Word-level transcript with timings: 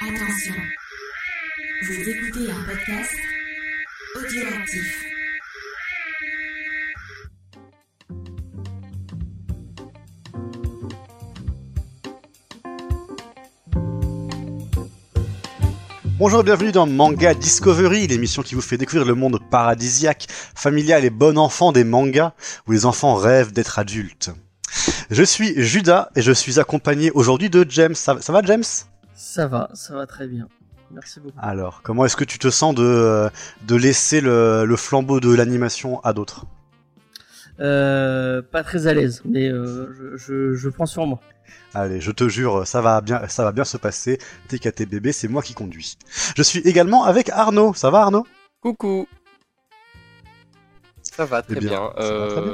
Attention, 0.00 0.54
vous 1.82 2.08
écoutez 2.08 2.50
un 2.52 2.62
podcast 2.62 3.16
audioactif. 4.14 5.04
Bonjour 16.18 16.40
et 16.40 16.44
bienvenue 16.44 16.70
dans 16.70 16.86
Manga 16.86 17.34
Discovery, 17.34 18.06
l'émission 18.06 18.42
qui 18.42 18.54
vous 18.54 18.60
fait 18.60 18.78
découvrir 18.78 19.04
le 19.04 19.14
monde 19.16 19.40
paradisiaque, 19.50 20.28
familial 20.30 21.04
et 21.04 21.10
bon 21.10 21.38
enfant 21.38 21.72
des 21.72 21.82
mangas, 21.82 22.34
où 22.68 22.72
les 22.72 22.86
enfants 22.86 23.16
rêvent 23.16 23.52
d'être 23.52 23.80
adultes. 23.80 24.30
Je 25.10 25.22
suis 25.22 25.54
Judas 25.62 26.10
et 26.16 26.22
je 26.22 26.32
suis 26.32 26.58
accompagné 26.60 27.10
aujourd'hui 27.12 27.50
de 27.50 27.64
James. 27.68 27.94
Ça, 27.94 28.20
ça 28.20 28.32
va 28.32 28.42
James? 28.42 28.64
Ça 29.14 29.46
va, 29.46 29.70
ça 29.74 29.94
va 29.94 30.06
très 30.06 30.26
bien. 30.26 30.48
Merci 30.92 31.20
beaucoup. 31.20 31.36
Alors, 31.40 31.80
comment 31.82 32.04
est-ce 32.04 32.16
que 32.16 32.24
tu 32.24 32.38
te 32.38 32.48
sens 32.50 32.74
de, 32.74 33.28
de 33.66 33.74
laisser 33.76 34.20
le, 34.20 34.64
le 34.64 34.76
flambeau 34.76 35.20
de 35.20 35.34
l'animation 35.34 36.00
à 36.00 36.12
d'autres? 36.12 36.46
Euh, 37.58 38.42
pas 38.42 38.62
très 38.62 38.86
à 38.86 38.92
l'aise, 38.94 39.22
mais 39.24 39.48
euh, 39.48 39.88
je, 39.98 40.16
je, 40.16 40.54
je 40.54 40.68
prends 40.68 40.86
sur 40.86 41.06
moi. 41.06 41.18
Allez, 41.74 42.00
je 42.00 42.10
te 42.10 42.28
jure, 42.28 42.66
ça 42.66 42.80
va 42.80 43.00
bien, 43.00 43.26
ça 43.28 43.44
va 43.44 43.52
bien 43.52 43.64
se 43.64 43.76
passer. 43.76 44.18
TKT 44.48 44.82
bébé, 44.86 45.12
c'est 45.12 45.28
moi 45.28 45.42
qui 45.42 45.54
conduis. 45.54 45.96
Je 46.36 46.42
suis 46.42 46.60
également 46.60 47.04
avec 47.04 47.30
Arnaud. 47.30 47.72
Ça 47.74 47.90
va 47.90 48.02
Arnaud? 48.02 48.26
Coucou. 48.60 49.06
Ça 51.02 51.24
va 51.24 51.42
très 51.42 51.54
Eh 51.56 51.60
bien, 51.60 51.68
bien. 51.70 51.90
ça 51.98 52.12
va 52.18 52.28
très 52.28 52.40
bien. 52.42 52.52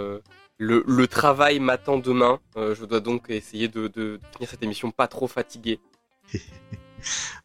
Le, 0.62 0.84
le 0.86 1.08
travail 1.08 1.58
m'attend 1.58 1.98
demain. 1.98 2.38
Euh, 2.56 2.76
je 2.76 2.84
dois 2.84 3.00
donc 3.00 3.30
essayer 3.30 3.66
de, 3.66 3.88
de 3.88 4.20
finir 4.32 4.48
cette 4.48 4.62
émission 4.62 4.92
pas 4.92 5.08
trop 5.08 5.26
fatigué. 5.26 5.80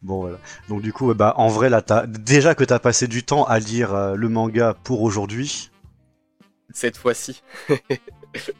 Bon 0.02 0.20
voilà. 0.20 0.38
Donc 0.68 0.82
du 0.82 0.92
coup, 0.92 1.12
bah 1.14 1.34
en 1.36 1.48
vrai 1.48 1.68
là, 1.68 1.82
déjà 2.06 2.54
que 2.54 2.62
t'as 2.62 2.78
passé 2.78 3.08
du 3.08 3.24
temps 3.24 3.42
à 3.42 3.58
lire 3.58 3.92
euh, 3.92 4.14
le 4.14 4.28
manga 4.28 4.72
pour 4.84 5.02
aujourd'hui. 5.02 5.72
Cette 6.72 6.96
fois-ci. 6.96 7.42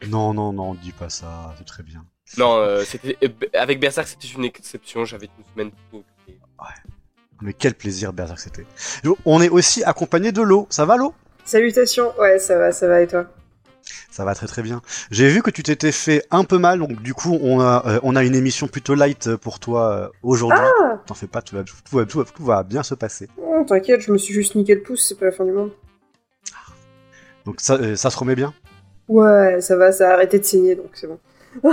Non 0.08 0.32
non 0.32 0.52
non, 0.52 0.74
dis 0.74 0.92
pas 0.92 1.10
ça, 1.10 1.54
c'est 1.58 1.66
très 1.66 1.82
bien. 1.82 2.04
Non, 2.38 2.56
euh, 2.56 2.82
c'était 2.84 3.16
euh, 3.22 3.28
avec 3.52 3.78
Berserk 3.78 4.08
c'était 4.08 4.26
une 4.26 4.44
exception. 4.44 5.04
J'avais 5.04 5.28
une 5.38 5.44
semaine 5.52 5.70
trop 5.88 5.98
occupée. 5.98 6.40
Mais 7.42 7.52
quel 7.52 7.74
plaisir 7.74 8.12
Berserk 8.12 8.40
c'était. 8.40 8.66
On 9.24 9.40
est 9.42 9.50
aussi 9.50 9.84
accompagné 9.84 10.32
de 10.32 10.42
l'eau. 10.42 10.66
Ça 10.70 10.84
va 10.86 10.96
l'eau 10.96 11.14
Salutations, 11.44 12.12
ouais, 12.18 12.38
ça 12.38 12.58
va, 12.58 12.72
ça 12.72 12.88
va 12.88 13.02
et 13.02 13.06
toi? 13.06 13.26
Ça 14.10 14.24
va 14.24 14.34
très 14.34 14.46
très 14.46 14.62
bien. 14.62 14.82
J'ai 15.10 15.28
vu 15.28 15.42
que 15.42 15.50
tu 15.50 15.62
t'étais 15.62 15.92
fait 15.92 16.24
un 16.30 16.44
peu 16.44 16.58
mal, 16.58 16.78
donc 16.80 17.00
du 17.02 17.14
coup 17.14 17.38
on 17.42 17.60
a 17.60 17.82
euh, 17.86 18.00
on 18.02 18.16
a 18.16 18.24
une 18.24 18.34
émission 18.34 18.66
plutôt 18.68 18.94
light 18.94 19.36
pour 19.36 19.60
toi 19.60 19.92
euh, 19.92 20.08
aujourd'hui. 20.22 20.58
Ah 20.80 21.00
T'en 21.06 21.14
fais 21.14 21.26
pas, 21.26 21.40
tout 21.42 21.56
va, 21.56 21.62
tout, 21.64 21.74
va, 21.92 22.04
tout 22.04 22.18
va- 22.18 22.24
tout 22.24 22.44
va 22.44 22.62
bien 22.62 22.82
se 22.82 22.94
passer. 22.94 23.28
Oh, 23.38 23.64
T'inquiète, 23.66 24.00
je 24.00 24.12
me 24.12 24.18
suis 24.18 24.34
juste 24.34 24.54
niqué 24.54 24.74
le 24.74 24.82
pouce, 24.82 25.06
c'est 25.08 25.18
pas 25.18 25.26
la 25.26 25.32
fin 25.32 25.44
du 25.44 25.52
monde. 25.52 25.70
Donc 27.44 27.60
ça, 27.60 27.74
euh, 27.74 27.96
ça 27.96 28.10
se 28.10 28.18
remet 28.18 28.34
bien? 28.34 28.52
Ouais, 29.08 29.60
ça 29.60 29.76
va, 29.76 29.90
ça 29.92 30.10
a 30.10 30.12
arrêté 30.14 30.38
de 30.38 30.44
saigner, 30.44 30.74
donc 30.74 30.90
c'est 30.94 31.06
bon. 31.06 31.18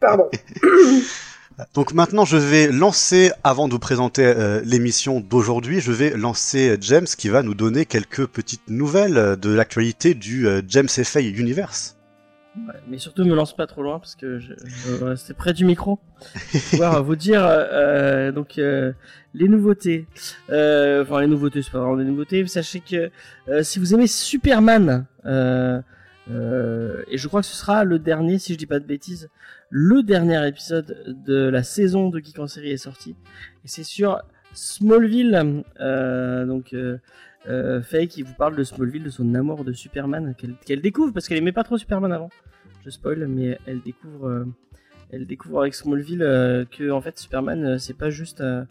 Pardon. 0.00 0.28
Donc 1.74 1.92
maintenant, 1.92 2.24
je 2.24 2.36
vais 2.36 2.68
lancer, 2.68 3.32
avant 3.44 3.68
de 3.68 3.72
vous 3.72 3.78
présenter 3.78 4.24
euh, 4.24 4.60
l'émission 4.64 5.20
d'aujourd'hui, 5.20 5.80
je 5.80 5.92
vais 5.92 6.10
lancer 6.10 6.76
James 6.80 7.06
qui 7.06 7.28
va 7.28 7.42
nous 7.42 7.54
donner 7.54 7.86
quelques 7.86 8.26
petites 8.26 8.68
nouvelles 8.68 9.16
euh, 9.16 9.36
de 9.36 9.50
l'actualité 9.50 10.14
du 10.14 10.46
euh, 10.46 10.62
James 10.66 10.88
FA 10.88 11.20
Universe. 11.20 11.96
Ouais, 12.56 12.74
mais 12.88 12.98
surtout, 12.98 13.24
me 13.24 13.34
lance 13.34 13.54
pas 13.54 13.66
trop 13.68 13.82
loin 13.82 14.00
parce 14.00 14.16
que 14.16 14.40
je, 14.40 14.52
veux 14.88 15.06
rester 15.06 15.34
près 15.34 15.52
du 15.52 15.64
micro. 15.64 16.00
pour 16.50 16.60
pouvoir 16.70 17.02
vous 17.04 17.14
dire 17.14 17.44
euh, 17.44 17.64
euh, 17.72 18.32
donc 18.32 18.58
euh, 18.58 18.92
les 19.34 19.48
nouveautés. 19.48 20.06
Euh, 20.50 21.02
enfin, 21.02 21.20
les 21.20 21.28
nouveautés, 21.28 21.62
c'est 21.62 21.70
pas 21.70 21.78
vraiment 21.78 21.96
des 21.96 22.04
nouveautés. 22.04 22.44
Sachez 22.48 22.80
que 22.80 23.10
euh, 23.48 23.62
si 23.62 23.78
vous 23.78 23.94
aimez 23.94 24.08
Superman, 24.08 25.06
euh, 25.26 25.80
euh, 26.30 27.02
et 27.08 27.18
je 27.18 27.28
crois 27.28 27.40
que 27.40 27.46
ce 27.46 27.56
sera 27.56 27.84
le 27.84 27.98
dernier, 27.98 28.38
si 28.38 28.52
je 28.52 28.58
dis 28.58 28.66
pas 28.66 28.80
de 28.80 28.84
bêtises, 28.84 29.30
le 29.70 30.02
dernier 30.02 30.46
épisode 30.46 31.14
de 31.24 31.48
la 31.48 31.62
saison 31.62 32.10
de 32.10 32.18
Geek 32.18 32.38
en 32.40 32.48
série 32.48 32.72
est 32.72 32.76
sorti. 32.76 33.14
Et 33.64 33.68
c'est 33.68 33.84
sur 33.84 34.20
Smallville, 34.52 35.62
euh, 35.80 36.44
donc 36.44 36.72
euh, 36.72 36.98
euh, 37.48 37.80
Faye 37.80 38.08
qui 38.08 38.22
vous 38.22 38.34
parle 38.34 38.56
de 38.56 38.64
Smallville, 38.64 39.04
de 39.04 39.10
son 39.10 39.34
amour 39.34 39.64
de 39.64 39.72
Superman 39.72 40.34
qu'elle 40.66 40.80
découvre 40.80 41.12
parce 41.12 41.28
qu'elle 41.28 41.38
aimait 41.38 41.52
pas 41.52 41.64
trop 41.64 41.78
Superman 41.78 42.12
avant. 42.12 42.30
Je 42.84 42.90
spoil, 42.90 43.26
mais 43.28 43.58
elle 43.66 43.80
découvre, 43.80 44.28
euh, 44.28 44.44
elle 45.10 45.26
découvre 45.26 45.60
avec 45.60 45.74
Smallville 45.74 46.22
euh, 46.22 46.64
que 46.64 46.90
en 46.90 47.00
fait 47.00 47.18
Superman 47.18 47.64
euh, 47.64 47.78
c'est 47.78 47.96
pas 47.96 48.10
juste 48.10 48.40
euh, 48.40 48.64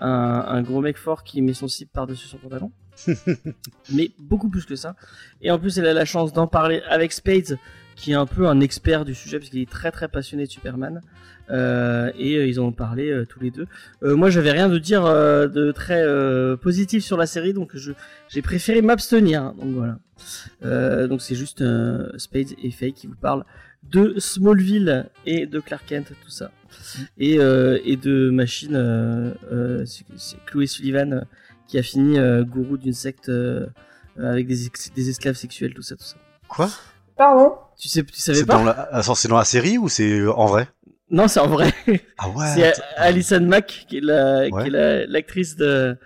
un, 0.00 0.44
un 0.46 0.62
gros 0.62 0.80
mec 0.80 0.96
fort 0.96 1.24
qui 1.24 1.40
met 1.42 1.54
son 1.54 1.68
slip 1.68 1.92
par 1.92 2.06
dessus 2.06 2.28
son 2.28 2.38
pantalon, 2.38 2.72
mais 3.92 4.10
beaucoup 4.18 4.48
plus 4.50 4.66
que 4.66 4.76
ça. 4.76 4.96
Et 5.40 5.50
en 5.50 5.58
plus 5.58 5.78
elle 5.78 5.86
a 5.86 5.94
la 5.94 6.04
chance 6.04 6.32
d'en 6.32 6.46
parler 6.46 6.82
avec 6.88 7.12
Spades 7.12 7.58
qui 7.96 8.12
est 8.12 8.16
un 8.16 8.26
peu 8.26 8.46
un 8.48 8.60
expert 8.60 9.04
du 9.04 9.14
sujet 9.14 9.38
parce 9.38 9.50
qu'il 9.50 9.60
est 9.60 9.70
très 9.70 9.90
très 9.90 10.08
passionné 10.08 10.46
de 10.46 10.50
Superman. 10.50 11.00
Euh, 11.50 12.10
et 12.16 12.36
euh, 12.36 12.46
ils 12.46 12.60
en 12.60 12.66
ont 12.66 12.72
parlé 12.72 13.10
euh, 13.10 13.26
tous 13.26 13.40
les 13.40 13.50
deux. 13.50 13.66
Moi, 14.00 14.30
j'avais 14.30 14.52
rien 14.52 14.68
de 14.68 14.78
dire 14.78 15.04
de 15.04 15.72
très 15.72 16.04
positif 16.58 17.04
sur 17.04 17.16
la 17.16 17.26
série, 17.26 17.52
donc 17.52 17.76
j'ai 18.28 18.42
préféré 18.42 18.80
m'abstenir. 18.82 19.42
hein, 19.42 19.54
donc 19.60 19.74
voilà. 19.74 19.98
Donc 21.08 21.20
c'est 21.20 21.34
juste 21.34 21.60
euh, 21.62 22.10
Spade 22.16 22.48
et 22.62 22.70
Faye 22.70 22.92
qui 22.92 23.06
vous 23.06 23.16
parlent 23.16 23.44
de 23.82 24.14
Smallville 24.18 25.06
et 25.26 25.46
de 25.46 25.58
Clark 25.58 25.84
Kent, 25.86 26.12
tout 26.24 26.30
ça, 26.30 26.52
et 27.18 27.36
de 27.36 28.30
Machine. 28.30 29.34
C'est 29.84 30.44
Chloé 30.46 30.66
Sullivan 30.66 31.26
qui 31.66 31.78
a 31.78 31.82
fini 31.82 32.18
gourou 32.44 32.76
d'une 32.78 32.92
secte 32.92 33.30
avec 34.16 34.46
des, 34.46 34.70
des 34.94 35.08
esclaves 35.08 35.34
sexuels, 35.34 35.74
tout 35.74 35.82
ça, 35.82 35.96
tout 35.96 36.04
ça. 36.04 36.16
Quoi? 36.48 36.70
Pardon 37.22 37.52
Tu 37.78 37.88
sais, 37.88 38.02
tu 38.02 38.20
savais 38.20 38.38
C'est 38.38 38.46
pas 38.46 38.54
dans, 38.54 38.64
la... 38.64 38.72
attends, 38.92 39.14
c'est 39.14 39.28
dans 39.28 39.38
la 39.38 39.44
série 39.44 39.78
ou 39.78 39.88
c'est 39.88 40.10
euh, 40.20 40.32
en 40.32 40.46
vrai? 40.46 40.66
Non, 41.10 41.28
c'est 41.28 41.40
en 41.40 41.46
vrai. 41.48 41.72
Ah 42.18 42.28
ouais. 42.30 42.46
C'est. 42.54 42.72
Alison 42.96 43.40
Mack 43.40 43.84
qui 43.88 43.98
est 43.98 44.00
la, 44.00 44.48
Ouais. 44.50 44.62
qui 44.62 44.68
est 44.68 44.70
la- 44.70 45.06
l'actrice 45.06 45.54
de, 45.56 45.96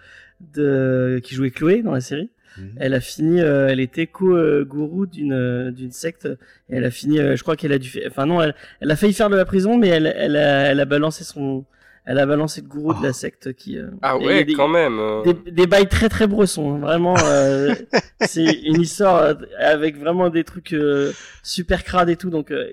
de 0.54 1.20
qui 1.22 1.34
jouait 1.34 1.50
Chloé 1.50 1.82
dans 1.82 1.92
la 1.92 2.00
série. 2.00 2.30
Mhm. 2.58 2.72
Elle 2.78 2.94
a 2.94 3.00
fini, 3.00 3.40
euh, 3.40 3.68
elle 3.68 3.80
était 3.80 4.06
co-gourou 4.06 5.06
d'une 5.06 5.32
euh, 5.32 5.70
d'une 5.70 5.92
secte. 5.92 6.26
Et 6.70 6.76
elle 6.76 6.84
a 6.84 6.90
fini, 6.90 7.18
euh, 7.18 7.36
je 7.36 7.42
crois 7.42 7.56
qu'elle 7.56 7.72
a 7.72 7.78
dû, 7.78 7.88
faire- 7.88 8.08
enfin 8.10 8.26
non, 8.26 8.40
elle, 8.42 8.54
elle 8.80 8.90
a 8.90 8.96
failli 8.96 9.12
faire 9.12 9.28
de 9.30 9.36
la 9.36 9.44
prison, 9.44 9.76
mais 9.76 9.88
elle, 9.88 10.06
elle 10.16 10.36
a, 10.36 10.70
elle 10.70 10.80
a 10.80 10.84
balancé 10.86 11.22
son, 11.24 11.64
elle 12.06 12.18
a 12.18 12.26
balancé 12.26 12.60
le 12.62 12.68
gourou 12.68 12.94
de 12.94 13.02
la 13.02 13.12
secte 13.12 13.52
qui. 13.54 13.76
euh, 13.78 13.88
Ah 14.02 14.16
ouais, 14.16 14.44
des, 14.44 14.54
quand 14.54 14.68
même. 14.68 14.98
euh. 14.98 15.22
des, 15.24 15.50
des 15.50 15.66
bails 15.66 15.88
très 15.88 16.08
très 16.08 16.26
bressons, 16.26 16.76
hein, 16.76 16.78
vraiment. 16.78 17.16
euh, 17.24 17.74
c'est 18.20 18.44
une 18.64 18.80
histoire 18.80 19.16
euh, 19.22 19.34
avec 19.58 19.98
vraiment 19.98 20.30
des 20.30 20.44
trucs 20.44 20.72
euh, 20.72 21.12
super 21.42 21.82
crades 21.84 22.08
et 22.08 22.16
tout, 22.16 22.30
donc. 22.30 22.50
euh, 22.52 22.66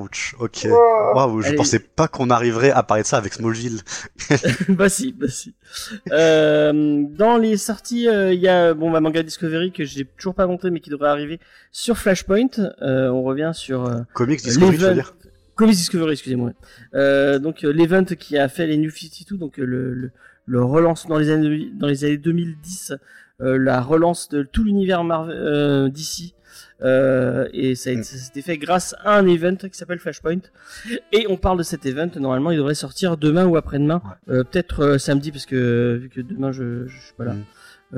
Ouch. 0.00 0.34
Ok. 0.38 0.66
Oh. 0.70 1.12
Waouh, 1.14 1.42
je 1.42 1.52
pensais 1.54 1.78
pas 1.80 2.08
qu'on 2.08 2.30
arriverait 2.30 2.70
à 2.70 2.82
parler 2.82 3.02
de 3.02 3.08
ça 3.08 3.18
avec 3.18 3.34
Smallville. 3.34 3.80
bah 4.70 4.88
si, 4.88 5.12
bah 5.12 5.26
si. 5.28 5.54
Euh, 6.12 7.02
dans 7.10 7.36
les 7.36 7.56
sorties, 7.56 8.08
euh, 8.08 8.32
il 8.32 8.40
y 8.40 8.48
a 8.48 8.74
bon 8.74 8.90
ma 8.90 9.00
manga 9.00 9.22
Discovery 9.22 9.72
que 9.72 9.84
j'ai 9.84 10.04
toujours 10.04 10.34
pas 10.34 10.46
monté 10.46 10.70
mais 10.70 10.80
qui 10.80 10.90
devrait 10.90 11.08
arriver 11.10 11.40
sur 11.72 11.98
Flashpoint. 11.98 12.48
Euh, 12.82 13.08
on 13.08 13.22
revient 13.22 13.50
sur 13.54 13.84
euh, 13.86 14.00
Comics 14.14 14.42
Discovery, 14.42 14.76
tu 14.78 14.82
veux 14.84 14.94
dire? 14.94 15.14
Comics 15.58 15.76
Discovery, 15.76 16.12
excusez-moi. 16.12 16.52
Euh, 16.94 17.38
donc 17.38 17.64
euh, 17.64 17.70
l'event 17.72 18.04
qui 18.04 18.38
a 18.38 18.48
fait 18.48 18.66
les 18.66 18.76
New 18.78 18.90
52, 18.90 19.36
donc 19.36 19.58
euh, 19.58 19.64
le, 19.66 19.92
le, 19.92 20.10
le 20.46 20.62
relance 20.64 21.06
dans 21.06 21.18
les 21.18 21.30
années 21.30 21.70
dans 21.74 21.88
les 21.88 22.04
années 22.04 22.16
2010, 22.16 22.94
euh, 23.40 23.58
la 23.58 23.80
relance 23.82 24.28
de 24.30 24.42
tout 24.42 24.64
l'univers 24.64 25.04
Marvel 25.04 25.36
euh, 25.36 25.88
d'ici. 25.88 26.34
Euh, 26.80 27.48
et 27.52 27.74
ça, 27.74 27.90
a 27.90 27.92
été- 27.94 28.02
ça 28.04 28.16
s'était 28.16 28.40
fait 28.42 28.56
grâce 28.56 28.94
à 29.04 29.18
un 29.18 29.26
event 29.26 29.56
qui 29.56 29.70
s'appelle 29.76 29.98
Flashpoint. 29.98 30.38
Et 31.12 31.26
on 31.28 31.36
parle 31.36 31.58
de 31.58 31.64
cet 31.64 31.86
event. 31.86 32.08
Normalement, 32.16 32.52
il 32.52 32.56
devrait 32.56 32.74
sortir 32.76 33.16
demain 33.16 33.46
ou 33.46 33.56
après-demain. 33.56 34.00
Euh, 34.28 34.44
Peut-être 34.44 34.96
samedi 34.98 35.32
parce 35.32 35.44
que 35.46 35.98
vu 36.00 36.08
que 36.08 36.20
demain 36.20 36.52
je, 36.52 36.86
je 36.86 36.98
suis 37.00 37.14
pas 37.16 37.24
là. 37.24 37.34
Mm. 37.34 37.44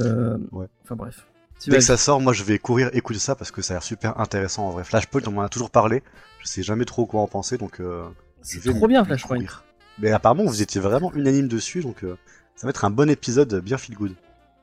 Euh, 0.00 0.36
Ouais. 0.52 0.66
Enfin 0.82 0.96
bref. 0.96 1.26
Dès 1.66 1.76
que 1.78 1.82
ça 1.82 1.96
sort, 1.96 2.20
moi 2.20 2.32
je 2.32 2.42
vais 2.44 2.58
courir 2.58 2.90
écouter 2.94 3.18
ça 3.18 3.34
parce 3.34 3.50
que 3.50 3.60
ça 3.62 3.74
a 3.74 3.76
l'air 3.76 3.82
super 3.82 4.18
intéressant 4.20 4.66
en 4.66 4.70
vrai. 4.70 4.84
Flashpoint, 4.84 5.20
on 5.26 5.32
m'en 5.32 5.42
a 5.42 5.48
toujours 5.48 5.70
parlé. 5.70 6.02
Je 6.40 6.46
sais 6.48 6.62
jamais 6.62 6.84
trop 6.84 7.04
quoi 7.06 7.20
en 7.20 7.26
penser 7.26 7.58
donc 7.58 7.80
euh, 7.80 8.04
je 8.42 8.48
C'est 8.58 8.64
vais 8.64 8.72
trop 8.72 8.88
bien 8.88 9.04
Flashpoint. 9.04 9.36
courir. 9.36 9.64
Mais 9.98 10.10
apparemment 10.10 10.44
vous 10.44 10.62
étiez 10.62 10.80
vraiment 10.80 11.12
unanime 11.14 11.48
dessus 11.48 11.80
donc 11.82 12.02
euh, 12.04 12.16
ça 12.56 12.66
va 12.66 12.70
être 12.70 12.84
un 12.84 12.90
bon 12.90 13.10
épisode 13.10 13.60
bien 13.62 13.76
feel 13.76 13.94
good. 13.96 14.14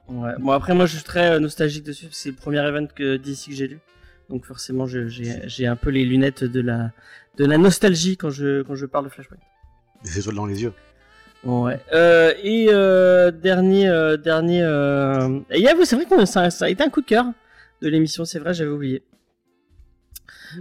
Ouais. 0.08 0.32
Bon 0.40 0.52
après 0.52 0.74
moi 0.74 0.86
je 0.88 0.96
suis 0.96 1.04
très 1.04 1.32
euh, 1.34 1.40
nostalgique 1.40 1.84
dessus. 1.84 2.08
C'est 2.12 2.30
le 2.30 2.36
premier 2.36 2.60
event 2.68 2.88
que 2.88 3.18
d'ici 3.18 3.52
que 3.52 3.56
j'ai 3.56 3.68
lu. 3.68 3.80
Donc 4.30 4.46
forcément 4.46 4.86
j'ai 4.88 5.68
un 5.68 5.76
peu 5.76 5.90
les 5.92 6.04
lunettes 6.06 6.44
de 6.44 6.62
la 6.62 6.92
de 7.38 7.46
la 7.46 7.58
nostalgie 7.58 8.18
quand 8.18 8.32
je 8.32 8.64
quand 8.64 8.76
je 8.76 8.86
parle 8.88 9.06
de 9.06 9.10
Flashpoint. 9.10 9.38
Des 10.04 10.18
étoiles 10.20 10.36
dans 10.36 10.46
les 10.46 10.64
yeux. 10.64 10.74
Ouais. 11.48 11.80
Euh, 11.94 12.34
et 12.44 12.68
euh, 12.70 13.32
dernier 13.32 13.88
euh, 13.88 14.18
dernier 14.18 14.62
euh... 14.62 15.40
et 15.50 15.62
Yahoo, 15.62 15.86
c'est 15.86 15.96
vrai 15.96 16.04
que 16.04 16.26
ça, 16.26 16.50
ça 16.50 16.66
a 16.66 16.70
été 16.70 16.84
un 16.84 16.90
coup 16.90 17.00
de 17.00 17.06
cœur 17.06 17.26
de 17.82 17.88
l'émission, 17.88 18.26
c'est 18.26 18.40
vrai, 18.40 18.54
j'avais 18.54 18.70
oublié. 18.70 19.02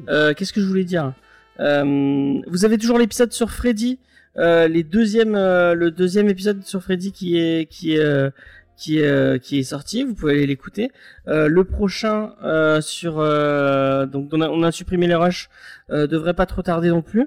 Euh, 0.08 0.32
Qu'est-ce 0.32 0.52
que 0.52 0.60
je 0.60 0.66
voulais 0.66 0.84
dire? 0.84 1.12
Euh, 1.58 2.40
Vous 2.46 2.64
avez 2.64 2.78
toujours 2.78 2.98
l'épisode 2.98 3.32
sur 3.32 3.50
Freddy 3.50 3.98
les 4.36 4.84
deuxièmes, 4.84 5.32
le 5.34 5.90
deuxième 5.90 6.28
épisode 6.28 6.62
sur 6.62 6.82
Freddy 6.82 7.10
qui 7.10 7.36
est 7.36 7.68
qui 7.68 7.96
est 7.96 8.30
qui 8.76 8.98
est 9.00 9.42
qui 9.42 9.58
est 9.58 9.62
sorti. 9.64 10.04
Vous 10.04 10.14
pouvez 10.14 10.34
aller 10.34 10.46
l'écouter. 10.46 10.92
Le 11.26 11.64
prochain 11.64 12.34
sur 12.80 13.14
donc 13.16 14.28
on 14.32 14.40
a, 14.40 14.48
on 14.50 14.62
a 14.62 14.70
supprimé 14.70 15.06
les 15.08 15.14
rushs 15.16 15.48
devrait 15.88 16.34
pas 16.34 16.46
trop 16.46 16.62
tarder 16.62 16.90
non 16.90 17.02
plus. 17.02 17.26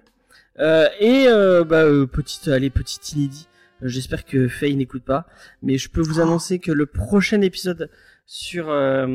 Euh, 0.59 0.87
et 0.99 1.27
euh, 1.27 1.63
bah, 1.63 1.83
euh, 1.83 2.05
petite 2.05 2.47
allez 2.47 2.69
petite 2.69 3.13
inédit. 3.13 3.47
J'espère 3.81 4.25
que 4.25 4.47
Faye 4.49 4.75
n'écoute 4.75 5.03
pas, 5.03 5.25
mais 5.61 5.77
je 5.77 5.89
peux 5.89 6.01
vous 6.01 6.19
annoncer 6.19 6.59
que 6.59 6.71
le 6.71 6.85
prochain 6.85 7.41
épisode 7.41 7.89
sur, 8.25 8.69
euh, 8.69 9.07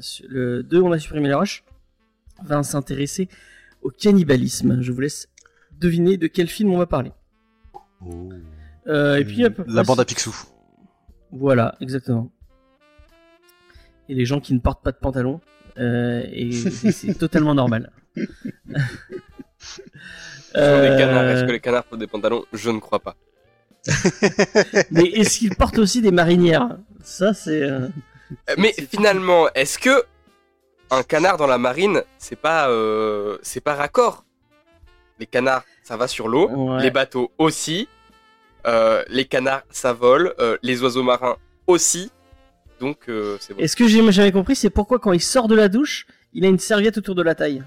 sur 0.00 0.26
le 0.30 0.62
2 0.62 0.80
on 0.80 0.92
a 0.92 0.98
supprimé 0.98 1.28
les 1.28 1.34
rushs 1.34 1.62
va 2.42 2.62
s'intéresser 2.62 3.28
au 3.82 3.90
cannibalisme. 3.90 4.80
Je 4.80 4.92
vous 4.92 5.00
laisse 5.00 5.28
deviner 5.78 6.16
de 6.16 6.26
quel 6.26 6.48
film 6.48 6.72
on 6.72 6.78
va 6.78 6.86
parler. 6.86 7.12
Oh. 8.04 8.30
Euh, 8.86 9.16
et 9.16 9.24
puis 9.24 9.48
peu 9.50 9.64
la 9.66 9.82
bande 9.82 10.00
à 10.00 10.04
Picsou. 10.04 10.34
Voilà, 11.30 11.76
exactement. 11.80 12.32
Et 14.08 14.14
les 14.14 14.24
gens 14.24 14.40
qui 14.40 14.54
ne 14.54 14.60
portent 14.60 14.82
pas 14.82 14.92
de 14.92 14.96
pantalon, 14.96 15.40
euh, 15.78 16.24
et 16.32 16.52
c'est 16.52 17.14
totalement 17.14 17.54
normal. 17.54 17.92
Canards, 20.54 21.24
Euh, 21.24 21.34
est-ce 21.34 21.44
que 21.44 21.52
les 21.52 21.60
canards 21.60 21.84
portent 21.84 22.00
des 22.00 22.06
pantalons 22.06 22.44
Je 22.52 22.70
ne 22.70 22.78
crois 22.78 23.00
pas. 23.00 23.16
Mais 24.90 25.04
est-ce 25.04 25.38
qu'ils 25.38 25.54
portent 25.54 25.78
aussi 25.78 26.00
des 26.02 26.10
marinières? 26.10 26.76
Ça, 27.02 27.34
c'est. 27.34 27.62
euh, 27.62 27.88
Euh, 28.50 28.54
Mais 28.58 28.72
finalement, 28.90 29.48
est-ce 29.54 29.78
que 29.78 30.04
un 30.90 31.02
canard 31.02 31.36
dans 31.36 31.46
la 31.46 31.58
marine, 31.58 32.02
c'est 32.18 32.36
pas, 32.36 32.68
euh, 32.70 33.38
c'est 33.42 33.60
pas 33.60 33.74
raccord? 33.74 34.24
Les 35.18 35.26
canards, 35.26 35.64
ça 35.82 35.96
va 35.96 36.06
sur 36.08 36.28
l'eau. 36.28 36.48
Ouais. 36.50 36.82
Les 36.82 36.90
bateaux 36.90 37.30
aussi. 37.38 37.88
Les 39.10 39.24
canards, 39.24 39.62
ça 39.70 39.92
vole. 39.92 40.34
Les 40.62 40.82
oiseaux 40.82 41.02
marins 41.02 41.36
aussi. 41.66 42.10
Donc, 42.80 42.98
c'est 43.40 43.54
bon. 43.54 43.60
Et 43.60 43.66
ce 43.68 43.74
que 43.76 43.88
j'ai 43.88 44.12
jamais 44.12 44.30
compris, 44.32 44.54
c'est 44.56 44.70
pourquoi 44.70 44.98
quand 44.98 45.12
il 45.12 45.20
sort 45.22 45.48
de 45.48 45.54
la 45.56 45.68
douche, 45.68 46.06
il 46.34 46.44
a 46.44 46.48
une 46.48 46.58
serviette 46.58 46.98
autour 46.98 47.14
de 47.14 47.22
la 47.22 47.34
taille, 47.34 47.62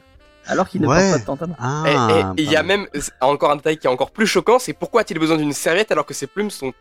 alors 0.47 0.67
qu'il 0.67 0.81
ne 0.81 0.87
Ouais. 0.87 0.97
porte 0.97 1.11
pas 1.13 1.19
de 1.19 1.25
pantalon. 1.25 1.55
Ah, 1.59 2.33
Et- 2.37 2.41
et 2.41 2.45
il 2.45 2.51
y 2.51 2.55
a 2.55 2.63
même 2.63 2.87
encore 3.21 3.51
un 3.51 3.55
détail 3.57 3.77
qui 3.77 3.87
est 3.87 3.89
encore 3.89 4.11
plus 4.11 4.27
choquant, 4.27 4.59
c'est 4.59 4.73
pourquoi 4.73 5.01
a-t-il 5.01 5.19
besoin 5.19 5.37
d'une 5.37 5.53
serviette 5.53 5.91
alors 5.91 6.05
que 6.05 6.13
ses 6.13 6.27
plumes 6.27 6.49
sont 6.49 6.73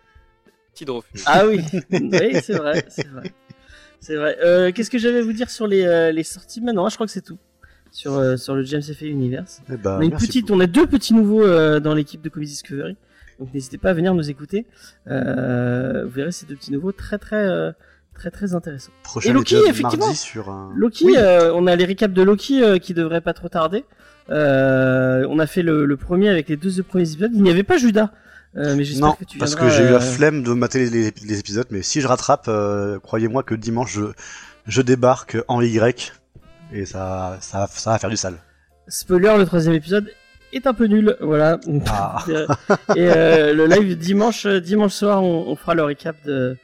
petites 0.72 0.86
de 0.86 0.92
refus 0.92 1.22
Ah 1.26 1.46
oui, 1.46 1.60
oui, 1.90 2.40
c'est 2.42 2.54
vrai, 2.54 2.84
c'est 2.88 3.06
vrai. 3.08 3.32
C'est 4.00 4.16
vrai. 4.16 4.36
Euh, 4.42 4.72
Qu'est-ce 4.72 4.88
que 4.90 4.96
j'avais 4.98 5.18
à 5.18 5.22
vous 5.22 5.32
dire 5.34 5.50
sur 5.50 5.66
les, 5.66 5.84
euh, 5.84 6.10
les 6.10 6.22
sorties 6.24 6.60
maintenant? 6.62 6.88
Je 6.88 6.94
crois 6.94 7.06
que 7.06 7.12
c'est 7.12 7.20
tout. 7.20 7.38
Sur, 7.92 8.14
euh, 8.14 8.36
sur 8.36 8.54
le 8.54 8.62
James 8.62 8.80
F. 8.82 9.02
Universe. 9.02 9.60
Eh 9.70 9.76
ben, 9.76 9.96
on 9.96 10.00
a 10.00 10.04
une 10.04 10.12
petite, 10.16 10.50
on 10.50 10.60
a 10.60 10.66
deux 10.66 10.86
petits 10.86 11.12
nouveaux 11.12 11.42
euh, 11.44 11.80
dans 11.80 11.92
l'équipe 11.92 12.22
de 12.22 12.28
Comedy 12.28 12.52
Discovery. 12.52 12.96
Donc 13.40 13.52
n'hésitez 13.52 13.78
pas 13.78 13.90
à 13.90 13.92
venir 13.92 14.14
nous 14.14 14.30
écouter. 14.30 14.64
Euh, 15.08 16.04
vous 16.04 16.10
verrez 16.12 16.32
ces 16.32 16.46
deux 16.46 16.54
petits 16.56 16.72
nouveaux 16.72 16.92
très 16.92 17.18
très 17.18 17.36
euh, 17.36 17.72
très 18.20 18.30
très 18.30 18.54
intéressants. 18.54 18.92
Prochain 19.02 19.30
Et 19.30 19.32
Loki, 19.32 19.54
épisode 19.54 19.70
effectivement. 19.70 20.06
mardi 20.06 20.18
sur 20.18 20.50
un. 20.50 20.70
Loki, 20.76 21.04
Oui. 21.06 21.14
euh, 21.16 21.52
on 21.54 21.66
a 21.66 21.74
les 21.74 21.84
récaps 21.86 22.12
de 22.14 22.22
Loki 22.22 22.62
euh, 22.62 22.78
qui 22.78 22.92
devraient 22.94 23.20
pas 23.22 23.32
trop 23.32 23.48
tarder. 23.48 23.84
Euh, 24.30 25.26
on 25.28 25.38
a 25.38 25.46
fait 25.46 25.62
le, 25.62 25.84
le 25.86 25.96
premier 25.96 26.28
avec 26.28 26.48
les 26.48 26.56
deux 26.56 26.82
premiers 26.82 27.10
épisodes. 27.10 27.30
Il 27.34 27.42
n'y 27.42 27.50
avait 27.50 27.62
pas 27.62 27.78
Judas. 27.78 28.10
Euh, 28.56 28.74
mais 28.76 28.84
Non, 28.98 29.12
que 29.12 29.24
tu 29.24 29.38
parce 29.38 29.54
que 29.54 29.68
j'ai 29.70 29.82
eu 29.84 29.90
la 29.90 29.94
euh, 29.96 30.00
flemme 30.00 30.42
de 30.42 30.52
mater 30.52 30.80
les, 30.80 30.90
les- 30.90 31.12
les 31.26 31.38
épisodes, 31.38 31.66
mais 31.70 31.82
si 31.82 32.00
je 32.00 32.08
rattrape, 32.08 32.46
euh, 32.48 32.98
croyez-moi 32.98 33.42
que 33.44 33.54
dimanche 33.54 33.92
je, 33.94 34.02
je 34.66 34.82
débarque 34.82 35.38
en 35.48 35.60
Y 35.62 36.12
et 36.72 36.84
ça, 36.84 37.36
ça, 37.40 37.68
ça 37.70 37.90
va 37.92 37.98
faire 37.98 38.10
du 38.10 38.16
sale. 38.16 38.34
Spoiler, 38.88 39.34
le 39.38 39.46
troisième 39.46 39.74
épisode 39.74 40.10
est 40.52 40.66
un 40.66 40.74
peu 40.74 40.86
nul. 40.86 41.16
Voilà. 41.20 41.60
Ah. 41.88 42.24
Et 42.96 43.08
euh, 43.08 43.54
le 43.54 43.66
live 43.66 43.96
dimanche, 43.96 44.46
dimanche 44.48 44.92
soir, 44.94 45.22
on, 45.22 45.46
on 45.48 45.54
fera 45.56 45.74
le 45.74 45.84
récap 45.84 46.16
de 46.24 46.56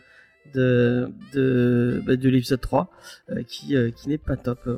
de 0.54 1.10
de, 1.32 2.02
bah, 2.06 2.16
de 2.16 2.28
l'épisode 2.28 2.60
3 2.60 2.90
euh, 3.31 3.43
qui 3.43 3.76
euh, 3.76 3.90
qui 3.90 4.08
n'est 4.08 4.19
pas 4.19 4.37
top. 4.37 4.60
Euh, 4.66 4.76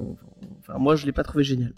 Enfin, 0.60 0.78
moi, 0.78 0.94
je 0.96 1.04
l'ai 1.06 1.12
pas 1.12 1.22
trouvé 1.24 1.42
génial. 1.44 1.72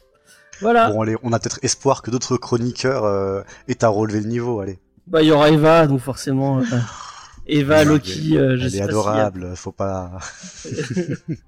Voilà. 0.61 0.91
Bon, 0.91 1.01
allez, 1.03 1.17
on 1.23 1.33
a 1.33 1.39
peut-être 1.39 1.59
espoir 1.63 2.03
que 2.03 2.11
d'autres 2.11 2.37
chroniqueurs 2.37 3.45
aient 3.69 3.85
à 3.85 3.89
relever 3.89 4.21
le 4.21 4.27
niveau, 4.29 4.61
allez. 4.61 4.79
Bah, 5.07 5.23
il 5.23 5.29
y 5.29 5.33
aura 5.33 5.49
Eva, 5.51 5.87
donc 5.87 6.01
forcément. 6.01 6.61
Eva, 7.47 7.85
Loki, 7.85 8.37
euh, 8.37 8.57
je 8.59 8.65
Elle 8.65 8.71
sais 8.71 8.77
est 8.77 8.81
pas 8.81 8.87
s'il 8.87 8.95
y 8.95 8.97
a- 8.97 9.01
adorable, 9.01 9.57
faut 9.57 9.73
pas. 9.73 10.19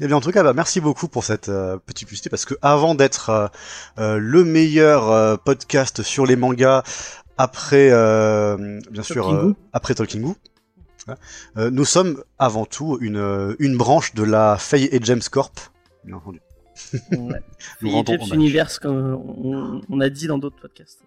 Eh 0.00 0.06
bien, 0.06 0.16
en 0.16 0.20
tout 0.20 0.30
cas, 0.30 0.42
bah, 0.44 0.52
merci 0.52 0.80
beaucoup 0.80 1.08
pour 1.08 1.24
cette 1.24 1.48
euh, 1.48 1.76
petite 1.84 2.06
publicité 2.08 2.30
parce 2.30 2.44
que 2.44 2.54
avant 2.62 2.94
d'être 2.94 3.50
euh, 3.98 4.16
le 4.18 4.44
meilleur 4.44 5.38
podcast 5.40 6.02
sur 6.02 6.26
les 6.26 6.36
mangas 6.36 6.82
après, 7.42 7.88
euh, 7.90 8.80
bien 8.90 9.02
sûr, 9.02 9.24
Talking 9.24 9.38
euh, 9.38 9.48
Goo. 9.48 9.56
après 9.72 9.94
Talking 9.94 10.22
Goo, 10.22 10.36
hein, 11.08 11.14
euh, 11.56 11.70
nous 11.70 11.84
sommes 11.84 12.22
avant 12.38 12.66
tout 12.66 12.98
une, 13.00 13.56
une 13.58 13.76
branche 13.76 14.14
de 14.14 14.22
la 14.22 14.56
Faye 14.58 14.88
et 14.92 15.00
James 15.02 15.22
Corp, 15.30 15.52
bien 16.04 16.16
entendu. 16.16 16.40
Ouais. 17.10 17.42
Rendons 17.82 18.16
James. 18.20 18.34
Universe, 18.34 18.78
comme 18.78 18.96
on, 18.96 19.80
on 19.90 20.00
a 20.00 20.08
dit 20.08 20.28
dans 20.28 20.38
d'autres 20.38 20.60
podcasts. 20.60 21.00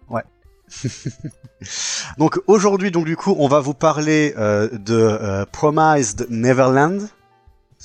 Donc 2.18 2.40
aujourd'hui, 2.48 2.90
donc 2.90 3.04
du 3.06 3.16
coup, 3.16 3.34
on 3.38 3.48
va 3.48 3.60
vous 3.60 3.72
parler 3.74 4.34
euh, 4.36 4.68
de 4.72 4.94
euh, 4.94 5.44
Promised 5.46 6.26
Neverland, 6.28 7.08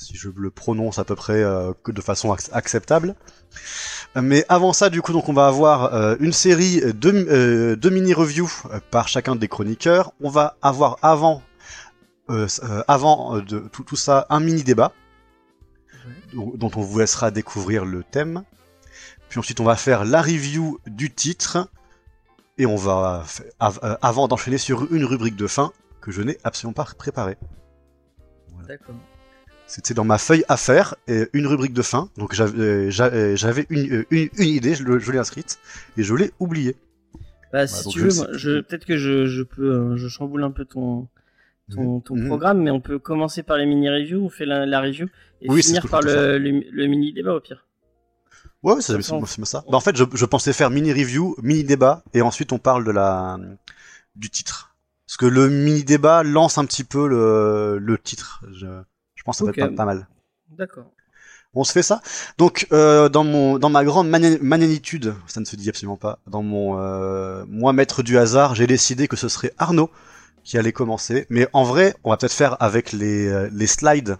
si 0.02 0.16
je 0.16 0.28
le 0.34 0.50
prononce 0.50 0.98
à 0.98 1.04
peu 1.04 1.14
près 1.14 1.42
euh, 1.42 1.72
de 1.86 2.00
façon 2.00 2.34
ac- 2.34 2.50
acceptable. 2.52 3.14
Mais 4.14 4.44
avant 4.48 4.72
ça, 4.72 4.90
du 4.90 5.00
coup, 5.02 5.12
donc 5.12 5.28
on 5.28 5.32
va 5.32 5.46
avoir 5.46 5.94
euh, 5.94 6.16
une 6.20 6.32
série 6.32 6.80
de, 6.80 7.10
euh, 7.10 7.76
de 7.76 7.90
mini-reviews 7.90 8.50
par 8.90 9.08
chacun 9.08 9.36
des 9.36 9.48
chroniqueurs. 9.48 10.12
On 10.20 10.28
va 10.30 10.56
avoir 10.62 10.98
avant, 11.02 11.42
avant 12.88 13.40
de 13.40 13.60
tout, 13.72 13.84
tout 13.84 13.96
ça 13.96 14.26
un 14.30 14.40
mini-débat 14.40 14.92
dont 16.34 16.52
dont 16.56 16.70
on 16.76 16.80
vous 16.80 16.98
laissera 16.98 17.30
découvrir 17.30 17.84
le 17.84 18.02
thème. 18.02 18.42
Puis 19.28 19.38
ensuite, 19.38 19.60
on 19.60 19.64
va 19.64 19.76
faire 19.76 20.04
la 20.04 20.20
review 20.22 20.78
du 20.86 21.10
titre. 21.12 21.68
Et 22.58 22.66
on 22.66 22.76
va, 22.76 23.24
av- 23.60 23.98
avant 24.02 24.28
d'enchaîner 24.28 24.58
sur 24.58 24.92
une 24.92 25.04
rubrique 25.06 25.36
de 25.36 25.46
fin 25.46 25.72
que 26.02 26.10
je 26.12 26.20
n'ai 26.20 26.38
absolument 26.44 26.74
pas 26.74 26.86
préparée. 26.98 27.38
D'accord. 28.68 28.94
C'était 29.74 29.94
dans 29.94 30.04
ma 30.04 30.18
feuille 30.18 30.44
à 30.48 30.58
faire, 30.58 30.96
et 31.08 31.30
une 31.32 31.46
rubrique 31.46 31.72
de 31.72 31.80
fin. 31.80 32.10
Donc 32.18 32.34
j'avais 32.34 32.60
euh, 32.60 32.90
euh, 33.00 33.62
une, 33.70 33.92
euh, 33.94 34.06
une, 34.10 34.28
une 34.36 34.48
idée, 34.48 34.74
je, 34.74 34.84
l'ai 34.84 35.18
inscrite, 35.18 35.58
et 35.96 36.02
je 36.02 36.14
l'ai 36.14 36.30
oubliée. 36.40 36.76
Bah, 37.54 37.66
si 37.66 37.84
donc 37.84 37.92
tu 37.94 38.00
veux, 38.00 38.10
je, 38.36 38.60
peut-être 38.60 38.84
que 38.84 38.98
je, 38.98 39.24
je 39.24 39.42
peux, 39.42 39.96
je 39.96 40.08
chamboule 40.08 40.44
un 40.44 40.50
peu 40.50 40.66
ton, 40.66 41.08
ton, 41.70 42.00
ton 42.00 42.16
Mhm. 42.16 42.26
programme, 42.26 42.62
mais 42.62 42.70
on 42.70 42.82
peut 42.82 42.98
commencer 42.98 43.42
par 43.42 43.56
les 43.56 43.64
mini-reviews, 43.64 44.22
on 44.22 44.28
fait 44.28 44.44
la, 44.44 44.66
la 44.66 44.78
review, 44.82 45.08
et 45.40 45.48
Oui, 45.48 45.62
finir 45.62 45.88
par 45.88 46.02
le, 46.02 46.36
le, 46.36 46.64
le 46.70 46.86
mini-débat 46.86 47.34
au 47.34 47.40
pire. 47.40 47.66
Ouais, 48.62 48.74
c'est 48.82 49.00
Ça 49.00 49.18
ça. 49.44 49.64
Bah, 49.70 49.78
en 49.78 49.80
fait, 49.80 49.96
je, 49.96 50.04
je 50.12 50.24
pensais 50.26 50.52
faire 50.52 50.68
mini 50.68 50.92
review, 50.92 51.34
mini 51.42 51.64
débat, 51.64 52.04
et 52.12 52.20
ensuite 52.20 52.52
on 52.52 52.58
parle 52.58 52.84
de 52.84 52.90
la 52.90 53.38
du 54.16 54.28
titre. 54.28 54.74
Parce 55.06 55.16
que 55.16 55.24
le 55.24 55.48
mini 55.48 55.82
débat 55.82 56.22
lance 56.22 56.58
un 56.58 56.66
petit 56.66 56.84
peu 56.84 57.08
le, 57.08 57.78
le 57.78 57.96
titre. 57.96 58.44
Je, 58.52 58.66
je 59.22 59.24
pense 59.24 59.38
que 59.38 59.44
ça 59.46 59.52
va 59.52 59.66
être 59.66 59.70
pas, 59.70 59.76
pas 59.76 59.84
mal. 59.84 60.08
D'accord. 60.58 60.90
On 61.54 61.62
se 61.62 61.70
fait 61.72 61.82
ça. 61.84 62.00
Donc 62.38 62.66
euh, 62.72 63.08
dans 63.08 63.22
mon 63.24 63.58
dans 63.58 63.68
ma 63.68 63.84
grande 63.84 64.08
magnanitude, 64.08 65.14
ça 65.28 65.38
ne 65.38 65.44
se 65.44 65.54
dit 65.54 65.68
absolument 65.68 65.96
pas. 65.96 66.18
Dans 66.26 66.42
mon 66.42 66.78
euh, 66.80 67.44
moi 67.48 67.72
maître 67.72 68.02
du 68.02 68.18
hasard, 68.18 68.54
j'ai 68.56 68.66
décidé 68.66 69.06
que 69.06 69.16
ce 69.16 69.28
serait 69.28 69.52
Arnaud 69.58 69.90
qui 70.44 70.58
allait 70.58 70.72
commencer. 70.72 71.26
Mais 71.30 71.46
en 71.52 71.62
vrai, 71.62 71.94
on 72.02 72.10
va 72.10 72.16
peut-être 72.16 72.32
faire 72.32 72.56
avec 72.60 72.92
les 72.92 73.28
euh, 73.28 73.48
les 73.52 73.66
slides 73.68 74.16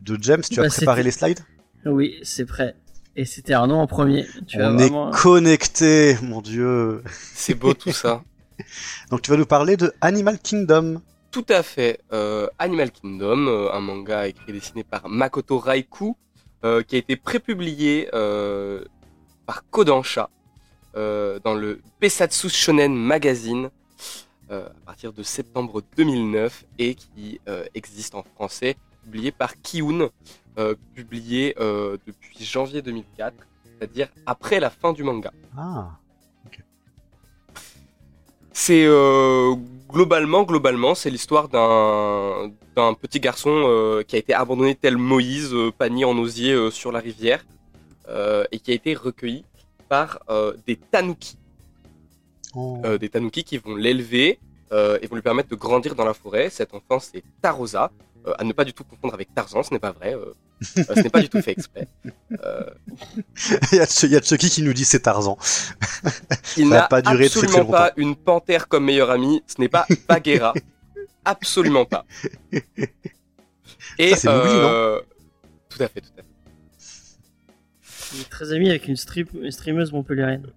de 0.00 0.18
James. 0.20 0.42
Tu 0.42 0.56
Bah, 0.56 0.66
as 0.66 0.68
préparé 0.68 1.02
c'était- 1.02 1.26
les 1.26 1.34
slides? 1.34 1.44
Oui, 1.86 2.18
c'est 2.22 2.44
prêt. 2.44 2.74
Et 3.16 3.24
c'était 3.24 3.54
Arnaud 3.54 3.76
en 3.76 3.86
premier. 3.86 4.26
Tu 4.46 4.60
as 4.60 4.70
On 4.70 4.74
vraiment... 4.76 5.10
est 5.10 5.14
connecté, 5.16 6.18
mon 6.22 6.42
dieu. 6.42 7.02
C'est 7.34 7.54
beau 7.54 7.72
tout 7.72 7.92
ça. 7.92 8.22
Donc 9.10 9.22
tu 9.22 9.30
vas 9.30 9.36
nous 9.36 9.46
parler 9.46 9.76
de 9.76 9.92
Animal 10.00 10.38
Kingdom. 10.40 11.00
Tout 11.30 11.44
à 11.48 11.62
fait. 11.62 12.00
Euh, 12.12 12.48
Animal 12.58 12.90
Kingdom, 12.90 13.46
euh, 13.46 13.72
un 13.72 13.80
manga 13.80 14.28
écrit 14.28 14.44
et 14.48 14.52
dessiné 14.52 14.82
par 14.82 15.08
Makoto 15.08 15.58
Raikou, 15.58 16.16
euh, 16.64 16.82
qui 16.82 16.96
a 16.96 16.98
été 16.98 17.16
prépublié 17.16 18.08
euh, 18.14 18.84
par 19.46 19.68
Kodansha 19.70 20.30
dans 20.94 21.54
le 21.54 21.80
Besatsu 22.00 22.48
Shonen 22.48 22.92
Magazine 22.92 23.70
à 24.50 24.62
partir 24.84 25.12
de 25.12 25.22
septembre 25.22 25.80
2009 25.96 26.64
et 26.80 26.96
qui 26.96 27.38
existe 27.72 28.16
en 28.16 28.24
français, 28.24 28.76
publié 29.04 29.30
par 29.30 29.62
Kiun, 29.62 30.10
publié 30.96 31.54
depuis 31.56 32.44
janvier 32.44 32.82
2004, 32.82 33.32
c'est-à-dire 33.62 34.08
après 34.26 34.58
la 34.58 34.70
fin 34.70 34.92
du 34.92 35.04
manga. 35.04 35.32
Ah. 35.56 35.90
C'est 38.60 38.86
euh, 38.86 39.54
globalement, 39.88 40.42
globalement, 40.42 40.96
c'est 40.96 41.10
l'histoire 41.10 41.48
d'un 41.48 42.50
d'un 42.74 42.92
petit 42.92 43.20
garçon 43.20 43.52
euh, 43.54 44.02
qui 44.02 44.16
a 44.16 44.18
été 44.18 44.34
abandonné 44.34 44.74
tel 44.74 44.96
Moïse, 44.96 45.54
euh, 45.54 45.70
panier 45.70 46.04
en 46.04 46.18
osier 46.18 46.70
sur 46.72 46.90
la 46.90 46.98
rivière, 46.98 47.46
et 48.50 48.58
qui 48.58 48.72
a 48.72 48.74
été 48.74 48.94
recueilli 48.94 49.44
par 49.88 50.18
des 50.66 50.74
tanuki. 50.74 51.36
Oh. 52.56 52.82
des 52.98 53.08
tanuki 53.08 53.44
qui 53.44 53.58
vont 53.58 53.76
l'élever 53.76 54.40
et 54.72 55.06
vont 55.06 55.14
lui 55.14 55.22
permettre 55.22 55.50
de 55.50 55.54
grandir 55.54 55.94
dans 55.94 56.04
la 56.04 56.14
forêt. 56.14 56.50
Cet 56.50 56.74
enfant, 56.74 56.98
c'est 56.98 57.22
Tarosa, 57.40 57.92
à 58.38 58.42
ne 58.42 58.52
pas 58.52 58.64
du 58.64 58.72
tout 58.72 58.82
confondre 58.82 59.14
avec 59.14 59.32
Tarzan, 59.34 59.62
ce 59.62 59.72
n'est 59.72 59.78
pas 59.78 59.92
vrai, 59.92 60.16
euh, 60.78 60.82
ce 60.94 61.00
n'est 61.00 61.10
pas 61.10 61.20
du 61.20 61.28
tout 61.28 61.40
fait 61.40 61.52
exprès. 61.52 61.88
Euh, 62.44 62.64
il, 63.72 63.78
y 63.78 64.16
a, 64.16 64.22
Chucky 64.22 64.50
qui 64.50 64.62
nous 64.62 64.72
dit 64.72 64.84
c'est 64.84 65.00
Tarzan. 65.00 65.38
il 66.56 66.68
n'a 66.68 66.82
pas 66.82 67.02
duré 67.02 67.28
très, 67.28 67.40
très 67.40 67.46
absolument 67.46 67.70
pas 67.70 67.92
une 67.96 68.16
panthère 68.16 68.68
comme 68.68 68.84
meilleure 68.84 69.10
amie, 69.10 69.42
ce 69.46 69.60
n'est 69.60 69.68
pas 69.68 69.86
Bagheera, 70.08 70.54
absolument 71.24 71.84
pas. 71.84 72.04
Et 73.98 74.14
Ça, 74.16 74.32
non 74.32 74.42
euh, 74.44 75.00
tout 75.68 75.82
à 75.82 75.88
fait, 75.88 76.00
tout 76.00 76.10
à 76.18 76.22
fait. 76.22 76.28
Il 78.14 78.20
est 78.22 78.30
très 78.30 78.52
ami 78.52 78.70
avec 78.70 78.88
une, 78.88 78.96
strip, 78.96 79.30
une 79.34 79.50
streameuse 79.50 79.92
montpelliéraine. 79.92 80.46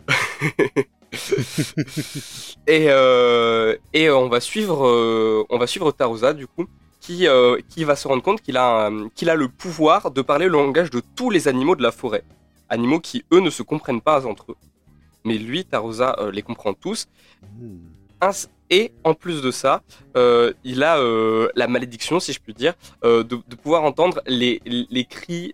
Et, 2.67 2.85
euh, 2.89 3.75
et 3.93 4.07
euh, 4.07 4.17
on 4.17 4.29
va 4.29 4.39
suivre, 4.39 4.87
euh, 4.87 5.45
on 5.49 5.57
va 5.57 5.67
suivre 5.67 5.91
Tarosa 5.91 6.33
du 6.33 6.47
coup, 6.47 6.67
qui, 7.11 7.27
euh, 7.27 7.57
qui 7.69 7.83
va 7.83 7.95
se 7.95 8.07
rendre 8.07 8.23
compte 8.23 8.41
qu'il 8.41 8.57
a, 8.57 8.87
un- 8.87 9.09
qu'il 9.09 9.29
a 9.29 9.35
le 9.35 9.47
pouvoir 9.49 10.11
de 10.11 10.21
parler 10.21 10.45
le 10.45 10.53
langage 10.53 10.89
de 10.91 11.01
tous 11.15 11.29
les 11.29 11.47
animaux 11.47 11.75
de 11.75 11.83
la 11.83 11.91
forêt, 11.91 12.23
animaux 12.69 12.99
qui 12.99 13.23
eux 13.33 13.39
ne 13.39 13.49
se 13.49 13.63
comprennent 13.63 14.01
pas 14.01 14.25
entre 14.25 14.51
eux. 14.53 14.55
Mais 15.25 15.37
lui, 15.37 15.65
Tarosa, 15.65 16.15
euh, 16.19 16.31
les 16.31 16.41
comprend 16.41 16.73
tous. 16.73 17.07
Hmm. 17.59 17.77
Et 18.69 18.91
en 19.03 19.13
plus 19.13 19.41
de 19.41 19.51
ça, 19.51 19.81
euh, 20.15 20.53
il 20.63 20.83
a 20.83 20.97
la 21.55 21.67
malédiction, 21.67 22.19
si 22.21 22.31
je 22.33 22.39
puis 22.39 22.53
dire, 22.53 22.73
de, 23.03 23.21
de 23.23 23.55
pouvoir 23.61 23.83
entendre 23.83 24.21
les, 24.27 24.61
les 24.65 25.05
cris, 25.05 25.53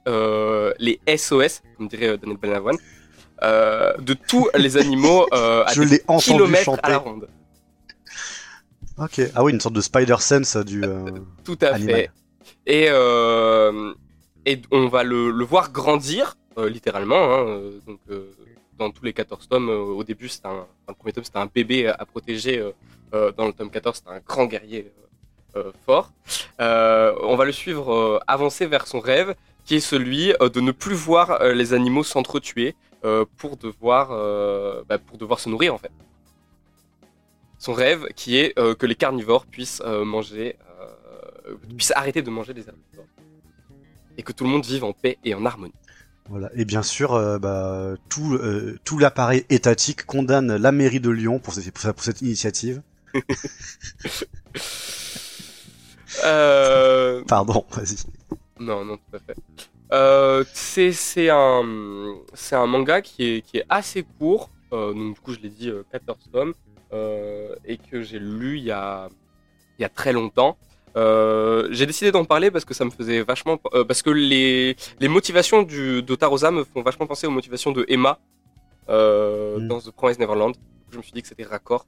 les 0.80 1.00
SOS, 1.08 1.62
comme 1.78 1.88
dirait 1.88 2.18
Daniel 2.18 2.38
Balavoine, 2.38 2.78
euh, 3.44 3.94
de 3.98 4.14
tous 4.14 4.50
les 4.56 4.78
animaux 4.78 5.26
à 5.32 5.66
Je 5.74 5.84
des 5.84 6.02
kilomètres 6.20 6.66
chanter. 6.66 6.82
à 6.84 6.90
la 6.90 6.98
ronde. 6.98 7.28
Ok. 8.98 9.22
Ah 9.36 9.44
oui, 9.44 9.54
une 9.54 9.60
sorte 9.60 9.76
de 9.76 9.82
Spider 9.82 10.16
Sense 10.20 10.58
du. 10.58 10.84
euh, 10.84 11.06
Tout 11.44 11.58
à 11.62 11.68
Animal. 11.68 11.96
fait. 11.96 12.12
Et, 12.66 12.88
euh, 12.90 13.94
et 14.46 14.62
on 14.72 14.88
va 14.88 15.04
le, 15.04 15.30
le 15.32 15.46
voir 15.46 15.72
grandir, 15.72 16.36
euh, 16.58 16.70
littéralement. 16.70 17.16
hein, 17.36 17.46
euh, 17.48 17.80
donc, 17.86 18.00
dans 18.78 18.92
tous 18.92 19.04
les 19.06 19.14
14 19.14 19.48
tomes, 19.50 19.70
au 19.70 20.04
début, 20.04 20.30
c'était 20.30 20.48
un, 20.48 20.52
enfin, 20.52 20.66
le 20.90 20.94
premier 20.94 21.14
tome, 21.14 21.24
c'était 21.24 21.40
un 21.40 21.50
bébé 21.54 21.88
à 21.88 22.06
protéger. 22.06 22.64
dans 23.12 23.48
le 23.48 23.54
tome 23.54 23.70
14, 23.72 23.98
c'était 23.98 24.10
un 24.12 24.20
grand 24.20 24.46
guerrier 24.46 24.92
fort. 25.86 26.12
On 26.60 27.36
va 27.36 27.46
le 27.46 27.52
suivre 27.52 28.22
avancer 28.28 28.68
vers 28.68 28.86
son 28.86 29.00
rêve, 29.00 29.34
qui 29.66 29.76
est 29.76 29.80
celui 29.80 30.28
de 30.40 30.60
ne 30.62 30.72
plus 30.72 30.94
voir 30.94 31.44
les 31.44 31.74
animaux 31.74 32.04
s'entretuer 32.04 32.76
pour 33.38 33.58
devoir, 33.58 34.10
bah, 34.88 35.00
pour 35.00 35.18
devoir 35.18 35.40
se 35.40 35.50
nourrir 35.50 35.74
en 35.74 35.80
fait. 35.80 35.92
Son 37.68 37.74
rêve, 37.74 38.06
qui 38.16 38.38
est 38.38 38.58
euh, 38.58 38.76
que 38.76 38.86
les 38.86 38.96
carnivores 38.96 39.46
puissent 39.46 39.82
euh, 39.86 40.06
manger, 40.06 40.56
euh, 41.50 41.56
puissent 41.76 41.92
arrêter 41.98 42.22
de 42.22 42.30
manger 42.30 42.54
les 42.54 42.66
herbivores, 42.66 43.06
et 44.18 44.24
que 44.24 44.32
tout 44.32 44.46
le 44.46 44.50
monde 44.50 44.66
vive 44.66 44.86
en 44.86 44.94
paix 44.94 45.18
et 45.26 45.36
en 45.36 45.46
harmonie. 45.46 45.74
Voilà. 46.30 46.50
Et 46.56 46.64
bien 46.64 46.82
sûr, 46.82 47.14
euh, 47.14 47.40
bah, 47.40 47.96
tout, 48.08 48.36
euh, 48.36 48.80
tout 48.86 48.98
l'appareil 49.00 49.46
étatique 49.50 50.06
condamne 50.06 50.56
la 50.56 50.72
mairie 50.72 51.02
de 51.02 51.10
Lyon 51.10 51.40
pour 51.40 51.54
cette, 51.54 51.70
pour 51.74 52.04
cette- 52.06 52.22
initiative. 52.22 52.82
Euh, 56.24 57.22
Pardon, 57.28 57.66
vas-y. 57.72 57.98
Non, 58.60 58.84
non, 58.86 58.96
tout 58.98 59.18
à 59.18 59.20
fait. 59.20 59.36
C'est 60.54 60.94
c'est 60.94 61.30
un 61.30 62.16
c'est 62.34 62.56
un 62.56 62.66
manga 62.66 63.02
qui 63.02 63.24
est 63.26 63.42
qui 63.42 63.58
est 63.58 63.66
assez 63.70 64.04
court. 64.18 64.50
donc 64.72 65.14
du 65.16 65.20
coup, 65.20 65.34
je 65.34 65.40
l'ai 65.40 65.50
dit, 65.50 65.70
euh, 65.70 65.84
14 65.92 66.18
tomes 66.32 66.54
et 66.94 67.78
que 67.78 68.02
j'ai 68.02 68.20
lu 68.20 68.58
il 68.58 68.64
y 68.64 68.72
a 68.72 69.10
il 69.78 69.82
y 69.82 69.86
a 69.86 69.90
très 69.90 70.14
longtemps. 70.14 70.58
Euh, 70.96 71.68
j'ai 71.70 71.86
décidé 71.86 72.12
d'en 72.12 72.26
parler 72.26 72.50
parce 72.50 72.66
que 72.66 72.74
ça 72.74 72.84
me 72.84 72.90
faisait 72.90 73.22
vachement 73.22 73.60
euh, 73.74 73.84
parce 73.84 74.02
que 74.02 74.10
les 74.10 74.76
les 75.00 75.08
motivations 75.08 75.62
du 75.62 76.02
de 76.02 76.16
Tarosa 76.16 76.50
me 76.50 76.64
font 76.64 76.82
vachement 76.82 77.06
penser 77.06 77.28
aux 77.28 77.32
motivations 77.32 77.72
de 77.72 77.86
Emma 77.88 78.20
euh, 78.90 79.60
Mm. 79.60 79.68
dans 79.68 79.80
The 79.80 79.92
Promised 79.92 80.20
Neverland. 80.20 80.56
Je 80.92 80.98
me 80.98 81.04
suis 81.04 81.12
dit 81.12 81.22
que 81.22 81.28
c'était 81.28 81.44
raccord. 81.44 81.86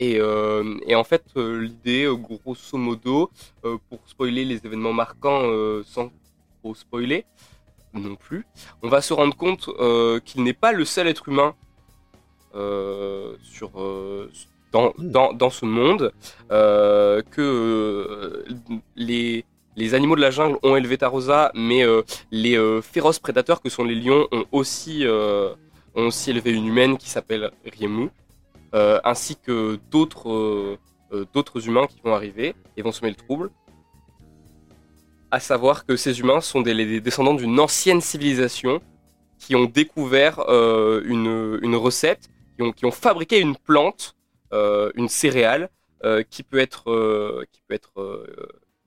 Et, 0.00 0.18
euh, 0.18 0.78
et 0.86 0.96
en 0.96 1.04
fait, 1.04 1.22
euh, 1.36 1.60
l'idée, 1.60 2.04
euh, 2.04 2.14
grosso 2.16 2.76
modo, 2.76 3.30
euh, 3.64 3.76
pour 3.88 4.00
spoiler 4.06 4.44
les 4.44 4.56
événements 4.64 4.92
marquants 4.92 5.42
euh, 5.44 5.82
sans 5.86 6.10
trop 6.60 6.74
spoiler 6.74 7.24
non 7.94 8.16
plus, 8.16 8.46
on 8.82 8.88
va 8.88 9.02
se 9.02 9.12
rendre 9.12 9.36
compte 9.36 9.68
euh, 9.68 10.18
qu'il 10.20 10.42
n'est 10.42 10.54
pas 10.54 10.72
le 10.72 10.84
seul 10.84 11.06
être 11.06 11.28
humain 11.28 11.54
euh, 11.54 11.71
sur, 12.54 13.70
euh, 13.80 14.30
dans, 14.72 14.92
dans, 14.98 15.32
dans 15.32 15.50
ce 15.50 15.64
monde, 15.64 16.12
euh, 16.50 17.22
que 17.30 17.40
euh, 17.40 18.44
les, 18.96 19.44
les 19.76 19.94
animaux 19.94 20.16
de 20.16 20.20
la 20.20 20.30
jungle 20.30 20.58
ont 20.62 20.76
élevé 20.76 20.98
Tarosa, 20.98 21.52
mais 21.54 21.84
euh, 21.84 22.02
les 22.30 22.56
euh, 22.56 22.80
féroces 22.82 23.18
prédateurs 23.18 23.62
que 23.62 23.68
sont 23.68 23.84
les 23.84 23.94
lions 23.94 24.26
ont 24.32 24.44
aussi, 24.52 25.06
euh, 25.06 25.54
ont 25.94 26.06
aussi 26.06 26.30
élevé 26.30 26.52
une 26.52 26.66
humaine 26.66 26.96
qui 26.98 27.08
s'appelle 27.10 27.50
Riemu, 27.64 28.10
euh, 28.74 28.98
ainsi 29.04 29.36
que 29.36 29.78
d'autres 29.90 30.30
euh, 30.30 30.78
euh, 31.12 31.26
d'autres 31.34 31.66
humains 31.68 31.86
qui 31.86 32.00
vont 32.02 32.14
arriver 32.14 32.54
et 32.76 32.82
vont 32.82 32.92
semer 32.92 33.10
le 33.10 33.16
trouble. 33.16 33.50
À 35.30 35.40
savoir 35.40 35.84
que 35.86 35.96
ces 35.96 36.20
humains 36.20 36.40
sont 36.40 36.60
des, 36.62 37.00
descendants 37.00 37.34
d'une 37.34 37.58
ancienne 37.60 38.00
civilisation 38.00 38.80
qui 39.38 39.54
ont 39.56 39.64
découvert 39.64 40.40
euh, 40.48 41.02
une, 41.04 41.58
une 41.62 41.76
recette, 41.76 42.28
qui 42.56 42.62
ont, 42.62 42.72
qui 42.72 42.84
ont 42.84 42.90
fabriqué 42.90 43.40
une 43.40 43.56
plante, 43.56 44.14
euh, 44.52 44.90
une 44.94 45.08
céréale, 45.08 45.68
euh, 46.04 46.22
qui 46.28 46.42
peut 46.42 46.58
être, 46.58 46.90
euh, 46.90 47.44
qui 47.52 47.60
peut 47.66 47.74
être, 47.74 48.26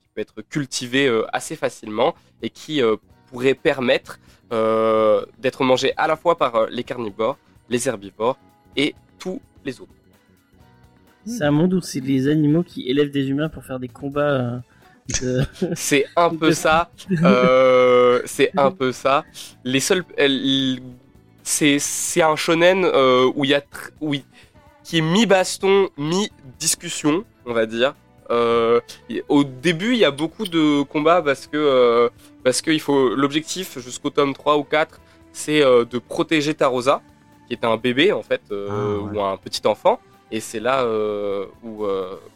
qui 0.01 0.09
peut 0.13 0.21
être 0.21 0.41
cultivée 0.41 1.09
assez 1.33 1.55
facilement 1.55 2.13
et 2.41 2.49
qui 2.49 2.81
pourrait 3.29 3.55
permettre 3.55 4.19
d'être 5.39 5.63
mangée 5.63 5.93
à 5.97 6.07
la 6.07 6.15
fois 6.15 6.37
par 6.37 6.67
les 6.67 6.83
carnivores, 6.83 7.37
les 7.69 7.87
herbivores 7.87 8.37
et 8.75 8.93
tous 9.19 9.41
les 9.65 9.81
autres. 9.81 9.91
C'est 11.25 11.43
un 11.43 11.51
monde 11.51 11.73
où 11.73 11.81
c'est 11.81 12.01
les 12.01 12.27
animaux 12.27 12.61
qui 12.63 12.87
élèvent 12.87 13.09
des 13.09 13.27
humains 13.29 13.49
pour 13.49 13.65
faire 13.65 13.79
des 13.79 13.87
combats. 13.87 14.61
de- 15.21 15.43
C'est 15.75 16.05
un 16.15 16.29
peu 16.29 16.51
ça. 16.51 16.91
Euh, 17.23 18.21
c'est 18.25 18.51
un 18.57 18.71
peu 18.71 18.91
ça. 18.91 19.23
Les 19.63 19.79
seuls, 19.79 20.03
c'est 21.45 21.77
c'est 21.79 22.23
un 22.23 22.35
shonen 22.35 22.83
euh, 22.83 23.31
où 23.35 23.45
il 23.45 23.51
y 23.51 23.53
a 23.53 23.61
où 24.01 24.15
qui 24.83 24.97
est 24.97 25.01
mi 25.01 25.25
baston, 25.25 25.89
mi 25.97 26.29
discussion, 26.59 27.23
on 27.45 27.53
va 27.53 27.65
dire. 27.65 27.93
Euh, 28.31 28.81
au 29.29 29.43
début, 29.43 29.93
il 29.93 29.99
y 29.99 30.05
a 30.05 30.11
beaucoup 30.11 30.45
de 30.45 30.81
combats 30.83 31.21
parce 31.21 31.45
que 31.47 31.57
euh, 31.57 32.09
parce 32.43 32.61
que 32.61 32.71
il 32.71 32.81
faut 32.81 33.09
l'objectif 33.15 33.77
jusqu'au 33.79 34.09
tome 34.09 34.33
3 34.33 34.57
ou 34.57 34.63
4, 34.63 34.99
c'est 35.31 35.61
de 35.61 35.99
protéger 35.99 36.55
Tarosa, 36.55 37.01
qui 37.47 37.53
est 37.53 37.63
un 37.63 37.77
bébé 37.77 38.11
en 38.11 38.23
fait 38.23 38.41
Ah, 38.51 38.53
ouais. 38.53 39.19
ou 39.19 39.21
un 39.23 39.37
petit 39.37 39.65
enfant. 39.67 39.99
Et 40.31 40.39
c'est 40.39 40.59
là 40.59 40.83
où 41.63 41.85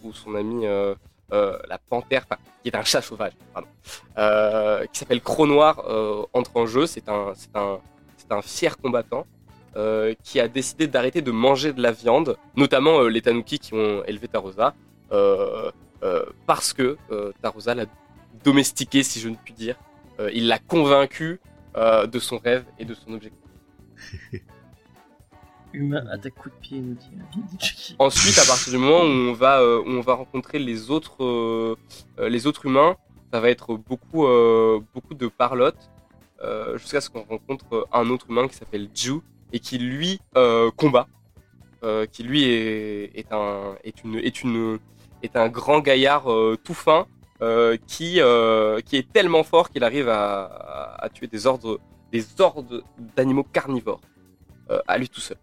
où 0.04 0.14
son 0.14 0.36
ami 0.36 0.66
la 1.32 1.78
panthère, 1.90 2.26
qui 2.62 2.70
est 2.70 2.76
un 2.76 2.84
chat 2.84 3.02
sauvage, 3.02 3.34
pardon, 3.54 3.70
qui 4.92 5.00
s'appelle 5.00 5.22
Croc 5.22 5.48
Noir, 5.48 5.84
entre 6.34 6.52
en 6.56 6.68
jeu. 6.68 6.86
C'est 6.86 7.10
un, 7.10 7.34
c'est 7.36 7.56
un, 7.56 7.80
un 8.32 8.42
fier 8.42 8.78
combattant 8.78 9.26
euh, 9.76 10.14
qui 10.24 10.40
a 10.40 10.48
décidé 10.48 10.88
d'arrêter 10.88 11.22
de 11.22 11.32
manger 11.32 11.74
de 11.74 11.82
la 11.82 11.92
viande, 11.92 12.38
notamment 12.56 13.02
euh, 13.02 13.08
les 13.08 13.22
Tanuki 13.22 13.60
qui 13.60 13.74
ont 13.74 14.04
élevé 14.06 14.28
Tarosa, 14.28 14.74
euh, 15.12 15.72
parce 16.46 16.74
que 16.74 16.98
Tarosa 17.42 17.76
l'a 17.76 17.86
domestiqué, 18.44 19.04
si 19.04 19.20
je 19.20 19.30
ne 19.30 19.36
puis 19.36 19.54
dire. 19.54 19.76
Il 20.34 20.48
l'a 20.48 20.60
convaincu 20.60 21.40
de 21.76 22.20
son 22.20 22.38
rêve 22.38 22.64
et 22.78 22.86
de 22.86 22.94
son 22.94 23.14
objectif. 23.14 23.40
Humain 25.74 26.04
attaque 26.12 26.34
coup 26.36 26.50
de 26.50 26.56
pied, 26.56 26.80
nous 26.80 26.96
dit. 26.96 27.96
Ensuite, 28.00 28.40
à 28.40 28.46
partir 28.46 28.74
du 28.74 28.80
moment 28.80 29.02
où 29.02 29.30
on 29.30 29.34
va, 29.34 29.60
euh, 29.60 29.82
où 29.82 29.90
on 29.90 30.02
va 30.02 30.16
rencontrer 30.16 30.58
les 30.58 30.90
autres, 30.90 31.24
euh, 31.24 31.76
les 32.18 32.48
autres 32.48 32.66
humains, 32.66 32.96
ça 33.32 33.40
va 33.40 33.50
être 33.50 33.76
beaucoup, 33.76 34.26
euh, 34.26 34.80
beaucoup 34.96 35.14
de 35.14 35.28
parlotte, 35.28 35.92
euh, 36.42 36.78
jusqu'à 36.78 37.02
ce 37.02 37.10
qu'on 37.10 37.24
rencontre 37.24 37.88
un 37.92 38.10
autre 38.10 38.28
humain 38.30 38.48
qui 38.48 38.56
s'appelle 38.56 38.90
Ju 38.94 39.16
et 39.52 39.60
qui 39.60 39.78
lui 39.78 40.22
euh, 40.38 40.72
combat, 40.72 41.08
euh, 41.84 42.06
qui 42.06 42.24
lui 42.24 42.44
est, 42.44 43.32
un, 43.32 43.76
est 43.84 45.36
un 45.36 45.50
grand 45.50 45.80
gaillard 45.80 46.28
tout 46.64 46.74
fin, 46.74 47.08
qui, 47.88 48.20
est 48.20 49.12
tellement 49.12 49.44
fort 49.44 49.70
qu'il 49.70 49.84
arrive 49.84 50.10
à, 50.10 50.96
à, 51.00 51.10
tuer 51.10 51.28
des 51.28 51.46
ordres, 51.46 51.80
des 52.12 52.26
ordres 52.40 52.84
d'animaux 53.16 53.44
carnivores 53.44 54.02
à 54.88 54.98
lui 54.98 55.10
tout 55.10 55.22
seul. 55.22 55.38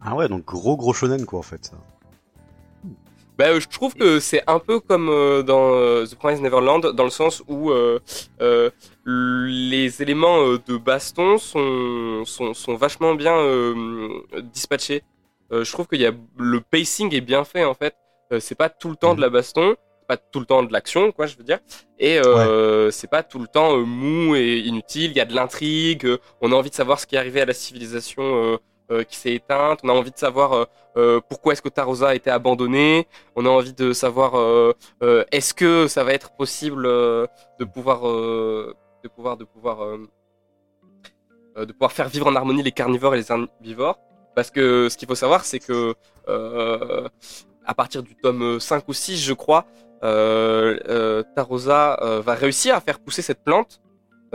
Ah 0.00 0.16
ouais, 0.16 0.28
donc 0.28 0.44
gros 0.44 0.76
gros 0.76 0.92
shonen 0.92 1.24
quoi 1.26 1.38
en 1.38 1.42
fait. 1.42 1.66
ça. 1.66 1.76
Bah, 3.40 3.46
euh, 3.52 3.58
je 3.58 3.68
trouve 3.68 3.94
que 3.94 4.20
c'est 4.20 4.42
un 4.46 4.58
peu 4.58 4.80
comme 4.80 5.08
euh, 5.08 5.42
dans 5.42 5.72
euh, 5.72 6.04
The 6.04 6.14
Promised 6.14 6.42
Neverland, 6.42 6.92
dans 6.92 7.04
le 7.04 7.10
sens 7.10 7.42
où 7.48 7.72
les 9.06 10.02
éléments 10.02 10.42
de 10.42 10.76
baston 10.76 11.38
sont, 11.38 12.26
sont, 12.26 12.52
sont 12.52 12.74
vachement 12.74 13.14
bien 13.14 13.34
dispatchés. 14.52 15.02
je 15.50 15.72
trouve 15.72 15.86
qu'il 15.86 16.02
y 16.02 16.06
a 16.06 16.12
le 16.36 16.60
pacing 16.60 17.14
est 17.14 17.22
bien 17.22 17.44
fait 17.44 17.64
en 17.64 17.72
fait. 17.72 17.94
C'est 18.40 18.54
pas 18.54 18.68
tout 18.68 18.90
le 18.90 18.96
temps 18.96 19.14
de 19.14 19.22
la 19.22 19.30
baston, 19.30 19.74
c'est 20.00 20.06
pas 20.06 20.18
tout 20.18 20.40
le 20.40 20.46
temps 20.46 20.62
de 20.62 20.70
l'action, 20.70 21.10
quoi, 21.10 21.24
je 21.24 21.38
veux 21.38 21.42
dire. 21.42 21.60
Et 21.98 22.18
euh, 22.18 22.90
c'est 22.90 23.10
pas 23.10 23.22
tout 23.22 23.38
le 23.38 23.46
temps 23.46 23.76
euh, 23.76 23.84
mou 23.84 24.36
et 24.36 24.58
inutile. 24.58 25.12
Il 25.12 25.16
y 25.16 25.20
a 25.20 25.24
de 25.24 25.34
l'intrigue. 25.34 26.04
euh, 26.06 26.18
on 26.40 26.52
a 26.52 26.54
envie 26.54 26.70
de 26.70 26.74
savoir 26.74 27.00
ce 27.00 27.06
qui 27.06 27.14
est 27.14 27.18
arrivé 27.18 27.40
à 27.40 27.46
la 27.46 27.54
civilisation 27.54 28.58
euh, 28.90 29.04
qui 29.04 29.16
s'est 29.16 29.34
éteinte. 29.34 29.78
On 29.84 29.88
a 29.88 29.92
envie 29.92 30.10
de 30.10 30.18
savoir 30.18 30.52
euh, 30.52 30.64
euh, 30.96 31.20
pourquoi 31.28 31.52
est-ce 31.52 31.62
que 31.62 31.68
Tarosa 31.68 32.08
a 32.08 32.14
été 32.16 32.28
abandonnée. 32.28 33.06
On 33.36 33.46
a 33.46 33.48
envie 33.48 33.72
de 33.72 33.92
savoir 33.92 34.32
est-ce 35.30 35.54
que 35.54 35.86
ça 35.86 36.02
va 36.02 36.12
être 36.12 36.32
possible 36.32 36.82
de 36.82 37.64
pouvoir 37.72 38.00
de 38.02 39.08
pouvoir 39.14 39.36
de 39.36 39.44
pouvoir 39.44 39.98
de 41.56 41.72
pouvoir 41.72 41.92
faire 41.92 42.08
vivre 42.08 42.26
en 42.26 42.34
harmonie 42.34 42.64
les 42.64 42.72
carnivores 42.72 43.14
et 43.14 43.18
les 43.18 43.30
herbivores. 43.30 44.00
Parce 44.34 44.50
que 44.50 44.88
ce 44.88 44.96
qu'il 44.96 45.06
faut 45.06 45.14
savoir, 45.14 45.44
c'est 45.44 45.60
que 45.60 45.94
à 46.26 47.74
partir 47.74 48.02
du 48.02 48.16
tome 48.16 48.58
5 48.58 48.88
ou 48.88 48.92
6, 48.92 49.18
je 49.18 49.34
crois, 49.34 49.66
Tarosa 51.36 51.96
va 52.24 52.34
réussir 52.34 52.74
à 52.74 52.80
faire 52.80 52.98
pousser 52.98 53.22
cette 53.22 53.44
plante, 53.44 53.80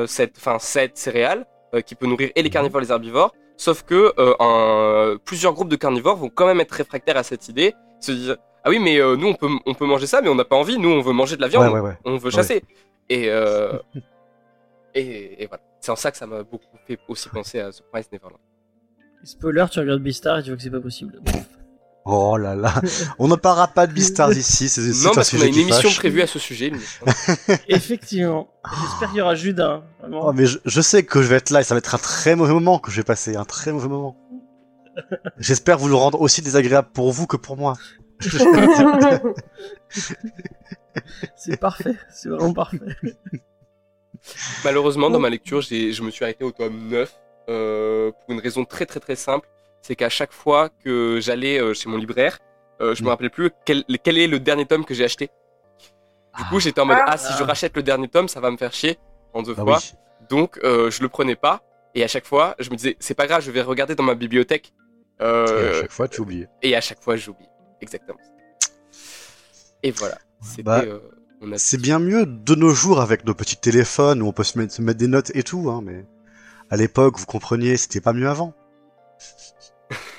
cette, 0.05 0.37
enfin 0.37 0.59
cette 0.59 0.97
céréale, 0.97 1.45
qui 1.85 1.95
peut 1.95 2.07
nourrir 2.07 2.31
et 2.35 2.41
les 2.41 2.49
carnivores 2.49 2.79
et 2.79 2.85
les 2.85 2.91
herbivores. 2.91 3.33
Sauf 3.57 3.83
que 3.83 4.13
euh, 4.19 4.33
un- 4.39 5.17
plusieurs 5.23 5.53
groupes 5.53 5.69
de 5.69 5.75
carnivores 5.75 6.17
vont 6.17 6.29
quand 6.29 6.45
même 6.45 6.59
être 6.59 6.71
réfractaires 6.73 7.17
à 7.17 7.23
cette 7.23 7.47
idée, 7.47 7.73
se 7.99 8.11
dire 8.11 8.37
ah 8.63 8.69
oui 8.69 8.79
mais 8.79 8.99
euh, 8.99 9.15
nous 9.15 9.27
on 9.27 9.33
peut 9.35 9.47
on 9.65 9.73
peut 9.73 9.85
manger 9.85 10.07
ça 10.07 10.21
mais 10.21 10.27
on 10.29 10.35
n'a 10.35 10.43
pas 10.45 10.55
envie, 10.57 10.77
nous 10.77 10.89
on 10.89 11.01
veut 11.01 11.13
manger 11.13 11.35
de 11.37 11.41
la 11.41 11.47
viande, 11.47 11.65
Ouais, 11.71 11.79
ouais, 11.79 11.89
ouais. 11.89 11.97
on 12.03 12.17
veut 12.17 12.31
chasser. 12.31 12.63
Et, 13.09 13.29
euh, 13.29 13.77
et 14.95 15.43
et 15.43 15.47
voilà, 15.47 15.63
c'est 15.79 15.91
en 15.91 15.95
ça 15.95 16.11
que 16.11 16.17
ça 16.17 16.27
m'a 16.27 16.43
beaucoup 16.43 16.65
fait 16.87 16.99
aussi 17.07 17.29
penser 17.29 17.59
à 17.59 17.71
Surprise 17.71 18.07
Neverland. 18.11 18.39
Spoiler, 19.23 19.65
tu 19.71 19.79
regardes 19.79 20.01
Beastar 20.01 20.39
et 20.39 20.43
tu 20.43 20.49
vois 20.49 20.57
que 20.57 20.63
c'est 20.63 20.69
pas 20.69 20.79
possible. 20.79 21.19
Oh 22.07 22.37
là 22.37 22.55
là. 22.55 22.73
On 23.19 23.27
ne 23.27 23.35
parlera 23.35 23.67
pas 23.67 23.87
de 23.87 23.93
Beastars 23.93 24.31
ici. 24.33 24.69
C'est 24.69 24.81
Non 25.03 25.09
un 25.11 25.15
parce 25.15 25.31
qu'on 25.31 25.41
a 25.41 25.45
une 25.45 25.55
émission 25.57 25.89
fâche. 25.89 25.97
prévue 25.97 26.21
à 26.21 26.27
ce 26.27 26.37
sujet. 26.37 26.71
Effectivement. 27.67 28.47
J'espère 28.81 29.09
qu'il 29.09 29.17
y 29.17 29.21
aura 29.21 29.33
Judas. 29.33 29.81
Oh, 30.11 30.31
mais 30.31 30.45
je, 30.45 30.59
je 30.65 30.81
sais 30.81 31.03
que 31.03 31.23
je 31.23 31.27
vais 31.27 31.37
être 31.37 31.49
là 31.49 31.61
et 31.61 31.63
ça 31.63 31.73
va 31.73 31.79
être 31.79 31.95
un 31.95 31.99
très 31.99 32.35
mauvais 32.35 32.53
moment 32.53 32.77
que 32.77 32.91
je 32.91 32.97
vais 32.97 33.03
passer, 33.03 33.35
un 33.35 33.43
très 33.45 33.71
mauvais 33.71 33.87
moment. 33.87 34.15
J'espère 35.39 35.79
vous 35.79 35.87
le 35.87 35.95
rendre 35.95 36.21
aussi 36.21 36.43
désagréable 36.43 36.89
pour 36.93 37.11
vous 37.11 37.25
que 37.25 37.37
pour 37.37 37.57
moi. 37.57 37.75
C'est 41.35 41.57
parfait. 41.59 41.95
C'est 42.13 42.29
vraiment 42.29 42.53
parfait. 42.53 42.79
Malheureusement, 44.63 45.09
dans 45.09 45.19
ma 45.19 45.29
lecture, 45.29 45.61
j'ai, 45.61 45.91
je 45.91 46.01
me 46.03 46.11
suis 46.11 46.23
arrêté 46.23 46.43
au 46.43 46.51
tome 46.51 46.87
9 46.87 47.13
euh, 47.49 48.11
pour 48.11 48.33
une 48.33 48.39
raison 48.39 48.63
très 48.63 48.85
très 48.85 48.99
très 48.99 49.15
simple. 49.15 49.47
C'est 49.85 49.95
qu'à 49.95 50.09
chaque 50.09 50.33
fois 50.33 50.69
que 50.83 51.19
j'allais 51.21 51.61
euh, 51.61 51.75
chez 51.75 51.87
mon 51.89 51.97
libraire, 51.97 52.39
euh, 52.81 52.95
je 52.95 53.03
me 53.03 53.05
Mm. 53.07 53.09
rappelais 53.11 53.29
plus 53.29 53.51
quel, 53.67 53.83
quel 54.03 54.17
est 54.17 54.25
le 54.27 54.39
dernier 54.39 54.65
tome 54.65 54.83
que 54.83 54.95
j'ai 54.95 55.03
acheté. 55.03 55.29
Du 56.37 56.43
coup, 56.45 56.59
j'étais 56.59 56.81
en 56.81 56.85
mode 56.85 56.97
Ah. 57.01 57.11
ah 57.13 57.17
si 57.17 57.31
je 57.37 57.43
rachète 57.43 57.75
le 57.77 57.83
dernier 57.83 58.07
tome, 58.07 58.27
ça 58.27 58.39
va 58.39 58.49
me 58.49 58.57
faire 58.57 58.73
chier 58.73 58.97
en 59.33 59.43
deux 59.43 59.53
Bah 59.53 59.63
fois. 59.63 59.77
oui. 59.77 59.97
Donc 60.29 60.59
euh, 60.63 60.89
je 60.89 61.03
le 61.03 61.09
prenais 61.09 61.35
pas. 61.35 61.61
Et 61.93 62.03
à 62.03 62.07
chaque 62.07 62.25
fois, 62.25 62.55
je 62.57 62.71
me 62.71 62.75
disais 62.75 62.97
c'est 62.99 63.13
pas 63.13 63.27
grave, 63.27 63.41
je 63.43 63.51
vais 63.51 63.61
regarder 63.61 63.93
dans 63.93 64.03
ma 64.03 64.15
bibliothèque. 64.15 64.73
Et 65.19 65.23
à 65.23 65.73
chaque 65.81 65.91
fois, 65.91 66.07
tu 66.07 66.21
oublies. 66.21 66.47
et 66.63 66.75
à 66.75 66.81
chaque 66.81 67.01
fois, 67.03 67.15
j'oublie. 67.15 67.45
Exactement. 67.79 68.19
Et 69.83 69.91
voilà. 69.91 70.17
Bah, 70.63 70.81
euh, 70.83 70.99
a 71.53 71.57
C'est 71.57 71.77
bien 71.79 71.99
mieux 71.99 72.25
de 72.25 72.55
nos 72.55 72.71
jours 72.71 72.99
avec 73.01 73.23
nos 73.23 73.35
petits 73.35 73.55
téléphones 73.57 74.21
où 74.23 74.27
on 74.27 74.33
peut 74.33 74.43
se 74.43 74.57
mettre, 74.57 74.73
se 74.73 74.81
mettre 74.81 74.97
des 74.97 75.07
notes 75.07 75.31
et 75.35 75.43
tout, 75.43 75.69
hein, 75.69 75.81
mais 75.83 76.05
à 76.71 76.75
l'époque, 76.75 77.19
vous 77.19 77.27
compreniez, 77.27 77.77
c'était 77.77 78.01
pas 78.01 78.13
mieux 78.13 78.27
avant. 78.27 78.53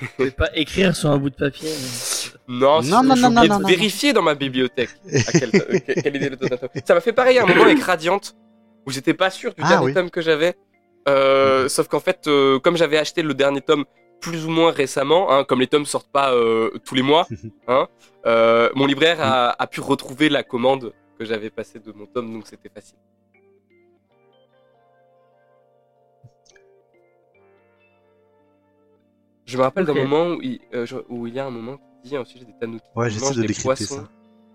Vous 0.01 0.07
pouvez 0.15 0.31
pas 0.31 0.49
écrire 0.55 0.95
sur 0.95 1.09
un 1.09 1.17
bout 1.17 1.29
de 1.29 1.35
papier. 1.35 1.69
Non, 2.47 2.81
Non, 2.81 3.03
non, 3.03 3.15
non, 3.15 3.59
vérifier 3.67 4.13
dans 4.13 4.21
ma 4.21 4.35
bibliothèque 4.35 4.89
à 5.27 5.31
quel, 5.39 5.49
euh, 5.55 5.79
quel- 5.85 6.01
quel 6.03 6.15
était 6.15 6.29
le 6.29 6.37
tome. 6.37 6.49
Ça 6.85 6.93
m'a 6.93 7.01
fait 7.01 7.13
pareil 7.13 7.37
à 7.39 7.43
un 7.43 7.45
moment 7.45 7.63
avec 7.63 7.81
Radiant, 7.81 8.19
où 8.85 8.91
j'étais 8.91 9.13
pas 9.13 9.29
sûr 9.29 9.53
du 9.53 9.61
Ah, 9.63 9.69
dernier 9.69 9.85
oui. 9.87 9.93
tome 9.93 10.09
que 10.09 10.21
j'avais. 10.21 10.55
Euh, 11.09 11.67
Sauf 11.69 11.87
qu'en 11.87 11.99
fait, 11.99 12.27
euh, 12.27 12.59
comme 12.59 12.77
j'avais 12.77 12.97
acheté 12.97 13.21
le 13.23 13.33
dernier 13.33 13.61
tome 13.61 13.85
plus 14.21 14.45
ou 14.45 14.49
moins 14.49 14.71
récemment, 14.71 15.31
hein, 15.31 15.43
comme 15.43 15.59
les 15.59 15.67
tomes 15.67 15.85
sortent 15.85 16.11
pas 16.11 16.33
euh, 16.33 16.71
tous 16.85 16.95
les 16.95 17.01
mois, 17.03 17.27
hein, 17.67 17.87
euh, 18.25 18.69
mon 18.75 18.85
libraire 18.85 19.17
a, 19.21 19.55
a 19.61 19.67
pu 19.67 19.79
retrouver 19.81 20.29
la 20.29 20.43
commande 20.43 20.93
que 21.19 21.25
j'avais 21.25 21.49
passée 21.49 21.79
de 21.79 21.91
mon 21.91 22.05
tome, 22.05 22.31
donc 22.33 22.47
c'était 22.47 22.69
facile. 22.69 22.97
Je 29.47 29.57
me 29.57 29.63
rappelle 29.63 29.85
d'un 29.85 29.93
moment 29.93 30.35
où 30.35 30.41
il, 30.41 30.59
euh, 30.73 30.85
je- 30.85 30.97
où 31.09 31.25
il 31.25 31.33
y 31.33 31.39
a 31.39 31.45
un 31.45 31.49
moment 31.49 31.77
qui 32.03 32.09
dit 32.09 32.15
un 32.17 32.25
sujet 32.25 32.45
des 32.45 32.53
tanuki 32.59 32.83
Ouais, 32.95 33.07
qui 33.07 33.15
j'essaie 33.15 33.33
de 33.35 33.41
décrypter 33.47 33.85
ça. 33.85 34.03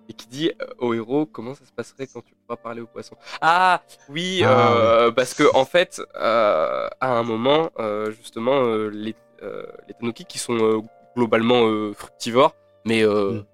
et 0.09 0.13
qui 0.13 0.27
dit 0.29 0.51
euh, 0.61 0.67
au 0.79 0.93
héros 0.95 1.25
comment 1.27 1.55
ça 1.55 1.65
se 1.65 1.73
passerait 1.73 2.07
quand 2.07 2.21
tu 2.21 2.35
pourras 2.35 2.57
parler 2.57 2.83
aux 2.83 2.87
poissons. 2.87 3.17
Ah 3.41 3.83
oui, 4.11 4.43
Ah, 4.45 4.73
euh, 4.75 5.11
parce 5.11 5.33
que 5.35 5.45
en 5.57 5.65
fait, 5.65 6.01
euh, 6.17 6.89
à 7.01 7.19
un 7.19 7.23
moment, 7.23 7.71
euh, 7.79 8.11
justement, 8.13 8.63
euh, 8.65 8.89
les, 8.91 9.15
euh, 9.43 9.65
les 9.89 9.95
tanuki 9.95 10.25
qui 10.27 10.39
sont 10.39 10.57
euh, 10.59 10.81
globalement 11.17 11.67
euh, 11.67 11.93
fructivores, 11.95 12.55
mais 12.85 13.03
euh, 13.05 13.33
Mm. 13.33 13.45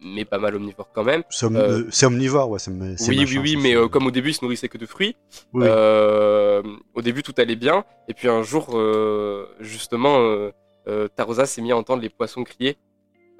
Mais 0.00 0.24
pas 0.24 0.38
mal 0.38 0.54
omnivores 0.56 0.90
quand 0.94 1.04
même. 1.04 1.22
C'est 1.30 1.46
Euh, 1.46 1.84
c'est 1.90 2.06
omnivore, 2.06 2.50
ouais. 2.50 2.58
c'est 2.58 2.70
m- 2.70 2.94
c'est 2.96 3.10
Oui, 3.10 3.16
machin, 3.20 3.40
oui, 3.40 3.54
oui, 3.56 3.62
mais 3.62 3.74
euh, 3.76 3.88
comme 3.88 4.06
au 4.06 4.10
début, 4.10 4.30
ils 4.30 4.34
se 4.34 4.44
nourrissaient 4.44 4.68
que 4.68 4.78
de 4.78 4.86
fruits. 4.86 5.16
Oui, 5.52 5.62
oui. 5.62 5.68
Euh, 5.70 6.62
au 6.94 7.02
début, 7.02 7.22
tout 7.22 7.34
allait 7.38 7.56
bien, 7.56 7.84
et 8.08 8.14
puis 8.14 8.28
un 8.28 8.42
jour, 8.42 8.76
euh, 8.78 9.46
justement, 9.60 10.18
euh, 10.20 10.50
euh, 10.88 11.08
Tarosa 11.08 11.46
s'est 11.46 11.62
mis 11.62 11.72
à 11.72 11.76
entendre 11.76 12.02
les 12.02 12.08
poissons 12.10 12.44
crier 12.44 12.76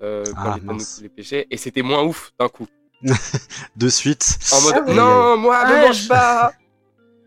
euh, 0.03 0.25
quand 0.35 0.53
Ah, 0.53 0.59
les 0.73 1.03
les 1.03 1.09
pêchaient, 1.09 1.47
et 1.51 1.57
c'était 1.57 1.83
moins 1.83 2.03
ouf 2.03 2.33
d'un 2.39 2.49
coup. 2.49 2.67
De 3.77 3.89
suite. 3.89 4.39
En 4.53 4.61
mode 4.63 4.75
Ah 4.77 4.85
oui. 4.87 4.95
non, 4.95 5.37
moi, 5.37 5.59
Ah, 5.63 5.71
me 5.73 5.87
mange 5.87 6.03
je- 6.03 6.09
pas. 6.09 6.53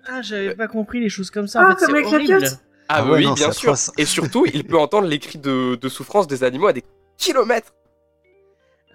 Ah, 0.07 0.21
j'avais 0.21 0.55
pas 0.55 0.67
compris 0.67 0.99
les 0.99 1.09
choses 1.09 1.29
comme 1.31 1.47
ça. 1.47 1.61
Ah, 1.61 1.65
en 1.65 1.69
fait, 1.75 1.85
comme 1.85 1.95
c'est 1.95 2.01
les 2.01 2.05
horrible. 2.33 2.47
Ah, 2.91 2.95
Ah 3.01 3.03
oui, 3.03 3.09
ouais, 3.11 3.17
oui, 3.19 3.25
non, 3.25 3.33
bien 3.33 3.51
sûr. 3.51 3.69
atroce. 3.73 3.91
Et 3.97 4.05
surtout, 4.05 4.45
il 4.51 4.63
peut 4.63 4.77
entendre 4.79 5.07
les 5.07 5.19
cris 5.19 5.37
de, 5.37 5.75
de 5.75 5.89
souffrance 5.89 6.25
des 6.27 6.43
animaux 6.43 6.67
à 6.67 6.73
des 6.73 6.83
kilomètres. 7.17 7.71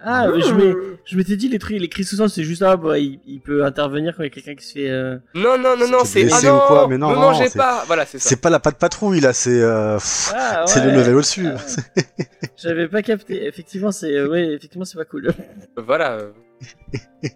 Ah, 0.01 0.27
je 0.35 0.53
Hmm. 0.53 0.97
je 1.05 1.17
m'étais 1.17 1.35
dit 1.37 1.47
les, 1.49 1.57
tri- 1.57 1.79
les 1.79 1.87
cris 1.89 2.03
sous 2.03 2.27
c'est 2.27 2.43
juste 2.43 2.61
ah 2.61 2.75
bah 2.77 2.99
il, 2.99 3.19
il 3.25 3.39
peut 3.39 3.63
intervenir 3.65 4.13
quand 4.15 4.23
il 4.23 4.25
y 4.25 4.27
a 4.27 4.29
quelqu'un 4.29 4.53
qui 4.55 4.65
se 4.65 4.73
fait. 4.73 4.89
euh, 4.89 5.17
Non, 5.33 5.57
non, 5.57 5.75
non, 5.77 5.87
non, 5.87 5.99
C'est 6.03 6.19
c'est 6.27 6.33
ah 6.33 6.35
blessé 6.35 6.47
non, 6.47 6.57
ou 6.57 6.67
quoi, 6.67 6.87
mais 6.87 6.97
non, 6.97 7.15
non, 7.15 7.31
pas. 7.55 7.83
Voilà, 7.87 8.05
c'est 8.05 8.19
ça. 8.19 8.29
C'est 8.29 8.41
pas 8.41 8.49
la 8.49 8.59
patte 8.59 8.77
patrouille 8.77 9.19
là, 9.21 9.33
c'est 9.33 9.61
euh, 9.61 9.97
Ah, 10.33 10.63
c'est 10.67 10.83
le 10.83 10.91
level 10.91 11.15
au-dessus. 11.15 11.47
Ah. 11.47 12.01
J'avais 12.57 12.87
pas 12.87 13.01
capté. 13.01 13.45
Effectivement, 13.47 13.91
c'est 13.91 14.11
euh, 14.13 14.27
ouais, 14.29 14.53
effectivement 14.53 14.85
c'est 14.85 14.97
pas 14.97 15.05
cool. 15.05 15.33
Voilà. 15.77 16.11
euh. 16.13 16.31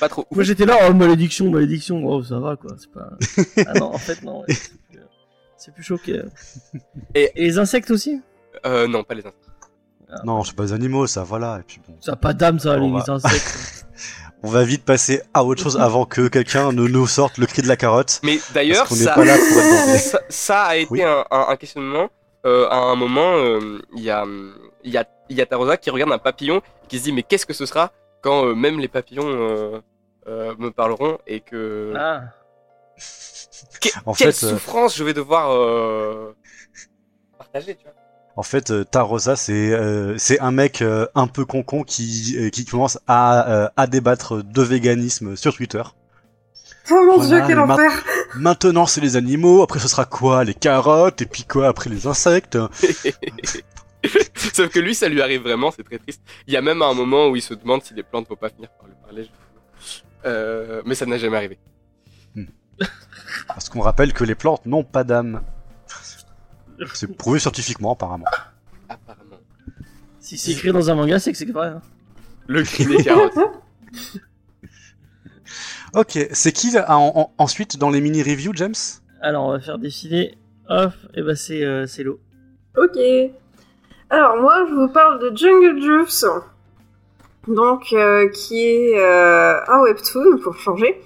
pas 0.00 0.08
trop. 0.08 0.22
ouf. 0.30 0.36
Moi 0.36 0.44
j'étais 0.44 0.66
là 0.66 0.76
oh 0.88 0.92
malédiction, 0.94 1.50
malédiction. 1.50 2.04
Oh 2.04 2.22
ça 2.22 2.38
va 2.40 2.56
quoi. 2.56 2.74
C'est 2.78 2.90
pas. 2.90 3.10
Ah 3.68 3.74
non, 3.78 3.86
en 3.94 3.98
fait 3.98 4.22
non. 4.22 4.40
ouais, 4.40 4.46
c'est 4.48 4.70
plus- 4.90 5.00
C'est 5.56 5.74
plus 5.74 5.82
chaud 5.84 5.98
que. 6.04 6.24
Et- 7.14 7.30
Et 7.36 7.44
les 7.44 7.58
insectes 7.58 7.90
aussi? 7.90 8.20
Euh, 8.66 8.86
non, 8.88 9.04
pas 9.04 9.14
les 9.14 9.22
insectes. 9.22 9.38
Non, 10.24 10.44
c'est 10.44 10.54
pas 10.54 10.64
des 10.64 10.72
animaux, 10.72 11.06
ça, 11.06 11.22
voilà. 11.24 11.58
Et 11.60 11.62
puis 11.62 11.80
bon, 11.86 11.96
Ça 12.00 12.12
a 12.12 12.16
pas 12.16 12.32
d'âme 12.32 12.58
ça 12.58 12.72
On 12.78 12.94
les 12.98 13.02
va- 13.06 13.12
insectes. 13.14 13.86
on 14.42 14.48
va 14.48 14.64
vite 14.64 14.84
passer 14.84 15.22
à 15.34 15.44
autre 15.44 15.62
chose 15.62 15.76
avant 15.78 16.04
que 16.04 16.28
quelqu'un 16.28 16.72
ne 16.72 16.86
nous 16.86 17.06
sorte 17.06 17.38
le 17.38 17.46
cri 17.46 17.62
de 17.62 17.68
la 17.68 17.76
carotte. 17.76 18.20
Mais 18.22 18.38
d'ailleurs, 18.54 18.86
ça, 18.88 19.14
pas 19.14 19.24
là 19.24 19.36
pour 19.36 19.58
être 19.58 19.86
dans 19.86 19.92
des- 19.92 19.98
ça, 19.98 20.20
ça 20.28 20.62
a 20.64 20.76
été 20.76 20.88
Oui. 20.90 21.02
un, 21.02 21.24
un- 21.30 21.46
un 21.48 21.56
questionnement. 21.56 22.08
Euh, 22.44 22.68
à 22.70 22.76
un 22.76 22.96
moment, 22.96 23.36
euh, 23.36 23.80
il 23.94 24.02
y 24.02 24.10
a, 24.10 24.24
il 24.82 24.90
y 24.92 24.98
a, 24.98 25.04
il 25.28 25.36
y 25.36 25.40
a 25.40 25.46
Tarosa 25.46 25.76
qui 25.76 25.90
regarde 25.90 26.10
un 26.12 26.18
papillon 26.18 26.58
et 26.58 26.86
qui 26.88 26.98
se 26.98 27.04
dit 27.04 27.12
mais 27.12 27.22
qu'est-ce 27.22 27.46
que 27.46 27.52
ce 27.52 27.66
sera 27.66 27.92
quand 28.20 28.46
euh, 28.46 28.54
même 28.54 28.80
les 28.80 28.88
papillons 28.88 29.28
euh, 29.28 29.80
euh, 30.26 30.52
me 30.58 30.70
parleront 30.70 31.18
et 31.26 31.40
que 31.40 31.92
ah. 31.96 32.22
Que- 33.80 33.88
En 34.06 34.12
quelle 34.12 34.32
fait, 34.32 34.46
euh, 34.46 34.50
souffrance 34.50 34.96
je 34.96 35.04
vais 35.04 35.14
devoir 35.14 35.52
euh, 35.52 36.34
partager, 37.38 37.76
tu 37.76 37.84
vois. 37.84 37.92
En 38.36 38.42
fait, 38.42 38.70
euh, 38.70 38.84
Tarosa, 38.84 39.36
c'est 39.36 39.72
euh, 39.72 40.16
c'est 40.16 40.40
un 40.40 40.52
mec 40.52 40.80
euh, 40.80 41.06
un 41.14 41.26
peu 41.26 41.44
concon 41.44 41.82
qui 41.82 42.50
qui 42.50 42.64
commence 42.64 42.98
à 43.06 43.50
euh, 43.50 43.68
à 43.76 43.86
débattre 43.86 44.42
de 44.42 44.62
véganisme 44.62 45.36
sur 45.36 45.54
Twitter. 45.54 45.82
Oh 46.90 46.94
mon 47.06 47.18
Voilà, 47.18 47.26
dieu, 47.26 47.44
quel 47.46 47.56
ma- 47.64 47.74
enfer 47.74 47.92
Maintenant, 48.36 48.86
c'est 48.86 49.00
les 49.02 49.16
animaux. 49.16 49.62
Après, 49.62 49.78
ce 49.78 49.86
sera 49.86 50.04
quoi? 50.06 50.44
Les 50.44 50.54
carottes? 50.54 51.20
Et 51.22 51.26
puis 51.26 51.44
quoi 51.44 51.68
Après, 51.68 51.90
les 51.90 52.06
insectes? 52.06 52.58
Sauf 54.54 54.68
que 54.70 54.80
lui, 54.80 54.94
ça 54.94 55.08
lui 55.08 55.22
arrive 55.22 55.42
vraiment, 55.42 55.70
c'est 55.70 55.84
très 55.84 55.98
triste. 55.98 56.22
Il 56.48 56.52
y 56.54 56.56
a 56.56 56.62
même 56.62 56.82
un 56.82 56.92
moment 56.94 57.28
où 57.28 57.36
il 57.36 57.42
se 57.42 57.54
demande 57.54 57.84
si 57.84 57.94
les 57.94 58.02
plantes 58.02 58.28
vont 58.28 58.34
pas 58.36 58.48
finir 58.48 58.68
par 58.78 58.88
lui 58.88 58.94
parler. 59.04 59.24
je- 59.24 59.30
Euh, 60.24 60.82
mais 60.86 60.94
ça 60.94 61.04
n'a 61.06 61.18
jamais 61.18 61.36
arrivé. 61.36 61.58
Parce 63.48 63.68
qu'on 63.68 63.80
rappelle 63.80 64.12
que 64.12 64.24
les 64.24 64.34
plantes 64.34 64.66
n'ont 64.66 64.84
pas 64.84 65.04
d'âme. 65.04 65.40
C'est 66.94 67.16
prouvé 67.16 67.38
scientifiquement, 67.38 67.92
apparemment. 67.92 68.24
Apparemment. 68.88 69.38
Si 70.20 70.38
c'est 70.38 70.52
écrit 70.52 70.72
dans 70.72 70.90
un 70.90 70.94
manga, 70.94 71.18
c'est 71.18 71.32
que 71.32 71.38
c'est 71.38 71.50
vrai. 71.50 71.68
hein. 71.68 71.82
Le 72.46 72.62
cri 72.62 72.86
des 72.86 73.02
carottes. 73.02 73.32
Ok, 75.94 76.18
c'est 76.32 76.52
qui 76.52 76.70
là, 76.70 76.96
en- 76.96 77.12
en- 77.14 77.32
ensuite 77.36 77.76
dans 77.76 77.90
les 77.90 78.00
mini 78.00 78.22
reviews, 78.22 78.52
James? 78.54 78.74
Alors 79.20 79.44
on 79.44 79.50
va 79.52 79.60
faire 79.60 79.78
défiler. 79.78 80.34
Off. 80.68 80.94
Et 81.14 81.22
bah 81.22 81.36
c'est 81.36 81.64
euh, 81.64 81.86
c'est 81.86 82.02
l'eau. 82.02 82.18
Ok. 82.76 82.96
Alors 84.08 84.36
moi, 84.40 84.64
je 84.68 84.74
vous 84.74 84.88
parle 84.88 85.18
de 85.20 85.36
Jungle 85.36 85.80
Juice, 85.82 86.24
donc 87.46 87.92
euh, 87.92 88.28
qui 88.30 88.64
est 88.64 88.98
euh, 88.98 89.60
un 89.68 89.80
webtoon 89.82 90.38
pour 90.42 90.56
changer 90.58 91.00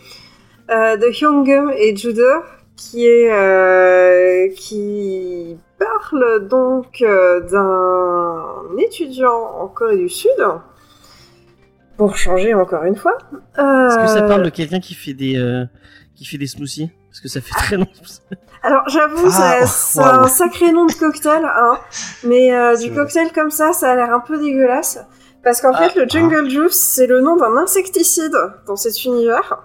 euh, 0.71 0.97
de 0.97 1.07
Hyungum 1.09 1.73
et 1.77 1.97
Judah, 1.97 2.45
qui 2.77 3.07
est 3.07 3.33
euh, 3.33 4.49
qui 4.57 5.57
parle 5.79 6.47
donc 6.49 7.03
euh, 7.03 7.41
d'un 7.41 8.77
étudiant 8.79 9.35
en 9.61 9.69
Corée 9.69 9.97
du 9.99 10.09
Sud. 10.09 10.31
Pour 11.97 12.17
changer 12.17 12.53
encore 12.55 12.85
une 12.85 12.97
fois. 12.97 13.17
Est-ce 13.57 13.97
que 13.97 14.07
ça 14.07 14.25
Euh, 14.25 14.29
parle 14.29 14.43
de 14.43 14.51
quelqu'un 14.51 14.81
qui 14.81 14.95
fait 14.95 15.15
des 15.15 15.39
euh, 15.39 15.65
qui 16.15 16.25
fait 16.27 16.37
des 16.39 16.47
smoothies? 16.47 16.91
Parce 17.09 17.21
que 17.23 17.29
ça 17.29 17.41
fait 17.41 17.55
très 17.55 17.77
long. 17.77 17.87
Alors 18.63 18.87
j'avoue, 18.89 19.29
Ah, 19.33 19.65
c'est 19.67 20.01
un 20.03 20.27
sacré 20.27 20.73
nom 20.73 20.85
de 20.85 20.93
cocktail, 20.93 21.43
hein. 21.45 21.79
Mais 22.25 22.53
euh, 22.55 22.77
du 22.83 22.93
cocktail 22.93 23.33
comme 23.33 23.51
ça, 23.51 23.73
ça 23.73 23.93
a 23.93 23.95
l'air 23.97 24.13
un 24.13 24.21
peu 24.21 24.37
dégueulasse. 24.39 24.99
Parce 25.43 25.63
qu'en 25.63 25.73
Ah. 25.73 25.89
fait, 25.89 25.99
le 25.99 26.07
Jungle 26.09 26.51
Juice, 26.51 26.75
c'est 26.77 27.07
le 27.07 27.21
nom 27.23 27.37
d'un 27.37 27.57
insecticide 27.57 28.37
dans 28.67 28.77
cet 28.77 29.05
univers. 29.05 29.63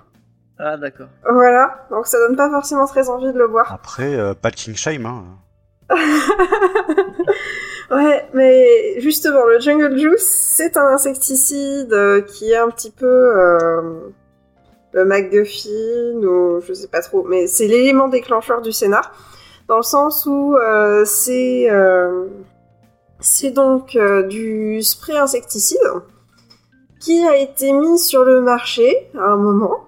Ah 0.57 0.77
d'accord. 0.77 1.07
Voilà, 1.29 1.85
donc 1.89 2.05
ça 2.07 2.17
donne 2.19 2.37
pas 2.37 2.49
forcément 2.49 2.85
très 2.85 3.09
envie 3.09 3.33
de 3.33 3.37
le 3.37 3.47
boire. 3.47 3.73
Après, 3.73 4.15
euh, 4.15 4.33
pas 4.35 4.51
de 4.51 4.55
king 4.55 4.75
shame, 4.75 5.05
hein. 5.07 5.23
Ouais, 7.91 8.25
mais 8.33 9.01
justement, 9.01 9.45
le 9.45 9.59
Jungle 9.59 9.97
Juice, 9.97 10.23
c'est 10.55 10.77
un 10.77 10.87
insecticide 10.87 11.91
euh, 11.91 12.21
qui 12.21 12.51
est 12.51 12.55
un 12.55 12.69
petit 12.69 12.89
peu 12.89 13.05
euh, 13.05 13.81
le 14.93 15.03
MacGuffin 15.03 16.15
ou 16.23 16.61
je 16.61 16.71
sais 16.73 16.87
pas 16.87 17.01
trop, 17.01 17.23
mais 17.23 17.47
c'est 17.47 17.67
l'élément 17.67 18.07
déclencheur 18.07 18.61
du 18.61 18.71
scénar, 18.71 19.13
dans 19.67 19.75
le 19.75 19.83
sens 19.83 20.25
où 20.25 20.55
euh, 20.55 21.03
c'est 21.05 21.67
c'est 23.19 23.51
donc 23.51 23.97
du 24.29 24.81
spray 24.81 25.17
insecticide 25.17 25.77
qui 27.01 27.21
a 27.25 27.35
été 27.37 27.73
mis 27.73 27.99
sur 27.99 28.23
le 28.23 28.39
marché 28.39 29.09
à 29.17 29.31
un 29.31 29.37
moment, 29.37 29.87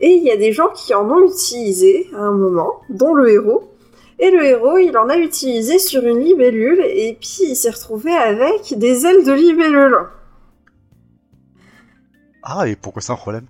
et 0.00 0.10
il 0.10 0.22
y 0.22 0.30
a 0.30 0.36
des 0.36 0.52
gens 0.52 0.68
qui 0.68 0.94
en 0.94 1.10
ont 1.10 1.24
utilisé 1.24 2.08
à 2.14 2.20
un 2.20 2.32
moment, 2.32 2.80
dont 2.90 3.12
le 3.12 3.28
héros. 3.28 3.73
Et 4.18 4.30
le 4.30 4.44
héros, 4.44 4.78
il 4.78 4.96
en 4.96 5.08
a 5.08 5.16
utilisé 5.16 5.78
sur 5.78 6.04
une 6.06 6.20
libellule, 6.20 6.80
et 6.80 7.16
puis 7.20 7.48
il 7.48 7.56
s'est 7.56 7.70
retrouvé 7.70 8.12
avec 8.12 8.78
des 8.78 9.06
ailes 9.06 9.24
de 9.24 9.32
libellule. 9.32 9.98
Ah, 12.42 12.68
et 12.68 12.76
pourquoi 12.76 13.02
c'est 13.02 13.12
un 13.12 13.16
problème? 13.16 13.46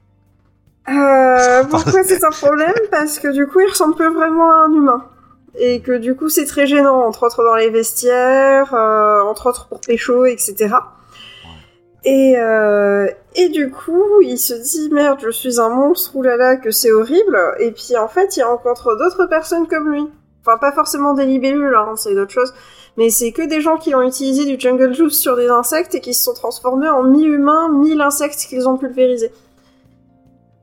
Euh, 0.89 1.65
pourquoi 1.71 2.03
c'est 2.05 2.25
un 2.25 2.31
problème? 2.31 2.75
Parce 2.91 3.19
que 3.19 3.29
du 3.29 3.47
coup, 3.47 3.61
il 3.61 3.69
ressemble 3.69 3.95
plus 3.95 4.13
vraiment 4.13 4.51
à 4.51 4.67
un 4.67 4.73
humain. 4.73 5.05
Et 5.57 5.81
que 5.81 5.99
du 5.99 6.17
coup, 6.17 6.29
c'est 6.29 6.47
très 6.47 6.67
gênant, 6.67 7.05
entre 7.05 7.27
autres 7.27 7.45
dans 7.45 7.55
les 7.55 7.71
vestiaires, 7.71 8.75
euh, 8.75 9.21
entre 9.23 9.49
autres 9.49 9.69
pour 9.69 9.81
pécho, 9.81 10.25
etc. 10.25 10.75
Et, 12.05 12.35
euh, 12.37 13.09
et 13.35 13.49
du 13.49 13.71
coup, 13.71 14.21
il 14.23 14.39
se 14.39 14.55
dit 14.55 14.91
merde, 14.93 15.21
je 15.23 15.31
suis 15.31 15.61
un 15.61 15.71
monstre, 15.71 16.17
oulala, 16.17 16.57
que 16.57 16.71
c'est 16.71 16.93
horrible. 16.93 17.39
Et 17.61 17.71
puis 17.71 17.97
en 17.97 18.09
fait, 18.09 18.37
il 18.37 18.43
rencontre 18.43 18.97
d'autres 18.97 19.27
personnes 19.27 19.67
comme 19.67 19.93
lui. 19.93 20.07
Enfin, 20.47 20.59
pas 20.59 20.73
forcément 20.73 21.15
des 21.15 21.25
libellules, 21.25 21.75
hein, 21.75 21.95
c'est 21.97 22.15
d'autres 22.15 22.33
choses. 22.33 22.53
Mais 22.97 23.11
c'est 23.11 23.33
que 23.33 23.43
des 23.43 23.61
gens 23.61 23.77
qui 23.77 23.95
ont 23.95 24.03
utilisé 24.03 24.45
du 24.45 24.61
jungle 24.61 24.95
juice 24.95 25.19
sur 25.19 25.37
des 25.37 25.49
insectes 25.49 25.95
et 25.95 26.01
qui 26.01 26.15
se 26.15 26.23
sont 26.23 26.35
transformés 26.35 26.89
en 26.89 27.03
mi-humains, 27.03 27.71
mi-insectes 27.73 28.47
qu'ils 28.49 28.69
ont 28.69 28.77
pulvérisés. 28.77 29.33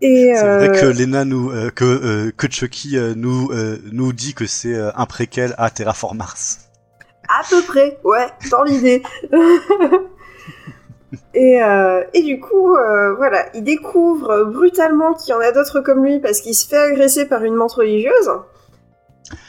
Et 0.01 0.33
C'est 0.35 0.47
euh, 0.47 0.57
vrai 0.57 0.79
que 0.79 0.85
Lena 0.85 1.25
nous, 1.25 1.51
euh, 1.51 1.69
que, 1.69 1.85
euh, 1.85 2.31
que 2.35 2.49
Chucky 2.49 2.97
euh, 2.97 3.13
nous, 3.15 3.51
euh, 3.51 3.77
nous 3.91 4.13
dit 4.13 4.33
que 4.33 4.47
c'est 4.47 4.73
euh, 4.73 4.89
un 4.95 5.05
préquel 5.05 5.53
à 5.57 5.69
Terraform 5.69 6.17
Mars. 6.17 6.69
À 7.29 7.43
peu 7.49 7.61
près, 7.61 7.99
ouais, 8.03 8.27
dans 8.49 8.63
l'idée. 8.63 9.03
et, 11.35 11.63
euh, 11.63 12.01
et 12.13 12.23
du 12.23 12.39
coup, 12.39 12.75
euh, 12.75 13.13
voilà, 13.15 13.45
il 13.53 13.63
découvre 13.63 14.45
brutalement 14.45 15.13
qu'il 15.13 15.31
y 15.31 15.37
en 15.37 15.39
a 15.39 15.51
d'autres 15.51 15.81
comme 15.81 16.03
lui 16.03 16.19
parce 16.19 16.41
qu'il 16.41 16.55
se 16.55 16.67
fait 16.67 16.77
agresser 16.77 17.25
par 17.25 17.43
une 17.43 17.55
menthe 17.55 17.73
religieuse, 17.73 18.31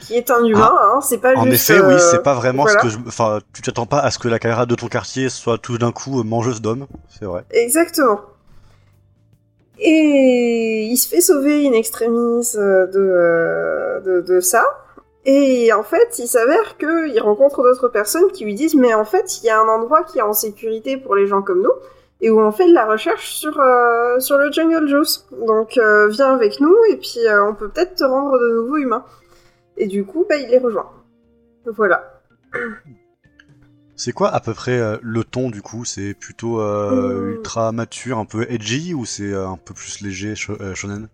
qui 0.03 0.17
est 0.17 0.31
un 0.31 0.45
humain, 0.45 0.75
hein, 0.81 1.01
c'est 1.01 1.19
pas 1.19 1.35
En 1.35 1.45
juste... 1.45 1.71
effet, 1.71 1.81
oui, 1.81 1.95
euh, 1.95 1.99
c'est 1.99 2.23
pas 2.23 2.35
vraiment 2.35 2.65
voilà. 2.65 2.79
ce 2.79 2.85
que 2.85 2.91
je, 2.91 2.99
enfin, 3.07 3.38
tu 3.55 3.62
t'attends 3.62 3.87
pas 3.87 4.01
à 4.01 4.11
ce 4.11 4.19
que 4.19 4.29
la 4.29 4.38
caméra 4.38 4.67
de 4.67 4.75
ton 4.75 4.88
quartier 4.88 5.29
soit 5.29 5.59
tout 5.59 5.79
d'un 5.79 5.93
coup 5.93 6.21
euh, 6.21 6.25
mangeuse 6.25 6.61
d'hommes, 6.61 6.87
c'est 7.09 7.25
vrai. 7.25 7.45
Exactement. 7.51 8.21
Et 9.79 10.88
il 10.91 10.97
se 10.97 11.09
fait 11.09 11.21
sauver 11.21 11.67
in 11.67 11.73
extremis 11.73 12.47
euh, 12.57 12.87
de, 12.87 14.05
de, 14.05 14.21
de 14.21 14.41
ça. 14.41 14.65
Et 15.25 15.73
en 15.73 15.85
fait, 15.85 16.19
il 16.19 16.27
s'avère 16.27 16.77
qu'il 16.79 17.21
rencontre 17.21 17.62
d'autres 17.62 17.88
personnes 17.88 18.31
qui 18.33 18.45
lui 18.45 18.55
disent 18.55 18.75
Mais 18.75 18.93
en 18.93 19.05
fait, 19.05 19.38
il 19.38 19.47
y 19.47 19.51
a 19.51 19.61
un 19.61 19.69
endroit 19.69 20.03
qui 20.03 20.19
est 20.19 20.23
en 20.23 20.33
sécurité 20.33 20.97
pour 20.97 21.15
les 21.15 21.27
gens 21.27 21.43
comme 21.43 21.62
nous, 21.62 21.73
et 22.21 22.31
où 22.31 22.41
on 22.41 22.53
fait 22.53 22.69
de 22.69 22.73
la 22.73 22.87
recherche 22.87 23.33
sur, 23.33 23.59
euh, 23.61 24.19
sur 24.21 24.38
le 24.38 24.51
Jungle 24.51 24.88
Juice. 24.88 25.27
Donc 25.47 25.77
euh, 25.77 26.09
viens 26.09 26.33
avec 26.33 26.61
nous, 26.61 26.75
et 26.91 26.97
puis 26.97 27.27
euh, 27.27 27.45
on 27.45 27.55
peut 27.55 27.69
peut-être 27.69 27.97
te 27.97 28.05
rendre 28.05 28.38
de 28.38 28.55
nouveau 28.55 28.77
humain. 28.77 29.05
Et 29.76 29.87
du 29.87 30.04
coup, 30.04 30.24
bah, 30.28 30.37
il 30.37 30.48
les 30.48 30.58
rejoint. 30.58 30.90
Voilà. 31.66 32.20
C'est 33.96 34.12
quoi 34.12 34.30
à 34.30 34.40
peu 34.40 34.52
près 34.54 34.78
euh, 34.78 34.98
le 35.02 35.22
ton 35.24 35.50
du 35.50 35.62
coup? 35.62 35.85
C'est 35.85 36.14
plutôt 36.14 36.61
euh, 36.61 37.22
Hmm. 37.24 37.32
ultra 37.32 37.72
mature, 37.72 38.18
un 38.18 38.24
peu 38.24 38.46
edgy 38.50 38.94
ou 38.94 39.04
c'est 39.04 39.32
euh, 39.32 39.46
un 39.48 39.56
peu 39.56 39.74
plus 39.74 40.00
léger, 40.00 40.35
sho- 40.35 40.61
euh, 40.61 40.74
shonen? 40.74 41.08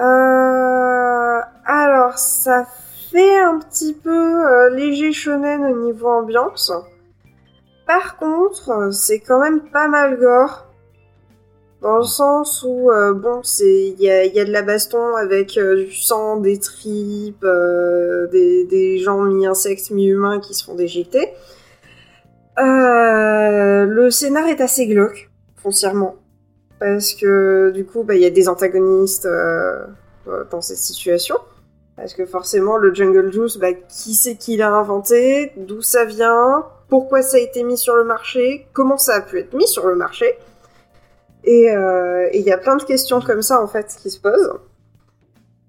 Euh, 0.00 1.40
alors, 1.64 2.18
ça 2.18 2.66
fait 3.10 3.40
un 3.40 3.58
petit 3.58 3.92
peu 3.94 4.10
euh, 4.46 4.70
léger 4.70 5.12
shonen 5.12 5.64
au 5.64 5.86
niveau 5.86 6.08
ambiance. 6.08 6.72
Par 7.86 8.16
contre, 8.16 8.70
euh, 8.70 8.90
c'est 8.90 9.20
quand 9.20 9.40
même 9.40 9.60
pas 9.70 9.88
mal 9.88 10.18
gore. 10.18 10.66
Dans 11.80 11.96
le 11.96 12.04
sens 12.04 12.62
où, 12.62 12.90
euh, 12.90 13.14
bon, 13.14 13.42
c'est 13.42 13.86
il 13.86 14.00
y 14.00 14.10
a, 14.10 14.26
y 14.26 14.38
a 14.38 14.44
de 14.44 14.52
la 14.52 14.60
baston 14.60 15.16
avec 15.16 15.56
euh, 15.56 15.86
du 15.86 15.94
sang, 15.94 16.36
des 16.36 16.58
tripes, 16.58 17.42
euh, 17.42 18.26
des, 18.26 18.64
des 18.64 18.98
gens 18.98 19.22
mi-insectes, 19.22 19.90
mi-humains 19.90 20.40
qui 20.40 20.52
se 20.52 20.64
font 20.64 20.74
déjecter. 20.74 21.32
Le 22.58 24.10
scénar 24.10 24.46
est 24.48 24.60
assez 24.60 24.86
glauque, 24.86 25.30
foncièrement. 25.56 26.16
Parce 26.78 27.14
que 27.14 27.70
du 27.70 27.86
coup, 27.86 28.02
bah, 28.02 28.14
il 28.14 28.20
y 28.20 28.26
a 28.26 28.30
des 28.30 28.48
antagonistes 28.48 29.26
dans 30.50 30.60
cette 30.60 30.76
situation. 30.76 31.36
Parce 31.96 32.12
que 32.14 32.26
forcément, 32.26 32.76
le 32.76 32.94
Jungle 32.94 33.32
Juice, 33.32 33.56
bah, 33.56 33.72
qui 33.72 34.14
c'est 34.14 34.36
qui 34.36 34.56
l'a 34.56 34.70
inventé 34.74 35.52
D'où 35.56 35.80
ça 35.80 36.04
vient 36.04 36.66
Pourquoi 36.88 37.22
ça 37.22 37.38
a 37.38 37.40
été 37.40 37.62
mis 37.62 37.78
sur 37.78 37.94
le 37.94 38.04
marché 38.04 38.66
Comment 38.74 38.98
ça 38.98 39.14
a 39.16 39.20
pu 39.22 39.38
être 39.38 39.54
mis 39.54 39.66
sur 39.66 39.86
le 39.86 39.94
marché 39.94 40.38
Et 41.44 41.70
euh, 41.70 42.28
il 42.34 42.42
y 42.42 42.52
a 42.52 42.58
plein 42.58 42.76
de 42.76 42.84
questions 42.84 43.20
comme 43.20 43.42
ça, 43.42 43.62
en 43.62 43.66
fait, 43.66 43.96
qui 44.00 44.10
se 44.10 44.20
posent. 44.20 44.52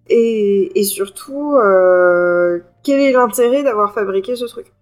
Et, 0.07 0.79
et 0.79 0.83
surtout, 0.83 1.55
euh, 1.55 2.59
quel 2.83 2.99
est 2.99 3.13
l'intérêt 3.13 3.63
d'avoir 3.63 3.93
fabriqué 3.93 4.35
ce 4.35 4.45
truc? 4.45 4.73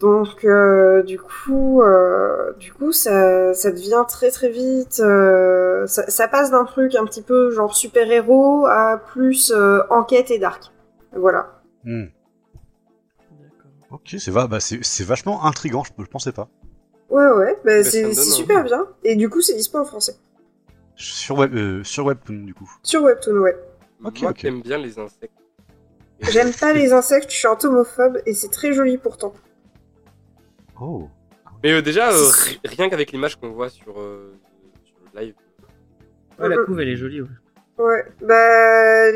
Donc 0.00 0.44
euh, 0.44 1.02
du 1.02 1.18
coup, 1.18 1.82
euh, 1.82 2.52
du 2.58 2.72
coup, 2.72 2.92
ça, 2.92 3.54
ça 3.54 3.70
devient 3.70 4.04
très 4.08 4.30
très 4.30 4.48
vite. 4.48 5.00
euh, 5.00 5.86
ça, 5.86 6.10
ça 6.10 6.28
passe 6.28 6.50
d'un 6.50 6.64
truc 6.64 6.94
un 6.94 7.04
petit 7.04 7.22
peu 7.22 7.50
genre 7.52 7.74
super 7.74 8.10
héros 8.10 8.66
à 8.66 8.98
plus 9.12 9.52
euh, 9.54 9.80
enquête 9.90 10.30
et 10.30 10.38
dark. 10.38 10.72
Voilà. 11.16 11.62
Hmm. 11.84 12.06
Ok, 13.90 14.16
c'est 14.18 14.30
va, 14.30 14.46
bah, 14.46 14.58
vachement 15.06 15.44
intrigant, 15.44 15.84
je, 15.84 16.02
je 16.02 16.08
pensais 16.08 16.32
pas. 16.32 16.48
Ouais 17.10 17.26
ouais, 17.36 17.56
bah, 17.64 17.82
ça 17.84 17.90
c'est 17.90 18.14
super 18.14 18.64
bien. 18.64 18.86
Et 19.04 19.14
du 19.16 19.28
coup, 19.28 19.40
c'est 19.40 19.54
dispo 19.54 19.78
en 19.78 19.84
français 19.84 20.16
Sur 20.96 21.38
web, 21.38 21.54
euh, 21.54 21.84
sur 21.84 22.06
webtoon 22.06 22.44
du 22.44 22.54
coup. 22.54 22.70
sur 22.82 23.02
Webtoon. 23.02 23.36
Ouais. 23.38 23.56
Ok, 24.04 24.20
Moi 24.22 24.30
ok. 24.30 24.36
qui 24.36 24.46
aime 24.46 24.60
bien 24.62 24.78
les 24.78 24.98
insectes. 24.98 25.32
J'aime 26.20 26.52
pas 26.52 26.72
les 26.74 26.92
insectes, 26.92 27.30
je 27.30 27.36
suis 27.36 27.46
entomophobe 27.46 28.18
et 28.26 28.34
c'est 28.34 28.48
très 28.48 28.72
joli 28.72 28.98
pourtant. 28.98 29.32
Oh. 30.80 31.08
Mais 31.62 31.72
euh, 31.72 31.82
déjà, 31.82 32.12
euh, 32.12 32.30
ri- 32.30 32.60
rien 32.64 32.88
qu'avec 32.88 33.12
l'image 33.12 33.36
qu'on 33.36 33.50
voit 33.50 33.68
sur, 33.70 34.00
euh, 34.00 34.34
sur 34.84 34.96
le 35.14 35.20
live. 35.20 35.34
Ouais, 36.38 36.48
la 36.48 36.56
couve 36.64 36.80
elle 36.80 36.88
est 36.88 36.96
jolie. 36.96 37.20
Ouais. 37.22 37.28
Ouais, 37.76 38.04
bah 38.22 39.10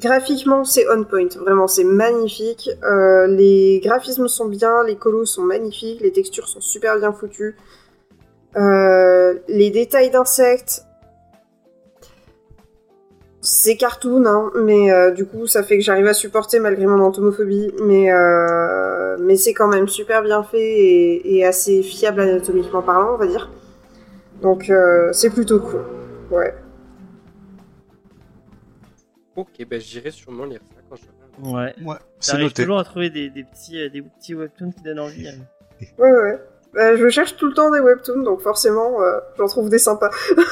graphiquement 0.00 0.64
c'est 0.64 0.86
on 0.90 1.04
point, 1.04 1.28
vraiment 1.38 1.66
c'est 1.66 1.84
magnifique. 1.84 2.70
Euh, 2.82 3.26
les 3.26 3.80
graphismes 3.84 4.28
sont 4.28 4.46
bien, 4.46 4.82
les 4.82 4.96
colos 4.96 5.26
sont 5.26 5.42
magnifiques, 5.42 6.00
les 6.00 6.10
textures 6.10 6.48
sont 6.48 6.62
super 6.62 6.96
bien 6.98 7.12
foutues. 7.12 7.54
Euh, 8.56 9.34
les 9.48 9.68
détails 9.68 10.08
d'insectes, 10.08 10.86
c'est 13.42 13.76
cartoon, 13.76 14.24
hein, 14.24 14.50
mais 14.54 14.90
euh, 14.90 15.10
du 15.10 15.26
coup 15.26 15.46
ça 15.46 15.62
fait 15.62 15.76
que 15.76 15.84
j'arrive 15.84 16.06
à 16.06 16.14
supporter 16.14 16.60
malgré 16.60 16.86
mon 16.86 17.00
entomophobie, 17.02 17.74
mais 17.82 18.08
mais 19.18 19.36
c'est 19.36 19.52
quand 19.52 19.68
même 19.68 19.88
super 19.88 20.22
bien 20.22 20.42
fait 20.42 21.20
et, 21.26 21.44
assez 21.44 21.82
fiable 21.82 22.22
anatomiquement 22.22 22.80
parlant, 22.80 23.14
on 23.14 23.18
va 23.18 23.26
dire. 23.26 23.50
Donc 24.40 24.72
c'est 25.12 25.30
plutôt 25.30 25.60
cool. 25.60 25.84
Ouais. 26.30 26.54
Ok, 29.36 29.64
ben 29.68 29.80
j'irai 29.80 30.10
sûrement 30.10 30.44
lire 30.46 30.60
ça 30.74 30.80
quand 30.88 30.96
je 30.96 31.02
Ouais. 31.50 31.74
Ouais, 31.82 31.96
c'est 32.18 32.38
noté. 32.38 32.62
toujours 32.62 32.78
à 32.78 32.84
trouver 32.84 33.10
des, 33.10 33.28
des 33.28 33.44
petits, 33.44 33.78
euh, 33.78 33.90
des 33.90 34.00
petits 34.00 34.34
webtoons 34.34 34.72
qui 34.72 34.82
donnent 34.82 35.00
envie. 35.00 35.28
hein. 35.28 35.34
Ouais, 35.98 36.10
ouais. 36.10 36.40
Bah, 36.72 36.96
je 36.96 37.08
cherche 37.10 37.36
tout 37.36 37.46
le 37.46 37.52
temps 37.52 37.70
des 37.70 37.80
webtoons, 37.80 38.22
donc 38.22 38.40
forcément, 38.40 39.02
euh, 39.02 39.18
j'en 39.36 39.46
trouve 39.46 39.68
des 39.68 39.78
sympas. 39.78 40.10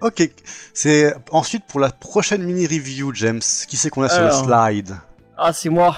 Ok, 0.00 0.28
c'est 0.74 1.14
ensuite 1.30 1.64
pour 1.66 1.78
la 1.78 1.90
prochaine 1.90 2.42
mini 2.42 2.66
review, 2.66 3.14
James. 3.14 3.38
Qui 3.68 3.76
c'est 3.76 3.88
qu'on 3.88 4.02
a 4.02 4.08
sur 4.08 4.24
le 4.24 4.30
slide? 4.32 4.96
Ah, 5.38 5.52
c'est 5.52 5.68
moi. 5.68 5.96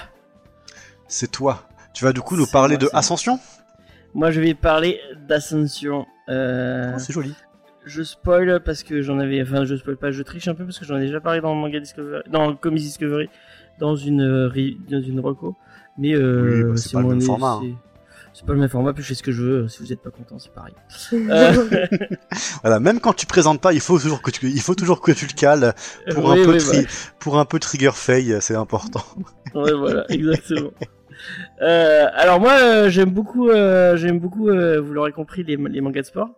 C'est 1.09 1.31
toi. 1.31 1.62
Tu 1.95 2.05
vas 2.05 2.12
du 2.12 2.21
coup 2.21 2.37
nous 2.37 2.47
parler 2.47 2.77
moi, 2.77 2.85
de. 2.85 2.90
Ascension? 2.93 3.40
Moi, 4.12 4.31
je 4.31 4.40
vais 4.43 4.53
parler 4.55 5.01
d'Ascension. 5.27 6.05
Euh, 6.29 6.93
Oh, 6.95 6.99
C'est 6.99 7.14
joli. 7.14 7.35
Je 7.85 8.03
spoil 8.03 8.61
parce 8.64 8.83
que 8.83 9.03
j'en 9.03 9.18
avais. 9.18 9.42
Enfin, 9.42 9.64
je 9.64 9.75
spoil 9.77 9.97
pas, 9.97 10.11
je 10.11 10.23
triche 10.23 10.49
un 10.49 10.55
peu 10.55 10.64
parce 10.64 10.79
que 10.79 10.85
j'en 10.85 10.97
ai 10.97 11.07
déjà 11.07 11.20
parlé 11.20 11.40
dans 11.40 11.55
le 11.55 11.61
manga 11.61 11.81
Discovery, 11.81 12.23
dans 12.31 12.49
le 12.51 12.55
Comics 12.57 12.83
Discovery, 12.83 13.29
dans 13.79 13.97
une 13.97 14.23
euh, 14.23 14.51
dans 14.90 15.01
une 15.03 15.20
reco. 15.20 15.57
Mais 15.99 16.14
euh, 16.14 16.62
Oui, 16.64 16.70
bah, 16.70 16.77
c'est 16.77 16.92
pas 16.92 17.01
le 17.03 17.09
même 17.09 17.20
format, 17.20 17.53
hein. 17.53 17.61
c'est- 18.33 18.44
pas 18.44 18.53
le 18.53 18.59
même 18.59 18.68
format, 18.68 18.92
puis 18.92 19.03
je 19.05 19.09
fais 19.09 19.14
ce 19.14 19.23
que 19.23 19.31
je 19.33 19.42
veux. 19.42 19.68
Si 19.68 19.81
vous 19.83 19.92
êtes 19.92 20.03
pas 20.03 20.11
content, 20.11 20.38
c'est 20.38 20.53
pareil. 20.53 20.75
Euh, 21.12 21.53
Voilà, 22.62 22.81
même 22.81 22.99
quand 23.01 23.12
tu 23.14 23.27
présentes 23.27 23.61
pas, 23.61 23.73
il 23.73 23.81
faut 23.81 23.99
toujours 23.99 24.23
que 24.23 24.31
tu, 24.33 24.49
il 24.49 24.61
faut 24.61 24.75
toujours 24.75 25.01
que 25.01 25.12
tu 25.12 25.27
le 25.27 25.33
cales 25.33 25.73
pour 26.14 26.25
oui, 26.31 26.40
un 26.42 26.44
peu 26.44 26.53
oui, 26.53 26.59
tri- 26.59 26.66
voilà. 26.73 26.88
pour 27.20 27.38
un 27.38 27.44
peu 27.44 27.59
trigger 27.61 27.92
fail, 27.94 28.38
c'est 28.40 28.57
important. 28.57 29.05
Ouais, 29.55 29.73
voilà, 29.73 30.05
exactement. 30.11 30.73
Euh, 31.62 32.07
alors 32.14 32.40
moi, 32.40 32.53
euh, 32.61 32.88
j'aime 32.90 33.11
beaucoup, 33.11 33.49
euh, 33.51 33.97
j'aime 33.97 34.18
beaucoup, 34.18 34.49
euh, 34.49 34.81
vous 34.81 34.92
l'aurez 34.92 35.12
compris, 35.12 35.44
les, 35.44 35.57
les 35.57 35.81
mangas 35.81 36.01
de 36.03 36.07
sport. 36.07 36.31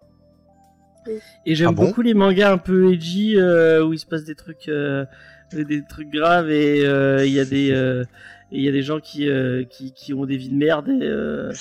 Oui. 1.07 1.15
Et 1.47 1.55
j'aime 1.55 1.69
Ah 1.71 1.73
bon 1.73 1.87
beaucoup 1.87 2.03
les 2.03 2.15
mangas 2.15 2.53
un 2.53 2.59
peu 2.59 2.93
edgy 2.93 3.37
euh, 3.37 3.85
où 3.85 3.93
il 3.93 3.99
se 3.99 4.07
passe 4.07 4.25
des 4.25 4.35
trucs, 4.35 4.69
euh, 4.69 5.05
des 5.53 5.83
trucs 5.89 6.11
graves 6.11 6.51
et 6.51 6.85
euh, 6.85 7.25
il 7.27 7.33
y 7.33 7.41
a 7.41 7.45
des, 7.45 7.71
euh, 7.73 8.05
il 8.53 8.63
y 8.63 8.69
a 8.69 8.73
des 8.73 8.83
gens 8.83 9.01
qui, 9.01 9.29
euh, 9.29 9.65
qui, 9.65 9.93
qui 9.93 10.15
ont 10.15 10.25
des 10.25 10.37
vies 10.37 10.49
de 10.51 10.55
merde 10.57 10.89
et, 10.89 10.99
euh, 11.03 11.53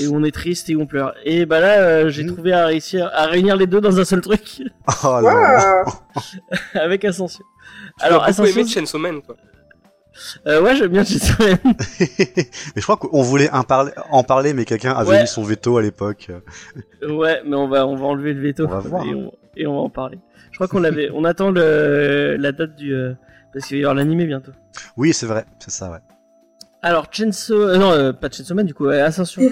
et 0.00 0.06
où 0.08 0.16
on 0.16 0.24
est 0.24 0.32
triste 0.34 0.68
et 0.70 0.74
où 0.76 0.80
on 0.82 0.86
pleure. 0.86 1.14
Et 1.24 1.46
bah 1.46 1.60
là, 1.60 1.80
euh, 1.80 2.08
j'ai 2.10 2.24
Mm. 2.24 2.32
trouvé 2.34 2.52
à 2.52 2.66
réussir 2.66 3.10
à 3.14 3.26
réunir 3.26 3.56
les 3.56 3.66
deux 3.66 3.80
dans 3.80 3.98
un 4.00 4.04
seul 4.04 4.20
truc 4.20 4.62
Oh 5.04 5.20
là. 5.22 5.84
Avec 6.74 7.04
Ascension. 7.04 7.44
Tu 7.98 8.04
Alors 8.04 8.24
Ascension, 8.24 8.60
aimé 8.60 8.68
Chainsaw 8.68 8.98
Man, 8.98 9.22
quoi. 9.22 9.36
Euh, 10.46 10.60
ouais, 10.62 10.76
j'aime 10.76 10.88
bien 10.92 11.04
Man. 11.04 11.30
mais 12.00 12.06
je 12.76 12.82
crois 12.82 12.96
qu'on 12.96 13.22
voulait 13.22 13.50
en 13.50 13.62
parler, 13.64 13.92
en 14.10 14.22
parler, 14.22 14.52
mais 14.54 14.64
quelqu'un 14.64 14.92
avait 14.92 15.10
Ouais. 15.10 15.20
mis 15.22 15.26
son 15.28 15.42
veto 15.42 15.76
à 15.78 15.82
l'époque. 15.82 16.28
Ouais, 17.06 17.42
mais 17.46 17.56
on 17.56 17.68
va 17.68 17.86
on 17.86 17.96
va 17.96 18.06
enlever 18.06 18.32
le 18.34 18.40
veto 18.42 18.64
On 18.66 18.68
va 18.70 18.78
voir, 18.80 19.04
et, 19.06 19.10
hein. 19.10 19.14
on, 19.16 19.32
et 19.56 19.66
on 19.66 19.74
va 19.74 19.80
en 19.80 19.90
parler. 19.90 20.18
Je 20.50 20.56
crois 20.58 20.68
qu'on 20.68 20.80
l'avait. 20.80 21.10
On 21.14 21.24
attend 21.24 21.50
le, 21.50 22.36
la 22.38 22.52
date 22.52 22.76
du 22.76 22.94
euh, 22.94 23.14
parce 23.52 23.66
qu'il 23.66 23.76
va 23.76 23.80
y 23.80 23.84
avoir 23.84 23.94
l'animé 23.94 24.26
bientôt. 24.26 24.52
Oui, 24.96 25.12
c'est 25.12 25.26
vrai, 25.26 25.44
c'est 25.58 25.70
ça, 25.70 25.90
ouais. 25.90 25.98
Alors 26.82 27.06
Chainsaw, 27.12 27.54
euh, 27.54 27.76
non 27.78 27.92
euh, 27.92 28.12
pas 28.12 28.28
Chainsaw 28.30 28.54
Man 28.54 28.66
du 28.66 28.74
coup, 28.74 28.86
Ascension. 28.88 29.42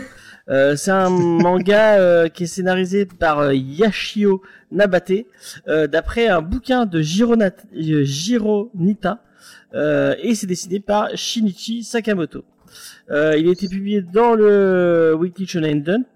Euh, 0.48 0.74
c'est 0.74 0.90
un 0.90 1.10
manga 1.10 1.94
euh, 2.00 2.28
qui 2.28 2.42
est 2.42 2.46
scénarisé 2.48 3.06
par 3.06 3.38
euh, 3.38 3.54
Yashio 3.54 4.42
Nabate 4.72 5.12
euh, 5.68 5.86
d'après 5.86 6.26
un 6.26 6.40
bouquin 6.40 6.86
de 6.86 7.00
Jiro, 7.00 7.36
Nat- 7.36 7.52
euh, 9.74 10.14
et 10.20 10.34
c'est 10.34 10.46
dessiné 10.46 10.80
par 10.80 11.08
Shinichi 11.16 11.84
Sakamoto. 11.84 12.44
Euh, 13.10 13.36
il 13.36 13.48
a 13.48 13.52
été 13.52 13.68
publié 13.68 14.00
dans 14.02 14.34
le 14.34 15.14
Weekly 15.18 15.46
Shonen 15.46 15.82
Dump 15.82 16.06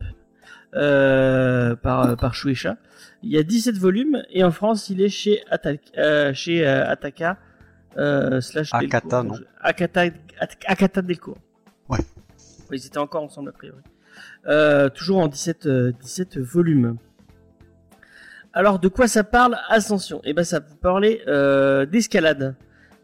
euh, 0.75 1.75
par 1.77 2.17
par 2.17 2.35
Shueisha. 2.35 2.77
Il 3.23 3.31
y 3.31 3.39
a 3.39 3.43
17 3.43 3.77
volumes 3.77 4.23
et 4.31 4.45
en 4.45 4.51
France 4.51 4.91
il 4.91 5.01
est 5.01 5.09
chez 5.09 5.43
Ataka, 5.51 6.33
chez 6.35 6.65
Ataka 6.67 7.39
slash 8.41 8.71
Akata, 8.73 9.23
Delcourt. 9.23 9.25
non 9.25 9.45
Akata 9.61 10.03
At- 10.39 10.49
Akata 10.67 11.03
Delcourt. 11.03 11.39
Ouais. 11.89 11.99
Ils 12.73 12.87
étaient 12.87 12.99
encore 12.99 13.23
ensemble 13.23 13.51
a 13.51 13.53
priori. 13.53 13.79
Euh, 14.47 14.89
toujours 14.91 15.19
en 15.19 15.29
17 15.29 15.67
euh, 15.67 15.93
17 16.01 16.39
volumes. 16.39 16.97
Alors 18.53 18.79
de 18.79 18.89
quoi 18.89 19.09
ça 19.09 19.25
parle 19.25 19.57
Ascension 19.69 20.21
Eh 20.25 20.33
ben 20.33 20.45
ça 20.45 20.61
vous 20.61 20.77
parler 20.77 21.23
euh, 21.27 21.87
d'escalade 21.87 22.55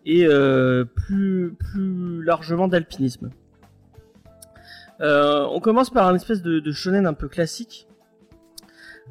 et 0.07 0.27
euh, 0.27 0.85
plus 0.85 1.55
plus 1.59 2.23
largement 2.23 2.69
d'alpinisme. 2.69 3.31
Euh, 5.01 5.47
on 5.51 5.61
commence 5.61 5.91
par 5.91 6.09
un 6.09 6.15
espèce 6.15 6.43
de, 6.43 6.61
de 6.61 6.73
shonen 6.73 7.07
un 7.07 7.15
peu 7.15 7.29
classique 7.29 7.87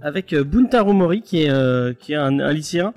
avec 0.01 0.33
euh, 0.33 0.43
Buntaro 0.43 0.93
Mori 0.93 1.21
qui 1.21 1.43
est 1.43 1.97
qui 1.99 2.13
est 2.13 2.17
un, 2.17 2.39
un 2.39 2.53
lycéen 2.53 2.93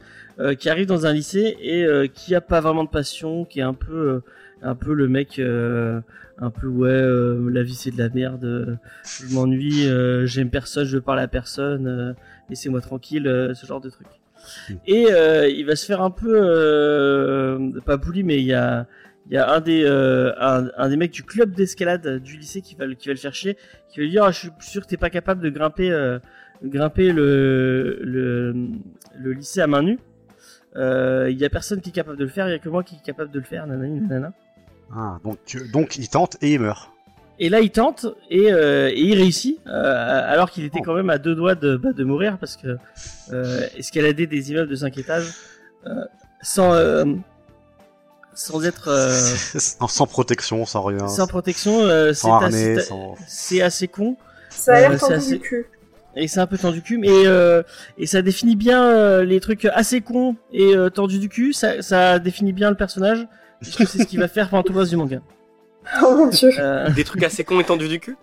qui 0.58 0.68
arrive 0.70 0.86
dans 0.86 1.06
un 1.06 1.12
lycée 1.12 1.56
et 1.60 2.10
qui 2.12 2.34
a 2.34 2.40
pas 2.40 2.60
vraiment 2.60 2.84
de 2.84 2.88
passion, 2.88 3.44
qui 3.44 3.60
est 3.60 3.62
un 3.62 3.74
peu 3.74 4.22
un 4.62 4.74
peu 4.74 4.94
le 4.94 5.08
mec 5.08 5.38
euh, 5.38 6.00
un 6.38 6.50
peu 6.50 6.66
ouais 6.66 6.88
euh, 6.88 7.50
la 7.50 7.62
vie 7.62 7.74
c'est 7.74 7.90
de 7.90 7.98
la 7.98 8.08
merde, 8.08 8.44
euh, 8.44 8.76
je 9.04 9.34
m'ennuie, 9.34 9.88
j'aime 10.26 10.50
personne, 10.50 10.86
je 10.86 10.96
veux 10.96 11.02
parler 11.02 11.22
à 11.22 11.28
personne, 11.28 12.14
laissez-moi 12.48 12.80
tranquille, 12.80 13.52
ce 13.54 13.66
genre 13.66 13.80
de 13.80 13.90
truc. 13.90 14.06
Et 14.86 15.06
euh, 15.10 15.48
il 15.48 15.64
va 15.66 15.76
se 15.76 15.86
faire 15.86 16.02
un 16.02 16.10
peu 16.10 16.34
euh, 16.34 17.70
pas 17.84 17.96
bully 17.96 18.22
mais 18.22 18.36
il 18.38 18.44
y 18.44 18.54
a 18.54 18.86
un 19.30 19.60
des 19.60 19.84
euh, 19.84 20.32
un, 20.38 20.88
des 20.88 20.96
mecs 20.96 21.12
du 21.12 21.22
club 21.22 21.52
d'escalade 21.52 22.18
du 22.18 22.36
lycée 22.36 22.60
qui 22.60 22.74
va 22.74 22.86
le 22.86 22.96
chier, 22.96 23.56
qui 23.88 23.98
va 23.98 24.04
lui 24.04 24.10
dire 24.10 24.24
Ah, 24.24 24.30
je 24.30 24.38
suis 24.38 24.50
sûr 24.60 24.82
que 24.82 24.88
t'es 24.88 24.96
pas 24.96 25.10
capable 25.10 25.42
de 25.42 25.50
grimper 25.50 25.90
euh, 25.90 26.18
le, 26.62 28.54
le 29.18 29.32
lycée 29.32 29.60
à 29.60 29.66
main 29.66 29.82
nue. 29.82 29.98
Euh, 30.76 31.28
Il 31.30 31.38
y 31.38 31.44
a 31.44 31.50
personne 31.50 31.80
qui 31.80 31.90
est 31.90 31.92
capable 31.92 32.16
de 32.16 32.24
le 32.24 32.30
faire, 32.30 32.48
il 32.48 32.52
y 32.52 32.54
a 32.54 32.58
que 32.58 32.68
moi 32.68 32.82
qui 32.82 32.96
est 32.96 33.04
capable 33.04 33.30
de 33.30 33.38
le 33.38 33.44
faire, 33.44 33.66
nanani 33.66 34.00
nanana. 34.00 34.32
Ah, 34.94 35.18
donc, 35.24 35.38
donc 35.72 35.96
il 35.96 36.08
tente 36.08 36.36
et 36.42 36.54
il 36.54 36.60
meurt. 36.60 36.91
Et 37.44 37.48
là, 37.48 37.60
il 37.60 37.70
tente 37.70 38.06
et, 38.30 38.52
euh, 38.52 38.88
et 38.90 39.00
il 39.00 39.14
réussit, 39.18 39.58
euh, 39.66 40.32
alors 40.32 40.50
qu'il 40.52 40.64
était 40.64 40.78
Oh. 40.80 40.84
quand 40.84 40.94
même 40.94 41.10
à 41.10 41.18
deux 41.18 41.34
doigts 41.34 41.56
de, 41.56 41.76
bah, 41.76 41.92
de 41.92 42.04
mourir 42.04 42.38
parce 42.38 42.56
que 42.56 42.76
euh, 43.32 43.66
escalader 43.76 44.26
des 44.28 44.50
immeubles 44.52 44.70
de 44.70 44.76
5 44.76 44.96
étages 44.98 45.26
euh, 45.86 45.90
sans 46.40 46.72
euh, 46.72 47.04
sans 48.34 48.64
être 48.64 48.88
euh, 48.88 49.10
sans, 49.58 49.88
sans 49.88 50.06
protection, 50.06 50.64
sans 50.66 50.82
rien. 50.82 51.08
sans 51.08 51.26
protection, 51.26 51.80
euh, 51.82 52.12
c'est 52.12 52.14
sans 52.22 52.38
assez, 53.60 53.88
con. 53.88 54.16
Ça 54.50 54.74
a 54.74 54.80
l'air 54.80 54.92
c'est 54.92 54.98
tendu 55.00 55.14
assez- 55.14 55.32
du 55.32 55.40
cul. 55.40 55.66
Et 56.14 56.28
c'est 56.28 56.40
un 56.40 56.46
peu 56.46 56.58
tendu 56.58 56.80
cul, 56.82 56.98
mais 56.98 57.08
euh, 57.10 57.62
et 57.98 58.06
ça 58.06 58.22
définit 58.22 58.54
bien 58.54 58.84
euh, 58.84 59.24
les 59.24 59.40
trucs 59.40 59.64
assez 59.64 60.00
cons 60.02 60.36
et 60.52 60.76
euh, 60.76 60.90
tendus 60.90 61.18
du 61.18 61.28
cul. 61.28 61.52
Ça, 61.54 61.82
ça 61.82 62.18
définit 62.18 62.52
bien 62.52 62.70
le 62.70 62.76
personnage 62.76 63.26
puisque 63.60 63.86
c'est 63.86 63.98
ce 63.98 64.04
qu'il 64.06 64.20
va 64.20 64.28
faire 64.28 64.48
pendant 64.50 64.62
tout 64.62 64.72
le 64.74 64.78
reste 64.80 64.90
du 64.90 64.96
manga. 64.96 65.20
Oh 66.02 66.14
mon 66.16 66.26
dieu. 66.28 66.50
Euh, 66.58 66.90
Des 66.90 67.04
trucs 67.04 67.22
assez 67.22 67.44
cons 67.44 67.60
étendus 67.60 67.88
du 67.88 67.98
cul 68.00 68.16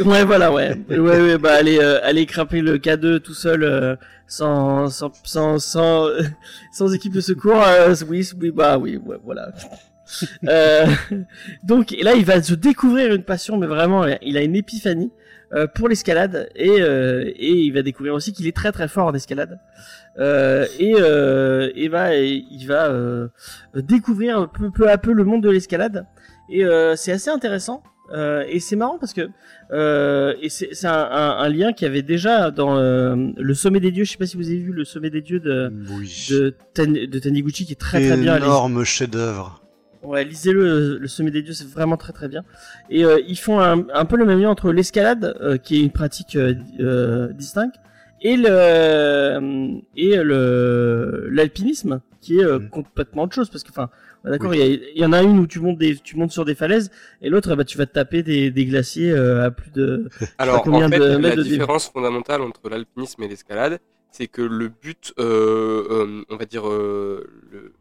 ouais, 0.00 0.24
voilà, 0.24 0.50
ouais, 0.52 0.74
ouais, 0.88 0.98
ouais, 0.98 1.38
bah 1.38 1.52
aller 1.54 1.78
euh, 1.78 2.00
aller 2.02 2.24
grimper 2.24 2.62
le 2.62 2.78
K2 2.78 3.20
tout 3.20 3.34
seul 3.34 3.62
euh, 3.62 3.94
sans 4.26 4.88
sans 4.88 5.12
sans 5.22 5.58
sans, 5.58 6.08
sans 6.72 6.94
équipe 6.94 7.12
de 7.12 7.20
secours. 7.20 7.62
euh, 7.62 7.94
oui, 8.08 8.26
oui, 8.40 8.50
bah 8.50 8.78
oui, 8.78 8.96
ouais, 9.04 9.18
voilà. 9.24 9.52
Euh, 10.46 10.84
donc 11.62 11.92
et 11.94 12.02
là, 12.02 12.12
il 12.12 12.26
va 12.26 12.42
se 12.42 12.52
découvrir 12.52 13.14
une 13.14 13.22
passion, 13.22 13.56
mais 13.56 13.66
vraiment, 13.66 14.04
il 14.20 14.36
a 14.36 14.42
une 14.42 14.56
épiphanie 14.56 15.10
euh, 15.54 15.66
pour 15.66 15.88
l'escalade 15.88 16.50
et 16.54 16.82
euh, 16.82 17.24
et 17.34 17.52
il 17.52 17.72
va 17.72 17.80
découvrir 17.80 18.12
aussi 18.12 18.34
qu'il 18.34 18.46
est 18.46 18.54
très 18.54 18.72
très 18.72 18.88
fort 18.88 19.06
en 19.06 19.14
escalade. 19.14 19.58
Euh, 20.18 20.66
et 20.78 20.94
euh, 20.98 21.70
et 21.74 21.86
et 21.86 22.44
il 22.50 22.66
va 22.66 22.88
euh, 22.90 23.28
découvrir 23.74 24.50
peu, 24.50 24.70
peu 24.70 24.90
à 24.90 24.98
peu 24.98 25.12
le 25.12 25.24
monde 25.24 25.42
de 25.42 25.48
l'escalade 25.50 26.04
et 26.52 26.64
euh, 26.64 26.94
c'est 26.96 27.12
assez 27.12 27.30
intéressant 27.30 27.82
euh, 28.12 28.44
et 28.48 28.60
c'est 28.60 28.76
marrant 28.76 28.98
parce 28.98 29.12
que 29.14 29.28
euh, 29.72 30.34
et 30.42 30.48
c'est 30.50 30.84
un, 30.86 30.92
un, 30.92 31.30
un 31.38 31.48
lien 31.48 31.72
qui 31.72 31.86
avait 31.86 32.02
déjà 32.02 32.50
dans 32.50 32.76
euh, 32.76 33.16
le 33.36 33.54
sommet 33.54 33.80
des 33.80 33.90
dieux 33.90 34.04
je 34.04 34.12
sais 34.12 34.18
pas 34.18 34.26
si 34.26 34.36
vous 34.36 34.48
avez 34.48 34.58
vu 34.58 34.72
le 34.72 34.84
sommet 34.84 35.08
des 35.10 35.22
dieux 35.22 35.40
de 35.40 35.72
Oui. 35.98 36.26
de, 36.30 36.54
Tan- 36.74 36.92
de 37.14 37.18
Taniguchi 37.18 37.64
qui 37.64 37.72
est 37.72 37.76
très 37.80 38.06
très 38.06 38.16
bien 38.18 38.36
Énorme 38.36 38.84
chef-d'œuvre. 38.84 39.58
Ouais, 40.02 40.24
lisez-le, 40.24 40.98
le 40.98 41.06
sommet 41.08 41.30
des 41.30 41.42
dieux, 41.42 41.52
c'est 41.52 41.68
vraiment 41.68 41.96
très 41.96 42.12
très 42.12 42.26
bien. 42.26 42.42
Et 42.90 43.04
euh, 43.04 43.20
ils 43.28 43.38
font 43.38 43.60
un, 43.60 43.86
un 43.94 44.04
peu 44.04 44.16
le 44.16 44.24
même 44.24 44.40
lien 44.40 44.50
entre 44.50 44.72
l'escalade, 44.72 45.36
euh, 45.40 45.58
qui 45.58 45.76
est 45.76 45.80
une 45.84 45.92
pratique 45.92 46.34
euh, 46.34 47.28
distincte, 47.34 47.76
et 48.20 48.36
le 48.36 49.78
et 49.96 50.16
le 50.16 51.28
l'alpinisme, 51.30 52.00
qui 52.20 52.40
est 52.40 52.44
Mm. 52.44 52.68
complètement 52.70 53.22
autre 53.22 53.34
chose, 53.36 53.48
parce 53.48 53.62
que 53.62 53.70
enfin, 53.70 53.90
d'accord, 54.30 54.54
il 54.54 54.58
y, 54.60 54.62
a- 54.62 54.66
il 54.94 54.98
y 55.00 55.04
en 55.04 55.12
a 55.12 55.22
une 55.22 55.38
où 55.38 55.46
tu 55.46 55.60
montes 55.60 55.78
des 55.78 55.96
tu 55.96 56.16
montes 56.16 56.32
sur 56.32 56.44
des 56.44 56.54
falaises, 56.54 56.90
et 57.20 57.28
l'autre, 57.28 57.54
bah 57.56 57.64
tu 57.64 57.76
vas 57.78 57.86
te 57.86 57.92
taper 57.92 58.22
des, 58.22 58.50
des 58.50 58.64
glaciers 58.66 59.10
euh, 59.10 59.46
à 59.46 59.50
plus 59.50 59.70
de 59.72 60.08
Alors, 60.38 60.62
combien 60.62 60.86
en 60.86 60.90
fait, 60.90 60.98
de 60.98 61.04
la 61.04 61.36
de 61.36 61.42
différence 61.42 61.88
fondamentale 61.88 62.40
entre 62.42 62.68
l'alpinisme 62.68 63.22
et 63.22 63.28
l'escalade, 63.28 63.80
c'est 64.10 64.26
que 64.28 64.42
le 64.42 64.68
but, 64.68 65.12
euh, 65.18 65.24
euh, 65.90 66.24
on 66.30 66.36
va 66.36 66.44
dire, 66.44 66.68
euh, 66.68 67.26
le, 67.50 67.72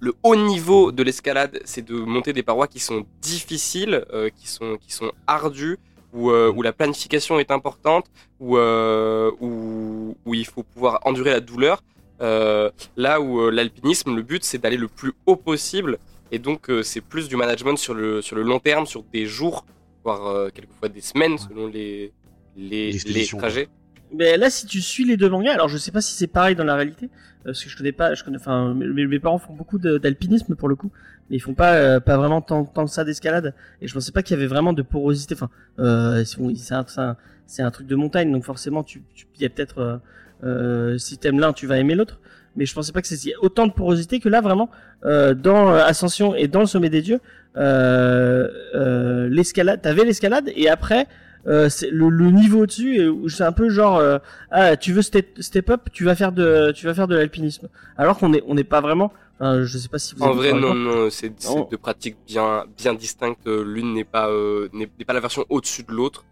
le 0.00 0.14
haut 0.22 0.36
niveau 0.36 0.92
de 0.92 1.02
l'escalade, 1.02 1.60
c'est 1.64 1.84
de 1.84 1.94
monter 1.94 2.32
des 2.32 2.42
parois 2.42 2.66
qui 2.66 2.80
sont 2.80 3.06
difficiles, 3.22 4.04
euh, 4.12 4.28
qui, 4.34 4.48
sont, 4.48 4.76
qui 4.78 4.92
sont 4.92 5.12
ardues, 5.26 5.78
où, 6.12 6.30
euh, 6.30 6.50
où 6.54 6.62
la 6.62 6.72
planification 6.72 7.38
est 7.38 7.50
importante, 7.50 8.06
où, 8.40 8.56
euh, 8.56 9.30
où, 9.40 10.16
où 10.24 10.34
il 10.34 10.46
faut 10.46 10.62
pouvoir 10.62 11.00
endurer 11.04 11.30
la 11.30 11.40
douleur. 11.40 11.82
Euh, 12.20 12.70
là 12.96 13.20
où 13.20 13.40
euh, 13.40 13.50
l'alpinisme, 13.50 14.14
le 14.14 14.22
but 14.22 14.42
c'est 14.42 14.58
d'aller 14.58 14.78
le 14.78 14.88
plus 14.88 15.12
haut 15.26 15.36
possible. 15.36 15.98
Et 16.32 16.38
donc 16.38 16.70
euh, 16.70 16.82
c'est 16.82 17.00
plus 17.00 17.28
du 17.28 17.36
management 17.36 17.76
sur 17.76 17.94
le 17.94 18.22
sur 18.22 18.36
le 18.36 18.42
long 18.42 18.58
terme, 18.58 18.86
sur 18.86 19.02
des 19.12 19.26
jours, 19.26 19.66
voire 20.02 20.26
euh, 20.26 20.48
quelquefois 20.52 20.88
des 20.88 21.00
semaines 21.00 21.38
selon 21.38 21.66
les 21.68 22.12
les, 22.56 22.92
les 22.92 23.26
trajets. 23.26 23.68
Mais 24.12 24.36
là, 24.36 24.50
si 24.50 24.66
tu 24.66 24.80
suis 24.80 25.04
les 25.04 25.16
deux 25.16 25.28
mangas, 25.28 25.52
alors 25.52 25.68
je 25.68 25.76
sais 25.76 25.90
pas 25.90 26.00
si 26.00 26.14
c'est 26.14 26.28
pareil 26.28 26.54
dans 26.54 26.64
la 26.64 26.76
réalité, 26.76 27.10
parce 27.44 27.62
que 27.62 27.68
je 27.68 27.76
connais 27.76 27.92
pas, 27.92 28.14
je 28.14 28.22
connais, 28.22 28.38
enfin, 28.38 28.72
mes, 28.72 29.04
mes 29.06 29.18
parents 29.18 29.38
font 29.38 29.52
beaucoup 29.52 29.78
d'alpinisme 29.78 30.54
pour 30.54 30.68
le 30.68 30.76
coup, 30.76 30.92
mais 31.28 31.36
ils 31.36 31.40
font 31.40 31.54
pas, 31.54 31.74
euh, 31.74 31.98
pas 32.00 32.16
vraiment 32.16 32.40
tant, 32.40 32.64
tant 32.64 32.84
que 32.84 32.90
ça 32.90 33.04
d'escalade, 33.04 33.52
et 33.80 33.88
je 33.88 33.92
pensais 33.92 34.12
pas 34.12 34.22
qu'il 34.22 34.36
y 34.36 34.38
avait 34.38 34.46
vraiment 34.46 34.72
de 34.72 34.82
porosité, 34.82 35.34
enfin, 35.34 35.50
euh, 35.80 36.24
c'est 36.24 36.72
un, 36.72 36.86
c'est 36.86 37.62
un, 37.62 37.66
un 37.66 37.70
truc 37.72 37.88
de 37.88 37.96
montagne, 37.96 38.30
donc 38.30 38.44
forcément, 38.44 38.84
tu, 38.84 39.02
tu, 39.12 39.26
il 39.34 39.42
y 39.42 39.44
a 39.44 39.48
peut-être, 39.48 40.00
euh, 40.44 40.98
si 40.98 41.18
t'aimes 41.18 41.40
l'un, 41.40 41.52
tu 41.52 41.66
vas 41.66 41.78
aimer 41.78 41.94
l'autre, 41.94 42.20
mais 42.56 42.66
je 42.66 42.74
pensais 42.74 42.92
pas 42.92 43.02
que 43.02 43.08
c'était 43.08 43.34
autant 43.40 43.66
de 43.66 43.72
porosité 43.72 44.20
que 44.20 44.28
là, 44.28 44.40
vraiment, 44.40 44.70
euh, 45.04 45.34
dans 45.34 45.70
euh, 45.70 45.84
Ascension 45.84 46.34
et 46.34 46.48
dans 46.48 46.60
le 46.60 46.66
Sommet 46.66 46.90
des 46.90 47.02
Dieux, 47.02 47.20
euh, 47.56 48.48
euh, 48.74 49.28
l'escalade, 49.28 49.82
t'avais 49.82 50.04
l'escalade, 50.04 50.50
et 50.54 50.68
après, 50.68 51.06
euh, 51.46 51.68
c'est 51.68 51.90
le, 51.90 52.08
le 52.08 52.30
niveau 52.30 52.62
au-dessus 52.62 53.06
où 53.06 53.28
c'est 53.28 53.44
un 53.44 53.52
peu 53.52 53.68
genre 53.68 53.98
euh, 53.98 54.18
ah 54.50 54.76
tu 54.76 54.92
veux 54.92 55.02
step, 55.02 55.28
step 55.38 55.70
up 55.70 55.82
tu 55.92 56.02
vas 56.02 56.16
faire 56.16 56.32
de 56.32 56.72
tu 56.74 56.86
vas 56.86 56.94
faire 56.94 57.06
de 57.06 57.14
l'alpinisme. 57.14 57.68
Alors 57.96 58.18
qu'on 58.18 58.32
est 58.32 58.42
on 58.48 58.54
n'est 58.54 58.64
pas 58.64 58.80
vraiment 58.80 59.12
enfin, 59.38 59.62
je 59.62 59.78
sais 59.78 59.88
pas 59.88 60.00
si 60.00 60.16
vous 60.16 60.24
En 60.24 60.32
vrai, 60.34 60.52
non, 60.52 60.74
non, 60.74 61.08
c'est 61.08 61.32
deux 61.70 61.76
pratiques 61.76 62.16
bien 62.26 62.64
bien 62.76 62.94
distinctes. 62.94 63.46
L'une 63.46 63.94
n'est 63.94 64.02
pas 64.02 64.28
euh, 64.28 64.68
n'est 64.72 64.88
pas 65.06 65.12
la 65.12 65.20
version 65.20 65.44
au-dessus 65.48 65.84
de 65.84 65.92
l'autre. 65.92 66.24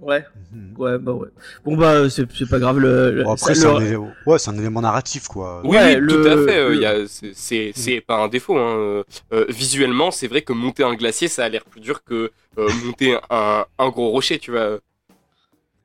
Ouais 0.00 0.24
Mhm. 0.52 0.74
ouais 0.78 0.98
bah 0.98 1.12
ouais 1.12 1.28
bon 1.64 1.76
bah 1.76 2.08
c'est 2.10 2.26
c'est 2.32 2.48
pas 2.48 2.58
grave 2.58 2.78
le, 2.78 3.10
le- 3.10 3.24
Bon, 3.24 3.32
après, 3.32 3.54
ça, 3.54 3.60
c'est 3.60 3.66
le- 3.68 3.74
un, 3.76 3.80
élément... 3.80 4.12
ouais, 4.26 4.38
c'est 4.38 4.50
un 4.50 4.58
élément 4.58 4.80
narratif, 4.80 5.28
quoi. 5.28 5.60
Oui, 5.64 5.76
Ouais, 5.76 5.94
oui, 5.96 6.00
le- 6.00 6.22
tout 6.22 6.28
à 6.28 6.36
fait. 6.46 6.58
euh, 6.58 6.68
le- 6.70 6.74
il 6.76 6.80
y 6.82 6.86
a- 6.86 7.06
c'est- 7.06 7.32
C'est 7.34 7.72
c'est 7.74 8.00
pas 8.00 8.16
un 8.22 8.28
défaut. 8.28 8.56
Hein. 8.58 8.74
euh, 8.76 9.02
euh, 9.32 9.46
visuellement, 9.48 10.10
c'est 10.10 10.26
vrai 10.28 10.42
que 10.42 10.52
monter 10.52 10.82
un 10.84 10.94
glacier, 10.94 11.28
ça 11.28 11.44
a 11.44 11.48
l'air 11.48 11.64
plus 11.64 11.80
dur 11.80 12.02
que 12.04 12.30
euh, 12.58 12.68
monter 12.84 13.16
un, 13.30 13.64
un 13.78 13.88
gros 13.88 14.10
rocher, 14.10 14.38
tu 14.38 14.50
vois. 14.52 14.78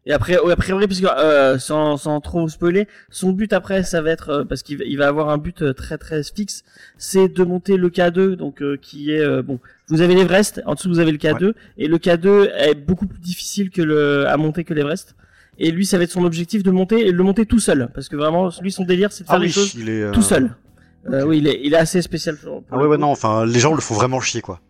Et 0.06 0.14
après, 0.14 0.40
ouais, 0.40 0.54
a 0.54 0.56
priori, 0.56 0.88
parce 0.88 1.02
que 1.02 1.06
euh, 1.08 1.60
sans, 1.60 1.98
sans 1.98 2.20
trop 2.22 2.48
spoiler, 2.48 2.88
son 3.10 3.32
but 3.32 3.52
après, 3.54 3.84
ça 3.84 4.02
va 4.02 4.10
être 4.12 4.30
euh, 4.30 4.44
parce 4.46 4.64
qu'il 4.64 4.78
va, 4.78 4.86
il 4.86 4.98
va 4.98 5.08
avoir 5.08 5.30
un 5.30 5.38
but 5.38 5.62
euh, 5.62 5.74
très 5.74 5.98
très 5.98 6.22
fixe, 6.24 6.64
c'est 6.98 7.28
de 7.28 7.44
monter 7.44 7.76
le 7.78 7.90
K2, 7.90 8.34
donc 8.36 8.62
euh, 8.62 8.78
qui 8.82 9.12
est 9.12 9.20
euh, 9.20 9.42
bon. 9.44 9.60
Vous 9.90 10.02
avez 10.02 10.16
l'Everest, 10.16 10.62
en 10.66 10.74
dessous 10.76 10.88
vous 10.90 11.00
avez 11.00 11.12
le 11.12 11.18
K2, 11.18 11.54
et 11.78 11.88
le 11.88 11.98
K2 11.98 12.50
est 12.56 12.76
beaucoup 12.76 13.08
plus 13.08 13.20
difficile 13.20 13.70
que 13.70 13.82
le 13.82 14.28
à 14.28 14.38
monter 14.38 14.64
que 14.64 14.74
l'Everest. 14.74 15.16
Et 15.60 15.70
lui, 15.72 15.86
ça 15.86 15.98
va 15.98 16.06
être 16.06 16.12
son 16.12 16.24
objectif 16.24 16.64
de 16.64 16.72
monter 16.72 17.06
et 17.06 17.12
de 17.12 17.18
le 17.18 17.24
monter 17.24 17.46
tout 17.46 17.60
seul, 17.60 17.90
parce 17.94 18.08
que 18.08 18.16
vraiment, 18.16 18.50
lui, 18.62 18.72
son 18.72 18.86
délire, 18.86 19.12
c'est 19.12 19.26
de 19.26 19.28
faire 19.28 19.36
Ah 19.36 19.40
les 19.40 19.48
oui, 19.48 19.52
choses 19.52 19.76
il 19.76 19.90
est. 19.90 20.02
euh, 20.04 20.12
tout 20.12 20.22
seul. 20.22 20.56
Euh, 21.12 21.24
oui, 21.26 21.40
il 21.40 21.48
est, 21.48 21.60
il 21.64 21.74
est 21.74 21.78
assez 21.78 22.02
spécial. 22.02 22.38
pour- 22.38 22.64
pour 22.64 22.78
Ah 22.78 22.78
ouais, 22.82 22.88
ouais, 22.88 22.96
coup. 22.96 23.02
non, 23.02 23.10
enfin, 23.12 23.46
les 23.46 23.60
gens 23.60 23.74
le 23.74 23.82
font 23.82 23.96
vraiment 23.96 24.22
chier, 24.22 24.42
quoi. 24.42 24.62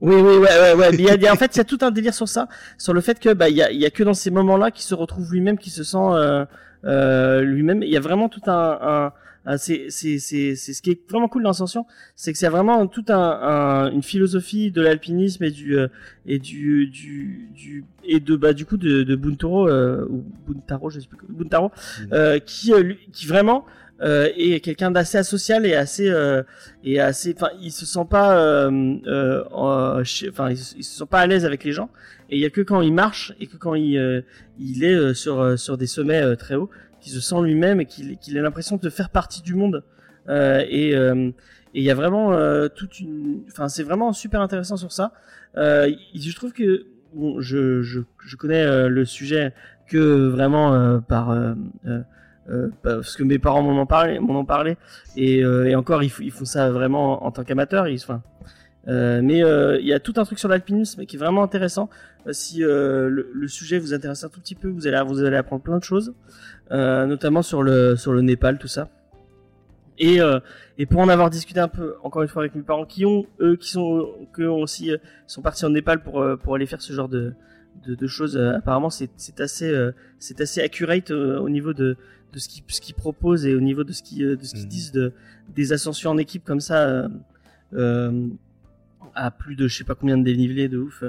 Oui, 0.00 0.14
oui, 0.16 0.36
ouais, 0.36 0.40
ouais, 0.40 0.74
ouais. 0.74 0.90
Mais 0.92 0.98
il 0.98 1.04
y 1.04 1.10
a, 1.10 1.14
il 1.14 1.22
y 1.22 1.26
a- 1.26 1.32
en 1.32 1.36
fait, 1.36 1.54
il 1.54 1.58
y 1.58 1.60
a 1.60 1.64
tout 1.64 1.78
un 1.82 1.90
délire 1.90 2.14
sur 2.14 2.28
ça, 2.28 2.48
sur 2.78 2.92
le 2.94 3.00
fait 3.00 3.18
que 3.18 3.32
bah 3.32 3.48
il 3.48 3.56
y 3.56 3.62
a, 3.62 3.72
y 3.72 3.84
a 3.86 3.90
que 3.90 4.02
dans 4.04 4.14
ces 4.14 4.30
moments-là 4.30 4.70
qu'il 4.70 4.84
se 4.84 4.94
retrouve 4.94 5.32
lui-même, 5.32 5.58
qu'il 5.58 5.72
se 5.72 5.82
sent 5.84 5.96
euh, 5.98 6.44
euh, 6.84 7.40
lui-même. 7.42 7.82
Il 7.82 7.88
y 7.90 7.96
a 7.96 8.00
vraiment 8.00 8.28
tout 8.28 8.42
un, 8.46 9.12
un, 9.46 9.56
c'est, 9.56 9.86
c'est, 9.88 10.18
c'est, 10.18 10.54
c'est 10.56 10.74
ce 10.74 10.82
qui 10.82 10.90
est 10.90 11.10
vraiment 11.10 11.26
cool 11.26 11.42
dans 11.42 11.50
Ascension, 11.50 11.86
c'est 12.16 12.32
que 12.32 12.38
c'est 12.38 12.48
vraiment 12.50 12.86
tout 12.86 13.04
un, 13.08 13.14
un- 13.18 13.90
une 13.92 14.02
philosophie 14.02 14.70
de 14.70 14.82
l'alpinisme 14.82 15.42
et 15.44 15.50
du 15.50 15.78
euh, 15.78 15.88
et 16.26 16.38
du 16.38 16.86
du 16.86 17.48
du 17.54 17.84
et 18.04 18.20
de 18.20 18.36
bah 18.36 18.52
du 18.52 18.66
coup 18.66 18.76
de, 18.76 19.02
de 19.04 19.16
Buntaro 19.16 19.66
euh, 19.68 20.04
ou 20.10 20.22
Buntaro, 20.46 20.90
je 20.90 21.00
sais 21.00 21.06
plus, 21.08 21.18
Buntaro, 21.30 21.70
Mhm. 22.00 22.08
euh, 22.12 22.38
qui 22.38 22.72
euh, 22.74 22.80
lui- 22.82 22.98
qui 23.12 23.26
vraiment 23.26 23.64
euh, 24.00 24.28
est 24.36 24.60
quelqu'un 24.60 24.90
d'assez 24.90 25.18
asocial 25.18 25.66
et 25.66 25.74
assez 25.74 26.08
euh, 26.08 26.42
et 26.84 27.00
assez 27.00 27.34
enfin 27.36 27.50
il 27.60 27.72
se 27.72 27.84
sent 27.84 28.06
pas 28.08 28.38
euh, 28.38 28.94
euh, 29.06 29.44
enfin 30.30 30.50
il, 30.50 30.56
se- 30.56 30.80
sent 30.82 31.04
pas 31.10 31.20
à 31.20 31.26
l'aise 31.26 31.44
avec 31.44 31.64
les 31.64 31.72
gens. 31.72 31.90
Et 32.30 32.36
il 32.36 32.40
y 32.40 32.44
a 32.44 32.50
que 32.50 32.60
quand 32.60 32.80
il 32.80 32.92
marche 32.92 33.32
et 33.40 33.46
que 33.46 33.56
quand 33.56 33.74
il 33.74 33.96
euh, 33.98 34.20
il 34.58 34.84
est 34.84 35.14
sur 35.14 35.58
sur 35.58 35.76
des 35.78 35.86
sommets 35.86 36.36
très 36.36 36.54
hauts 36.54 36.70
qu'il 37.00 37.12
se 37.12 37.20
sent 37.20 37.42
lui-même 37.42 37.80
et 37.80 37.86
qu'il 37.86 38.18
qu'il 38.18 38.38
a 38.38 38.42
l'impression 38.42 38.76
de 38.76 38.90
faire 38.90 39.10
partie 39.10 39.42
du 39.42 39.54
monde. 39.54 39.82
Et 40.28 40.90
et 41.74 41.80
il 41.80 41.82
y 41.82 41.90
a 41.90 41.94
vraiment 41.94 42.32
toute 42.68 43.00
une 43.00 43.42
enfin 43.48 43.68
c'est 43.68 43.82
vraiment 43.82 44.12
super 44.12 44.40
intéressant 44.40 44.76
sur 44.76 44.92
ça. 44.92 45.12
Je 45.56 46.34
trouve 46.34 46.52
que 46.52 46.86
bon 47.14 47.40
je 47.40 47.82
je 47.82 48.00
je 48.24 48.36
connais 48.36 48.88
le 48.88 49.04
sujet 49.04 49.52
que 49.88 50.28
vraiment 50.28 50.74
euh, 50.74 50.98
par 50.98 51.30
euh, 51.30 51.54
euh, 52.50 52.70
parce 52.82 53.16
que 53.16 53.22
mes 53.24 53.38
parents 53.38 53.62
m'en 53.62 53.80
ont 53.80 53.86
parlé, 53.86 54.18
m'en 54.20 54.40
ont 54.40 54.44
parlé, 54.44 54.76
et, 55.16 55.44
euh, 55.44 55.74
encore 55.76 56.02
ils, 56.02 56.12
ils 56.20 56.30
font 56.30 56.46
ça 56.46 56.70
vraiment 56.70 57.24
en 57.24 57.30
tant 57.30 57.44
qu'amateurs. 57.44 57.86
euh, 58.88 59.20
mais 59.22 59.40
il 59.80 59.86
y 59.86 59.92
a 59.92 60.00
tout 60.00 60.14
un 60.16 60.24
truc 60.24 60.38
sur 60.38 60.48
l'alpinisme 60.48 61.04
qui 61.04 61.16
est 61.16 61.18
vraiment 61.18 61.42
intéressant. 61.42 61.90
Si 62.30 62.60
le, 62.60 63.46
sujet 63.48 63.78
vous 63.78 63.92
intéresse 63.92 64.24
un 64.24 64.28
tout 64.28 64.40
petit 64.40 64.54
peu, 64.54 64.68
vous 64.68 64.86
allez 64.86 65.00
vous 65.06 65.22
allez 65.24 65.36
apprendre 65.36 65.62
plein 65.62 65.78
de 65.78 65.84
choses, 65.84 66.14
notamment 66.70 67.42
sur 67.42 67.62
le 67.62 67.96
sur 67.96 68.12
le 68.12 68.22
Népal, 68.22 68.58
tout 68.58 68.68
ça. 68.68 68.88
Et, 69.98 70.20
pour 70.88 71.00
en 71.00 71.08
avoir 71.08 71.28
discuté 71.28 71.60
un 71.60 71.68
peu, 71.68 71.96
encore 72.02 72.22
une 72.22 72.28
fois 72.28 72.42
avec 72.42 72.54
mes 72.54 72.62
parents 72.62 72.86
qui 72.86 73.04
ont 73.04 73.26
eux 73.40 73.56
qui 73.56 73.70
sont 73.70 74.08
que 74.32 74.44
aussi 74.44 74.92
sont 75.26 75.42
partis 75.42 75.66
en 75.66 75.70
Népal 75.70 76.02
pour 76.02 76.24
pour 76.42 76.54
aller 76.54 76.66
faire 76.66 76.80
ce 76.80 76.94
genre 76.94 77.10
de 77.10 77.34
de, 77.86 78.06
choses. 78.06 78.36
apparemment, 78.38 78.90
c'est 78.90 79.40
assez 79.40 79.74
c'est 80.18 80.40
assez 80.40 80.62
accurate 80.62 81.10
au 81.10 81.50
niveau 81.50 81.74
de 81.74 81.98
de 82.32 82.38
ce 82.38 82.48
qu'ils 82.48 82.62
ce 82.68 82.80
qu'ils 82.80 82.94
proposent 82.94 83.46
et 83.46 83.54
au 83.54 83.60
niveau 83.60 83.84
de 83.84 83.92
ce 83.92 84.02
qu'ils 84.02 84.24
euh, 84.24 84.36
de 84.36 84.44
ce 84.44 84.52
qu'ils 84.54 84.64
Mhm. 84.64 84.68
disent 84.68 84.92
de 84.92 85.12
des 85.54 85.72
ascensions 85.72 86.10
en 86.10 86.18
équipe 86.18 86.44
comme 86.44 86.60
ça 86.60 86.86
euh, 86.88 87.08
euh, 87.74 88.28
à 89.14 89.30
plus 89.30 89.56
de 89.56 89.66
je 89.68 89.76
sais 89.78 89.84
pas 89.84 89.94
combien 89.94 90.18
de 90.18 90.24
dénivelés 90.24 90.68
de 90.68 90.78
ouf. 90.78 91.02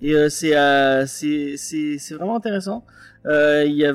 Et 0.00 0.14
euh, 0.14 0.28
c'est 0.28 0.56
euh, 0.56 1.06
c'est 1.06 1.56
c'est 1.56 1.98
c'est 1.98 2.14
vraiment 2.14 2.36
intéressant. 2.36 2.84
Euh, 3.26 3.64
Il 3.66 3.74
y 3.74 3.84
a 3.86 3.94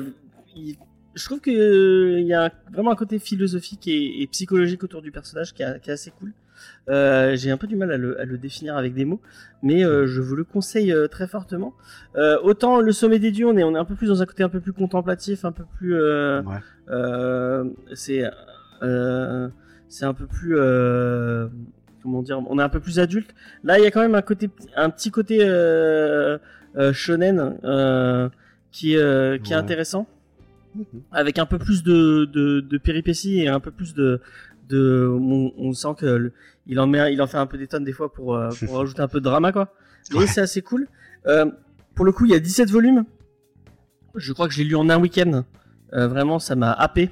il- 0.56 0.76
je 1.14 1.24
trouve 1.24 1.40
que 1.40 2.18
il 2.20 2.26
y 2.26 2.34
a 2.34 2.52
vraiment 2.72 2.92
un 2.92 2.96
côté 2.96 3.18
philosophique 3.18 3.88
et, 3.88 4.22
et 4.22 4.26
psychologique 4.28 4.84
autour 4.84 5.02
du 5.02 5.10
personnage 5.10 5.52
qui 5.52 5.62
est 5.64 5.88
assez 5.88 6.12
cool. 6.12 6.32
Euh, 6.88 7.36
J'ai 7.36 7.50
un 7.50 7.56
peu 7.56 7.66
du 7.66 7.76
mal 7.76 7.92
à 7.92 7.96
le, 7.96 8.20
à 8.20 8.24
le 8.24 8.38
définir 8.38 8.76
avec 8.76 8.94
des 8.94 9.04
mots, 9.04 9.20
mais 9.62 9.84
euh, 9.84 10.06
je 10.06 10.20
vous 10.20 10.36
le 10.36 10.44
conseille 10.44 10.92
euh, 10.92 11.08
très 11.08 11.26
fortement. 11.26 11.74
Autant 12.42 12.80
le 12.80 12.92
sommet 12.92 13.18
des 13.18 13.30
dieux, 13.30 13.46
on 13.46 13.56
est, 13.56 13.64
on 13.64 13.74
est 13.74 13.78
un 13.78 13.84
peu 13.84 13.94
plus 13.94 14.08
dans 14.08 14.22
un 14.22 14.26
côté 14.26 14.42
un 14.42 14.48
peu 14.48 14.60
plus 14.60 14.72
contemplatif, 14.72 15.44
un 15.44 15.52
peu 15.52 15.64
plus. 15.76 15.94
Ouais. 15.94 16.58
c'est 17.94 18.24
c'est 19.88 20.04
un 20.04 20.14
peu 20.14 20.26
plus. 20.26 20.56
Comment 22.02 22.22
dire 22.22 22.40
On 22.48 22.58
est 22.58 22.62
un 22.62 22.68
peu 22.68 22.80
plus 22.80 22.98
adulte. 22.98 23.34
Là, 23.62 23.78
il 23.78 23.84
y 23.84 23.86
a 23.86 23.90
quand 23.90 24.00
même 24.00 24.14
un 24.14 24.22
côté, 24.22 24.50
un 24.76 24.90
petit 24.90 25.10
côté 25.10 25.38
shonen 26.92 28.40
qui, 28.72 28.94
est, 28.94 29.52
intéressant 29.52 30.06
Mhm. 30.74 31.02
avec 31.10 31.38
un 31.38 31.46
peu 31.46 31.58
plus 31.58 31.82
de, 31.82 32.26
de, 32.26 32.60
de 32.60 32.78
péripéties 32.78 33.40
et 33.40 33.48
un 33.48 33.58
peu 33.58 33.72
plus 33.72 33.92
de, 33.94 34.20
de 34.70 35.06
on, 35.10 35.52
on 35.58 35.72
sent 35.72 35.94
que 35.98 36.06
le- 36.06 36.32
il 36.66 36.78
en 36.80 36.86
met, 36.86 37.12
il 37.12 37.20
en 37.20 37.26
fait 37.26 37.36
un 37.38 37.46
peu 37.46 37.58
des 37.58 37.66
tonnes 37.66 37.84
des 37.84 37.92
fois 37.92 38.12
pour, 38.12 38.34
euh, 38.36 38.48
pour 38.66 38.76
rajouter 38.78 39.00
un 39.02 39.08
peu 39.08 39.18
de 39.20 39.24
drama 39.24 39.52
quoi. 39.52 39.74
Mais 40.14 40.26
c'est 40.26 40.40
assez 40.40 40.62
cool. 40.62 40.86
Euh, 41.26 41.46
pour 41.94 42.04
le 42.04 42.12
coup, 42.12 42.24
il 42.24 42.30
y 42.32 42.34
a 42.34 42.38
17 42.40 42.70
volumes. 42.70 43.04
Je 44.14 44.32
crois 44.32 44.48
que 44.48 44.54
je 44.54 44.58
l'ai 44.58 44.64
lu 44.64 44.76
en 44.76 44.88
un 44.88 44.98
week-end. 44.98 45.44
Euh, 45.92 46.08
vraiment, 46.08 46.38
ça 46.38 46.56
m'a 46.56 46.72
happé. 46.72 47.10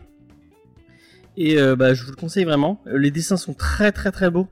Et 1.36 1.58
euh, 1.58 1.76
bah, 1.76 1.94
je 1.94 2.04
vous 2.04 2.10
le 2.10 2.16
conseille 2.16 2.44
vraiment. 2.44 2.82
Les 2.86 3.10
dessins 3.10 3.36
sont 3.36 3.54
très 3.54 3.92
très 3.92 4.10
très 4.10 4.30
beaux. 4.30 4.48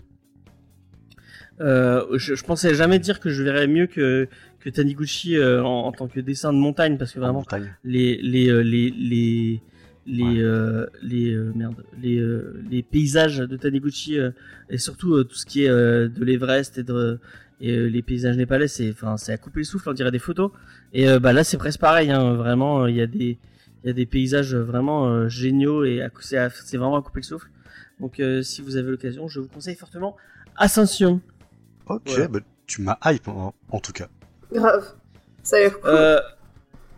Je, 1.59 2.35
je 2.35 2.45
pensais 2.45 2.75
jamais 2.75 2.99
dire 2.99 3.19
que 3.21 3.31
je 3.31 3.43
verrais 3.43 3.67
mieux 3.67 3.87
que, 3.87 4.29
que 4.61 4.69
Taniguchi 4.71 5.43
en, 5.43 5.65
en 5.65 5.93
tant 5.93 6.07
que 6.07 6.21
dessin 6.21 6.53
de 6.53 6.59
montagne 6.59 6.99
parce 6.99 7.13
que 7.13 7.19
En 7.19 7.23
vraiment 7.23 7.45
les 7.85 8.19
les 8.23 8.63
les 8.63 8.91
les 8.91 9.63
les 10.07 10.23
Ouais. 10.23 10.41
euh, 10.41 10.87
les 11.03 11.33
euh, 11.35 11.53
merde 11.55 11.85
les 12.01 12.19
euh, 12.19 12.63
les 12.71 12.83
paysages 12.83 13.39
de 13.39 13.57
Taniguchi 13.57 14.19
euh, 14.19 14.31
et 14.71 14.79
surtout 14.79 15.15
euh, 15.15 15.25
tout 15.25 15.35
ce 15.37 15.45
qui 15.47 15.65
est 15.65 15.69
euh, 15.69 16.09
de 16.09 16.25
l'Everest 16.25 16.79
et 16.79 16.83
de 16.85 17.19
et 17.61 17.73
euh, 17.77 17.87
les 17.89 18.03
paysages 18.03 18.37
népalais 18.37 18.69
c'est 18.69 18.91
enfin 18.91 19.17
c'est 19.17 19.33
à 19.33 19.39
couper 19.39 19.61
le 19.61 19.65
souffle 19.65 19.89
on 19.89 19.93
dirait 19.95 20.11
des 20.13 20.19
photos 20.21 20.51
et 20.93 21.09
euh, 21.09 21.19
bah 21.19 21.33
là 21.33 21.43
c'est 21.43 21.57
presque 21.59 21.81
pareil 21.81 22.11
hein, 22.11 22.35
vraiment 22.35 22.83
euh, 22.85 22.91
il 22.91 22.97
y 22.97 23.01
a 23.01 23.07
des 23.09 23.39
il 23.83 23.87
y 23.89 23.91
a 23.91 23.93
des 23.93 24.07
paysages 24.07 24.55
vraiment 24.55 25.09
euh, 25.09 25.29
géniaux 25.29 25.85
et 25.85 26.03
à- 26.03 26.11
c'est 26.21 26.39
à- 26.39 26.51
c'est 26.51 26.77
vraiment 26.77 26.97
à 26.97 27.03
couper 27.03 27.21
le 27.21 27.25
souffle 27.25 27.49
donc 27.99 28.21
euh, 28.21 28.43
si 28.43 28.63
vous 28.63 28.77
avez 28.77 28.91
l'occasion 28.91 29.27
je 29.27 29.41
vous 29.41 29.49
conseille 29.49 29.77
fortement 29.77 30.17
Ascension 30.57 31.21
Ok, 31.89 32.03
Voilà. 32.07 32.29
bah, 32.29 32.41
tu 32.67 32.83
m'as 32.83 32.99
hype 33.05 33.29
en, 33.29 33.55
en 33.71 33.79
tout 33.81 33.93
cas. 33.93 34.09
Grave. 34.53 34.95
Ça 35.43 35.57
a 35.57 35.61
l'air 35.61 35.81
cool. 35.81 35.91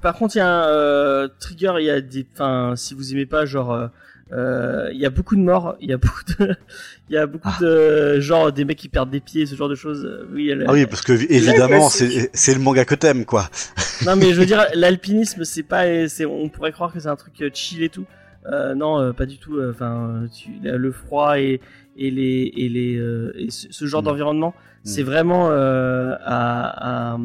Par 0.01 0.15
contre, 0.15 0.37
il 0.37 0.39
y 0.39 0.43
a 0.43 0.49
un 0.49 0.69
euh, 0.69 1.29
trigger, 1.41 1.73
il 1.79 1.85
y 1.87 1.91
a 1.91 2.01
des, 2.01 2.27
enfin, 2.35 2.75
si 2.77 2.95
vous 2.95 3.13
aimez 3.13 3.27
pas, 3.27 3.47
genre, 3.47 3.73
euh, 3.73 3.89
euh, 4.33 4.91
il 4.93 4.99
y 5.01 5.07
a 5.07 5.11
beaucoup 5.11 5.35
de 5.37 5.41
morts, 5.41 5.77
il 5.81 5.89
y 5.91 5.93
a 5.93 5.97
beaucoup 5.97 6.23
de, 6.39 6.55
il 7.09 7.15
y 7.15 7.19
a 7.19 7.27
beaucoup 7.27 7.49
Ah. 7.51 7.59
de, 7.63 8.21
genre, 8.21 8.53
des 8.53 8.65
mecs 8.65 8.79
qui 8.79 8.89
perdent 8.89 9.11
des 9.11 9.21
pieds, 9.21 9.47
ce 9.47 9.55
genre 9.57 9.69
de 9.69 9.75
choses. 9.75 10.27
Oui, 10.33 10.51
elle- 10.51 10.65
Ah 10.69 10.73
oui, 10.73 10.87
parce 10.87 11.03
que 11.03 11.13
évidemment, 11.13 11.89
c'est 11.89 12.31
c'est 12.35 12.55
le 12.55 12.61
manga 12.61 12.85
que 12.85 12.95
t'aimes, 12.95 13.25
quoi. 13.25 13.49
non 14.07 14.15
mais 14.17 14.33
je 14.33 14.39
veux 14.41 14.47
dire, 14.47 14.67
l'alpinisme, 14.75 15.45
c'est 15.45 15.63
pas, 15.65 16.09
c'est, 16.09 16.27
on 16.27 16.49
pourrait 16.49 16.73
croire 16.73 16.93
que 16.93 17.01
c'est 17.01 17.09
un 17.09 17.17
truc 17.17 17.35
euh, 17.43 17.51
chill 17.53 17.83
et 17.83 17.89
tout. 17.89 18.05
Euh, 18.47 18.75
non, 18.75 19.13
pas 19.13 19.27
du 19.27 19.39
tout. 19.39 19.61
Enfin, 19.69 20.23
tu- 20.33 20.51
le 20.63 20.93
froid 20.93 21.39
et, 21.41 21.61
et 21.97 22.11
les 22.11 22.53
et 22.57 22.69
les 22.69 23.03
et 23.37 23.51
ce, 23.51 23.67
ce 23.71 23.85
genre 23.87 24.03
Mm. 24.03 24.05
d'environnement, 24.07 24.55
c'est 24.85 25.03
vraiment 25.03 25.49
euh, 25.51 26.15
à, 26.25 27.15
à- 27.15 27.19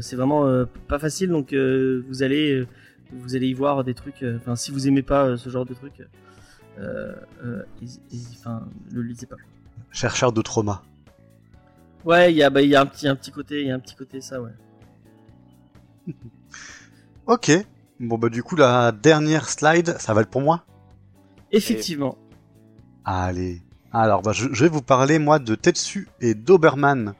c'est 0.00 0.16
vraiment 0.16 0.46
euh, 0.46 0.64
pas 0.88 0.98
facile. 0.98 1.30
Donc 1.30 1.52
euh, 1.52 2.04
vous 2.08 2.22
allez 2.22 2.52
euh, 2.52 2.66
vous 3.12 3.34
allez 3.36 3.48
y 3.48 3.54
voir 3.54 3.84
des 3.84 3.94
trucs. 3.94 4.22
euh, 4.22 4.36
Enfin, 4.38 4.56
si 4.56 4.70
vous 4.70 4.88
aimez 4.88 5.02
pas 5.02 5.24
euh, 5.26 5.36
ce 5.36 5.48
genre 5.50 5.66
de 5.66 5.74
trucs, 5.74 6.02
euh, 6.78 7.12
euh, 7.44 7.62
enfin, 8.38 8.66
ne 8.90 8.96
le 8.96 9.02
lisez 9.02 9.26
pas. 9.26 9.36
Chercheur 9.90 10.32
de 10.32 10.40
trauma. 10.42 10.82
Ouais, 12.04 12.32
il 12.32 12.36
y 12.36 12.42
a 12.42 12.50
bah 12.50 12.62
y 12.62 12.74
a 12.74 12.80
un 12.80 12.86
petit 12.86 13.06
un 13.06 13.14
petit 13.14 13.30
côté 13.30 13.60
il 13.60 13.68
y 13.68 13.70
a 13.70 13.74
un 13.74 13.78
petit 13.78 13.94
côté 13.94 14.20
ça 14.20 14.40
ouais. 14.42 14.50
Ok. 17.26 17.52
Bon 18.00 18.18
bah 18.18 18.28
du 18.28 18.42
coup 18.42 18.56
la 18.56 18.90
dernière 18.92 19.48
slide, 19.48 19.96
ça 19.98 20.12
va 20.14 20.22
être 20.22 20.30
pour 20.30 20.40
moi? 20.40 20.64
Effectivement. 21.52 22.18
Allez. 23.04 23.62
Alors 23.92 24.22
bah 24.22 24.32
je, 24.32 24.48
je 24.52 24.64
vais 24.64 24.70
vous 24.70 24.82
parler 24.82 25.18
moi 25.18 25.38
de 25.38 25.54
Tetsu 25.54 26.08
et 26.20 26.34
Doberman 26.34 27.14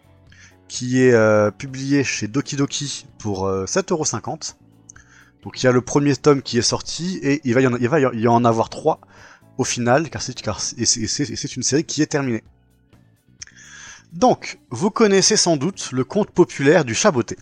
qui 0.73 1.03
est 1.03 1.13
euh, 1.13 1.51
publié 1.51 2.03
chez 2.03 2.29
Doki 2.29 2.57
Doki 2.57 3.07
pour 3.19 3.47
euh, 3.47 3.67
7,50€. 3.67 4.55
Donc 5.43 5.63
il 5.63 5.67
y 5.67 5.69
a 5.69 5.73
le 5.73 5.83
premier 5.83 6.17
tome 6.17 6.41
qui 6.41 6.57
est 6.57 6.63
sorti 6.63 7.19
et 7.23 7.43
il 7.45 7.53
va 7.53 7.61
y 7.61 8.27
en, 8.27 8.45
avoir 8.47 8.71
trois 8.71 8.99
au 9.59 9.65
final 9.65 10.09
car 10.09 10.23
c'est 10.23 11.57
une 11.57 11.63
série 11.63 11.85
qui 11.85 12.01
est 12.01 12.07
terminée. 12.07 12.43
Donc, 14.15 14.61
vous 14.71 14.89
connaissez 14.89 15.37
sans 15.37 15.59
doute 15.59 15.91
le 15.93 16.05
conte 16.05 16.31
populaire 16.31 16.87
du 16.87 16.95
chat 16.95 17.11
botté. 17.11 17.37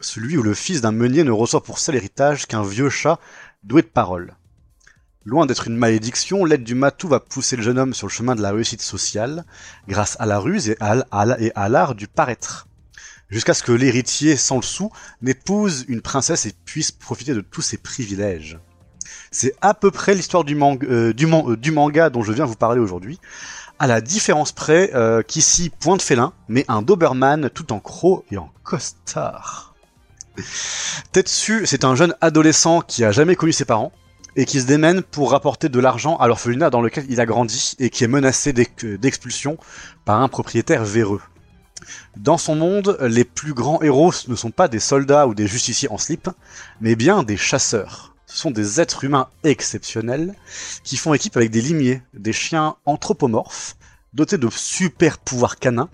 Celui 0.00 0.36
où 0.36 0.42
le 0.42 0.52
fils 0.52 0.82
d'un 0.82 0.92
meunier 0.92 1.24
ne 1.24 1.30
reçoit 1.30 1.62
pour 1.62 1.78
seul 1.78 1.96
héritage 1.96 2.44
qu'un 2.44 2.62
vieux 2.62 2.90
chat 2.90 3.18
doué 3.64 3.80
de 3.80 3.86
parole. 3.86 4.36
Loin 5.26 5.44
d'être 5.44 5.66
une 5.66 5.76
malédiction, 5.76 6.44
l'aide 6.44 6.62
du 6.62 6.76
matou 6.76 7.08
va 7.08 7.18
pousser 7.18 7.56
le 7.56 7.62
jeune 7.64 7.80
homme 7.80 7.94
sur 7.94 8.06
le 8.06 8.12
chemin 8.12 8.36
de 8.36 8.42
la 8.42 8.52
réussite 8.52 8.80
sociale, 8.80 9.44
grâce 9.88 10.16
à 10.20 10.24
la 10.24 10.38
ruse 10.38 10.68
et 10.68 10.76
à, 10.80 11.68
l'art 11.68 11.96
du 11.96 12.06
paraître. 12.06 12.68
Jusqu'à 13.28 13.52
ce 13.52 13.64
que 13.64 13.72
l'héritier 13.72 14.36
sans 14.36 14.54
le 14.54 14.62
sou 14.62 14.92
n'épouse 15.22 15.84
une 15.88 16.00
princesse 16.00 16.46
et 16.46 16.52
puisse 16.64 16.92
profiter 16.92 17.34
de 17.34 17.40
tous 17.40 17.60
ses 17.60 17.76
privilèges. 17.76 18.60
C'est 19.32 19.52
à 19.62 19.74
peu 19.74 19.90
près 19.90 20.14
l'histoire 20.14 20.44
du, 20.44 20.56
euh, 20.56 21.12
euh, 21.20 21.72
manga 21.72 22.08
dont 22.08 22.22
je 22.22 22.30
viens 22.30 22.44
vous 22.44 22.54
parler 22.54 22.78
aujourd'hui, 22.78 23.18
à 23.80 23.88
la 23.88 24.00
différence 24.00 24.52
près 24.52 24.92
euh, 24.94 25.22
qu'ici, 25.22 25.70
point 25.70 25.96
de 25.96 26.02
félin, 26.02 26.34
mais 26.48 26.64
un 26.68 26.82
Doberman 26.82 27.50
tout 27.50 27.72
en 27.72 27.80
croc 27.80 28.24
et 28.30 28.38
en 28.38 28.52
costard. 28.62 29.74
Tetsu, 31.10 31.66
c'est 31.66 31.82
un 31.82 31.96
jeune 31.96 32.14
adolescent 32.20 32.80
qui 32.80 33.04
a 33.04 33.10
jamais 33.10 33.34
connu 33.34 33.52
ses 33.52 33.64
parents, 33.64 33.90
et 34.36 34.44
qui 34.44 34.60
se 34.60 34.66
démène 34.66 35.02
pour 35.02 35.32
rapporter 35.32 35.68
de 35.68 35.80
l'argent 35.80 36.16
à 36.18 36.28
l'orphelinat 36.28 36.70
dans 36.70 36.82
lequel 36.82 37.06
il 37.08 37.20
a 37.20 37.26
grandi 37.26 37.74
et 37.78 37.90
qui 37.90 38.04
est 38.04 38.08
menacé 38.08 38.52
d'ex- 38.52 38.84
d'expulsion 38.84 39.58
par 40.04 40.20
un 40.20 40.28
propriétaire 40.28 40.84
véreux. 40.84 41.22
Dans 42.16 42.38
son 42.38 42.54
monde, 42.54 42.98
les 43.00 43.24
plus 43.24 43.54
grands 43.54 43.82
héros 43.82 44.12
ne 44.28 44.34
sont 44.34 44.50
pas 44.50 44.68
des 44.68 44.80
soldats 44.80 45.26
ou 45.26 45.34
des 45.34 45.46
justiciers 45.46 45.90
en 45.90 45.98
slip, 45.98 46.28
mais 46.80 46.96
bien 46.96 47.22
des 47.22 47.36
chasseurs. 47.36 48.14
Ce 48.26 48.36
sont 48.38 48.50
des 48.50 48.80
êtres 48.80 49.04
humains 49.04 49.28
exceptionnels 49.44 50.34
qui 50.82 50.96
font 50.96 51.14
équipe 51.14 51.36
avec 51.36 51.50
des 51.50 51.60
limiers, 51.60 52.02
des 52.12 52.32
chiens 52.32 52.76
anthropomorphes, 52.84 53.76
dotés 54.14 54.38
de 54.38 54.48
super 54.50 55.18
pouvoirs 55.18 55.58
canins 55.58 55.88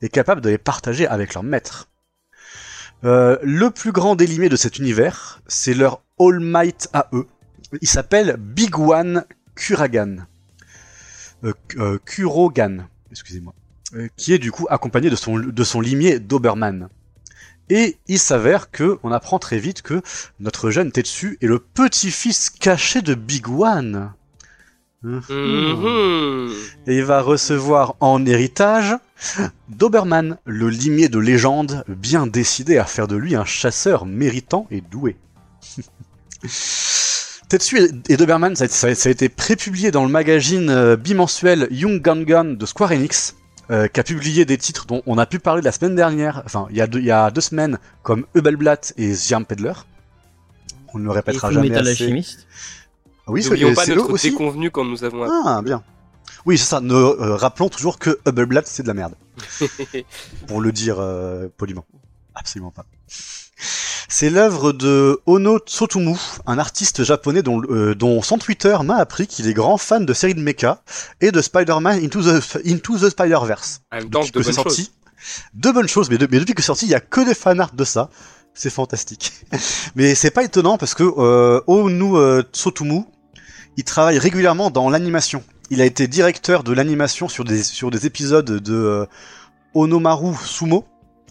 et 0.00 0.08
capables 0.08 0.40
de 0.40 0.50
les 0.50 0.58
partager 0.58 1.06
avec 1.06 1.34
leur 1.34 1.42
maître. 1.42 1.88
Euh, 3.04 3.38
le 3.42 3.70
plus 3.70 3.92
grand 3.92 4.18
limiers 4.20 4.48
de 4.48 4.56
cet 4.56 4.78
univers, 4.78 5.40
c'est 5.46 5.74
leur 5.74 6.00
All 6.18 6.38
Might 6.38 6.88
à 6.92 7.08
eux, 7.12 7.26
il 7.80 7.88
s'appelle 7.88 8.36
Big 8.38 8.78
One 8.78 9.24
Kuragan. 9.54 10.26
Euh, 11.44 11.52
euh, 11.76 11.98
Kurogan, 12.04 12.88
excusez-moi. 13.10 13.54
Euh, 13.94 14.08
qui 14.16 14.32
est 14.32 14.38
du 14.38 14.50
coup 14.50 14.66
accompagné 14.70 15.10
de 15.10 15.16
son, 15.16 15.38
de 15.38 15.64
son 15.64 15.80
limier 15.80 16.18
Doberman. 16.18 16.88
Et 17.70 17.96
il 18.08 18.18
s'avère 18.18 18.70
que, 18.70 18.98
on 19.02 19.12
apprend 19.12 19.38
très 19.38 19.58
vite 19.58 19.82
que 19.82 20.02
notre 20.40 20.70
jeune 20.70 20.92
Tetsu 20.92 21.38
est 21.40 21.46
le 21.46 21.58
petit-fils 21.58 22.50
caché 22.50 23.02
de 23.02 23.14
Big 23.14 23.48
One. 23.48 24.12
Mhm. 25.02 26.50
Et 26.86 26.96
il 26.96 27.04
va 27.04 27.20
recevoir 27.20 27.94
en 28.00 28.24
héritage 28.24 28.96
Doberman, 29.68 30.38
le 30.44 30.68
limier 30.68 31.08
de 31.08 31.18
légende, 31.18 31.84
bien 31.88 32.26
décidé 32.26 32.78
à 32.78 32.84
faire 32.84 33.06
de 33.06 33.16
lui 33.16 33.34
un 33.34 33.44
chasseur 33.44 34.06
méritant 34.06 34.66
et 34.70 34.80
doué. 34.80 35.16
Tetsu 37.48 37.78
et- 37.78 38.12
et 38.12 38.16
Doberman, 38.16 38.56
ça 38.56 38.64
a, 38.64 38.68
ça 38.68 38.86
a- 38.88 38.94
ça 38.94 39.08
a 39.08 39.12
été 39.12 39.28
prépublié 39.28 39.90
dans 39.90 40.04
le 40.04 40.10
magazine 40.10 40.70
euh, 40.70 40.96
bimensuel 40.96 41.68
Young 41.70 42.00
Gun 42.00 42.22
Gun 42.22 42.44
de 42.54 42.66
Square 42.66 42.92
Enix, 42.92 43.36
euh, 43.70 43.86
qui 43.86 44.00
a 44.00 44.02
publié 44.02 44.44
des 44.44 44.58
titres 44.58 44.86
dont 44.86 45.02
on 45.06 45.18
a 45.18 45.26
pu 45.26 45.38
parler 45.38 45.62
la 45.62 45.72
semaine 45.72 45.94
dernière, 45.94 46.42
enfin 46.46 46.66
il 46.70 46.76
y 46.76 46.80
a 46.80 46.86
deux, 46.86 46.98
il 47.00 47.04
y 47.06 47.10
a 47.10 47.30
deux 47.30 47.40
semaines, 47.40 47.78
comme 48.02 48.26
Hubelblatt 48.34 48.92
et 48.96 49.12
Ziam 49.14 49.44
Peddler. 49.44 49.72
On 50.94 50.98
ne 50.98 51.04
le 51.04 51.10
Et 51.10 51.14
répétera 51.14 51.48
Full 51.48 51.54
jamais 51.56 51.68
Metal 51.68 51.86
assez. 51.88 52.04
Alchemist. 52.04 52.46
Ah 53.26 53.32
Oui, 53.32 53.42
c'est 53.42 53.50
N'oublions 53.50 53.74
pas 53.74 53.84
c'est 53.84 53.92
eux 53.92 53.96
notre 53.96 54.10
aussi. 54.12 54.30
déconvenu 54.30 54.70
quand 54.70 54.84
nous 54.84 55.02
avons 55.04 55.24
Ah, 55.46 55.60
bien. 55.62 55.82
Oui, 56.46 56.58
c'est 56.58 56.66
ça. 56.66 56.80
Ne, 56.80 56.94
euh, 56.94 57.36
rappelons 57.36 57.68
toujours 57.68 57.98
que 57.98 58.18
Hubbleblatt, 58.26 58.66
c'est 58.66 58.82
de 58.82 58.88
la 58.88 58.94
merde. 58.94 59.14
Pour 60.46 60.60
le 60.60 60.72
dire 60.72 60.96
euh, 60.98 61.48
poliment. 61.56 61.84
Absolument 62.34 62.70
pas. 62.70 62.84
C'est 64.08 64.30
l'œuvre 64.30 64.72
de 64.72 65.20
Ono 65.26 65.58
Tsutomu, 65.58 66.16
un 66.46 66.58
artiste 66.58 67.04
japonais 67.04 67.42
dont, 67.42 67.62
euh, 67.70 67.94
dont 67.94 68.22
son 68.22 68.38
Twitter 68.38 68.76
m'a 68.84 68.96
appris 68.96 69.26
qu'il 69.26 69.48
est 69.48 69.54
grand 69.54 69.76
fan 69.78 70.04
de 70.06 70.12
séries 70.14 70.34
de 70.34 70.40
mecha 70.40 70.82
et 71.20 71.32
de 71.32 71.40
Spider-Man 71.40 72.04
Into 72.04 72.22
the, 72.22 72.58
Into 72.66 72.98
the 72.98 73.10
Spider-Verse. 73.10 73.80
Depuis 74.20 74.32
de 74.32 74.38
que 74.38 74.42
c'est 74.44 74.52
sorti, 74.62 74.92
deux 75.54 75.72
bonnes 75.72 75.88
choses, 75.88 76.10
mais, 76.10 76.18
de- 76.18 76.28
mais 76.30 76.38
depuis 76.38 76.54
que 76.54 76.62
c'est 76.62 76.66
sorti, 76.66 76.86
il 76.86 76.90
y 76.90 76.94
a 76.94 77.00
que 77.00 77.24
des 77.24 77.34
fanarts 77.34 77.74
de 77.74 77.84
ça. 77.84 78.10
C'est 78.56 78.70
fantastique. 78.70 79.32
mais 79.96 80.14
c'est 80.14 80.30
pas 80.30 80.44
étonnant 80.44 80.78
parce 80.78 80.94
que 80.94 81.02
euh, 81.02 81.60
Onu 81.66 82.16
euh, 82.16 82.42
il 83.76 83.84
travaille 83.84 84.18
régulièrement 84.18 84.70
dans 84.70 84.88
l'animation. 84.90 85.42
Il 85.70 85.80
a 85.80 85.84
été 85.84 86.06
directeur 86.06 86.62
de 86.62 86.72
l'animation 86.72 87.28
sur 87.28 87.44
des, 87.44 87.62
sur 87.62 87.90
des 87.90 88.06
épisodes 88.06 88.44
de 88.60 88.74
euh, 88.74 89.06
Onomaru 89.74 90.34
Sumo, 90.44 90.84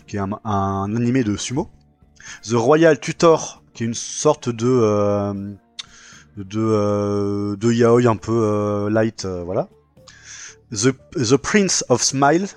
qui 0.07 0.17
est 0.17 0.19
un, 0.19 0.31
un 0.43 0.95
animé 0.95 1.23
de 1.23 1.37
sumo. 1.37 1.69
The 2.43 2.53
Royal 2.53 2.99
Tutor, 2.99 3.63
qui 3.73 3.83
est 3.83 3.87
une 3.87 3.93
sorte 3.93 4.49
de 4.49 4.67
euh, 4.67 5.33
de 6.37 6.59
euh, 6.59 7.55
de 7.55 7.71
yaoi 7.71 8.07
un 8.07 8.15
peu 8.15 8.31
euh, 8.31 8.89
light, 8.89 9.25
euh, 9.25 9.43
voilà. 9.43 9.69
The, 10.71 10.93
The 11.15 11.37
Prince 11.37 11.85
of 11.89 12.01
Smile, 12.01 12.47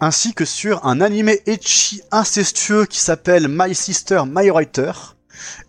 ainsi 0.00 0.34
que 0.34 0.44
sur 0.44 0.84
un 0.86 1.00
animé 1.00 1.40
etchi 1.46 2.02
incestueux 2.10 2.84
qui 2.84 3.00
s'appelle 3.00 3.48
My 3.48 3.74
Sister, 3.74 4.22
My 4.26 4.50
Writer. 4.50 4.92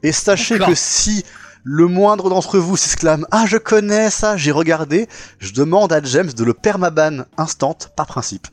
Et 0.03 0.11
sachez 0.11 0.59
que 0.59 0.75
si 0.75 1.23
le 1.63 1.87
moindre 1.87 2.29
d'entre 2.29 2.59
vous 2.59 2.77
s'exclame 2.77 3.25
Ah, 3.31 3.45
je 3.47 3.57
connais 3.57 4.09
ça, 4.11 4.37
j'ai 4.37 4.51
regardé, 4.51 5.07
je 5.39 5.53
demande 5.53 5.91
à 5.91 6.03
James 6.03 6.31
de 6.31 6.43
le 6.43 6.53
permaban 6.53 7.25
instant, 7.37 7.77
par 7.95 8.05
principe. 8.05 8.47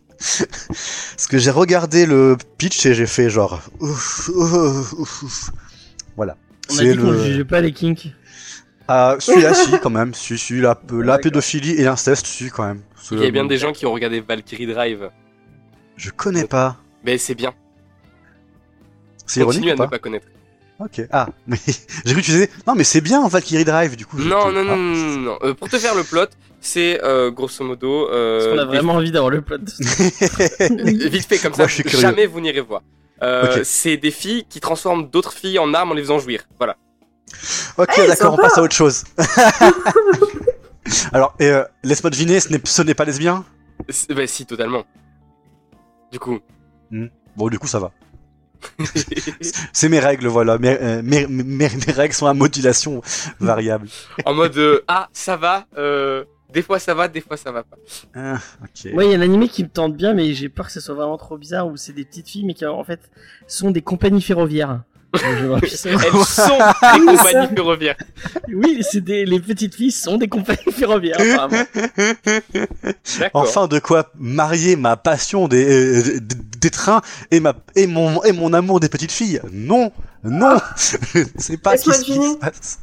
Parce 0.68 1.27
que 1.29 1.39
j'ai 1.39 1.51
regardé 1.51 2.07
le 2.07 2.37
pitch 2.59 2.87
et 2.87 2.95
j'ai 2.95 3.07
fait 3.07 3.29
genre. 3.31 3.61
Ouf, 3.81 4.29
ouf, 4.29 4.93
ouf, 4.95 5.23
ouf. 5.23 5.51
Voilà. 6.16 6.37
On 6.70 6.75
a 6.75 6.77
C'est 6.79 6.93
dit 6.93 6.97
qu'on 6.99 7.11
le- 7.11 7.25
jugeait 7.25 7.45
pas 7.45 7.61
les 7.61 7.73
kinks. 7.73 8.09
Ah, 8.89 9.16
celui-là, 9.18 9.55
si, 9.55 9.70
quand 9.83 9.91
même. 9.91 10.14
Si, 10.14 10.37
si, 10.39 10.61
la, 10.61 10.81
la 10.93 11.18
pédophilie 11.18 11.73
et 11.73 11.85
l'inceste, 11.85 12.27
si, 12.27 12.51
quand 12.51 12.64
même. 12.66 12.83
Il 13.11 13.18
y 13.18 13.27
a 13.27 13.31
bien 13.31 13.45
des 13.45 13.59
gens 13.59 13.73
qui 13.73 13.87
ont 13.87 13.93
regardé 13.93 14.20
Valkyrie 14.20 14.66
Drive. 14.66 15.11
Je 15.97 16.11
connais 16.11 16.47
pas. 16.47 16.77
Mais 17.05 17.18
c'est 17.18 17.35
bien. 17.35 17.53
C'est 19.27 19.41
ironique 19.41 19.61
Continue 19.62 19.70
à 19.73 19.75
ou 19.75 19.79
pas 19.79 19.85
ne 19.87 19.91
pas 19.91 19.99
connaître. 19.99 20.27
Ok. 20.85 21.07
Ah, 21.12 21.28
mais 21.47 21.57
j'ai 21.66 22.12
cru 22.12 22.20
que 22.22 22.26
tu 22.26 22.30
disais. 22.33 22.51
Non, 22.66 22.74
mais 22.74 22.85
c'est 22.85 23.01
bien 23.01 23.26
Valkyrie 23.28 23.64
Drive, 23.64 23.97
du 23.97 24.07
coup. 24.07 24.18
Non, 24.18 24.51
non, 24.53 24.64
non, 24.64 24.72
Ah. 24.72 24.76
non, 24.76 24.95
non, 24.97 25.16
non. 25.18 25.39
Euh, 25.43 25.55
pour 25.55 25.68
te 25.68 25.78
faire 25.78 25.95
le 25.95 26.03
plot, 26.05 26.26
c'est 26.61 27.03
euh, 27.05 27.30
grosso 27.30 27.64
modo. 27.64 28.09
Euh, 28.11 28.39
Parce 28.39 28.53
qu'on 28.53 28.59
a 28.59 28.64
des- 28.64 28.76
vraiment 28.78 28.93
envie 28.95 29.11
d'avoir 29.12 29.30
le 29.30 29.43
plot. 29.43 29.59
Vite 30.61 31.26
fait 31.26 31.39
comme 31.39 31.51
Moi, 31.53 31.57
ça, 31.59 31.66
je 31.66 31.74
suis 31.74 31.83
curieux. 31.85 32.01
jamais 32.01 32.26
vous 32.26 32.41
n'irez 32.41 32.61
voir. 32.61 32.83
Euh. 33.22 33.61
C'est 33.64 33.97
des 33.97 34.11
filles 34.11 34.45
qui 34.49 34.59
transforment 34.61 35.09
d'autres 35.09 35.33
filles 35.33 35.59
en 35.59 35.72
armes 35.74 35.93
en 35.93 35.95
les 35.95 36.03
faisant 36.03 36.18
jouir. 36.18 36.43
Voilà. 36.59 36.76
Ok, 37.78 37.97
Hey, 37.97 38.09
d'accord, 38.09 38.35
on 38.35 38.37
passe 38.37 38.59
à 38.59 38.62
autre 38.62 38.74
chose. 38.74 39.05
Alors, 41.12 41.35
et, 41.39 41.47
euh, 41.47 41.64
laisse-moi 41.85 42.11
deviner, 42.11 42.41
ce 42.41 42.49
n'est, 42.51 42.61
ce 42.64 42.83
n'est 42.83 42.95
pas 42.95 43.05
lesbien? 43.05 43.45
C'est- 43.89 44.12
Bah 44.12 44.26
si, 44.26 44.45
totalement. 44.47 44.85
Du 46.11 46.18
coup. 46.18 46.41
Bon, 47.37 47.49
du 47.49 47.59
coup, 47.59 47.66
ça 47.66 47.78
va. 47.78 47.93
C'est 49.73 49.89
mes 49.89 49.99
règles, 50.01 50.27
voilà. 50.27 50.59
Mes, 50.59 50.77
euh, 50.81 51.03
mes, 51.05 51.27
mes, 51.27 51.69
mes 51.69 51.93
règles 51.93 52.15
sont 52.15 52.27
à 52.27 52.35
modulation 52.35 53.03
variable. 53.41 53.89
en 54.25 54.35
mode 54.35 54.57
euh, 54.59 54.81
ah 54.89 55.09
ça 55.13 55.37
va. 55.37 55.67
Euh, 55.77 56.25
des 56.53 56.63
fois 56.63 56.79
ça 56.79 56.95
va, 56.95 57.09
des 57.09 57.21
fois 57.21 57.37
ça 57.37 57.51
va 57.51 57.63
pas. 57.63 57.77
Ah, 58.15 58.39
ok. 58.63 58.93
Moi, 58.93 59.05
il 59.05 59.11
y 59.13 59.15
a 59.15 59.19
un 59.19 59.23
animé 59.23 59.49
qui 59.49 59.65
me 59.65 59.69
tente 59.71 59.97
bien, 59.97 60.13
mais 60.15 60.35
j'ai 60.35 60.49
peur 60.49 60.67
que 60.67 60.73
ça 60.73 60.81
soit 60.81 60.95
vraiment 60.95 61.17
trop 61.17 61.39
bizarre, 61.39 61.67
où 61.67 61.77
c'est 61.77 61.93
des 61.95 62.05
petites 62.05 62.29
filles, 62.29 62.45
mais 62.45 62.55
qui 62.55 62.67
en 62.67 62.85
fait 62.85 63.01
sont 63.47 63.71
des 63.71 63.83
compagnies 63.83 64.23
ferroviaires. 64.23 64.83
Elles 65.25 65.69
sont 66.25 66.59
Oui, 66.95 67.01
des 67.01 67.17
compagnies 67.17 67.55
ferroviaires. 67.55 67.97
oui, 68.49 68.83
c'est 68.83 69.03
des, 69.03 69.27
les 69.27 69.41
petites 69.41 69.75
filles 69.75 69.93
sont 69.93 70.17
des 70.17 70.29
compagnies 70.29 70.73
ferroviaires, 70.73 71.21
apparemment. 71.21 71.65
Enfin, 73.35 73.67
de 73.69 73.79
quoi 73.79 74.11
marier 74.19 74.77
ma 74.77 74.97
passion 74.97 75.49
des, 75.49 75.65
euh, 76.17 76.21
des, 76.63 76.71
trains 76.71 77.03
et, 77.31 77.41
ma, 77.41 77.53
et, 77.77 77.87
mon, 77.87 78.23
et 78.25 78.33
mon 78.33 78.53
amour 78.55 78.81
des 78.81 78.89
petites 78.89 79.13
filles 79.13 79.41
Non 79.53 79.93
Non 80.25 80.57
C'est 80.77 81.59
pas 81.59 81.77
ce 81.77 81.91
qui 82.03 82.15
se 82.15 82.37
passe. 82.39 82.79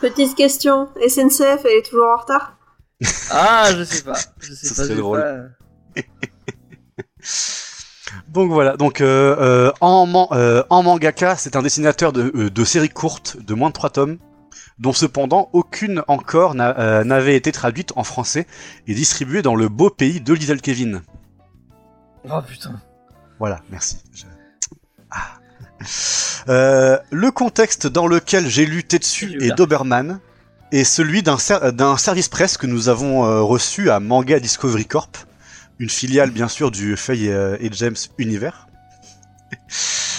Petite 0.00 0.34
question, 0.34 0.88
SNCF, 1.08 1.64
elle 1.64 1.78
est 1.78 1.86
toujours 1.88 2.08
en 2.16 2.20
retard? 2.20 2.56
Ah, 3.30 3.70
je 3.76 3.82
sais 3.84 4.02
pas. 4.02 4.18
Je 4.40 4.52
sais 4.54 4.66
Ça 4.68 4.82
pas. 4.82 4.88
sais 4.88 4.94
drôle. 4.94 5.20
pas. 5.94 6.00
Donc 8.28 8.50
voilà, 8.50 8.76
donc 8.76 9.00
euh, 9.00 9.36
euh, 9.38 9.72
en, 9.80 10.06
man- 10.06 10.26
euh, 10.32 10.62
en 10.70 10.82
mangaka, 10.82 11.36
c'est 11.36 11.56
un 11.56 11.62
dessinateur 11.62 12.12
de, 12.12 12.30
euh, 12.34 12.50
de 12.50 12.64
séries 12.64 12.88
courtes 12.90 13.36
de 13.40 13.54
moins 13.54 13.68
de 13.70 13.74
3 13.74 13.90
tomes, 13.90 14.18
dont 14.78 14.92
cependant 14.92 15.48
aucune 15.52 16.02
encore 16.06 16.54
n'a- 16.54 16.78
euh, 16.78 17.04
n'avait 17.04 17.34
été 17.36 17.50
traduite 17.50 17.92
en 17.96 18.04
français 18.04 18.46
et 18.86 18.94
distribuée 18.94 19.42
dans 19.42 19.54
le 19.56 19.68
beau 19.68 19.90
pays 19.90 20.20
de 20.20 20.32
Little 20.32 20.60
Kevin. 20.60 21.02
Oh 22.30 22.40
putain. 22.46 22.80
Voilà, 23.38 23.60
merci. 23.70 23.98
Je- 24.14 24.24
Ah. 25.10 25.38
Euh, 26.48 26.98
le 27.10 27.30
contexte 27.30 27.86
dans 27.86 28.06
lequel 28.06 28.48
j'ai 28.48 28.66
lu 28.66 28.84
Tetsu 28.84 29.38
et 29.42 29.50
Doberman 29.50 30.20
est 30.72 30.84
celui 30.84 31.22
d'un 31.22 31.38
ser- 31.38 31.72
d'un 31.72 31.96
service 31.96 32.28
presse 32.28 32.56
que 32.56 32.66
nous 32.66 32.88
avons 32.88 33.24
euh, 33.24 33.42
reçu 33.42 33.90
à 33.90 34.00
Manga 34.00 34.40
Discovery 34.40 34.86
Corp, 34.86 35.16
une 35.78 35.90
filiale 35.90 36.30
bien 36.30 36.48
sûr 36.48 36.70
du 36.70 36.96
Feuille 36.96 37.30
euh, 37.30 37.56
et 37.60 37.70
James 37.72 37.96
Univers. 38.18 38.66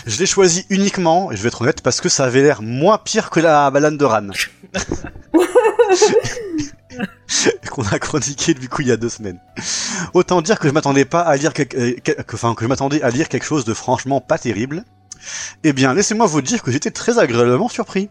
Je 0.06 0.20
l'ai 0.20 0.26
choisi 0.28 0.66
uniquement, 0.70 1.32
et 1.32 1.36
je 1.36 1.41
vais 1.41 1.47
être 1.47 1.62
honnête, 1.62 1.82
parce 1.82 1.99
que 1.99 2.10
ça 2.10 2.26
avait 2.26 2.43
l'air 2.43 2.62
moins 2.62 2.99
pire 2.99 3.32
que 3.32 3.39
la 3.39 3.72
balade 3.72 3.97
de 3.97 4.06
Ran. 4.06 4.28
qu'on 7.71 7.83
a 7.83 7.99
chroniqué 7.99 8.53
du 8.53 8.69
coup 8.69 8.81
il 8.81 8.87
y 8.87 8.91
a 8.91 8.97
deux 8.97 9.09
semaines. 9.09 9.39
Autant 10.13 10.41
dire 10.41 10.59
que 10.59 10.67
je 10.67 10.73
m'attendais 10.73 11.05
pas 11.05 11.21
à 11.21 11.35
lire 11.35 11.53
quelque, 11.53 11.77
euh, 11.77 11.95
enfin, 12.33 12.53
que 12.55 12.63
je 12.63 12.69
m'attendais 12.69 13.01
à 13.01 13.09
lire 13.09 13.29
quelque 13.29 13.45
chose 13.45 13.65
de 13.65 13.73
franchement 13.73 14.21
pas 14.21 14.37
terrible. 14.37 14.83
Eh 15.63 15.73
bien, 15.73 15.93
laissez-moi 15.93 16.25
vous 16.27 16.41
dire 16.41 16.61
que 16.61 16.71
j'étais 16.71 16.91
très 16.91 17.17
agréablement 17.17 17.69
surpris. 17.69 18.09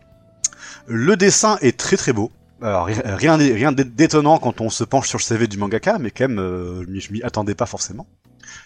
Le 0.87 1.17
dessin 1.17 1.59
est 1.61 1.79
très 1.79 1.97
très 1.97 2.13
beau. 2.13 2.31
Alors, 2.63 2.87
ri- 2.87 3.01
rien 3.05 3.37
rien 3.37 3.73
d'é- 3.73 3.85
d'étonnant 3.85 4.39
quand 4.39 4.61
on 4.61 4.71
se 4.71 4.85
penche 4.85 5.09
sur 5.09 5.19
le 5.19 5.23
CV 5.23 5.47
du 5.47 5.57
mangaka, 5.59 5.99
mais 5.99 6.11
quand 6.11 6.29
même, 6.29 6.39
euh, 6.39 6.85
je 6.99 7.13
m'y- 7.13 7.23
attendais 7.23 7.55
pas 7.55 7.67
forcément. 7.67 8.07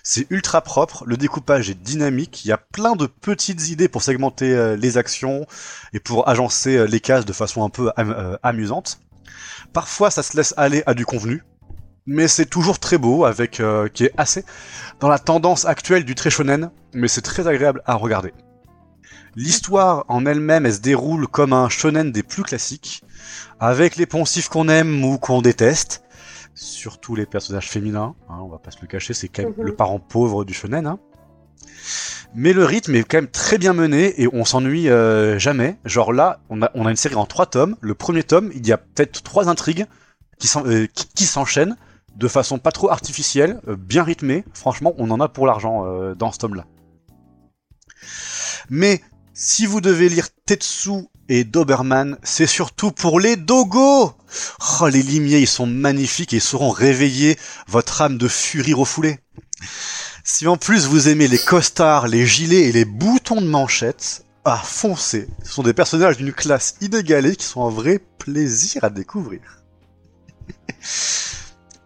C'est 0.03 0.27
ultra 0.31 0.61
propre, 0.61 1.05
le 1.07 1.17
découpage 1.17 1.71
est 1.71 1.81
dynamique, 1.81 2.45
il 2.45 2.49
y 2.49 2.53
a 2.53 2.59
plein 2.59 2.97
de 2.97 3.07
petites 3.07 3.69
idées 3.69 3.89
pour 3.89 4.03
segmenter 4.03 4.53
euh, 4.55 4.77
les 4.77 4.99
actions 4.99 5.47
et 5.93 6.01
pour 6.01 6.29
agencer 6.29 6.87
les 6.87 7.01
cases 7.01 7.25
de 7.25 7.33
façon 7.33 7.65
un 7.65 7.71
peu 7.71 7.91
am- 7.97 8.39
amusante. 8.43 9.01
Parfois, 9.73 10.11
ça 10.11 10.23
se 10.23 10.37
laisse 10.37 10.55
aller 10.57 10.83
à 10.87 10.95
du 10.95 11.05
convenu, 11.07 11.43
mais 12.07 12.27
c'est 12.27 12.47
toujours 12.47 12.79
très 12.79 12.99
beau, 12.99 13.25
avec 13.25 13.61
euh, 13.61 13.89
qui 13.89 14.05
est 14.05 14.13
assez 14.17 14.45
dans 15.01 15.09
la 15.09 15.19
tendance 15.19 15.67
actuelle 15.67 16.05
du 16.05 16.15
très 16.15 16.31
shonen, 16.31 16.71
mais 16.95 17.09
c'est 17.09 17.23
très 17.23 17.47
agréable 17.47 17.83
à 17.87 17.95
regarder. 17.95 18.33
L'histoire 19.37 20.05
en 20.09 20.27
elle-même, 20.27 20.67
elle 20.67 20.75
se 20.75 20.81
déroule 20.81 21.29
comme 21.29 21.53
un 21.53 21.69
shonen 21.69 22.11
des 22.11 22.23
plus 22.23 22.43
classiques, 22.43 23.03
avec 23.61 23.97
les 23.97 24.07
poncifs 24.07 24.49
qu'on 24.49 24.69
aime 24.69 25.05
ou 25.05 25.19
qu'on 25.19 25.43
déteste, 25.43 26.03
surtout 26.55 27.15
les 27.15 27.27
personnages 27.27 27.69
féminins, 27.69 28.17
hein, 28.29 28.39
on 28.43 28.49
va 28.49 28.59
pas 28.59 28.71
se 28.71 28.79
le 28.81 28.89
cacher, 28.89 29.15
c'est 29.15 29.29
quand 29.29 29.43
même 29.45 29.55
le 29.59 29.77
parent 29.77 30.01
pauvre 30.01 30.45
du 30.45 30.55
shonen. 30.55 30.87
hein. 30.87 30.99
Mais 32.35 32.53
le 32.53 32.65
rythme 32.65 32.95
est 32.95 33.05
quand 33.05 33.19
même 33.19 33.31
très 33.31 33.59
bien 33.59 33.73
mené 33.73 34.21
et 34.21 34.29
on 34.33 34.45
s'ennuie 34.45 34.89
euh, 34.89 35.39
jamais. 35.39 35.77
Genre 35.85 36.13
là, 36.13 36.41
on 36.51 36.63
a, 36.63 36.71
une 36.75 36.97
série 36.97 37.15
en 37.15 37.27
trois 37.27 37.47
tomes. 37.47 37.77
Le 37.81 37.95
premier 37.95 38.23
tome, 38.23 38.51
il 38.55 38.67
y 38.67 38.73
a 38.73 38.77
peut-être 38.77 39.23
trois 39.23 39.49
intrigues 39.49 39.87
qui 40.39 40.49
euh, 40.57 40.87
s'enchaînent 41.17 41.77
de 42.17 42.29
façon 42.29 42.59
pas 42.59 42.73
trop 42.73 42.91
artificielle, 42.91 43.61
euh, 43.69 43.77
bien 43.77 44.03
rythmée. 44.03 44.45
Franchement, 44.53 44.95
on 44.99 45.11
en 45.11 45.21
a 45.21 45.29
pour 45.29 45.47
l'argent 45.47 46.15
dans 46.15 46.33
ce 46.33 46.39
tome-là. 46.39 46.67
Mais 48.71 49.01
si 49.33 49.67
vous 49.67 49.81
devez 49.81 50.09
lire 50.09 50.29
Tetsu 50.47 51.09
et 51.29 51.45
Doberman, 51.45 52.19
c'est 52.23 52.47
surtout 52.47 52.91
pour 52.91 53.21
les 53.21 53.37
dogos 53.37 54.13
Oh, 54.81 54.89
les 54.89 55.03
limiers, 55.03 55.39
ils 55.39 55.49
sont 55.49 55.67
magnifiques 55.67 56.33
et 56.33 56.37
ils 56.37 56.43
sauront 56.43 56.71
réveiller 56.71 57.39
votre 57.67 58.03
âme 58.03 58.19
de 58.19 58.29
furie 58.29 58.75
refoulée. 58.75 59.19
Si 60.31 60.47
en 60.47 60.59
plus 60.59 60.87
vous 60.87 61.09
aimez 61.09 61.27
les 61.27 61.39
costards, 61.39 62.07
les 62.07 62.27
gilets 62.27 62.69
et 62.69 62.73
les 62.73 62.85
boutons 62.85 63.41
de 63.41 63.47
manchette, 63.47 64.27
ah, 64.45 64.61
foncez 64.63 65.27
Ce 65.43 65.55
sont 65.55 65.63
des 65.63 65.73
personnages 65.73 66.19
d'une 66.19 66.35
classe 66.35 66.75
inégalée 66.83 67.35
qui 67.35 67.47
sont 67.47 67.67
un 67.67 67.71
vrai 67.71 67.99
plaisir 68.19 68.85
à 68.85 68.91
découvrir. 68.91 69.41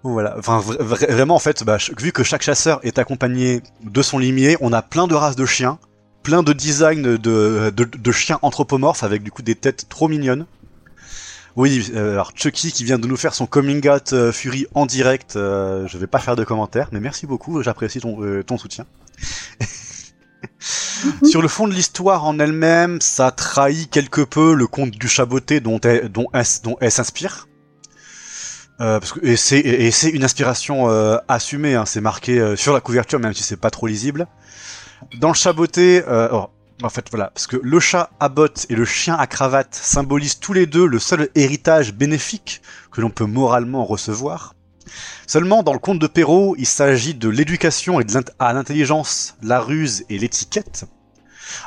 Voilà, 0.03 0.34
vraiment 0.40 1.36
en 1.36 1.38
fait, 1.38 1.62
bah, 1.62 1.78
vu 1.97 2.11
que 2.11 2.24
chaque 2.24 2.43
chasseur 2.43 2.80
est 2.82 2.99
accompagné 2.99 3.62
de 3.84 4.03
son 4.03 4.18
limier, 4.18 4.57
on 4.61 4.72
a 4.72 4.82
plein 4.82 5.07
de 5.07 5.14
races 5.14 5.36
de 5.36 5.47
chiens, 5.47 5.78
plein 6.24 6.43
de 6.43 6.53
designs 6.53 7.01
de, 7.01 7.16
de, 7.16 7.70
de 7.70 8.12
chiens 8.12 8.40
anthropomorphes 8.43 9.05
avec 9.05 9.22
du 9.22 9.30
coup 9.30 9.43
des 9.43 9.55
têtes 9.55 9.88
trop 9.88 10.09
mignonnes. 10.09 10.47
Oui, 11.57 11.90
euh, 11.94 12.12
alors 12.12 12.32
Chucky 12.34 12.72
qui 12.72 12.84
vient 12.84 12.98
de 12.98 13.07
nous 13.07 13.16
faire 13.16 13.34
son 13.34 13.46
coming 13.46 13.86
out 13.88 14.12
euh, 14.12 14.32
Fury 14.32 14.66
en 14.74 14.86
direct, 14.86 15.36
euh, 15.36 15.86
je 15.86 15.98
vais 15.98 16.07
pas 16.07 16.18
faire 16.18 16.34
de 16.34 16.44
commentaires, 16.44 16.88
mais 16.92 17.00
merci 17.00 17.26
beaucoup, 17.26 17.62
j'apprécie 17.62 18.00
ton, 18.00 18.22
euh, 18.22 18.42
ton 18.42 18.57
soutien. 18.57 18.86
Sur 21.24 21.42
le 21.42 21.48
fond 21.48 21.68
de 21.68 21.74
l'histoire 21.74 22.24
en 22.24 22.38
elle-même, 22.38 23.00
ça 23.00 23.30
trahit 23.32 23.90
quelque 23.90 24.22
peu 24.22 24.55
le 24.55 24.66
conte 24.66 24.92
du 24.92 25.09
chaboté 25.09 25.61
dont 25.61 25.80
elle, 25.80 26.09
dont 26.09 26.28
elle, 26.32 26.46
dont 26.62 26.76
elle 26.80 26.90
s'inspire. 26.90 27.48
Euh, 28.80 28.98
parce 28.98 29.12
que, 29.12 29.24
et 29.24 29.36
c'est 29.36 29.59
et 29.61 29.90
c'est 29.90 30.11
une 30.11 30.24
inspiration 30.24 30.88
euh, 30.88 31.18
assumée, 31.28 31.74
hein, 31.74 31.84
c'est 31.86 32.00
marqué 32.00 32.38
euh, 32.40 32.57
sur 32.57 32.72
la 32.72 32.80
couverture, 32.80 33.20
même 33.20 33.34
si 33.34 33.42
c'est 33.42 33.57
pas 33.57 33.70
trop 33.70 33.86
lisible. 33.86 34.26
Dans 35.20 35.28
le 35.28 35.34
chaboté, 35.34 36.03
euh, 36.07 36.28
alors, 36.28 36.51
en 36.82 36.88
fait 36.88 37.06
voilà, 37.10 37.30
parce 37.34 37.46
que 37.46 37.56
le 37.62 37.80
chat 37.80 38.10
à 38.20 38.28
bottes 38.28 38.66
et 38.68 38.74
le 38.74 38.84
chien 38.84 39.14
à 39.16 39.26
cravate 39.26 39.74
symbolisent 39.74 40.38
tous 40.40 40.52
les 40.52 40.66
deux 40.66 40.86
le 40.86 40.98
seul 40.98 41.28
héritage 41.34 41.92
bénéfique 41.94 42.60
que 42.90 43.00
l'on 43.00 43.10
peut 43.10 43.24
moralement 43.26 43.84
recevoir. 43.84 44.54
Seulement, 45.26 45.62
dans 45.62 45.72
le 45.72 45.78
conte 45.78 45.98
de 46.00 46.06
Perrault, 46.06 46.54
il 46.58 46.66
s'agit 46.66 47.14
de 47.14 47.28
l'éducation 47.28 48.00
et 48.00 48.04
de 48.04 48.12
l'int- 48.12 48.30
à 48.38 48.52
l'intelligence, 48.52 49.36
la 49.42 49.60
ruse 49.60 50.04
et 50.10 50.18
l'étiquette. 50.18 50.84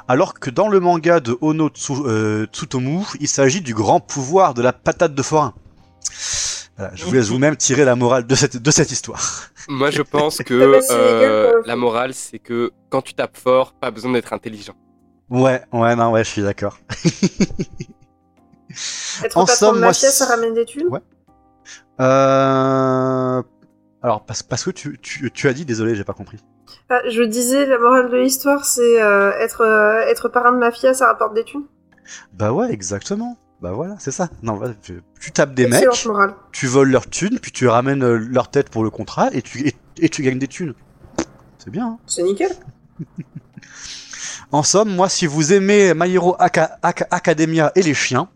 Alors 0.08 0.34
que 0.36 0.50
dans 0.50 0.68
le 0.68 0.80
manga 0.80 1.20
de 1.20 1.38
Ono 1.42 1.70
Tsu- 1.70 1.94
euh, 2.06 2.46
Tsutomu, 2.48 3.00
il 3.20 3.28
s'agit 3.28 3.62
du 3.62 3.74
grand 3.74 4.00
pouvoir 4.00 4.54
de 4.54 4.62
la 4.62 4.74
patate 4.74 5.16
de 5.16 5.22
forain. 5.24 5.54
Voilà, 6.78 6.92
je 6.96 7.06
vous 7.06 7.14
laisse 7.14 7.28
vous-même 7.30 7.56
tirer 7.56 7.86
la 7.86 7.96
morale 7.96 8.28
de 8.28 8.36
cette, 8.36 8.58
de 8.58 8.72
cette 8.72 8.92
histoire. 8.92 9.22
Moi, 9.70 9.92
je 9.92 10.02
pense 10.02 10.40
Ah 10.42 10.44
que 10.44 10.72
bah, 10.72 10.82
c'est 10.82 10.94
légal 10.94 11.30
euh, 11.32 11.62
la 11.66 11.76
morale, 11.78 12.14
c'est 12.14 12.40
que 12.40 12.72
quand 12.90 13.02
tu 13.02 13.14
tapes 13.14 13.38
fort, 13.38 13.74
pas 13.74 13.92
besoin 13.92 14.12
d'être 14.12 14.34
intelligent. 14.34 14.76
Ouais, 15.30 15.62
ouais, 15.74 15.96
non, 15.96 16.12
ouais, 16.12 16.24
je 16.24 16.30
suis 16.30 16.42
d'accord. 16.44 16.78
Être 19.24 19.38
En 19.38 19.46
somme, 19.46 19.76
de 19.76 19.80
moi, 19.80 19.88
mafia, 19.90 20.10
ça 20.12 20.26
ramène 20.26 20.54
des 20.54 20.66
thunes? 20.66 20.88
Ouais. 20.88 21.00
Euh... 22.00 23.42
Alors, 24.04 24.24
parce, 24.26 24.44
parce 24.44 24.64
que 24.64 24.70
tu, 24.72 25.00
tu, 25.02 25.32
tu 25.32 25.48
as 25.48 25.54
dit, 25.54 25.66
désolé, 25.66 25.96
j'ai 25.96 26.04
pas 26.04 26.14
compris. 26.14 26.38
Ah, 26.90 27.02
Je 27.10 27.24
disais, 27.24 27.66
la 27.66 27.80
morale 27.80 28.12
de 28.12 28.18
l'histoire, 28.18 28.66
c'est 28.66 29.02
euh, 29.02 29.32
être, 29.40 29.62
euh, 29.62 30.02
être 30.02 30.30
parrain 30.30 30.52
de 30.52 30.58
mafia, 30.58 30.94
ça 30.94 31.08
rapporte 31.08 31.34
des 31.34 31.44
thunes? 31.44 31.66
Bah 32.34 32.52
ouais, 32.54 32.72
exactement. 32.72 33.38
Bah 33.62 33.72
voilà, 33.72 33.96
c'est 33.98 34.12
ça. 34.12 34.30
Non, 34.44 34.56
voilà, 34.58 34.74
tu, 34.76 35.02
tu 35.20 35.32
tapes 35.32 35.56
des 35.56 35.64
Excellente 35.64 35.96
mecs, 35.96 36.06
morale. 36.06 36.36
tu 36.52 36.68
voles 36.68 36.92
leurs 36.92 37.10
thunes, 37.10 37.40
puis 37.40 37.52
tu 37.52 37.68
ramènes 37.68 38.06
leur 38.06 38.50
tête 38.52 38.70
pour 38.70 38.84
le 38.84 38.92
contrat, 38.92 39.30
et 39.32 39.42
tu, 39.42 39.68
et, 39.68 39.76
et 39.98 40.10
tu 40.10 40.22
gagnes 40.22 40.38
des 40.38 40.48
thunes. 40.48 40.76
C'est 41.58 41.72
bien, 41.72 41.88
hein 41.88 41.98
C'est 42.06 42.22
nickel. 42.22 42.52
En 44.56 44.64
somme, 44.64 44.96
moi, 44.96 45.10
si 45.10 45.26
vous 45.28 45.52
aimez 45.52 45.94
My 45.94 46.10
Hero 46.14 46.34
Aca- 46.40 46.78
Aca- 46.82 47.08
Academia 47.12 47.74
et 47.76 47.82
les 47.82 47.94
chiens, 47.94 48.30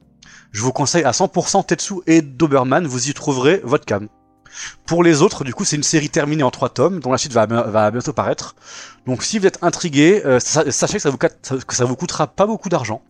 je 0.51 0.61
vous 0.61 0.73
conseille 0.73 1.05
à 1.05 1.11
100% 1.13 1.63
Tetsu 1.65 1.93
et 2.07 2.21
Doberman, 2.21 2.85
vous 2.85 3.09
y 3.09 3.13
trouverez 3.13 3.61
votre 3.63 3.85
cam. 3.85 4.09
Pour 4.85 5.01
les 5.01 5.21
autres, 5.21 5.45
du 5.45 5.53
coup, 5.53 5.63
c'est 5.63 5.77
une 5.77 5.83
série 5.83 6.09
terminée 6.09 6.43
en 6.43 6.51
trois 6.51 6.67
tomes, 6.67 6.99
dont 6.99 7.13
la 7.13 7.17
suite 7.17 7.31
va, 7.31 7.45
va 7.45 7.89
bientôt 7.91 8.11
paraître. 8.11 8.57
Donc, 9.05 9.23
si 9.23 9.39
vous 9.39 9.47
êtes 9.47 9.59
intrigué, 9.63 10.21
euh, 10.25 10.41
sa- 10.41 10.69
sachez 10.71 10.95
que 10.95 10.99
ça, 11.03 11.09
vous, 11.09 11.17
ca- 11.21 11.29
que 11.65 11.73
ça 11.73 11.85
vous 11.85 11.95
coûtera 11.95 12.27
pas 12.27 12.45
beaucoup 12.45 12.67
d'argent. 12.67 13.01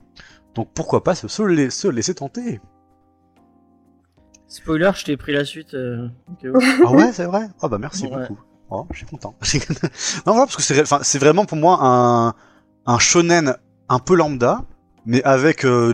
Donc, 0.53 0.69
pourquoi 0.75 1.03
pas 1.03 1.15
se, 1.15 1.27
se 1.27 1.41
la- 1.41 1.71
se 1.71 1.87
laisser 1.87 2.13
tenter. 2.13 2.61
Spoiler, 4.47 4.91
je 4.95 5.05
t'ai 5.05 5.17
pris 5.17 5.33
la 5.33 5.45
suite. 5.45 5.73
euh, 5.73 6.09
où. 6.43 6.59
Ah 6.85 6.91
ouais, 6.91 7.11
c'est 7.11 7.25
vrai? 7.25 7.47
Ah 7.59 7.69
bah 7.69 7.79
merci 7.79 8.03
Ouais. 8.05 8.27
beaucoup. 8.27 8.39
Oh, 8.69 8.85
je 8.91 8.97
suis 8.97 9.07
content. 9.07 9.33
non, 10.27 10.33
voilà, 10.33 10.45
parce 10.45 10.57
que 10.57 10.61
c'est 11.01 11.17
vraiment 11.17 11.45
pour 11.45 11.57
moi 11.57 11.79
un, 11.81 12.35
un 12.89 12.97
shonen 12.97 13.55
un 13.87 13.99
peu 13.99 14.15
lambda, 14.15 14.65
mais 15.05 15.23
avec, 15.23 15.63
euh, 15.63 15.93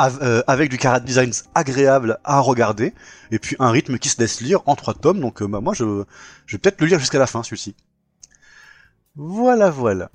euh, 0.00 0.42
avec 0.46 0.70
du 0.70 0.78
character 0.78 1.06
design 1.06 1.32
agréable 1.56 2.20
à 2.22 2.38
regarder, 2.38 2.94
et 3.32 3.40
puis 3.40 3.56
un 3.58 3.70
rythme 3.70 3.98
qui 3.98 4.08
se 4.08 4.20
laisse 4.20 4.40
lire 4.40 4.60
en 4.66 4.76
trois 4.76 4.94
tomes, 4.94 5.20
donc 5.20 5.42
euh, 5.42 5.48
bah, 5.48 5.60
moi 5.60 5.74
je, 5.74 6.04
je 6.46 6.56
vais 6.56 6.60
peut-être 6.60 6.80
le 6.80 6.86
lire 6.86 7.00
jusqu'à 7.00 7.18
la 7.18 7.26
fin 7.26 7.42
celui-ci. 7.42 7.74
Voilà, 9.16 9.70
voilà. 9.70 10.10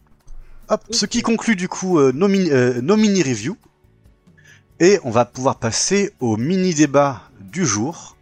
Ce 0.92 1.06
qui 1.06 1.22
conclut 1.22 1.58
du 1.58 1.68
coup 1.68 2.00
nos, 2.00 2.30
mini, 2.30 2.50
euh, 2.50 2.82
nos 2.82 2.96
mini 2.96 3.24
reviews. 3.24 3.58
Et 4.80 5.00
on 5.04 5.12
va 5.12 5.26
pouvoir 5.26 5.58
passer 5.58 6.14
au 6.22 6.38
mini 6.38 6.74
débat 6.74 7.24
du 7.42 7.66
jour, 7.66 8.16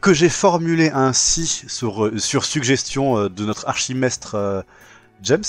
que 0.00 0.14
j'ai 0.14 0.28
formulé 0.28 0.90
ainsi 0.90 1.64
sur, 1.66 2.10
suggestion 2.18 3.28
de 3.28 3.44
notre 3.44 3.68
archimestre 3.68 4.64
James. 5.22 5.42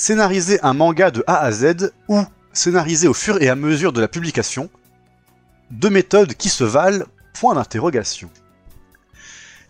Scénariser 0.00 0.60
un 0.62 0.74
manga 0.74 1.10
de 1.10 1.24
A 1.26 1.38
à 1.38 1.50
Z 1.50 1.90
ou 2.08 2.20
scénariser 2.52 3.08
au 3.08 3.14
fur 3.14 3.40
et 3.40 3.48
à 3.48 3.56
mesure 3.56 3.94
de 3.94 4.00
la 4.02 4.08
publication. 4.08 4.68
Deux 5.70 5.88
méthodes 5.88 6.34
qui 6.34 6.50
se 6.50 6.64
valent. 6.64 7.06
Point 7.32 7.54
d'interrogation. 7.54 8.28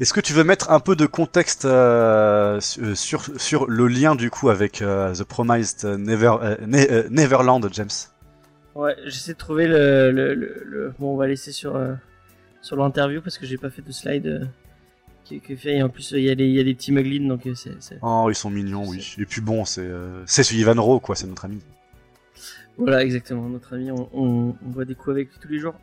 Est-ce 0.01 0.13
que 0.13 0.19
tu 0.21 0.33
veux 0.33 0.43
mettre 0.43 0.73
un 0.73 0.81
peu 0.81 0.97
de 0.97 1.07
contexte 1.07 1.65
euh, 1.65 2.59
sur, 2.61 3.23
sur 3.37 3.69
le 3.71 3.87
lien 3.87 4.17
du 4.17 4.29
coup 4.31 4.51
avec 4.51 4.83
euh, 4.83 5.15
The 5.15 5.23
Promised 5.23 5.85
Never, 5.85 6.35
euh, 6.43 6.57
Ne- 6.67 6.91
euh, 6.91 7.03
Neverland, 7.09 7.65
James? 7.73 7.89
Ouais, 8.75 8.97
j'essaie 9.05 9.35
de 9.35 9.39
trouver 9.39 9.69
le, 9.69 10.11
le, 10.11 10.35
le, 10.35 10.63
le- 10.65 10.93
Bon, 10.99 11.15
on 11.15 11.17
va 11.17 11.29
laisser 11.29 11.53
sur, 11.53 11.77
euh, 11.77 11.95
l'interview 12.73 13.21
parce 13.23 13.39
que 13.39 13.47
j'ai 13.47 13.59
pas 13.59 13.71
fait 13.71 13.83
de 13.83 13.93
slide 13.93 14.27
euh, 14.27 14.45
qui, 15.41 15.57
fait. 15.57 15.77
Et 15.77 15.83
en 15.83 15.89
plus, 15.89 16.13
il 16.13 16.21
y, 16.25 16.31
a 16.31 16.35
des- 16.35 16.45
il 16.47 16.55
y 16.55 16.61
a 16.61 16.65
des 16.65 16.75
petits 16.75 16.93
muglins 16.93 17.27
donc 17.29 17.47
euh, 17.47 17.55
c'est. 17.55 17.99
Oh, 18.03 18.27
ils 18.31 18.35
sont 18.35 18.51
mignons, 18.51 18.85
oui. 18.87 19.15
Et 19.19 19.27
puis 19.27 19.41
bon, 19.41 19.65
c'est 19.65 19.81
euh, 19.83 20.23
c'est 20.27 20.43
ce 20.43 20.55
Ivan 20.55 20.81
Rowe, 20.81 21.01
quoi, 21.01 21.15
c'est 21.17 21.27
notre 21.27 21.45
ami. 21.45 21.61
Voilà, 22.79 23.03
exactement. 23.03 23.49
Notre 23.49 23.75
ami, 23.75 23.91
on, 23.91 24.09
on, 24.13 24.55
on 24.65 24.71
voit 24.71 24.85
des 24.85 24.95
coups 24.95 25.15
avec 25.15 25.31
lui 25.31 25.39
tous 25.41 25.49
les 25.49 25.59
jours. 25.59 25.75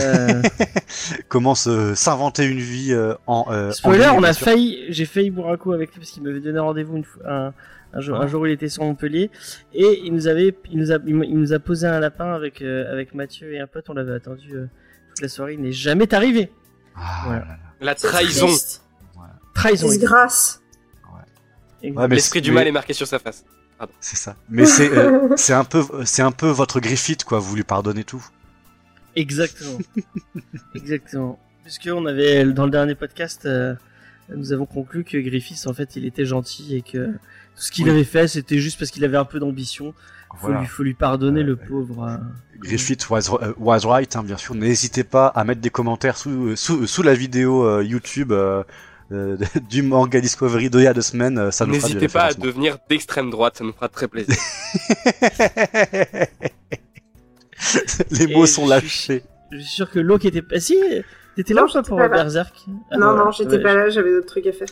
Euh, 0.00 0.42
Comment 1.28 1.54
s'inventer 1.54 2.44
une 2.46 2.58
vie 2.58 2.92
euh, 2.92 3.14
en. 3.28 3.46
euh, 3.50 3.68
en 3.68 3.72
spoiler, 3.72 4.08
on 4.12 4.22
a 4.24 4.32
failli. 4.32 4.86
J'ai 4.88 5.04
failli 5.04 5.30
boire 5.30 5.50
un 5.52 5.56
coup 5.56 5.72
avec 5.72 5.92
lui 5.92 6.00
parce 6.00 6.10
qu'il 6.10 6.24
m'avait 6.24 6.40
donné 6.40 6.58
rendez-vous. 6.58 7.04
Un, 7.24 7.52
un 7.92 8.00
jour, 8.00 8.16
Ah. 8.20 8.24
un 8.24 8.26
jour 8.26 8.42
où 8.42 8.46
il 8.46 8.52
était 8.52 8.68
sur 8.68 8.82
Montpellier 8.82 9.30
et 9.72 10.00
il 10.04 10.12
nous 10.12 10.26
avait, 10.26 10.52
il 10.70 10.78
nous 10.78 10.90
a, 10.92 10.98
il 11.06 11.38
nous 11.38 11.52
a 11.52 11.58
posé 11.60 11.86
un 11.86 12.00
lapin 12.00 12.32
avec 12.34 12.60
avec 12.60 13.14
Mathieu 13.14 13.52
et 13.54 13.60
un 13.60 13.68
pote. 13.68 13.88
On 13.88 13.94
l'avait 13.94 14.14
attendu 14.14 14.48
toute 14.50 15.22
la 15.22 15.28
soirée. 15.28 15.54
Il 15.54 15.60
n'est 15.62 15.70
jamais 15.72 16.12
arrivé. 16.12 16.50
Ah, 16.96 17.22
Voilà. 17.26 17.40
là 17.42 17.46
là. 17.46 17.65
La 17.80 17.94
trahison. 17.94 18.48
Trahison. 19.54 19.88
Disgrâce. 19.88 20.60
Ouais, 21.82 22.08
mais 22.08 22.16
L'esprit 22.16 22.40
du 22.40 22.50
mais- 22.50 22.56
mal 22.56 22.66
est 22.68 22.72
marqué 22.72 22.92
sur 22.92 23.06
sa 23.06 23.18
face. 23.18 23.44
C'est 24.00 24.16
ça. 24.16 24.36
Mais 24.48 24.64
c'est 24.64 24.90
euh, 24.90 25.28
c'est 25.36 25.52
un 25.52 25.64
peu 25.64 25.84
c'est 26.04 26.22
un 26.22 26.32
peu 26.32 26.48
votre 26.48 26.80
Griffith, 26.80 27.24
quoi. 27.24 27.38
Vous 27.38 27.54
lui 27.54 27.62
pardonnez 27.62 28.04
tout. 28.04 28.24
Exactement. 29.14 29.78
Exactement. 30.74 31.38
Puisque 31.62 31.88
on 31.92 32.06
avait 32.06 32.44
dans 32.44 32.64
le 32.64 32.70
dernier 32.70 32.94
podcast, 32.94 33.44
euh, 33.44 33.74
nous 34.34 34.52
avons 34.52 34.66
conclu 34.66 35.04
que 35.04 35.18
Griffiths 35.18 35.66
en 35.66 35.74
fait 35.74 35.96
il 35.96 36.06
était 36.06 36.24
gentil 36.24 36.76
et 36.76 36.82
que 36.82 37.06
tout 37.08 37.12
ce 37.62 37.70
qu'il 37.70 37.84
Oui. 37.84 37.90
avait 37.90 38.04
fait 38.04 38.28
c'était 38.28 38.58
juste 38.58 38.78
parce 38.78 38.90
qu'il 38.90 39.04
avait 39.04 39.16
un 39.18 39.24
peu 39.24 39.38
d'ambition. 39.38 39.94
Faut 40.36 40.46
Voilà. 40.48 40.60
lui 40.62 40.66
faut 40.68 40.82
lui 40.82 40.94
pardonner 40.94 41.40
Euh, 41.40 41.44
le 41.44 41.56
pauvre. 41.56 42.04
euh. 42.04 42.16
Griffith 42.60 43.08
was, 43.10 43.28
euh, 43.42 43.52
was 43.58 43.80
right, 43.86 44.14
hein, 44.16 44.22
bien 44.22 44.36
sûr. 44.36 44.54
N'hésitez 44.54 45.04
pas 45.04 45.26
à 45.28 45.44
mettre 45.44 45.60
des 45.60 45.70
commentaires 45.70 46.16
sous, 46.16 46.56
sous, 46.56 46.86
sous 46.86 47.02
la 47.02 47.14
vidéo 47.14 47.64
euh, 47.64 47.84
YouTube 47.84 48.32
euh, 48.32 48.62
euh, 49.12 49.36
du 49.70 49.82
manga 49.82 50.20
Discovery 50.20 50.70
d'il 50.70 50.80
y 50.82 50.86
a 50.86 50.94
deux 50.94 51.02
semaines. 51.02 51.38
euh, 51.38 51.50
Ça 51.50 51.66
nous 51.66 51.72
N'hésitez 51.72 52.08
pas 52.08 52.24
à 52.24 52.32
devenir 52.34 52.78
d'extrême 52.88 53.30
droite, 53.30 53.56
ça 53.58 53.64
nous 53.64 53.72
fera 53.72 53.88
très 53.88 54.08
plaisir. 54.08 54.34
Les 58.10 58.26
mots 58.26 58.44
Et 58.44 58.46
sont 58.46 58.64
je 58.66 58.70
lâchés. 58.70 59.22
Je 59.52 59.58
suis 59.58 59.68
sûr 59.68 59.90
que 59.90 59.98
l'eau 59.98 60.18
qui 60.18 60.28
était 60.28 60.42
pas 60.42 60.60
si 60.60 60.76
t'étais 61.36 61.54
là 61.54 61.62
Non, 61.62 61.68
ou 61.68 61.72
pas 61.72 61.82
pour 61.82 61.96
pas 61.98 62.08
là. 62.08 62.16
Berserk? 62.16 62.54
Ah, 62.90 62.96
non, 62.96 63.06
voilà. 63.12 63.24
non, 63.24 63.30
j'étais 63.30 63.56
Ouais, 63.56 63.62
pas 63.62 63.74
là, 63.74 63.88
j'avais 63.90 64.10
d'autres 64.10 64.26
trucs 64.26 64.46
à 64.46 64.52
faire. 64.52 64.68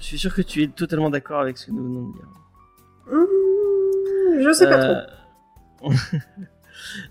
Je 0.00 0.04
suis 0.04 0.18
sûr 0.18 0.34
que 0.34 0.42
tu 0.42 0.62
es 0.62 0.68
totalement 0.68 1.10
d'accord 1.10 1.40
avec 1.40 1.58
ce 1.58 1.66
que 1.66 1.72
nous 1.72 1.84
venons 1.84 2.08
de 2.08 2.12
dire. 2.14 2.26
Mmh, 3.06 4.42
je 4.42 4.52
sais 4.52 4.66
pas 4.68 4.78
trop. 4.78 4.94
trop. 5.78 5.92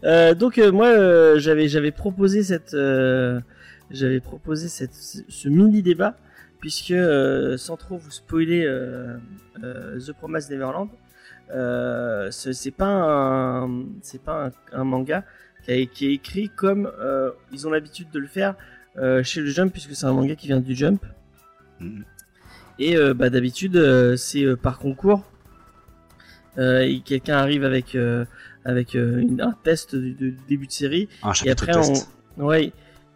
Euh, 0.03 0.35
donc 0.35 0.57
euh, 0.59 0.71
moi 0.71 0.87
euh, 0.87 1.39
j'avais 1.39 1.67
j'avais 1.67 1.91
proposé 1.91 2.43
cette 2.43 2.73
euh, 2.75 3.41
j'avais 3.89 4.19
proposé 4.19 4.67
cette 4.67 4.93
ce 4.93 5.49
mini 5.49 5.81
débat 5.81 6.15
puisque 6.59 6.91
euh, 6.91 7.57
sans 7.57 7.75
trop 7.75 7.97
vous 7.97 8.11
spoiler 8.11 8.63
euh, 8.63 9.17
euh, 9.63 9.99
The 9.99 10.13
Promised 10.13 10.51
Neverland 10.51 10.89
euh, 11.51 12.29
ce- 12.31 12.53
c'est 12.53 12.71
pas 12.71 12.85
un 12.85 13.85
c'est 14.01 14.21
pas 14.21 14.45
un, 14.71 14.79
un 14.79 14.83
manga 14.83 15.23
qui, 15.63 15.71
a- 15.71 15.85
qui 15.87 16.05
est 16.07 16.13
écrit 16.13 16.49
comme 16.49 16.89
euh, 16.99 17.31
ils 17.51 17.67
ont 17.67 17.71
l'habitude 17.71 18.11
de 18.11 18.19
le 18.19 18.27
faire 18.27 18.55
euh, 18.97 19.23
chez 19.23 19.41
le 19.41 19.47
Jump 19.47 19.73
puisque 19.73 19.95
c'est 19.95 20.05
un 20.05 20.13
manga 20.13 20.35
qui 20.35 20.47
vient 20.47 20.59
du 20.61 20.75
Jump 20.75 21.03
Mhm. 21.79 22.05
et 22.79 22.95
euh, 22.97 23.13
bah, 23.15 23.29
d'habitude 23.31 23.75
euh, 23.77 24.15
c'est 24.15 24.43
euh, 24.45 24.55
par 24.55 24.77
concours 24.79 25.23
euh, 25.23 25.34
et 26.57 27.01
quelqu'un 27.01 27.37
arrive 27.37 27.63
avec 27.63 27.95
euh, 27.95 28.25
avec 28.63 28.95
euh, 28.95 29.19
une- 29.21 29.41
un 29.41 29.53
test 29.63 29.95
de, 29.95 30.09
de 30.11 30.33
début 30.47 30.67
de 30.67 30.71
série 30.71 31.09
Un 31.23 31.31
et 31.45 31.51
après 31.51 31.73
test. 31.73 32.07
on 32.37 32.45
ouais 32.45 32.71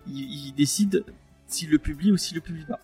il, 0.08 0.48
il 0.48 0.54
décide 0.56 1.04
s'il 1.48 1.70
le 1.72 1.80
publie 1.80 2.12
ou 2.12 2.18
s'il 2.18 2.36
le 2.36 2.42
publie 2.42 2.66
pas 2.66 2.80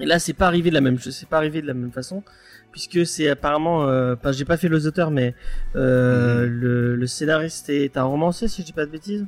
et 0.00 0.06
là 0.06 0.18
c'est 0.18 0.32
pas 0.32 0.46
arrivé 0.46 0.70
de 0.70 0.74
la 0.74 0.80
même 0.80 0.98
c'est 0.98 1.28
pas 1.28 1.36
arrivé 1.38 1.62
de 1.62 1.66
la 1.66 1.74
même 1.74 1.92
façon 1.92 2.22
puisque 2.72 3.06
c'est 3.06 3.28
apparemment 3.28 3.86
euh, 3.88 4.14
enfin 4.18 4.32
j'ai 4.32 4.44
pas 4.44 4.56
fait 4.56 4.68
les 4.68 4.86
auteurs 4.86 5.10
mais 5.10 5.34
euh, 5.76 6.44
Mhm. 6.46 6.50
le, 6.52 6.96
le 6.96 7.06
scénariste 7.06 7.70
est 7.70 7.96
un 7.96 8.02
romancier 8.04 8.48
si 8.48 8.62
je 8.62 8.66
dis 8.66 8.72
pas 8.72 8.86
de 8.86 8.90
bêtises 8.90 9.24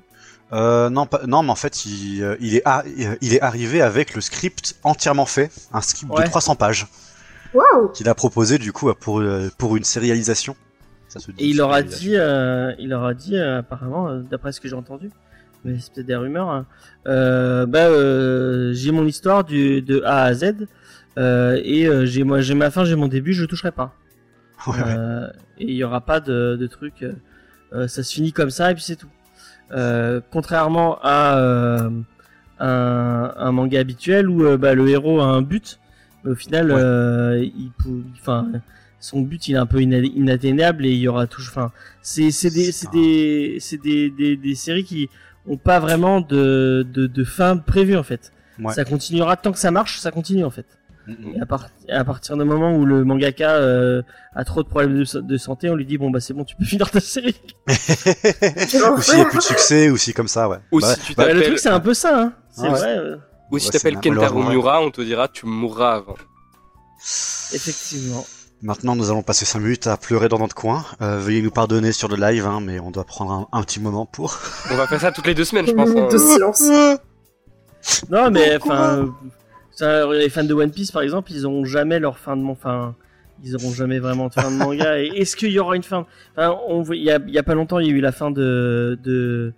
Euh, 0.52 0.88
non, 0.90 1.06
pas, 1.06 1.22
non, 1.26 1.42
mais 1.42 1.50
en 1.50 1.56
fait, 1.56 1.84
il, 1.86 2.22
euh, 2.22 2.36
il, 2.38 2.54
est 2.54 2.62
il 3.20 3.34
est 3.34 3.40
arrivé 3.42 3.82
avec 3.82 4.14
le 4.14 4.20
script 4.20 4.76
entièrement 4.84 5.26
fait, 5.26 5.50
un 5.72 5.80
script 5.80 6.12
Ouais. 6.12 6.22
de 6.22 6.28
300 6.28 6.54
pages, 6.54 6.86
Waouh 7.54 7.88
qu'il 7.92 8.08
a 8.08 8.14
proposé 8.14 8.58
du 8.58 8.72
coup 8.72 8.92
pour, 8.94 9.20
euh, 9.20 9.48
pour 9.58 9.76
une 9.76 9.84
sérialisation. 9.84 10.56
Ça 11.08 11.20
se 11.20 11.30
dit, 11.30 11.44
Et 11.44 11.48
il 11.48 11.56
leur 11.56 11.72
a 11.72 11.82
dit, 11.82 12.16
euh, 12.16 12.72
il 12.78 12.88
leur 12.88 13.04
a 13.04 13.14
dit 13.14 13.36
euh, 13.36 13.58
apparemment, 13.60 14.08
euh, 14.08 14.20
d'après 14.20 14.52
ce 14.52 14.60
que 14.60 14.68
j'ai 14.68 14.74
entendu, 14.74 15.10
mais 15.64 15.78
c'est 15.78 15.92
peut-être 15.92 16.06
des 16.06 16.16
rumeurs, 16.16 16.50
hein, 16.50 16.66
euh, 17.06 17.66
bah 17.66 17.86
euh, 17.86 18.72
j'ai 18.74 18.90
mon 18.90 19.06
histoire 19.06 19.44
du, 19.44 19.82
de 19.82 20.02
A 20.04 20.22
à 20.24 20.34
Z 20.34 20.66
euh, 21.18 21.60
et 21.64 21.86
euh, 21.86 22.04
j'ai 22.06 22.24
moi 22.24 22.40
j'ai 22.40 22.54
ma 22.54 22.70
fin, 22.70 22.84
j'ai 22.84 22.96
mon 22.96 23.08
début, 23.08 23.32
je 23.32 23.44
toucherai 23.44 23.70
pas. 23.70 23.94
Ouais, 24.66 24.74
ouais. 24.74 24.96
Et 25.58 25.64
il 25.64 25.74
y 25.74 25.84
aura 25.84 26.00
pas 26.00 26.20
de, 26.20 26.56
de 26.58 26.66
truc, 26.66 27.04
ça 27.72 27.88
se 27.88 28.12
finit 28.12 28.32
comme 28.32 28.50
ça 28.50 28.70
et 28.70 28.74
puis 28.74 28.82
c'est 28.82 28.96
tout. 28.96 29.08
Euh, 29.72 30.20
contrairement 30.30 30.98
à 31.02 31.38
euh, 31.38 31.90
un, 32.60 33.32
un 33.36 33.52
manga 33.52 33.80
habituel 33.80 34.28
où 34.28 34.44
euh, 34.44 34.56
bah, 34.56 34.74
le 34.74 34.88
héros 34.88 35.20
a 35.20 35.24
un 35.24 35.42
but, 35.42 35.78
mais 36.26 36.32
au 36.32 36.34
final, 36.34 36.66
Ouais. 36.70 36.76
euh, 36.78 37.42
il, 37.42 37.70
enfin, 38.20 38.46
son 39.00 39.20
but 39.22 39.48
il 39.48 39.54
est 39.54 39.58
un 39.58 39.66
peu 39.66 39.80
ina- 39.80 39.98
inatteignable 39.98 40.84
et 40.84 40.90
il 40.90 40.98
y 40.98 41.08
aura 41.08 41.26
toujours, 41.26 41.52
enfin, 41.56 41.72
c'est 42.02 42.30
c'est 42.30 42.50
des 42.50 42.72
c'est 42.72 42.90
des 42.92 43.56
c'est 43.60 43.80
des, 43.80 44.10
des 44.10 44.36
des 44.36 44.54
séries 44.54 44.84
qui 44.84 45.08
ont 45.48 45.56
pas 45.56 45.78
vraiment 45.80 46.20
de 46.20 46.84
de, 46.92 47.06
de 47.06 47.24
fin 47.24 47.56
prévue 47.56 47.96
en 47.96 48.02
fait. 48.02 48.32
Ouais. 48.58 48.72
Ça 48.74 48.84
continuera 48.84 49.36
tant 49.36 49.52
que 49.52 49.58
ça 49.58 49.70
marche, 49.70 49.98
ça 50.00 50.10
continue 50.10 50.44
en 50.44 50.50
fait. 50.50 50.66
Et 51.08 51.40
à, 51.40 51.46
part- 51.46 51.68
à 51.88 52.02
partir 52.04 52.36
du 52.36 52.42
moment 52.42 52.76
où 52.76 52.84
le 52.84 53.04
mangaka 53.04 53.50
euh, 53.50 54.02
a 54.34 54.44
trop 54.44 54.64
de 54.64 54.68
problèmes 54.68 54.98
de, 54.98 55.04
sa- 55.04 55.20
de 55.20 55.36
santé, 55.36 55.70
on 55.70 55.76
lui 55.76 55.84
dit 55.86 55.98
bon 55.98 56.10
bah 56.10 56.18
c'est 56.18 56.34
bon, 56.34 56.42
tu 56.44 56.56
peux 56.56 56.64
finir 56.74 56.90
ta 56.90 56.98
série. 56.98 57.36
ou 57.68 59.00
s'il 59.02 59.16
n'y 59.16 59.20
a 59.22 59.24
plus 59.26 59.38
de 59.38 59.42
succès, 59.42 59.88
ou 59.90 59.96
si 59.96 60.12
comme 60.12 60.26
ça, 60.28 60.48
ouais. 60.48 60.56
Ou 60.72 60.80
Bah, 60.80 60.94
si 60.94 61.00
tu 61.00 61.14
bah, 61.14 61.26
Bah, 61.26 61.32
le 61.34 61.42
truc 61.42 61.58
c'est 61.60 61.68
un 61.68 61.78
peu 61.80 61.94
ça, 61.94 62.20
hein. 62.22 62.32
C'est 62.50 62.62
Ah 62.66 62.72
ouais. 62.72 62.78
vrai, 62.78 62.98
euh, 62.98 63.16
Ou 63.52 63.58
si 63.58 63.66
Ouais, 63.66 63.72
t'appelles 63.72 64.00
Kentaro. 64.00 64.42
Miura, 64.42 64.80
on 64.80 64.90
te 64.90 65.00
dira 65.00 65.28
tu 65.28 65.46
mourras 65.46 65.94
avant. 65.96 66.16
effectivement. 67.52 68.24
Maintenant, 68.62 68.96
nous 68.96 69.10
allons 69.10 69.22
passer 69.22 69.44
5 69.44 69.58
minutes 69.60 69.86
à 69.86 69.96
pleurer 69.98 70.28
dans 70.28 70.38
notre 70.38 70.54
coin. 70.54 70.84
Euh, 71.02 71.18
veuillez 71.18 71.42
nous 71.42 71.50
pardonner 71.50 71.92
sur 71.92 72.08
le 72.08 72.16
live, 72.16 72.46
hein, 72.46 72.60
mais 72.62 72.80
on 72.80 72.90
doit 72.90 73.04
prendre 73.04 73.32
un, 73.32 73.48
un 73.52 73.62
petit 73.62 73.80
moment 73.80 74.06
pour. 74.06 74.38
On 74.70 74.76
va 74.76 74.86
faire 74.86 75.00
ça 75.00 75.12
toutes 75.12 75.26
les 75.26 75.34
deux 75.34 75.44
semaines, 75.44 75.66
je 75.66 75.72
pense. 75.72 75.90
minute 75.90 76.10
de 76.10 76.16
hein. 76.16 76.52
silence. 76.54 76.62
Non 78.10 78.30
mais 78.30 78.56
enfin, 78.56 78.98
euh, 78.98 79.06
ça, 79.70 80.06
les 80.12 80.28
fans 80.28 80.42
de 80.42 80.54
One 80.54 80.72
Piece 80.72 80.90
par 80.90 81.02
exemple, 81.02 81.30
ils 81.32 81.46
auront 81.46 81.64
jamais 81.64 82.00
leur 82.00 82.18
fin 82.18 82.36
de 82.36 82.44
enfin, 82.44 82.96
ils 83.44 83.54
auront 83.54 83.72
jamais 83.72 83.98
vraiment 84.00 84.26
de 84.28 84.32
fin 84.32 84.50
de 84.50 84.56
manga. 84.56 84.98
Est-ce 84.98 85.36
qu'il 85.36 85.52
y 85.52 85.58
aura 85.60 85.76
une 85.76 85.84
fin? 85.84 86.06
Enfin, 86.36 86.58
il 86.92 87.02
y 87.02 87.10
a, 87.10 87.18
il 87.24 87.32
y 87.32 87.38
a 87.38 87.42
pas 87.44 87.54
longtemps, 87.54 87.78
il 87.78 87.86
y 87.86 87.90
a 87.90 87.92
eu 87.92 88.00
la 88.00 88.10
fin 88.10 88.30
de 88.32 88.98
de 89.04 89.52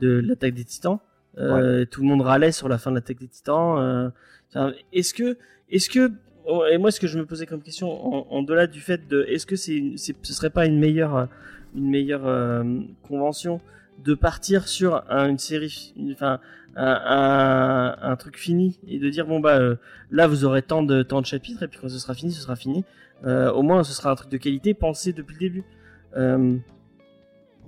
de 0.00 0.22
l'attaque 0.24 0.54
des 0.54 0.64
Titans. 0.64 0.98
Euh, 1.38 1.84
Tout 1.84 2.02
le 2.02 2.06
monde 2.08 2.22
râlait 2.22 2.52
sur 2.52 2.68
la 2.68 2.78
fin 2.78 2.90
de 2.90 2.96
l'attaque 2.96 3.18
des 3.18 3.28
Titans. 3.28 4.12
Euh, 4.56 4.72
est-ce 4.92 5.12
que, 5.14 5.36
est-ce 5.70 5.88
que, 5.90 6.12
oh, 6.46 6.64
et 6.70 6.78
moi 6.78 6.90
ce 6.92 7.00
que 7.00 7.06
je 7.08 7.18
me 7.18 7.26
posais 7.26 7.44
comme 7.46 7.60
question, 7.62 7.88
en, 7.90 8.26
en 8.30 8.42
delà 8.42 8.66
du 8.68 8.80
fait 8.80 9.08
de, 9.08 9.24
est-ce 9.28 9.46
que 9.46 9.56
c'est, 9.56 9.82
ce 9.96 10.32
serait 10.32 10.50
pas 10.50 10.66
une 10.66 10.78
meilleure, 10.78 11.16
euh, 11.16 11.26
une 11.74 11.90
meilleure 11.90 12.26
euh, 12.26 12.62
convention 13.08 13.60
de 14.04 14.14
partir 14.14 14.68
sur 14.68 15.02
un- 15.10 15.28
une 15.28 15.38
série, 15.38 15.92
enfin 16.12 16.38
un, 16.76 16.84
un, 16.86 18.10
un 18.10 18.16
truc 18.16 18.36
fini 18.38 18.78
et 18.88 18.98
de 18.98 19.08
dire 19.08 19.26
bon 19.26 19.38
bah 19.40 19.58
euh, 19.58 19.76
là 20.10 20.26
vous 20.26 20.44
aurez 20.44 20.62
tant 20.62 20.82
de 20.82 21.02
tant 21.04 21.20
de 21.20 21.26
chapitres 21.26 21.62
et 21.62 21.68
puis 21.68 21.78
quand 21.80 21.88
ce 21.88 21.98
sera 22.00 22.14
fini 22.14 22.32
ce 22.32 22.40
sera 22.42 22.56
fini. 22.56 22.84
Euh, 23.24 23.50
au 23.52 23.62
moins 23.62 23.82
ce 23.84 23.92
sera 23.92 24.10
un 24.10 24.14
truc 24.16 24.30
de 24.30 24.36
qualité 24.36 24.74
pensé 24.74 25.12
depuis 25.12 25.34
le 25.34 25.38
début. 25.40 25.64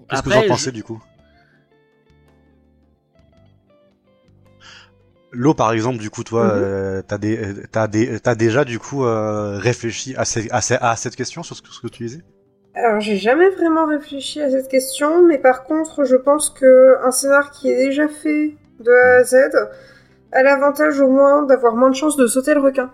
Qu'est-ce 0.09 0.23
que 0.23 0.29
vous 0.29 0.35
en 0.37 0.49
pensez 0.49 0.71
je- 0.71 0.75
du 0.75 0.83
coup? 0.85 1.03
Lo, 5.37 5.55
par 5.55 5.73
exemple, 5.73 5.99
du 5.99 6.09
coup, 6.11 6.25
toi, 6.25 6.45
Mhm. 6.45 6.63
euh, 6.63 7.03
t'as 7.07 7.19
des, 7.19 7.37
euh, 7.39 7.55
t'as 7.71 7.87
des, 7.89 8.19
t'as 8.21 8.35
déjà 8.35 8.65
du 8.65 8.79
coup 8.79 9.05
euh, 9.05 9.59
réfléchi 9.59 10.15
à, 10.17 10.25
ces- 10.25 10.49
à, 10.51 10.61
ces- 10.61 10.79
à 10.81 10.97
cette 10.97 11.15
question 11.17 11.43
sur 11.43 11.55
ce 11.57 11.63
que, 11.63 11.69
ce 11.69 11.81
que 11.81 11.89
tu 11.89 12.05
disais? 12.05 12.23
Alors, 12.75 13.01
j'ai 13.01 13.17
jamais 13.17 13.49
vraiment 13.51 13.87
réfléchi 13.87 14.41
à 14.41 14.51
cette 14.51 14.69
question, 14.69 15.27
mais 15.27 15.39
par 15.39 15.65
contre, 15.65 16.05
je 16.05 16.17
pense 16.17 16.51
que 16.51 17.03
un 17.07 17.11
scénar 17.11 17.51
qui 17.51 17.71
est 17.71 17.87
déjà 17.87 18.09
fait 18.09 18.55
de 18.81 18.91
A 18.91 19.21
à 19.21 19.25
Z 19.25 19.37
a 20.33 20.43
l'avantage 20.43 21.01
au 21.01 21.09
moins 21.11 21.43
d'avoir 21.45 21.75
moins 21.77 21.91
de 21.91 21.95
chances 21.97 22.17
de 22.17 22.27
sauter 22.27 22.53
le 22.55 22.61
requin. 22.61 22.91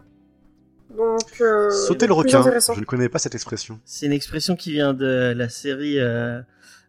Donc, 0.96 1.40
euh, 1.40 1.70
Sauter 1.70 2.06
le 2.06 2.12
requin. 2.12 2.42
Je 2.74 2.80
ne 2.80 2.84
connais 2.84 3.08
pas 3.08 3.18
cette 3.18 3.34
expression. 3.34 3.80
C'est 3.84 4.06
une 4.06 4.12
expression 4.12 4.56
qui 4.56 4.72
vient 4.72 4.92
de 4.94 5.32
la 5.34 5.48
série. 5.48 5.98
Euh, 5.98 6.40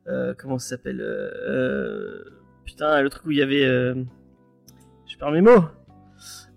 euh, 0.07 0.33
comment 0.37 0.59
ça 0.59 0.69
s'appelle 0.69 0.99
euh, 1.01 1.31
euh, 1.47 2.23
Putain, 2.65 3.01
le 3.01 3.09
truc 3.09 3.25
où 3.25 3.31
il 3.31 3.37
y 3.37 3.41
avait. 3.41 3.65
Euh, 5.23 5.25
perds 5.25 5.31
mes 5.31 5.41
mots. 5.41 5.63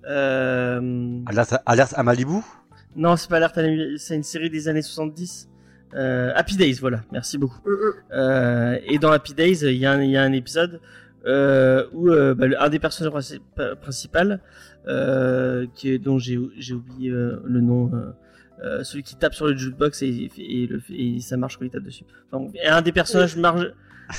Euh, 0.08 1.20
Alerte, 1.26 1.52
à- 1.54 1.62
alerte 1.66 1.94
à 1.96 2.02
Malibu. 2.02 2.40
non, 2.94 3.16
c'est 3.16 3.28
pas 3.28 3.36
Alerte 3.36 3.58
à 3.58 3.62
la 3.62 3.68
nuit, 3.68 3.98
c'est 3.98 4.14
une 4.16 4.22
série 4.22 4.50
des 4.50 4.68
années 4.68 4.82
70. 4.82 5.48
Euh, 5.94 6.32
Happy 6.34 6.56
Days, 6.56 6.74
voilà, 6.74 7.00
merci 7.12 7.38
beaucoup. 7.38 7.60
Mm. 7.64 7.74
Euh, 8.12 8.78
et 8.86 8.98
dans 8.98 9.10
Happy 9.12 9.34
Days, 9.34 9.60
il 9.62 9.76
y, 9.76 9.86
a 9.86 9.92
un- 9.92 10.02
il 10.02 10.10
y 10.10 10.16
a 10.16 10.22
un 10.22 10.32
épisode 10.32 10.80
euh, 11.26 11.86
où 11.92 12.08
euh, 12.10 12.34
bah, 12.34 12.46
le- 12.46 12.60
un 12.60 12.68
des 12.68 12.78
personnages 12.78 13.12
princi- 13.12 13.40
principaux, 13.80 14.18
euh, 14.86 15.66
qui 15.74 15.90
est, 15.90 15.98
dont 15.98 16.18
j'ai 16.18 16.36
oublié 16.38 17.10
euh, 17.10 17.40
le 17.44 17.60
nom, 17.60 17.90
euh, 17.92 18.10
euh, 18.64 18.84
celui 18.84 19.02
qui 19.02 19.16
tape 19.16 19.34
sur 19.34 19.46
le 19.46 19.56
jukebox 19.56 20.02
et, 20.02 20.30
et, 20.38 20.66
le- 20.68 20.80
et 20.90 21.18
ça 21.20 21.36
marche 21.36 21.56
quand 21.58 21.64
il 21.64 21.70
tape 21.70 21.82
dessus. 21.82 22.04
Enfin, 22.30 22.44
bon, 22.44 22.52
et 22.54 22.68
un 22.68 22.80
des 22.82 22.92
personnages 22.92 23.36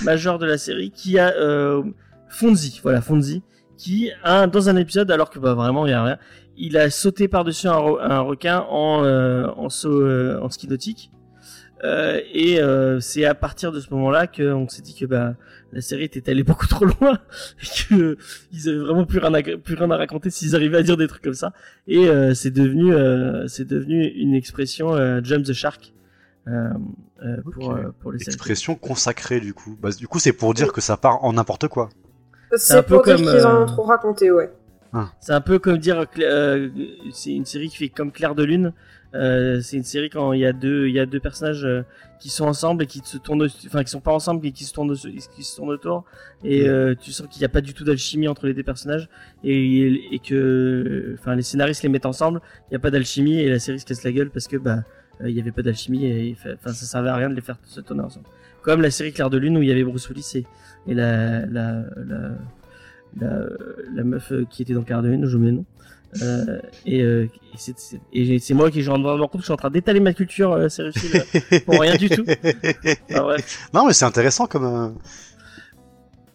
majeurs 0.04 0.38
de 0.40 0.46
la 0.46 0.58
série 0.58 0.92
qui 0.92 1.18
a 1.18 1.30
euh, 1.36 1.82
Fonzie, 2.28 2.80
voilà 2.84 3.00
Fonzie, 3.02 3.42
qui 3.78 4.12
a 4.24 4.48
dans 4.48 4.70
un 4.70 4.76
épisode, 4.76 5.10
alors 5.12 5.30
que 5.30 5.40
bah, 5.40 5.54
vraiment 5.54 5.86
il 5.86 5.94
a 5.94 6.04
rien, 6.04 6.18
il 6.58 6.78
a 6.78 6.90
sauté 6.90 7.28
par-dessus 7.28 7.68
un, 7.68 7.74
un 7.74 8.20
requin 8.20 8.66
en, 8.70 9.04
euh, 9.04 9.48
en 9.56 9.70
saut 9.70 10.02
euh, 10.02 10.40
en 10.42 10.50
ski 10.50 10.68
nautique. 10.68 11.12
Euh, 11.84 12.20
et 12.34 12.60
euh, 12.60 13.00
c'est 13.00 13.24
à 13.26 13.36
partir 13.36 13.72
de 13.72 13.80
ce 13.80 13.94
moment-là 13.94 14.26
qu'on 14.26 14.68
s'est 14.68 14.82
dit 14.82 14.96
que 14.96 15.06
bah, 15.06 15.36
la 15.72 15.82
série 15.82 16.06
était 16.06 16.28
allée 16.32 16.42
beaucoup 16.42 16.66
trop 16.66 16.86
loin 16.86 17.20
et 17.62 17.84
que 17.88 18.18
ils 18.52 18.68
avaient 18.68 18.80
vraiment 18.80 19.06
plus 19.06 19.20
rien 19.20 19.32
à, 19.36 19.44
plus 19.44 19.76
rien 19.76 19.92
à 19.92 19.98
raconter 19.98 20.32
s'ils 20.32 20.56
arrivaient 20.56 20.78
à 20.80 20.82
dire 20.82 20.98
des 20.98 21.08
trucs 21.08 21.22
comme 21.22 21.36
ça. 21.36 21.54
Et 21.88 22.08
euh, 22.08 22.34
c'est 22.34 22.50
devenu 22.50 22.96
euh, 22.96 23.48
c'est 23.48 23.66
devenu 23.66 24.08
une 24.08 24.34
expression 24.34 24.96
euh, 24.96 25.22
jump 25.24 25.46
the 25.46 25.54
shark 25.54 25.94
euh, 26.48 26.70
euh, 27.24 27.38
pour 27.44 27.70
Ok. 27.70 27.78
euh, 27.78 27.92
pour 28.00 28.12
les. 28.12 28.24
Expression 28.24 28.74
consacrée 28.74 29.40
du 29.40 29.54
coup. 29.54 29.78
Bah, 29.80 29.90
du 29.92 30.08
coup, 30.08 30.18
c'est 30.18 30.34
pour 30.34 30.56
dire 30.56 30.74
que 30.74 30.82
ça 30.82 30.98
part 30.98 31.24
en 31.24 31.34
n'importe 31.34 31.68
quoi. 31.68 31.90
Un 32.52 32.58
C'est 32.58 32.84
peu 32.84 32.96
pour 32.96 33.04
dire 33.04 33.16
comme, 33.16 33.26
qu'ils 33.26 33.46
en 33.46 33.56
euh, 33.56 33.64
ont 33.64 33.66
trop 33.66 33.84
raconté, 33.84 34.32
ouais. 34.32 34.52
C'est 35.20 35.34
un 35.34 35.42
peu 35.42 35.60
comme 35.60 35.78
dire 35.78 36.06
euh, 36.20 36.70
c'est 37.12 37.32
une 37.32 37.46
série 37.46 37.70
qui 37.70 37.78
fait 37.78 37.90
comme 37.90 38.12
Claire 38.12 38.36
de 38.36 38.44
Lune. 38.44 38.74
Euh, 39.16 39.62
c'est 39.62 39.78
une 39.78 39.84
série 39.84 40.10
quand 40.10 40.34
il 40.34 40.42
y 40.42 40.46
a 40.46 40.52
deux 40.52 40.88
il 40.88 40.94
y 40.94 41.00
a 41.00 41.06
deux 41.06 41.20
personnages 41.20 41.64
euh, 41.64 41.84
qui 42.20 42.30
sont 42.30 42.46
ensemble 42.46 42.84
et 42.84 42.88
qui 42.88 43.02
se 43.04 43.18
tournent 43.18 43.48
enfin 43.66 43.84
qui 43.84 43.90
sont 43.90 44.02
pas 44.02 44.12
ensemble 44.12 44.42
mais 44.44 44.52
qui 44.52 44.66
se 44.66 44.74
tournent 44.74 44.96
qui 44.96 45.44
se 45.44 45.56
tournent 45.56 45.70
autour. 45.70 46.04
Et 46.44 46.68
euh, 46.68 46.96
tu 47.00 47.12
sens 47.12 47.28
qu'il 47.28 47.40
n'y 47.40 47.46
a 47.46 47.50
pas 47.50 47.62
du 47.62 47.74
tout 47.74 47.84
d'alchimie 47.84 48.28
entre 48.28 48.48
les 48.48 48.54
deux 48.54 48.64
personnages. 48.64 49.08
Et, 49.44 50.16
et 50.16 50.20
que 50.20 51.16
enfin 51.18 51.36
les 51.36 51.44
scénaristes 51.44 51.84
les 51.84 51.90
mettent 51.90 52.06
ensemble. 52.06 52.42
Il 52.64 52.72
n'y 52.72 52.78
a 52.78 52.80
pas 52.80 52.92
d'alchimie 52.92 53.40
et 53.40 53.50
la 53.50 53.60
série 53.60 53.80
se 53.80 53.86
casse 53.86 54.04
la 54.04 54.12
gueule 54.12 54.30
parce 54.30 54.48
que 54.48 54.58
bah 54.58 54.72
euh, 54.72 54.82
il 55.26 55.32
y 55.32 55.40
avait 55.40 55.52
pas 55.52 55.62
d'alchimie 55.64 56.06
et 56.06 56.36
enfin 56.44 56.74
ça 56.74 56.86
servait 56.86 57.10
à 57.10 57.16
rien 57.16 57.30
de 57.30 57.36
les 57.36 57.42
faire 57.42 57.58
se 57.66 57.82
tourner 57.82 58.04
ensemble 58.04 58.26
comme 58.62 58.82
la 58.82 58.92
série 58.92 59.14
Claire 59.14 59.30
de 59.30 59.38
Lune 59.38 59.58
où 59.58 59.62
il 59.62 59.70
y 59.70 59.72
avait 59.72 59.84
Bruce 59.84 60.10
Willis 60.10 60.32
et, 60.36 60.46
et 60.88 60.94
la, 60.94 61.46
la, 61.46 61.84
la 62.06 62.30
la, 63.20 63.40
la 63.96 64.04
meuf 64.04 64.32
euh, 64.32 64.46
qui 64.50 64.62
était 64.62 64.74
dans 64.74 64.84
Claire 64.84 65.02
de 65.02 65.10
Lune, 65.10 65.26
je 65.26 65.38
mets 65.38 65.48
le 65.48 65.52
nom. 65.54 65.66
Euh, 66.22 66.60
et 66.86 67.02
euh, 67.02 67.26
et 67.54 67.58
c'est- 67.58 67.78
c'est 67.78 68.00
et 68.14 68.40
c'est 68.40 68.54
moi 68.54 68.72
qui 68.72 68.82
je 68.82 68.90
me 68.90 68.96
rends 68.96 69.18
compte 69.28 69.32
que 69.34 69.38
je 69.40 69.44
suis 69.44 69.54
en 69.54 69.58
train 69.58 69.70
d'étaler 69.70 70.00
ma 70.00 70.14
culture 70.14 70.54
euh, 70.54 70.70
sérieusement 70.70 71.20
pour 71.66 71.82
rien 71.82 71.96
du 71.96 72.10
tout. 72.10 72.24
Enfin, 73.10 73.22
bref. 73.24 73.70
non, 73.74 73.86
mais 73.88 73.94
c'est 73.94 74.06
intéressant 74.06 74.48
comme. 74.48 74.66
euh, 74.66 74.90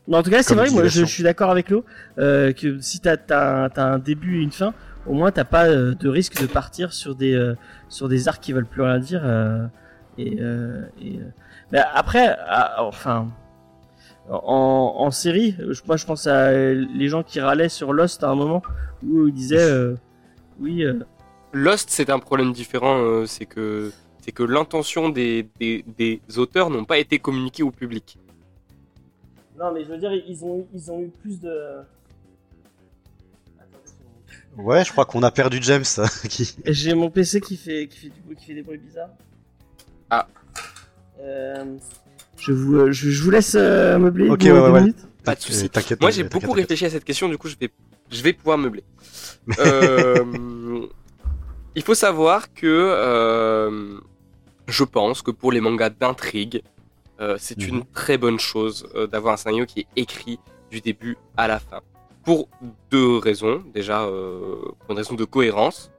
Mais 0.09 0.17
en 0.17 0.23
tout 0.23 0.31
cas, 0.31 0.43
c'est 0.43 0.55
vrai, 0.55 0.71
moi 0.71 0.87
je, 0.89 1.05
suis 1.05 1.23
d'accord 1.23 1.51
avec 1.51 1.73
euh, 2.19 2.53
que 2.53 2.81
si 2.81 3.01
t'as 3.01 3.17
as, 3.31 3.83
un 3.83 3.99
début 3.99 4.41
et 4.41 4.43
une 4.43 4.53
fin, 4.53 4.75
au 5.07 5.13
moins 5.15 5.31
t'as 5.33 5.45
pas 5.45 5.67
euh, 5.69 5.95
de 5.95 6.09
risque 6.09 6.41
de 6.41 6.47
partir 6.47 6.93
sur 6.93 7.15
des 7.15 7.35
euh, 7.35 7.55
sur 7.89 8.09
des 8.09 8.29
arcs 8.29 8.43
qui 8.43 8.53
veulent 8.53 8.67
plus 8.67 8.83
rien 8.83 8.99
dire. 8.99 9.23
euh, 9.25 9.67
et, 10.19 10.39
euh, 10.41 10.83
et 11.01 11.17
euh, 11.19 11.23
mais 11.73 11.81
après, 11.95 12.37
ah, 12.47 12.85
enfin. 12.85 13.29
En, 14.31 14.95
en 14.99 15.11
série, 15.11 15.57
je- 15.59 15.83
moi 15.87 15.97
je 15.97 16.07
pense 16.07 16.27
à 16.29 16.53
les 16.53 17.09
gens 17.09 17.23
qui 17.25 17.41
râlaient 17.41 17.69
sur 17.69 17.93
Lost 17.93 18.23
à 18.23 18.29
un 18.31 18.37
moment 18.37 18.63
où 19.05 19.27
ils 19.27 19.35
disaient 19.35 19.59
euh, 19.59 19.97
oui, 20.61 20.85
euh, 20.85 21.01
Lost, 21.53 21.91
c'est 21.91 22.09
un 22.09 22.21
problème 22.21 22.53
différent. 22.53 22.99
euh, 23.03 23.27
c'est 23.27 23.47
que 23.47 23.91
c'est 24.21 24.31
que 24.31 24.45
l'intention 24.45 25.09
des, 25.09 25.49
des, 25.59 25.85
des 25.99 26.21
auteurs 26.39 26.71
n'ont 26.71 26.85
pas 26.85 26.99
été 26.99 27.19
communiquée 27.19 27.65
au 27.65 27.73
public. 27.73 28.17
non 29.59 29.73
mais 29.73 29.83
je 29.85 29.89
veux 29.91 29.99
dire 29.99 30.13
ils 30.13 30.45
ont 30.45 30.67
ils 30.73 30.91
ont 30.93 31.01
eu 31.01 31.09
plus 31.21 31.41
de 31.41 31.53
Ouais, 34.57 34.85
je 34.85 34.93
crois 34.93 35.05
qu'on 35.05 35.23
a 35.23 35.31
perdu 35.31 35.59
James. 35.63 35.85
qui... 36.29 36.55
J'ai 36.67 36.95
mon 36.95 37.11
PC 37.11 37.41
qui 37.41 37.57
fait, 37.57 37.89
qui 37.89 37.99
fait 37.99 38.09
du 38.09 38.21
bruit, 38.21 38.37
qui 38.37 38.47
fait 38.47 38.55
des 38.55 38.63
bruits 38.63 38.79
bizarres. 38.79 39.11
Ah. 40.11 40.27
Euh, 41.21 41.77
je 42.37 42.53
vous, 42.53 42.77
euh, 42.77 42.93
je, 42.93 43.11
je 43.11 43.23
vous 43.23 43.31
laisse 43.31 43.55
euh, 43.55 43.99
meubler. 43.99 44.29
Ok, 44.29 44.43
ouais, 44.43 44.51
ouais, 44.53 44.81
minutes. 44.81 45.07
Pas 45.25 45.35
de 45.35 45.41
souci. 45.41 45.65
Euh, 45.67 45.69
T'inquiète. 45.69 46.01
Moi, 46.01 46.11
j'ai 46.11 46.25
beaucoup 46.25 46.53
réfléchi 46.53 46.85
à 46.85 46.91
cette 46.91 47.05
question, 47.05 47.29
du 47.29 47.39
coup, 47.39 47.49
je 47.49 47.57
vais, 47.59 47.71
je 48.11 48.23
vais 48.23 48.33
pouvoir 48.33 48.59
meubler. 48.59 48.85
Euh, 49.59 50.25
il 51.75 51.83
faut 51.83 51.95
savoir 51.95 52.53
que 52.53 52.67
euh, 52.67 53.99
je 54.69 54.85
pense 54.85 55.23
que 55.23 55.31
pour 55.31 55.53
les 55.53 55.61
mangas 55.61 55.91
d'intrigue, 55.91 56.63
euh, 57.21 57.37
c'est 57.39 57.57
Mhm. 57.59 57.69
une 57.69 57.85
très 57.87 58.19
bonne 58.19 58.39
chose 58.41 58.87
euh, 58.97 59.07
d'avoir 59.07 59.35
un 59.35 59.37
scénario 59.37 59.65
qui 59.65 59.81
est 59.81 59.87
écrit 59.97 60.39
du 60.71 60.81
début 60.81 61.17
à 61.37 61.47
la 61.49 61.59
fin. 61.61 61.81
Pour 62.25 62.49
deux 62.91 63.19
raisons. 63.19 63.63
Déjà, 63.75 64.05
euh, 64.05 64.57
pour 64.81 64.91
une 64.91 64.97
raison 64.99 65.15
de 65.15 65.25
cohérence. 65.25 65.91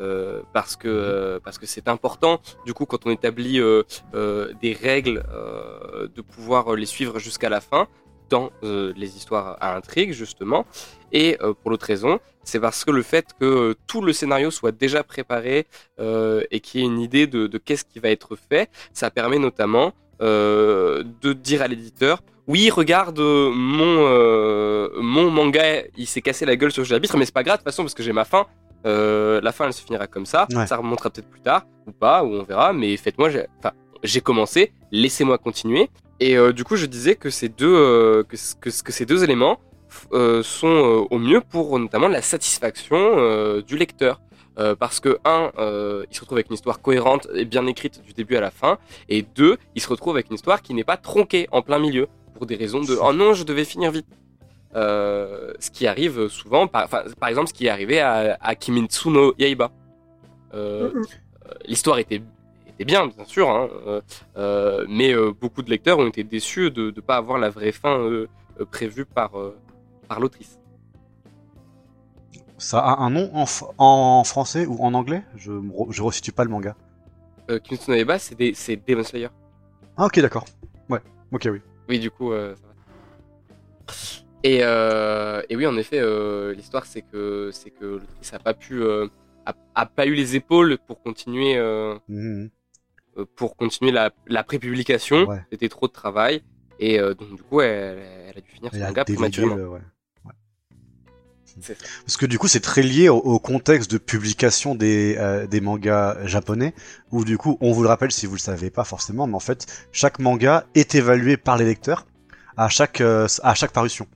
euh, 0.00 0.40
parce 0.54 0.76
que 0.76 0.88
euh, 0.88 1.40
parce 1.44 1.58
que 1.58 1.66
c'est 1.66 1.86
important 1.86 2.40
du 2.64 2.72
coup 2.72 2.86
quand 2.86 3.02
on 3.06 3.10
établit 3.10 3.60
euh, 3.60 3.82
euh, 4.14 4.52
des 4.62 4.72
règles 4.72 5.22
euh, 5.30 6.08
de 6.16 6.22
pouvoir 6.22 6.74
les 6.74 6.86
suivre 6.86 7.18
jusqu'à 7.18 7.50
la 7.50 7.60
fin 7.60 7.86
dans 8.30 8.50
euh, 8.62 8.94
les 8.96 9.10
histoires 9.18 9.58
à 9.60 9.76
intrigue 9.76 10.12
justement 10.12 10.64
et 11.12 11.36
euh, 11.42 11.52
pour 11.52 11.70
l'autre 11.70 11.84
raison 11.94 12.18
c'est 12.44 12.60
parce 12.60 12.82
que 12.86 12.92
le 12.92 13.02
fait 13.02 13.26
que 13.38 13.74
tout 13.86 14.00
le 14.00 14.12
scénario 14.14 14.50
soit 14.50 14.72
déjà 14.72 15.02
préparé 15.04 15.66
euh, 15.98 16.44
et 16.50 16.60
qu'il 16.60 16.80
y 16.80 16.84
ait 16.84 16.86
une 16.86 17.00
idée 17.00 17.26
de, 17.26 17.46
de 17.46 17.58
qu'est-ce 17.58 17.84
qui 17.84 17.98
va 17.98 18.08
être 18.08 18.36
fait 18.48 18.70
ça 18.94 19.10
permet 19.10 19.38
notamment 19.38 19.92
euh, 20.22 21.04
de 21.20 21.34
dire 21.34 21.60
à 21.60 21.68
l'éditeur 21.68 22.22
oui 22.50 22.68
regarde 22.70 23.20
euh, 23.20 23.50
mon 23.54 23.94
euh, 24.08 24.88
mon 25.00 25.30
manga 25.30 25.64
il 25.96 26.06
s'est 26.12 26.20
cassé 26.28 26.44
la 26.44 26.56
gueule 26.56 26.72
sur 26.72 26.82
le 26.82 27.18
mais 27.18 27.24
c'est 27.26 27.32
pas 27.40 27.42
grave 27.44 27.58
de 27.58 27.62
toute 27.62 27.70
façon 27.70 27.82
parce 27.84 27.94
que 27.94 28.02
j'ai 28.02 28.12
ma 28.12 28.24
fin 28.24 28.46
euh, 28.86 29.40
la 29.42 29.52
fin 29.52 29.66
elle 29.66 29.72
se 29.72 29.82
finira 29.82 30.06
comme 30.14 30.26
ça 30.26 30.46
Ouais. 30.56 30.66
ça 30.66 30.76
remontera 30.76 31.10
peut-être 31.10 31.30
plus 31.30 31.42
tard 31.50 31.62
ou 31.86 31.92
pas 31.92 32.24
ou 32.24 32.28
on 32.40 32.42
verra 32.42 32.72
mais 32.72 32.96
faites-moi 32.96 33.28
j'ai- 33.30 33.46
enfin 33.58 33.72
commencé 34.30 34.72
laissez-moi 34.90 35.38
continuer 35.38 35.88
et 36.22 36.36
du 36.52 36.64
coup, 36.64 36.76
je 36.76 36.84
disais 36.84 37.14
que 37.14 37.30
ces 37.30 37.48
deux, 37.48 38.24
que, 38.28 38.36
que, 38.60 38.92
ces 38.92 39.06
deux 39.06 39.24
éléments 39.24 39.58
sont 40.42 41.06
au 41.10 41.18
mieux 41.18 41.40
pour 41.40 41.78
notamment 41.78 42.08
la 42.08 42.20
satisfaction 42.20 43.60
du 43.66 43.76
lecteur. 43.78 44.20
Euh, 44.58 44.74
parce 44.74 45.00
que, 45.00 45.18
un, 45.24 45.50
euh, 45.58 46.04
il 46.10 46.14
se 46.14 46.20
retrouve 46.20 46.36
avec 46.36 46.48
une 46.50 46.54
histoire 46.54 46.82
cohérente 46.82 47.26
et 47.34 47.46
bien 47.46 47.66
écrite 47.66 48.02
du 48.02 48.12
début 48.12 48.36
à 48.36 48.40
la 48.42 48.50
fin. 48.50 48.76
Et 49.08 49.22
deux, 49.22 49.56
il 49.74 49.80
se 49.80 49.88
retrouve 49.88 50.16
avec 50.16 50.28
une 50.28 50.34
histoire 50.34 50.60
qui 50.60 50.74
n'est 50.74 50.84
pas 50.84 50.98
tronquée 50.98 51.48
en 51.52 51.62
plein 51.62 51.78
milieu 51.78 52.08
pour 52.40 52.46
des 52.46 52.56
raisons 52.56 52.80
de 52.80 52.96
oh 52.98 53.12
non, 53.12 53.34
je 53.34 53.44
devais 53.44 53.66
finir 53.66 53.90
vite. 53.90 54.06
Euh, 54.74 55.52
ce 55.58 55.70
qui 55.70 55.86
arrive 55.86 56.28
souvent, 56.28 56.66
par, 56.66 56.88
exemple, 57.28 57.48
ce 57.48 57.52
qui 57.52 57.66
est 57.66 57.68
arrivé 57.68 58.00
à, 58.00 58.38
à 58.40 58.54
Kimitsu 58.54 59.10
no 59.10 59.34
Yaiba. 59.38 59.70
Euh, 60.54 60.90
Mhm. 60.94 61.04
L'histoire 61.66 61.98
était, 61.98 62.22
était 62.66 62.84
bien, 62.86 63.08
bien 63.08 63.24
sûr, 63.26 63.50
hein, 63.50 63.68
euh, 63.86 64.00
euh, 64.38 64.86
mais 64.88 65.12
euh, 65.12 65.32
beaucoup 65.38 65.60
de 65.60 65.68
lecteurs 65.68 65.98
ont 65.98 66.06
été 66.06 66.24
déçus 66.24 66.70
de 66.70 66.84
ne 66.96 67.00
pas 67.02 67.16
avoir 67.16 67.36
la 67.38 67.50
vraie 67.50 67.72
fin 67.72 67.98
euh, 67.98 68.26
euh, 68.58 68.64
prévue 68.64 69.04
par, 69.04 69.38
euh, 69.38 69.54
par 70.08 70.18
l'autrice. 70.18 70.58
Ça 72.56 72.78
a 72.78 73.02
un 73.02 73.10
nom 73.10 73.30
en, 73.34 74.24
français 74.24 74.64
ou 74.64 74.82
en 74.82 74.94
anglais? 74.94 75.22
Je 75.36 75.52
je 75.90 76.02
resitue 76.02 76.32
pas 76.32 76.44
le 76.44 76.50
manga. 76.50 76.74
Euh, 77.50 77.58
Kimetsu 77.58 77.90
no 77.90 77.96
Yaiba, 77.96 78.18
c'est 78.18 78.88
Demon 78.88 79.02
Slayer. 79.02 79.28
Ah 79.98 80.06
ok 80.06 80.20
d'accord. 80.20 80.46
Ouais. 80.88 81.00
Ok 81.32 81.48
oui. 81.52 81.60
Oui, 81.90 81.98
du 81.98 82.10
coup, 82.10 82.32
euh, 82.32 82.54
ça 82.54 82.62
va. 82.68 82.74
Et, 84.44 84.60
euh, 84.62 85.42
et 85.50 85.56
oui, 85.56 85.66
en 85.66 85.76
effet, 85.76 85.98
euh, 86.00 86.54
l'histoire, 86.54 86.86
c'est 86.86 87.02
que, 87.02 87.50
c'est 87.52 87.70
que 87.70 87.84
l'autrice 87.84 88.32
a 88.32 88.38
pas 88.38 88.54
pu, 88.54 88.82
a, 88.84 89.52
a 89.74 89.86
pas 89.86 90.06
eu 90.06 90.14
les 90.14 90.36
épaules 90.36 90.78
pour 90.86 91.02
continuer, 91.02 91.58
Mhm. 92.08 92.48
pour 93.36 93.56
continuer 93.56 93.90
la, 93.92 94.12
la 94.28 94.44
prépublication. 94.44 95.26
Ouais. 95.28 95.42
C'était 95.50 95.68
trop 95.68 95.88
de 95.88 95.92
travail. 95.92 96.42
Et 96.78 96.98
donc, 96.98 97.34
du 97.36 97.42
coup, 97.42 97.60
elle, 97.60 97.98
elle 98.28 98.38
a 98.38 98.40
dû 98.40 98.50
finir 98.50 98.70
son 98.72 98.80
a 98.80 98.86
manga 98.86 99.04
prématurément. 99.04 99.56
ouais. 99.56 99.80
Parce 102.04 102.16
que 102.16 102.26
du 102.26 102.38
coup, 102.38 102.48
c'est 102.48 102.60
très 102.60 102.82
lié 102.82 103.08
au, 103.08 103.16
au 103.16 103.38
contexte 103.38 103.90
de 103.90 103.98
publication 103.98 104.74
des, 104.74 105.16
euh, 105.18 105.46
des 105.46 105.60
mangas 105.60 106.16
japonais, 106.26 106.74
où 107.10 107.24
du 107.24 107.38
coup, 107.38 107.58
on 107.60 107.72
vous 107.72 107.82
le 107.82 107.88
rappelle 107.88 108.12
si 108.12 108.26
vous 108.26 108.34
le 108.34 108.40
savez 108.40 108.70
pas 108.70 108.84
forcément, 108.84 109.26
mais 109.26 109.34
en 109.34 109.40
fait, 109.40 109.66
chaque 109.92 110.18
manga 110.18 110.64
est 110.74 110.94
évalué 110.94 111.36
par 111.36 111.56
les 111.56 111.64
lecteurs 111.64 112.06
à 112.56 112.68
chaque, 112.68 113.00
euh, 113.00 113.26
à 113.42 113.54
chaque 113.54 113.72
parution. 113.72 114.06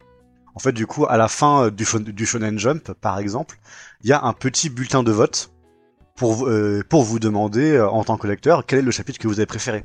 En 0.54 0.58
fait, 0.60 0.72
du 0.72 0.86
coup, 0.86 1.06
à 1.06 1.16
la 1.16 1.28
fin 1.28 1.64
euh, 1.64 1.70
du, 1.70 1.84
shon- 1.84 1.98
du 2.00 2.26
Shonen 2.26 2.58
Jump, 2.58 2.92
par 3.00 3.18
exemple, 3.18 3.58
il 4.02 4.10
y 4.10 4.12
a 4.12 4.22
un 4.22 4.32
petit 4.32 4.70
bulletin 4.70 5.02
de 5.02 5.10
vote 5.12 5.50
pour, 6.14 6.32
vous- 6.34 6.46
euh, 6.46 6.82
pour 6.88 7.02
vous 7.02 7.18
demander, 7.18 7.80
en 7.80 8.04
tant 8.04 8.16
que 8.16 8.26
lecteur, 8.28 8.64
quel 8.66 8.78
est 8.80 8.82
le 8.82 8.90
chapitre 8.92 9.18
que 9.18 9.26
vous 9.26 9.40
avez 9.40 9.46
préféré. 9.46 9.84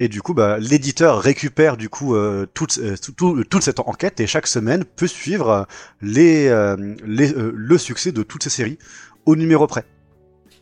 Et 0.00 0.08
du 0.08 0.22
coup, 0.22 0.32
bah, 0.32 0.58
l'éditeur 0.58 1.20
récupère 1.20 1.76
du 1.76 1.88
coup 1.88 2.14
euh, 2.14 2.46
toute, 2.54 2.78
euh, 2.78 2.94
tout- 2.96 3.12
tout- 3.12 3.44
toute 3.44 3.62
cette 3.62 3.80
enquête 3.80 4.20
et 4.20 4.26
chaque 4.28 4.46
semaine 4.46 4.84
peut 4.84 5.08
suivre 5.08 5.48
euh, 5.50 5.62
les, 6.00 6.46
euh, 6.46 6.76
les, 7.04 7.34
euh, 7.34 7.52
le 7.54 7.78
succès 7.78 8.12
de 8.12 8.22
toutes 8.22 8.44
ces 8.44 8.50
séries 8.50 8.78
au 9.26 9.34
numéro 9.34 9.66
près. 9.66 9.84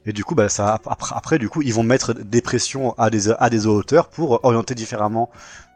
Et 0.07 0.13
du 0.13 0.25
coup, 0.25 0.35
bah, 0.35 0.49
ça, 0.49 0.81
après, 0.87 1.15
après, 1.17 1.39
du 1.39 1.49
coup, 1.51 1.61
ils 1.63 1.75
vont 1.75 1.83
mettre 1.83 2.15
des 2.15 2.41
pressions 2.41 2.93
à 2.97 3.11
des, 3.11 3.31
à 3.31 3.51
des 3.51 3.67
auteurs 3.67 4.09
pour 4.09 4.43
orienter 4.45 4.75
différemment 4.75 5.31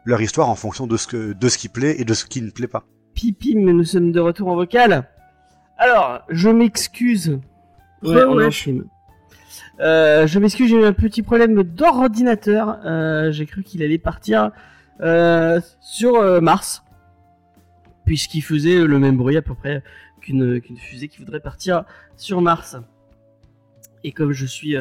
leur 0.05 0.21
histoire 0.21 0.49
en 0.49 0.55
fonction 0.55 0.87
de 0.87 0.97
ce, 0.97 1.05
que, 1.05 1.33
de 1.33 1.49
ce 1.49 1.57
qui 1.59 1.69
plaît 1.69 1.97
et 1.99 2.05
de 2.05 2.13
ce 2.15 2.25
qui 2.25 2.41
ne 2.41 2.49
plaît 2.49 2.67
pas. 2.67 2.83
Pipi, 3.13 3.55
mais 3.55 3.73
nous 3.73 3.83
sommes 3.83 4.11
de 4.11 4.19
retour 4.21 4.47
en 4.47 4.55
vocal. 4.55 5.07
Alors, 5.77 6.21
je 6.29 6.49
m'excuse. 6.49 7.39
Ouais, 8.01 8.23
on 8.23 8.39
est 8.39 8.43
en 8.43 8.47
ouais. 8.47 8.51
stream. 8.51 8.85
Euh, 9.81 10.27
je 10.27 10.37
m'excuse, 10.37 10.69
j'ai 10.69 10.79
eu 10.79 10.85
un 10.85 10.93
petit 10.93 11.23
problème 11.23 11.63
d'ordinateur. 11.63 12.79
Euh, 12.85 13.31
j'ai 13.31 13.45
cru 13.45 13.63
qu'il 13.63 13.81
allait 13.81 13.97
partir 13.97 14.51
euh, 15.01 15.59
sur 15.79 16.41
Mars, 16.41 16.83
puisqu'il 18.05 18.41
faisait 18.41 18.85
le 18.85 18.99
même 18.99 19.17
bruit 19.17 19.37
à 19.37 19.41
peu 19.41 19.55
près 19.55 19.83
qu'une 20.21 20.61
fusée 20.77 21.07
qui 21.07 21.17
voudrait 21.17 21.39
partir 21.39 21.83
sur 22.15 22.41
Mars. 22.41 22.77
Et 24.03 24.11
comme 24.11 24.31
je 24.31 24.45
suis 24.45 24.75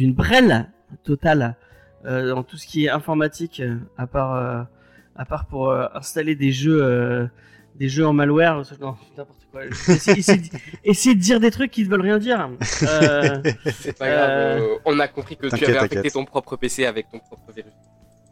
une 0.00 0.14
brêle 0.14 0.68
totale 1.04 1.56
dans 2.04 2.42
tout 2.42 2.56
ce 2.56 2.66
qui 2.66 2.86
est 2.86 2.90
informatique, 2.90 3.62
à 3.96 4.06
part 4.06 5.46
pour 5.48 5.72
installer 5.94 6.34
des 6.34 6.50
jeux 6.50 7.30
des 7.78 7.88
jeux 7.88 8.06
en 8.06 8.12
malware, 8.12 8.62
non, 8.80 8.96
n'importe 9.16 9.46
quoi. 9.52 9.62
Essayez, 10.84 11.14
de- 11.14 11.20
dire 11.20 11.40
des 11.40 11.50
trucs 11.50 11.70
qui 11.70 11.84
ne 11.84 11.88
veulent 11.88 12.00
rien 12.02 12.18
dire. 12.18 12.48
Euh, 12.82 13.42
C'est 13.80 13.96
pas 13.96 14.08
grave. 14.08 14.30
Euh, 14.30 14.58
euh, 14.60 14.78
on 14.84 14.98
a 15.00 15.08
compris 15.08 15.36
que 15.36 15.46
tu 15.46 15.64
avais 15.64 15.78
infecté 15.78 16.10
ton 16.10 16.24
propre 16.24 16.56
PC 16.56 16.84
avec 16.86 17.08
ton 17.10 17.18
propre 17.20 17.52
virus. 17.54 17.72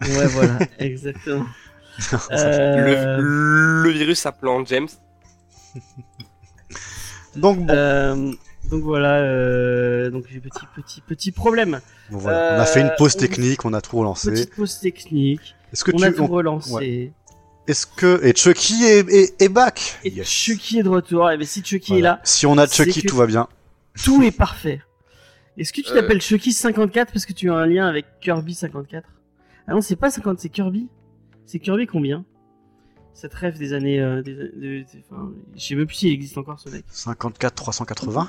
ouais, 0.02 0.26
voilà, 0.26 0.58
exactement. 0.78 1.46
Euh, 2.32 3.18
Le, 3.18 3.82
le 3.84 3.90
virus 3.90 4.18
s'appelant 4.20 4.64
James. 4.66 4.88
Donc 7.36 7.58
bon, 7.66 7.66
euh, 7.74 8.32
donc 8.70 8.82
voilà, 8.82 9.16
euh, 9.20 10.10
donc 10.10 10.24
j'ai 10.30 10.40
petit 10.40 10.66
petit 10.74 11.00
petit 11.02 11.32
problème. 11.32 11.80
bon, 12.10 12.18
voilà. 12.18 12.56
on 12.56 12.60
a 12.60 12.64
fait 12.66 12.80
une 12.80 12.92
pause 12.96 13.14
on- 13.16 13.20
technique, 13.20 13.64
on 13.64 13.72
a 13.74 13.80
tout 13.80 13.96
relancé. 13.98 14.30
Petite 14.30 14.54
pause 14.54 14.80
technique. 14.80 15.54
Est-ce 15.72 15.84
que 15.84 15.92
on 15.94 15.98
tu, 15.98 16.04
a 16.04 16.12
tout 16.12 16.22
on- 16.22 16.26
relancé. 16.28 16.72
ouais. 16.72 17.12
Est-ce 17.68 17.86
que 17.86 18.24
et 18.24 18.34
Chucky 18.34 18.84
est, 18.84 19.08
est, 19.10 19.42
est 19.42 19.48
back? 19.48 19.98
Et 20.04 20.10
Yes. 20.10 20.28
Chucky 20.28 20.78
est 20.78 20.82
de 20.82 20.88
retour. 20.88 21.30
Et 21.30 21.36
bien 21.36 21.46
si 21.46 21.62
Chucky 21.64 21.92
Voilà. 21.92 21.98
est 21.98 22.12
là, 22.16 22.20
Si 22.24 22.46
on 22.46 22.56
a 22.58 22.66
Chucky, 22.66 23.02
tout 23.02 23.16
va 23.16 23.26
bien. 23.26 23.48
tout 24.04 24.22
est 24.22 24.30
parfait. 24.36 24.82
Est-ce 25.58 25.72
que 25.72 25.80
tu 25.80 25.90
Euh. 25.90 25.94
t'appelles 25.94 26.20
Chucky 26.20 26.52
54 26.52 27.12
parce 27.12 27.24
que 27.26 27.32
tu 27.32 27.50
as 27.50 27.54
un 27.54 27.66
lien 27.66 27.86
avec 27.88 28.04
Kirby 28.20 28.54
54 28.54 29.08
Ah 29.66 29.72
non, 29.72 29.80
c'est 29.80 29.96
pas 29.96 30.10
50, 30.10 30.38
c'est 30.38 30.48
Kirby. 30.50 30.88
C'est 31.46 31.58
Kirby 31.58 31.86
combien? 31.86 32.24
Cette 33.14 33.32
rêve 33.34 33.56
des 33.58 33.72
années. 33.72 33.98
euh, 34.00 34.20
des, 34.22 34.34
de- 34.34 34.52
de- 34.56 34.84
enfin, 35.10 35.30
je 35.56 35.60
sais 35.64 35.74
même 35.74 35.86
plus 35.86 35.94
s'il 35.96 36.12
existe 36.12 36.36
encore 36.36 36.60
ce 36.60 36.68
mec. 36.68 36.84
54 36.88 37.54
380. 37.54 38.28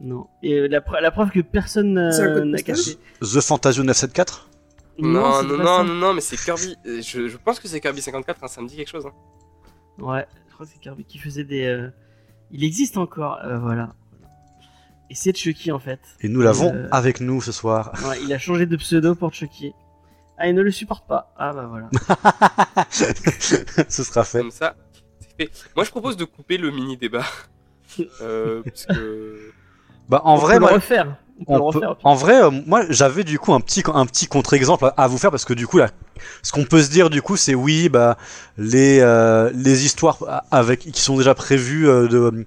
Non. 0.00 0.26
Et 0.42 0.52
euh, 0.52 0.68
la, 0.68 0.82
la 1.00 1.10
preuve 1.10 1.30
que 1.30 1.40
personne 1.40 1.94
n'a 1.94 2.62
caché. 2.62 2.96
The 3.22 3.40
Fantasio 3.40 3.82
974. 3.82 4.46
Non, 4.98 5.42
non, 5.42 5.56
non, 5.58 5.84
non, 5.84 5.94
non, 5.94 6.14
mais 6.14 6.20
c'est 6.20 6.36
Kirby. 6.36 6.76
euh, 6.86 7.00
Je, 7.02 7.28
je 7.28 7.36
pense 7.36 7.60
que 7.60 7.68
c'est 7.68 7.80
Kirby 7.80 8.00
54, 8.02 8.42
hein, 8.44 8.48
ça 8.48 8.60
me 8.62 8.68
dit 8.68 8.76
quelque 8.76 8.88
chose. 8.90 9.06
hein. 9.06 9.12
Ouais, 10.02 10.26
je 10.48 10.54
crois 10.54 10.66
que 10.66 10.72
c'est 10.72 10.78
Kirby 10.80 11.04
qui 11.04 11.18
faisait 11.18 11.44
des. 11.44 11.64
euh, 11.66 11.90
Il 12.50 12.64
existe 12.64 12.96
encore, 12.96 13.38
euh, 13.44 13.58
voilà. 13.58 13.94
Et 15.10 15.14
c'est 15.14 15.36
Chucky 15.36 15.70
en 15.70 15.78
fait. 15.78 16.00
Et 16.20 16.28
nous 16.28 16.40
l'avons 16.40 16.72
Euh. 16.74 16.88
avec 16.90 17.20
nous 17.20 17.40
ce 17.40 17.52
soir. 17.52 17.92
Ouais, 18.08 18.20
il 18.22 18.32
a 18.32 18.38
changé 18.38 18.66
de 18.66 18.76
pseudo 18.76 19.14
pour 19.14 19.32
Chucky. 19.32 19.72
Ah, 20.38 20.48
il 20.48 20.54
ne 20.54 20.62
le 20.62 20.70
supporte 20.70 21.06
pas. 21.06 21.32
Ah 21.38 21.52
bah 21.52 21.66
voilà. 21.66 21.88
ce 22.90 24.02
sera 24.04 24.24
fait. 24.24 24.40
Comme 24.40 24.50
ça, 24.50 24.74
c'est 25.20 25.36
fait. 25.48 25.50
Moi, 25.76 25.84
je 25.84 25.90
propose 25.90 26.16
de 26.16 26.24
couper 26.24 26.58
le 26.58 26.70
mini 26.70 26.96
débat. 26.96 27.24
Euh, 28.20 28.62
parce 28.64 28.84
que. 28.86 29.52
Bah 30.08 30.20
en 30.24 30.34
On 30.34 30.36
vrai, 30.36 30.54
peut 30.54 30.60
moi, 30.60 30.70
le 30.70 30.74
refaire. 30.74 31.16
On 31.40 31.44
peut 31.44 31.52
le 31.54 31.60
on 31.62 31.70
peut- 31.72 31.78
refaire. 31.78 31.96
en 32.02 32.14
vrai, 32.14 32.42
euh, 32.44 32.50
moi 32.66 32.82
j'avais 32.88 33.22
du 33.24 33.38
coup 33.38 33.52
un 33.52 33.60
petit 33.60 33.82
un 33.92 34.06
petit 34.06 34.26
contre-exemple 34.26 34.90
à- 34.96 35.06
vous 35.08 35.18
faire 35.18 35.30
parce 35.30 35.44
que 35.44 35.52
du 35.54 35.66
coup 35.66 35.78
là, 35.78 35.90
ce 36.42 36.50
qu'on 36.52 36.64
peut 36.64 36.82
se 36.82 36.88
dire 36.90 37.10
du 37.10 37.20
coup 37.22 37.36
c'est 37.36 37.54
oui 37.54 37.88
bah 37.90 38.16
les 38.56 39.00
euh, 39.00 39.50
les 39.54 39.84
histoires 39.84 40.18
avec 40.50 40.80
qui 40.80 41.00
sont 41.00 41.16
déjà 41.18 41.34
prévues 41.34 41.88
euh, 41.88 42.08
de 42.08 42.46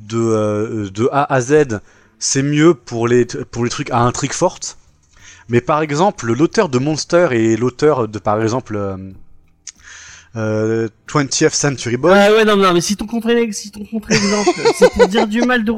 de 0.00 0.18
euh, 0.18 0.90
de 0.90 1.08
A 1.12 1.32
à 1.32 1.40
Z, 1.42 1.80
c'est 2.18 2.42
mieux 2.42 2.72
pour 2.74 3.06
les 3.08 3.26
pour 3.26 3.62
les 3.64 3.70
trucs 3.70 3.90
à 3.90 3.98
intrigue 4.00 4.32
forte. 4.32 4.78
Mais 5.50 5.60
par 5.60 5.82
exemple, 5.82 6.32
l'auteur 6.32 6.68
de 6.68 6.78
Monster 6.78 7.28
et 7.32 7.56
l'auteur 7.56 8.06
de 8.08 8.18
par 8.20 8.40
exemple 8.40 8.76
euh, 8.76 8.96
euh, 10.36 10.88
20th 11.08 11.52
Century 11.52 11.96
Boy, 11.96 12.12
Ouais, 12.12 12.30
ouais, 12.36 12.44
non, 12.44 12.56
non, 12.56 12.72
mais 12.72 12.80
si 12.80 12.96
ton 12.96 13.06
contre 13.06 13.28
si 13.52 13.70
ton 13.72 13.84
contre-exemple, 13.84 14.50
c'est 14.78 14.92
pour 14.92 15.08
dire 15.08 15.26
du 15.26 15.42
mal 15.42 15.64
de 15.64 15.72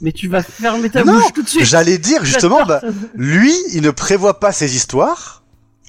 mais 0.00 0.12
tu 0.12 0.28
vas 0.28 0.42
fermer 0.42 0.90
ta 0.90 1.04
Non, 1.04 1.14
bouche 1.14 1.32
tout 1.34 1.42
de 1.42 1.48
suite. 1.48 1.64
j'allais 1.64 1.98
dire 1.98 2.24
justement 2.24 2.64
bah 2.64 2.80
ça. 2.80 2.88
Lui, 3.14 3.52
il 3.72 3.82
ne 3.82 3.90
prévoit 3.90 4.38
pas 4.40 4.52
ses 4.52 4.76
histoires, 4.76 5.42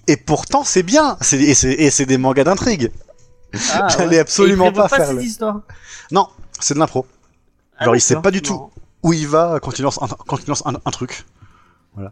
et 0.07 0.17
pourtant 0.17 0.63
c'est 0.63 0.83
bien. 0.83 1.17
C'est- 1.21 1.39
Et 1.41 1.89
c'est 1.91 2.05
des 2.05 2.17
mangas 2.17 2.43
d'intrigue. 2.45 2.91
Ah, 3.73 3.87
j'allais 3.97 4.09
ouais. 4.15 4.19
absolument 4.19 4.65
prévoit 4.65 4.87
pas 4.89 4.97
faire 4.97 5.07
cette 5.07 5.15
le- 5.17 5.23
histoire. 5.23 5.61
Non, 6.11 6.27
c'est 6.59 6.73
de 6.73 6.79
l'impro. 6.79 7.05
Ah, 7.77 7.85
Genre, 7.85 7.95
il 7.95 8.01
sait 8.01 8.15
pas 8.21 8.31
du 8.31 8.41
tout. 8.41 8.53
Non. 8.53 8.69
Où 9.03 9.13
il 9.13 9.27
va 9.27 9.59
quand 9.61 9.79
il 9.79 9.83
lance 9.83 9.97
un, 10.01 10.07
quand 10.07 10.37
il 10.43 10.47
lance 10.47 10.61
un, 10.65 10.73
un 10.83 10.91
truc. 10.91 11.25
Voilà. 11.95 12.11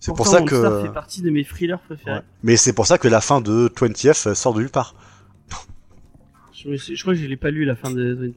C'est 0.00 0.14
pour 0.14 0.26
ça 0.26 0.40
que. 0.42 0.82
fait 0.82 0.92
partie 0.92 1.20
de 1.22 1.30
mes 1.30 1.44
thrillers 1.44 1.78
préférés. 1.80 2.16
Ouais. 2.18 2.22
Mais 2.42 2.56
c'est 2.56 2.72
pour 2.72 2.86
ça 2.86 2.98
que 2.98 3.08
la 3.08 3.20
fin 3.20 3.40
de 3.40 3.70
20F 3.76 4.34
sort 4.34 4.54
de 4.54 4.60
nulle 4.60 4.70
part. 4.70 4.94
Je 6.52 7.00
crois 7.02 7.14
que 7.14 7.20
je 7.20 7.26
l'ai 7.26 7.36
pas 7.36 7.50
lu 7.50 7.64
la 7.64 7.76
fin 7.76 7.90
de 7.90 8.14
20. 8.14 8.32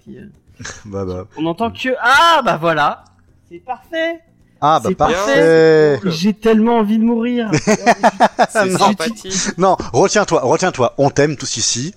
Bah 0.85 1.05
bah. 1.05 1.27
On 1.37 1.45
entend 1.45 1.71
que 1.71 1.89
ah 2.01 2.41
bah 2.43 2.57
voilà, 2.57 3.03
c'est 3.49 3.59
parfait. 3.59 4.21
Ah 4.59 4.79
bah 4.83 4.89
parfait. 4.97 5.99
J'ai 6.05 6.33
tellement 6.33 6.77
envie 6.77 6.97
de 6.97 7.03
mourir. 7.03 7.51
C'est 8.49 8.65
non. 8.65 8.77
sympathique. 8.77 9.57
Non, 9.57 9.77
retiens-toi, 9.93 10.41
retiens-toi. 10.41 10.95
On 10.97 11.09
t'aime 11.09 11.37
tous 11.37 11.57
ici. 11.57 11.93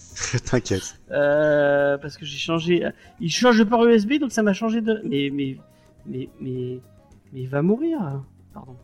T'inquiète. 0.44 0.96
Euh, 1.10 1.98
parce 1.98 2.16
que 2.16 2.24
j'ai 2.24 2.38
changé. 2.38 2.88
Il 3.20 3.30
change 3.30 3.58
de 3.58 3.64
port 3.64 3.84
USB, 3.84 4.14
donc 4.20 4.30
ça 4.30 4.42
m'a 4.42 4.52
changé 4.52 4.80
de. 4.80 5.02
Mais 5.04 5.30
mais 5.32 5.56
mais 6.06 6.28
mais 6.40 6.78
mais 7.32 7.40
il 7.40 7.48
va 7.48 7.62
mourir. 7.62 7.98
Pardon. 8.52 8.76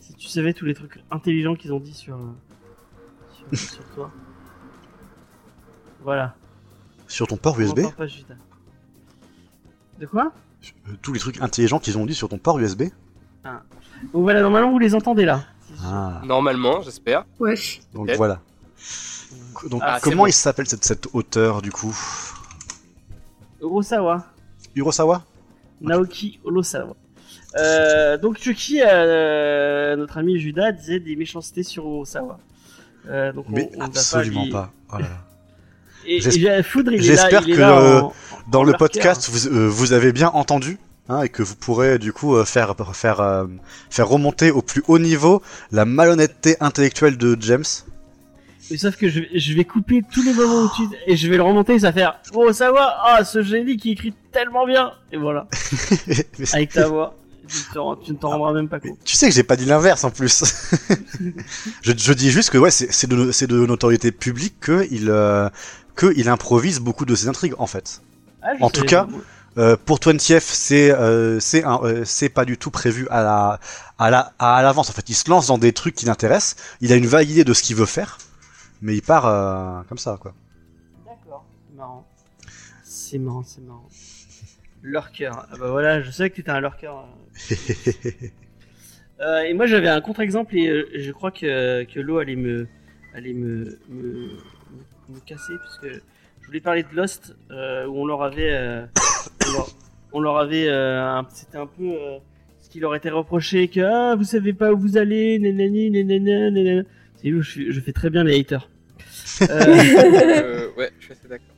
si 0.00 0.14
tu 0.14 0.28
savais 0.28 0.54
tous 0.54 0.64
les 0.64 0.74
trucs 0.74 0.98
intelligents 1.10 1.56
qu'ils 1.56 1.74
ont 1.74 1.80
dit 1.80 1.92
sur 1.92 2.18
sur, 3.34 3.58
sur 3.58 3.84
toi. 3.94 4.10
Voilà. 6.06 6.34
Sur 7.08 7.26
ton 7.26 7.36
port 7.36 7.58
USB, 7.60 7.80
pas. 7.96 8.06
De 9.98 10.06
quoi 10.06 10.30
euh, 10.88 10.92
tous 11.02 11.12
les 11.12 11.18
trucs 11.18 11.40
intelligents 11.42 11.80
qu'ils 11.80 11.98
ont 11.98 12.06
dit 12.06 12.14
sur 12.14 12.28
ton 12.28 12.38
port 12.38 12.60
USB. 12.60 12.84
Donc 14.12 14.22
voilà, 14.22 14.40
normalement 14.40 14.70
vous 14.70 14.78
les 14.78 14.94
entendez 14.94 15.24
là. 15.24 15.42
Ah. 15.84 16.22
Normalement, 16.24 16.80
j'espère. 16.82 17.24
Wesh. 17.40 17.80
Donc 17.92 18.08
voilà. 18.12 18.40
Donc 19.68 19.82
Ah, 19.84 19.98
comment 20.00 20.22
bon. 20.22 20.26
il 20.28 20.32
s'appelle 20.32 20.68
cette, 20.68 20.84
cette 20.84 21.08
auteur 21.12 21.60
du 21.60 21.72
coup 21.72 21.92
Orosawa. 23.60 24.26
Urosawa 24.76 25.24
Naoki 25.80 26.38
Orosawa. 26.44 26.94
Euh, 27.58 28.16
donc 28.16 28.38
Chucky, 28.38 28.80
euh, 28.80 29.96
notre 29.96 30.18
ami 30.18 30.38
Judas 30.38 30.70
disait 30.70 31.00
des 31.00 31.16
méchancetés 31.16 31.64
sur 31.64 31.84
Orosawa. 31.84 32.38
Euh, 33.08 33.32
donc 33.32 33.46
on- 33.48 33.52
Mais 33.52 33.70
on 33.76 33.80
absolument 33.80 34.44
lui- 34.44 34.50
pas. 34.52 34.70
Oh 34.92 34.98
là 34.98 35.08
là. 35.08 35.25
Et, 36.06 36.20
J'esp- 36.20 36.58
et 36.58 36.62
Foudre, 36.62 36.92
il 36.92 36.96
est 36.96 36.98
là, 36.98 37.22
j'espère 37.22 37.42
il 37.46 37.52
est 37.52 37.56
que 37.56 37.60
là 37.60 37.80
le- 37.80 38.02
en- 38.02 38.12
Dans 38.50 38.60
en 38.60 38.64
le 38.64 38.72
podcast, 38.74 39.28
vous, 39.30 39.48
euh, 39.48 39.68
vous 39.68 39.92
avez 39.92 40.12
bien 40.12 40.28
entendu 40.28 40.78
hein, 41.08 41.22
et 41.22 41.28
que 41.28 41.42
vous 41.42 41.56
pourrez 41.56 41.98
du 41.98 42.12
coup 42.12 42.36
euh, 42.36 42.44
faire 42.44 42.74
faire 42.94 43.20
euh, 43.20 43.46
faire 43.90 44.08
remonter 44.08 44.50
au 44.50 44.62
plus 44.62 44.82
haut 44.88 44.98
niveau 44.98 45.42
la 45.72 45.84
malhonnêteté 45.84 46.56
intellectuelle 46.60 47.16
de 47.18 47.36
James. 47.40 47.64
Mais 48.70 48.76
sauf 48.78 48.96
que 48.96 49.08
je, 49.08 49.20
vais- 49.20 49.28
je 49.38 49.54
vais 49.54 49.64
couper 49.64 50.02
tous 50.12 50.22
les 50.22 50.32
moments 50.32 50.62
où 50.64 50.70
tu 50.76 50.82
et 51.06 51.16
je 51.16 51.28
vais 51.28 51.36
le 51.36 51.42
remonter 51.44 51.74
et 51.74 51.78
ça 51.80 51.88
va 51.88 51.92
faire 51.92 52.18
Orosawa, 52.34 52.96
ah 53.04 53.24
ce 53.24 53.42
génie 53.42 53.76
qui 53.76 53.92
écrit 53.92 54.12
tellement 54.32 54.66
bien 54.66 54.92
et 55.12 55.16
voilà 55.16 55.46
avec 56.52 56.72
ta 56.72 56.88
voix. 56.88 57.14
tu, 57.48 58.12
ne 58.12 58.16
t'en 58.16 58.30
rendras 58.30 58.52
même 58.52 58.68
pas 58.68 58.80
compte. 58.80 58.98
Tu 59.04 59.16
sais 59.16 59.28
que 59.28 59.34
j'ai 59.34 59.44
pas 59.44 59.54
dit 59.54 59.66
l'inverse 59.66 60.02
en 60.02 60.10
plus. 60.10 60.42
je, 61.82 61.92
je 61.96 62.12
dis 62.12 62.30
juste 62.30 62.50
que 62.50 62.58
ouais, 62.58 62.72
c'est 62.72 63.06
de, 63.08 63.16
de 63.46 63.66
notoriété 63.66 64.10
publique 64.10 64.54
que 64.60 64.86
il, 64.90 65.10
euh, 65.10 65.48
que 65.96 66.12
il 66.16 66.28
improvise 66.28 66.78
beaucoup 66.80 67.04
de 67.04 67.14
ses 67.14 67.28
intrigues 67.28 67.54
en 67.58 67.66
fait. 67.66 68.02
Ah, 68.42 68.52
En 68.60 68.70
tout 68.70 68.84
cas. 68.84 69.06
Euh, 69.58 69.74
pour 69.82 69.98
20th, 70.00 70.40
c'est 70.40 70.90
euh, 70.90 71.40
c'est 71.40 71.64
un- 71.64 71.80
euh, 71.82 72.04
c'est 72.04 72.28
pas 72.28 72.44
du 72.44 72.58
tout 72.58 72.70
prévu 72.70 73.08
à 73.08 73.22
la 73.22 73.58
à 73.98 74.10
la 74.10 74.34
à 74.38 74.62
l'avance. 74.62 74.90
En 74.90 74.92
fait, 74.92 75.08
il 75.08 75.14
se 75.14 75.30
lance 75.30 75.46
dans 75.46 75.56
des 75.56 75.72
trucs 75.72 75.94
qui 75.94 76.04
l'intéressent. 76.04 76.56
Il 76.82 76.92
a 76.92 76.96
une 76.96 77.06
vague 77.06 77.30
idée 77.30 77.42
de 77.42 77.54
ce 77.54 77.62
qu'il 77.62 77.74
veut 77.74 77.86
faire, 77.86 78.18
mais 78.82 78.94
il 78.94 79.00
part 79.00 79.22
comme 79.88 79.96
ça 79.96 80.18
quoi. 80.20 80.34
D'accord, 81.06 81.46
c'est 81.66 81.74
marrant. 81.76 82.06
C'est 82.84 83.18
marrant, 83.18 83.44
c'est 83.46 83.62
marrant. 83.62 83.88
Lurker. 84.82 85.30
Ah 85.34 85.56
bah 85.58 85.70
voilà, 85.70 86.02
je 86.02 86.10
savais 86.10 86.28
que 86.28 86.36
t'étais 86.36 86.50
un 86.50 86.60
lurker. 86.60 86.92
Et 89.48 89.54
moi 89.54 89.64
j'avais 89.66 89.88
un 89.88 90.02
contre-exemple 90.02 90.54
et 90.54 91.02
je 91.02 91.10
crois 91.12 91.30
que, 91.30 91.84
que 91.84 91.98
l'eau 92.00 92.18
allait 92.18 92.36
me 92.36 92.68
allait 93.14 93.32
me, 93.32 93.78
me, 93.88 94.36
me, 95.08 95.20
casser 95.20 95.54
puisque 95.64 96.00
je 96.42 96.46
voulais 96.46 96.60
parler 96.60 96.82
de 96.82 96.94
Lost 96.94 97.36
euh, 97.50 97.86
où 97.86 98.02
on 98.02 98.06
leur 98.06 98.22
avait 98.22 98.52
euh, 98.52 98.84
on, 99.48 99.52
leur, 99.52 99.66
on 100.12 100.20
leur 100.20 100.38
avait 100.38 100.68
euh, 100.68 101.02
un- 101.04 101.26
c'était 101.32 101.58
un 101.58 101.66
peu 101.66 101.84
euh, 101.84 102.18
ce 102.60 102.68
qui 102.70 102.80
leur 102.80 102.94
était 102.94 103.10
reproché 103.10 103.68
que 103.68 103.80
ah 103.80 104.14
vous 104.16 104.24
savez 104.24 104.52
pas 104.52 104.72
où 104.72 104.78
vous 104.78 104.96
allez 104.96 105.38
nanani 105.38 105.90
nanana 105.90 106.50
nanana. 106.50 106.82
C'est 107.16 107.32
où 107.32 107.40
je, 107.42 107.70
je 107.70 107.80
fais 107.80 107.92
très 107.92 108.10
bien 108.10 108.24
les 108.24 108.38
haters. 108.40 108.68
Euh, 109.42 109.46
Euh, 109.50 110.68
ouais, 110.78 110.90
je 110.98 111.04
suis 111.04 111.12
assez 111.12 111.28
d'accord. 111.28 111.54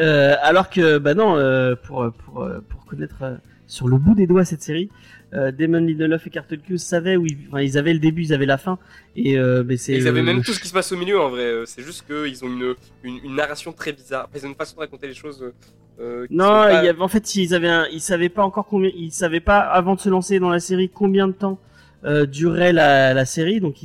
Euh, 0.00 0.34
alors 0.42 0.68
que, 0.70 0.98
bah 0.98 1.14
non, 1.14 1.36
euh, 1.36 1.74
pour, 1.74 2.10
pour, 2.12 2.48
pour 2.68 2.84
connaître 2.86 3.16
euh, 3.22 3.36
sur 3.66 3.88
le 3.88 3.96
bout 3.98 4.14
des 4.14 4.26
doigts 4.26 4.44
cette 4.44 4.62
série, 4.62 4.90
euh, 4.90 5.21
Damon 5.32 5.80
Lindelof 5.80 6.26
et 6.26 6.30
Cartel 6.30 6.60
Q 6.60 6.76
savaient 6.78 7.16
où 7.16 7.24
ils, 7.26 7.38
enfin, 7.48 7.62
ils 7.62 7.78
avaient 7.78 7.92
le 7.94 7.98
début, 7.98 8.22
ils 8.22 8.32
avaient 8.34 8.46
la 8.46 8.58
fin, 8.58 8.78
et 9.16 9.38
euh, 9.38 9.64
mais 9.66 9.76
c'est. 9.78 9.92
Et 9.92 9.96
ils 9.98 10.08
avaient 10.08 10.20
le- 10.20 10.26
même 10.26 10.42
tout 10.42 10.52
ce 10.52 10.60
qui 10.60 10.68
se 10.68 10.72
passe 10.74 10.92
au 10.92 10.96
milieu 10.96 11.18
en 11.20 11.30
vrai. 11.30 11.42
euh, 11.44 11.64
C'est 11.66 11.82
juste 11.82 12.04
qu'ils 12.06 12.44
ont 12.44 12.48
une, 12.48 12.74
une, 13.02 13.18
une 13.24 13.34
narration 13.36 13.72
très 13.72 13.92
bizarre. 13.92 14.28
Ils 14.36 14.44
ont 14.44 14.48
une 14.50 14.54
façon 14.54 14.76
de 14.76 14.80
raconter 14.80 15.06
les 15.06 15.14
choses. 15.14 15.42
euh, 15.42 15.52
euh, 16.00 16.26
Non, 16.30 16.44
pas- 16.48 16.82
il 16.82 16.86
y 16.86 16.88
avait, 16.88 17.00
en 17.00 17.08
fait, 17.08 17.34
ils 17.36 17.54
avaient, 17.54 17.68
un- 17.68 17.86
ils 17.92 18.00
savaient 18.00 18.28
pas 18.28 18.42
encore 18.44 18.66
combien, 18.66 18.90
ils 18.96 19.10
savaient 19.12 19.40
pas 19.40 19.58
avant 19.60 19.94
de 19.94 20.00
se 20.00 20.08
lancer 20.08 20.38
dans 20.38 20.50
la 20.50 20.60
série 20.60 20.88
combien 20.88 21.26
de 21.28 21.32
temps 21.32 21.58
euh, 22.04 22.26
durait 22.26 22.72
la, 22.72 23.14
la 23.14 23.24
série, 23.24 23.60
donc 23.60 23.76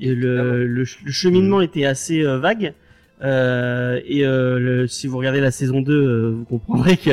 le, 0.00 0.66
le, 0.66 0.84
ch- 0.84 1.00
le 1.04 1.12
cheminement 1.12 1.60
était 1.60 1.84
assez 1.84 2.22
euh, 2.24 2.38
vague. 2.38 2.74
Euh, 3.22 4.00
et 4.06 4.26
euh, 4.26 4.58
le- 4.58 4.86
si 4.88 5.06
vous 5.06 5.16
regardez 5.18 5.40
la 5.40 5.50
saison 5.52 5.80
2, 5.80 5.92
euh, 5.94 6.30
vous 6.30 6.44
comprendrez 6.44 6.96
que 6.96 7.10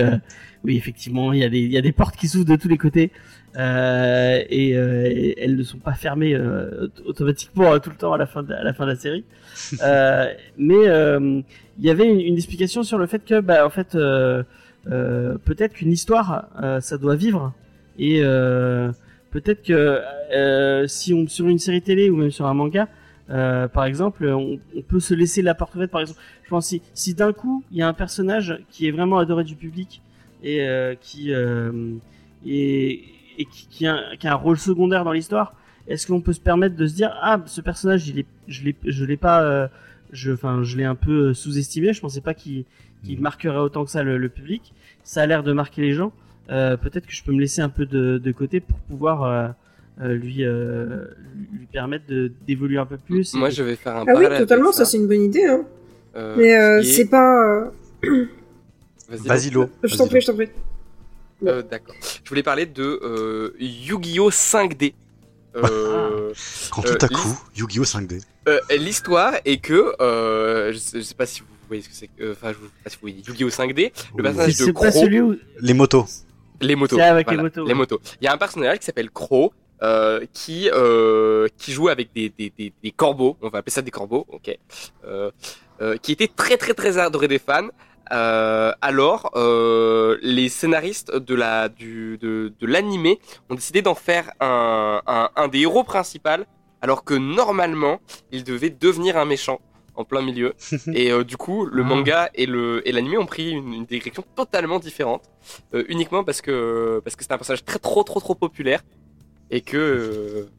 oui, 0.64 0.78
effectivement, 0.78 1.34
il 1.34 1.39
y 1.39 1.43
a 1.43 1.49
des, 1.49 1.59
il 1.59 1.72
y 1.72 1.78
a 1.78 1.82
des 1.82 1.91
portes 1.91 2.16
qui 2.16 2.28
s'ouvrent 2.28 2.45
de 2.45 2.55
tous 2.55 2.68
les 2.68 2.78
côtés 2.78 3.12
euh, 3.57 4.43
et, 4.49 4.78
euh, 4.78 5.05
et 5.09 5.41
elles 5.43 5.55
ne 5.55 5.64
sont 5.64 5.80
pas 5.80 5.93
fermées 5.93 6.34
euh, 6.36 6.88
aut- 7.05 7.09
automatiquement 7.09 7.74
euh, 7.74 7.80
tout 7.80 7.89
le 7.89 7.95
temps 7.95 8.14
à 8.14 8.18
la 8.18 8.28
fin 8.28 8.43
de, 8.43 8.53
à 8.53 8.64
la 8.64 8.74
fin 8.74 8.86
de 8.86 8.91
la 8.91 8.95
série. 8.95 9.26
Euh, 9.84 10.34
mais 10.57 10.88
euh, 10.88 11.41
il 11.80 11.86
y 11.86 11.89
avait 11.89 12.07
une, 12.07 12.20
une 12.22 12.36
explication 12.36 12.84
sur 12.84 12.97
le 12.97 13.07
fait 13.07 13.24
que, 13.26 13.39
bah, 13.41 13.66
en 13.66 13.70
fait, 13.70 13.95
euh, 13.95 14.43
euh, 14.91 15.38
peut-être 15.45 15.74
qu'une 15.74 15.91
histoire, 15.91 16.47
euh, 16.62 16.80
ça 16.80 16.97
doit 16.97 17.16
vivre 17.16 17.53
et 17.99 18.22
euh, 18.24 18.91
peut-être 19.32 19.64
que 19.64 20.01
euh, 20.34 20.88
si 20.88 21.14
on 21.14 21.28
sur 21.28 21.47
une 21.47 21.59
série 21.59 21.82
télé 21.82 22.09
ou 22.09 22.16
même 22.18 22.32
sur 22.32 22.45
un 22.45 22.53
manga, 22.53 22.88
euh, 23.30 23.68
par 23.68 23.86
exemple, 23.86 24.26
on, 24.28 24.59
on 24.76 24.82
peut 24.82 24.99
se 24.99 25.14
laisser 25.14 25.41
la 25.41 25.53
porte 25.55 25.76
ouverte. 25.76 25.91
Par 25.91 26.01
exemple, 26.01 26.20
je 26.43 26.49
pense 26.49 26.68
si, 26.68 26.82
si 26.93 27.14
d'un 27.14 27.34
coup 27.34 27.64
il 27.72 27.78
y 27.78 27.82
a 27.82 27.88
un 27.88 27.93
personnage 27.93 28.59
qui 28.70 28.88
est 28.88 28.91
vraiment 28.91 29.18
adoré 29.20 29.43
du 29.43 29.55
public 29.55 30.01
et 30.44 30.62
euh, 30.68 30.96
qui 31.00 31.34
euh, 31.34 31.72
et, 32.46 33.04
et 33.38 33.46
qui, 33.46 33.68
qui, 33.70 33.88
a, 33.88 33.94
un- 33.96 34.16
qui 34.18 34.28
a 34.28 34.32
un 34.34 34.36
rôle 34.36 34.58
secondaire 34.58 35.04
dans 35.04 35.12
l'histoire, 35.12 35.56
est-ce 35.88 36.08
qu'on 36.08 36.22
peut 36.22 36.34
se 36.34 36.39
permettre 36.39 36.76
de 36.76 36.86
se 36.88 36.94
dire 36.96 37.12
ah 37.22 37.42
ce 37.46 37.62
personnage 37.62 38.08
il 38.08 38.20
est 38.20 38.26
je 38.48 38.64
l'ai 38.64 38.76
je 38.86 39.06
l'ai 39.06 39.18
pas 39.18 39.44
euh, 39.44 39.68
je 40.12 40.32
enfin 40.32 40.64
je 40.64 40.78
l'ai 40.78 40.84
un 40.86 40.96
peu 40.96 41.34
sous-estimé. 41.34 41.94
Je 41.94 42.02
pensais 42.02 42.22
pas 42.22 42.34
qu'il 42.34 42.66
qu'il 43.04 43.16
Mhm. 43.18 43.22
marquerait 43.24 43.58
autant 43.58 43.84
que 43.86 43.92
ça 43.92 44.04
le, 44.04 44.18
le 44.18 44.30
public. 44.30 44.74
Ça 45.04 45.22
a 45.24 45.26
l'air 45.26 45.42
de 45.44 45.54
marquer 45.54 45.82
les 45.82 45.94
gens. 45.94 46.12
Euh, 46.50 46.78
Peut-être 46.78 47.08
que 47.08 47.14
je 47.14 47.24
peux 47.24 47.32
me 47.32 47.39
laisser 47.39 47.62
un 47.62 47.70
peu 47.70 47.86
de, 47.86 48.18
de 48.20 48.32
côté 48.32 48.60
pour 48.60 48.78
pouvoir 48.80 49.24
euh, 49.24 49.48
euh, 50.02 50.14
lui 50.14 50.44
euh, 50.46 51.06
lui 51.52 51.66
permettre 51.72 52.06
de 52.08 52.32
d'évoluer 52.48 52.78
un 52.78 52.86
peu 52.86 52.98
plus. 52.98 53.34
Moi, 53.36 53.48
Et- 53.50 53.52
je 53.52 53.64
vais 53.64 53.76
faire 53.76 53.96
un 53.98 54.06
Ah 54.08 54.14
oui, 54.18 54.26
totalement, 54.38 54.66
avec 54.70 54.76
ça 54.76 54.86
c'est 54.86 54.98
une 54.98 55.08
bonne 55.08 55.22
idée. 55.22 55.46
Hein. 55.46 55.64
Euh, 56.16 56.36
Mais 56.38 56.56
euh, 56.56 56.82
c'est 56.84 57.10
pas. 57.10 57.72
euh, 59.12 59.18
Vas-y 59.26 59.49
Lo. 59.49 59.70
Je 59.84 59.95
t'en 59.95 60.07
prie, 60.07 60.22
je 60.22 60.28
t'en 60.28 60.36
prie. 60.36 60.49
Euh, 61.45 61.62
D'accord. 61.64 61.95
Je 62.24 62.30
voulais 62.30 62.43
parler 62.43 62.66
de 62.66 62.84
euh, 63.03 63.55
Yu-Gi-Oh 63.59 64.30
5D. 64.30 64.93
Euh, 65.55 66.34
Quand 66.72 66.86
Euh, 66.86 66.95
tout 66.95 67.05
à 67.05 67.09
coup, 67.09 67.39
Yu-Gi-Oh 67.55 67.84
5D. 67.84 68.22
euh, 68.47 68.59
L'histoire 68.78 69.34
est 69.45 69.57
que 69.57 69.93
euh, 70.01 70.72
je, 70.72 70.78
sais, 70.78 70.97
je 70.99 71.03
sais 71.03 71.16
pas 71.16 71.26
si 71.26 71.41
vous 71.41 71.47
voyez 71.68 71.82
ce 71.84 71.89
que 71.89 71.95
c'est. 71.95 72.07
que- 72.07 72.24
euh, 72.24 72.32
Enfin, 72.34 72.49
je 72.53 72.57
sais 72.57 72.72
pas 72.84 72.89
si 72.89 72.95
vous 72.97 73.01
voyez 73.01 73.24
Yu-Gi-Oh 73.28 73.49
5D. 73.49 73.91
Le 74.16 74.24
personnage 74.24 74.53
c'est 74.53 74.66
de 74.68 74.72
Crow. 74.72 74.91
celui 74.91 75.20
où 75.22 75.36
Les 75.59 75.74
motos. 75.74 76.05
Les 76.62 76.76
motos. 76.76 76.95
C'est 76.97 77.01
avec 77.01 77.30
les 77.32 77.38
motos, 77.38 77.62
Les 77.66 77.70
ouais. 77.72 77.74
motos. 77.74 77.99
Il 78.22 78.26
y 78.26 78.28
a 78.28 78.34
un 78.34 78.38
personnage 78.38 78.80
qui 78.80 78.86
s'appelle 78.86 79.09
Crow. 79.09 79.51
euh, 79.84 80.24
qui 80.32 80.70
euh, 80.72 81.47
qui 81.57 81.72
joue 81.72 81.89
avec 81.89 82.14
des, 82.14 82.30
des, 82.30 82.53
des, 82.55 82.72
des 82.84 82.91
corbeaux, 82.91 83.36
on 83.41 83.49
va 83.49 83.57
appeler 83.59 83.72
ça 83.72 83.82
des 83.82 83.89
corbeaux, 83.89 84.28
ok, 84.30 84.55
euh, 85.05 85.32
euh, 85.82 85.97
qui 85.97 86.12
était 86.12 86.28
très 86.28 86.55
très 86.55 86.76
très 86.76 86.99
adoré 86.99 87.28
des 87.28 87.39
fans. 87.39 87.68
Euh, 88.12 88.74
alors, 88.82 89.32
euh, 89.36 90.18
les 90.22 90.49
scénaristes 90.49 91.16
de 91.16 91.36
la 91.36 91.70
du 91.70 92.18
de, 92.18 92.53
de 92.59 92.68
l'animé 92.68 93.20
ont 93.49 93.55
décidé 93.55 93.82
d'en 93.82 93.95
faire 93.95 94.32
un, 94.39 95.01
un 95.07 95.30
un 95.36 95.47
des 95.47 95.59
héros 95.62 95.84
principaux, 95.84 96.43
alors 96.82 97.03
que 97.03 97.14
normalement 97.14 97.99
il 98.32 98.43
devait 98.43 98.70
devenir 98.70 99.18
un 99.18 99.26
méchant 99.26 99.59
en 99.95 100.03
plein 100.05 100.22
milieu. 100.22 100.53
et 100.93 101.12
euh, 101.12 101.24
du 101.24 101.38
coup, 101.38 101.66
le 101.66 101.84
Ah. 101.84 101.86
manga 101.86 102.30
et 102.34 102.45
le 102.45 102.86
et 102.88 102.91
l'animé 102.91 103.18
ont 103.18 103.26
pris 103.26 103.51
une, 103.51 103.74
une 103.74 103.86
direction 103.86 104.24
totalement 104.36 104.80
différente, 104.80 105.24
euh, 105.74 105.84
uniquement 105.88 106.24
parce 106.24 106.41
que 106.41 107.01
parce 107.03 107.16
que 107.16 107.24
c'était 107.24 107.34
un 107.36 107.38
personnage 107.38 107.64
très 107.66 107.80
trop 107.80 108.03
trop 108.03 108.20
trop 108.20 108.36
populaire 108.36 108.82
et 109.51 109.62
que 109.62 109.78
euh, 109.78 110.49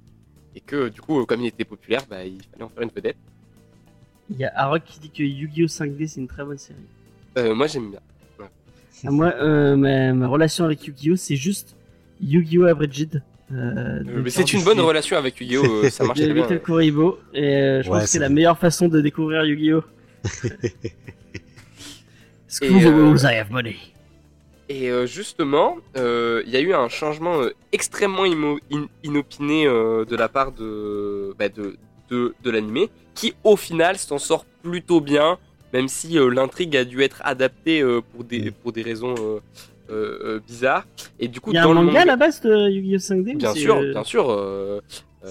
et 0.54 0.60
que 0.60 0.88
du 0.88 1.00
coup, 1.00 1.24
comme 1.26 1.40
il 1.40 1.46
était 1.48 1.64
populaire, 1.64 2.02
bah, 2.08 2.24
il 2.24 2.40
fallait 2.50 2.64
en 2.64 2.68
faire 2.68 2.82
une 2.82 2.90
vedette. 2.94 3.16
il 4.30 4.38
y 4.38 4.44
a 4.44 4.52
Arok 4.54 4.84
qui 4.84 5.00
dit 5.00 5.10
que 5.10 5.22
Yu-Gi-Oh 5.22 5.66
5D 5.66 6.06
c'est 6.06 6.20
une 6.20 6.28
très 6.28 6.44
bonne 6.44 6.58
série. 6.58 6.78
Euh, 7.38 7.54
moi, 7.54 7.66
j'aime 7.66 7.90
bien. 7.90 8.00
Ah, 9.04 9.10
moi, 9.10 9.32
euh, 9.40 9.74
ma, 9.76 10.12
ma 10.12 10.28
relation 10.28 10.64
avec 10.64 10.86
Yu-Gi-Oh 10.86 11.16
c'est 11.16 11.34
juste 11.36 11.74
Yu-Gi-Oh 12.20 12.66
Abridged. 12.66 13.22
Euh, 13.52 14.00
mais 14.06 14.30
c'est 14.30 14.52
une 14.52 14.62
bonne 14.64 14.80
relation 14.80 15.16
avec 15.16 15.40
Yu-Gi-Oh, 15.40 15.64
euh, 15.84 15.90
ça 15.90 16.04
marche 16.06 16.20
bien. 16.20 16.32
Little 16.32 16.60
Kuribo 16.60 17.18
et 17.34 17.44
euh, 17.56 17.82
je 17.82 17.88
Ouais, 17.88 17.94
pense 17.98 18.04
que 18.04 18.10
c'est 18.10 18.18
la 18.20 18.28
meilleure 18.28 18.58
façon 18.58 18.88
de 18.88 19.00
découvrir 19.00 19.44
Yu-Gi-Oh. 19.44 19.82
Euh, 22.62 22.68
rules, 23.10 23.20
I 23.24 23.36
have 23.38 23.50
money. 23.50 23.76
Et 24.68 24.90
euh, 24.90 25.06
justement, 25.06 25.78
euh, 25.96 26.42
il 26.46 26.52
y 26.52 26.56
a 26.56 26.60
eu 26.60 26.74
un 26.74 26.88
changement 26.88 27.40
euh, 27.40 27.54
extrêmement 27.72 28.24
in- 28.24 28.86
inopiné 29.02 29.66
euh, 29.66 30.04
de 30.04 30.16
la 30.16 30.28
part 30.28 30.52
de, 30.52 31.34
bah, 31.38 31.48
de, 31.48 31.76
de, 32.10 32.34
de 32.42 32.50
l'animé, 32.50 32.90
qui 33.14 33.34
au 33.42 33.56
final 33.56 33.96
s'en 33.96 34.18
sort 34.18 34.44
plutôt 34.62 35.00
bien, 35.00 35.38
même 35.72 35.88
si 35.88 36.18
euh, 36.18 36.28
l'intrigue 36.28 36.76
a 36.76 36.84
dû 36.84 37.02
être 37.02 37.20
adaptée 37.24 37.80
euh, 37.80 38.00
pour, 38.12 38.24
des, 38.24 38.50
pour 38.50 38.72
des 38.72 38.82
raisons 38.82 39.14
euh, 39.18 39.40
euh, 39.90 40.18
euh, 40.24 40.40
bizarres. 40.46 40.86
Et 41.18 41.28
du 41.28 41.40
coup, 41.40 41.50
Il 41.50 41.56
y 41.56 41.58
a 41.58 41.62
dans 41.64 41.70
un 41.72 41.74
le 41.80 41.86
manga 41.86 42.02
à 42.02 42.04
la 42.04 42.16
base 42.16 42.40
de 42.40 42.70
Yu-Gi-Oh 42.70 42.98
5D 42.98 43.34
ou 43.34 43.38
Bien 43.38 43.54
sûr, 43.54 43.76
euh, 43.76 43.92
bien 43.92 44.04
sûr. 44.04 44.30
euh, 44.30 44.80
euh, 45.24 45.30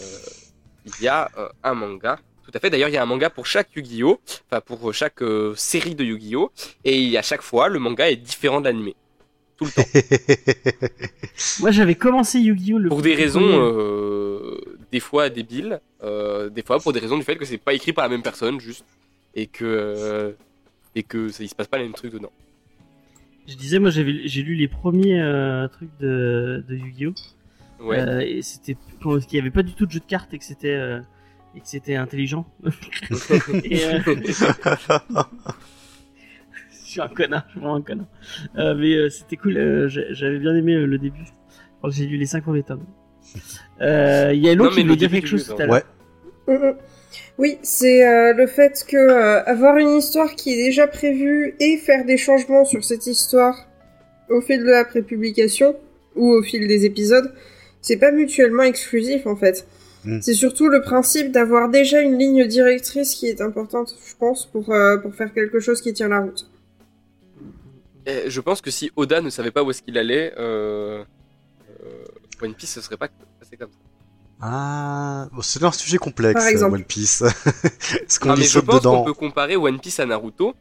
il 0.85 1.03
y 1.03 1.07
a 1.07 1.29
euh, 1.37 1.47
un 1.63 1.73
manga. 1.73 2.19
Tout 2.43 2.51
à 2.55 2.59
fait. 2.59 2.69
D'ailleurs, 2.69 2.89
il 2.89 2.93
y 2.93 2.97
a 2.97 3.03
un 3.03 3.05
manga 3.05 3.29
pour 3.29 3.45
chaque 3.45 3.69
Yu-Gi-Oh! 3.75 4.19
Enfin, 4.49 4.61
pour 4.61 4.93
chaque 4.93 5.21
euh, 5.21 5.53
série 5.55 5.95
de 5.95 6.03
Yu-Gi-Oh! 6.03 6.51
Et 6.83 7.17
à 7.17 7.21
chaque 7.21 7.43
fois, 7.43 7.69
le 7.69 7.79
manga 7.79 8.09
est 8.09 8.15
différent 8.15 8.59
de 8.59 8.65
l'animé. 8.65 8.95
Tout 9.57 9.65
le 9.65 9.71
temps. 9.71 9.87
Moi 11.59 11.69
j'avais 11.71 11.95
commencé 11.95 12.39
Yu-Gi-Oh 12.39 12.79
le 12.79 12.89
Pour 12.89 13.01
des 13.03 13.13
raisons, 13.13 13.41
euh, 13.47 14.57
des 14.91 14.99
fois 14.99 15.29
débiles, 15.29 15.79
euh, 16.03 16.49
des 16.49 16.63
fois 16.63 16.79
pour 16.79 16.93
des 16.93 16.99
raisons 16.99 17.17
du 17.17 17.23
fait 17.23 17.35
que 17.35 17.45
c'est 17.45 17.57
pas 17.59 17.73
écrit 17.73 17.93
par 17.93 18.05
la 18.05 18.09
même 18.09 18.23
personne, 18.23 18.59
juste. 18.59 18.85
Et 19.35 19.47
que, 19.47 19.63
euh, 19.65 20.31
et 20.95 21.03
que 21.03 21.29
ça, 21.29 21.43
il 21.43 21.47
se 21.49 21.55
passe 21.55 21.67
pas 21.67 21.77
les 21.77 21.83
mêmes 21.83 21.93
trucs 21.93 22.13
dedans. 22.13 22.31
Je 23.47 23.55
disais 23.55 23.79
moi 23.79 23.89
j'avais 23.89 24.27
j'ai 24.27 24.43
lu 24.43 24.53
les 24.55 24.67
premiers 24.67 25.19
euh, 25.19 25.67
trucs 25.67 25.89
de, 25.99 26.63
de 26.67 26.75
Yu-Gi-Oh 26.75 27.13
Ouais. 27.81 27.99
Euh, 27.99 28.19
et 28.19 28.43
c'était 28.43 28.77
quand 29.01 29.17
il 29.17 29.35
y 29.35 29.39
avait 29.39 29.49
pas 29.49 29.63
du 29.63 29.73
tout 29.73 29.87
de 29.87 29.91
jeu 29.91 29.99
de 29.99 30.05
cartes 30.05 30.31
et 30.33 30.37
que 30.37 30.45
c'était 30.45 30.75
euh, 30.75 30.99
et 31.55 31.61
que 31.61 31.67
c'était 31.67 31.95
intelligent. 31.95 32.45
et, 33.63 33.83
euh, 33.85 33.99
je 34.05 34.31
suis 36.85 37.01
un 37.01 37.07
connard, 37.07 37.43
je 37.47 37.51
suis 37.51 37.59
vraiment 37.59 37.75
un 37.75 37.81
connard. 37.81 38.05
Euh, 38.57 38.75
mais 38.75 38.93
euh, 38.93 39.09
c'était 39.09 39.35
cool, 39.37 39.57
euh, 39.57 39.87
j'avais 39.87 40.37
bien 40.37 40.55
aimé 40.55 40.75
euh, 40.75 40.85
le 40.85 40.99
début. 40.99 41.25
J'ai 41.89 42.05
lu 42.05 42.17
les 42.17 42.27
5 42.27 42.43
premiers 42.43 42.61
tomes. 42.61 42.85
Euh, 43.81 44.31
Il 44.35 44.39
y 44.43 44.49
a 44.49 44.53
l'autre 44.53 44.75
mais 44.75 44.83
qui 44.83 44.87
le 44.87 44.93
voulait 44.93 44.97
dire 44.97 45.09
quelque 45.09 45.27
chose 45.27 45.47
tout 45.47 45.53
à 45.59 45.65
livre, 45.65 45.81
l'heure. 46.47 46.59
Ouais. 46.61 46.75
Oui, 47.37 47.57
c'est 47.61 48.07
euh, 48.07 48.33
le 48.33 48.47
fait 48.47 48.85
que 48.87 48.97
euh, 48.97 49.43
avoir 49.43 49.77
une 49.77 49.97
histoire 49.97 50.35
qui 50.35 50.53
est 50.53 50.63
déjà 50.63 50.87
prévue 50.87 51.55
et 51.59 51.77
faire 51.77 52.05
des 52.05 52.17
changements 52.17 52.65
sur 52.65 52.83
cette 52.83 53.07
histoire 53.07 53.67
au 54.29 54.41
fait 54.41 54.57
de 54.57 54.63
la 54.63 54.85
prépublication, 54.85 55.75
ou 56.15 56.31
au 56.31 56.41
fil 56.41 56.67
des 56.67 56.85
épisodes, 56.85 57.33
c'est 57.81 57.97
pas 57.97 58.11
mutuellement 58.11 58.63
exclusif 58.63 59.27
en 59.27 59.35
fait. 59.35 59.67
Mm. 60.05 60.21
C'est 60.21 60.33
surtout 60.33 60.67
le 60.67 60.81
principe 60.81 61.31
d'avoir 61.31 61.69
déjà 61.69 62.01
une 62.01 62.17
ligne 62.17 62.47
directrice 62.47 63.15
qui 63.15 63.27
est 63.27 63.41
importante, 63.41 63.95
je 64.07 64.15
pense, 64.15 64.45
pour, 64.45 64.71
euh, 64.71 64.97
pour 64.97 65.13
faire 65.13 65.33
quelque 65.33 65.59
chose 65.59 65.81
qui 65.81 65.93
tient 65.93 66.07
la 66.07 66.21
route. 66.21 66.49
Et 68.05 68.29
je 68.29 68.41
pense 68.41 68.61
que 68.61 68.71
si 68.71 68.91
Oda 68.95 69.21
ne 69.21 69.29
savait 69.29 69.51
pas 69.51 69.63
où 69.63 69.69
est-ce 69.69 69.83
qu'il 69.83 69.97
allait, 69.97 70.33
euh, 70.37 71.03
euh, 71.83 72.41
One 72.41 72.55
Piece 72.55 72.71
ce 72.71 72.81
serait 72.81 72.97
pas 72.97 73.09
passé 73.39 73.57
comme 73.57 73.69
ça. 73.69 73.77
Ah, 74.41 75.27
bon, 75.31 75.41
c'est 75.41 75.63
un 75.63 75.71
sujet 75.71 75.97
complexe, 75.97 76.39
Par 76.41 76.47
exemple. 76.49 76.75
One 76.75 76.83
Piece. 76.83 77.23
Ce 78.07 78.19
qu'on 78.19 78.35
mais 78.35 78.43
je 78.43 78.59
pense 78.59 78.81
qu'on 78.81 78.91
dedans. 78.91 79.03
peut 79.03 79.13
comparer 79.13 79.55
One 79.55 79.79
Piece 79.79 79.99
à 79.99 80.05
Naruto. 80.05 80.55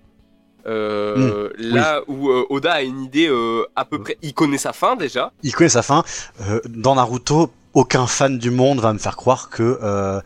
Euh, 0.66 1.48
Là 1.56 2.02
où 2.06 2.28
euh, 2.28 2.44
Oda 2.50 2.72
a 2.74 2.82
une 2.82 3.02
idée 3.04 3.28
euh, 3.28 3.64
à 3.76 3.86
peu 3.86 3.98
près, 3.98 4.18
il 4.20 4.34
connaît 4.34 4.58
sa 4.58 4.74
fin 4.74 4.96
déjà. 4.96 5.32
Il 5.42 5.54
connaît 5.54 5.70
sa 5.70 5.82
fin. 5.82 6.04
Euh, 6.42 6.60
dans 6.68 6.94
Naruto, 6.94 7.50
aucun 7.72 8.06
fan 8.06 8.38
du 8.38 8.50
monde 8.50 8.80
va 8.80 8.92
me 8.92 8.98
faire 8.98 9.16
croire 9.16 9.48
que, 9.48 9.78
euh, 9.82 10.20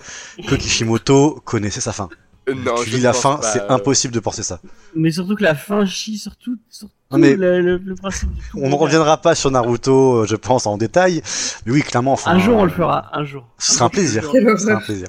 que 0.48 0.56
Kishimoto 0.56 1.40
connaissait 1.44 1.80
sa 1.80 1.92
fin. 1.92 2.08
Euh, 2.48 2.54
non, 2.54 2.74
tu 2.82 2.90
je 2.90 2.96
lis 2.96 3.02
la 3.02 3.12
fin, 3.12 3.38
c'est 3.42 3.62
euh, 3.62 3.68
impossible 3.70 4.12
de 4.12 4.20
penser 4.20 4.42
ça. 4.42 4.60
Mais 4.96 5.12
surtout 5.12 5.36
que 5.36 5.44
la 5.44 5.54
fin 5.54 5.86
chie 5.86 6.18
sur 6.18 6.36
tout, 6.36 6.58
sur 6.68 6.88
tout 7.14 7.20
Non, 7.20 7.26
mais 7.26 7.36
le, 7.36 7.60
le- 7.60 7.76
le 7.78 7.94
principe 7.94 8.30
du 8.32 8.40
tout. 8.40 8.58
On 8.62 8.68
ne 8.68 8.74
reviendra 8.74 9.16
pas 9.18 9.34
sur 9.34 9.50
Naruto, 9.50 10.22
euh, 10.22 10.26
je 10.26 10.36
pense, 10.36 10.66
en 10.66 10.76
détail. 10.76 11.22
Mais 11.66 11.72
oui, 11.72 11.82
clairement, 11.82 12.12
enfin. 12.12 12.32
Un 12.32 12.38
jour 12.38 12.56
on 12.58 12.64
le 12.64 12.70
fera, 12.70 13.10
un 13.12 13.24
jour. 13.24 13.46
Ce 13.58 13.72
sera 13.72 13.86
un 13.86 13.90
plaisir. 13.90 14.24
Ce 14.32 14.56
sera 14.58 14.74
un 14.76 14.80
plaisir. 14.80 15.08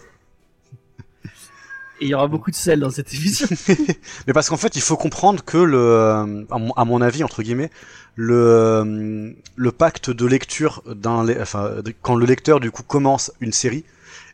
Et 2.01 2.05
il 2.05 2.07
y 2.09 2.13
aura 2.13 2.27
beaucoup 2.27 2.51
de 2.51 2.55
sel 2.55 2.81
dans 2.81 2.89
cette 2.89 3.13
émission. 3.13 3.47
Mais 4.27 4.33
parce 4.33 4.49
qu'en 4.49 4.57
fait, 4.57 4.75
il 4.75 4.81
faut 4.81 4.97
comprendre 4.97 5.43
que 5.45 5.57
le, 5.57 5.77
euh, 5.77 6.43
à 6.75 6.83
mon, 6.85 7.01
avis, 7.01 7.23
entre 7.23 7.41
guillemets, 7.41 7.71
le, 8.15 8.35
euh, 8.35 9.31
le 9.55 9.71
pacte 9.71 10.09
de 10.09 10.25
lecture 10.25 10.83
d'un, 10.93 11.23
le- 11.23 11.41
enfin, 11.41 11.69
de- 11.83 11.93
quand 12.01 12.15
le 12.15 12.25
lecteur 12.25 12.59
du 12.59 12.69
coup 12.69 12.83
commence 12.83 13.31
une 13.39 13.53
série 13.53 13.85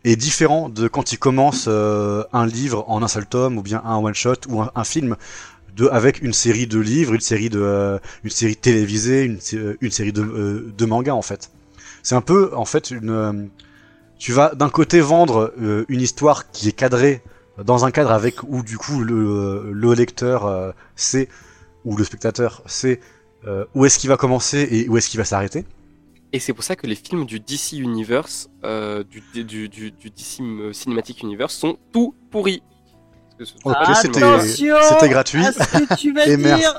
est 0.05 0.15
différent 0.15 0.69
de 0.69 0.87
quand 0.87 1.11
il 1.13 1.19
commence 1.19 1.65
euh, 1.67 2.23
un 2.33 2.47
livre 2.47 2.83
en 2.87 3.03
un 3.03 3.07
seul 3.07 3.27
tome 3.27 3.59
ou 3.59 3.61
bien 3.61 3.83
un 3.85 3.97
one 3.97 4.15
shot 4.15 4.33
ou 4.49 4.59
un, 4.63 4.71
un 4.73 4.83
film 4.83 5.15
de 5.75 5.87
avec 5.87 6.21
une 6.21 6.33
série 6.33 6.67
de 6.67 6.79
livres, 6.79 7.13
une 7.13 7.21
série 7.21 7.49
de, 7.49 7.59
euh, 7.61 7.99
une 8.23 8.29
série 8.29 8.55
télévisée, 8.55 9.23
une, 9.23 9.39
euh, 9.53 9.77
une 9.81 9.91
série 9.91 10.13
de, 10.13 10.21
euh, 10.21 10.73
de 10.77 10.85
mangas 10.85 11.13
en 11.13 11.21
fait. 11.21 11.51
C'est 12.03 12.15
un 12.15 12.21
peu 12.21 12.51
en 12.55 12.65
fait 12.65 12.91
une, 12.91 13.49
tu 14.17 14.31
vas 14.31 14.55
d'un 14.55 14.69
côté 14.69 15.01
vendre 15.01 15.53
une 15.87 16.01
histoire 16.01 16.49
qui 16.49 16.67
est 16.67 16.71
cadrée 16.71 17.21
dans 17.63 17.85
un 17.85 17.91
cadre 17.91 18.11
avec 18.11 18.41
où 18.43 18.63
du 18.63 18.77
coup 18.79 19.03
le, 19.03 19.71
le 19.71 19.93
lecteur 19.93 20.73
sait 20.95 21.29
ou 21.85 21.95
le 21.95 22.03
spectateur 22.03 22.63
sait 22.65 22.99
où 23.75 23.85
est-ce 23.85 23.99
qu'il 23.99 24.09
va 24.09 24.17
commencer 24.17 24.67
et 24.71 24.89
où 24.89 24.97
est-ce 24.97 25.11
qu'il 25.11 25.19
va 25.19 25.25
s'arrêter. 25.25 25.63
Et 26.33 26.39
c'est 26.39 26.53
pour 26.53 26.63
ça 26.63 26.75
que 26.75 26.87
les 26.87 26.95
films 26.95 27.25
du 27.25 27.39
DC 27.39 27.73
Universe, 27.73 28.49
du, 28.63 29.43
du, 29.43 29.69
du, 29.69 29.91
du 29.91 30.09
DC 30.09 30.41
Cinematic 30.73 31.21
Universe 31.21 31.53
sont 31.53 31.77
tout 31.93 32.15
pourris. 32.31 32.63
Ok, 33.63 33.75
c'était- 34.01 34.19
gratuit. 35.09 35.45
à 35.45 35.51
ce 35.51 35.59
que 35.59 35.95
tu 35.95 36.13
vas 36.13 36.25
Et 36.27 36.37
dire. 36.37 36.73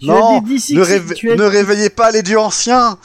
Tu 0.00 0.06
Non, 0.06 0.40
Ne, 0.42 0.80
réve- 0.82 1.14
tu 1.14 1.30
as- 1.30 1.36
ne 1.36 1.44
réveillez 1.44 1.90
pas 1.90 2.10
les 2.10 2.22
dieux 2.22 2.38
anciens 2.38 2.98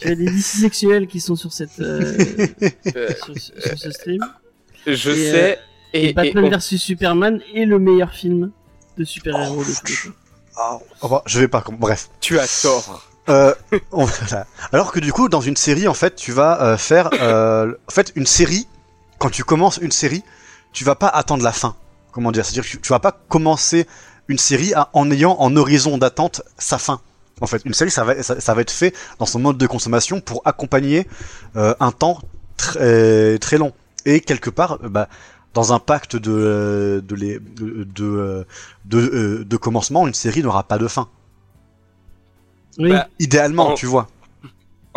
tu 0.00 0.08
as 0.08 0.14
des 0.14 0.26
DC 0.26 0.42
sexuels 0.60 1.06
qui 1.08 1.20
sont 1.20 1.36
sur 1.36 1.52
cette 1.52 1.80
euh, 1.80 2.16
Euh, 2.96 3.08
sur, 3.24 3.34
sur 3.62 3.78
ce 3.78 3.90
stream. 3.90 4.20
je 4.86 5.10
Et, 5.10 5.30
sais. 5.32 5.58
Et, 5.92 6.04
Et, 6.04 6.08
et 6.10 6.12
Batman 6.12 6.44
on- 6.44 6.50
vs 6.56 6.76
Superman 6.78 7.40
est 7.54 7.64
le 7.64 7.78
meilleur 7.78 8.12
film 8.12 8.50
de 8.96 9.04
super-héros 9.04 9.64
de 9.64 9.70
tous 9.70 9.86
les 10.04 10.10
temps. 10.10 10.16
Ah, 10.56 10.78
oh, 11.02 11.08
bah, 11.08 11.22
Je 11.26 11.40
vais 11.40 11.48
pas... 11.48 11.64
Bref. 11.72 12.10
tu 12.20 12.38
as 12.38 12.46
tort. 12.62 13.08
Euh, 13.28 13.54
on- 13.92 14.04
voilà. 14.04 14.46
Alors 14.72 14.92
que 14.92 15.00
du 15.00 15.12
coup, 15.12 15.28
dans 15.28 15.40
une 15.40 15.56
série, 15.56 15.86
en 15.88 15.94
fait, 15.94 16.14
tu 16.16 16.32
vas 16.32 16.62
euh, 16.62 16.76
faire... 16.76 17.10
euh, 17.14 17.72
en 17.88 17.92
fait, 17.92 18.12
une 18.16 18.26
série, 18.26 18.66
quand 19.18 19.30
tu 19.30 19.44
commences 19.44 19.78
une 19.78 19.92
série, 19.92 20.22
tu 20.72 20.84
vas 20.84 20.94
pas 20.94 21.08
attendre 21.08 21.42
la 21.42 21.52
fin. 21.52 21.74
Comment 22.12 22.32
dire 22.32 22.44
C'est-à-dire 22.44 22.70
que 22.70 22.76
tu, 22.78 22.88
vas 22.88 22.98
pas 23.00 23.12
commencer 23.28 23.86
une 24.28 24.38
série 24.38 24.74
à- 24.74 24.88
en 24.92 25.10
ayant 25.10 25.36
en 25.38 25.54
horizon 25.56 25.98
d'attente 25.98 26.42
sa 26.58 26.78
fin. 26.78 27.00
En 27.40 27.46
fait, 27.46 27.62
une 27.64 27.74
série, 27.74 27.90
ça 27.90 28.04
va, 28.04 28.22
ça, 28.22 28.40
ça 28.40 28.54
va 28.54 28.60
être 28.62 28.70
fait 28.72 28.94
dans 29.18 29.26
son 29.26 29.38
mode 29.38 29.58
de 29.58 29.66
consommation 29.66 30.20
pour 30.20 30.42
accompagner 30.44 31.06
euh, 31.56 31.74
un 31.80 31.92
temps 31.92 32.18
très 32.56 33.38
très 33.38 33.58
long. 33.58 33.72
Et 34.06 34.20
quelque 34.20 34.50
part, 34.50 34.78
euh, 34.82 34.88
bah, 34.88 35.08
dans 35.54 35.72
un 35.72 35.78
pacte 35.78 36.16
de 36.16 36.32
euh, 36.32 37.00
de, 37.00 37.14
les- 37.14 37.38
de, 37.38 37.84
de, 37.84 38.46
de, 38.86 39.44
de 39.44 39.56
commencement, 39.56 40.06
une 40.06 40.14
série 40.14 40.42
n'aura 40.42 40.64
pas 40.64 40.78
de 40.78 40.88
fin. 40.88 41.08
Oui. 42.78 42.90
Bah, 42.90 43.08
Idéalement, 43.18 43.70
En- 43.70 43.74
tu 43.74 43.86
vois. 43.86 44.08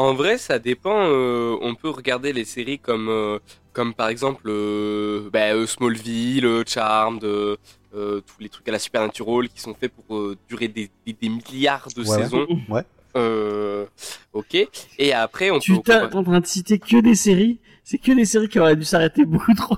En 0.01 0.13
vrai, 0.15 0.37
ça 0.37 0.57
dépend. 0.57 0.99
euh, 1.05 1.55
on 1.61 1.75
peut 1.75 1.89
regarder 1.89 2.33
les 2.33 2.45
séries 2.45 2.79
comme, 2.79 3.07
euh, 3.09 3.37
comme 3.71 3.93
par 3.93 4.09
exemple 4.09 4.45
euh, 4.47 5.29
bah, 5.31 5.53
euh, 5.53 5.67
Smallville, 5.67 6.45
euh, 6.45 6.63
Charmed, 6.65 7.23
euh, 7.23 7.55
euh, 7.93 8.21
tous 8.21 8.41
les 8.41 8.49
trucs 8.49 8.67
à 8.67 8.71
la 8.71 8.79
Supernatural 8.79 9.47
qui 9.49 9.59
sont 9.61 9.75
faits 9.79 9.91
pour 9.93 10.17
euh, 10.17 10.35
durer 10.49 10.67
des, 10.69 10.89
des, 11.05 11.13
des 11.13 11.29
milliards 11.29 11.87
de 11.95 12.01
Ouais, 12.03 12.17
saisons. 12.17 12.47
Ouais. 12.69 12.83
Euh, 13.15 13.85
ok. 14.33 14.55
Et 14.97 15.13
après, 15.13 15.51
on 15.51 15.59
tu 15.59 15.73
peut. 15.73 15.81
t'es 16.09 16.15
en 16.15 16.23
train 16.23 16.39
de 16.39 16.45
citer 16.47 16.79
que 16.79 16.99
des 17.01 17.15
séries. 17.15 17.59
C'est 17.91 17.97
que 17.97 18.13
des 18.13 18.23
séries 18.23 18.47
qui 18.47 18.57
auraient 18.57 18.77
dû 18.77 18.85
s'arrêter 18.85 19.25
beaucoup 19.25 19.53
trop. 19.53 19.75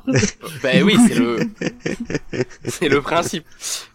Ben 0.61 0.84
oui, 0.84 0.95
c'est 1.07 1.16
le, 1.16 1.39
c'est 2.66 2.88
le 2.88 3.01
principe. 3.01 3.43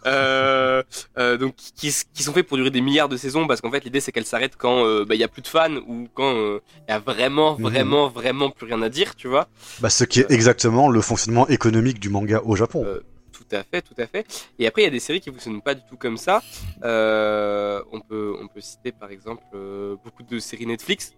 Euh, 0.07 0.83
euh, 1.19 1.37
donc 1.37 1.55
qui, 1.55 1.93
qui 2.14 2.23
sont 2.25 2.33
faits 2.33 2.45
pour 2.49 2.57
durer 2.57 2.71
des 2.71 2.81
milliards 2.81 3.09
de 3.09 3.16
saisons 3.16 3.47
parce 3.47 3.61
qu'en 3.61 3.71
fait 3.71 3.85
l'idée 3.85 4.01
c'est 4.01 4.11
qu'elles 4.11 4.25
s'arrêtent 4.27 4.57
quand 4.57 4.85
euh, 4.85 5.05
bah, 5.05 5.14
il 5.14 5.21
y 5.21 5.25
a 5.25 5.29
plus 5.29 5.43
de 5.43 5.47
fans 5.47 5.77
ou 5.87 6.09
quand 6.14 6.35
euh, 6.35 6.59
il 6.89 6.91
y 6.91 6.95
a 6.95 6.99
vraiment 6.99 7.57
Mhm. 7.57 7.62
vraiment 7.62 8.09
vraiment 8.09 8.51
plus 8.51 8.66
rien 8.66 8.83
à 8.83 8.89
dire, 8.89 9.14
tu 9.14 9.29
vois. 9.29 9.47
Bah, 9.81 9.89
ce 9.91 10.03
qui 10.03 10.19
est 10.21 10.31
exactement 10.33 10.89
le 10.89 11.01
fonctionnement 11.01 11.47
économique 11.47 12.01
du 12.01 12.09
manga 12.09 12.41
au 12.45 12.57
Japon. 12.57 12.83
Euh, 12.85 13.01
Tout 13.33 13.57
à 13.57 13.62
fait, 13.62 13.83
tout 13.83 13.95
à 13.99 14.07
fait. 14.09 14.27
Et 14.59 14.66
après, 14.66 14.83
il 14.83 14.85
y 14.87 14.89
a 14.89 14.91
des 14.91 14.99
séries 14.99 15.21
qui 15.21 15.31
fonctionnent 15.31 15.62
pas 15.62 15.75
du 15.77 15.83
tout 15.89 15.97
comme 15.97 16.16
ça. 16.16 16.43
Euh, 16.83 17.81
on 17.93 18.01
peut, 18.01 18.35
on 18.43 18.49
peut 18.49 18.61
citer 18.61 18.91
par 18.91 19.11
exemple 19.12 19.45
euh, 19.55 19.95
beaucoup 20.05 20.25
de 20.25 20.39
séries 20.41 20.66
Netflix 20.66 21.12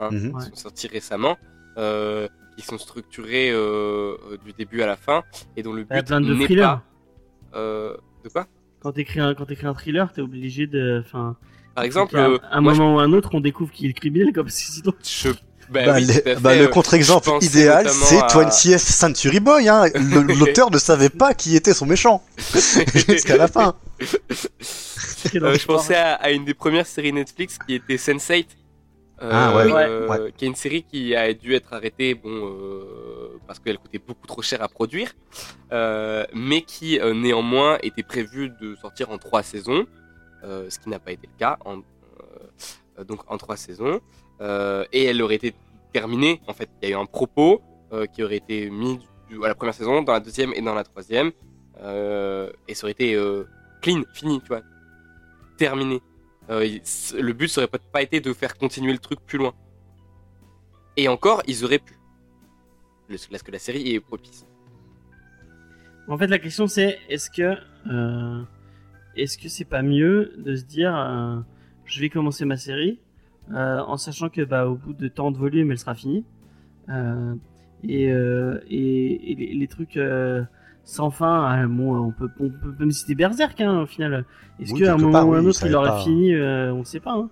hein, 0.00 0.08
Mhm. 0.10 0.32
qui 0.38 0.46
sont 0.48 0.56
sorties 0.56 0.88
récemment, 0.88 1.36
euh, 1.36 1.61
qui 1.76 2.64
sont 2.66 2.78
structurées 2.78 3.50
euh, 3.50 4.16
euh, 4.30 4.36
du 4.44 4.52
début 4.52 4.82
à 4.82 4.86
la 4.86 4.96
fin 4.96 5.22
et 5.56 5.62
dont 5.62 5.72
le 5.72 5.86
Il 5.90 5.94
y 5.94 5.98
a 5.98 6.02
but 6.02 6.06
plein 6.08 6.20
de 6.20 6.34
n'est 6.34 6.44
thrillers. 6.44 6.62
pas. 6.62 7.58
euh, 7.58 7.96
de 8.24 8.28
quoi? 8.28 8.46
Quand 8.80 8.92
t'écris 8.92 9.20
un, 9.20 9.34
quand 9.34 9.46
t'écris 9.46 9.66
un 9.66 9.74
thriller, 9.74 10.12
t'es 10.12 10.20
obligé 10.22 10.66
de, 10.66 11.02
enfin, 11.06 11.36
Par 11.74 11.84
exemple, 11.84 12.16
à 12.18 12.28
euh, 12.28 12.38
un 12.50 12.60
moi, 12.60 12.74
moment 12.74 12.96
ou 12.96 12.98
un 12.98 13.12
autre, 13.12 13.30
on 13.32 13.40
découvre 13.40 13.70
qui 13.72 13.86
est 13.86 13.92
criminel, 13.92 14.32
comme 14.34 14.46
que 14.46 14.52
sinon. 14.52 14.92
je, 15.04 15.30
bah 15.70 15.86
Bah, 15.86 15.94
oui, 15.96 16.10
à 16.26 16.34
bah, 16.40 16.54
le 16.56 16.64
euh, 16.64 16.68
contre-exemple 16.68 17.30
idéal, 17.40 17.88
c'est 17.88 18.18
à- 18.18 18.26
20th 18.26 18.78
Century 18.78 19.40
Boy. 19.40 19.68
Hein. 19.68 19.84
Le- 19.94 20.34
L'auteur 20.38 20.70
ne 20.70 20.78
savait 20.78 21.08
pas 21.10 21.32
qui 21.32 21.54
était 21.56 21.72
son 21.74 21.86
méchant 21.86 22.22
jusqu'à 23.08 23.36
la 23.36 23.48
fin. 23.48 23.74
Euh, 25.34 25.54
je 25.54 25.64
pensais 25.66 25.94
à, 25.94 26.14
à 26.14 26.30
une 26.30 26.44
des 26.44 26.54
premières 26.54 26.86
séries 26.86 27.12
Netflix 27.12 27.56
qui 27.66 27.74
était 27.74 27.96
Sense8. 27.96 28.46
Euh, 29.22 29.30
Ah, 29.32 29.54
ouais, 29.56 29.72
euh, 29.72 30.08
ouais. 30.08 30.32
Qui 30.36 30.44
est 30.44 30.48
une 30.48 30.54
série 30.56 30.82
qui 30.82 31.14
a 31.14 31.32
dû 31.32 31.54
être 31.54 31.72
arrêtée, 31.72 32.14
bon, 32.14 32.30
euh, 32.30 33.38
parce 33.46 33.58
qu'elle 33.60 33.78
coûtait 33.78 34.00
beaucoup 34.04 34.26
trop 34.26 34.42
cher 34.42 34.60
à 34.62 34.68
produire, 34.68 35.12
euh, 35.72 36.24
mais 36.34 36.62
qui 36.62 36.98
euh, 36.98 37.14
néanmoins 37.14 37.78
était 37.82 38.02
prévue 38.02 38.48
de 38.60 38.74
sortir 38.74 39.10
en 39.10 39.18
trois 39.18 39.42
saisons, 39.44 39.86
euh, 40.44 40.68
ce 40.70 40.78
qui 40.80 40.88
n'a 40.88 40.98
pas 40.98 41.12
été 41.12 41.28
le 41.32 41.38
cas, 41.38 41.56
en, 41.64 41.78
euh, 42.98 43.04
donc 43.04 43.20
en 43.30 43.36
trois 43.38 43.56
saisons, 43.56 44.00
euh, 44.40 44.84
et 44.92 45.04
elle 45.04 45.22
aurait 45.22 45.36
été 45.36 45.54
terminée. 45.92 46.40
En 46.48 46.52
fait, 46.54 46.68
il 46.82 46.88
y 46.88 46.92
a 46.92 46.96
eu 46.96 47.00
un 47.00 47.06
propos 47.06 47.62
euh, 47.92 48.06
qui 48.06 48.24
aurait 48.24 48.38
été 48.38 48.70
mis 48.70 48.98
du- 49.28 49.44
à 49.44 49.48
la 49.48 49.54
première 49.54 49.74
saison, 49.74 50.02
dans 50.02 50.14
la 50.14 50.20
deuxième 50.20 50.52
et 50.54 50.62
dans 50.62 50.74
la 50.74 50.82
troisième, 50.84 51.30
euh, 51.80 52.50
et 52.66 52.74
ça 52.74 52.86
aurait 52.86 52.92
été 52.92 53.14
euh, 53.14 53.44
clean, 53.82 54.02
fini, 54.14 54.40
tu 54.40 54.48
vois, 54.48 54.62
terminé. 55.58 56.00
Euh, 56.50 56.78
le 57.18 57.32
but 57.32 57.48
serait 57.48 57.68
pas, 57.68 57.78
pas 57.78 58.02
été 58.02 58.20
de 58.20 58.32
faire 58.32 58.56
continuer 58.56 58.92
le 58.92 58.98
truc 58.98 59.20
plus 59.20 59.38
loin. 59.38 59.54
Et 60.96 61.08
encore, 61.08 61.42
ils 61.46 61.64
auraient 61.64 61.78
pu. 61.78 61.94
Parce 63.08 63.42
que 63.42 63.50
la 63.50 63.58
série 63.58 63.94
est 63.94 64.00
propice. 64.00 64.46
En 66.08 66.18
fait, 66.18 66.26
la 66.26 66.38
question 66.38 66.66
c'est 66.66 66.98
est-ce 67.08 67.30
que 67.30 67.56
euh, 67.90 68.42
est-ce 69.16 69.38
que 69.38 69.48
c'est 69.48 69.64
pas 69.64 69.82
mieux 69.82 70.34
de 70.38 70.56
se 70.56 70.64
dire 70.64 70.94
euh, 70.96 71.38
je 71.84 72.00
vais 72.00 72.08
commencer 72.08 72.44
ma 72.44 72.56
série 72.56 72.98
en 73.50 73.96
sachant 73.96 74.28
que 74.28 74.42
bah 74.42 74.66
au 74.66 74.76
bout 74.76 74.94
de 74.94 75.08
tant 75.08 75.30
de 75.30 75.36
volumes 75.36 75.72
elle 75.72 75.78
sera 75.78 75.94
finie 75.94 76.24
et, 77.82 78.06
les, 78.08 79.68
trucs 79.68 79.98
sans 80.84 81.10
fin 81.10 81.64
euh, 81.64 81.68
bon 81.68 81.96
on 82.08 82.12
peut 82.12 82.28
on 82.40 82.50
peut 82.50 82.74
même 82.78 82.92
citer 82.92 83.14
Berserk 83.14 83.60
hein, 83.60 83.82
au 83.82 83.86
final 83.86 84.24
est-ce 84.60 84.72
Oui, 84.72 84.74
qu'à 84.74 84.94
un 84.94 84.98
moment 84.98 85.10
part, 85.10 85.28
ou 85.28 85.34
un 85.34 85.44
oui, 85.44 85.46
autre 85.46 85.66
il 85.66 85.74
aurait 85.74 85.90
pas. 85.90 85.92
fini 85.92 86.34
euh, 86.34 86.72
on 86.74 86.84
sait 86.84 87.00
pas 87.00 87.12
hein. 87.12 87.30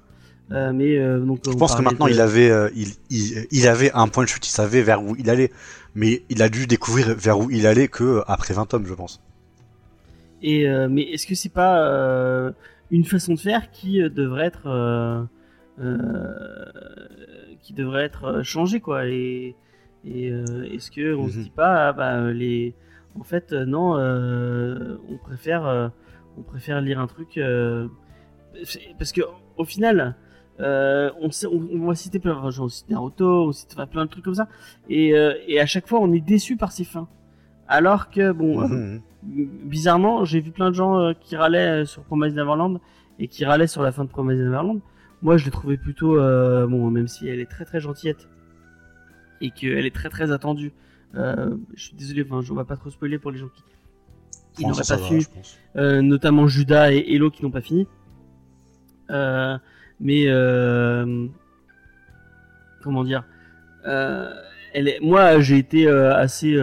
Euh, 0.52 0.72
mais 0.72 0.98
euh, 0.98 1.20
donc 1.20 1.42
Je 1.44 1.54
pense 1.56 1.74
que 1.74 1.82
maintenant 1.82 2.06
il 2.06 2.20
avait, 2.20 2.50
il, 2.74 2.88
il, 3.10 3.46
il 3.50 3.68
avait 3.68 3.92
un 3.92 4.08
point 4.08 4.24
de 4.24 4.28
chute, 4.28 4.46
il 4.46 4.50
savait 4.50 4.82
vers 4.82 5.02
où 5.02 5.14
il 5.16 5.28
allait, 5.30 5.52
mais 5.94 6.24
il 6.30 6.42
a 6.42 6.48
dû 6.48 6.66
découvrir 6.66 7.14
vers 7.14 7.38
où 7.38 7.50
il 7.50 7.66
allait 7.66 7.88
que 7.88 8.22
après 8.26 8.54
20 8.54 8.64
tomes, 8.66 8.86
je 8.86 8.94
pense. 8.94 9.20
Et 10.42 10.66
mais 10.88 11.02
est-ce 11.02 11.26
que 11.26 11.34
c'est 11.34 11.52
pas 11.52 12.52
une 12.90 13.04
façon 13.04 13.34
de 13.34 13.38
faire 13.40 13.70
qui 13.70 14.00
devrait 14.10 14.46
être 14.46 15.28
qui 17.62 17.72
devrait 17.74 18.04
être 18.04 18.42
changé 18.42 18.80
quoi? 18.80 19.06
Et, 19.06 19.56
et 20.04 20.26
est-ce 20.72 20.90
que 20.90 21.14
on 21.14 21.28
se 21.28 21.36
Mhm. 21.36 21.42
dit 21.42 21.50
pas 21.50 21.88
ah, 21.88 21.92
bah 21.92 22.30
les 22.32 22.74
en 23.18 23.22
fait 23.24 23.52
non 23.52 23.94
on 23.96 25.16
préfère 25.18 25.90
on 26.38 26.42
préfère 26.42 26.80
lire 26.80 27.00
un 27.00 27.06
truc 27.06 27.38
euh, 27.38 27.88
parce 28.98 29.12
que 29.12 29.22
au 29.56 29.64
final 29.64 30.16
euh, 30.60 31.10
on, 31.20 31.30
sait- 31.30 31.46
on, 31.46 31.66
on 31.72 31.86
va 31.86 31.94
citer 31.94 32.18
plein 32.18 32.36
enfin, 32.36 32.50
genre, 32.50 32.66
on 32.66 32.68
cite 32.68 32.90
Naruto 32.90 33.48
on 33.48 33.52
cite 33.52 33.70
enfin, 33.72 33.86
plein 33.86 34.04
de 34.04 34.10
trucs 34.10 34.24
comme 34.24 34.34
ça 34.34 34.48
et, 34.88 35.14
euh, 35.16 35.34
et 35.46 35.58
à 35.60 35.66
chaque 35.66 35.86
fois 35.86 36.00
on 36.00 36.12
est 36.12 36.20
déçu 36.20 36.56
par 36.56 36.70
ces 36.72 36.84
fins. 36.84 37.08
Alors 37.68 38.10
que 38.10 38.32
bon 38.32 38.62
euh, 38.62 38.98
Mhm. 39.22 39.46
bizarrement 39.64 40.24
j'ai 40.24 40.40
vu 40.40 40.50
plein 40.50 40.70
de 40.70 40.74
gens 40.74 40.98
euh, 40.98 41.12
qui 41.18 41.36
râlaient 41.36 41.82
euh, 41.82 41.84
sur 41.84 42.02
Promise 42.04 42.34
Neverland 42.34 42.78
et 43.18 43.28
qui 43.28 43.44
râlaient 43.44 43.66
sur 43.66 43.82
la 43.82 43.92
fin 43.92 44.04
de 44.04 44.08
Promise 44.10 44.38
Neverland. 44.38 44.80
Moi 45.22 45.36
je 45.36 45.44
l'ai 45.44 45.50
trouvé 45.50 45.76
plutôt 45.76 46.18
euh, 46.18 46.66
bon 46.66 46.90
même 46.90 47.08
si 47.08 47.26
elle 47.28 47.40
est 47.40 47.50
très 47.50 47.64
très 47.64 47.80
gentillette 47.80 48.28
et 49.40 49.50
qu'elle 49.50 49.86
est 49.86 49.94
très 49.94 50.08
très 50.10 50.30
attendue 50.32 50.72
euh, 51.16 51.56
je 51.74 51.82
suis 51.84 51.94
désolé 51.96 52.24
enfin 52.28 52.40
on 52.50 52.54
va 52.54 52.64
pas 52.64 52.76
trop 52.76 52.90
spoiler 52.90 53.18
pour 53.18 53.30
les 53.32 53.38
gens 53.38 53.48
qui, 53.48 53.62
qui 54.54 54.66
n'auraient 54.66 54.82
pas 54.88 54.98
fini 54.98 55.26
euh, 55.76 56.02
notamment 56.02 56.46
Judas 56.46 56.92
et 56.92 57.04
Elo 57.14 57.30
qui 57.30 57.42
n'ont 57.42 57.50
pas 57.50 57.60
fini. 57.60 57.86
Euh, 59.10 59.58
mais 60.00 60.26
comment 62.82 63.04
dire 63.04 63.24
elle 63.84 64.88
est, 64.88 65.00
Moi, 65.00 65.40
j'ai 65.40 65.58
été 65.58 65.88
assez 65.88 66.54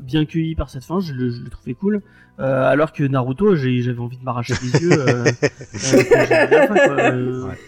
bien 0.00 0.24
cueilli 0.24 0.54
par 0.56 0.70
cette 0.70 0.84
fin. 0.84 0.98
Je, 1.00 1.12
le- 1.14 1.30
je 1.30 1.48
trouvé 1.50 1.74
cool. 1.74 2.02
Alors 2.38 2.92
que 2.92 3.02
Naruto, 3.04 3.54
j'avais 3.56 3.98
envie 3.98 4.18
de 4.18 4.24
m'arracher 4.24 4.54
les 4.62 4.80
yeux. 4.82 4.90
Ouais. 7.48 7.58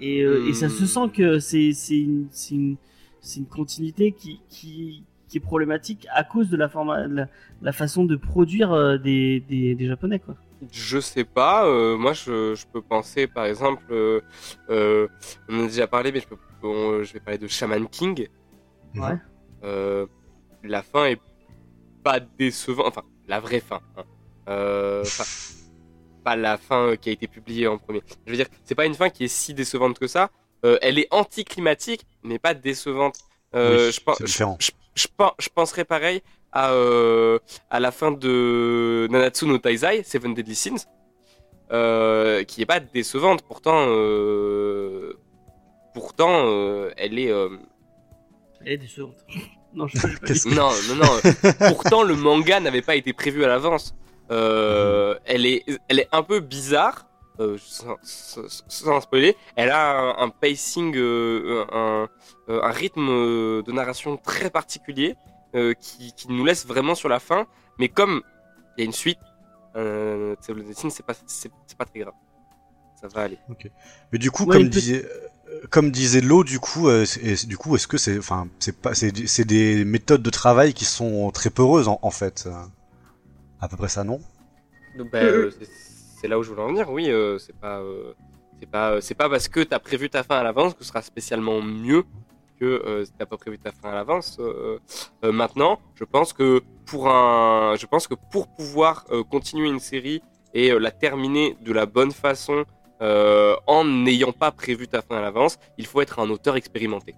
Et, 0.00 0.18
et 0.20 0.52
ça 0.54 0.68
se 0.68 0.84
sent 0.84 1.10
que 1.14 1.38
c'est 1.38 1.72
c'est 1.72 1.98
une, 1.98 2.26
c'est 2.32 2.54
une, 2.56 2.76
c'est 3.22 3.40
une 3.40 3.46
continuité 3.46 4.12
qui, 4.12 4.42
qui, 4.50 5.04
qui 5.28 5.38
est 5.38 5.40
problématique 5.40 6.06
à 6.12 6.22
cause 6.24 6.50
de 6.50 6.56
la, 6.58 6.68
forma, 6.68 7.08
de 7.08 7.14
la, 7.14 7.28
la 7.62 7.72
façon 7.72 8.04
de 8.04 8.16
produire 8.16 8.72
euh, 8.72 8.98
des, 8.98 9.40
des, 9.48 9.74
des 9.74 9.86
japonais 9.86 10.18
quoi. 10.18 10.36
Je 10.70 11.00
sais 11.00 11.24
pas. 11.24 11.66
euh, 11.66 11.96
moi, 11.96 12.12
je, 12.12 12.54
je 12.54 12.66
peux 12.72 12.82
penser, 12.82 13.26
par 13.26 13.46
exemple, 13.46 13.82
euh, 13.90 14.20
euh, 14.70 15.08
on 15.48 15.60
en 15.60 15.64
a 15.64 15.66
déjà 15.66 15.86
parlé, 15.88 16.12
mais 16.12 16.20
je, 16.20 16.28
peux, 16.28 16.36
on- 16.62 17.02
je 17.02 17.12
vais 17.14 17.18
parler 17.20 17.38
de 17.38 17.48
Shaman 17.48 17.88
King. 17.88 18.28
Ouais. 18.94 19.16
Euh, 19.64 20.06
la 20.62 20.82
fin 20.84 21.06
est 21.06 21.20
pas 22.04 22.20
décevante. 22.20 22.86
Enfin, 22.88 23.02
la 23.26 23.40
vraie 23.40 23.58
fin. 23.60 23.80
hein. 23.96 24.04
Euh, 24.48 25.02
enfin, 25.02 25.24
pas 26.24 26.36
la 26.36 26.56
fin 26.58 26.94
qui 26.96 27.08
a 27.08 27.12
été 27.12 27.26
publiée 27.26 27.66
en 27.66 27.78
premier. 27.78 28.02
Je 28.26 28.30
veux 28.30 28.36
dire, 28.36 28.46
c'est 28.64 28.76
pas 28.76 28.86
une 28.86 28.94
fin 28.94 29.10
qui 29.10 29.24
est 29.24 29.28
si 29.28 29.54
décevante 29.54 29.98
que 29.98 30.06
ça. 30.06 30.30
Euh, 30.64 30.78
elle 30.82 30.98
est 30.98 31.08
anticlimatique, 31.10 32.06
mais 32.22 32.38
pas 32.38 32.54
décevante. 32.54 33.16
Euh, 33.54 33.86
Oui, 33.86 33.92
je, 33.92 34.00
pense, 34.00 34.18
je, 34.60 34.70
je, 34.94 35.06
pen- 35.16 35.32
je 35.38 35.48
penserais 35.48 35.84
pareil 35.84 36.22
à, 36.52 36.72
euh, 36.72 37.38
à 37.70 37.80
la 37.80 37.90
fin 37.90 38.12
de 38.12 39.06
Nanatsu 39.10 39.46
no 39.46 39.58
Taizai, 39.58 40.02
Seven 40.04 40.34
Deadly 40.34 40.54
Sins, 40.54 40.86
euh, 41.72 42.44
qui 42.44 42.62
est 42.62 42.66
pas 42.66 42.80
décevante. 42.80 43.42
Pourtant, 43.42 43.86
euh, 43.88 45.14
pourtant, 45.94 46.46
euh, 46.46 46.90
elle 46.96 47.18
est. 47.18 47.30
euh, 47.30 47.48
Elle 48.64 48.72
est 48.72 48.78
décevante. 48.78 49.16
Non, 49.74 49.86
je 49.88 49.98
pas, 49.98 50.54
non, 50.54 50.70
non, 50.88 50.96
non. 50.96 51.52
pourtant, 51.68 52.02
le 52.02 52.14
manga 52.14 52.60
n'avait 52.60 52.82
pas 52.82 52.94
été 52.94 53.12
prévu 53.12 53.42
à 53.44 53.48
l'avance. 53.48 53.94
Euh, 54.30 55.18
elle 55.24 55.46
est, 55.46 55.64
elle 55.88 55.98
est 56.00 56.08
un 56.12 56.22
peu 56.22 56.40
bizarre. 56.40 57.06
Euh, 57.40 57.56
sans, 57.58 57.96
sans- 58.02 58.62
sans 58.68 59.00
spoiler, 59.00 59.36
elle 59.56 59.70
a 59.70 59.98
un, 60.18 60.26
un 60.26 60.28
pacing, 60.30 60.94
euh, 60.96 61.64
un, 61.72 62.08
euh, 62.48 62.62
un 62.62 62.70
rythme 62.70 63.08
de 63.62 63.72
narration 63.72 64.16
très 64.16 64.50
particulier 64.50 65.16
euh, 65.54 65.74
qui, 65.74 66.12
qui 66.14 66.28
nous 66.30 66.44
laisse 66.44 66.66
vraiment 66.66 66.94
sur 66.94 67.08
la 67.08 67.20
fin. 67.20 67.46
Mais 67.78 67.88
comme 67.88 68.22
il 68.76 68.80
y 68.80 68.82
a 68.82 68.86
une 68.86 68.92
suite, 68.92 69.18
euh, 69.76 70.34
c'est 70.90 71.02
pas, 71.06 71.14
c'est 71.26 71.50
c'est 71.66 71.76
pas 71.78 71.84
très 71.86 72.00
grave. 72.00 72.14
Ça 73.00 73.08
va 73.08 73.22
aller. 73.22 73.38
Mais 74.12 74.18
du 74.18 74.30
coup, 74.30 74.46
Ouais, 74.46 74.54
comme 74.54 74.68
disait, 74.68 75.06
comme 75.70 75.90
disait 75.90 76.20
du 76.44 76.60
coup, 76.60 76.88
euh, 76.88 77.04
c'est- 77.04 77.22
est- 77.22 77.46
du 77.46 77.56
coup, 77.56 77.74
est-ce 77.76 77.88
que 77.88 77.98
c'est, 77.98 78.18
enfin, 78.18 78.48
c'est 78.60 78.76
pas, 78.80 78.94
c'est, 78.94 79.12
des 79.44 79.84
méthodes 79.84 80.22
de 80.22 80.30
travail 80.30 80.74
qui 80.74 80.84
sont 80.84 81.30
très 81.32 81.50
peureuses 81.50 81.88
en, 81.88 81.98
en 82.02 82.10
fait. 82.10 82.48
À 83.60 83.68
peu 83.68 83.76
près 83.76 83.88
ça, 83.88 84.04
non? 84.04 84.20
Bah, 85.10 85.18
euh, 85.18 85.50
c'est- 86.22 86.28
là 86.28 86.38
où 86.38 86.42
je 86.42 86.50
voulais 86.50 86.62
en 86.62 86.68
venir. 86.68 86.88
Oui, 86.90 87.10
euh, 87.10 87.36
c'est 87.38 87.54
pas, 87.56 87.80
euh, 87.80 88.14
c'est 88.60 88.70
pas, 88.70 88.92
euh, 88.92 89.00
c'est 89.00 89.14
pas 89.14 89.28
parce 89.28 89.48
que 89.48 89.60
t'as 89.60 89.78
prévu 89.78 90.08
ta 90.08 90.22
fin 90.22 90.38
à 90.38 90.42
l'avance 90.42 90.72
que 90.74 90.82
ce 90.84 90.88
sera 90.88 91.02
spécialement 91.02 91.60
mieux 91.60 92.04
que 92.60 93.02
si 93.04 93.12
t'as 93.18 93.26
pas 93.26 93.36
prévu 93.36 93.58
ta 93.58 93.72
fin 93.72 93.90
à 93.90 93.94
l'avance. 93.94 94.40
Maintenant, 95.22 95.80
je 95.96 96.04
pense 96.04 96.32
que 96.32 96.62
pour 96.86 97.08
un, 97.08 97.74
je 97.76 97.86
pense 97.86 98.06
que 98.06 98.14
pour 98.30 98.46
pouvoir 98.54 99.04
continuer 99.30 99.68
une 99.68 99.80
série 99.80 100.22
et 100.54 100.70
la 100.78 100.92
terminer 100.92 101.56
de 101.60 101.72
la 101.72 101.86
bonne 101.86 102.12
façon 102.12 102.64
en 103.00 103.84
n'ayant 103.84 104.30
pas 104.30 104.52
prévu 104.52 104.86
ta 104.86 105.02
fin 105.02 105.16
à 105.16 105.20
l'avance, 105.20 105.58
il 105.76 105.86
faut 105.86 106.00
être 106.02 106.20
un 106.20 106.30
auteur 106.30 106.54
expérimenté. 106.54 107.16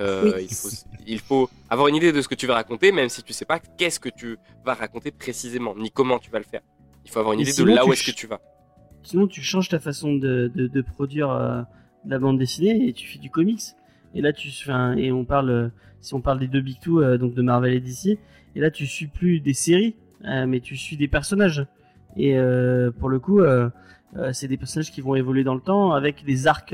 Euh, 0.00 0.32
Oui. 0.36 0.48
il, 0.50 0.54
faut, 0.54 0.68
il 1.06 1.20
faut 1.20 1.50
avoir 1.70 1.88
une 1.88 1.94
idée 1.94 2.12
de 2.12 2.20
ce 2.20 2.28
que 2.28 2.34
tu 2.34 2.46
vas 2.46 2.54
raconter, 2.54 2.92
même 2.92 3.08
si 3.08 3.22
tu 3.22 3.32
sais 3.32 3.44
pas 3.46 3.60
qu'est-ce 3.60 4.00
que 4.00 4.08
tu 4.10 4.36
vas 4.66 4.74
raconter 4.74 5.12
précisément, 5.12 5.74
ni 5.76 5.90
comment 5.90 6.18
tu 6.18 6.30
vas 6.30 6.38
le 6.40 6.44
faire. 6.44 6.62
Il 7.04 7.10
faut 7.10 7.18
avoir 7.20 7.34
une 7.34 7.40
Et 7.40 7.42
idée 7.42 7.52
de 7.52 7.64
là 7.64 7.86
où 7.86 7.92
est-ce 7.92 8.04
que 8.04 8.16
tu 8.16 8.26
vas. 8.26 8.40
Sinon, 9.02 9.26
tu 9.26 9.42
changes 9.42 9.68
ta 9.68 9.78
façon 9.78 10.14
de, 10.14 10.50
de, 10.54 10.66
de 10.66 10.80
produire 10.80 11.30
euh, 11.30 11.60
de 12.04 12.10
la 12.10 12.18
bande 12.18 12.38
dessinée 12.38 12.88
et 12.88 12.92
tu 12.92 13.06
fais 13.06 13.18
du 13.18 13.30
comics. 13.30 13.60
Et 14.14 14.20
là, 14.20 14.32
tu 14.32 14.50
et 14.96 15.12
on 15.12 15.24
parle, 15.24 15.50
euh, 15.50 15.68
si 16.00 16.14
on 16.14 16.20
parle 16.20 16.38
des 16.38 16.46
deux 16.46 16.60
Big 16.60 16.78
Two, 16.80 17.02
euh, 17.02 17.18
donc 17.18 17.34
de 17.34 17.42
Marvel 17.42 17.74
et 17.74 17.80
DC, 17.80 18.18
et 18.56 18.60
là, 18.60 18.70
tu 18.70 18.86
suis 18.86 19.08
plus 19.08 19.40
des 19.40 19.54
séries, 19.54 19.96
euh, 20.24 20.46
mais 20.46 20.60
tu 20.60 20.76
suis 20.76 20.96
des 20.96 21.08
personnages. 21.08 21.66
Et 22.16 22.38
pour 23.00 23.08
le 23.08 23.18
coup, 23.18 23.40
c'est 24.30 24.46
des 24.46 24.56
personnages 24.56 24.92
qui 24.92 25.00
vont 25.00 25.16
évoluer 25.16 25.42
dans 25.42 25.56
le 25.56 25.60
temps 25.60 25.90
avec 25.90 26.24
des 26.24 26.46
arcs 26.46 26.72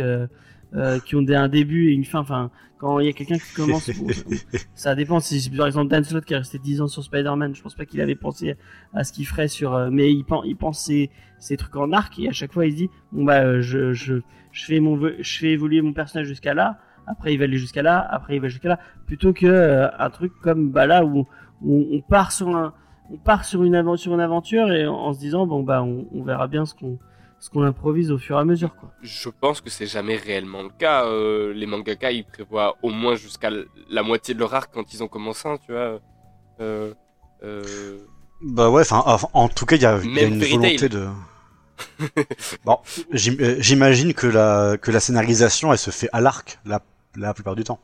euh, 0.75 0.99
qui 1.01 1.17
ont 1.17 1.23
des, 1.23 1.35
un 1.35 1.49
début 1.49 1.91
et 1.91 1.93
une 1.93 2.05
fin. 2.05 2.21
Enfin, 2.21 2.51
quand 2.79 2.99
il 3.01 3.07
y 3.07 3.09
a 3.09 3.13
quelqu'un 3.13 3.39
qui 3.39 3.53
commence, 3.55 3.91
bon, 3.99 4.07
ça 4.75 4.95
dépend. 4.95 5.21
Si 5.21 5.51
par 5.51 5.67
exemple 5.67 5.91
Dan 5.91 6.03
Slott 6.05 6.25
qui 6.25 6.35
est 6.35 6.39
resté 6.39 6.59
10 6.59 6.81
ans 6.81 6.89
sur 6.89 7.03
Spider-Man, 7.03 7.55
je 7.55 7.63
pense 7.63 7.75
pas 7.75 7.85
qu'il 7.85 8.01
avait 8.01 8.15
pensé 8.15 8.57
à 8.95 9.05
ce 9.05 9.13
qu'il 9.13 9.27
ferait 9.27 9.49
sur. 9.49 9.75
euh, 9.75 9.91
mais 9.93 10.13
il 10.13 10.25
pense, 10.25 10.45
il 10.47 10.57
pense 10.57 10.81
ses, 10.85 11.11
ses 11.39 11.57
trucs 11.57 11.77
en 11.77 11.93
arc 11.93 12.19
et 12.19 12.29
à 12.29 12.33
chaque 12.33 12.53
fois 12.53 12.67
il 12.67 12.73
se 12.73 12.77
dit 12.77 12.91
bon 13.13 13.25
bah 13.25 13.43
euh, 13.45 13.61
je, 13.61 13.93
je, 13.93 14.15
je 14.53 14.65
fais 14.65 14.81
mon 14.81 14.99
je 15.19 15.39
fais 15.39 15.51
évoluer 15.51 15.83
mon 15.83 15.93
personnage 15.93 16.27
jusqu'à 16.27 16.55
là. 16.55 16.79
Après 17.07 17.35
il 17.35 17.39
va 17.39 17.45
aller 17.45 17.59
jusqu'à 17.59 17.83
là. 17.83 17.99
Après 18.11 18.37
il 18.37 18.41
va 18.41 18.49
jusqu'à 18.49 18.69
là. 18.71 18.79
Plutôt 19.07 19.33
que 19.33 19.47
euh, 19.47 19.89
un 19.99 20.11
truc 20.11 20.33
comme 20.43 20.71
bah 20.71 20.87
là 20.87 21.05
où, 21.05 21.27
où 21.63 21.87
on 21.93 22.01
part 22.01 22.33
sur 22.33 22.49
un 22.57 22.73
on 23.13 23.17
part 23.19 23.45
sur 23.45 23.65
une 23.65 23.75
aventure, 23.75 24.03
sur 24.05 24.15
une 24.15 24.21
aventure 24.21 24.71
et 24.73 24.87
en, 24.87 24.95
en 24.95 25.13
se 25.13 25.19
disant 25.19 25.47
bon 25.47 25.63
bah 25.65 25.83
on, 25.83 26.07
on 26.15 26.23
verra 26.23 26.47
bien 26.47 26.65
ce 26.65 26.75
qu'on 26.75 26.99
ce 27.41 27.51
qu'on 27.51 27.63
improvise 27.63 28.11
au 28.13 28.19
fur 28.19 28.37
et 28.37 28.41
à 28.41 28.45
mesure 28.45 28.75
quoi. 28.77 28.93
Je 29.03 29.29
pense 29.29 29.61
que 29.61 29.71
c'est 29.71 29.87
jamais 29.87 30.17
réellement 30.17 30.63
le 30.63 30.69
cas. 30.71 31.07
Euh, 31.07 31.53
les 31.55 31.67
mangaka, 31.67 32.13
ils 32.13 32.25
prévoient 32.25 32.77
au 32.83 32.91
moins 32.91 33.17
jusqu'à 33.17 33.51
la 33.89 34.03
moitié 34.03 34.35
de 34.35 34.39
leur 34.41 34.55
arc 34.55 34.71
quand 34.75 34.93
ils 34.93 35.03
ont 35.03 35.09
commencé, 35.09 35.49
hein, 35.49 35.59
tu 35.65 35.73
vois. 35.73 36.01
Euh, 36.61 36.93
euh, 37.43 37.99
Bah 38.43 38.69
ouais, 38.71 38.83
enfin, 38.91 39.03
en- 39.33 39.49
tout 39.49 39.67
cas, 39.67 39.77
il 39.77 39.83
y 39.83 39.87
a, 39.87 39.99
y 39.99 40.25
une 40.25 40.39
volonté 40.45 40.89
de. 40.91 41.09
bon, 42.65 42.79
j'im- 43.13 43.57
j'imagine 43.61 44.13
que 44.15 44.27
la 44.27 44.77
que 44.77 44.91
la 44.91 45.01
scénarisation, 45.01 45.73
elle 45.73 45.79
se 45.79 45.91
fait 45.91 46.09
à 46.13 46.21
l'arc 46.21 46.59
la 46.67 46.81
la 47.17 47.33
plupart 47.35 47.57
du 47.57 47.65
temps. 47.65 47.81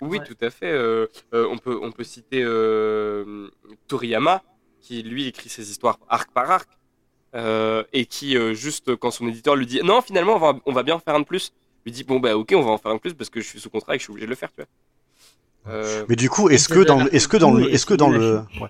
Oui, 0.00 0.18
Ouais. 0.18 0.24
tout 0.26 0.36
à 0.40 0.50
fait. 0.50 0.70
euh, 0.72 1.06
euh, 1.32 1.46
on 1.50 1.58
peut 1.58 1.78
on 1.82 1.90
peut 1.92 2.04
citer 2.04 2.42
euh, 2.44 3.48
Toriyama 3.88 4.42
qui 4.80 5.02
lui 5.02 5.26
écrit 5.26 5.48
ses 5.48 5.70
histoires 5.70 5.98
arc 6.08 6.30
par 6.32 6.50
arc 6.50 6.68
euh, 6.70 6.76
et 7.34 8.06
qui 8.06 8.36
euh, 8.36 8.54
juste 8.54 8.94
quand 8.96 9.10
son 9.10 9.26
éditeur 9.28 9.56
lui 9.56 9.66
dit 9.66 9.80
non 9.82 10.00
finalement 10.00 10.36
on 10.36 10.38
va 10.38 10.54
on 10.66 10.72
va 10.72 10.82
bien 10.82 10.94
en 10.94 11.00
faire 11.00 11.14
un 11.14 11.20
de 11.20 11.24
plus 11.24 11.52
lui 11.84 11.92
dit 11.92 12.04
bon 12.04 12.20
bah 12.20 12.36
ok 12.36 12.52
on 12.56 12.62
va 12.62 12.70
en 12.70 12.78
faire 12.78 12.92
un 12.92 12.96
de 12.96 13.00
plus 13.00 13.14
parce 13.14 13.30
que 13.30 13.40
je 13.40 13.46
suis 13.46 13.60
sous 13.60 13.70
contrat 13.70 13.94
et 13.94 13.98
que 13.98 14.02
je 14.02 14.04
suis 14.04 14.12
obligé 14.12 14.26
de 14.26 14.30
le 14.30 14.36
faire 14.36 14.50
tu 14.50 14.60
vois. 14.60 14.66
Euh, 15.66 16.04
Mais 16.08 16.16
du 16.16 16.28
coup, 16.28 16.48
est-ce 16.50 16.68
que 16.68 16.80
dans 16.80 17.06
est-ce 17.06 17.28
que 17.28 17.36
dans 17.36 17.52
le, 17.52 17.72
est-ce 17.72 17.86
que 17.86 17.94
dans 17.94 18.10
le, 18.10 18.42
ouais. 18.60 18.68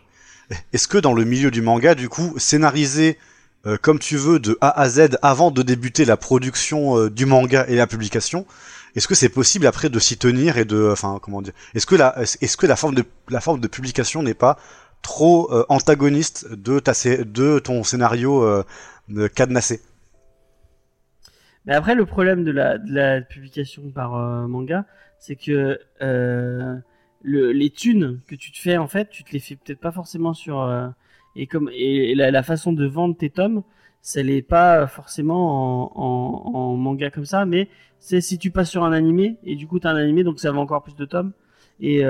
est-ce 0.73 0.89
que 0.89 0.99
dans 0.99 1.13
le 1.13 1.25
milieu 1.25 1.51
du 1.51 1.63
manga, 1.63 1.95
du 1.95 2.09
coup, 2.09 2.35
scénariser 2.39 3.19
euh, 3.67 3.79
comme 3.81 3.99
tu 3.99 4.17
veux 4.17 4.39
de 4.39 4.59
A 4.61 4.81
à 4.81 4.89
Z 4.89 5.19
avant 5.23 5.51
de 5.51 5.63
débuter 5.63 6.05
la 6.05 6.17
production 6.17 6.99
euh, 6.99 7.11
du 7.11 7.27
manga 7.27 7.65
et 7.67 7.77
la 7.77 7.87
publication, 7.87 8.47
est-ce 8.95 9.09
que 9.09 9.15
c'est 9.15 9.29
possible 9.29 9.67
après 9.67 9.89
de 9.89 9.99
s'y 9.99 10.19
tenir 10.19 10.59
et 10.59 10.65
de, 10.65 10.91
enfin, 10.93 11.19
comment 11.21 11.43
dire, 11.43 11.55
est-ce 11.75 11.87
que 11.87 11.97
la, 11.97 12.15
est-ce 12.21 12.57
que 12.57 12.67
la 12.67 12.77
forme 12.77 12.95
de 12.95 13.05
la 13.29 13.41
forme 13.41 13.61
de 13.61 13.67
publication 13.67 14.23
n'est 14.23 14.35
pas 14.35 14.59
trop 15.05 15.53
euh, 15.53 15.65
antagoniste 15.69 16.51
de 16.51 17.59
ton 17.61 17.85
scénario 17.85 18.65
euh, 19.11 19.29
cadenassé 19.29 19.83
Mais 21.67 21.75
après, 21.75 21.95
le 21.95 22.07
problème 22.07 22.43
de 22.43 22.51
la, 22.51 23.21
publication 23.21 23.91
par 23.91 24.17
euh, 24.17 24.47
manga, 24.47 24.87
c'est 25.19 25.37
que 25.37 25.79
euh, 26.01 26.77
le, 27.23 27.53
les 27.53 27.69
thunes 27.69 28.21
que 28.27 28.35
tu 28.35 28.51
te 28.51 28.59
fais, 28.59 28.79
en 28.79 28.89
fait, 28.89 29.11
tu 29.11 29.23
te 29.23 29.33
les 29.33 29.41
fais 29.41 29.57
peut-être 29.57 29.81
pas 29.81 29.93
forcément 29.93 30.33
sur. 30.33 30.67
et 31.37 31.47
comme 31.47 31.71
et 31.73 32.15
la, 32.15 32.43
façon 32.43 32.73
de 32.73 32.87
vendre 32.87 33.15
tes 33.17 33.29
tomes, 33.29 33.63
ça 34.01 34.23
n'est 34.23 34.43
pas 34.43 34.87
forcément 34.87 35.93
en, 35.99 36.77
manga 36.77 37.11
comme 37.11 37.27
ça, 37.27 37.45
mais 37.45 37.69
c'est 37.99 38.23
si 38.23 38.39
tu 38.39 38.51
passes 38.51 38.71
sur 38.71 38.85
un 38.85 38.93
animé 38.93 39.37
et 39.45 39.57
du 39.57 39.67
coup 39.67 39.79
t'as 39.79 39.91
un 39.91 39.97
animé 39.97 40.25
donc 40.25 40.39
ça 40.39 40.53
va 40.53 40.59
encore 40.59 40.83
plus 40.83 40.95
de 40.95 41.07
tomes 41.07 41.33
et 41.81 42.05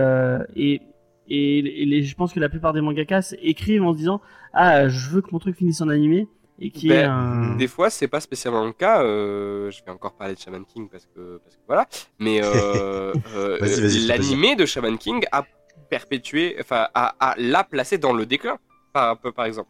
et, 1.29 1.59
et 1.83 1.85
les- 1.87 2.03
je 2.03 2.15
pense 2.15 2.33
que 2.33 2.41
la 2.41 2.49
plupart 2.49 2.73
des 2.73 2.81
mangakas 2.81 3.35
écrivent 3.43 3.83
en 3.85 3.93
se 3.93 3.99
disant 3.99 4.21
ah 4.53 4.89
je 4.89 5.11
veux 5.11 5.21
que 5.23 5.29
mon 5.33 5.39
truc 5.39 5.57
finisse 5.57 5.81
en 5.81 5.89
animé 5.89 6.29
et 6.61 6.71
qui 6.71 6.87
est 6.89 7.03
Ben, 7.03 7.11
un 7.11 7.57
Des 7.57 7.67
fois, 7.67 7.91
c'est 7.91 8.07
pas 8.09 8.21
spécialement 8.21 8.65
le 8.65 8.73
cas. 8.73 9.03
euh, 9.03 9.71
je 9.73 9.83
vais 9.85 9.91
encore 9.91 10.15
parler 10.15 10.35
de 10.35 10.39
Shaman 10.39 10.65
King 10.65 10.89
parce 10.89 11.07
que, 11.07 11.39
parce 11.43 11.57
que 11.57 11.63
voilà. 11.67 11.87
Mais 12.21 12.41
euh, 12.45 13.13
euh, 13.37 13.59
l'animé 14.07 14.55
de 14.55 14.65
Shaman 14.65 14.97
King 14.97 15.25
a 15.33 15.45
perpétué, 15.91 16.57
enfin, 16.61 16.87
a, 16.95 17.15
a- 17.19 17.35
l'a 17.39 17.65
placé 17.65 17.99
dans 17.99 18.13
le 18.13 18.25
déclin, 18.25 18.57
par, 18.93 19.19
par 19.19 19.33
par 19.33 19.45
exemple. 19.47 19.69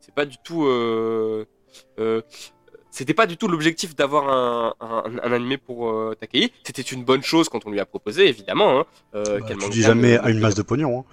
C'est 0.00 0.14
pas 0.14 0.26
du 0.26 0.36
tout. 0.44 0.66
C'était 2.96 3.14
pas 3.14 3.26
du 3.26 3.36
tout 3.36 3.46
l'objectif 3.48 3.94
d'avoir 3.94 4.24
un, 4.28 4.74
un, 4.80 5.02
un 5.22 5.32
animé 5.32 5.58
pour 5.58 5.88
euh, 5.90 6.14
Takei. 6.18 6.50
C'était 6.64 6.82
une 6.82 7.04
bonne 7.04 7.22
chose 7.22 7.48
quand 7.50 7.66
on 7.66 7.70
lui 7.70 7.80
a 7.80 7.84
proposé, 7.86 8.28
évidemment. 8.28 8.80
Hein. 8.80 8.84
Euh, 9.14 9.38
Bah, 9.40 9.54
tu 9.60 9.68
dis 9.70 9.82
jamais 9.82 10.16
à 10.18 10.30
une 10.30 10.40
masse 10.40 10.54
de 10.54 10.62
pognon. 10.62 11.00
Hein. 11.00 11.04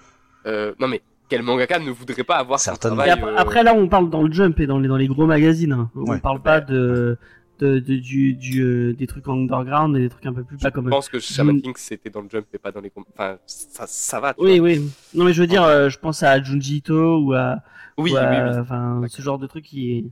Euh, 0.45 0.73
non 0.80 0.88
mais 0.88 1.01
quel 1.30 1.41
mangaka 1.41 1.80
ne 1.80 1.89
voudrait 1.91 2.23
pas 2.23 2.35
avoir 2.38 2.60
travail 2.60 3.10
après, 3.10 3.31
euh, 3.31 3.35
après, 3.38 3.64
là 3.64 3.73
on 3.73 3.88
parle 3.88 4.10
dans 4.10 4.23
le 4.23 4.31
Jump 4.31 4.60
et 4.60 4.68
dans 4.68 4.77
les 4.80 4.88
dans 4.88 4.97
les 4.97 5.07
gros 5.07 5.26
magazines 5.26 5.72
hein. 5.73 5.89
on 5.95 6.01
Ouais. 6.11 6.19
parle 6.19 6.41
pas 6.41 6.60
de 6.61 7.18
de, 7.60 7.80
de- 7.80 7.95
du, 7.95 8.34
du 8.34 8.61
euh, 8.61 8.93
des 8.93 9.07
trucs 9.07 9.27
underground 9.30 9.95
et 9.95 10.01
des 10.01 10.10
trucs 10.10 10.26
un 10.26 10.34
peu 10.34 10.43
plus 10.43 10.57
Je 10.57 10.64
pas 10.64 10.72
comme 10.72 10.89
pense 10.89 11.07
que 11.07 11.19
Shaman 11.19 11.55
Mm. 11.57 11.61
King 11.61 11.73
c'était 11.77 12.10
dans 12.10 12.22
le 12.22 12.27
jump 12.30 12.45
et 12.53 12.57
pas 12.57 12.72
dans 12.73 12.81
les 12.81 12.91
enfin 13.15 13.38
ça, 13.45 13.85
ça 13.88 14.19
va 14.19 14.34
vois. 14.38 14.45
oui 14.45 14.60
oui 14.60 14.81
non 15.14 15.23
mais 15.26 15.31
je 15.34 15.39
veux 15.41 15.47
dire 15.47 15.64
euh, 15.64 15.88
je 15.89 15.97
pense 15.97 16.23
à 16.23 16.41
Junji 16.43 16.77
Ito 16.77 17.19
ou 17.19 17.34
à 17.34 17.60
oui 17.97 18.11
ou 18.11 18.18
à- 18.18 18.30
oui, 18.30 18.38
oui. 18.51 18.60
enfin 18.60 19.01
ce 19.07 19.22
genre 19.22 19.39
de 19.39 19.47
truc 19.47 19.64
qui 19.64 19.91
est 19.97 20.05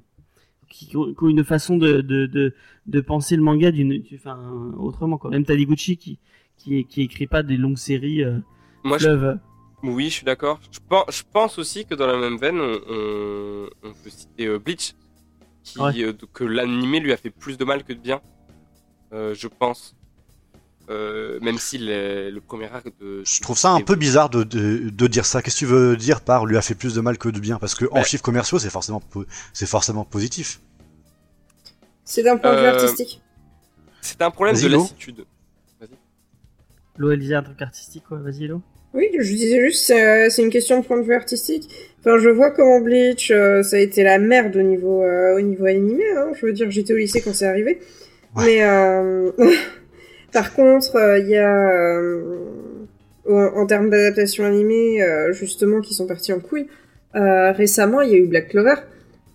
qui, 0.72 0.88
qui 0.88 0.98
ont 0.98 1.14
une 1.38 1.44
façon 1.44 1.78
de 1.78 2.02
de, 2.02 2.26
de, 2.26 2.54
de 2.94 3.02
penser 3.02 3.36
le 3.36 3.44
manga 3.44 3.70
d'une 3.72 4.02
enfin 4.16 4.38
autrement 4.88 5.18
quoi 5.20 5.30
même 5.30 5.46
Taniguchi 5.46 5.98
qui 5.98 6.14
qui 6.58 6.86
qui 6.86 7.02
écrit 7.04 7.28
pas 7.28 7.44
des 7.44 7.58
longues 7.58 7.78
séries 7.90 8.24
euh, 8.24 8.40
moi 8.84 8.98
je. 8.98 9.36
Oui, 9.84 10.06
je 10.12 10.16
suis 10.20 10.26
d'accord. 10.26 10.60
Je 10.72 10.80
pense, 10.88 11.06
je 11.18 11.24
pense 11.38 11.58
aussi 11.58 11.86
que 11.88 11.96
dans 11.96 12.06
la 12.06 12.16
même 12.24 12.38
veine, 12.38 12.60
on, 12.62 12.74
on, 12.98 13.68
on 13.88 13.92
peut 14.02 14.12
citer 14.12 14.46
euh, 14.46 14.60
Bleach, 14.60 14.94
qui, 15.64 15.80
Ouais. 15.82 16.04
euh, 16.04 16.14
que 16.38 16.44
l'animé 16.44 17.00
lui 17.00 17.12
a 17.12 17.18
fait 17.18 17.32
plus 17.32 17.58
de 17.58 17.66
mal 17.66 17.84
que 17.84 17.94
de 17.94 17.98
bien, 18.00 18.22
je 19.12 19.48
pense. 19.48 19.96
Euh, 20.92 21.40
même 21.42 21.58
si 21.58 21.78
le, 21.78 22.30
le 22.30 22.42
premier 22.42 22.66
arc 22.66 22.88
de. 23.00 23.24
Je 23.26 23.40
trouve 23.42 23.58
ça 23.58 23.70
un 23.72 23.82
peu 23.82 23.96
bizarre 23.96 24.30
de, 24.30 24.44
de, 24.44 24.90
de 24.90 25.08
dire 25.08 25.26
ça. 25.26 25.42
Qu'est-ce 25.42 25.56
que 25.56 25.60
tu 25.60 25.66
veux 25.66 25.96
dire 25.96 26.22
par 26.22 26.46
lui 26.46 26.58
a 26.58 26.62
fait 26.62 26.76
plus 26.76 26.94
de 26.94 27.02
mal 27.02 27.18
que 27.18 27.30
de 27.30 27.40
bien? 27.40 27.58
Parce 27.60 27.76
que 27.76 27.86
en 27.92 27.96
Bah. 27.96 28.04
chiffres 28.04 28.24
commerciaux, 28.24 28.60
c'est 28.60 28.70
forcément, 28.70 29.02
c'est 29.54 29.66
forcément 29.68 30.04
positif. 30.04 30.60
C'est 32.04 32.24
d'un 32.24 32.38
point 32.38 32.54
de 32.56 32.60
vue 32.60 32.66
Euh, 32.66 32.74
artistique. 32.74 33.22
C'est 34.02 34.22
un 34.22 34.32
problème 34.32 34.56
Vas-y, 34.56 34.66
de 34.66 34.76
lassitude. 34.76 35.26
Lo 36.98 37.12
elle 37.12 37.20
disait 37.20 37.36
un 37.36 37.44
truc 37.44 37.62
artistique 37.62 38.04
quoi 38.08 38.18
vas-y 38.20 38.48
Lo 38.48 38.62
Oui, 38.94 39.08
je 39.18 39.34
disais 39.34 39.60
juste, 39.66 39.86
c'est 39.86 40.30
c'est 40.30 40.44
une 40.44 40.50
question 40.50 40.80
de 40.82 40.86
point 40.86 40.98
de 40.98 41.04
vue 41.04 41.14
artistique. 41.16 41.70
Enfin, 42.00 42.18
je 42.18 42.30
vois 42.30 42.52
comment 42.52 42.82
Bleach, 42.82 43.32
euh, 43.32 43.64
ça 43.64 43.78
a 43.78 43.80
été 43.80 44.04
la 44.04 44.20
merde 44.20 44.56
au 44.58 44.62
niveau, 44.62 45.04
euh, 45.04 45.38
au 45.38 45.42
niveau 45.42 45.66
animé. 45.66 46.04
Hein. 46.18 46.32
Je 46.40 46.46
veux 46.46 46.52
dire, 46.54 46.70
j'étais 46.70 46.94
au 46.94 46.98
lycée 46.98 47.22
quand 47.22 47.34
c'est 47.34 47.46
arrivé. 47.48 47.80
Ouais. 48.36 48.46
Mais 48.46 48.64
euh, 48.64 49.32
par 50.32 50.54
contre, 50.54 50.96
euh, 50.96 51.20
il 51.20 51.28
y 51.30 51.38
a, 51.38 52.00
euh, 53.28 53.50
en 53.56 53.66
termes 53.66 53.90
d'adaptation 53.90 54.46
animée, 54.46 55.04
euh, 55.04 55.32
justement, 55.34 55.82
qui 55.82 55.94
sont 55.94 56.08
partis 56.08 56.34
en 56.34 56.40
couille. 56.40 56.68
récemment, 57.14 58.02
il 58.02 58.10
y 58.12 58.16
a 58.16 58.18
eu 58.18 58.26
Black 58.26 58.50
Clover, 58.50 58.76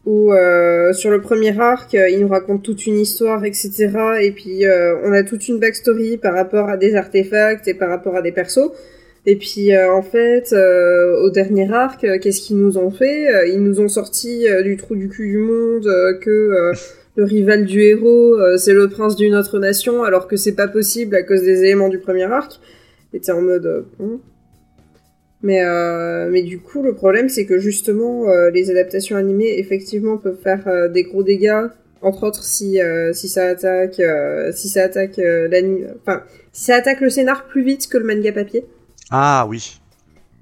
où 0.06 0.32
euh, 0.32 0.93
sur 0.93 1.10
le 1.10 1.20
premier 1.20 1.59
arc, 1.60 1.93
il 1.93 2.20
nous 2.20 2.28
raconte 2.28 2.62
toute 2.62 2.86
une 2.86 2.98
histoire, 2.98 3.44
etc. 3.44 3.90
Et 4.23 4.31
puis, 4.32 4.64
on 5.05 5.12
a 5.12 5.23
toute 5.23 5.47
une 5.48 5.59
backstory 5.59 6.16
par 6.16 6.35
rapport 6.35 6.68
à 6.68 6.77
des 6.77 6.94
artefacts 6.94 7.68
et 7.68 7.74
par 7.74 7.89
rapport 7.90 8.16
à 8.16 8.23
des 8.23 8.32
persos. 8.32 8.70
Et 9.28 9.35
puis 9.36 9.77
en 9.77 10.02
fait, 10.02 10.55
au 10.55 11.31
dernier 11.31 11.70
arc, 11.73 12.06
qu'est-ce 12.20 12.40
qu'ils 12.40 12.59
nous 12.59 12.78
ont 12.78 12.90
fait? 12.90 13.51
Ils 13.51 13.62
nous 13.62 13.81
ont 13.81 13.89
sorti 13.89 14.47
du 14.62 14.77
trou 14.77 14.97
du 14.97 15.09
cul 15.09 15.28
du 15.28 15.39
monde 15.39 15.86
que 16.23 16.73
le 17.16 17.24
rival 17.24 17.64
du 17.64 17.80
héros, 17.80 18.34
euh, 18.34 18.56
c'est 18.59 18.72
le 18.72 18.88
prince 18.88 19.16
d'une 19.16 19.34
autre 19.34 19.59
nation, 19.59 20.05
alors 20.05 20.28
que 20.28 20.36
c'est 20.36 20.55
pas 20.55 20.68
possible 20.68 21.16
à 21.16 21.22
cause 21.22 21.43
des 21.43 21.60
éléments 21.62 21.88
du 21.88 21.98
premier 21.98 22.24
arc. 22.24 22.60
Et 23.12 23.20
t'es 23.20 23.32
en 23.32 23.40
mode... 23.40 23.66
euh. 23.66 24.16
Mais, 25.43 25.64
euh, 25.64 26.28
mais 26.30 26.43
du 26.43 26.60
coup, 26.60 26.82
le 26.82 26.94
problème, 26.94 27.28
c'est 27.28 27.47
que 27.47 27.59
justement, 27.59 28.24
les 28.52 28.70
adaptations 28.70 29.16
animées, 29.16 29.59
effectivement, 29.59 30.16
peuvent 30.16 30.40
faire 30.43 30.90
des 30.90 31.05
gros 31.05 31.22
dégâts. 31.22 31.66
Entre 32.02 32.24
autres, 32.24 32.43
si, 32.43 32.78
si 33.12 33.28
ça 33.28 33.48
attaque, 33.48 34.01
si 34.52 34.68
ça 34.68 34.84
attaque 34.84 35.18
l'anime, 35.18 35.94
enfin, 36.01 36.22
si 36.52 36.64
ça 36.64 36.76
attaque 36.76 37.01
le 37.01 37.10
scénar 37.10 37.47
plus 37.47 37.62
vite 37.62 37.86
que 37.86 37.98
le 37.98 38.05
manga 38.06 38.32
papier. 38.32 38.64
Ah 39.10 39.47
oui. 39.48 39.78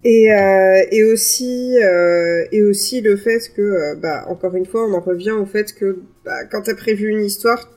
Et, 0.07 0.31
euh, 0.33 0.83
et 0.91 1.03
aussi 1.05 1.79
euh, 1.83 2.45
et 2.53 2.63
aussi 2.63 3.01
le 3.01 3.17
fait 3.17 3.51
que 3.57 3.63
euh, 3.63 3.95
bah 3.97 4.27
encore 4.29 4.55
une 4.55 4.67
fois 4.67 4.87
on 4.87 4.93
en 4.93 5.01
revient 5.01 5.31
au 5.31 5.47
fait 5.47 5.73
que 5.75 5.99
bah, 6.27 6.45
quand 6.45 6.61
t'as 6.63 6.75
prévu 6.75 7.09
une 7.09 7.25
histoire 7.25 7.71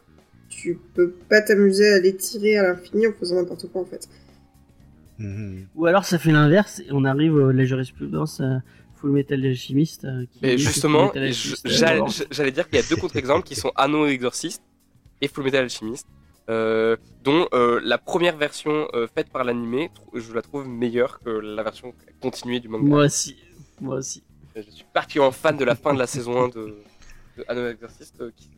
tu 0.50 0.78
peux 0.94 1.12
pas 1.30 1.42
t'amuser 1.42 1.88
à 1.88 2.00
l'étirer 2.00 2.58
à 2.58 2.64
l'infini 2.64 3.08
en 3.08 3.14
faisant 3.14 3.36
n'importe 3.36 3.72
quoi 3.72 3.82
en 3.82 3.86
fait. 3.86 4.10
Mhm. 5.20 5.68
ou 5.76 5.86
alors 5.88 6.06
ça 6.06 6.20
fait 6.20 6.32
l'inverse 6.32 6.80
et 6.82 6.88
on 6.92 7.04
arrive 7.06 7.40
à 7.40 7.54
la 7.54 7.64
jurisprudence 7.66 8.40
euh, 8.42 8.58
Full 8.98 9.12
Metal 9.12 9.44
euh, 9.46 9.54
qui 9.54 9.74
dit 9.74 10.26
que 10.42 10.58
justement, 10.58 11.10
Full 11.12 11.22
Metal 11.22 11.34
je- 11.34 11.86
Alchemist, 11.86 12.28
j'allais 12.30 12.52
dire 12.52 12.68
qu'il 12.68 12.80
y 12.80 12.84
a 12.84 12.86
deux 12.90 12.98
contre-exemples 12.98 13.48
qui 13.48 13.56
sont 13.56 13.72
Anno 13.76 14.06
Exorcist 14.06 14.62
et 15.22 15.28
Full 15.28 15.44
Metal 15.46 15.64
Alchemist, 15.64 16.06
euh, 16.08 16.27
dont 16.48 17.48
euh, 17.54 17.80
la 17.84 17.98
première 17.98 18.38
version 18.38 18.88
euh, 18.94 19.08
faite 19.14 19.30
par 19.30 19.44
l'animé, 19.44 19.92
je 20.14 20.34
la 20.34 20.42
trouve 20.42 20.68
meilleure 20.68 21.20
que 21.22 21.30
la 21.30 21.64
version 21.64 21.94
continuée 22.22 22.60
du 22.60 22.70
manga. 22.70 22.86
moi 22.88 23.04
aussi 23.06 23.36
moi 23.82 23.96
aussi 23.98 24.24
Je 24.56 24.62
suis 24.72 24.86
particulièrement 24.94 25.32
fan 25.34 25.58
de 25.58 25.66
la 25.66 25.76
fin 25.76 25.94
de 25.94 26.00
la 26.00 26.08
saison 26.08 26.46
1 26.46 26.48
de, 26.50 26.76
de 27.38 27.46
Anno 27.48 27.68
Exorcist. 27.68 28.16
euh, 28.22 28.32
qui- 28.36 28.50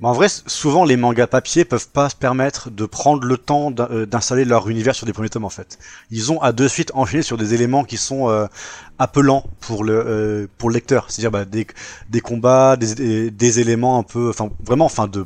Mais 0.00 0.08
en 0.08 0.12
vrai, 0.12 0.26
souvent 0.28 0.84
les 0.84 0.96
mangas 0.96 1.28
papier 1.28 1.64
peuvent 1.64 1.88
pas 1.88 2.08
se 2.10 2.16
permettre 2.16 2.68
de 2.70 2.84
prendre 2.84 3.24
le 3.24 3.38
temps 3.38 3.70
d'in- 3.70 3.88
euh, 3.92 4.06
d'installer 4.06 4.44
leur 4.44 4.68
univers 4.68 4.94
sur 4.96 5.06
des 5.06 5.12
premiers 5.12 5.30
tomes 5.30 5.44
en 5.44 5.50
fait. 5.50 5.78
Ils 6.10 6.32
ont 6.32 6.42
à 6.42 6.50
de 6.52 6.66
suite 6.66 6.90
enchaîné 6.94 7.22
sur 7.22 7.36
des 7.38 7.54
éléments 7.54 7.84
qui 7.84 7.96
sont 7.96 8.28
euh, 8.28 8.46
appelants 8.98 9.44
pour 9.60 9.84
le 9.84 9.94
euh, 9.94 10.46
pour 10.58 10.68
le 10.68 10.74
lecteur, 10.74 11.06
c'est-à-dire 11.10 11.30
bah, 11.30 11.44
des 11.44 11.66
des 12.10 12.20
combats, 12.20 12.76
des, 12.76 12.94
des, 12.96 13.30
des 13.30 13.60
éléments 13.60 13.96
un 13.98 14.02
peu, 14.02 14.28
enfin 14.30 14.50
vraiment, 14.64 14.86
enfin 14.86 15.06
de 15.06 15.24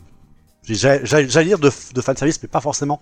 j'allais 0.74 1.45
dire 1.47 1.59
de, 1.59 1.70
de 1.95 2.01
fan 2.01 2.16
service, 2.16 2.40
mais 2.43 2.49
pas 2.49 2.61
forcément. 2.61 3.01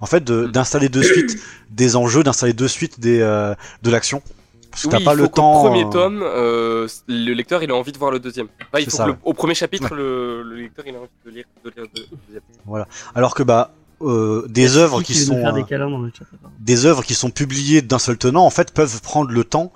En 0.00 0.06
fait, 0.06 0.22
de- 0.22 0.46
d'installer 0.46 0.88
de 0.88 1.02
suite 1.02 1.36
des 1.70 1.96
enjeux, 1.96 2.22
d'installer 2.22 2.52
de 2.52 2.66
suite 2.68 3.00
des 3.00 3.20
euh, 3.20 3.54
de 3.82 3.90
l'action. 3.90 4.22
Parce 4.70 4.82
que 4.82 4.88
Oui, 4.88 4.98
t'as 4.98 5.04
pas 5.04 5.14
il 5.14 5.20
le 5.22 5.28
temps. 5.28 5.62
premier 5.62 5.84
euh, 5.86 5.90
tome, 5.90 6.22
euh, 6.22 6.86
le 7.08 7.32
lecteur 7.32 7.62
il 7.62 7.70
a 7.70 7.74
envie 7.74 7.92
de 7.92 7.98
voir 7.98 8.10
le 8.10 8.18
deuxième. 8.18 8.48
Enfin, 8.60 8.80
il 8.80 8.84
C'est 8.84 8.90
faut 8.90 8.96
ça, 8.98 9.02
que 9.04 9.08
le- 9.08 9.14
ouais. 9.14 9.20
au 9.24 9.32
premier 9.32 9.54
chapitre, 9.54 9.94
le, 9.94 10.42
le 10.42 10.56
lecteur 10.56 10.84
il 10.86 10.94
a 10.94 10.98
envie 10.98 11.08
de 11.24 11.30
lire, 11.30 11.44
de 11.64 11.70
lire 11.70 11.84
le 11.94 12.16
deuxième. 12.26 12.84
Alors 13.14 13.34
que 13.34 13.42
bah 13.42 13.72
euh, 14.02 14.44
des 14.48 14.76
œuvres 14.76 15.00
qui 15.00 15.14
sont 15.14 15.36
faire 15.36 15.54
euh, 15.54 15.58
des 15.58 15.64
câlins 15.64 15.88
dans 15.88 15.96
le 15.98 16.10
chat 16.10 16.24
attends. 16.30 16.52
des 16.60 16.84
œuvres 16.84 17.02
qui 17.02 17.14
sont 17.14 17.30
publiées 17.30 17.80
d'un 17.80 17.98
seul 17.98 18.18
tenant 18.18 18.44
en 18.44 18.50
fait 18.50 18.72
peuvent 18.74 19.00
prendre 19.00 19.30
le 19.30 19.42
temps 19.44 19.72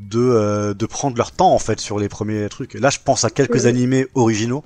de 0.00 0.18
euh, 0.18 0.74
de 0.74 0.86
prendre 0.86 1.16
leur 1.16 1.30
temps 1.30 1.54
en 1.54 1.60
fait 1.60 1.78
sur 1.78 2.00
les 2.00 2.08
premiers 2.08 2.48
trucs. 2.48 2.74
Là, 2.74 2.90
je 2.90 2.98
pense 3.04 3.22
à 3.24 3.30
quelques 3.30 3.54
Oui. 3.62 3.66
animés 3.66 4.08
originaux 4.16 4.64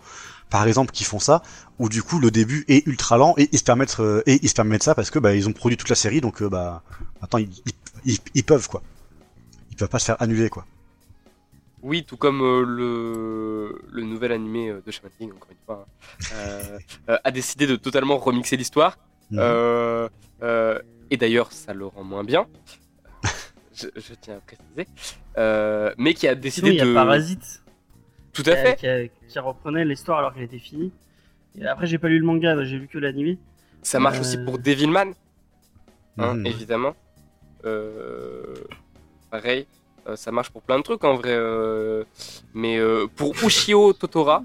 par 0.51 0.67
exemple 0.67 0.93
qui 0.93 1.05
font 1.05 1.19
ça 1.19 1.43
où 1.79 1.89
du 1.89 2.03
coup 2.03 2.19
le 2.21 2.31
début 2.31 2.65
est 2.69 2.87
ultra 2.87 3.17
lent 3.19 3.35
et 3.39 3.49
ils 3.53 3.59
se 3.59 3.65
permettent 3.65 3.99
euh, 4.01 4.23
et 4.27 4.39
ils 4.43 4.49
se 4.49 4.55
permettent 4.55 4.83
ça 4.85 4.95
parce 4.95 5.11
que 5.11 5.19
bah 5.19 5.35
ils 5.35 5.49
ont 5.49 5.53
produit 5.53 5.77
toute 5.77 5.89
la 5.89 5.97
série 5.97 6.21
donc 6.21 6.43
euh, 6.43 6.49
bah 6.49 6.83
attends 7.23 7.39
ils, 7.39 7.51
ils, 7.67 7.73
ils- 8.13 8.19
ils 8.35 8.45
peuvent 8.45 8.69
quoi. 8.69 8.83
Ils 9.71 9.77
peuvent 9.77 9.89
pas 9.89 9.99
se 9.99 10.05
faire 10.05 10.21
annuler 10.23 10.49
quoi. 10.51 10.65
Oui, 11.83 12.05
tout 12.05 12.17
comme 12.17 12.41
euh, 12.41 12.65
le, 12.65 13.83
le 13.93 14.03
nouvel 14.05 14.33
animé 14.33 14.73
de 14.87 14.91
Shaman 14.91 15.11
King, 15.19 15.33
encore 15.33 15.51
une 15.51 15.57
fois, 15.67 15.87
hein, 17.09 17.19
a 17.23 17.31
décidé 17.31 17.67
de 17.67 17.77
totalement 17.77 18.17
remixer 18.17 18.57
l'histoire. 18.57 18.97
Mhm. 19.31 19.39
Euh, 19.43 20.09
euh, 20.43 20.79
et 21.11 21.19
d'ailleurs, 21.19 21.53
ça 21.53 21.75
le 21.75 21.85
rend 21.87 22.03
moins 22.05 22.25
bien. 22.25 22.47
je, 23.75 23.89
je 23.97 24.15
tiens 24.21 24.37
à 24.37 24.41
préciser. 24.41 24.89
Euh, 25.37 25.93
mais 25.99 26.15
qui 26.15 26.27
a 26.27 26.35
décidé 26.35 26.71
il 26.71 26.77
y 26.77 26.81
a 26.81 26.87
de. 26.87 26.95
Parasite 26.95 27.63
Tout 28.35 28.43
qui, 28.43 28.51
à 28.51 28.57
fait. 28.57 28.77
qui, 28.77 28.87
a- 28.89 29.09
qui 29.09 29.39
reprenait 29.39 29.85
l'histoire 29.85 30.19
alors 30.19 30.35
qu'elle 30.35 30.43
était 30.45 30.59
finie 30.59 30.93
et 31.59 31.67
après 31.67 31.87
j'ai 31.87 31.99
pas 31.99 32.09
lu 32.09 32.19
le 32.19 32.27
manga 32.27 32.63
j'ai 32.65 32.79
vu 32.79 32.89
que 32.89 32.99
l'animé 32.99 33.39
Ça 33.83 33.99
marche 34.01 34.19
Euh, 34.19 34.21
aussi 34.21 34.39
pour 34.45 34.59
Devilman, 34.59 35.13
hein, 36.19 36.35
Mhm. 36.35 36.47
évidemment. 36.47 36.95
Euh, 37.65 38.55
pareil, 39.31 39.67
euh, 40.07 40.17
ça 40.17 40.31
marche 40.33 40.51
pour 40.51 40.63
plein 40.63 40.79
de 40.79 40.83
trucs 40.83 41.05
en 41.05 41.15
vrai. 41.17 41.31
euh, 41.33 42.05
mais 42.53 42.79
euh, 42.79 43.07
pour 43.17 43.35
Ushio 43.43 43.93
Totora, 43.95 44.43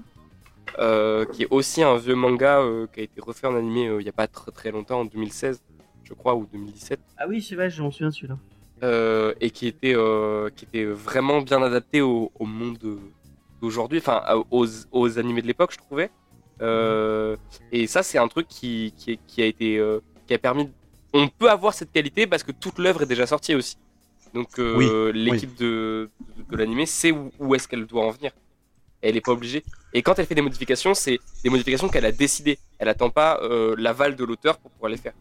euh, 0.78 1.24
qui 1.26 1.42
est 1.42 1.48
aussi 1.50 1.82
un 1.82 1.96
vieux 1.96 2.14
manga 2.14 2.60
euh, 2.60 2.86
qui 2.92 3.00
a 3.00 3.02
été 3.02 3.20
refait 3.20 3.46
en 3.46 3.56
animé 3.56 3.88
euh, 3.88 4.00
il 4.00 4.06
y 4.06 4.08
a 4.08 4.12
pas 4.12 4.26
très 4.28 4.52
très 4.52 4.70
longtemps, 4.70 5.00
en 5.00 5.04
2016, 5.04 5.60
je 6.04 6.14
crois, 6.14 6.34
ou 6.34 6.46
2017. 6.46 7.00
ah 7.18 7.26
oui 7.28 7.42
c'est 7.42 7.56
vrai 7.56 7.68
je 7.70 7.82
m'en 7.82 7.90
souviens 7.90 8.10
celui-là 8.10 8.38
euh, 8.82 9.34
et 9.40 9.50
qui 9.50 9.66
était, 9.66 9.94
euh, 9.94 10.48
qui 10.56 10.64
était 10.64 10.84
vraiment 10.86 11.42
bien 11.42 11.60
adapté 11.62 12.00
au, 12.00 12.32
au 12.38 12.46
monde 12.46 12.78
d'aujourd'hui, 13.60 13.98
enfin 13.98 14.22
aux, 14.50 14.66
aux 14.92 15.18
animés 15.18 15.42
de 15.42 15.46
l'époque, 15.46 15.72
je 15.72 15.78
trouvais. 15.78 16.10
Euh, 16.62 17.36
et 17.72 17.86
ça, 17.86 18.02
c'est 18.02 18.18
un 18.18 18.28
truc 18.28 18.46
qui, 18.48 18.92
qui, 18.96 19.18
qui 19.26 19.42
a 19.42 19.46
été, 19.46 19.78
euh, 19.78 20.00
qui 20.26 20.34
a 20.34 20.38
permis. 20.38 20.70
On 21.12 21.28
peut 21.28 21.50
avoir 21.50 21.74
cette 21.74 21.92
qualité 21.92 22.26
parce 22.26 22.42
que 22.42 22.52
toute 22.52 22.78
l'œuvre 22.78 23.02
est 23.02 23.06
déjà 23.06 23.26
sortie 23.26 23.54
aussi. 23.54 23.76
Donc 24.34 24.58
euh, 24.58 24.76
Oui, 24.76 25.18
l'équipe 25.18 25.54
de, 25.56 26.10
de, 26.36 26.42
de 26.50 26.56
l'animé 26.56 26.86
sait 26.86 27.10
où, 27.10 27.32
où 27.38 27.54
est-ce 27.54 27.66
qu'elle 27.66 27.86
doit 27.86 28.04
en 28.04 28.10
venir. 28.10 28.32
Elle 29.02 29.14
n'est 29.14 29.20
pas 29.22 29.32
obligée. 29.32 29.64
Et 29.92 30.02
quand 30.02 30.18
elle 30.18 30.26
fait 30.26 30.34
des 30.34 30.42
modifications, 30.42 30.94
c'est 30.94 31.18
des 31.42 31.50
modifications 31.50 31.88
qu'elle 31.88 32.04
a 32.04 32.12
décidées. 32.12 32.58
Elle 32.78 32.88
attend 32.88 33.10
pas 33.10 33.40
l'aval 33.78 34.14
de 34.14 34.24
l'auteur 34.24 34.58
pour 34.58 34.70
pouvoir 34.70 34.90
les 34.90 34.98
faire. 34.98 35.14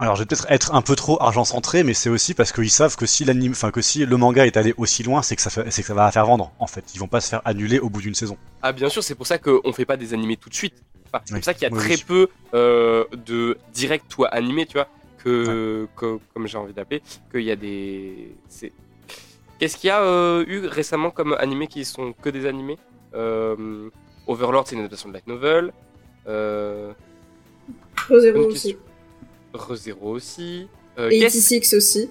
Alors, 0.00 0.16
je 0.16 0.22
vais 0.22 0.26
peut-être 0.26 0.46
être 0.50 0.74
un 0.74 0.82
peu 0.82 0.96
trop 0.96 1.22
argent 1.22 1.44
centré, 1.44 1.84
mais 1.84 1.94
c'est 1.94 2.10
aussi 2.10 2.34
parce 2.34 2.50
qu'ils 2.52 2.70
savent 2.70 2.96
que 2.96 3.06
si 3.06 3.24
l'anime, 3.24 3.52
enfin 3.52 3.70
que 3.70 3.80
si 3.80 4.04
le 4.04 4.16
manga 4.16 4.44
est 4.44 4.56
allé 4.56 4.74
aussi 4.76 5.04
loin, 5.04 5.22
c'est 5.22 5.36
que 5.36 5.42
ça, 5.42 5.50
fait- 5.50 5.70
c'est 5.70 5.82
que 5.82 5.88
ça 5.88 5.94
va 5.94 6.10
faire 6.10 6.26
vendre. 6.26 6.50
En 6.58 6.66
fait, 6.66 6.84
ils 6.94 6.98
vont 6.98 7.06
pas 7.06 7.20
se 7.20 7.28
faire 7.28 7.42
annuler 7.44 7.78
au 7.78 7.88
bout 7.88 8.00
d'une 8.00 8.14
saison. 8.14 8.36
Ah 8.60 8.72
bien 8.72 8.88
sûr, 8.88 9.04
c'est 9.04 9.14
pour 9.14 9.26
ça 9.28 9.38
qu'on 9.38 9.72
fait 9.72 9.84
pas 9.84 9.96
des 9.96 10.12
animés 10.12 10.36
tout 10.36 10.48
de 10.48 10.54
suite. 10.54 10.74
Enfin, 11.06 11.22
c'est 11.24 11.34
Oui. 11.34 11.38
pour 11.40 11.44
ça 11.44 11.54
qu'il 11.54 11.62
y 11.62 11.66
a 11.66 11.72
Oui, 11.72 11.78
très 11.78 11.94
oui. 11.94 12.04
peu 12.06 12.28
euh, 12.54 13.04
de 13.24 13.56
direct 13.72 14.18
ou 14.18 14.24
animé, 14.30 14.66
tu 14.66 14.72
vois, 14.74 14.88
que, 15.22 15.86
que- 15.96 16.18
comme 16.34 16.48
j'ai 16.48 16.58
envie 16.58 16.72
d'appeler, 16.72 17.00
qu'il 17.30 17.42
y 17.42 17.52
a 17.52 17.56
des. 17.56 18.34
c'est- 18.48 18.72
Qu'est-ce 19.60 19.76
qu'il 19.76 19.88
y 19.88 19.90
a 19.92 20.02
euh, 20.02 20.44
eu 20.48 20.66
récemment 20.66 21.10
comme 21.12 21.34
animés 21.38 21.68
qui 21.68 21.84
sont 21.84 22.12
que 22.20 22.28
des 22.30 22.46
animés? 22.46 22.78
Euh, 23.14 23.88
Overlord, 24.26 24.66
c'est 24.66 24.74
une 24.74 24.80
adaptation 24.80 25.08
de 25.08 25.14
light 25.14 25.26
novel. 25.28 25.72
Euh, 26.26 26.92
bonne 28.08 28.36
aussi. 28.46 28.52
question. 28.72 28.78
ReZero 29.58 30.10
aussi. 30.10 30.68
Euh, 30.98 31.10
Et 31.10 31.20
86 31.20 31.74
aussi. 31.74 32.10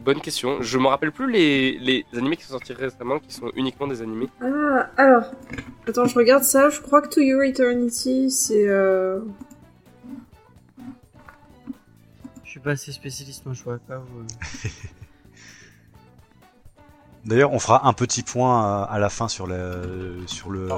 Bonne 0.00 0.20
question. 0.20 0.62
Je 0.62 0.78
me 0.78 0.86
rappelle 0.86 1.12
plus 1.12 1.30
les, 1.30 1.78
les 1.78 2.06
animés 2.16 2.36
qui 2.36 2.44
sont 2.44 2.52
sortis 2.52 2.72
récemment, 2.72 3.18
qui 3.18 3.34
sont 3.34 3.50
uniquement 3.54 3.86
des 3.86 4.00
animés. 4.00 4.28
Ah, 4.40 4.88
alors. 4.96 5.24
Attends, 5.86 6.06
je 6.06 6.14
regarde 6.14 6.42
ça. 6.42 6.70
Je 6.70 6.80
crois 6.80 7.02
que 7.02 7.08
To 7.08 7.20
Your 7.20 7.42
Eternity, 7.42 8.30
c'est. 8.30 8.66
Euh... 8.66 9.20
Je 12.44 12.50
suis 12.50 12.60
pas 12.60 12.72
assez 12.72 12.92
spécialiste, 12.92 13.44
moi, 13.44 13.54
je 13.54 13.62
vois 13.62 13.78
pas. 13.78 14.02
D'ailleurs, 17.24 17.52
on 17.52 17.58
fera 17.58 17.86
un 17.86 17.92
petit 17.92 18.22
point 18.22 18.64
euh, 18.64 18.86
à 18.88 18.98
la 18.98 19.10
fin 19.10 19.28
sur 19.28 19.46
le 19.46 20.22
sur 20.26 20.50
le 20.50 20.68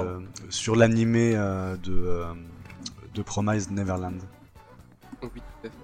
sur 0.49 0.75
l'animé 0.75 1.33
euh, 1.35 1.77
de 1.77 1.93
euh, 1.93 2.25
de 3.13 3.21
Promise 3.21 3.71
Neverland. 3.71 4.19
Oui, 5.23 5.29
tout 5.61 5.67
à 5.67 5.69
fait. 5.69 5.75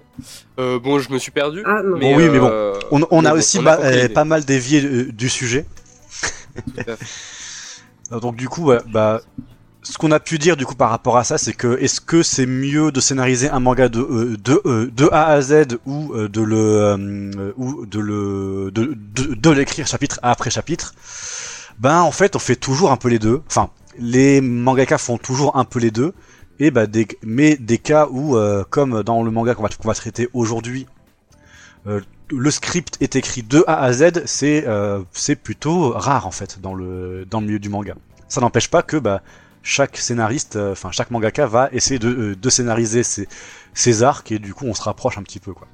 Euh, 0.58 0.78
bon, 0.78 0.98
je 0.98 1.10
me 1.10 1.18
suis 1.18 1.30
perdu. 1.30 1.62
Ah. 1.66 1.80
Bon, 1.82 2.16
oui, 2.16 2.28
mais 2.30 2.38
bon, 2.38 2.50
euh, 2.50 2.74
On, 2.90 3.00
on 3.10 3.24
a 3.24 3.30
bon, 3.30 3.38
aussi 3.38 3.58
on 3.58 3.66
euh, 3.66 4.08
pas 4.08 4.24
mal 4.24 4.44
dévié 4.44 4.84
euh, 4.84 5.10
du 5.12 5.28
sujet. 5.28 5.66
Tout 6.54 6.80
à 6.86 6.96
fait. 6.96 7.06
Donc 8.20 8.36
du 8.36 8.48
coup, 8.48 8.72
bah, 8.88 9.20
ce 9.82 9.96
qu'on 9.96 10.10
a 10.10 10.20
pu 10.20 10.38
dire 10.38 10.56
du 10.56 10.66
coup 10.66 10.74
par 10.74 10.90
rapport 10.90 11.16
à 11.16 11.24
ça, 11.24 11.38
c'est 11.38 11.52
que 11.52 11.78
est-ce 11.80 12.00
que 12.00 12.22
c'est 12.22 12.44
mieux 12.46 12.90
de 12.90 13.00
scénariser 13.00 13.48
un 13.48 13.60
manga 13.60 13.88
de 13.88 14.00
euh, 14.00 14.36
de, 14.36 14.60
euh, 14.66 14.90
de 14.92 15.08
A 15.12 15.26
à 15.28 15.40
Z 15.40 15.78
ou 15.86 16.12
euh, 16.12 16.28
de 16.28 16.42
le 16.42 17.54
ou 17.56 17.86
de 17.86 18.00
le 18.00 18.70
de, 18.72 18.94
de, 19.14 19.34
de 19.34 19.50
l'écrire 19.50 19.86
chapitre 19.86 20.18
après 20.22 20.50
chapitre? 20.50 20.94
Ben 21.78 22.00
en 22.00 22.10
fait, 22.10 22.36
on 22.36 22.40
fait 22.40 22.56
toujours 22.56 22.90
un 22.90 22.96
peu 22.96 23.08
les 23.08 23.18
deux. 23.20 23.42
Enfin, 23.46 23.70
les 23.98 24.40
mangaka 24.40 24.98
font 24.98 25.18
toujours 25.18 25.56
un 25.56 25.64
peu 25.64 25.78
les 25.78 25.90
deux. 25.90 26.12
Bah 26.68 26.84
mais 27.22 27.56
des 27.56 27.78
cas 27.78 28.06
où, 28.10 28.36
euh, 28.36 28.64
comme 28.68 29.02
dans 29.02 29.22
le 29.22 29.30
manga 29.30 29.54
qu'on 29.54 29.62
va, 29.62 29.94
traiter 29.94 30.28
aujourd'hui, 30.34 30.86
euh, 31.86 32.02
le 32.30 32.50
script 32.50 32.98
est 33.00 33.16
écrit 33.16 33.42
de 33.42 33.64
A 33.66 33.82
à 33.82 33.92
Z, 33.94 34.26
c'est 34.26 34.64
euh, 34.66 35.02
plutôt 35.42 35.92
rare 35.92 36.26
en 36.26 36.30
fait 36.30 36.60
dans 36.60 36.74
le 36.74 37.24
milieu 37.32 37.58
du 37.58 37.70
manga. 37.70 37.94
Ça 38.28 38.42
n'empêche 38.42 38.68
pas 38.68 38.82
que 38.82 38.98
bah, 38.98 39.22
chaque 39.62 39.96
scénariste, 39.96 40.56
enfin 40.56 40.90
chaque 40.92 41.10
mangaka 41.10 41.46
va 41.46 41.70
essayer 41.72 41.98
de, 41.98 42.34
de 42.34 42.50
scénariser 42.50 43.04
ses, 43.04 43.26
ses 43.72 44.02
arcs 44.02 44.30
et 44.30 44.38
du 44.38 44.52
coup 44.52 44.66
on 44.66 44.74
se 44.74 44.82
rapproche 44.82 45.16
un 45.16 45.22
petit 45.22 45.40
peu 45.40 45.54
quoi. 45.54 45.66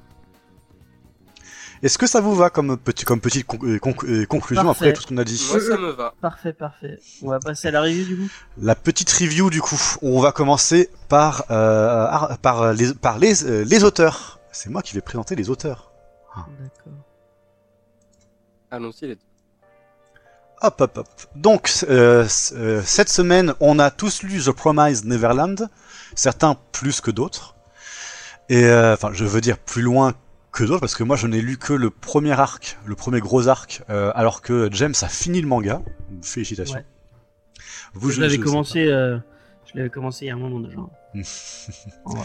Est-ce 1.83 1.97
que 1.97 2.07
ça 2.07 2.21
vous 2.21 2.33
va 2.35 2.49
comme 2.49 2.77
petit 2.77 3.05
comme 3.05 3.21
petite 3.21 3.47
euh, 3.63 3.77
conc- 3.77 4.05
euh, 4.05 4.25
conclusion 4.25 4.63
Parfait. 4.63 4.85
après 4.85 4.93
tout 4.93 5.01
ce 5.01 5.07
qu'on 5.07 5.17
a 5.17 5.23
dit 5.23 5.45
Moi, 5.51 5.59
ça 5.61 5.77
me 5.77 5.91
va. 5.91 6.13
Parfait, 6.21 6.53
parfait. 6.53 6.99
On 7.21 7.29
va 7.29 7.39
passer 7.39 7.67
à 7.67 7.71
la 7.71 7.81
review, 7.81 8.05
du 8.05 8.17
coup. 8.17 8.29
La 8.61 8.75
petite 8.75 9.11
review 9.11 9.49
du 9.49 9.61
coup. 9.61 9.79
On 10.01 10.19
va 10.19 10.31
commencer 10.31 10.89
par 11.09 11.45
euh, 11.51 12.05
ar- 12.07 12.37
par 12.39 12.73
les 12.73 12.93
par 12.93 13.19
les 13.19 13.43
euh, 13.45 13.63
les 13.63 13.83
auteurs. 13.83 14.39
C'est 14.51 14.69
moi 14.69 14.81
qui 14.81 14.95
vais 14.95 15.01
présenter 15.01 15.35
les 15.35 15.49
auteurs. 15.49 15.91
D'accord. 16.35 16.93
Allons-y, 18.71 19.07
les 19.07 19.17
Hop, 20.61 20.81
hop, 20.81 20.97
hop. 20.97 21.07
Donc, 21.35 21.85
euh, 21.87 22.27
euh, 22.53 22.81
cette 22.83 23.09
semaine, 23.09 23.53
on 23.59 23.77
a 23.77 23.91
tous 23.91 24.23
lu 24.23 24.41
The 24.43 24.51
Promised 24.51 25.05
Neverland, 25.05 25.69
certains 26.15 26.57
plus 26.71 26.99
que 26.99 27.11
d'autres. 27.11 27.53
Et 28.49 28.65
euh, 28.65 28.93
enfin, 28.95 29.11
je 29.13 29.23
veux 29.23 29.39
dire 29.41 29.59
plus 29.59 29.83
loin 29.83 30.13
que 30.57 30.63
d'autres, 30.63 30.79
parce 30.79 30.95
que 30.95 31.03
moi, 31.03 31.15
je 31.15 31.27
n'ai 31.27 31.41
lu 31.41 31.57
que 31.57 31.73
le 31.73 31.89
premier 31.91 32.31
arc, 32.31 32.77
le 32.85 32.95
premier 32.95 33.19
gros 33.19 33.47
arc, 33.47 33.83
euh, 33.89 34.11
alors 34.15 34.41
que 34.41 34.69
James 34.71 34.95
a 35.01 35.07
fini 35.07 35.39
le 35.41 35.47
manga. 35.47 35.81
Félicitations. 36.23 36.75
Ouais. 36.77 36.85
Vous, 37.93 38.09
je 38.11 38.19
l'avais 38.21 38.37
commencé, 38.39 38.87
euh, 38.87 39.17
je 39.71 39.77
l'avais 39.77 39.89
commencé 39.89 40.25
il 40.25 40.29
y 40.29 40.31
a 40.31 40.33
un 40.33 40.37
moment 40.37 40.59
déjà. 40.59 40.77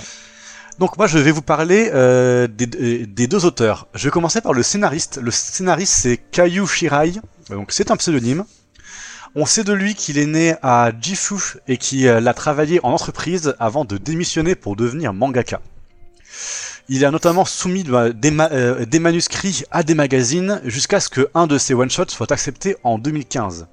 Donc 0.79 0.97
moi 0.97 1.07
je 1.07 1.19
vais 1.19 1.31
vous 1.33 1.43
parler 1.43 1.91
euh, 1.93 2.47
des, 2.49 2.67
des- 2.67 3.27
deux 3.27 3.45
auteurs. 3.45 3.89
Je 3.95 4.05
vais 4.05 4.11
commencer 4.11 4.41
par 4.41 4.55
le 4.55 4.63
scénariste. 4.63 5.19
Le 5.23 5.31
scénariste 5.31 5.93
c'est 5.93 6.17
Kayu 6.17 6.67
Shirai, 6.67 7.13
donc 7.51 7.73
c'est 7.73 7.91
un 7.91 7.97
pseudonyme. 7.97 8.45
On 9.35 9.45
sait 9.45 9.65
de 9.65 9.73
lui 9.75 9.95
qu'il 9.95 10.17
est 10.19 10.27
né 10.27 10.55
à 10.63 10.91
Gifu 10.99 11.59
et 11.69 11.77
qu'il 11.77 12.09
a 12.09 12.35
travaillé 12.35 12.81
en 12.83 12.91
entreprise 12.91 13.55
avant 13.59 13.85
de 13.85 13.99
démissionner 13.99 14.55
pour 14.55 14.75
devenir 14.77 15.13
mangaka. 15.13 15.61
Il 16.95 17.07
a 17.07 17.11
notamment 17.11 17.47
soumis 17.47 17.85
bah, 17.85 18.11
euh, 18.53 18.85
des 18.85 18.99
manuscrits 18.99 19.63
à 19.71 19.83
des 19.83 19.95
magazines 19.95 20.61
jusqu'à 20.67 21.01
ce 21.01 21.09
que 21.09 21.27
un 21.33 21.47
de 21.47 21.57
ses 21.57 21.73
one-shots 21.73 22.11
soit 22.11 22.31
accepté 22.31 22.77
en 22.85 22.99
2015. 22.99 23.67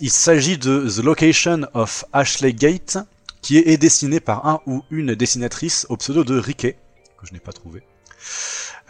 Il 0.00 0.10
s'agit 0.10 0.56
de 0.56 0.88
The 0.88 1.02
Location 1.02 1.62
of 1.74 2.04
Ashley 2.12 2.52
Gate, 2.52 2.98
qui 3.40 3.58
est 3.58 3.76
dessiné 3.76 4.20
par 4.20 4.46
un 4.46 4.60
ou 4.66 4.84
une 4.92 5.16
dessinatrice 5.16 5.84
au 5.88 5.96
pseudo 5.96 6.22
de 6.22 6.38
Riquet, 6.38 6.76
que 7.20 7.26
je 7.26 7.32
n'ai 7.32 7.40
pas 7.40 7.50
trouvé. 7.50 7.82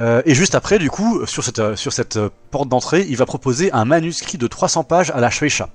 Euh, 0.02 0.20
et 0.26 0.34
juste 0.34 0.54
après, 0.54 0.78
du 0.78 0.90
coup, 0.90 1.24
sur 1.24 1.42
cette, 1.42 1.58
euh, 1.58 1.74
sur 1.74 1.94
cette 1.94 2.18
porte 2.50 2.68
d'entrée, 2.68 3.06
il 3.08 3.16
va 3.16 3.24
proposer 3.24 3.72
un 3.72 3.86
manuscrit 3.86 4.36
de 4.36 4.46
300 4.46 4.84
pages 4.84 5.10
à 5.10 5.20
la 5.20 5.30
Shueisha. 5.30 5.70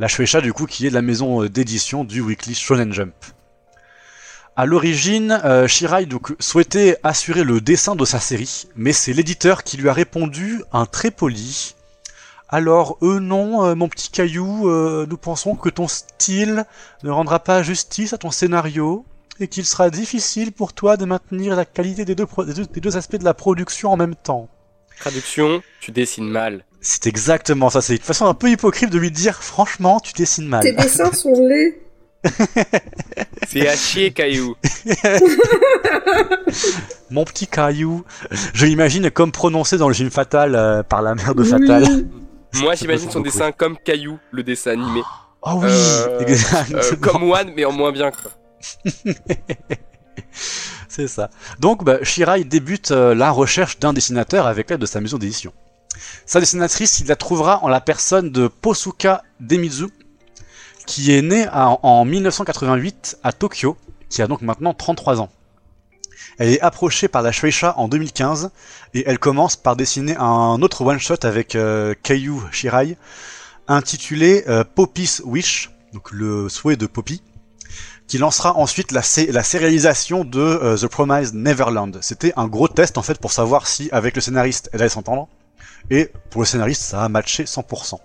La 0.00 0.08
Shueisha, 0.08 0.40
du 0.40 0.52
coup, 0.52 0.66
qui 0.66 0.88
est 0.88 0.90
la 0.90 1.00
maison 1.00 1.44
d'édition 1.44 2.02
du 2.02 2.20
Weekly 2.20 2.56
Shonen 2.56 2.92
Jump. 2.92 3.14
À 4.56 4.66
l'origine, 4.66 5.40
euh, 5.44 5.66
Shirai 5.66 6.06
donc, 6.06 6.34
souhaitait 6.38 6.98
assurer 7.02 7.44
le 7.44 7.60
dessin 7.60 7.96
de 7.96 8.04
sa 8.04 8.20
série, 8.20 8.66
mais 8.76 8.92
c'est 8.92 9.12
l'éditeur 9.12 9.62
qui 9.64 9.76
lui 9.76 9.88
a 9.88 9.92
répondu 9.92 10.62
un 10.72 10.86
très 10.86 11.10
poli. 11.10 11.74
Alors, 12.48 12.98
eux 13.00 13.20
non, 13.20 13.64
euh, 13.64 13.74
mon 13.74 13.88
petit 13.88 14.10
caillou, 14.10 14.68
euh, 14.68 15.06
nous 15.08 15.16
pensons 15.16 15.54
que 15.54 15.68
ton 15.70 15.88
style 15.88 16.64
ne 17.04 17.10
rendra 17.10 17.38
pas 17.38 17.62
justice 17.62 18.12
à 18.12 18.18
ton 18.18 18.30
scénario 18.30 19.04
et 19.38 19.48
qu'il 19.48 19.64
sera 19.64 19.88
difficile 19.88 20.52
pour 20.52 20.72
toi 20.74 20.96
de 20.96 21.04
maintenir 21.06 21.54
la 21.56 21.64
qualité 21.64 22.04
des 22.04 22.14
deux, 22.16 22.26
pro- 22.26 22.44
des 22.44 22.52
deux, 22.52 22.66
des 22.66 22.80
deux 22.80 22.96
aspects 22.96 23.16
de 23.16 23.24
la 23.24 23.34
production 23.34 23.92
en 23.92 23.96
même 23.96 24.16
temps. 24.16 24.48
Traduction, 24.98 25.62
tu 25.80 25.92
dessines 25.92 26.28
mal. 26.28 26.64
C'est 26.82 27.06
exactement 27.06 27.70
ça, 27.70 27.80
c'est 27.80 27.96
une 27.96 28.02
façon 28.02 28.26
un 28.26 28.34
peu 28.34 28.50
hypocrite 28.50 28.90
de 28.90 28.98
lui 28.98 29.10
dire 29.10 29.42
franchement 29.42 30.00
tu 30.00 30.12
dessines 30.14 30.46
mal. 30.48 30.62
Tes 30.62 30.72
dessins 30.72 31.12
sont 31.12 31.32
laids. 31.32 31.80
C'est 33.48 33.66
à 33.68 33.76
chier, 33.76 34.10
Caillou. 34.12 34.54
Mon 37.10 37.24
petit 37.24 37.46
caillou. 37.46 38.04
Je 38.54 38.66
l'imagine 38.66 39.10
comme 39.10 39.32
prononcé 39.32 39.76
dans 39.78 39.88
le 39.88 39.94
film 39.94 40.10
Fatal 40.10 40.54
euh, 40.54 40.82
par 40.82 41.02
la 41.02 41.14
mère 41.14 41.34
de 41.34 41.42
Oui. 41.42 41.48
Fatal. 41.48 41.84
Moi, 42.54 42.74
j'imagine 42.74 43.10
son 43.10 43.20
beaucoup 43.20 43.30
dessin 43.32 43.52
comme 43.52 43.76
Caillou, 43.78 44.18
le 44.32 44.42
dessin 44.42 44.72
animé. 44.72 45.02
Oh 45.42 45.52
oui, 45.56 45.68
Euh, 45.70 46.20
exactement. 46.20 46.78
Euh, 46.80 46.96
comme 47.00 47.22
One, 47.30 47.52
mais 47.56 47.64
en 47.64 47.72
moins 47.72 47.92
bien, 47.92 48.10
quoi. 48.10 48.30
C'est 50.88 51.08
ça. 51.08 51.30
Donc, 51.60 51.84
bah, 51.84 51.98
Shirai 52.02 52.44
débute 52.44 52.90
euh, 52.90 53.14
la 53.14 53.30
recherche 53.30 53.78
d'un 53.78 53.92
dessinateur 53.92 54.46
avec 54.46 54.70
l'aide 54.70 54.80
de 54.80 54.86
sa 54.86 55.00
maison 55.00 55.18
d'édition. 55.18 55.52
Sa 56.26 56.40
dessinatrice, 56.40 57.00
il 57.00 57.06
la 57.06 57.16
trouvera 57.16 57.62
en 57.64 57.68
la 57.68 57.80
personne 57.80 58.30
de 58.30 58.48
Posuka 58.48 59.22
Demizu, 59.38 59.86
qui 60.90 61.12
est 61.12 61.22
née 61.22 61.46
à- 61.52 61.68
en 61.84 62.04
1988 62.04 63.18
à 63.22 63.32
Tokyo, 63.32 63.76
qui 64.08 64.22
a 64.22 64.26
donc 64.26 64.42
maintenant 64.42 64.74
33 64.74 65.20
ans. 65.20 65.30
Elle 66.38 66.48
est 66.48 66.60
approchée 66.60 67.06
par 67.06 67.22
la 67.22 67.30
Shueisha 67.30 67.74
en 67.78 67.86
2015 67.86 68.50
et 68.94 69.04
elle 69.06 69.20
commence 69.20 69.54
par 69.54 69.76
dessiner 69.76 70.16
un 70.18 70.60
autre 70.62 70.84
one-shot 70.84 71.22
avec 71.22 71.54
euh, 71.54 71.94
Keiyu 72.02 72.34
Shirai 72.50 72.96
intitulé 73.68 74.42
euh, 74.48 74.64
Poppy's 74.64 75.22
Wish, 75.24 75.70
donc 75.92 76.10
le 76.10 76.48
souhait 76.48 76.76
de 76.76 76.86
Poppy. 76.86 77.22
qui 78.08 78.18
lancera 78.18 78.56
ensuite 78.56 78.90
la 78.90 79.02
sérialisation 79.44 80.24
de 80.24 80.40
euh, 80.40 80.76
The 80.76 80.88
Promised 80.88 81.34
Neverland. 81.34 81.98
C'était 82.00 82.32
un 82.36 82.48
gros 82.48 82.66
test 82.66 82.98
en 82.98 83.02
fait 83.02 83.18
pour 83.20 83.30
savoir 83.30 83.68
si 83.68 83.88
avec 83.92 84.16
le 84.16 84.20
scénariste 84.20 84.70
elle 84.72 84.80
allait 84.80 84.88
s'entendre. 84.88 85.28
Et 85.90 86.10
pour 86.30 86.40
le 86.42 86.46
scénariste, 86.46 86.82
ça 86.82 87.04
a 87.04 87.08
matché 87.08 87.44
100%. 87.44 87.98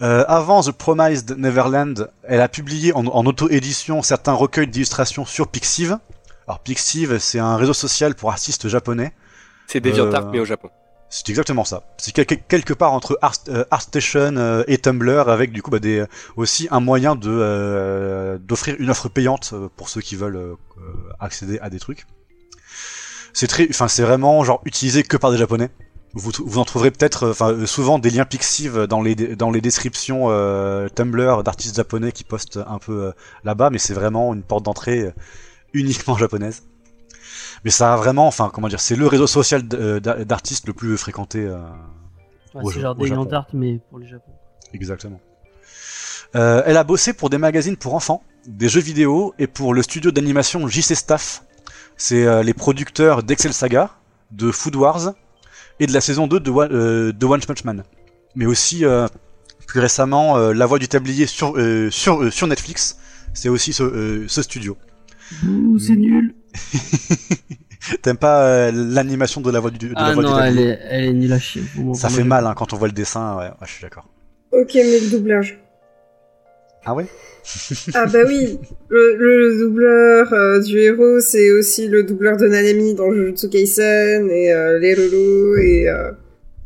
Euh, 0.00 0.24
avant 0.26 0.62
The 0.62 0.72
Promised 0.72 1.36
Neverland, 1.38 2.10
elle 2.24 2.40
a 2.40 2.48
publié 2.48 2.92
en, 2.94 3.06
en 3.06 3.26
auto-édition 3.26 4.02
certains 4.02 4.32
recueils 4.32 4.66
d'illustrations 4.68 5.24
sur 5.24 5.48
Pixiv. 5.48 5.98
Alors 6.48 6.60
Pixiv, 6.60 7.18
c'est 7.18 7.38
un 7.38 7.56
réseau 7.56 7.74
social 7.74 8.14
pour 8.14 8.30
artistes 8.30 8.68
japonais. 8.68 9.12
C'est 9.66 9.80
DeviantArt 9.80 10.24
Euh, 10.26 10.30
mais 10.32 10.40
au 10.40 10.44
Japon. 10.44 10.70
C'est 11.08 11.28
exactement 11.28 11.64
ça. 11.64 11.82
C'est 11.98 12.12
quel- 12.12 12.26
quelque 12.26 12.72
part 12.72 12.92
entre 12.94 13.18
Art, 13.20 13.34
euh, 13.48 13.64
ArtStation 13.70 14.34
euh, 14.38 14.64
et 14.66 14.78
Tumblr, 14.78 15.28
avec 15.28 15.52
du 15.52 15.60
coup 15.62 15.70
bah, 15.70 15.78
des, 15.78 16.04
aussi 16.36 16.68
un 16.70 16.80
moyen 16.80 17.16
de 17.16 17.28
euh, 17.30 18.38
d'offrir 18.38 18.76
une 18.78 18.88
offre 18.90 19.08
payante 19.10 19.52
pour 19.76 19.90
ceux 19.90 20.00
qui 20.00 20.16
veulent 20.16 20.56
accéder 21.20 21.58
à 21.60 21.68
des 21.68 21.78
trucs. 21.78 22.06
C'est 23.34 23.46
très, 23.46 23.66
enfin 23.70 23.88
c'est 23.88 24.02
vraiment 24.02 24.42
genre 24.42 24.62
utilisé 24.64 25.02
que 25.02 25.16
par 25.18 25.30
des 25.30 25.38
japonais. 25.38 25.70
Vous, 26.14 26.30
vous 26.44 26.58
en 26.58 26.64
trouverez 26.64 26.90
peut-être, 26.90 27.24
euh, 27.24 27.30
enfin 27.30 27.52
euh, 27.52 27.66
souvent 27.66 27.98
des 27.98 28.10
liens 28.10 28.26
Pixiv 28.26 28.86
dans 28.86 29.00
les 29.02 29.14
dans 29.14 29.50
les 29.50 29.60
descriptions 29.62 30.26
euh, 30.28 30.88
Tumblr 30.88 31.42
d'artistes 31.42 31.76
japonais 31.76 32.12
qui 32.12 32.24
postent 32.24 32.58
un 32.66 32.78
peu 32.78 33.04
euh, 33.06 33.12
là-bas, 33.44 33.70
mais 33.70 33.78
c'est 33.78 33.94
vraiment 33.94 34.34
une 34.34 34.42
porte 34.42 34.64
d'entrée 34.64 35.00
euh, 35.00 35.12
uniquement 35.72 36.16
japonaise. 36.18 36.64
Mais 37.64 37.70
ça 37.70 37.94
a 37.94 37.96
vraiment, 37.96 38.26
enfin 38.26 38.50
comment 38.52 38.68
dire, 38.68 38.80
c'est 38.80 38.96
le 38.96 39.06
réseau 39.06 39.26
social 39.26 39.62
d'artistes 39.66 40.66
le 40.66 40.74
plus 40.74 40.96
fréquenté. 40.98 41.40
euh, 41.46 41.58
Ouais, 42.54 42.62
c'est 42.74 42.80
genre 42.80 42.94
des 42.94 43.10
mais 43.54 43.80
pour 43.88 43.98
le 43.98 44.06
Japon. 44.06 44.32
Exactement. 44.74 45.20
Euh, 46.34 46.62
elle 46.66 46.76
a 46.76 46.84
bossé 46.84 47.12
pour 47.12 47.30
des 47.30 47.38
magazines 47.38 47.76
pour 47.76 47.94
enfants, 47.94 48.22
des 48.46 48.68
jeux 48.68 48.80
vidéo 48.80 49.34
et 49.38 49.46
pour 49.46 49.72
le 49.74 49.82
studio 49.82 50.10
d'animation 50.10 50.66
JC 50.68 50.94
Staff. 50.94 51.44
C'est 51.96 52.26
euh, 52.26 52.42
les 52.42 52.54
producteurs 52.54 53.22
d'Excel 53.22 53.52
Saga, 53.52 53.90
de 54.30 54.50
Food 54.50 54.76
Wars 54.76 55.14
et 55.82 55.86
de 55.86 55.92
la 55.92 56.00
saison 56.00 56.26
2 56.28 56.38
de 56.40 56.50
One, 56.50 56.68
euh, 56.72 57.12
de 57.12 57.26
One 57.26 57.40
Punch 57.40 57.64
Man. 57.64 57.82
Mais 58.36 58.46
aussi, 58.46 58.84
euh, 58.84 59.08
plus 59.66 59.80
récemment, 59.80 60.36
euh, 60.38 60.52
La 60.52 60.66
Voix 60.66 60.78
du 60.78 60.86
Tablier 60.86 61.26
sur, 61.26 61.56
euh, 61.58 61.90
sur, 61.90 62.22
euh, 62.22 62.30
sur 62.30 62.46
Netflix. 62.46 62.98
C'est 63.34 63.48
aussi 63.48 63.72
ce, 63.72 63.82
euh, 63.82 64.24
ce 64.28 64.42
studio. 64.42 64.76
C'est 65.78 65.96
nul. 65.96 66.34
T'aimes 68.02 68.16
pas 68.16 68.42
euh, 68.44 68.70
l'animation 68.72 69.40
de 69.40 69.50
La 69.50 69.58
Voix 69.58 69.70
du, 69.72 69.88
de 69.88 69.94
la 69.94 70.00
Ah 70.00 70.12
Voix 70.12 70.22
non, 70.22 70.36
Tablier? 70.36 70.62
elle 70.62 70.68
est, 70.68 70.78
elle 70.88 71.04
est 71.06 71.12
nulle 71.14 71.32
à 71.32 71.38
chier. 71.40 71.62
Ça 71.94 72.08
fait 72.08 72.22
mal 72.24 72.46
hein, 72.46 72.54
quand 72.56 72.72
on 72.72 72.76
voit 72.76 72.88
le 72.88 72.94
dessin, 72.94 73.36
ouais, 73.36 73.46
ouais, 73.48 73.66
je 73.66 73.72
suis 73.72 73.82
d'accord. 73.82 74.08
Ok, 74.52 74.70
mais 74.74 75.00
le 75.00 75.10
doublage. 75.10 75.58
Ah 76.84 76.94
ouais? 76.94 77.06
Ah 77.94 78.06
bah 78.06 78.20
oui, 78.26 78.58
le, 78.88 79.16
le 79.16 79.58
doubleur 79.58 80.32
euh, 80.32 80.60
du 80.60 80.78
héros, 80.78 81.20
c'est 81.20 81.50
aussi 81.50 81.88
le 81.88 82.04
doubleur 82.04 82.36
de 82.36 82.46
Nanami 82.46 82.94
dans 82.94 83.12
Jujutsu 83.12 83.48
Kaisen 83.48 84.30
et 84.30 84.52
euh, 84.52 84.78
les 84.78 84.92
et, 84.92 85.88
euh, 85.88 86.12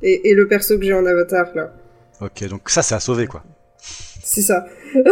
et, 0.03 0.31
et 0.31 0.35
le 0.35 0.47
perso 0.47 0.78
que 0.78 0.85
j'ai 0.85 0.93
en 0.93 1.07
avatar 1.07 1.47
là. 1.55 1.73
Ok, 2.20 2.47
donc 2.48 2.69
ça 2.69 2.82
c'est 2.82 2.94
à 2.94 3.01
sauver 3.01 3.27
quoi. 3.27 3.43
C'est 4.23 4.43
ça. 4.43 4.66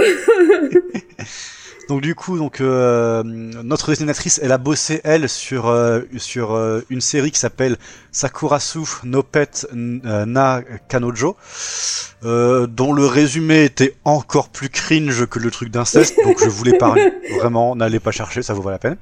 Donc 1.88 2.00
du 2.00 2.14
coup, 2.14 2.38
donc 2.38 2.60
euh, 2.60 3.22
notre 3.24 3.90
dessinatrice, 3.90 4.40
elle 4.42 4.52
a 4.52 4.58
bossé 4.58 5.00
elle 5.04 5.28
sur 5.28 5.68
euh, 5.68 6.00
sur 6.16 6.52
euh, 6.54 6.80
une 6.88 7.00
série 7.00 7.30
qui 7.30 7.38
s'appelle 7.38 7.76
Sakurasu 8.10 8.80
no 9.04 9.22
Pet 9.22 9.66
euh, 9.72 10.24
na 10.24 10.62
Kanojo, 10.88 11.36
euh, 12.24 12.66
dont 12.66 12.92
le 12.92 13.06
résumé 13.06 13.64
était 13.64 13.96
encore 14.04 14.48
plus 14.48 14.70
cringe 14.70 15.26
que 15.26 15.38
le 15.38 15.50
truc 15.50 15.70
d'inceste, 15.70 16.14
donc 16.24 16.42
je 16.42 16.48
vous 16.48 16.64
l'épargne. 16.64 17.12
Vraiment, 17.38 17.76
n'allez 17.76 18.00
pas 18.00 18.12
chercher, 18.12 18.42
ça 18.42 18.54
vaut 18.54 18.62
pas 18.62 18.70
la 18.70 18.78
peine. 18.78 18.96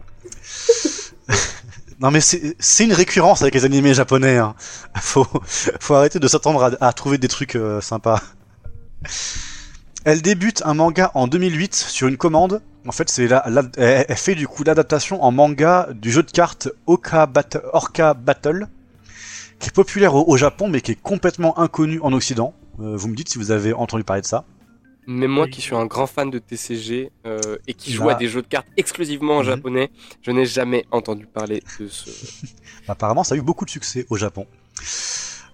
non 2.00 2.10
mais 2.10 2.20
c'est 2.20 2.56
c'est 2.58 2.84
une 2.84 2.92
récurrence 2.92 3.42
avec 3.42 3.54
les 3.54 3.64
animés 3.64 3.94
japonais. 3.94 4.38
Hein. 4.38 4.54
Faut 5.00 5.26
faut 5.78 5.94
arrêter 5.94 6.18
de 6.18 6.26
s'attendre 6.26 6.64
à, 6.80 6.86
à 6.88 6.92
trouver 6.92 7.18
des 7.18 7.28
trucs 7.28 7.54
euh, 7.54 7.80
sympas. 7.80 8.20
Elle 10.04 10.20
débute 10.22 10.62
un 10.64 10.74
manga 10.74 11.10
en 11.14 11.28
2008 11.28 11.74
sur 11.74 12.08
une 12.08 12.16
commande. 12.16 12.60
En 12.86 12.92
fait, 12.92 13.08
c'est 13.08 13.28
la, 13.28 13.44
la- 13.48 13.62
elle 13.76 14.16
fait 14.16 14.34
du 14.34 14.48
coup 14.48 14.64
l'adaptation 14.64 15.22
en 15.22 15.30
manga 15.30 15.88
du 15.94 16.10
jeu 16.10 16.22
de 16.24 16.30
cartes 16.30 16.68
Oka 16.86 17.26
Bat- 17.26 17.62
Orca 17.72 18.12
Battle, 18.14 18.66
qui 19.60 19.68
est 19.68 19.72
populaire 19.72 20.14
au, 20.16 20.24
au 20.26 20.36
Japon 20.36 20.68
mais 20.68 20.80
qui 20.80 20.92
est 20.92 21.00
complètement 21.00 21.58
inconnu 21.60 22.00
en 22.02 22.12
Occident. 22.12 22.54
Euh, 22.80 22.96
vous 22.96 23.06
me 23.08 23.14
dites 23.14 23.28
si 23.28 23.38
vous 23.38 23.52
avez 23.52 23.72
entendu 23.72 24.02
parler 24.02 24.22
de 24.22 24.26
ça. 24.26 24.44
Même 25.06 25.30
moi 25.32 25.48
qui 25.48 25.60
suis 25.60 25.74
un 25.74 25.86
grand 25.86 26.06
fan 26.06 26.30
de 26.30 26.38
TCG 26.38 27.10
euh, 27.26 27.56
et 27.66 27.74
qui 27.74 27.92
joue 27.92 28.08
à 28.08 28.14
des 28.14 28.28
jeux 28.28 28.42
de 28.42 28.46
cartes 28.46 28.68
exclusivement 28.76 29.36
en 29.36 29.40
Mhm. 29.40 29.46
japonais, 29.46 29.90
je 30.22 30.30
n'ai 30.30 30.46
jamais 30.46 30.84
entendu 30.92 31.26
parler 31.26 31.62
de 31.80 31.88
ce. 31.88 32.10
Apparemment, 32.88 33.22
ça 33.24 33.34
a 33.34 33.38
eu 33.38 33.42
beaucoup 33.42 33.64
de 33.64 33.70
succès 33.70 34.06
au 34.10 34.16
Japon. 34.16 34.46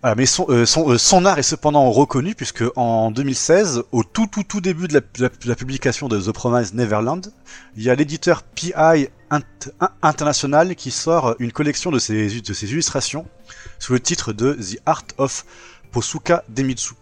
Voilà, 0.00 0.14
mais 0.14 0.26
son, 0.26 0.46
euh, 0.48 0.64
son, 0.64 0.90
euh, 0.90 0.98
son 0.98 1.24
art 1.24 1.38
est 1.38 1.42
cependant 1.42 1.90
reconnu 1.90 2.34
puisque 2.36 2.62
en 2.76 3.10
2016, 3.10 3.82
au 3.90 4.04
tout 4.04 4.28
tout 4.28 4.44
tout 4.44 4.60
début 4.60 4.86
de 4.86 4.94
la, 4.94 5.56
publication 5.56 6.08
de 6.08 6.20
The 6.20 6.30
Promised 6.30 6.74
Neverland, 6.74 7.32
il 7.76 7.82
y 7.82 7.90
a 7.90 7.96
l'éditeur 7.96 8.44
PI 8.44 8.72
Int- 9.30 9.42
In- 9.80 9.90
International 10.02 10.76
qui 10.76 10.92
sort 10.92 11.34
une 11.40 11.50
collection 11.50 11.90
de 11.90 11.98
ses, 11.98 12.40
de 12.40 12.52
ses 12.52 12.70
illustrations 12.70 13.26
sous 13.80 13.92
le 13.92 13.98
titre 14.00 14.32
de 14.32 14.54
The 14.54 14.78
Art 14.86 15.04
of 15.18 15.44
Posuka 15.90 16.44
Demitsu. 16.48 16.94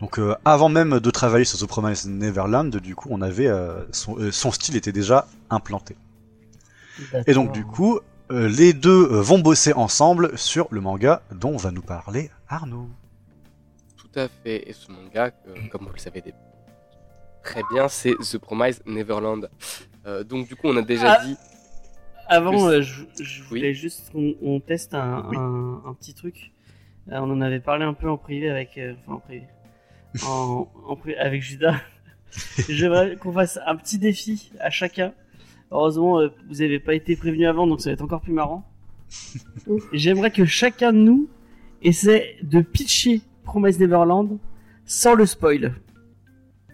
Donc 0.00 0.18
euh, 0.18 0.34
avant 0.44 0.68
même 0.68 0.98
de 0.98 1.10
travailler 1.10 1.44
sur 1.44 1.58
The 1.58 1.66
Promised 1.66 2.10
Neverland, 2.10 2.76
du 2.76 2.96
coup, 2.96 3.08
on 3.12 3.22
avait 3.22 3.50
son, 3.92 4.16
son 4.32 4.50
style 4.50 4.74
était 4.76 4.92
déjà 4.92 5.28
implanté. 5.50 5.96
Et 7.28 7.32
donc 7.32 7.52
du 7.52 7.64
coup, 7.64 8.00
les 8.30 8.72
deux 8.72 9.08
euh, 9.10 9.20
vont 9.22 9.38
bosser 9.38 9.72
ensemble 9.72 10.36
sur 10.38 10.68
le 10.70 10.80
manga 10.80 11.22
dont 11.32 11.56
va 11.56 11.70
nous 11.70 11.82
parler 11.82 12.30
Arnaud. 12.48 12.88
Tout 13.96 14.18
à 14.20 14.28
fait. 14.28 14.68
Et 14.68 14.72
ce 14.72 14.90
manga, 14.92 15.30
euh, 15.48 15.54
comme 15.70 15.84
vous 15.86 15.92
le 15.92 15.98
savez 15.98 16.22
très 17.42 17.62
bien, 17.72 17.88
c'est 17.88 18.14
The 18.16 18.38
Promised 18.38 18.82
Neverland. 18.86 19.48
Euh, 20.06 20.24
donc 20.24 20.48
du 20.48 20.56
coup, 20.56 20.68
on 20.68 20.76
a 20.76 20.82
déjà 20.82 21.18
Ah. 21.20 21.24
dit. 21.24 21.36
Avant, 22.30 22.50
Plus- 22.50 22.76
euh, 22.76 22.82
je, 22.82 23.04
je 23.22 23.40
Oui. 23.44 23.48
voulais 23.48 23.72
juste 23.74 24.10
qu'on 24.12 24.34
on 24.42 24.60
teste 24.60 24.92
un, 24.94 25.24
Oui. 25.30 25.36
un, 25.38 25.82
un 25.86 25.94
petit 25.94 26.12
truc. 26.12 26.52
Euh, 27.10 27.16
on 27.20 27.30
en 27.30 27.40
avait 27.40 27.60
parlé 27.60 27.84
un 27.86 27.94
peu 27.94 28.10
en 28.10 28.18
privé 28.18 28.50
avec, 28.50 28.76
euh, 28.76 28.94
enfin 29.00 29.14
en 29.14 29.20
privé, 29.20 29.46
en, 30.26 30.68
en 30.86 30.94
pri- 30.96 31.16
avec 31.16 31.40
Judas. 31.42 31.76
J'aimerais 32.68 33.16
qu'on 33.16 33.32
fasse 33.32 33.58
un 33.64 33.76
petit 33.76 33.98
défi 33.98 34.52
à 34.60 34.68
chacun. 34.68 35.14
Heureusement, 35.70 36.20
euh, 36.20 36.28
vous 36.48 36.56
n'avez 36.56 36.78
pas 36.80 36.94
été 36.94 37.14
prévenu 37.16 37.46
avant, 37.46 37.66
donc 37.66 37.80
ça 37.80 37.90
va 37.90 37.94
être 37.94 38.02
encore 38.02 38.20
plus 38.22 38.32
marrant. 38.32 38.64
J'aimerais 39.92 40.30
que 40.30 40.44
chacun 40.44 40.92
de 40.92 40.98
nous 40.98 41.28
essaie 41.82 42.36
de 42.42 42.60
pitcher 42.60 43.20
Promise 43.44 43.78
Neverland 43.78 44.38
sans 44.86 45.14
le 45.14 45.26
spoil. 45.26 45.74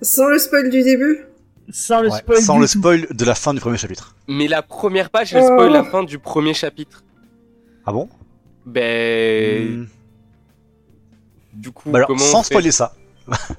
Sans 0.02 0.28
le 0.28 0.38
spoil 0.38 0.70
du 0.70 0.82
début? 0.82 1.18
Sans 1.70 2.02
le 2.02 2.10
Ouais, 2.10 2.18
spoil. 2.18 2.38
sans 2.42 2.54
du 2.56 2.60
le 2.62 2.66
tout. 2.66 2.78
spoil 2.78 3.06
de 3.10 3.24
la 3.24 3.34
fin 3.34 3.54
du 3.54 3.60
premier 3.60 3.78
chapitre. 3.78 4.14
Mais 4.28 4.48
la 4.48 4.62
première 4.62 5.10
page, 5.10 5.34
elle 5.34 5.42
spoil 5.44 5.70
Oh. 5.70 5.72
la 5.72 5.84
fin 5.84 6.02
du 6.04 6.18
premier 6.18 6.54
chapitre. 6.54 7.02
Ah 7.86 7.92
bon? 7.92 8.08
Ben. 8.66 9.80
Hmm. 9.82 9.86
Du 11.52 11.70
coup, 11.70 11.90
Bah 11.90 11.98
alors, 11.98 12.08
comment 12.08 12.18
sans 12.20 12.42
spoiler 12.42 12.70
ça. 12.72 12.94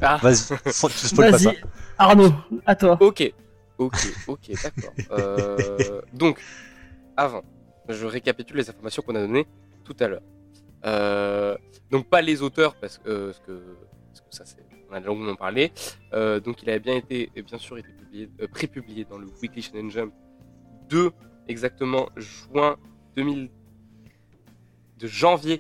Ah. 0.02 0.20
Vas-y, 0.22 0.36
sans- 0.72 0.88
tu 0.90 1.08
spoil 1.08 1.32
pas 1.32 1.38
ça. 1.40 1.50
Vas-y, 1.52 1.62
Arnaud, 1.98 2.34
à 2.66 2.76
toi. 2.76 2.98
Ok, 3.02 3.34
ok, 3.78 3.96
ok, 4.28 4.52
d'accord. 4.64 4.94
Euh, 5.12 6.02
donc, 6.14 6.40
avant, 7.18 7.44
je 7.90 8.06
récapitule 8.06 8.58
les 8.58 8.70
informations 8.70 9.02
qu'on 9.02 9.16
a 9.16 9.22
données 9.22 9.48
tout 9.84 9.96
à 10.00 10.08
l'heure. 10.08 10.24
Euh, 10.86 11.58
donc 11.90 12.08
pas 12.10 12.22
les 12.22 12.42
auteurs 12.42 12.76
parce 12.76 12.98
que, 12.98 13.10
euh, 13.10 13.26
parce 13.28 13.40
que, 13.40 13.78
parce 14.08 14.22
que 14.22 14.36
ça 14.36 14.46
c'est, 14.46 14.66
on 14.90 14.94
a 14.94 15.00
longuement 15.00 15.36
parlé. 15.36 15.72
Euh, 16.14 16.40
donc 16.40 16.62
il 16.64 16.70
avait 16.70 16.80
bien 16.80 16.96
été, 16.96 17.32
bien 17.36 17.58
sûr, 17.58 17.78
été 17.78 17.90
publié, 17.90 18.30
euh, 18.42 18.48
prépublié 18.48 19.06
dans 19.06 19.18
le 19.18 19.28
Weekly 19.42 19.62
Shonen 19.62 19.90
Jump 19.90 20.14
de 20.90 21.12
exactement 21.48 22.10
juin 22.16 22.78
2000, 23.16 23.50
de 24.98 25.08
janvier, 25.08 25.60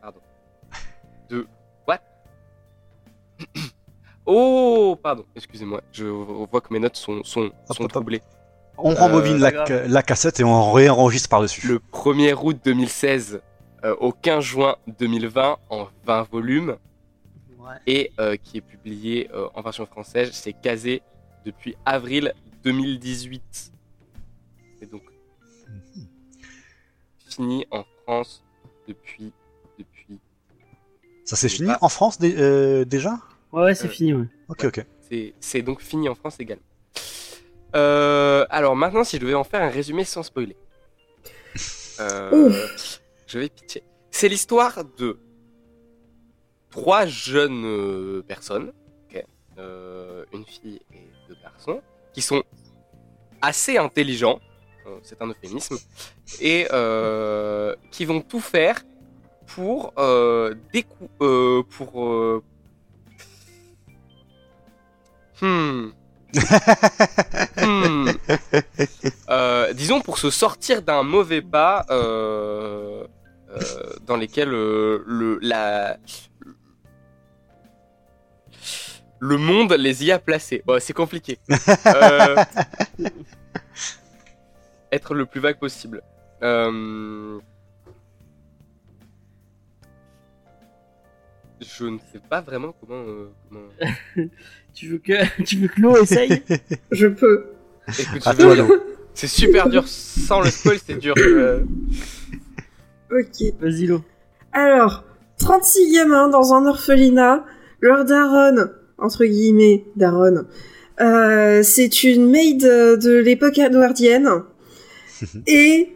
pardon, 0.00 0.20
de 1.28 1.46
what? 1.86 2.00
Oh, 4.30 4.94
pardon, 5.02 5.24
excusez-moi, 5.34 5.80
je 5.90 6.04
vois 6.04 6.60
que 6.60 6.70
mes 6.72 6.78
notes 6.78 6.96
sont, 6.96 7.24
sont, 7.24 7.44
Hop, 7.46 7.52
sont 7.68 7.72
hop, 7.74 7.80
hop. 7.84 7.88
troublées. 7.92 8.20
On 8.76 8.92
Euh, 8.92 8.94
rembobine 8.94 9.40
pas 9.40 9.50
la, 9.88 10.02
cassette 10.02 10.38
et 10.38 10.44
on 10.44 10.70
réenregistre 10.70 11.30
par-dessus. 11.30 11.66
Le 11.66 11.78
1er 11.78 12.34
août 12.34 12.58
2016 12.62 13.40
euh, 13.84 13.96
au 14.00 14.12
15 14.12 14.44
juin 14.44 14.76
2020 14.98 15.56
en 15.70 15.88
20 16.04 16.22
volumes 16.30 16.76
et 17.86 18.12
euh, 18.20 18.36
qui 18.36 18.58
est 18.58 18.60
publié 18.60 19.30
euh, 19.32 19.48
en 19.54 19.62
version 19.62 19.86
française, 19.86 20.30
c'est 20.32 20.52
casé 20.52 21.00
depuis 21.46 21.74
avril 21.86 22.34
2018. 22.64 23.72
Et 24.82 24.86
donc 24.86 25.02
fini 27.28 27.66
en 27.70 27.84
France 28.04 28.42
depuis 28.86 29.32
depuis 29.78 30.20
Ça 31.24 31.36
s'est 31.36 31.48
fini 31.48 31.68
pas. 31.68 31.78
en 31.80 31.88
France 31.88 32.18
dé- 32.18 32.34
euh, 32.36 32.84
déjà? 32.84 33.18
Ouais, 33.52 33.62
ouais, 33.64 33.74
c'est 33.74 33.86
Euh, 33.86 33.90
fini, 33.90 34.14
ouais. 34.14 34.26
Ok, 34.48 34.64
ok. 34.64 34.86
c'est 35.40 35.62
donc 35.62 35.80
fini 35.80 36.08
en 36.08 36.14
France 36.14 36.36
également. 36.38 36.62
Euh, 37.76 38.46
alors 38.50 38.76
maintenant, 38.76 39.04
si 39.04 39.16
je 39.16 39.20
devais 39.22 39.34
en 39.34 39.44
faire 39.44 39.62
un 39.62 39.68
résumé 39.70 40.04
sans 40.04 40.22
spoiler, 40.22 40.56
euh, 42.00 42.66
je 43.26 43.38
vais 43.38 43.48
pitcher. 43.48 43.82
C'est 44.10 44.28
l'histoire 44.28 44.84
de 44.98 45.18
trois 46.70 47.06
jeunes 47.06 48.22
personnes, 48.26 48.72
euh, 49.58 50.24
une 50.32 50.44
fille 50.44 50.80
et 50.94 51.08
deux 51.28 51.36
garçons, 51.42 51.82
qui 52.12 52.22
sont 52.22 52.44
assez 53.42 53.76
intelligents, 53.76 54.38
euh, 54.86 54.98
c'est 55.02 55.20
un 55.20 55.26
euphémisme, 55.28 55.76
et 56.40 56.68
euh, 56.72 57.74
qui 57.90 58.04
vont 58.04 58.20
tout 58.20 58.38
faire 58.40 58.84
pour 59.46 59.92
pour 59.94 61.24
euh, 61.24 62.42
hmm. 65.40 65.92
Hmm. 67.62 68.10
Euh, 69.30 69.72
disons 69.72 70.00
pour 70.00 70.18
se 70.18 70.30
sortir 70.30 70.82
d'un 70.82 71.02
mauvais 71.02 71.40
pas 71.42 71.86
euh, 71.90 73.06
euh, 73.50 73.60
dans 74.06 74.16
lesquels 74.16 74.50
le 74.50 75.38
la 75.40 75.96
le 79.20 79.36
monde 79.36 79.72
les 79.72 80.04
y 80.04 80.12
a 80.12 80.18
placés. 80.18 80.62
Ouais, 80.66 80.80
c'est 80.80 80.92
compliqué. 80.92 81.38
Être 84.92 85.14
le 85.14 85.26
plus 85.26 85.40
vague 85.40 85.58
possible. 85.58 86.02
Euh, 86.42 87.38
Je 91.60 91.84
ne 91.84 91.98
sais 92.12 92.20
pas 92.28 92.40
vraiment 92.40 92.74
comment. 92.80 93.02
euh, 93.06 93.28
comment- 93.48 94.28
Tu 94.74 94.88
veux 94.88 94.98
que, 94.98 95.42
tu 95.44 95.56
veux 95.56 95.68
que 95.68 95.80
l'eau 95.80 95.96
essaye? 95.96 96.42
Je 96.92 97.06
peux. 97.08 97.46
Écoute, 97.88 98.22
je- 98.24 98.78
c'est 99.14 99.26
super 99.26 99.68
dur 99.68 99.82
sans 99.88 100.40
le 100.40 100.50
spoil, 100.50 100.78
c'est 100.84 100.98
dur. 100.98 101.14
Euh, 101.18 101.60
Ok. 103.10 103.54
Vas-y, 103.60 103.86
l'eau. 103.86 104.02
Alors, 104.52 105.04
36 105.38 105.92
gamins 105.94 106.28
dans 106.28 106.52
un 106.52 106.66
orphelinat. 106.66 107.44
Leur 107.80 108.04
daronne, 108.04 108.72
entre 108.98 109.24
guillemets, 109.24 109.84
daronne, 109.96 110.46
euh, 111.00 111.62
c'est 111.62 112.02
une 112.02 112.28
maid 112.28 112.60
de 112.60 113.14
l'époque 113.18 113.56
edwardienne. 113.58 114.28
Et 115.46 115.94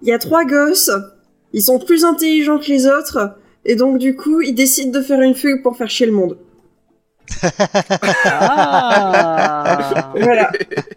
il 0.00 0.08
y 0.08 0.12
a 0.12 0.18
trois 0.18 0.44
gosses. 0.44 0.90
Ils 1.52 1.62
sont 1.62 1.78
plus 1.80 2.04
intelligents 2.04 2.58
que 2.58 2.68
les 2.68 2.86
autres. 2.86 3.36
Et 3.64 3.76
donc, 3.76 3.98
du 3.98 4.16
coup, 4.16 4.40
ils 4.40 4.54
décident 4.54 4.90
de 4.98 5.02
faire 5.04 5.20
une 5.20 5.34
fugue 5.34 5.62
pour 5.62 5.76
faire 5.76 5.90
chier 5.90 6.06
le 6.06 6.12
monde. 6.12 6.38
Ah 8.24 10.12
Voilà. 10.16 10.50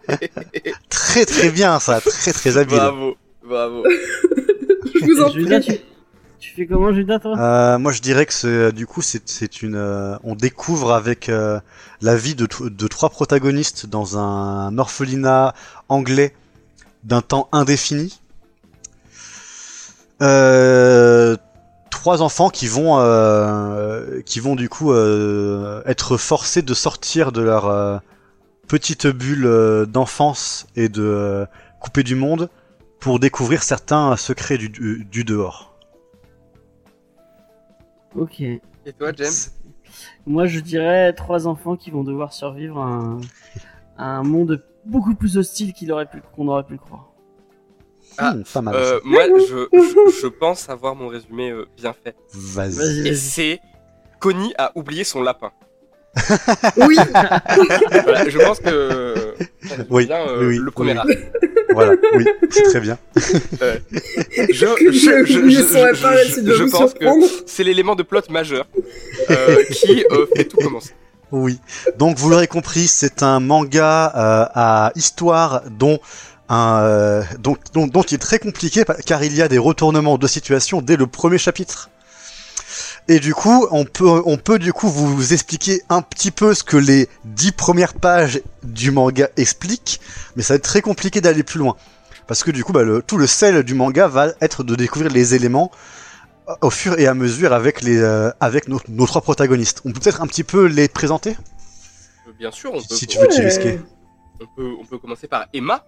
Très 0.88 1.24
très 1.26 1.50
bien 1.50 1.78
ça, 1.78 2.00
très 2.00 2.32
très 2.32 2.56
habile. 2.58 2.76
bravo, 2.76 3.14
bravo. 3.46 3.84
Je 3.86 5.04
vous 5.04 5.22
en 5.22 5.28
Judas, 5.30 5.60
prie. 5.60 5.78
tu, 5.78 5.80
tu 6.40 6.54
fais 6.56 6.66
comment, 6.66 6.92
Judas, 6.92 7.18
toi? 7.20 7.38
Euh, 7.38 7.78
moi 7.78 7.92
je 7.92 8.00
dirais 8.00 8.26
que 8.26 8.32
c'est 8.32 8.72
du 8.72 8.86
coup 8.86 9.00
c'est 9.02 9.62
une 9.62 9.76
euh, 9.76 10.16
on 10.24 10.34
découvre 10.34 10.92
avec 10.92 11.28
euh, 11.28 11.60
la 12.00 12.16
vie 12.16 12.34
de, 12.34 12.48
de 12.60 12.88
trois 12.88 13.10
protagonistes 13.10 13.86
dans 13.86 14.18
un 14.18 14.76
orphelinat 14.78 15.54
anglais 15.88 16.34
d'un 17.04 17.20
temps 17.22 17.48
indéfini. 17.52 18.18
Euh, 20.22 21.36
trois 21.94 22.22
enfants 22.22 22.50
qui 22.50 22.66
vont 22.66 22.98
euh, 22.98 24.20
qui 24.26 24.40
vont 24.40 24.56
du 24.56 24.68
coup 24.68 24.92
euh, 24.92 25.82
être 25.86 26.16
forcés 26.16 26.60
de 26.60 26.74
sortir 26.74 27.30
de 27.30 27.40
leur 27.40 27.66
euh, 27.66 27.98
petite 28.66 29.06
bulle 29.06 29.46
euh, 29.46 29.86
d'enfance 29.86 30.66
et 30.74 30.88
de 30.88 31.02
euh, 31.02 31.46
couper 31.80 32.02
du 32.02 32.16
monde 32.16 32.50
pour 32.98 33.20
découvrir 33.20 33.62
certains 33.62 34.16
secrets 34.16 34.58
du, 34.58 34.68
du, 34.68 35.04
du 35.04 35.24
dehors. 35.24 35.76
Ok. 38.16 38.40
Et 38.40 38.60
toi, 38.98 39.12
James? 39.16 39.32
Moi, 40.26 40.46
je 40.46 40.60
dirais 40.60 41.12
trois 41.12 41.46
enfants 41.46 41.76
qui 41.76 41.90
vont 41.90 42.02
devoir 42.02 42.32
survivre 42.32 42.80
à 42.80 42.86
un, 42.86 43.20
à 43.96 44.06
un 44.18 44.24
monde 44.24 44.62
beaucoup 44.84 45.14
plus 45.14 45.38
hostile 45.38 45.72
aurait 45.92 46.06
pu, 46.06 46.20
qu'on 46.34 46.48
aurait 46.48 46.64
pu 46.64 46.72
le 46.72 46.78
croire. 46.78 47.13
Ah, 48.18 48.34
Hmm, 48.34 48.42
pas 48.52 48.60
mal. 48.60 48.74
Euh, 48.76 49.00
moi, 49.04 49.22
je, 49.26 49.66
je, 49.72 50.20
je 50.22 50.26
pense 50.26 50.68
avoir 50.68 50.94
mon 50.94 51.08
résumé 51.08 51.50
euh, 51.50 51.66
bien 51.76 51.92
fait. 51.92 52.14
Vas-y. 52.32 53.08
Et 53.08 53.14
c'est 53.14 53.60
Connie 54.20 54.54
a 54.58 54.72
oublié 54.74 55.04
son 55.04 55.22
lapin. 55.22 55.50
Oui, 56.76 56.96
Voilà, 58.04 58.28
je 58.28 58.38
pense 58.38 58.60
que 58.60 59.34
Oui, 59.90 60.06
bien, 60.06 60.26
euh, 60.28 60.48
oui, 60.48 60.58
le 60.58 60.70
premier 60.70 60.94
oui. 61.04 61.14
Voilà, 61.72 61.94
oui, 62.14 62.24
c'est 62.50 62.62
très 62.62 62.80
bien. 62.80 62.98
Je, 63.16 63.30
pense 66.70 66.94
que 66.94 67.04
c'est 67.46 67.64
l'élément 67.64 67.96
de 67.96 68.04
plot 68.04 68.20
majeur 68.30 68.66
euh, 69.30 69.64
qui 69.64 70.04
euh, 70.12 70.26
fait 70.36 70.44
tout 70.44 70.58
commencer. 70.58 70.92
Oui. 71.32 71.58
Donc 71.98 72.16
vous 72.18 72.30
l'aurez 72.30 72.46
compris, 72.46 72.86
c'est 72.86 73.24
un 73.24 73.40
manga 73.40 74.12
euh, 74.14 74.46
à 74.54 74.92
histoire 74.94 75.62
dont 75.68 75.98
un 76.48 76.80
euh, 76.82 77.22
donc 77.38 77.58
dont, 77.72 77.86
dont 77.86 78.02
il 78.02 78.14
est 78.14 78.18
très 78.18 78.38
compliqué 78.38 78.84
car 79.06 79.22
il 79.24 79.34
y 79.34 79.42
a 79.42 79.48
des 79.48 79.58
retournements 79.58 80.18
de 80.18 80.26
situation 80.26 80.82
dès 80.82 80.96
le 80.96 81.06
premier 81.06 81.38
chapitre. 81.38 81.90
Et 83.06 83.20
du 83.20 83.34
coup, 83.34 83.66
on 83.70 83.84
peut 83.84 84.22
on 84.24 84.38
peut 84.38 84.58
du 84.58 84.72
coup 84.72 84.88
vous 84.88 85.32
expliquer 85.32 85.82
un 85.90 86.02
petit 86.02 86.30
peu 86.30 86.54
ce 86.54 86.64
que 86.64 86.76
les 86.76 87.08
dix 87.24 87.52
premières 87.52 87.94
pages 87.94 88.40
du 88.62 88.90
manga 88.90 89.28
expliquent, 89.36 90.00
mais 90.36 90.42
ça 90.42 90.54
va 90.54 90.56
être 90.56 90.64
très 90.64 90.80
compliqué 90.80 91.20
d'aller 91.20 91.42
plus 91.42 91.58
loin 91.58 91.76
parce 92.26 92.42
que 92.42 92.50
du 92.50 92.64
coup, 92.64 92.72
bah, 92.72 92.82
le, 92.82 93.02
tout 93.02 93.18
le 93.18 93.26
sel 93.26 93.62
du 93.62 93.74
manga 93.74 94.08
va 94.08 94.28
être 94.40 94.64
de 94.64 94.74
découvrir 94.74 95.10
les 95.10 95.34
éléments 95.34 95.70
euh, 96.48 96.54
au 96.62 96.70
fur 96.70 96.98
et 96.98 97.06
à 97.06 97.14
mesure 97.14 97.52
avec 97.52 97.82
les 97.82 97.98
euh, 97.98 98.30
avec 98.40 98.68
nos, 98.68 98.80
nos 98.88 99.06
trois 99.06 99.22
protagonistes. 99.22 99.82
On 99.84 99.92
peut 99.92 100.00
peut-être 100.00 100.22
un 100.22 100.26
petit 100.26 100.44
peu 100.44 100.66
les 100.66 100.88
présenter? 100.88 101.36
Bien 102.38 102.50
sûr, 102.50 102.72
on 102.72 102.82
peut, 102.82 102.94
si 102.94 103.06
tu 103.06 103.18
veux 103.18 103.28
t'y 103.28 103.42
risquer. 103.42 103.78
on 104.40 104.46
peut, 104.56 104.72
on 104.80 104.84
peut 104.84 104.98
commencer 104.98 105.28
par 105.28 105.46
Emma. 105.52 105.84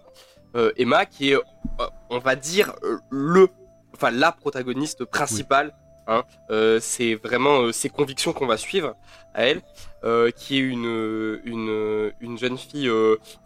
Euh, 0.57 0.73
Emma 0.77 1.07
qui 1.07 1.33
est, 1.33 1.37
euh, 1.37 1.87
on 2.11 2.19
va 2.19 2.35
dire, 2.35 2.75
le, 3.11 3.49
enfin 3.95 4.11
la 4.11 4.33
protagoniste 4.33 5.05
principale. 5.05 5.75
Hein, 6.09 6.23
Euh, 6.51 6.79
c'est 6.81 7.17
vraiment 7.17 7.63
euh, 7.63 7.73
ses 7.73 7.89
convictions 7.89 8.33
qu'on 8.33 8.47
va 8.47 8.57
suivre 8.57 8.95
à 9.35 9.45
elle, 9.47 9.61
euh, 10.05 10.31
qui 10.31 10.57
est 10.57 10.61
une, 10.61 11.41
une, 11.45 12.13
une 12.21 12.39
jeune 12.39 12.57
fille 12.57 12.91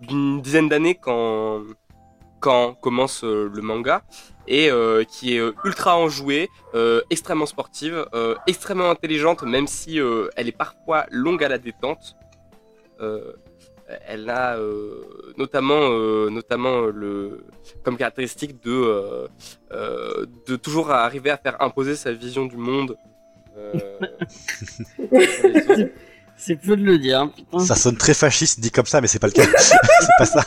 d'une 0.03 0.43
dizaine 0.43 0.69
d'années 0.69 0.95
quand, 0.95 1.63
quand 2.41 2.75
commence 2.75 3.23
le 3.25 3.63
manga 3.63 4.03
et 4.47 4.69
qui 5.09 5.37
est 5.37 5.43
ultra 5.65 5.97
enjouée, 5.97 6.49
extrêmement 7.09 7.47
sportive, 7.47 8.07
extrêmement 8.47 8.91
intelligente, 8.91 9.43
même 9.43 9.67
si 9.67 9.99
elle 10.37 10.49
est 10.49 10.57
parfois 10.57 11.07
longue 11.11 11.43
à 11.43 11.49
la 11.49 11.59
détente. 11.59 12.17
Euh, 13.91 13.97
elle 14.07 14.31
a 14.31 14.57
euh, 14.57 15.03
notamment, 15.37 15.81
euh, 15.91 16.31
notamment 16.31 16.83
le, 16.83 17.45
comme 17.83 17.97
caractéristique 17.97 18.63
de, 18.63 18.71
euh, 18.71 19.27
euh, 19.73 20.27
de 20.47 20.57
toujours 20.57 20.91
arriver 20.91 21.31
à 21.31 21.37
faire 21.37 21.61
imposer 21.61 21.97
sa 21.97 22.13
vision 22.13 22.47
du 22.47 22.57
monde. 22.57 22.97
euh. 23.57 23.75
C'est 26.37 26.57
peu 26.57 26.75
de 26.75 26.83
le 26.83 26.99
dire, 26.99 27.21
hein, 27.21 27.29
putain. 27.29 27.59
Ça 27.59 27.75
sonne 27.77 27.99
très 27.99 28.15
fasciste 28.15 28.61
dit 28.61 28.71
comme 28.71 28.87
ça, 28.87 29.03
mais 29.03 29.07
c'est 29.09 29.19
pas 29.19 29.27
le 29.27 29.35
cas. 29.35 29.45
c'est 29.59 29.77
pas 30.19 30.25
ça. 30.25 30.43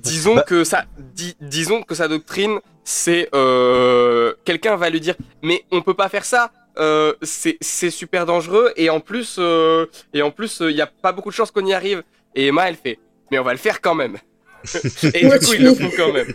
disons 0.00 0.36
Bah- 0.36 0.42
que 0.42 0.64
ça, 0.64 0.84
di- 0.98 1.36
disons 1.40 1.82
que 1.82 1.94
sa 1.94 2.08
doctrine, 2.08 2.60
c'est 2.82 3.28
euh, 3.34 4.32
quelqu'un 4.46 4.76
va 4.76 4.88
lui 4.88 5.00
dire, 5.00 5.16
mais 5.42 5.64
on 5.70 5.82
peut 5.82 5.92
pas 5.92 6.08
faire 6.08 6.24
ça. 6.24 6.50
Euh, 6.78 7.12
c'est 7.22 7.90
super 7.90 8.26
dangereux 8.26 8.72
et 8.76 8.90
en 8.90 9.00
plus 9.00 9.36
euh, 9.38 9.86
et 10.12 10.22
en 10.22 10.30
plus 10.30 10.58
il 10.60 10.76
y 10.76 10.80
a 10.82 10.86
pas 10.86 11.12
beaucoup 11.12 11.30
de 11.30 11.34
chances 11.34 11.50
qu'on 11.50 11.64
y 11.66 11.72
arrive 11.72 12.02
et 12.34 12.48
Emma 12.48 12.68
elle 12.68 12.76
fait 12.76 12.98
mais 13.30 13.38
on 13.38 13.44
va 13.44 13.52
le 13.52 13.58
faire 13.58 13.80
quand 13.80 13.94
même 13.94 14.16
et 15.14 15.28
du 15.28 15.38
coup 15.38 15.52
ils 15.54 15.62
le 15.64 15.74
font 15.74 15.90
quand 15.96 16.12
même 16.12 16.32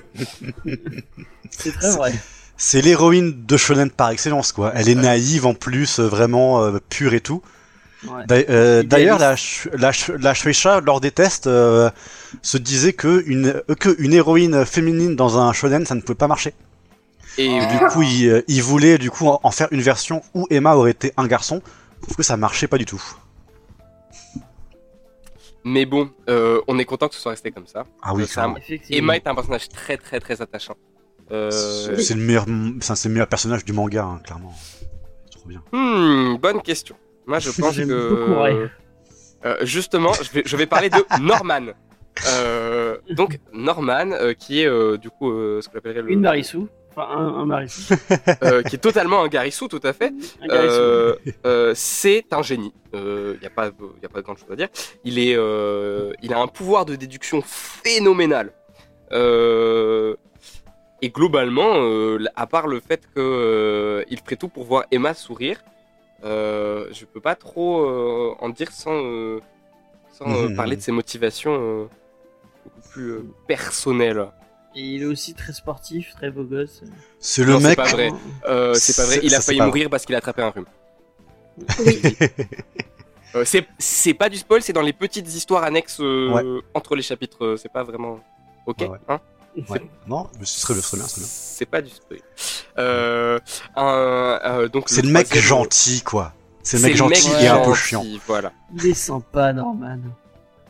C'est 1.50 1.72
très 1.74 1.92
vrai. 1.96 2.14
C'est 2.58 2.82
l'héroïne 2.82 3.46
de 3.46 3.58
shonen 3.58 3.90
par 3.90 4.10
excellence, 4.12 4.52
quoi. 4.52 4.72
Elle 4.76 4.90
est 4.90 4.96
naïve 4.96 5.46
en 5.46 5.54
plus, 5.54 6.00
euh, 6.00 6.08
vraiment 6.08 6.62
euh, 6.62 6.78
pure 6.90 7.14
et 7.14 7.22
tout. 7.22 7.42
Ouais. 8.06 8.46
Euh. 8.50 8.84
D'ailleurs, 8.84 9.18
la, 9.18 9.36
la, 9.78 9.92
Sh- 9.92 10.12
la 10.20 10.34
Shueisha, 10.34 10.82
lors 10.82 11.00
des 11.00 11.12
tests, 11.12 11.48
euh, 11.48 11.90
se 12.42 12.58
disait 12.58 12.94
que 12.94 13.24
une, 13.26 13.48
euh, 13.70 13.76
que 13.76 13.96
une 14.00 14.14
héroïne 14.14 14.66
féminine 14.66 15.16
dans 15.16 15.38
un 15.38 15.54
shonen, 15.54 15.86
ça 15.86 15.96
ne 15.96 16.02
pouvait 16.02 16.16
pas 16.18 16.28
marcher. 16.28 16.54
Et 17.42 17.58
Et 17.58 17.68
du 17.68 17.78
coup, 17.92 18.02
il, 18.02 18.28
euh, 18.30 18.42
il 18.48 18.62
voulait 18.62 18.98
du 18.98 19.10
coup 19.12 19.28
en 19.28 19.52
faire 19.52 19.68
une 19.72 19.82
version 19.82 20.22
où 20.34 20.46
Emma 20.50 20.76
aurait 20.76 20.92
été 20.92 21.14
un 21.18 21.28
garçon, 21.28 21.62
sauf 22.08 22.18
que 22.18 22.24
ça 22.24 22.36
marchait 22.38 22.68
pas 22.68 22.78
du 22.78 22.86
tout. 22.86 23.02
mais 25.66 25.86
bon 25.86 26.10
euh, 26.30 26.62
on 26.68 26.80
est 26.80 26.86
content 26.86 27.08
que 27.10 27.16
ce 27.16 27.22
soit 27.22 27.32
resté 27.32 27.52
comme 27.52 27.68
ça 27.68 27.84
Ah 28.02 28.14
oui, 28.14 28.24
Euh, 28.24 28.26
ça. 28.26 28.54
Emma 28.90 29.16
est 29.18 29.28
un 29.28 29.36
personnage 29.36 29.68
très 29.70 29.98
très 29.98 30.20
très 30.20 30.42
attachant 30.42 30.76
euh, 31.32 31.52
C'est 31.98 32.16
le 32.16 32.22
meilleur, 32.22 32.46
c'est 32.82 33.06
le 33.10 33.14
meilleur 33.14 33.28
personnage 33.28 33.64
du 33.66 33.74
manga, 33.74 34.04
hein, 34.04 34.20
clairement. 34.24 34.54
C'est 35.26 35.38
trop 35.40 35.48
bien. 35.50 35.62
Hmm, 35.72 36.38
bonne 36.38 36.62
question. 36.62 36.96
Moi, 37.28 37.40
je 37.40 37.52
pense 37.62 37.76
que 37.76 38.10
beaucoup. 38.10 38.70
Euh, 39.46 39.58
justement, 39.62 40.12
je 40.14 40.30
vais, 40.32 40.44
je 40.46 40.56
vais 40.58 40.66
parler 40.66 40.90
de 40.90 41.02
Norman. 41.22 41.68
Euh, 42.34 42.98
donc 43.12 43.40
Norman, 43.54 44.12
euh, 44.12 44.34
qui 44.34 44.62
est 44.62 44.66
euh, 44.68 44.98
du 44.98 45.10
coup 45.10 45.30
euh, 45.32 45.62
ce 45.62 45.70
qu'on 45.70 45.78
appellerait 45.78 46.02
le, 46.02 46.12
Une 46.12 46.22
Marissou. 46.22 46.68
Enfin, 47.00 47.18
un, 47.18 47.28
un 47.42 47.46
Marissou. 47.46 47.94
euh, 48.44 48.62
qui 48.64 48.76
est 48.76 48.80
totalement 48.80 49.22
un 49.24 49.28
Garissou, 49.28 49.68
tout 49.68 49.80
à 49.84 49.94
fait. 49.94 50.14
Euh, 50.50 51.16
euh, 51.46 51.74
c'est 51.76 52.26
un 52.32 52.42
génie. 52.42 52.74
Il 52.94 53.38
n'y 53.40 53.46
a 53.48 53.50
pas, 53.50 53.68
y 54.02 54.06
a 54.06 54.10
pas 54.10 54.22
grand 54.22 54.36
chose 54.36 54.50
à 54.52 54.56
dire. 54.56 54.68
Il 55.04 55.20
est, 55.20 55.36
euh, 55.36 56.12
il 56.22 56.34
a 56.34 56.40
un 56.40 56.48
pouvoir 56.48 56.86
de 56.86 56.96
déduction 56.96 57.42
phénoménal. 57.46 58.52
Euh, 59.12 60.16
et 61.02 61.10
globalement, 61.10 61.76
euh, 61.78 62.24
à 62.36 62.46
part 62.48 62.68
le 62.68 62.80
fait 62.80 63.02
que 63.16 63.20
euh, 63.20 64.04
il 64.10 64.20
ferait 64.20 64.36
tout 64.36 64.50
pour 64.50 64.66
voir 64.66 64.84
Emma 64.92 65.14
sourire, 65.14 65.60
euh, 66.26 66.88
je 66.92 67.06
peux 67.06 67.22
pas 67.22 67.36
trop 67.36 67.86
euh, 67.86 68.36
en 68.40 68.50
dire 68.50 68.72
sans, 68.72 68.92
euh, 69.06 69.40
sans 70.12 70.28
Mhm. 70.28 70.56
parler 70.58 70.76
de 70.76 70.82
ses 70.82 70.92
motivations 70.92 71.54
euh, 71.58 71.86
beaucoup 72.66 72.90
plus 72.90 73.12
euh, 73.12 73.26
personnelles. 73.48 74.28
Et 74.76 74.82
il 74.82 75.02
est 75.02 75.06
aussi 75.06 75.34
très 75.34 75.52
sportif, 75.54 76.14
très 76.16 76.30
beau 76.30 76.44
gosse. 76.44 76.82
C'est 77.20 77.44
le 77.44 77.54
Non, 77.54 77.60
c'est 77.60 77.68
mec. 77.70 77.76
pas 77.78 77.86
vrai. 77.88 78.12
Euh, 78.48 78.74
c'est 78.76 78.96
pas 78.96 79.06
vrai. 79.06 79.16
C'est- 79.16 79.26
Il 79.26 79.34
a 79.34 79.38
ça, 79.38 79.42
c'est 79.42 79.48
failli 79.56 79.62
mourir 79.62 79.90
parce 79.90 80.06
qu'il 80.06 80.14
a 80.16 80.20
attrapé 80.20 80.42
un 80.44 80.50
rhume. 80.50 80.66
Oui. 81.80 82.02
Euh, 83.36 83.46
c'est 83.46 83.68
c'est 83.78 84.16
pas 84.16 84.28
du 84.28 84.38
spoil, 84.38 84.64
c'est 84.64 84.74
dans 84.74 84.82
les 84.82 84.92
petites 84.92 85.28
histoires 85.32 85.64
annexes 85.64 86.00
euh, 86.00 86.32
Ouais. 86.32 86.62
entre 86.74 86.96
les 86.96 87.04
chapitres. 87.04 87.46
euh, 87.46 87.58
C'est 87.58 87.72
pas 87.72 87.84
vraiment. 87.84 88.20
Ok. 88.66 88.78
Ouais, 88.80 88.88
ouais. 88.88 88.98
hein 89.08 89.20
Ouais. 89.70 89.80
Non, 90.08 90.28
mais 90.40 90.48
ce 90.48 90.60
serait 90.60 90.74
bien, 90.74 90.82
ce 90.82 90.90
serait 90.90 91.02
bien. 91.22 91.28
C'est 91.30 91.66
pas 91.68 91.82
du 91.84 91.92
spoil. 91.92 92.22
Euh, 92.80 93.38
un, 93.76 94.40
euh, 94.44 94.68
donc 94.68 94.86
C'est 94.90 95.04
le 95.04 95.10
mec 95.12 95.28
troisième- 95.28 95.46
gentil, 95.48 96.02
quoi. 96.02 96.34
C'est 96.64 96.78
le 96.78 96.82
C'est 96.82 96.88
mec 96.90 96.98
gentil 96.98 97.30
mec 97.30 97.42
et 97.44 97.48
un 97.50 97.60
peu 97.60 97.76
chiant. 97.76 98.04
Voilà. 98.26 98.52
Il 98.76 98.88
est 98.88 98.94
sympa, 98.96 99.54
Norman. 99.54 100.00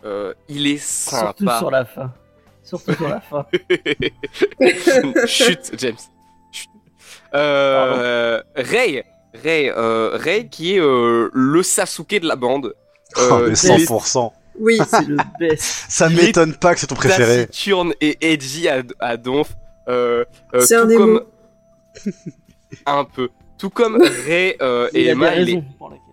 Euh, 0.03 0.33
il 0.49 0.67
est 0.67 0.79
Surtout 0.85 1.45
sympa. 1.45 1.59
sur 1.59 1.71
la 1.71 1.85
fin. 1.85 2.11
Surtout 2.69 2.93
sur 2.93 3.07
la 3.09 3.19
fin. 3.29 3.45
Chut, 5.25 5.71
James. 5.77 5.95
Chut. 6.51 6.69
Euh, 7.33 8.41
Ray, 8.55 9.03
Ray, 9.43 9.69
euh, 9.69 10.11
Ray 10.17 10.49
qui 10.49 10.75
est 10.75 10.79
euh, 10.79 11.29
le 11.33 11.63
Sasuke 11.63 12.19
de 12.21 12.27
la 12.27 12.35
bande. 12.35 12.73
Oh, 13.17 13.19
Euh, 13.21 13.47
mais 13.49 13.53
il 13.57 13.81
est 13.81 13.85
100%. 13.89 14.31
Oui. 14.59 14.77
C'est 14.87 15.07
le 15.07 15.17
best. 15.39 15.85
Ça 15.89 16.09
m'étonne 16.09 16.53
pas 16.53 16.73
que 16.73 16.79
c'est 16.79 16.87
ton 16.87 16.95
préféré. 16.95 17.47
taciturne 17.47 17.93
et 18.01 18.17
edgy 18.33 18.67
à, 18.67 18.83
à 18.99 19.17
donf. 19.17 19.53
Euh, 19.87 20.25
euh, 20.53 20.59
C'est 20.59 20.75
un 20.75 20.87
comme 20.87 21.23
un 22.85 23.03
peu. 23.05 23.29
Tout 23.57 23.69
comme 23.69 24.01
Ray 24.25 24.55
euh, 24.61 24.89
et 24.93 25.07
Emma, 25.07 25.35
il 25.35 25.49
est 25.49 25.63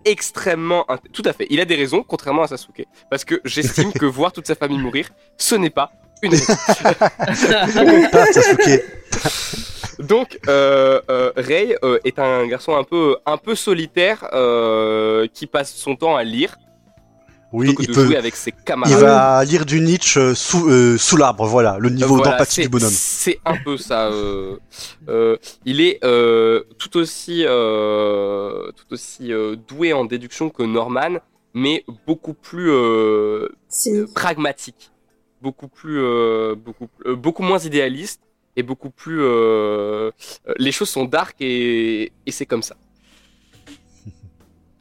extrêmement 0.05 0.85
tout 1.13 1.21
à 1.25 1.33
fait. 1.33 1.47
Il 1.49 1.59
a 1.61 1.65
des 1.65 1.75
raisons, 1.75 2.03
contrairement 2.03 2.43
à 2.43 2.47
Sasuke, 2.47 2.85
parce 3.09 3.23
que 3.25 3.39
j'estime 3.45 3.91
que 3.93 4.05
voir 4.05 4.31
toute 4.33 4.47
sa 4.47 4.55
famille 4.55 4.77
mourir, 4.79 5.09
ce 5.37 5.55
n'est 5.55 5.69
pas 5.69 5.91
Donc, 9.99 10.39
euh, 10.47 11.01
euh, 11.09 11.31
Ray 11.35 11.75
euh, 11.83 11.97
est 12.05 12.19
un 12.19 12.45
garçon 12.47 12.75
un 12.75 12.83
peu, 12.83 13.17
un 13.25 13.37
peu 13.37 13.55
solitaire 13.55 14.27
euh, 14.33 15.25
qui 15.33 15.47
passe 15.47 15.73
son 15.73 15.95
temps 15.95 16.15
à 16.15 16.23
lire 16.23 16.55
Oui, 17.51 17.75
il 17.79 17.87
de 17.87 17.93
peut. 17.93 18.05
jouer 18.05 18.15
avec 18.17 18.35
ses 18.35 18.51
Il 18.55 18.63
camarades. 18.63 18.99
va 19.01 19.43
lire 19.43 19.65
du 19.65 19.81
Nietzsche 19.81 20.35
sous, 20.35 20.69
euh, 20.69 20.97
sous 20.99 21.17
l'arbre, 21.17 21.47
voilà, 21.47 21.77
le 21.79 21.89
niveau 21.89 22.17
Voilà, 22.17 22.33
d'empathie 22.33 22.61
du 22.61 22.69
bonhomme. 22.69 22.91
C'est 22.91 23.39
un 23.43 23.57
peu 23.57 23.77
ça. 23.77 24.09
euh, 24.09 24.57
euh, 25.09 25.35
il 25.65 25.81
est 25.81 25.97
euh, 26.03 26.61
tout 26.77 26.95
aussi, 26.97 27.43
euh, 27.47 28.69
tout 28.75 28.93
aussi 28.93 29.33
euh, 29.33 29.55
doué 29.67 29.93
en 29.93 30.05
déduction 30.05 30.51
que 30.51 30.61
Norman, 30.61 31.17
mais 31.55 31.83
beaucoup 32.05 32.35
plus 32.35 32.69
euh, 32.69 33.49
pragmatique, 34.13 34.91
beaucoup 35.41 35.67
plus, 35.69 35.99
euh, 36.01 36.55
beaucoup, 36.55 36.89
euh, 37.05 37.15
beaucoup 37.15 37.43
moins 37.43 37.59
idéaliste 37.59 38.21
et 38.55 38.63
beaucoup 38.63 38.89
plus. 38.91 39.19
euh, 39.21 40.11
les 40.57 40.71
choses 40.71 40.89
sont 40.89 41.05
dark 41.05 41.35
et, 41.41 42.13
et 42.25 42.31
c'est 42.31 42.45
comme 42.45 42.63
ça. 42.63 42.77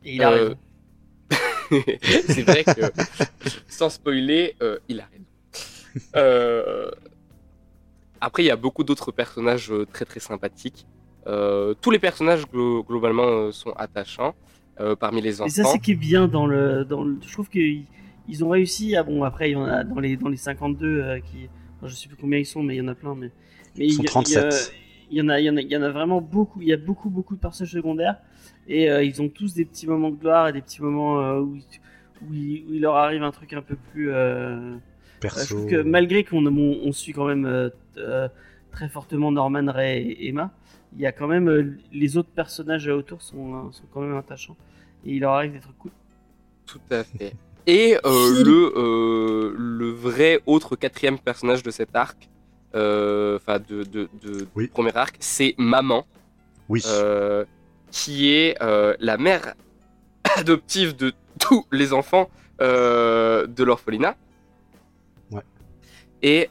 Et 0.03 0.17
il 0.17 0.25
a 0.25 0.31
Euh, 0.31 0.31
raison. 0.31 0.57
c'est 2.25 2.43
vrai 2.43 2.65
que, 2.65 2.93
sans 3.69 3.91
spoiler, 3.91 4.57
euh, 4.63 4.79
il 4.89 5.01
a 5.01 5.07
raison. 5.07 5.25
Euh, 6.17 6.91
Après, 8.21 8.43
il 8.43 8.47
y 8.47 8.51
a 8.51 8.57
beaucoup 8.57 8.85
d'autres 8.85 9.13
personnages 9.13 9.73
très 9.93 10.05
très 10.05 10.21
sympathiques. 10.21 10.87
Euh, 11.27 11.75
tous 11.81 11.91
les 11.91 11.99
personnages 11.99 12.45
glo- 12.47 12.85
globalement 12.87 13.51
sont 13.53 13.73
attachants 13.73 14.35
euh, 14.81 14.97
parmi 14.97 15.21
les 15.21 15.41
Et 15.45 15.49
enfants. 15.49 15.51
ça, 15.51 15.65
c'est 15.65 15.79
qui 15.79 15.93
est 15.93 15.95
bien 15.95 16.29
dans 16.29 16.47
le, 16.47 16.85
dans 16.85 17.05
le. 17.05 17.19
Je 17.25 17.33
trouve 17.33 17.49
qu'ils 17.49 17.87
ils 18.29 18.45
ont 18.45 18.49
réussi. 18.51 18.97
À, 18.97 19.03
bon, 19.03 19.23
après, 19.23 19.51
il 19.51 19.53
y 19.53 19.57
en 19.57 19.65
a 19.65 19.85
dans 19.85 20.01
les, 20.01 20.17
dans 20.17 20.29
les 20.29 20.37
52 20.37 20.87
euh, 21.03 21.21
qui. 21.21 21.49
enfin, 21.77 21.87
je 21.89 21.95
sais 21.95 22.09
plus 22.09 22.17
combien 22.17 22.39
ils 22.39 22.47
sont, 22.47 22.63
mais 22.63 22.75
il 22.75 22.79
y 22.79 22.81
en 22.81 22.89
a 22.89 22.95
plein. 22.95 23.15
Mais, 23.15 23.31
mais 23.79 23.87
Ils 23.87 23.91
il 23.91 23.93
sont 23.93 24.03
y 24.03 24.07
a- 24.07 24.11
37. 24.49 24.73
Il 25.11 25.17
y, 25.17 25.21
il 25.21 25.23
en 25.23 25.29
a, 25.29 25.41
il 25.41 25.45
y 25.47 25.51
en 25.51 25.57
a, 25.57 25.61
il 25.61 25.71
y 25.71 25.77
en 25.77 25.83
a 25.83 25.91
vraiment 25.91 26.21
beaucoup. 26.21 26.61
Il 26.63 26.69
y 26.69 26.73
a 26.73 26.77
beaucoup, 26.77 27.11
beaucoup 27.11 27.37
de 27.37 27.41
personnages 27.41 27.73
secondaires. 27.73 28.17
Et 28.69 28.91
euh, 28.91 29.03
ils 29.05 29.23
ont 29.23 29.29
tous 29.29 29.55
des 29.55 29.65
petits 29.65 29.87
moments 29.87 30.11
de 30.11 30.17
gloire 30.17 30.49
et 30.49 30.53
des 30.53 30.61
petits 30.63 30.83
moments 30.83 31.21
euh, 31.21 31.41
où, 31.41 31.57
il- 31.57 31.63
où, 32.29 32.35
il, 32.35 32.65
où 32.69 32.75
il 32.75 32.81
leur 32.81 32.97
arrive 32.97 33.23
un 33.23 33.31
truc 33.31 33.53
un 33.53 33.63
peu 33.63 33.77
plus. 33.93 34.11
euh, 34.11 34.15
euh, 34.15 34.77
je 35.21 35.21
Perso. 35.21 35.55
trouve 35.57 35.67
que 35.71 35.83
malgré 35.83 36.25
qu'on 36.25 36.45
on, 36.47 36.79
on 36.85 36.93
suit 36.93 37.13
quand 37.13 37.27
même 37.27 37.47
euh, 37.47 37.71
euh, 37.99 38.29
très 38.73 38.89
fortement 38.89 39.31
Norman, 39.33 39.65
Ray 39.73 40.11
et 40.11 40.29
Emma, 40.29 40.51
il 40.95 41.01
y 41.01 41.07
a 41.07 41.13
quand 41.13 41.27
même 41.29 41.49
euh, 41.49 41.79
les 41.93 42.17
autres 42.17 42.29
personnages 42.31 42.89
autour 42.89 43.23
sont, 43.23 43.71
sont 43.73 43.85
quand 43.93 44.01
même 44.01 44.17
attachants. 44.17 44.57
Et 45.05 45.13
il 45.15 45.21
leur 45.21 45.33
arrive 45.33 45.53
des 45.53 45.61
trucs 45.61 45.79
cool. 45.79 45.93
Tout 46.67 46.81
à 46.91 47.05
fait. 47.05 47.35
Et 47.67 47.97
euh, 48.05 48.45
le, 48.45 48.73
euh, 48.77 49.55
le 49.57 49.91
vrai 49.91 50.41
autre 50.47 50.77
quatrième 50.77 51.19
personnage 51.19 51.63
de 51.63 51.71
cet 51.71 51.97
arc, 51.97 52.29
euh, 52.75 53.37
enfin 53.37 53.59
de, 53.59 53.83
de, 53.83 54.09
de- 54.23 54.47
Oui. 54.55 54.65
du 54.65 54.71
premier 54.71 54.97
arc, 54.97 55.17
c'est 55.21 55.55
Maman, 55.59 56.07
Oui. 56.69 56.83
qui 57.91 58.31
est 58.33 58.57
la 58.61 59.17
mère 59.19 59.55
adoptive 60.37 60.95
de 60.95 61.13
tous 61.41 61.67
les 61.73 61.93
enfants 61.93 62.31
de 62.61 63.63
l'orphelinat. 63.65 64.17
Ouais. 65.33 65.43
Et, 66.23 66.49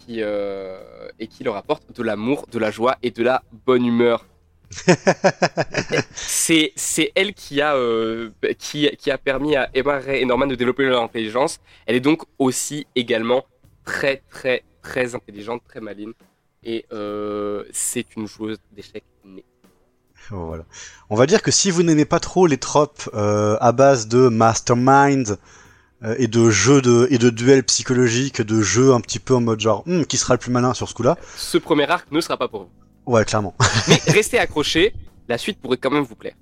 qui, 0.00 0.20
et 0.20 1.26
qui 1.26 1.42
leur 1.44 1.56
apporte 1.56 1.96
de 1.96 2.02
l'amour, 2.02 2.46
de 2.52 2.58
la 2.58 2.70
joie 2.70 2.96
et 3.02 3.10
de 3.10 3.22
la 3.22 3.42
bonne 3.64 3.86
humeur. 3.86 4.26
c'est 6.14 6.72
c'est 6.76 7.12
elle 7.14 7.32
qui 7.34 7.60
a 7.60 7.74
euh, 7.74 8.30
qui, 8.58 8.88
qui 8.98 9.10
a 9.10 9.18
permis 9.18 9.56
à 9.56 9.70
Emma 9.74 9.98
Ray 9.98 10.22
et 10.22 10.24
Norman 10.24 10.46
de 10.46 10.54
développer 10.54 10.84
leur 10.84 11.02
intelligence. 11.02 11.60
Elle 11.86 11.96
est 11.96 12.00
donc 12.00 12.22
aussi 12.38 12.86
également 12.94 13.46
très 13.84 14.22
très 14.30 14.64
très 14.82 15.14
intelligente, 15.14 15.62
très 15.66 15.80
maligne 15.80 16.12
et 16.64 16.84
euh, 16.92 17.64
c'est 17.72 18.14
une 18.16 18.26
joueuse 18.26 18.58
d'échecs 18.72 19.04
née. 19.24 19.44
Voilà. 20.30 20.64
On 21.08 21.16
va 21.16 21.24
dire 21.26 21.40
que 21.40 21.50
si 21.50 21.70
vous 21.70 21.82
n'aimez 21.82 22.04
pas 22.04 22.20
trop 22.20 22.46
les 22.46 22.58
tropes 22.58 23.08
euh, 23.14 23.56
à 23.60 23.72
base 23.72 24.08
de 24.08 24.28
mastermind 24.28 25.38
et 26.16 26.28
de 26.28 26.50
jeux 26.50 26.80
de 26.80 27.08
et 27.10 27.18
de 27.18 27.28
duels 27.28 27.64
psychologiques, 27.64 28.40
de 28.40 28.60
jeux 28.60 28.92
un 28.92 29.00
petit 29.00 29.18
peu 29.18 29.34
en 29.34 29.40
mode 29.40 29.58
genre 29.58 29.82
Hmm, 29.86 30.04
qui 30.04 30.16
sera 30.16 30.34
le 30.34 30.38
plus 30.38 30.52
malin 30.52 30.72
sur 30.74 30.88
ce 30.88 30.94
coup-là, 30.94 31.16
Ce 31.36 31.58
premier 31.58 31.90
arc 31.90 32.12
ne 32.12 32.20
sera 32.20 32.36
pas 32.36 32.46
pour 32.46 32.64
vous. 32.64 32.70
Ouais 33.08 33.24
clairement. 33.24 33.54
Mais 33.88 34.00
restez 34.06 34.38
accrochés, 34.38 34.94
la 35.28 35.38
suite 35.38 35.58
pourrait 35.60 35.76
quand 35.78 35.90
même 35.90 36.04
vous 36.04 36.14
plaire. 36.14 36.34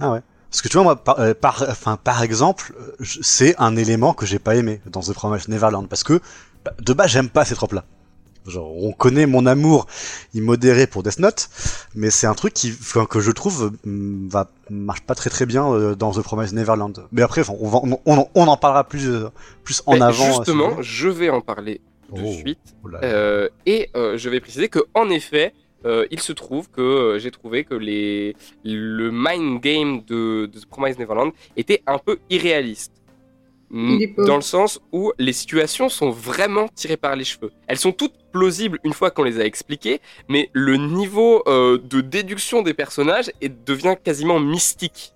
Ah 0.00 0.12
ouais. 0.12 0.20
Parce 0.50 0.60
que 0.60 0.68
tu 0.68 0.74
vois 0.76 0.84
moi 0.84 0.96
par 0.96 1.18
euh, 1.18 1.32
par, 1.32 1.64
enfin, 1.68 1.96
par 1.96 2.22
exemple, 2.22 2.74
euh, 2.78 3.04
c'est 3.22 3.54
un 3.58 3.74
élément 3.76 4.12
que 4.12 4.26
j'ai 4.26 4.38
pas 4.38 4.54
aimé 4.56 4.82
dans 4.86 5.00
The 5.00 5.12
Promised 5.14 5.48
Neverland 5.48 5.88
parce 5.88 6.04
que 6.04 6.20
bah, 6.64 6.72
de 6.78 6.92
base 6.92 7.10
j'aime 7.10 7.30
pas 7.30 7.44
ces 7.46 7.54
tropes 7.54 7.72
là. 7.72 7.84
Genre 8.46 8.70
on 8.84 8.92
connaît 8.92 9.24
mon 9.26 9.46
amour 9.46 9.86
immodéré 10.34 10.86
pour 10.86 11.04
Death 11.04 11.20
Note, 11.20 11.48
mais 11.94 12.10
c'est 12.10 12.26
un 12.26 12.34
truc 12.34 12.52
qui 12.52 12.74
que 13.08 13.20
je 13.20 13.30
trouve 13.30 13.72
hum, 13.86 14.28
va 14.28 14.50
marche 14.68 15.02
pas 15.02 15.14
très 15.14 15.30
très 15.30 15.46
bien 15.46 15.72
euh, 15.72 15.94
dans 15.94 16.12
The 16.12 16.20
Promised 16.20 16.52
Neverland. 16.54 17.06
Mais 17.12 17.22
après 17.22 17.48
on 17.48 17.68
va 17.68 17.78
on, 17.82 17.98
on, 18.04 18.28
on 18.34 18.46
en 18.46 18.56
parlera 18.58 18.84
plus 18.84 19.08
plus 19.64 19.82
en 19.86 19.94
Mais 19.94 20.02
avant. 20.02 20.26
justement, 20.26 20.82
je 20.82 21.08
vais 21.08 21.30
en 21.30 21.40
parler 21.40 21.80
de 22.12 22.22
Oh. 22.24 22.32
suite. 22.32 22.76
Oh 22.84 22.88
là 22.88 23.00
là. 23.00 23.08
Euh, 23.08 23.48
et 23.66 23.88
euh, 23.96 24.16
je 24.16 24.28
vais 24.30 24.40
préciser 24.40 24.68
que 24.68 24.80
en 24.94 25.10
effet, 25.10 25.54
euh, 25.84 26.06
il 26.10 26.20
se 26.20 26.32
trouve 26.32 26.70
que 26.70 26.80
euh, 26.80 27.18
j'ai 27.18 27.30
trouvé 27.30 27.64
que 27.64 27.74
les 27.74 28.36
le 28.64 29.10
mind 29.12 29.60
game 29.60 30.02
de, 30.04 30.46
de 30.46 30.58
The 30.60 30.66
Promised 30.66 30.98
Neverland 30.98 31.32
était 31.56 31.82
un 31.86 31.98
peu 31.98 32.18
irréaliste. 32.30 32.92
Dans 33.74 34.36
le 34.36 34.42
sens 34.42 34.80
où 34.92 35.12
les 35.18 35.32
situations 35.32 35.88
sont 35.88 36.10
vraiment 36.10 36.68
tirées 36.68 36.98
par 36.98 37.16
les 37.16 37.24
cheveux. 37.24 37.50
Elles 37.66 37.78
sont 37.78 37.92
toutes 37.92 38.12
plausibles 38.30 38.78
une 38.84 38.92
fois 38.92 39.10
qu'on 39.10 39.22
les 39.22 39.40
a 39.40 39.46
expliquées, 39.46 40.02
mais 40.28 40.50
le 40.52 40.76
niveau 40.76 41.42
euh, 41.46 41.78
de 41.82 42.02
déduction 42.02 42.60
des 42.60 42.74
personnages 42.74 43.30
est, 43.40 43.64
devient 43.66 43.96
quasiment 44.04 44.38
mystique. 44.40 45.14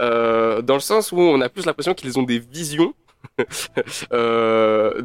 Euh, 0.00 0.62
dans 0.62 0.74
le 0.74 0.80
sens 0.80 1.12
où 1.12 1.20
on 1.20 1.40
a 1.40 1.48
plus 1.48 1.64
l'impression 1.64 1.94
qu'ils 1.94 2.18
ont 2.18 2.24
des 2.24 2.40
visions 2.40 2.92
euh, 4.12 5.02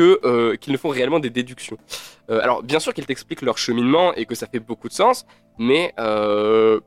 que 0.00 0.10
euh, 0.24 0.56
qu'ils 0.60 0.72
ne 0.76 0.78
font 0.82 0.92
réellement 0.98 1.20
des 1.26 1.32
déductions. 1.40 1.78
Euh, 2.30 2.40
alors 2.44 2.58
bien 2.62 2.80
sûr 2.84 2.92
qu'ils 2.94 3.06
t'expliquent 3.10 3.42
leur 3.50 3.58
cheminement 3.66 4.08
et 4.18 4.24
que 4.28 4.34
ça 4.40 4.46
fait 4.52 4.62
beaucoup 4.70 4.88
de 4.88 4.96
sens, 5.02 5.16
mais 5.58 5.84
euh, 5.98 6.80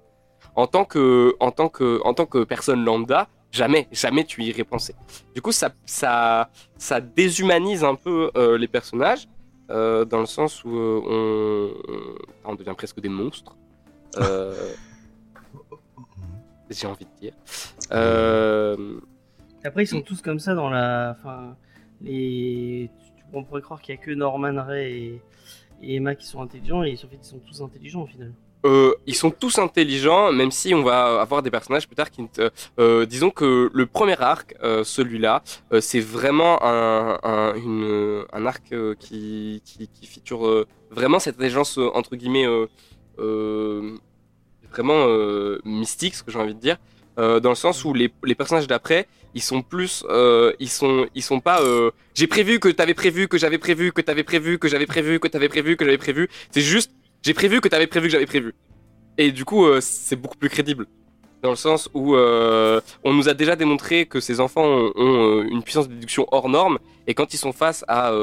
en 0.55 0.67
tant 0.73 0.85
que 0.91 1.35
en 1.47 1.51
tant 1.57 1.69
que 1.77 1.89
en 2.09 2.13
tant 2.17 2.27
que 2.33 2.39
personne 2.55 2.81
lambda, 2.89 3.21
jamais, 3.51 3.87
jamais 3.91 4.23
tu 4.25 4.41
y 4.43 4.47
irais 4.47 4.63
penser. 4.63 4.95
Du 5.35 5.41
coup, 5.41 5.51
ça, 5.51 5.69
ça, 5.85 6.49
ça 6.77 6.99
déshumanise 7.19 7.83
un 7.83 7.95
peu 7.95 8.31
euh, 8.35 8.57
les 8.57 8.67
personnages, 8.67 9.27
euh, 9.69 10.05
dans 10.05 10.19
le 10.19 10.25
sens 10.25 10.63
où 10.65 10.75
euh, 10.75 11.71
on, 12.45 12.51
on 12.51 12.55
devient 12.55 12.73
presque 12.75 12.99
des 12.99 13.09
monstres. 13.09 13.55
Euh, 14.17 14.73
J'ai 16.69 16.87
envie 16.87 17.05
de 17.05 17.19
dire. 17.21 17.33
Euh, 17.91 18.99
Après, 19.63 19.83
ils 19.83 19.87
sont 19.87 20.01
tous 20.01 20.21
comme 20.21 20.39
ça 20.39 20.55
dans 20.55 20.69
la. 20.69 21.15
Enfin, 21.17 21.55
les. 22.01 22.89
On 23.33 23.43
pourrait 23.43 23.61
croire 23.61 23.81
qu'il 23.81 23.95
y 23.95 23.97
a 23.97 24.01
que 24.01 24.11
Norman 24.11 24.63
Ray 24.63 25.19
et, 25.81 25.95
Emma 25.95 26.15
qui 26.15 26.25
sont 26.25 26.41
intelligents, 26.41 26.83
et 26.83 26.93
en 26.93 27.07
fait, 27.09 27.19
ils 27.21 27.25
sont 27.25 27.39
tous 27.39 27.61
intelligents 27.61 28.03
au 28.03 28.07
final. 28.07 28.31
Euh, 28.65 28.93
ils 29.05 29.15
sont 29.15 29.31
tous 29.31 29.59
intelligents, 29.59 30.31
même 30.31 30.51
si 30.51 30.73
on 30.73 30.83
va 30.83 31.19
avoir 31.19 31.43
des 31.43 31.51
personnages 31.51 31.85
plus 31.85 31.97
tard 31.97 32.09
qui... 32.09 32.25
euh, 32.79 33.05
disons 33.05 33.29
que 33.29 33.69
le 33.73 33.85
premier 33.85 34.17
arc, 34.21 34.55
euh, 34.63 34.85
celui-là, 34.85 35.43
c'est 35.81 35.99
vraiment 35.99 36.63
un, 36.63 38.45
arc 38.45 38.73
qui, 38.99 39.61
qui, 39.65 40.07
feature 40.07 40.65
vraiment 40.89 41.19
cette 41.19 41.35
intelligence, 41.35 41.77
entre 41.77 42.15
guillemets, 42.15 42.47
vraiment 44.71 45.05
mystique, 45.65 46.15
ce 46.15 46.23
que 46.23 46.31
j'ai 46.31 46.39
envie 46.39 46.55
de 46.55 46.59
dire, 46.59 46.77
euh, 47.19 47.39
dans 47.39 47.49
le 47.49 47.55
sens 47.55 47.85
où 47.85 47.93
les, 47.93 48.11
les 48.23 48.35
personnages 48.35 48.67
d'après, 48.67 49.07
ils 49.35 49.41
sont 49.41 49.61
plus... 49.61 50.03
euh, 50.09 50.53
ils 50.59 50.69
sont 50.69 51.07
ils 51.15 51.23
sont 51.23 51.39
pas... 51.39 51.61
euh, 51.61 51.91
j'ai 52.13 52.27
prévu 52.27 52.59
que 52.59 52.69
t'avais 52.69 52.93
prévu, 52.93 53.27
que 53.27 53.37
j'avais 53.37 53.57
prévu, 53.57 53.91
que 53.91 54.01
t'avais 54.01 54.23
prévu, 54.23 54.59
que 54.59 54.67
j'avais 54.67 54.85
prévu, 54.85 55.19
que 55.19 55.27
t'avais 55.27 55.49
prévu, 55.49 55.75
que 55.77 55.85
j'avais 55.85 55.97
prévu. 55.97 56.29
C'est 56.51 56.61
juste 56.61 56.91
j'ai 57.23 57.33
prévu 57.33 57.61
que 57.61 57.67
t'avais 57.67 57.87
prévu 57.87 58.07
que 58.07 58.11
j'avais 58.11 58.25
prévu. 58.25 58.53
Et 59.17 59.31
du 59.31 59.45
coup, 59.45 59.65
euh, 59.65 59.79
c'est 59.81 60.15
beaucoup 60.15 60.37
plus 60.37 60.49
crédible. 60.49 60.87
Dans 61.41 61.49
le 61.49 61.55
sens 61.55 61.89
où 61.93 62.15
euh, 62.15 62.79
on 63.03 63.13
nous 63.13 63.27
a 63.27 63.33
déjà 63.33 63.55
démontré 63.55 64.05
que 64.05 64.19
ces 64.19 64.39
enfants 64.39 64.65
ont, 64.65 64.91
ont, 64.95 65.39
euh, 65.39 65.43
une 65.43 65.61
puissance 65.61 65.87
de 65.89 65.93
déduction 65.93 66.25
hors 66.31 66.47
norme, 66.47 66.79
et 67.05 67.13
quand 67.13 67.33
ils 67.33 67.37
sont 67.37 67.51
face 67.51 67.83
à, 67.87 68.13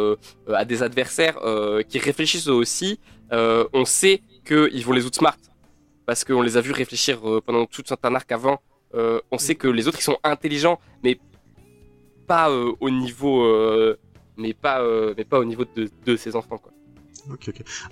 à 0.48 0.64
des 0.64 0.82
adversaires 0.82 1.38
qui 1.88 1.98
réfléchissent 1.98 2.48
eux 2.48 2.54
aussi, 2.54 2.98
on 3.30 3.84
sait 3.84 4.22
qu'ils 4.46 4.84
vont 4.86 4.94
les 4.94 5.04
outsmart. 5.04 5.36
Parce 6.06 6.24
qu'on 6.24 6.40
les 6.40 6.56
a 6.56 6.60
vus 6.60 6.72
réfléchir 6.72 7.20
pendant 7.44 7.66
tout 7.66 7.84
un 8.02 8.14
arc 8.14 8.32
avant. 8.32 8.58
Euh, 8.94 9.20
on 9.30 9.38
sait 9.38 9.54
que 9.54 9.68
les 9.68 9.88
autres, 9.88 9.98
ils 10.00 10.04
sont 10.04 10.18
intelligents, 10.24 10.78
mais 11.02 11.18
pas 12.26 12.50
euh, 12.50 12.72
au 12.80 12.90
niveau... 12.90 13.44
euh, 13.44 13.98
mais, 14.36 14.54
pas, 14.54 14.82
mais 15.16 15.24
pas 15.24 15.38
au 15.38 15.44
niveau 15.44 15.64
de, 15.76 15.90
de 16.06 16.16
ces 16.16 16.34
enfants, 16.34 16.58
quoi. 16.58 16.72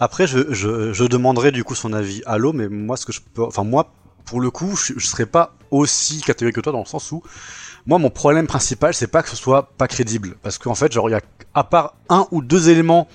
Après, 0.01 0.27
je, 0.27 0.53
je, 0.53 1.05
demanderai 1.05 1.53
du 1.53 1.63
coup 1.63 1.75
son 1.75 1.93
avis 1.93 2.23
à 2.25 2.39
l'eau, 2.39 2.55
mais 2.55 2.69
moi, 2.69 2.97
ce 2.97 3.05
que 3.05 3.13
je 3.13 3.21
peux, 3.21 3.43
enfin 3.43 3.63
moi, 3.63 3.93
pour 4.25 4.41
le 4.41 4.51
coup, 4.51 4.75
je, 4.75 4.95
je 4.97 5.07
serais 5.07 5.27
pas 5.27 5.55
aussi 5.71 6.23
catégorique 6.23 6.57
que 6.57 6.61
toi 6.63 6.73
dans 6.73 6.81
le 6.81 6.87
sens 6.87 7.13
où, 7.13 7.23
moi, 7.87 7.99
mon 7.99 8.09
problème 8.09 8.47
principal, 8.47 8.95
c'est 8.95 9.07
pas 9.07 9.23
que 9.23 9.29
ce 9.29 9.37
soit 9.37 9.71
pas 9.77 9.87
crédible, 9.89 10.37
parce 10.43 10.57
qu'en 10.59 10.75
fait, 10.75 10.91
genre, 10.93 11.09
il 11.11 11.13
y 11.13 11.17
a 11.17 11.21
à 11.55 11.65
part 11.65 11.97
un 12.09 12.27
ou 12.31 12.43
deux 12.43 12.71
éléments 12.71 13.09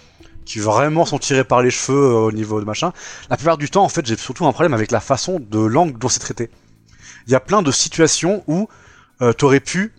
qui 0.46 0.60
vraiment 0.60 1.06
sont 1.06 1.18
tirés 1.18 1.44
par 1.44 1.62
les 1.62 1.72
cheveux 1.72 2.14
au 2.14 2.32
niveau 2.32 2.60
de 2.60 2.66
machin, 2.66 2.94
la 3.30 3.38
plupart 3.38 3.58
du 3.58 3.70
temps, 3.70 3.84
en 3.84 3.90
fait, 3.90 4.06
j'ai 4.06 4.18
surtout 4.18 4.46
un 4.46 4.52
problème 4.52 4.74
avec 4.74 4.92
la 4.92 5.00
façon 5.00 5.40
de 5.40 5.60
langue 5.60 5.98
dont 5.98 6.10
c'est 6.10 6.20
traité. 6.20 6.50
Il 7.28 7.32
y 7.32 7.36
a 7.36 7.40
plein 7.40 7.62
de 7.62 7.72
situations 7.72 8.44
où 8.48 8.68
euh, 9.22 9.34
t'aurais 9.34 9.60
pu 9.60 9.94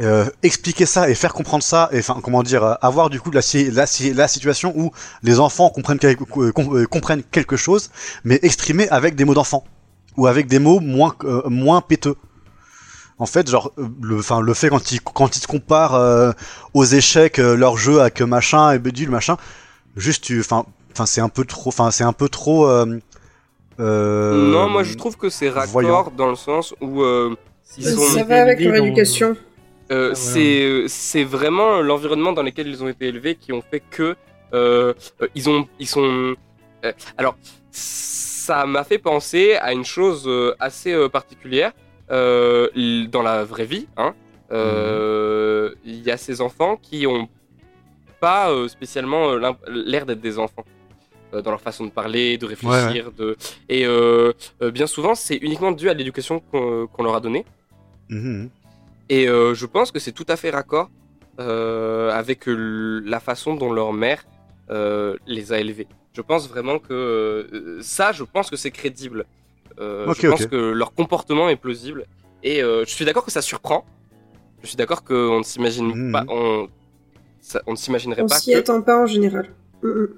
euh, 0.00 0.24
expliquer 0.42 0.86
ça 0.86 1.10
et 1.10 1.14
faire 1.14 1.34
comprendre 1.34 1.62
ça, 1.62 1.90
et 1.92 1.98
enfin 1.98 2.18
comment 2.22 2.42
dire, 2.42 2.64
euh, 2.64 2.74
avoir 2.80 3.10
du 3.10 3.20
coup 3.20 3.30
la, 3.30 3.42
si- 3.42 3.70
la, 3.70 3.86
si- 3.86 4.14
la 4.14 4.28
situation 4.28 4.72
où 4.76 4.92
les 5.22 5.40
enfants 5.40 5.68
comprennent, 5.68 5.98
quelque- 5.98 6.22
euh, 6.38 6.86
quelque 7.30 7.56
chose, 7.56 7.90
mais 8.24 8.38
exprimé 8.42 8.88
avec 8.88 9.14
des 9.14 9.24
mots 9.26 9.34
d'enfant 9.34 9.64
ou 10.16 10.26
avec 10.26 10.46
des 10.46 10.58
mots 10.58 10.80
moins 10.80 11.14
moins 11.46 11.80
péteux. 11.82 12.16
En 13.18 13.26
fait, 13.26 13.50
genre 13.50 13.72
le, 14.00 14.22
fait 14.54 14.70
quand 14.70 14.92
ils 14.92 15.00
quand 15.02 15.34
se 15.34 15.46
comparent 15.46 16.34
aux 16.72 16.84
échecs 16.86 17.36
leur 17.36 17.76
jeu 17.76 18.00
avec 18.00 18.22
machin 18.22 18.72
et 18.72 18.78
bédule 18.78 19.10
machin, 19.10 19.36
juste 19.96 20.32
enfin 20.40 20.64
enfin 20.92 21.04
c'est 21.04 21.20
un 21.20 21.28
peu 21.28 22.28
trop. 22.30 22.66
Euh, 23.78 24.50
Non, 24.50 24.68
moi 24.68 24.82
je 24.82 24.94
trouve 24.94 25.16
que 25.16 25.28
c'est 25.28 25.48
raccord 25.48 26.10
dans 26.10 26.28
le 26.28 26.36
sens 26.36 26.74
où 26.80 27.02
euh, 27.02 27.34
Ils 27.78 27.84
Ça 27.84 28.24
va 28.24 28.42
avec 28.42 28.60
leur 28.60 28.74
éducation. 28.76 29.36
euh, 29.90 30.10
Ah, 30.12 30.14
c'est 30.14 30.62
euh, 30.62 30.84
c'est 30.88 31.24
vraiment 31.24 31.80
l'environnement 31.80 32.32
dans 32.32 32.42
lequel 32.42 32.66
ils 32.68 32.82
ont 32.82 32.88
été 32.88 33.06
élevés 33.08 33.36
qui 33.36 33.52
ont 33.52 33.62
fait 33.62 33.82
que 33.90 34.16
euh, 34.52 34.92
ils 35.34 35.48
ont 35.48 35.66
ils 35.78 35.86
sont 35.86 36.34
euh, 36.84 36.92
alors 37.16 37.36
ça 37.70 38.66
m'a 38.66 38.84
fait 38.84 38.98
penser 38.98 39.54
à 39.56 39.72
une 39.72 39.84
chose 39.84 40.28
assez 40.58 40.92
particulière 41.08 41.72
euh, 42.10 42.68
dans 43.08 43.22
la 43.22 43.44
vraie 43.44 43.66
vie 43.66 43.86
hein. 43.96 44.14
Euh, 44.52 45.72
il 45.84 46.02
y 46.02 46.10
a 46.10 46.16
ces 46.16 46.40
enfants 46.40 46.76
qui 46.76 47.06
ont 47.06 47.28
pas 48.18 48.50
spécialement 48.68 49.34
l'air 49.68 50.04
d'être 50.06 50.20
des 50.20 50.38
enfants 50.40 50.64
dans 51.32 51.50
leur 51.50 51.60
façon 51.60 51.84
de 51.86 51.90
parler, 51.90 52.38
de 52.38 52.46
réfléchir, 52.46 53.12
de 53.20 53.36
et 53.68 53.86
euh, 53.86 54.32
euh, 54.62 54.70
bien 54.70 54.86
souvent 54.86 55.14
c'est 55.14 55.36
uniquement 55.36 55.72
dû 55.72 55.88
à 55.88 55.94
l'éducation 55.94 56.40
qu'on 56.50 56.86
qu'on 56.92 57.02
leur 57.06 57.14
a 57.14 57.20
donnée. 57.20 57.44
mhm. 58.08 58.48
Et 59.08 59.28
euh, 59.28 59.54
je 59.54 59.66
pense 59.66 59.90
que 59.92 59.98
c'est 60.04 60.12
tout 60.20 60.26
à 60.28 60.36
fait 60.36 60.50
raccord 60.50 60.88
euh, 61.40 62.10
avec 62.22 62.40
la 62.46 63.20
façon 63.20 63.54
dont 63.54 63.72
leur 63.72 63.92
mère 63.92 64.24
euh, 64.70 65.16
les 65.26 65.52
a 65.52 65.58
élevés. 65.58 65.88
Je 66.12 66.22
pense 66.22 66.48
vraiment 66.48 66.78
que 66.78 66.92
euh, 66.92 67.78
ça, 67.82 68.12
je 68.12 68.24
pense 68.24 68.50
que 68.50 68.56
c'est 68.56 68.70
crédible. 68.70 69.24
Euh, 69.80 70.12
je 70.14 70.28
pense 70.28 70.46
que 70.46 70.56
leur 70.56 70.92
comportement 70.94 71.48
est 71.48 71.56
plausible. 71.56 72.06
Et 72.42 72.62
euh, 72.62 72.84
je 72.86 72.90
suis 72.90 73.04
d'accord 73.04 73.24
que 73.24 73.30
ça 73.30 73.42
surprend. 73.42 73.84
Je 74.62 74.68
suis 74.68 74.76
d'accord 74.76 75.02
qu'on 75.04 75.38
ne 75.38 75.42
s'imagine 75.42 75.88
Mhm. 75.94 76.12
pas, 76.12 76.24
on, 76.28 76.68
ça- 77.40 77.62
on 77.66 77.72
ne 77.72 77.76
s'imaginerait 77.76 78.22
On 78.22 78.26
pas 78.26 78.38
s'y 78.38 78.52
que. 78.52 78.58
attend 78.58 78.80
pas 78.82 78.96
en 79.04 79.06
général. 79.06 79.46
Mm, 79.82 79.88
mm. 79.88 80.08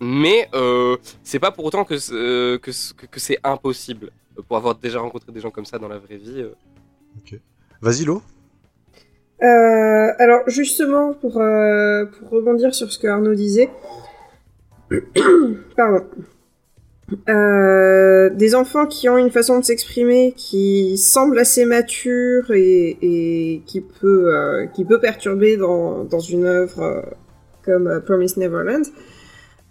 Mais 0.00 0.48
euh, 0.54 0.96
c'est 1.22 1.38
pas 1.38 1.50
pour 1.50 1.64
autant 1.66 1.84
que 1.84 1.98
c'est- 1.98 2.12
euh, 2.14 2.58
que, 2.58 2.72
c'est- 2.72 2.96
que, 2.96 3.06
que 3.06 3.20
c'est 3.20 3.38
impossible. 3.44 4.10
Pour 4.48 4.56
avoir 4.56 4.74
déjà 4.74 5.00
rencontré 5.00 5.30
des 5.32 5.40
gens 5.40 5.50
comme 5.50 5.66
ça 5.66 5.78
dans 5.78 5.88
la 5.88 5.98
vraie 5.98 6.16
vie. 6.16 6.40
euh, 6.40 7.36
Vas-y, 7.82 8.04
Lo. 8.04 8.22
Euh, 9.42 9.46
alors 10.18 10.40
justement, 10.46 11.12
pour, 11.14 11.40
euh, 11.40 12.04
pour 12.06 12.30
rebondir 12.30 12.74
sur 12.74 12.90
ce 12.92 12.98
que 12.98 13.06
Arnaud 13.06 13.34
disait, 13.34 13.70
pardon, 15.76 16.04
Euh, 17.28 18.30
des 18.30 18.54
enfants 18.54 18.86
qui 18.86 19.08
ont 19.08 19.18
une 19.18 19.32
façon 19.32 19.58
de 19.58 19.64
s'exprimer 19.64 20.32
qui 20.36 20.96
semble 20.96 21.40
assez 21.40 21.64
mature 21.64 22.52
et, 22.52 22.96
et 23.02 23.62
qui 23.66 23.80
peut 23.80 24.32
euh, 24.32 24.66
qui 24.66 24.84
peut 24.84 25.00
perturber 25.00 25.56
dans, 25.56 26.04
dans 26.04 26.20
une 26.20 26.44
œuvre 26.44 26.80
euh, 26.82 27.02
comme 27.64 27.88
euh, 27.88 27.98
Promise 27.98 28.36
Neverland. 28.36 28.84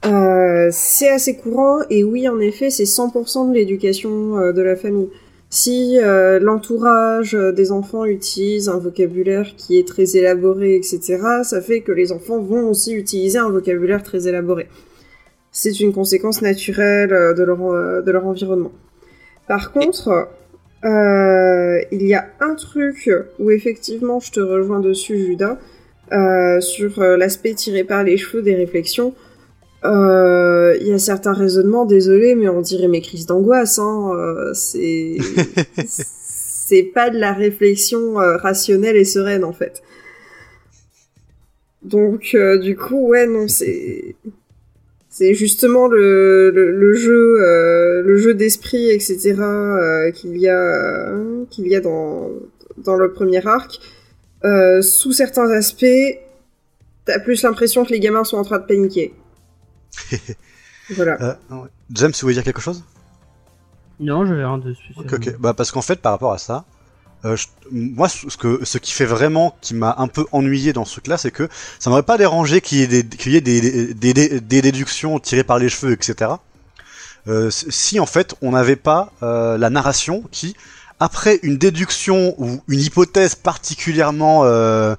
Euh, 0.06 0.70
c'est 0.72 1.10
assez 1.10 1.36
courant 1.36 1.80
et 1.90 2.06
oui 2.06 2.30
en 2.30 2.40
effet 2.40 2.70
c'est 2.70 2.86
100% 2.86 3.50
de 3.50 3.54
l'éducation 3.54 4.38
euh, 4.38 4.54
de 4.54 4.62
la 4.62 4.76
famille. 4.76 5.10
Si 5.50 5.98
euh, 6.00 6.40
l'entourage 6.40 7.34
des 7.34 7.72
enfants 7.72 8.06
utilise 8.06 8.70
un 8.70 8.78
vocabulaire 8.78 9.56
qui 9.58 9.80
est 9.80 9.88
très 9.88 10.16
élaboré, 10.16 10.76
etc., 10.76 11.18
ça 11.44 11.60
fait 11.60 11.82
que 11.82 11.92
les 11.92 12.12
enfants 12.12 12.40
vont 12.40 12.70
aussi 12.70 12.94
utiliser 12.94 13.40
un 13.40 13.50
vocabulaire 13.50 14.04
très 14.04 14.28
élaboré. 14.28 14.68
C'est 15.52 15.80
une 15.80 15.92
conséquence 15.92 16.44
naturelle 16.44 17.10
de 17.10 17.44
leur, 17.44 17.58
de 18.04 18.12
leur 18.12 18.28
environnement. 18.28 18.72
Par 19.48 19.72
contre, 19.72 20.30
il 20.84 22.08
y 22.08 22.14
a 22.14 22.28
un 22.40 22.54
truc 22.54 23.10
où 23.40 23.50
effectivement 23.50 24.20
je 24.20 24.32
te 24.32 24.40
rejoins 24.40 24.80
dessus, 24.80 25.18
Judas, 25.18 25.58
sur 26.60 27.02
l'aspect 27.02 27.56
tiré 27.56 27.84
par 27.84 28.04
les 28.04 28.18
cheveux 28.18 28.44
des 28.44 28.54
réflexions. 28.54 29.16
Euh, 29.86 30.78
Il 30.82 30.88
y 30.88 30.94
a 30.94 31.00
certains 31.00 31.34
raisonnements, 31.34 31.86
désolé, 31.86 32.36
mais 32.36 32.50
on 32.50 32.62
dirait 32.62 32.88
mes 32.88 33.02
crises 33.02 33.26
d'angoisse. 33.26 33.80
Hein, 33.80 34.12
euh, 34.14 34.54
c'est 34.54 35.18
c'est 35.88 36.84
pas 36.84 37.10
de 37.10 37.18
la 37.18 37.34
réflexion 37.34 38.20
euh, 38.20 38.38
rationnelle 38.38 38.96
et 38.98 39.06
sereine 39.06 39.44
en 39.44 39.54
fait. 39.54 39.82
Donc 41.84 42.32
euh, 42.34 42.58
du 42.58 42.76
coup, 42.76 43.08
ouais, 43.08 43.26
non, 43.28 43.48
c'est 43.48 44.16
c'est 45.10 45.34
justement 45.34 45.88
le, 45.88 46.52
le, 46.52 46.72
le 46.72 46.94
jeu 46.94 47.42
euh, 47.42 48.02
le 48.04 48.18
jeu 48.18 48.34
d'esprit, 48.34 48.90
etc. 48.90 49.36
euh, 49.40 50.12
qu'il 50.12 50.38
y 50.38 50.48
a 50.50 51.10
euh, 51.10 51.46
qu'il 51.50 51.68
y 51.68 51.76
a 51.76 51.80
dans 51.82 52.30
dans 52.78 52.96
le 52.98 53.12
premier 53.14 53.46
arc. 53.48 53.80
Euh, 54.46 54.82
sous 54.82 55.12
certains 55.14 55.50
aspects, 55.52 55.86
t'as 57.06 57.20
plus 57.20 57.44
l'impression 57.44 57.86
que 57.86 57.92
les 57.92 58.00
gamins 58.00 58.24
sont 58.24 58.38
en 58.38 58.44
train 58.44 58.60
de 58.60 58.66
paniquer. 58.66 59.14
voilà. 60.95 61.18
Euh, 61.22 61.34
ouais. 61.52 61.68
James, 61.91 62.11
tu 62.11 62.22
voulais 62.22 62.34
dire 62.36 62.44
quelque 62.44 62.61
chose? 62.61 62.84
Non, 63.99 64.26
j'avais 64.26 64.45
rien 64.45 64.57
dessus. 64.57 64.94
Ok, 64.98 65.14
ok. 65.14 65.36
Bah, 65.40 65.53
parce 65.53 65.72
qu'en 65.72 65.82
fait, 65.82 66.02
par 66.02 66.14
rapport 66.14 66.32
à 66.34 66.38
ça, 66.38 66.66
euh, 67.26 67.36
je- 67.36 67.48
moi, 67.72 68.07
ce 68.07 68.38
que, 68.38 68.61
ce 68.64 68.78
qui 68.78 68.94
fait 68.94 69.06
vraiment, 69.06 69.57
qui 69.61 69.74
m'a 69.74 69.95
un 69.98 70.07
peu 70.07 70.26
ennuyé 70.32 70.72
dans 70.72 70.86
ce 70.86 70.94
truc-là, 70.94 71.18
c'est 71.18 71.32
que 71.32 71.49
ça 71.80 71.90
m'aurait 71.90 72.03
pas 72.03 72.18
dérangé 72.18 72.61
qu'il 72.61 72.78
y 72.78 72.82
ait 72.84 72.88
des, 72.88 73.06
qu'il 73.06 73.34
y 73.34 73.36
ait 73.36 73.41
des, 73.41 73.60
des, 73.60 73.94
des, 73.94 74.14
des- 74.14 74.40
des 74.41 74.61
déductions 74.61 75.20
tirées 75.20 75.44
par 75.44 75.60
les 75.60 75.68
cheveux, 75.70 75.91
etc. 75.91 76.32
Euh, 77.28 77.49
si 77.52 77.99
en 77.99 78.06
fait 78.06 78.36
on 78.41 78.52
n'avait 78.52 78.78
pas 78.78 79.11
euh, 79.22 79.57
la 79.57 79.70
narration 79.70 80.24
qui, 80.32 80.56
après 81.02 81.40
une 81.44 81.57
déduction 81.57 82.34
ou 82.41 82.61
une 82.70 82.80
hypothèse 82.80 83.36
particulièrement 83.36 84.45
euh, 84.45 84.95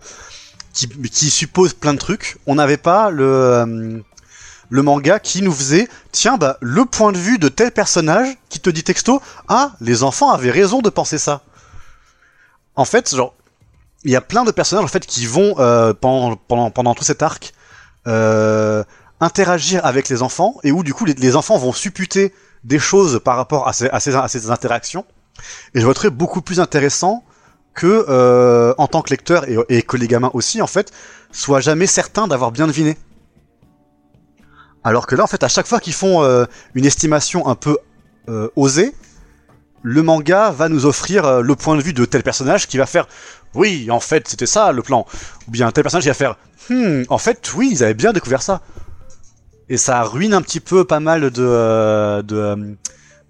qui, 0.74 0.86
qui 0.88 1.30
suppose 1.30 1.72
plein 1.72 1.94
de 1.94 1.98
trucs, 1.98 2.36
on 2.46 2.56
n'avait 2.56 2.76
pas 2.76 3.08
le 3.10 3.24
euh, 3.24 3.98
le 4.70 4.82
manga 4.82 5.18
qui 5.18 5.42
nous 5.42 5.52
faisait 5.52 5.88
tiens 6.12 6.38
bah 6.38 6.56
le 6.60 6.84
point 6.86 7.12
de 7.12 7.18
vue 7.18 7.38
de 7.38 7.48
tel 7.48 7.70
personnage 7.72 8.36
qui 8.48 8.60
te 8.60 8.70
dit 8.70 8.84
texto 8.84 9.20
ah 9.48 9.72
les 9.80 10.02
enfants 10.02 10.30
avaient 10.30 10.50
raison 10.50 10.80
de 10.80 10.88
penser 10.88 11.18
ça. 11.18 11.42
En 12.76 12.84
fait, 12.84 13.14
genre 13.14 13.34
il 14.04 14.10
y 14.10 14.16
a 14.16 14.20
plein 14.22 14.44
de 14.44 14.50
personnages 14.50 14.84
en 14.84 14.88
fait 14.88 15.04
qui 15.04 15.26
vont 15.26 15.56
euh, 15.58 15.92
pendant, 15.92 16.36
pendant 16.36 16.70
pendant 16.70 16.94
tout 16.94 17.04
cet 17.04 17.22
arc 17.22 17.52
euh, 18.06 18.82
interagir 19.20 19.84
avec 19.84 20.08
les 20.08 20.22
enfants 20.22 20.56
et 20.62 20.72
où 20.72 20.82
du 20.82 20.94
coup 20.94 21.04
les, 21.04 21.14
les 21.14 21.36
enfants 21.36 21.58
vont 21.58 21.72
supputer 21.72 22.32
des 22.64 22.78
choses 22.78 23.20
par 23.22 23.36
rapport 23.36 23.68
à 23.68 23.72
ces, 23.72 23.88
à 23.90 24.00
ces, 24.00 24.14
à 24.14 24.28
ces 24.28 24.50
interactions 24.50 25.04
et 25.74 25.80
je 25.80 25.86
trouverais 25.86 26.10
beaucoup 26.10 26.40
plus 26.40 26.60
intéressant 26.60 27.24
que 27.74 28.06
euh, 28.08 28.74
en 28.78 28.86
tant 28.86 29.02
que 29.02 29.10
lecteur 29.10 29.48
et, 29.48 29.56
et 29.68 29.82
que 29.82 29.96
les 29.96 30.08
gamins 30.08 30.30
aussi 30.34 30.60
en 30.62 30.66
fait 30.66 30.92
soient 31.32 31.60
jamais 31.60 31.86
certains 31.86 32.26
d'avoir 32.26 32.50
bien 32.52 32.66
deviné. 32.66 32.96
Alors 34.84 35.06
que 35.06 35.14
là 35.14 35.24
en 35.24 35.26
fait 35.26 35.42
à 35.42 35.48
chaque 35.48 35.66
fois 35.66 35.80
qu'ils 35.80 35.92
font 35.92 36.22
euh, 36.22 36.44
une 36.74 36.86
estimation 36.86 37.46
un 37.48 37.54
peu 37.54 37.76
euh, 38.28 38.48
osée, 38.56 38.94
le 39.82 40.02
manga 40.02 40.50
va 40.50 40.68
nous 40.68 40.86
offrir 40.86 41.24
euh, 41.24 41.40
le 41.42 41.54
point 41.56 41.76
de 41.76 41.82
vue 41.82 41.92
de 41.92 42.04
tel 42.04 42.22
personnage 42.22 42.66
qui 42.66 42.78
va 42.78 42.86
faire 42.86 43.06
oui 43.54 43.90
en 43.90 44.00
fait 44.00 44.28
c'était 44.28 44.46
ça 44.46 44.72
le 44.72 44.82
plan 44.82 45.06
ou 45.48 45.50
bien 45.50 45.70
tel 45.70 45.82
personnage 45.84 46.04
qui 46.04 46.08
va 46.08 46.14
faire 46.14 46.36
hmm 46.70 47.02
en 47.08 47.18
fait 47.18 47.52
oui 47.54 47.68
ils 47.72 47.82
avaient 47.82 47.94
bien 47.94 48.12
découvert 48.12 48.42
ça 48.42 48.60
et 49.68 49.76
ça 49.76 50.02
ruine 50.02 50.34
un 50.34 50.42
petit 50.42 50.60
peu 50.60 50.84
pas 50.84 51.00
mal 51.00 51.30
de 51.30 51.42
euh, 51.42 52.22
de, 52.22 52.76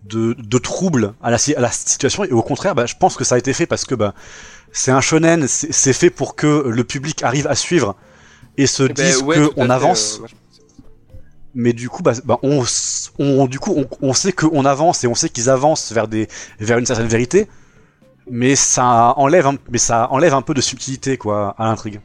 de, 0.05 0.35
de 0.39 0.59
troubles 0.59 1.15
à 1.23 1.31
la, 1.31 1.37
si- 1.39 1.55
à 1.55 1.61
la 1.61 1.71
situation. 1.71 2.25
Et 2.25 2.33
au 2.33 2.43
contraire 2.43 2.75
bah, 2.75 2.87
je 2.87 2.95
pense 2.99 3.17
que 3.17 3.25
ça 3.25 3.35
a 3.35 3.39
été 3.39 3.53
fait 3.53 3.67
parce 3.67 3.85
que 3.85 3.95
bah, 3.95 4.15
c'est 4.73 4.91
un 4.91 5.01
shonen 5.01 5.47
c'est 5.49 5.93
fait 5.93 6.11
pour 6.11 6.35
que 6.37 6.65
le 6.69 6.85
public 6.85 7.23
arrive 7.23 7.47
à 7.47 7.55
suivre 7.55 7.97
et 8.57 8.67
se 8.67 8.85
Eh 8.85 8.89
ben, 8.89 9.07
dise 9.07 9.23
ouais, 9.23 9.37
que 9.37 9.47
tout 9.47 9.53
à 9.61 9.63
on 9.63 9.67
fait, 9.67 9.73
avance. 9.73 10.21
euh, 10.23 10.27
mais 11.55 11.73
du 11.73 11.89
coup 11.89 12.03
bah, 12.03 12.13
bah, 12.25 12.39
on, 12.43 13.47
du 13.47 13.59
coup 13.59 13.75
on, 13.77 13.87
on 14.03 14.13
sait 14.13 14.33
qu'on 14.33 14.65
avance 14.65 15.05
et 15.05 15.07
on 15.07 15.15
sait 15.15 15.29
qu'ils 15.29 15.51
avancent 15.51 15.93
vers 15.93 16.09
des 16.09 16.29
vers 16.59 16.79
une 16.79 16.87
certaine 16.87 17.09
vérité. 17.09 17.49
Mais 18.31 18.55
ça 18.55 19.15
enlève 19.17 19.47
un, 19.47 19.57
mais 19.71 19.79
ça 19.79 20.09
enlève 20.13 20.35
un 20.35 20.43
peu 20.43 20.55
de 20.55 20.61
subtilité 20.61 21.17
quoi 21.17 21.55
à 21.59 21.65
l'intrigue. 21.65 22.01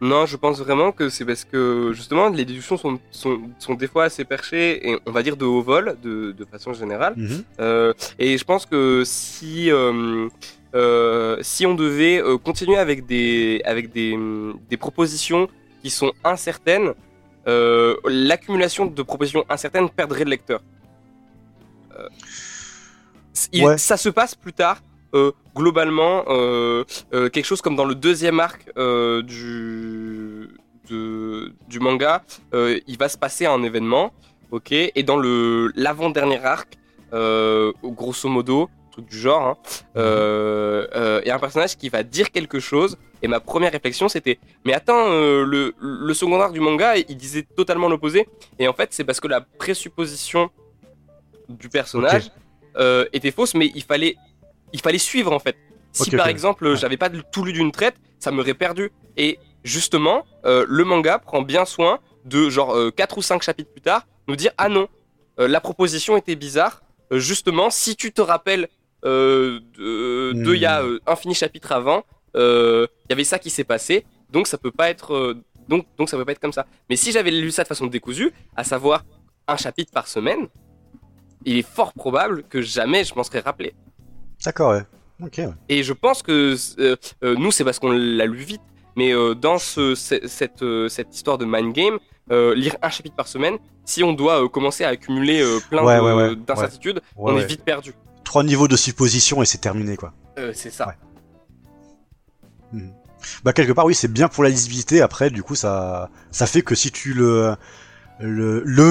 Non, 0.00 0.26
je 0.26 0.36
pense 0.36 0.58
vraiment 0.60 0.92
que 0.92 1.08
c'est 1.08 1.24
parce 1.24 1.44
que 1.44 1.92
justement 1.94 2.28
les 2.28 2.44
déductions 2.44 2.76
sont, 2.76 2.98
sont, 3.10 3.40
sont 3.58 3.74
des 3.74 3.86
fois 3.88 4.04
assez 4.04 4.24
perchées 4.24 4.90
et 4.90 4.98
on 5.06 5.12
va 5.12 5.22
dire 5.22 5.36
de 5.36 5.46
haut 5.46 5.62
vol 5.62 5.96
de, 6.02 6.32
de 6.32 6.44
façon 6.44 6.74
générale. 6.74 7.14
Euh, 7.58 7.94
et 8.18 8.36
je 8.36 8.44
pense 8.44 8.66
que 8.66 9.02
si 9.04 9.70
euh, 9.70 10.28
euh, 10.74 11.38
si 11.40 11.64
on 11.64 11.74
devait 11.74 12.22
continuer 12.44 12.76
avec 12.76 13.06
des 13.06 13.62
avec 13.64 13.92
des, 13.92 14.16
des 14.68 14.76
propositions 14.76 15.48
qui 15.82 15.90
sont 15.90 16.12
incertaines, 16.22 16.92
euh, 17.48 17.96
l'accumulation 18.06 18.86
de 18.86 19.02
propositions 19.02 19.44
incertaines 19.48 19.88
perdrait 19.90 20.24
le 20.24 20.30
lecteur. 20.30 20.60
Euh, 21.98 22.08
il- 23.52 23.64
Ouais. 23.64 23.78
Ça 23.78 23.96
se 23.96 24.08
passe 24.08 24.34
plus 24.34 24.52
tard. 24.52 24.80
euh, 25.14 25.30
globalement, 25.54 26.24
quelque 27.32 27.44
chose 27.44 27.62
comme 27.62 27.76
dans 27.76 27.84
le 27.84 27.94
deuxième 27.94 28.40
arc 28.40 28.66
du 29.22 30.48
de, 30.90 31.52
du 31.68 31.78
manga, 31.78 32.24
il 32.52 32.96
va 32.98 33.08
se 33.08 33.16
passer 33.16 33.46
un 33.46 33.62
événement, 33.62 34.12
ok, 34.50 34.72
et 34.72 35.02
dans 35.04 35.16
le 35.16 35.70
l'avant-dernier 35.76 36.40
arc, 36.44 36.76
grosso 37.12 38.28
modo, 38.28 38.68
truc 38.90 39.06
du 39.08 39.16
genre, 39.16 39.42
hein, 39.50 39.56
euh, 39.96 41.20
il 41.24 41.28
y 41.28 41.30
a 41.30 41.36
un 41.36 41.38
personnage 41.38 41.76
qui 41.76 41.88
va 41.88 42.02
dire 42.02 42.32
quelque 42.32 42.58
chose, 42.58 42.98
et 43.24 43.28
ma 43.28 43.40
première 43.40 43.72
réflexion 43.72 44.08
c'était, 44.08 44.38
mais 44.66 44.74
attends, 44.74 45.06
euh, 45.10 45.44
le, 45.44 45.74
le 45.80 46.14
second 46.14 46.38
arc 46.40 46.52
du 46.52 46.60
manga, 46.60 46.96
il 46.96 47.16
disait 47.16 47.46
totalement 47.56 47.88
l'opposé, 47.88 48.28
et 48.58 48.68
en 48.68 48.74
fait 48.74 48.92
c'est 48.92 49.04
parce 49.04 49.18
que 49.18 49.28
la 49.28 49.40
présupposition 49.40 50.50
du 51.48 51.68
personnage 51.68 52.30
euh, 52.76 53.06
était 53.12 53.30
fausse, 53.30 53.54
mais 53.54 53.72
il 53.74 53.82
fallait, 53.82 54.16
il 54.72 54.80
fallait 54.80 54.98
suivre 54.98 55.32
en 55.32 55.38
fait. 55.38 55.56
Si 55.92 56.10
par 56.10 56.28
exemple 56.28 56.66
Ouais. 56.66 56.76
j'avais 56.76 56.96
pas 56.96 57.08
tout 57.32 57.44
lu 57.44 57.52
d'une 57.52 57.72
traite, 57.72 57.94
ça 58.18 58.30
m'aurait 58.30 58.54
perdu. 58.54 58.90
Et 59.16 59.38
justement, 59.62 60.26
euh, 60.44 60.66
le 60.68 60.84
manga 60.84 61.18
prend 61.18 61.40
bien 61.42 61.64
soin 61.64 62.00
de 62.24 62.50
genre 62.50 62.76
4 62.96 63.18
ou 63.18 63.22
5 63.22 63.42
chapitres 63.42 63.70
plus 63.70 63.80
tard 63.82 64.06
nous 64.28 64.36
dire 64.36 64.50
ah 64.58 64.68
non, 64.68 64.88
euh, 65.38 65.46
la 65.48 65.60
proposition 65.60 66.16
était 66.16 66.34
bizarre. 66.36 66.82
Euh, 67.12 67.18
justement, 67.18 67.70
si 67.70 67.94
tu 67.96 68.12
te 68.12 68.20
rappelles 68.22 68.68
euh, 69.04 69.60
de, 69.78 70.32
Hmm. 70.32 70.54
il 70.54 70.60
y 70.60 70.66
a 70.66 70.82
euh, 70.82 70.98
un 71.06 71.14
fini 71.16 71.34
chapitre 71.34 71.70
avant, 71.72 71.98
euh, 71.98 72.02
il 72.34 73.10
y 73.10 73.12
avait 73.12 73.24
ça 73.24 73.38
qui 73.38 73.50
s'est 73.50 73.64
passé, 73.64 74.04
donc 74.30 74.46
ça 74.46 74.58
peut 74.58 74.70
pas 74.72 74.90
être 74.90 75.14
euh, 75.14 75.34
donc 75.68 75.86
donc 75.98 76.08
ça 76.08 76.16
peut 76.16 76.24
pas 76.24 76.32
être 76.32 76.40
comme 76.40 76.52
ça. 76.52 76.66
Mais 76.90 76.96
si 76.96 77.12
j'avais 77.12 77.30
lu 77.30 77.50
ça 77.50 77.62
de 77.62 77.68
façon 77.68 77.86
décousue, 77.86 78.32
à 78.56 78.64
savoir 78.64 79.04
un 79.48 79.56
chapitre 79.56 79.92
par 79.92 80.08
semaine, 80.08 80.48
il 81.44 81.58
est 81.58 81.66
fort 81.66 81.92
probable 81.92 82.42
que 82.44 82.60
jamais 82.62 83.04
je 83.04 83.14
m'en 83.14 83.22
serais 83.24 83.40
rappelé. 83.40 83.74
d'accord 84.44 84.72
ouais 84.72 84.82
ok 85.22 85.34
ouais. 85.38 85.48
Et 85.68 85.82
je 85.82 85.92
pense 85.92 86.22
que 86.22 86.56
euh, 86.80 86.96
euh, 87.22 87.34
nous, 87.36 87.52
c'est 87.52 87.64
parce 87.64 87.78
qu'on 87.78 87.92
l'a 87.92 88.26
lu 88.26 88.38
vite, 88.38 88.62
mais 88.96 89.12
euh, 89.14 89.34
dans 89.34 89.58
ce, 89.58 89.94
ce- 89.94 90.26
cette, 90.26 90.62
euh, 90.62 90.88
cette 90.88 91.14
histoire 91.14 91.38
de 91.38 91.44
mind 91.44 91.72
game, 91.72 91.98
euh, 92.30 92.54
lire 92.54 92.76
un 92.82 92.88
chapitre 92.90 93.14
par 93.16 93.28
semaine, 93.28 93.58
si 93.84 94.02
on 94.02 94.12
doit 94.12 94.44
euh, 94.44 94.48
commencer 94.48 94.82
à 94.84 94.88
accumuler 94.88 95.40
euh, 95.42 95.60
plein 95.70 95.84
Ouais, 95.84 96.34
d'incertitudes, 96.36 97.00
Ouais, 97.16 97.32
on 97.32 97.38
est 97.38 97.44
vite 97.46 97.62
perdu. 97.64 97.92
trois 98.24 98.42
niveaux 98.42 98.66
de 98.68 98.76
supposition 98.76 99.42
et 99.42 99.46
c'est 99.46 99.58
terminé 99.58 99.96
quoi 99.96 100.12
Euh, 100.38 100.52
c'est 100.54 100.70
ça. 100.70 100.94
Ouais. 102.74 102.92
bah 103.44 103.52
quelque 103.52 103.72
part 103.72 103.86
oui 103.86 103.94
c'est 103.94 104.12
bien 104.12 104.28
pour 104.28 104.42
la 104.44 104.50
lisibilité 104.50 105.00
après 105.00 105.30
du 105.30 105.42
coup 105.42 105.54
ça 105.54 106.10
ça 106.30 106.46
fait 106.46 106.62
que 106.62 106.74
si 106.74 106.90
tu 106.90 107.14
le 107.14 107.54
le 108.20 108.62
le, 108.64 108.82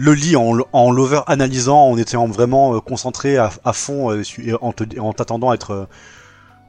euh, 0.00 0.14
lis 0.14 0.36
en, 0.36 0.58
en 0.72 0.90
l'over 0.90 1.20
analysant 1.26 1.90
en 1.90 1.96
étant 1.96 2.26
vraiment 2.26 2.74
euh, 2.74 2.80
concentré 2.80 3.36
à, 3.38 3.50
fond 3.72 4.10
euh, 4.10 4.22
et 4.42 4.52
en 4.60 4.72
te- 4.72 4.98
en 4.98 5.12
t'attendant 5.12 5.50
à 5.50 5.54
être 5.54 5.88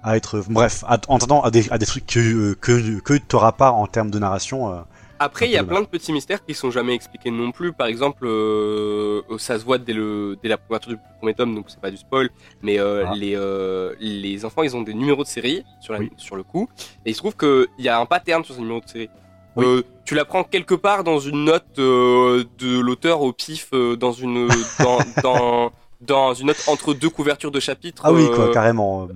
à 0.04 0.16
être 0.16 0.44
bref 0.50 0.84
en 0.88 0.98
t'attendant 0.98 1.42
à 1.42 1.52
des, 1.52 1.70
à 1.72 1.78
des 1.78 1.86
trucs 1.86 2.06
que 2.06 2.54
que 2.54 3.00
que 3.00 3.14
t'auras 3.18 3.52
pas 3.52 3.72
en 3.72 3.88
termes 3.88 4.12
de 4.12 4.20
narration. 4.20 4.84
Après, 5.20 5.46
il 5.48 5.52
y 5.52 5.58
a 5.58 5.64
plein 5.64 5.82
de 5.82 5.88
petits 5.88 6.14
mystères 6.14 6.46
qui 6.46 6.54
sont 6.54 6.70
jamais 6.72 6.94
expliqués 6.94 7.32
non 7.32 7.52
plus. 7.52 7.74
Par 7.74 7.88
exemple, 7.88 8.26
euh, 8.28 9.22
ça 9.38 9.58
se 9.60 9.66
voit 9.66 9.78
dès, 9.78 9.94
le, 9.94 10.38
dès 10.44 10.50
la 10.50 10.58
couverture 10.58 10.92
du 10.92 11.00
premier 11.20 11.34
tome, 11.34 11.56
donc 11.56 11.66
c'est 11.70 11.80
pas 11.80 11.92
du 11.92 11.98
spoil. 11.98 12.30
Mais 12.62 12.80
euh, 12.80 13.06
Ah. 13.08 13.14
les, 13.16 13.36
euh, 13.36 13.94
les 14.00 14.46
enfants, 14.46 14.64
ils 14.64 14.76
ont 14.76 14.82
des 14.84 14.94
numéros 14.94 15.24
de 15.24 15.28
série 15.28 15.64
sur, 15.82 15.94
la- 15.94 16.00
Oui. 16.00 16.12
sur 16.18 16.36
le 16.36 16.44
coup. 16.44 16.70
Et 17.06 17.10
il 17.12 17.14
se 17.14 17.20
trouve 17.20 17.36
qu'il 17.36 17.68
y 17.80 17.90
a 17.90 18.00
un 18.00 18.06
pattern 18.06 18.44
sur 18.44 18.54
ces 18.56 18.62
numéros 18.62 18.82
de 18.82 18.90
série. 18.90 19.10
Oui. 19.56 19.84
Tu 20.06 20.14
l'apprends 20.14 20.44
quelque 20.44 20.76
part 20.76 21.04
dans 21.04 21.20
une 21.20 21.46
note 21.46 21.66
de 21.78 22.80
l'auteur 22.80 23.22
au 23.22 23.34
pif, 23.34 23.72
dans 23.72 24.12
une 24.12 24.48
dans, 24.80 25.00
dans, 25.24 25.72
dans 26.00 26.34
une 26.36 26.48
note 26.48 26.64
entre 26.68 26.94
deux 26.94 27.10
couvertures 27.10 27.50
de 27.52 27.60
chapitres. 27.60 28.04
ah 28.06 28.14
oui 28.14 28.28
quoi 28.34 28.52
carrément 28.54 29.08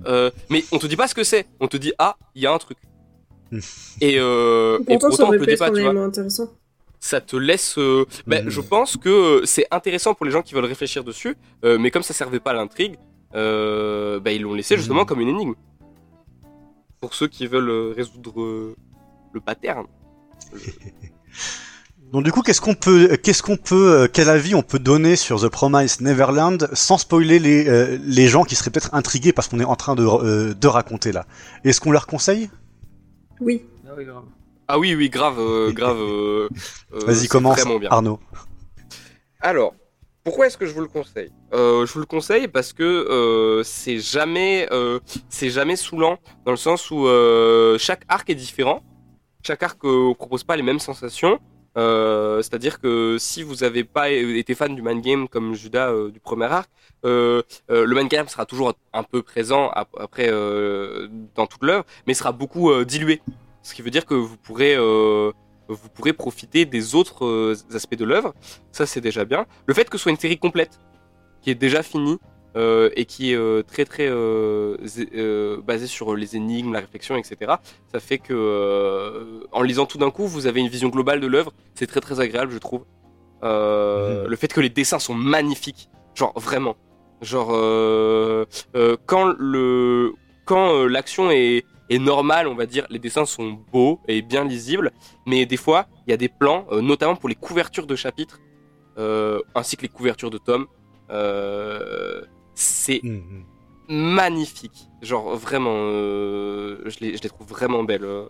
mais 0.50 0.64
on 0.72 0.78
te 0.78 0.86
dit 0.88 0.96
pas 0.96 1.06
ce 1.06 1.14
que 1.14 1.22
c'est. 1.22 1.46
On 1.60 1.68
te 1.68 1.76
dit 1.76 1.92
ah, 1.98 2.16
il 2.34 2.42
y 2.42 2.46
a 2.46 2.52
un 2.52 2.58
truc. 2.58 2.76
Et, 4.00 4.18
euh, 4.18 4.78
et 4.80 4.84
Pourtant, 4.84 5.08
pour 5.08 5.16
ça 5.16 5.24
aurait 5.24 5.38
pu 5.38 5.46
le 5.46 5.52
être 5.52 5.72
tu 5.72 5.80
vois 5.82 5.90
intéressant. 6.04 6.50
ça 7.00 7.20
te 7.20 7.36
laisse. 7.36 7.76
euh, 7.78 8.04
ben, 8.26 8.44
Mhm. 8.44 8.50
Je 8.50 8.60
pense 8.60 8.96
que 8.96 9.42
c'est 9.44 9.66
intéressant 9.70 10.14
pour 10.14 10.24
les 10.26 10.32
gens 10.32 10.42
qui 10.42 10.54
veulent 10.54 10.64
réfléchir 10.64 11.04
dessus, 11.04 11.36
euh, 11.64 11.78
mais 11.78 11.90
comme 11.90 12.02
ça 12.02 12.14
servait 12.14 12.40
pas 12.40 12.50
à 12.52 12.54
l'intrigue, 12.54 12.96
euh, 13.34 14.20
ben, 14.20 14.30
ils 14.30 14.42
l'ont 14.42 14.54
laissé 14.54 14.76
justement 14.76 15.00
Mhm. 15.00 15.06
comme 15.06 15.20
une 15.20 15.28
énigme. 15.28 15.54
Pour 17.00 17.14
ceux 17.14 17.26
qui 17.28 17.46
veulent 17.46 17.92
résoudre 17.96 18.40
euh, 18.40 18.76
le 19.32 19.40
pattern. 19.40 19.86
Donc 22.12 22.24
du 22.24 22.30
coup, 22.32 22.42
qu'est-ce 22.42 22.60
qu'on 22.60 22.74
peut, 22.74 23.16
qu'est-ce 23.16 23.42
qu'on 23.42 23.56
peut, 23.56 24.06
quel 24.12 24.28
avis 24.28 24.54
on 24.54 24.60
peut 24.62 24.78
donner 24.78 25.16
sur 25.16 25.40
The 25.40 25.48
Promised 25.48 26.02
Neverland 26.02 26.68
sans 26.74 26.98
spoiler 26.98 27.38
les 27.38 27.66
euh, 27.66 27.98
les 28.02 28.28
gens 28.28 28.44
qui 28.44 28.54
seraient 28.54 28.68
peut-être 28.70 28.94
intrigués 28.94 29.32
parce 29.32 29.48
qu'on 29.48 29.60
est 29.60 29.64
en 29.64 29.76
train 29.76 29.94
de 29.94 30.04
euh, 30.04 30.52
de 30.52 30.68
raconter 30.68 31.10
là? 31.10 31.24
Est-ce 31.64 31.80
qu'on 31.80 31.90
leur 31.90 32.06
conseille? 32.06 32.50
Oui. 33.42 33.64
Ah 33.86 33.92
oui, 33.96 34.04
grave. 34.04 34.24
Ah 34.68 34.78
oui, 34.78 34.94
oui, 34.94 35.10
grave, 35.10 35.38
euh, 35.38 35.72
grave. 35.72 35.98
euh, 36.00 36.48
euh, 36.94 36.98
Vas-y, 37.04 37.26
commence, 37.28 37.62
bien. 37.80 37.90
Arnaud. 37.90 38.20
Alors, 39.40 39.74
pourquoi 40.24 40.46
est-ce 40.46 40.56
que 40.56 40.66
je 40.66 40.72
vous 40.72 40.80
le 40.80 40.86
conseille? 40.86 41.30
Euh, 41.52 41.84
Je 41.84 41.92
vous 41.92 41.98
le 42.00 42.06
conseille 42.06 42.46
parce 42.46 42.72
que 42.72 42.82
euh, 42.84 43.62
c'est 43.64 43.98
jamais, 43.98 44.68
euh, 44.70 45.00
c'est 45.28 45.50
jamais 45.50 45.74
saoulant 45.76 46.18
dans 46.44 46.52
le 46.52 46.56
sens 46.56 46.90
où 46.92 47.06
euh, 47.06 47.76
chaque 47.78 48.02
arc 48.08 48.30
est 48.30 48.36
différent. 48.36 48.82
Chaque 49.44 49.62
arc 49.64 49.84
euh, 49.84 50.14
propose 50.14 50.44
pas 50.44 50.56
les 50.56 50.62
mêmes 50.62 50.78
sensations. 50.78 51.40
Euh, 51.78 52.42
C'est-à-dire 52.42 52.80
que 52.80 53.16
si 53.18 53.42
vous 53.42 53.64
avez 53.64 53.84
pas 53.84 54.10
été 54.10 54.54
fan 54.54 54.74
du 54.74 54.82
man 54.82 55.00
game 55.00 55.26
comme 55.28 55.54
Judas 55.54 55.90
euh, 55.90 56.10
du 56.10 56.20
premier 56.20 56.46
arc, 56.46 56.70
euh, 57.04 57.42
euh, 57.70 57.84
le 57.86 57.94
man 57.94 58.08
game 58.08 58.28
sera 58.28 58.44
toujours 58.46 58.74
un 58.92 59.02
peu 59.02 59.22
présent 59.22 59.70
ap- 59.70 59.96
après 59.98 60.28
euh, 60.30 61.08
dans 61.34 61.46
toute 61.46 61.62
l'œuvre, 61.62 61.84
mais 62.06 62.14
sera 62.14 62.32
beaucoup 62.32 62.72
dilué. 62.84 63.20
Ce 63.62 63.74
qui 63.74 63.82
veut 63.82 63.90
dire 63.90 64.06
que 64.06 64.14
vous 64.14 64.36
pourrez 64.36 64.76
vous 65.68 65.88
pourrez 65.94 66.12
profiter 66.12 66.66
des 66.66 66.94
autres 66.94 67.54
aspects 67.74 67.94
de 67.96 68.04
l'œuvre. 68.04 68.34
Ça, 68.72 68.84
c'est 68.84 69.00
déjà 69.00 69.24
bien. 69.24 69.46
Le 69.66 69.72
fait 69.72 69.88
que 69.88 69.96
ce 69.96 70.02
soit 70.02 70.12
une 70.12 70.18
série 70.18 70.38
complète, 70.38 70.78
qui 71.40 71.50
est 71.50 71.54
déjà 71.54 71.82
finie, 71.82 72.18
euh, 72.56 72.90
et 72.96 73.04
qui 73.04 73.32
est 73.32 73.36
euh, 73.36 73.62
très 73.62 73.84
très 73.84 74.08
euh, 74.08 74.76
basé 75.62 75.86
sur 75.86 76.14
les 76.14 76.36
énigmes, 76.36 76.72
la 76.72 76.80
réflexion, 76.80 77.16
etc. 77.16 77.54
Ça 77.92 78.00
fait 78.00 78.18
que 78.18 79.46
en 79.52 79.62
lisant 79.62 79.86
tout 79.86 79.98
d'un 79.98 80.10
coup, 80.10 80.26
vous 80.26 80.46
avez 80.46 80.60
une 80.60 80.68
vision 80.68 80.88
globale 80.88 81.20
de 81.20 81.26
l'œuvre. 81.26 81.52
C'est 81.74 81.86
très 81.86 82.00
très 82.00 82.20
agréable, 82.20 82.52
je 82.52 82.58
trouve. 82.58 82.84
Mhm. 83.42 84.26
Le 84.28 84.36
fait 84.36 84.52
que 84.52 84.60
les 84.60 84.70
dessins 84.70 84.98
sont 84.98 85.14
magnifiques, 85.14 85.88
genre 86.14 86.32
vraiment, 86.38 86.76
genre 87.20 87.48
quand 89.06 89.34
le 89.38 90.12
quand 90.44 90.84
l'action 90.86 91.30
est 91.30 91.64
est 91.92 91.98
normale, 91.98 92.48
on 92.48 92.54
va 92.54 92.66
dire, 92.66 92.86
les 92.90 92.98
dessins 92.98 93.26
sont 93.26 93.58
beaux 93.72 94.00
et 94.08 94.22
bien 94.22 94.44
lisibles, 94.44 94.92
mais 95.26 95.44
des 95.46 95.56
fois 95.56 95.86
il 96.06 96.10
y 96.10 96.14
a 96.14 96.16
des 96.16 96.28
plans, 96.28 96.66
euh, 96.72 96.80
notamment 96.80 97.16
pour 97.16 97.28
les 97.28 97.34
couvertures 97.34 97.86
de 97.86 97.96
chapitres, 97.96 98.40
euh, 98.98 99.40
ainsi 99.54 99.76
que 99.76 99.82
les 99.82 99.88
couvertures 99.88 100.30
de 100.30 100.38
tomes. 100.38 100.66
Euh, 101.10 102.22
c'est 102.54 103.00
Mhm. 103.02 103.44
magnifique. 103.88 104.88
Genre 105.02 105.34
vraiment, 105.36 105.74
euh, 105.76 106.78
je, 106.86 106.98
les, 107.00 107.16
je 107.16 107.22
les 107.22 107.28
trouve 107.28 107.46
vraiment 107.48 107.82
belles. 107.84 108.04
Euh, 108.04 108.28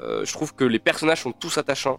euh, 0.00 0.24
je 0.24 0.32
trouve 0.32 0.54
que 0.54 0.64
les 0.64 0.78
personnages 0.78 1.22
sont 1.22 1.32
tous 1.32 1.58
attachants. 1.58 1.98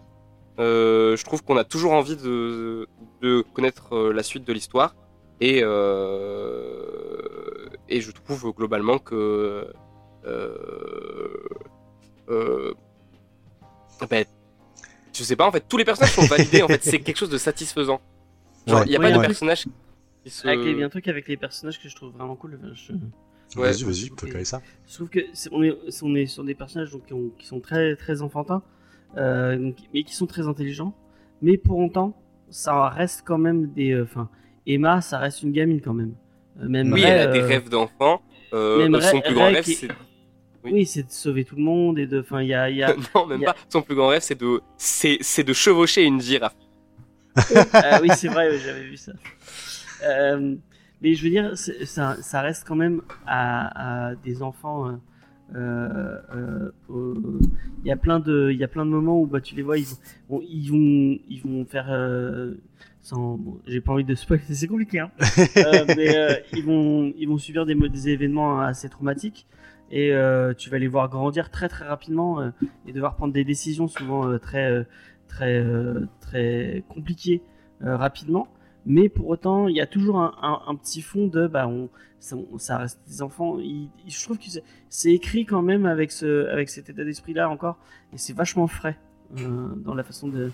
Euh, 0.60 1.16
je 1.18 1.24
trouve 1.24 1.44
qu'on 1.44 1.58
a 1.58 1.64
toujours 1.64 1.94
envie 1.94 2.16
de, 2.18 2.88
de 3.22 3.42
connaître 3.54 4.10
la 4.10 4.24
suite 4.24 4.46
de 4.46 4.54
l'histoire. 4.54 4.96
Et, 5.42 5.62
euh, 5.64 7.70
et 7.88 8.02
je 8.02 8.12
trouve 8.12 8.52
globalement 8.54 9.00
que... 9.00 9.72
Euh, 10.26 11.38
euh, 12.30 12.74
ben, 14.10 14.26
je 15.14 15.24
sais 15.24 15.36
pas, 15.36 15.48
en 15.48 15.52
fait, 15.52 15.66
tous 15.68 15.78
les 15.78 15.86
personnages 15.86 16.14
sont 16.14 16.26
validés. 16.26 16.62
en 16.62 16.68
fait, 16.68 16.84
c'est 16.84 17.00
quelque 17.00 17.18
chose 17.18 17.30
de 17.30 17.38
satisfaisant. 17.38 18.02
Genre, 18.68 18.80
Ouais. 18.80 18.86
il 18.86 18.90
n'y 18.90 18.96
a 18.96 19.00
Ouais, 19.00 19.12
pas 19.14 19.28
de 19.28 19.34
qui 19.34 19.70
se... 20.26 20.48
Avec 20.48 20.60
les, 20.66 20.72
il 20.72 20.80
y 20.80 20.84
a 20.84 20.86
un 20.86 20.90
truc 20.90 21.08
avec 21.08 21.28
les 21.28 21.38
personnages 21.38 21.82
que 21.82 21.88
je 21.90 21.96
trouve 21.96 22.12
vraiment 22.14 22.36
cool. 22.36 22.58
enfin, 22.62 22.74
je- 22.74 22.94
Ouais. 23.60 23.72
Vas-y, 23.72 23.84
vas-y, 23.84 24.10
peux 24.12 24.28
caler 24.28 24.46
ça. 24.46 24.62
Je 24.88 24.94
trouve 24.94 25.10
que 25.10 25.22
on, 25.52 25.64
est, 25.64 25.76
on 26.04 26.14
est 26.16 26.28
sur 26.28 26.44
des 26.44 26.54
personnages 26.54 26.92
donc, 26.92 27.08
qui, 27.08 27.14
ont- 27.14 27.32
qui 27.40 27.48
sont 27.48 27.60
très 27.60 27.96
très 27.96 28.22
enfantins, 28.22 28.62
euh, 29.18 29.58
donc- 29.58 29.76
mais 29.92 30.04
qui 30.04 30.14
sont 30.14 30.28
très 30.28 30.48
intelligents. 30.48 30.94
Mais 31.42 31.58
pour 31.58 31.80
autant, 31.80 32.16
ça 32.52 32.90
reste 32.90 33.24
quand 33.26 33.40
même 33.40 33.72
des. 33.74 33.92
euh, 33.94 34.04
Enfin, 34.04 34.30
Emma, 34.68 35.02
ça 35.02 35.18
reste 35.18 35.42
une 35.42 35.52
gamine 35.52 35.82
quand 35.82 35.96
même. 35.96 36.14
Euh, 36.62 36.68
même 36.70 36.94
Oui, 36.94 37.02
Ray, 37.04 37.12
elle 37.12 37.20
a 37.30 37.32
des 37.32 37.42
rêves 37.42 37.70
d'enfant. 37.70 38.22
Euh, 38.54 38.86
son 39.02 39.14
Ray- 39.18 39.22
plus 39.24 39.34
grand 39.34 39.46
Ray 39.46 39.54
rêve, 39.56 39.64
qui- 39.64 39.74
c'est 39.74 39.88
oui. 40.64 40.72
Oui, 40.74 40.86
c'est 40.86 41.04
de 41.04 41.12
sauver 41.12 41.44
tout 41.46 41.56
le 41.56 41.64
monde 41.64 41.98
et 41.98 42.06
de. 42.06 42.20
Enfin, 42.20 42.42
il 42.44 42.50
y 42.50 42.54
a, 42.54 42.70
il 42.70 42.76
y 42.78 42.84
a- 42.84 42.94
non, 43.16 43.26
même 43.26 43.40
il 43.40 43.44
y 43.44 43.48
a- 43.48 43.54
pas. 43.54 43.60
Son 43.70 43.82
plus 43.82 43.96
grand 43.96 44.10
rêve, 44.10 44.22
c'est 44.22 44.40
de, 44.40 44.62
c'est, 44.78 45.18
c'est 45.22 45.44
de 45.44 45.54
chevaucher 45.54 46.04
une 46.04 46.22
girafe. 46.22 46.56
Ah 47.74 48.00
oui, 48.04 48.10
c'est 48.16 48.28
vrai, 48.28 48.60
j'avais 48.60 48.84
vu 48.84 48.98
ça. 48.98 49.14
Euh, 50.04 50.56
mais 51.02 51.14
je 51.14 51.24
veux 51.24 51.30
dire, 51.30 51.58
ça, 51.58 52.16
ça 52.22 52.42
reste 52.42 52.66
quand 52.68 52.76
même 52.76 53.02
à, 53.26 54.10
à 54.10 54.16
des 54.16 54.42
enfants. 54.44 55.00
euh, 55.56 56.18
euh, 56.36 56.72
Il 57.84 57.88
y 57.88 57.92
a 57.92 57.96
plein 57.98 58.20
de, 58.20 58.50
il 58.52 58.58
y 58.58 58.64
a 58.64 58.68
plein 58.68 58.86
de 58.86 58.92
moments 58.92 59.22
où 59.22 59.26
bah 59.26 59.42
tu 59.42 59.56
les 59.56 59.62
vois, 59.62 59.78
ils 59.78 59.86
vont, 60.30 60.42
ils 60.48 60.70
vont, 60.70 61.20
ils 61.30 61.42
vont 61.44 61.66
faire. 61.66 61.88
sans, 63.02 63.38
bon, 63.38 63.60
j'ai 63.66 63.82
pas 63.82 63.94
envie 63.94 64.04
de 64.04 64.16
spoiler, 64.16 64.44
c'est 64.50 64.68
compliqué, 64.68 65.00
hein. 65.00 65.12
Mais 65.98 66.44
ils 66.54 66.64
vont, 66.66 67.14
ils 67.18 67.28
vont 67.28 67.38
subir 67.38 67.66
des, 67.66 67.76
des 67.76 68.10
événements 68.10 68.60
assez 68.60 68.90
traumatiques. 68.90 69.48
Et 69.92 70.12
tu 70.58 70.70
vas 70.70 70.78
les 70.78 70.88
voir 70.88 71.10
grandir 71.10 71.50
très 71.50 71.68
très 71.70 71.88
rapidement 71.88 72.52
et 72.86 72.92
devoir 72.92 73.16
prendre 73.16 73.34
des 73.34 73.44
décisions 73.44 73.88
souvent 73.88 74.38
très 74.38 74.86
très 75.28 75.64
très 76.20 76.84
compliquées 76.90 77.42
rapidement. 77.82 78.48
Mais 78.86 79.10
pour 79.10 79.28
autant, 79.28 79.68
il 79.68 79.76
y 79.76 79.82
a 79.82 79.88
toujours 79.88 80.20
un, 80.20 80.34
un- 80.42 80.62
un 80.68 80.76
petit 80.76 81.02
fond 81.02 81.28
de 81.28 81.48
bah 81.48 81.68
on 81.68 81.90
ça, 82.20 82.36
on- 82.36 82.58
ça 82.58 82.78
reste 82.80 83.00
des 83.08 83.22
enfants. 83.22 83.60
Il- 83.60 83.90
il- 84.06 84.12
je 84.12 84.24
trouve 84.24 84.38
que 84.38 84.46
c'est- 84.90 85.12
écrit 85.12 85.46
quand 85.46 85.62
même 85.62 85.86
avec 85.86 86.12
ce 86.12 86.48
avec 86.50 86.70
cet 86.70 86.90
état 86.90 87.04
d'esprit 87.04 87.34
là 87.34 87.50
encore 87.50 87.78
et 88.14 88.18
c'est 88.18 88.34
vachement 88.34 88.68
frais 88.68 88.98
euh, 89.38 89.70
dans 89.78 89.94
la 89.94 90.04
façon 90.04 90.28
de 90.28 90.52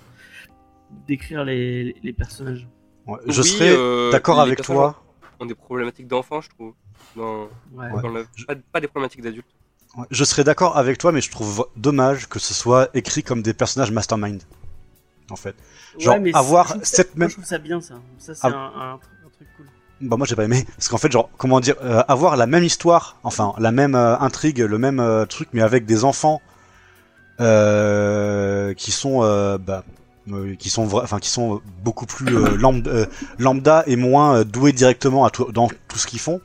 d'écrire 1.07 1.43
les, 1.43 1.95
les 2.03 2.13
personnages. 2.13 2.67
Ouais, 3.07 3.17
Je 3.27 3.41
Oui, 3.41 3.47
serais 3.47 3.73
euh, 3.75 4.11
d'accord 4.11 4.39
avec 4.39 4.61
toi. 4.61 5.01
Ont 5.39 5.45
des 5.45 5.55
problématiques 5.55 6.07
d'enfants, 6.07 6.41
je 6.41 6.49
trouve. 6.49 6.73
Dans, 7.15 7.43
Ouais. 7.73 7.91
Ouais. 7.91 8.01
dans 8.01 8.09
le- 8.09 8.25
Je- 8.35 8.45
pas, 8.45 8.55
pas 8.71 8.79
des 8.81 8.87
problématiques 8.87 9.21
d'adultes. 9.21 9.45
Je 10.11 10.23
serais 10.23 10.43
d'accord 10.43 10.77
avec 10.77 10.97
toi, 10.97 11.11
mais 11.11 11.21
je 11.21 11.31
trouve 11.31 11.67
dommage 11.77 12.27
que 12.27 12.39
ce 12.39 12.53
soit 12.53 12.89
écrit 12.93 13.23
comme 13.23 13.41
des 13.41 13.53
personnages 13.53 13.91
mastermind. 13.91 14.41
En 15.31 15.35
fait. 15.35 15.55
Genre, 15.97 16.19
mais 16.21 16.31
avoir 16.35 16.75
cette 16.83 17.15
moi, 17.15 17.21
même- 17.21 17.29
je 17.29 17.33
trouve 17.35 17.45
ça 17.45 17.57
bien 17.57 17.81
ça. 17.81 17.95
Ça 18.19 18.35
c'est 18.35 18.41
Ah. 18.43 18.49
un, 18.49 18.81
un, 18.81 18.93
un 18.93 18.99
truc 19.33 19.47
cool. 19.57 19.65
Bah 20.01 20.17
moi 20.17 20.27
j'ai 20.27 20.35
pas 20.35 20.43
aimé 20.43 20.65
parce 20.75 20.87
qu'en 20.89 20.97
fait 20.97 21.11
genre 21.11 21.29
comment 21.37 21.59
dire 21.61 21.75
euh, 21.81 22.03
avoir 22.09 22.35
la 22.35 22.47
même 22.47 22.63
histoire 22.65 23.17
enfin 23.23 23.53
la 23.59 23.71
même 23.71 23.95
euh, 23.95 24.17
intrigue 24.19 24.59
le 24.59 24.77
même 24.77 24.99
euh, 24.99 25.25
truc 25.25 25.47
mais 25.53 25.61
avec 25.61 25.85
des 25.85 26.03
enfants 26.03 26.41
euh, 27.39 28.73
qui 28.73 28.91
sont 28.91 29.23
euh, 29.23 29.57
bah, 29.57 29.83
euh, 30.31 30.55
qui 30.55 30.69
sont 30.69 30.93
enfin 30.95 31.19
qui 31.19 31.29
sont 31.29 31.61
beaucoup 31.83 32.05
plus 32.05 32.29
lambda, 32.57 33.05
lambda 33.39 33.83
et 33.87 33.95
moins 33.95 34.43
doués 34.43 34.73
directement 34.73 35.25
à 35.25 35.29
tout, 35.29 35.51
dans 35.51 35.69
tout 35.87 35.97
ce 35.97 36.07
qu'ils 36.07 36.19
font 36.19 36.41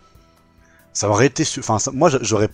ça 0.92 1.08
aurait 1.08 1.26
été 1.26 1.44
enfin 1.58 1.78
moi 1.92 2.08
j'aurais 2.22 2.48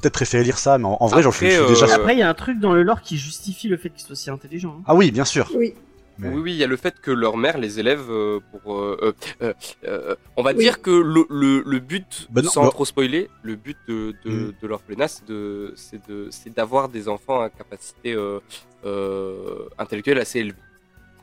peut-être 0.00 0.12
préféré 0.14 0.44
lire 0.44 0.58
ça 0.58 0.78
mais 0.78 0.84
en, 0.86 0.96
en 1.00 1.06
vrai 1.06 1.22
genre 1.22 1.32
je, 1.32 1.38
Après, 1.38 1.50
je 1.50 1.62
suis 1.64 1.74
déjà 1.74 1.86
euh, 1.86 1.96
Après, 1.96 2.14
il 2.14 2.18
y 2.18 2.22
a 2.22 2.28
un 2.28 2.34
truc 2.34 2.58
dans 2.60 2.72
le 2.72 2.82
lore 2.82 3.00
qui 3.02 3.16
justifie 3.18 3.68
le 3.68 3.76
fait 3.76 3.90
qu'ils 3.90 4.04
soient 4.06 4.16
si 4.16 4.30
intelligents. 4.30 4.76
hein. 4.80 4.84
ah 4.86 4.94
oui 4.94 5.10
bien 5.10 5.24
sûr 5.24 5.50
Oui. 5.56 5.74
Mais- 6.18 6.28
Oui, 6.28 6.40
oui, 6.42 6.52
il 6.52 6.58
y 6.58 6.62
a 6.62 6.66
le 6.66 6.76
fait 6.76 7.00
que 7.00 7.10
leur 7.10 7.38
mère 7.38 7.56
les 7.56 7.80
élève 7.80 8.04
euh, 8.10 8.38
pour. 8.62 8.76
euh, 8.76 8.98
euh, 9.02 9.12
euh, 9.42 9.52
euh, 9.88 10.14
on 10.36 10.42
va 10.42 10.50
Oui. 10.52 10.58
dire 10.58 10.82
que 10.82 10.90
le, 10.90 11.24
le, 11.30 11.62
le 11.66 11.78
but, 11.78 12.28
Bah 12.30 12.42
non, 12.42 12.50
sans 12.50 12.64
bah- 12.64 12.68
trop 12.70 12.84
spoiler, 12.84 13.30
le 13.42 13.56
but 13.56 13.78
de, 13.88 14.14
de, 14.26 14.30
Mm. 14.30 14.52
de 14.60 14.66
l'orphelinat, 14.68 15.08
c'est 15.08 15.24
de, 15.26 15.72
c'est 15.74 16.06
de, 16.10 16.28
c'est 16.30 16.54
d'avoir 16.54 16.90
des 16.90 17.08
enfants 17.08 17.40
à 17.40 17.48
capacité 17.48 18.12
euh, 18.12 18.40
euh, 18.84 19.68
intellectuelle 19.78 20.18
assez 20.18 20.40
élevée. 20.40 20.58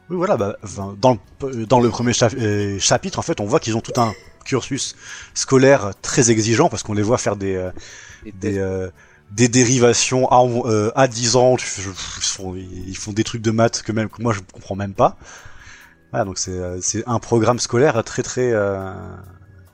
Oui, 0.10 0.18
voilà, 0.18 0.38
bah, 0.38 0.56
dans, 1.00 1.20
le, 1.44 1.66
dans 1.68 1.80
le 1.80 1.90
premier 1.90 2.14
chap- 2.14 2.34
euh, 2.36 2.80
chapitre, 2.80 3.20
en 3.20 3.22
fait, 3.22 3.40
on 3.40 3.46
voit 3.46 3.60
qu'ils 3.60 3.78
ont 3.78 3.82
tout 3.82 3.94
un 4.02 4.14
cursus 4.44 4.96
scolaire 5.36 5.92
très 6.02 6.32
exigeant 6.32 6.68
parce 6.68 6.82
qu'on 6.82 6.94
les 6.94 7.04
voit 7.04 7.20
faire 7.20 7.36
des, 7.36 7.56
euh, 7.56 7.70
Des 8.26 8.58
euh, 8.58 8.90
des 9.32 9.48
dérivations 9.48 10.28
à, 10.30 10.44
euh, 10.44 10.92
à 10.96 11.08
10 11.08 11.36
ans. 11.36 11.56
tu 11.56 11.66
Ils 11.82 11.94
font, 12.24 12.56
ils 12.56 12.98
font 12.98 13.14
des 13.14 13.24
trucs 13.24 13.42
de 13.42 13.52
maths 13.52 13.84
que, 13.84 13.92
même, 13.92 14.10
que 14.10 14.22
moi 14.22 14.34
je 14.34 14.42
comprends 14.54 14.76
même 14.76 14.94
pas. 14.94 15.18
Voilà, 16.12 16.26
donc 16.26 16.38
c'est 16.40 16.52
euh, 16.52 16.80
c'est 16.82 17.04
un 17.08 17.20
programme 17.20 17.60
scolaire 17.60 18.04
très 18.04 18.24
très. 18.24 18.52
euh, 18.52 18.92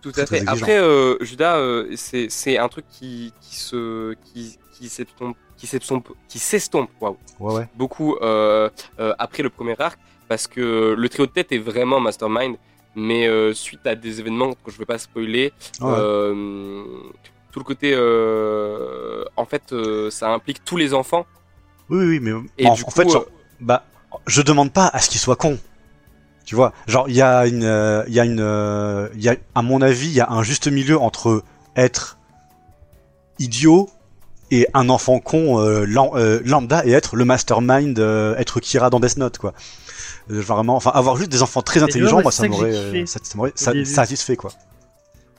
Tout 0.01 0.11
très, 0.11 0.23
à 0.23 0.26
fait. 0.26 0.43
Après, 0.47 0.80
Judas, 1.22 1.57
c'est 1.95 2.27
c'est 2.30 2.57
un 2.57 2.67
truc 2.67 2.85
qui, 2.89 3.34
qui 3.41 3.55
se 3.55 4.13
qui 4.26 4.57
qui 4.73 4.89
s'estompe 4.89 5.38
qui 5.57 6.39
s'estompe 6.39 6.89
Ouais, 7.01 7.15
ouais. 7.39 7.67
beaucoup 7.76 8.17
après 8.19 9.43
le 9.43 9.49
premier 9.49 9.76
arc 9.80 9.97
parce 10.27 10.47
que 10.47 10.93
le 10.97 11.09
trio 11.09 11.26
de 11.27 11.31
tête 11.31 11.51
est 11.51 11.59
vraiment 11.59 11.99
mastermind, 11.99 12.57
mais 12.95 13.27
euh, 13.27 13.53
suite 13.53 13.85
à 13.85 13.95
des 13.95 14.19
événements 14.19 14.53
que 14.53 14.72
je 14.72 14.77
vais 14.77 14.85
pas 14.85 14.97
spoiler, 14.97 15.53
Ouais. 15.80 15.91
euh, 15.93 16.84
tout 17.56 17.60
le 17.60 17.64
côté 17.64 17.94
euh, 17.95 19.23
en 19.38 19.45
fait 19.45 19.72
euh, 19.72 20.10
ça 20.11 20.27
implique 20.30 20.65
tous 20.65 20.76
les 20.76 20.94
enfants 20.94 21.26
Oui, 21.90 22.03
oui, 22.06 22.19
mais 22.22 22.32
et 22.57 22.68
en, 22.68 22.73
du 22.73 22.82
en 22.82 22.86
coup 22.86 22.91
fait, 22.91 23.07
genre, 23.10 23.22
euh, 23.22 23.32
bah, 23.61 23.86
je 24.27 24.41
demande 24.41 24.73
pas 24.73 24.88
à 24.91 24.99
ce 24.99 25.10
qu'ils 25.10 25.22
soient 25.22 25.38
cons. 25.38 25.57
Tu 26.44 26.53
vois, 26.53 26.73
genre 26.86 27.07
il 27.07 27.15
y 27.15 27.22
a 27.22 27.48
une, 27.48 27.64
euh, 27.64 28.03
il 28.10 28.14
y 28.14 28.19
a 28.19 28.26
une, 28.26 28.41
euh, 28.41 29.07
il 29.15 29.23
y 29.23 29.30
a, 29.30 29.38
à 29.56 29.61
mon 29.61 29.82
avis, 29.82 30.07
il 30.07 30.14
y 30.14 30.19
a 30.19 30.30
un 30.30 30.44
juste 30.44 30.68
milieu 30.68 30.99
entre 30.99 31.44
être 31.77 32.18
idiot 33.40 33.90
et 34.52 34.68
un 34.73 34.90
enfant 34.90 35.19
con 35.19 35.57
euh, 35.61 35.86
lam- 35.86 36.10
euh, 36.15 36.41
lambda 36.44 36.86
et 36.86 36.91
être 36.91 37.15
le 37.15 37.23
mastermind, 37.23 37.98
euh, 37.99 38.36
être 38.36 38.60
Kira 38.60 38.90
dans 38.90 38.99
Death 38.99 39.15
Note, 39.15 39.38
quoi. 39.38 39.53
Euh, 40.30 40.41
vraiment, 40.41 40.76
enfin, 40.76 40.91
avoir 40.94 41.15
juste 41.15 41.32
des 41.32 41.41
enfants 41.41 41.61
très 41.61 41.80
intelligents, 41.86 42.18
moi, 42.23 42.32
ça 42.34 42.44
m'aurait, 42.49 42.72
satisfait, 43.86 44.36
quoi. 44.36 44.52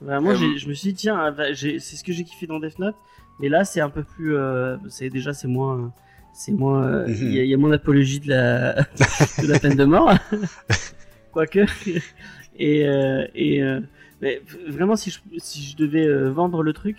Vraiment, 0.00 0.30
Euh, 0.30 0.34
j'ai- 0.36 0.58
je 0.58 0.68
me 0.68 0.74
suis 0.74 0.90
dit, 0.90 0.94
tiens, 0.94 1.30
bah, 1.32 1.54
c'est 1.54 1.78
ce 1.80 2.04
que 2.04 2.12
j'ai 2.12 2.24
kiffé 2.24 2.46
dans 2.46 2.60
Death 2.60 2.78
Note, 2.78 2.96
mais 3.40 3.48
là, 3.48 3.64
c'est 3.64 3.80
un 3.80 3.88
peu 3.90 4.02
plus. 4.02 4.36
euh, 4.36 4.76
c'est 4.88 5.08
déjà, 5.10 5.32
c'est 5.32 5.48
moins. 5.48 5.92
C'est 6.34 6.52
moins. 6.52 6.84
euh, 6.86 7.06
Mhm. 7.08 7.14
Il 7.18 7.32
y, 7.32 7.38
a- 7.40 7.44
il 7.44 7.48
y 7.50 7.54
a 7.54 7.56
moins 7.56 7.70
d'apologie 7.70 8.20
de 8.20 8.28
la, 8.28 8.74
de 9.42 9.46
la 9.50 9.58
peine 9.58 9.76
de 9.76 9.84
mort. 9.84 10.12
Quoique. 11.32 11.64
Et. 12.58 12.86
euh, 12.88 13.26
et 13.34 13.62
euh, 13.62 13.80
mais 14.22 14.40
vraiment, 14.68 14.96
si 14.96 15.10
je, 15.10 15.18
si 15.38 15.62
je 15.62 15.76
devais 15.76 16.06
euh, 16.06 16.30
vendre 16.30 16.62
le 16.62 16.72
truc, 16.72 16.96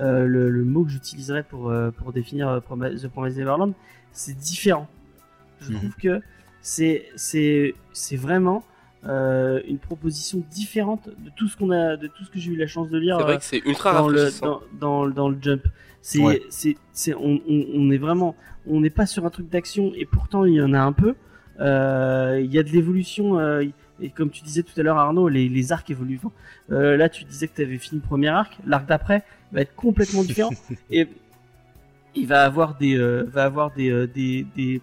euh, 0.00 0.24
le, 0.26 0.50
le 0.50 0.64
mot 0.64 0.82
que 0.84 0.90
j'utiliserais 0.90 1.44
pour, 1.44 1.70
euh, 1.70 1.90
pour 1.92 2.12
définir 2.12 2.48
euh, 2.48 2.58
Promise- 2.60 3.02
The 3.02 3.08
Promised 3.08 3.38
Neverland, 3.38 3.72
c'est 4.12 4.36
différent. 4.36 4.88
Je 5.60 5.70
Mhm. 5.70 5.76
trouve 5.78 5.94
que 5.94 6.20
c'est 6.62 7.06
c'est 7.14 7.74
c'est 7.92 8.16
vraiment 8.16 8.64
euh, 9.08 9.60
une 9.68 9.78
proposition 9.78 10.42
différente 10.50 11.08
de 11.08 11.30
tout 11.36 11.48
ce 11.48 11.56
qu'on 11.56 11.70
a 11.70 11.96
de 11.96 12.06
tout 12.08 12.24
ce 12.24 12.30
que 12.30 12.38
j'ai 12.38 12.52
eu 12.52 12.56
la 12.56 12.66
chance 12.66 12.88
de 12.90 12.98
lire 12.98 13.16
c'est 13.18 13.22
vrai 13.24 13.38
que 13.38 13.44
c'est 13.44 13.62
ultra 13.64 13.92
dans 13.94 14.08
le 14.08 14.30
dans, 14.40 14.60
dans, 14.80 15.08
dans 15.08 15.28
le 15.28 15.38
jump. 15.40 15.62
C'est 16.02 16.20
Ouais. 16.20 16.42
c'est 16.50 16.76
c'est 16.92 17.14
on, 17.14 17.40
on, 17.48 17.66
on 17.74 17.90
est 17.90 17.98
vraiment 17.98 18.34
on 18.66 18.80
n'est 18.80 18.90
pas 18.90 19.06
sur 19.06 19.24
un 19.26 19.30
truc 19.30 19.48
d'action 19.48 19.92
et 19.94 20.06
pourtant 20.06 20.44
il 20.44 20.54
y 20.54 20.62
en 20.62 20.72
a 20.74 20.80
un 20.80 20.92
peu. 20.92 21.14
Euh, 21.60 22.40
Il 22.42 22.52
y 22.52 22.58
a 22.58 22.62
de 22.62 22.68
l'évolution. 22.70 23.38
euh, 23.38 23.64
et 24.00 24.10
comme 24.10 24.28
tu 24.30 24.42
disais 24.42 24.62
tout 24.62 24.78
à 24.78 24.82
l'heure 24.82 24.98
Arnaud, 24.98 25.28
les, 25.28 25.48
les 25.48 25.72
arcs 25.72 25.88
évoluent. 25.90 26.20
Euh, 26.70 26.96
là, 26.98 27.08
tu 27.08 27.24
disais 27.24 27.48
que 27.48 27.54
tu 27.56 27.62
avais 27.62 27.78
fini 27.78 28.00
le 28.02 28.06
premier 28.06 28.28
arc, 28.28 28.58
l'arc 28.66 28.86
d'après 28.86 29.24
va 29.52 29.62
être 29.62 29.74
complètement 29.74 30.22
différent 30.22 30.50
et 30.90 31.08
il 32.14 32.26
va 32.26 32.44
avoir 32.44 32.76
des, 32.76 32.96
euh, 32.98 33.24
va 33.26 33.44
avoir 33.44 33.72
des, 33.72 33.90
euh, 33.90 34.06
des, 34.06 34.46
des, 34.54 34.82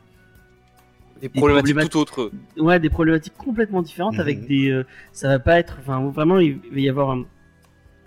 Des 1.23 1.39
problématiques 1.39 1.75
problématiques- 1.75 1.91
tout 1.91 1.97
autres. 1.99 2.31
ouais, 2.57 2.79
des 2.79 2.89
problématiques 2.89 3.33
complètement 3.37 3.81
différentes 3.81 4.15
Mhm. 4.15 4.19
avec 4.21 4.45
des, 4.47 4.69
euh, 4.71 4.85
ça 5.11 5.27
va 5.29 5.39
pas 5.39 5.57
être, 5.59 5.77
enfin 5.79 6.01
vraiment 6.09 6.37
il 6.39 6.59
va 6.71 6.79
y 6.79 6.89
avoir 6.89 7.11
un- 7.11 7.25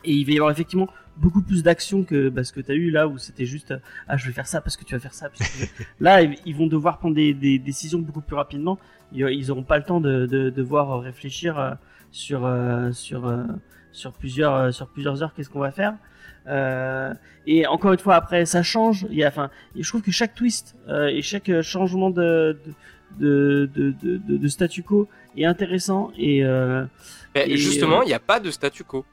et 0.04 0.12
il 0.12 0.24
va 0.24 0.32
y 0.32 0.36
avoir 0.36 0.50
effectivement 0.50 0.88
beaucoup 1.16 1.40
plus 1.42 1.62
d'action 1.62 2.04
que 2.04 2.28
bah, 2.28 2.44
ce 2.44 2.52
que 2.52 2.60
tu 2.60 2.70
as 2.70 2.74
eu 2.74 2.90
là 2.90 3.08
où 3.08 3.16
c'était 3.18 3.46
juste 3.46 3.70
euh, 3.70 3.78
ah 4.06 4.16
je 4.18 4.26
vais 4.26 4.32
faire 4.32 4.46
ça 4.46 4.60
parce 4.60 4.76
que 4.76 4.84
tu 4.84 4.94
vas 4.94 5.00
faire 5.00 5.14
ça. 5.14 5.30
parce 5.30 5.48
que- 5.50 5.82
là 6.00 6.22
ils 6.22 6.54
vont 6.54 6.66
devoir 6.66 6.98
prendre 6.98 7.14
des, 7.14 7.32
des 7.34 7.58
décisions 7.58 7.98
beaucoup 8.00 8.20
plus 8.20 8.36
rapidement. 8.36 8.78
Ils, 9.12 9.26
ils 9.30 9.50
auront 9.50 9.62
pas 9.62 9.78
le 9.78 9.84
temps 9.84 10.00
de, 10.00 10.26
de, 10.26 10.50
de 10.50 10.62
voir 10.62 11.00
réfléchir 11.00 11.58
euh, 11.58 11.70
sur 12.10 12.44
euh, 12.44 12.92
sur 12.92 13.26
euh, 13.26 13.44
sur 13.92 14.12
plusieurs 14.12 14.54
euh, 14.54 14.70
sur 14.72 14.88
plusieurs 14.88 15.22
heures 15.22 15.32
qu'est-ce 15.34 15.48
qu'on 15.48 15.60
va 15.60 15.70
faire. 15.72 15.94
Euh, 16.48 17.12
et 17.46 17.66
encore 17.66 17.92
une 17.92 17.98
fois 17.98 18.14
après 18.16 18.44
ça 18.46 18.62
change. 18.62 19.06
Il 19.10 19.16
y 19.16 19.24
a 19.24 19.28
enfin 19.28 19.50
je 19.74 19.88
trouve 19.88 20.02
que 20.02 20.10
chaque 20.12 20.34
twist 20.34 20.76
euh, 20.88 21.06
et 21.08 21.22
chaque 21.22 21.50
changement 21.62 22.10
de 22.10 22.58
de, 22.66 22.72
de, 23.18 23.68
de, 23.74 23.94
de, 24.02 24.36
de 24.36 24.48
statu 24.48 24.82
quo 24.82 25.08
est 25.36 25.44
intéressant 25.44 26.10
et 26.16 26.44
euh, 26.44 26.84
Et, 27.34 27.56
justement, 27.56 28.00
euh, 28.00 28.04
il 28.04 28.08
n'y 28.08 28.14
a 28.14 28.18
pas 28.18 28.40
de 28.40 28.50
statu 28.50 28.84
quo. 28.84 29.04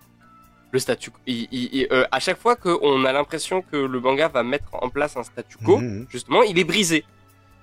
Le 0.71 0.79
statu 0.79 1.11
quo. 1.11 1.19
il- 1.27 1.47
il- 1.51 1.69
il- 1.73 1.87
euh, 1.91 2.05
à 2.11 2.19
chaque 2.19 2.39
fois 2.39 2.55
qu'on 2.55 3.05
a 3.05 3.11
l'impression 3.13 3.61
que 3.61 3.77
le 3.77 3.99
manga 3.99 4.27
va 4.27 4.43
mettre 4.43 4.69
en 4.73 4.89
place 4.89 5.15
un 5.17 5.23
statu 5.23 5.57
quo, 5.57 5.77
Mhm. 5.77 6.07
justement, 6.09 6.41
il 6.43 6.57
est 6.57 6.63
brisé. 6.63 7.03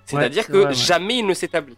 C'est-à-dire 0.04 0.44
c'est 0.44 0.52
que 0.52 0.58
vrai, 0.58 0.66
ouais. 0.68 0.74
jamais 0.74 1.18
il 1.18 1.26
ne 1.26 1.34
s'établit. 1.34 1.76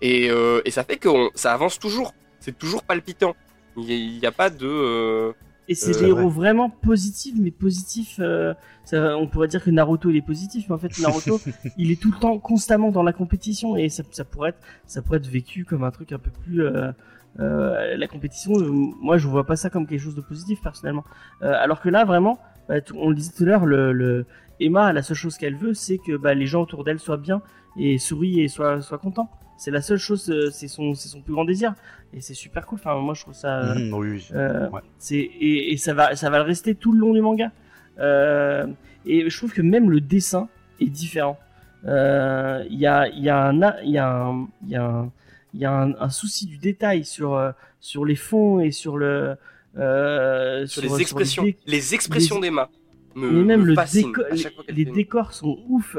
Et, 0.00 0.28
euh, 0.30 0.60
et 0.64 0.70
ça 0.70 0.84
fait 0.84 0.96
que 0.96 1.08
on- 1.08 1.30
ça 1.34 1.52
avance 1.52 1.78
toujours. 1.78 2.14
C'est 2.40 2.56
toujours 2.56 2.82
palpitant. 2.84 3.34
Il 3.76 4.18
n'y 4.20 4.26
a, 4.26 4.32
pas 4.32 4.48
de. 4.50 5.34
Et 5.68 5.74
c'est 5.74 5.96
Euh, 5.96 6.00
des 6.00 6.06
héros 6.06 6.28
vraiment 6.28 6.70
positifs 6.70 7.34
mais 7.38 7.50
positifs 7.50 8.18
euh, 8.20 8.54
ça, 8.84 9.16
on 9.16 9.26
pourrait 9.26 9.48
dire 9.48 9.62
que 9.64 9.70
Naruto 9.70 10.10
il 10.10 10.16
est 10.16 10.22
positif 10.22 10.66
mais 10.68 10.74
en 10.74 10.78
fait 10.78 10.96
Naruto 11.00 11.40
il 11.76 11.90
est 11.90 12.00
tout 12.00 12.12
le 12.12 12.18
temps 12.18 12.38
constamment 12.38 12.90
dans 12.92 13.02
la 13.02 13.12
compétition. 13.12 13.76
Et 13.76 13.88
ça, 13.88 14.02
ça 14.10 14.24
pourrait 14.24 14.50
être 14.50 14.60
ça 14.86 15.02
pourrait 15.02 15.18
être 15.18 15.26
vécu 15.26 15.64
comme 15.64 15.82
un 15.84 15.90
truc 15.90 16.12
un 16.12 16.18
peu 16.18 16.30
plus 16.30 16.62
euh, 16.62 16.92
euh, 17.40 17.96
la 17.96 18.06
compétition 18.06 18.58
euh, 18.58 18.70
moi 18.70 19.18
je 19.18 19.26
vois 19.28 19.44
pas 19.44 19.56
ça 19.56 19.68
comme 19.68 19.86
quelque 19.86 20.00
chose 20.00 20.14
de 20.14 20.20
positif 20.22 20.60
personnellement. 20.62 21.04
Euh, 21.42 21.52
alors 21.58 21.80
que 21.80 21.88
là 21.88 22.04
vraiment 22.04 22.38
bah, 22.68 22.76
on 22.94 23.10
le 23.10 23.14
disait 23.16 23.32
tout 23.36 23.42
à 23.42 23.46
l'heure 23.46 23.66
le, 23.66 23.92
le 23.92 24.24
Emma 24.60 24.92
la 24.92 25.02
seule 25.02 25.16
chose 25.16 25.36
qu'elle 25.36 25.56
veut 25.56 25.74
c'est 25.74 25.98
que 25.98 26.16
bah, 26.16 26.34
les 26.34 26.46
gens 26.46 26.62
autour 26.62 26.84
d'elle 26.84 26.98
soient 27.00 27.16
bien 27.18 27.42
et 27.76 27.98
sourient 27.98 28.40
et 28.40 28.48
soient, 28.48 28.80
soient 28.80 28.98
contents 28.98 29.30
c'est 29.56 29.70
la 29.70 29.80
seule 29.82 29.98
chose 29.98 30.28
euh, 30.30 30.50
c'est 30.50 30.68
son 30.68 30.94
c'est 30.94 31.08
son 31.08 31.20
plus 31.22 31.32
grand 31.32 31.44
désir 31.44 31.74
et 32.12 32.20
c'est 32.20 32.34
super 32.34 32.66
cool 32.66 32.78
enfin 32.78 32.94
moi 33.00 33.14
je 33.14 33.22
trouve 33.22 33.34
ça 33.34 33.60
euh, 33.62 33.74
Mhm, 33.74 33.94
oui, 33.94 34.08
oui. 34.10 34.28
euh, 34.34 34.68
Ouais. 34.70 34.80
c'est 34.98 35.16
et, 35.18 35.72
et 35.72 35.76
ça 35.76 35.94
va 35.94 36.14
ça 36.16 36.28
va 36.30 36.38
le 36.38 36.44
rester 36.44 36.74
tout 36.74 36.92
le 36.92 36.98
long 36.98 37.12
du 37.12 37.20
manga. 37.20 37.50
Euh, 37.98 38.66
et 39.06 39.28
je 39.30 39.36
trouve 39.36 39.52
que 39.52 39.62
même 39.62 39.90
le 39.90 40.00
dessin 40.00 40.48
est 40.80 40.90
différent. 40.90 41.38
Euh, 41.86 42.64
Il 42.68 42.78
y 42.78 42.86
a 42.86 43.08
il 43.08 43.22
y 43.22 43.28
a 43.30 43.46
un 43.48 43.54
il 43.82 43.90
y 43.90 43.98
a 43.98 44.08
un 44.08 44.48
il 44.64 44.70
y 44.70 44.76
a 44.76 44.84
un, 44.84 45.10
il 45.54 45.60
y 45.60 45.64
a 45.64 45.72
un, 45.72 45.94
un 45.98 46.10
souci 46.10 46.46
du 46.46 46.58
détail 46.58 47.04
sur 47.04 47.34
euh, 47.34 47.52
sur 47.80 48.04
les 48.04 48.16
fonds 48.16 48.60
et 48.60 48.70
sur 48.72 48.96
le 48.98 49.36
euh, 49.78 50.66
sur, 50.66 50.82
les 50.82 51.00
expressions. 51.00 51.42
dé- 51.44 51.56
les 51.66 51.94
expressions 51.94 52.36
les- 52.36 52.48
d'Emma 52.48 52.68
me, 53.14 53.30
mais 53.30 53.44
même 53.44 53.60
me 53.60 53.66
le 53.66 53.76
décor, 53.92 54.24
les, 54.68 54.74
les 54.74 54.84
décors 54.84 55.32
sont 55.32 55.58
ouf. 55.68 55.96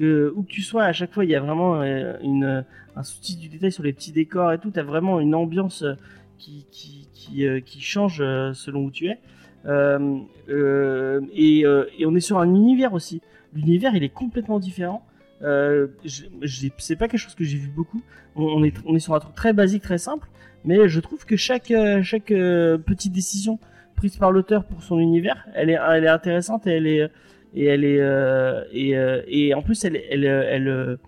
Euh, 0.00 0.32
où 0.34 0.42
que 0.42 0.48
tu 0.50 0.62
sois, 0.62 0.84
à 0.84 0.92
chaque 0.92 1.12
fois, 1.12 1.24
il 1.24 1.30
y 1.30 1.34
a 1.34 1.40
vraiment 1.40 1.82
euh, 1.82 2.14
une 2.22 2.64
un 2.96 3.02
souci 3.02 3.36
du 3.36 3.48
détail 3.48 3.72
sur 3.72 3.82
les 3.82 3.92
petits 3.92 4.12
décors 4.12 4.52
et 4.52 4.58
tout. 4.58 4.70
T'as 4.70 4.82
vraiment 4.82 5.20
une 5.20 5.34
ambiance 5.34 5.82
euh, 5.82 5.94
qui 6.38 6.66
qui 6.70 7.08
qui, 7.12 7.46
euh, 7.46 7.60
change 7.78 8.20
euh, 8.20 8.52
selon 8.52 8.84
où 8.84 8.90
tu 8.90 9.06
es. 9.08 9.18
Euh, 9.66 10.18
euh, 10.48 11.20
et, 11.34 11.66
euh, 11.66 11.84
on 12.04 12.14
est 12.14 12.20
sur 12.20 12.38
un 12.38 12.48
univers 12.48 12.94
aussi. 12.94 13.20
L'univers, 13.54 13.94
il 13.94 14.02
est 14.02 14.08
complètement 14.08 14.58
différent. 14.58 15.04
Euh, 15.42 15.88
c'est 16.06 16.96
pas 16.96 17.08
quelque 17.08 17.20
chose 17.20 17.34
que 17.34 17.44
j'ai 17.44 17.58
vu 17.58 17.68
beaucoup. 17.68 18.02
On, 18.36 18.62
est 18.64 18.74
on 18.86 18.94
est 18.94 19.00
sur 19.00 19.14
un 19.14 19.20
truc 19.20 19.34
très 19.34 19.52
basique, 19.52 19.82
très 19.82 19.98
simple. 19.98 20.28
Mais 20.64 20.88
je 20.88 21.00
trouve 21.00 21.24
que 21.24 21.36
chaque 21.36 21.70
euh, 21.70 22.02
chaque 22.02 22.30
euh, 22.30 22.78
petite 22.78 23.12
décision 23.12 23.58
prise 23.96 24.16
par 24.16 24.30
l'auteur 24.30 24.64
pour 24.64 24.82
son 24.82 24.98
univers, 24.98 25.46
elle 25.54 25.70
est 25.70 25.78
elle 25.90 26.04
est 26.04 26.08
intéressante 26.08 26.66
et 26.66 26.70
elle 26.70 26.86
est 26.86 27.10
et 27.54 27.66
elle 27.66 27.84
est 27.84 28.00
euh, 28.00 28.64
et, 28.72 28.96
euh, 28.96 29.22
et 29.26 29.54
en 29.54 29.62
plus 29.62 29.84
elle 29.84 30.00
elle 30.10 30.24
elle 30.24 30.98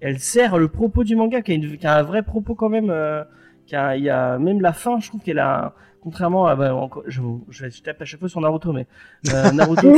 elle, 0.00 0.18
sert 0.18 0.58
le 0.58 0.68
propos 0.68 1.04
du 1.04 1.16
manga 1.16 1.42
qui 1.42 1.52
a, 1.82 1.98
un 1.98 2.02
vrai 2.02 2.22
propos 2.22 2.54
quand 2.54 2.68
même 2.68 2.90
euh, 2.90 3.22
qui 3.66 3.74
y 3.74 4.10
a 4.10 4.38
même 4.38 4.60
la 4.60 4.72
fin 4.72 4.98
je 5.00 5.08
trouve 5.08 5.20
qu'elle 5.22 5.38
a 5.38 5.74
contrairement 6.00 6.46
à 6.46 6.56
bah, 6.56 6.88
je, 7.06 7.20
je, 7.48 7.68
je 7.68 7.82
tape 7.82 8.00
à 8.02 8.04
chaque 8.04 8.20
fois 8.20 8.28
sur 8.28 8.40
Naruto 8.40 8.72
mais 8.72 8.86
euh, 9.32 9.52
Naruto 9.52 9.92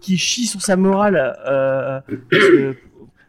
qui, 0.00 0.16
chie 0.16 0.46
sur 0.46 0.62
sa 0.62 0.76
morale 0.76 1.36
euh, 1.46 2.00
parce 2.30 2.48
que 2.48 2.76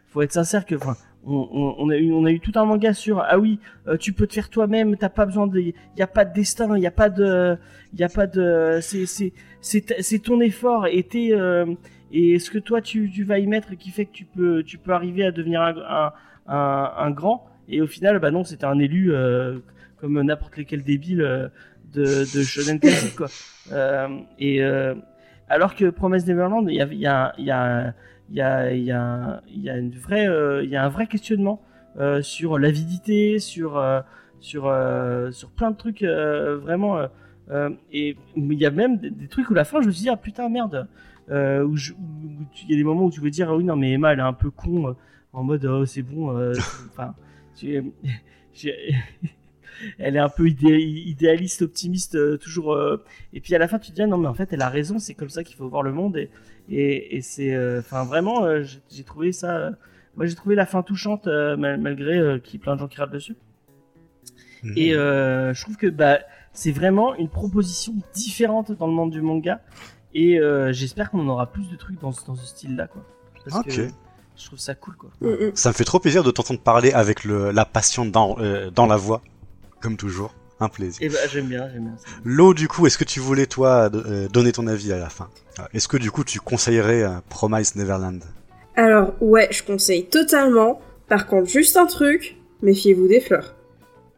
faut 0.08 0.22
être 0.22 0.32
sincère 0.32 0.64
que 0.64 0.74
enfin 0.76 0.96
on, 1.28 1.90
a 1.90 1.96
eu 1.96 2.12
on 2.12 2.24
a 2.24 2.30
eu 2.30 2.38
tout 2.38 2.52
un 2.54 2.64
manga 2.64 2.94
sur 2.94 3.20
ah 3.20 3.38
oui 3.38 3.58
euh, 3.88 3.96
tu 3.96 4.12
peux 4.12 4.26
te 4.28 4.34
faire 4.34 4.48
toi-même 4.48 4.96
t'as 4.96 5.08
pas 5.08 5.26
besoin 5.26 5.48
de 5.48 5.60
y 5.60 5.74
a 6.00 6.06
pas 6.06 6.24
de 6.24 6.32
destin 6.32 6.78
y 6.78 6.86
a 6.86 6.92
pas 6.92 7.10
de 7.10 7.58
y 7.94 8.04
a 8.04 8.08
pas 8.08 8.26
de 8.28 8.78
c'est 8.80 9.32
c'est 9.66 10.18
ton 10.20 10.40
effort 10.40 10.86
et 10.86 11.06
euh, 11.32 11.66
et 12.12 12.38
ce 12.38 12.50
que 12.50 12.58
toi 12.58 12.80
tu, 12.80 13.10
tu 13.10 13.24
vas 13.24 13.38
y 13.38 13.46
mettre 13.46 13.74
qui 13.74 13.90
fait 13.90 14.06
que 14.06 14.12
tu 14.12 14.24
peux 14.24 14.62
tu 14.62 14.78
peux 14.78 14.92
arriver 14.92 15.24
à 15.24 15.32
devenir 15.32 15.60
un, 15.60 15.74
un, 15.76 16.12
un, 16.46 16.92
un 16.96 17.10
grand? 17.10 17.48
Et 17.68 17.80
au 17.80 17.88
final 17.88 18.20
bah 18.20 18.30
non 18.30 18.44
c'était 18.44 18.66
un 18.66 18.78
élu 18.78 19.12
euh, 19.12 19.58
comme 19.96 20.22
n'importe 20.22 20.56
lequel 20.56 20.84
débile 20.84 21.20
euh, 21.20 21.48
de, 21.92 22.04
de 22.04 22.42
shonen 22.42 22.78
classique 22.78 23.16
quoi. 23.16 23.26
Et 24.38 24.62
alors 25.48 25.74
que 25.74 25.90
Promise 25.90 26.26
Neverland 26.26 26.66
il 26.68 26.76
y 26.76 26.80
a 26.80 26.86
il 26.92 27.00
y 27.00 27.06
a 27.06 27.34
y 27.38 27.50
a 27.50 27.94
y 28.30 28.40
a 28.40 28.72
y 28.72 28.90
a 28.92 29.42
y 29.48 29.70
a 29.70 29.76
une 29.76 29.90
vraie 29.90 30.28
il 30.62 30.70
y 30.70 30.76
a 30.76 30.84
un 30.84 30.88
vrai 30.88 31.08
questionnement 31.08 31.60
sur 32.20 32.58
l'avidité 32.58 33.40
sur 33.40 33.82
sur 34.38 34.72
sur 35.32 35.50
plein 35.50 35.72
de 35.72 35.76
trucs 35.76 36.04
vraiment 36.04 37.08
et 37.92 38.16
il 38.36 38.52
y 38.54 38.66
a 38.66 38.70
même 38.70 38.98
des, 38.98 39.10
des 39.10 39.28
trucs 39.28 39.48
où 39.50 39.54
la 39.54 39.64
fin 39.64 39.80
je 39.80 39.86
me 39.86 39.92
suis 39.92 40.02
dit 40.02 40.08
ah 40.08 40.16
putain 40.16 40.48
merde. 40.48 40.88
Euh, 41.28 41.64
où 41.64 41.76
il 41.76 42.70
y 42.70 42.74
a 42.74 42.76
des 42.76 42.84
moments 42.84 43.06
où 43.06 43.10
tu 43.10 43.20
veux 43.20 43.30
dire 43.30 43.50
ah 43.50 43.56
oui 43.56 43.64
non 43.64 43.74
mais 43.74 43.90
Emma 43.92 44.12
elle 44.12 44.20
est 44.20 44.22
un 44.22 44.32
peu 44.32 44.50
con 44.50 44.90
euh, 44.90 44.92
en 45.32 45.42
mode 45.42 45.64
oh 45.64 45.84
c'est 45.84 46.02
bon 46.02 46.36
euh, 46.36 46.54
enfin 46.92 47.14
tu- 47.56 47.82
elle 49.98 50.16
est 50.16 50.20
un 50.20 50.28
peu 50.28 50.48
idé- 50.48 50.78
idéaliste 50.80 51.62
optimiste 51.62 52.14
euh, 52.14 52.36
toujours 52.36 52.72
euh, 52.74 53.02
et 53.32 53.40
puis 53.40 53.54
à 53.54 53.58
la 53.58 53.68
fin 53.68 53.78
tu 53.78 53.90
te 53.90 53.96
dis 53.96 54.02
ah 54.02 54.06
non 54.06 54.18
mais 54.18 54.28
en 54.28 54.34
fait 54.34 54.52
elle 54.52 54.62
a 54.62 54.68
raison 54.68 54.98
c'est 54.98 55.14
comme 55.14 55.28
ça 55.28 55.42
qu'il 55.44 55.56
faut 55.56 55.68
voir 55.68 55.82
le 55.82 55.92
monde. 55.92 56.16
Et 56.16 56.30
et, 56.70 57.16
et 57.16 57.20
c'est 57.22 57.54
euh, 57.54 57.80
enfin 57.80 58.04
vraiment 58.04 58.44
euh, 58.44 58.62
j'ai 58.62 58.78
j'ai 58.90 59.02
trouvé 59.04 59.32
ça 59.32 59.56
euh, 59.56 59.70
moi 60.16 60.26
j'ai 60.26 60.34
trouvé 60.34 60.54
la 60.54 60.64
fin 60.66 60.82
touchante 60.82 61.26
euh, 61.26 61.56
mal- 61.56 61.80
malgré 61.80 62.18
euh, 62.18 62.38
qu'il 62.38 62.54
y 62.54 62.56
ait 62.56 62.62
plein 62.62 62.74
de 62.76 62.80
gens 62.80 62.88
qui 62.88 62.98
râlent 62.98 63.10
dessus. 63.10 63.36
Mhm. 64.62 64.72
et 64.76 64.94
euh, 64.94 65.52
je 65.54 65.60
trouve 65.62 65.76
que 65.76 65.86
bah, 65.88 66.20
c'est 66.56 66.72
vraiment 66.72 67.14
une 67.14 67.28
proposition 67.28 67.94
différente 68.14 68.72
dans 68.72 68.86
le 68.88 68.92
monde 68.92 69.10
du 69.12 69.20
manga. 69.22 69.60
Et 70.14 70.40
euh, 70.40 70.72
j'espère 70.72 71.10
qu'on 71.10 71.20
en 71.20 71.28
aura 71.28 71.46
plus 71.46 71.68
de 71.70 71.76
trucs 71.76 72.00
dans, 72.00 72.10
ce- 72.10 72.24
dans 72.26 72.34
ce 72.34 72.46
style-là. 72.46 72.86
Quoi. 72.88 73.02
Parce 73.44 73.58
Ok. 73.58 73.66
que 73.76 73.88
je 74.36 74.46
trouve 74.46 74.58
ça 74.58 74.74
cool. 74.74 74.96
Quoi. 74.96 75.10
Mm, 75.20 75.28
mm. 75.28 75.50
Ça 75.54 75.68
me 75.68 75.74
fait 75.74 75.84
trop 75.84 76.00
plaisir 76.00 76.24
de 76.24 76.30
t'entendre 76.30 76.60
parler 76.60 76.90
avec 76.92 77.24
le, 77.24 77.50
la 77.52 77.64
passion 77.64 78.04
dans, 78.06 78.36
euh, 78.38 78.70
dans 78.70 78.86
la 78.86 78.96
voix, 78.96 79.22
comme 79.80 79.96
toujours. 79.96 80.34
Un 80.58 80.70
plaisir. 80.70 81.02
Et 81.02 81.10
bah, 81.10 81.18
j'aime 81.30 81.48
bien, 81.48 81.68
j'aime 81.70 81.82
bien 81.84 81.96
ça. 81.98 82.06
Lo, 82.24 82.54
du 82.54 82.66
coup, 82.66 82.86
est-ce 82.86 82.96
que 82.96 83.04
tu 83.04 83.20
voulais, 83.20 83.44
toi, 83.44 83.90
euh, 83.92 84.26
donner 84.28 84.52
ton 84.52 84.66
avis 84.68 84.90
à 84.90 84.96
la 84.96 85.10
fin? 85.10 85.28
Est-ce 85.74 85.86
que, 85.86 85.98
du 85.98 86.10
coup, 86.10 86.24
tu 86.24 86.40
conseillerais 86.40 87.04
Promise 87.28 87.76
Neverland? 87.76 88.20
Alors, 88.74 89.12
ouais, 89.20 89.48
je 89.50 89.62
conseille 89.62 90.06
totalement. 90.06 90.80
Par 91.08 91.26
contre, 91.26 91.46
juste 91.50 91.76
un 91.76 91.84
truc, 91.84 92.38
méfiez-vous 92.62 93.06
des 93.06 93.20
fleurs. 93.20 93.54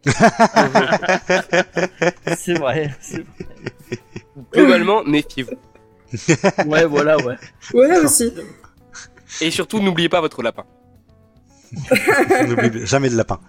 c'est 2.36 2.54
vrai. 2.54 2.94
c'est 3.00 3.24
Globalement, 4.52 5.02
méfiez-vous. 5.04 5.56
vrai. 6.12 6.66
Ouais, 6.66 6.86
voilà, 6.86 7.16
ouais. 7.18 7.36
Ouais, 7.74 7.98
aussi. 7.98 8.32
Et 9.40 9.50
surtout, 9.50 9.80
n'oubliez 9.80 10.08
pas 10.08 10.20
votre 10.20 10.42
lapin. 10.42 10.64
N'oublie 12.48 12.86
jamais 12.86 13.08
le 13.10 13.16
lapin. 13.16 13.40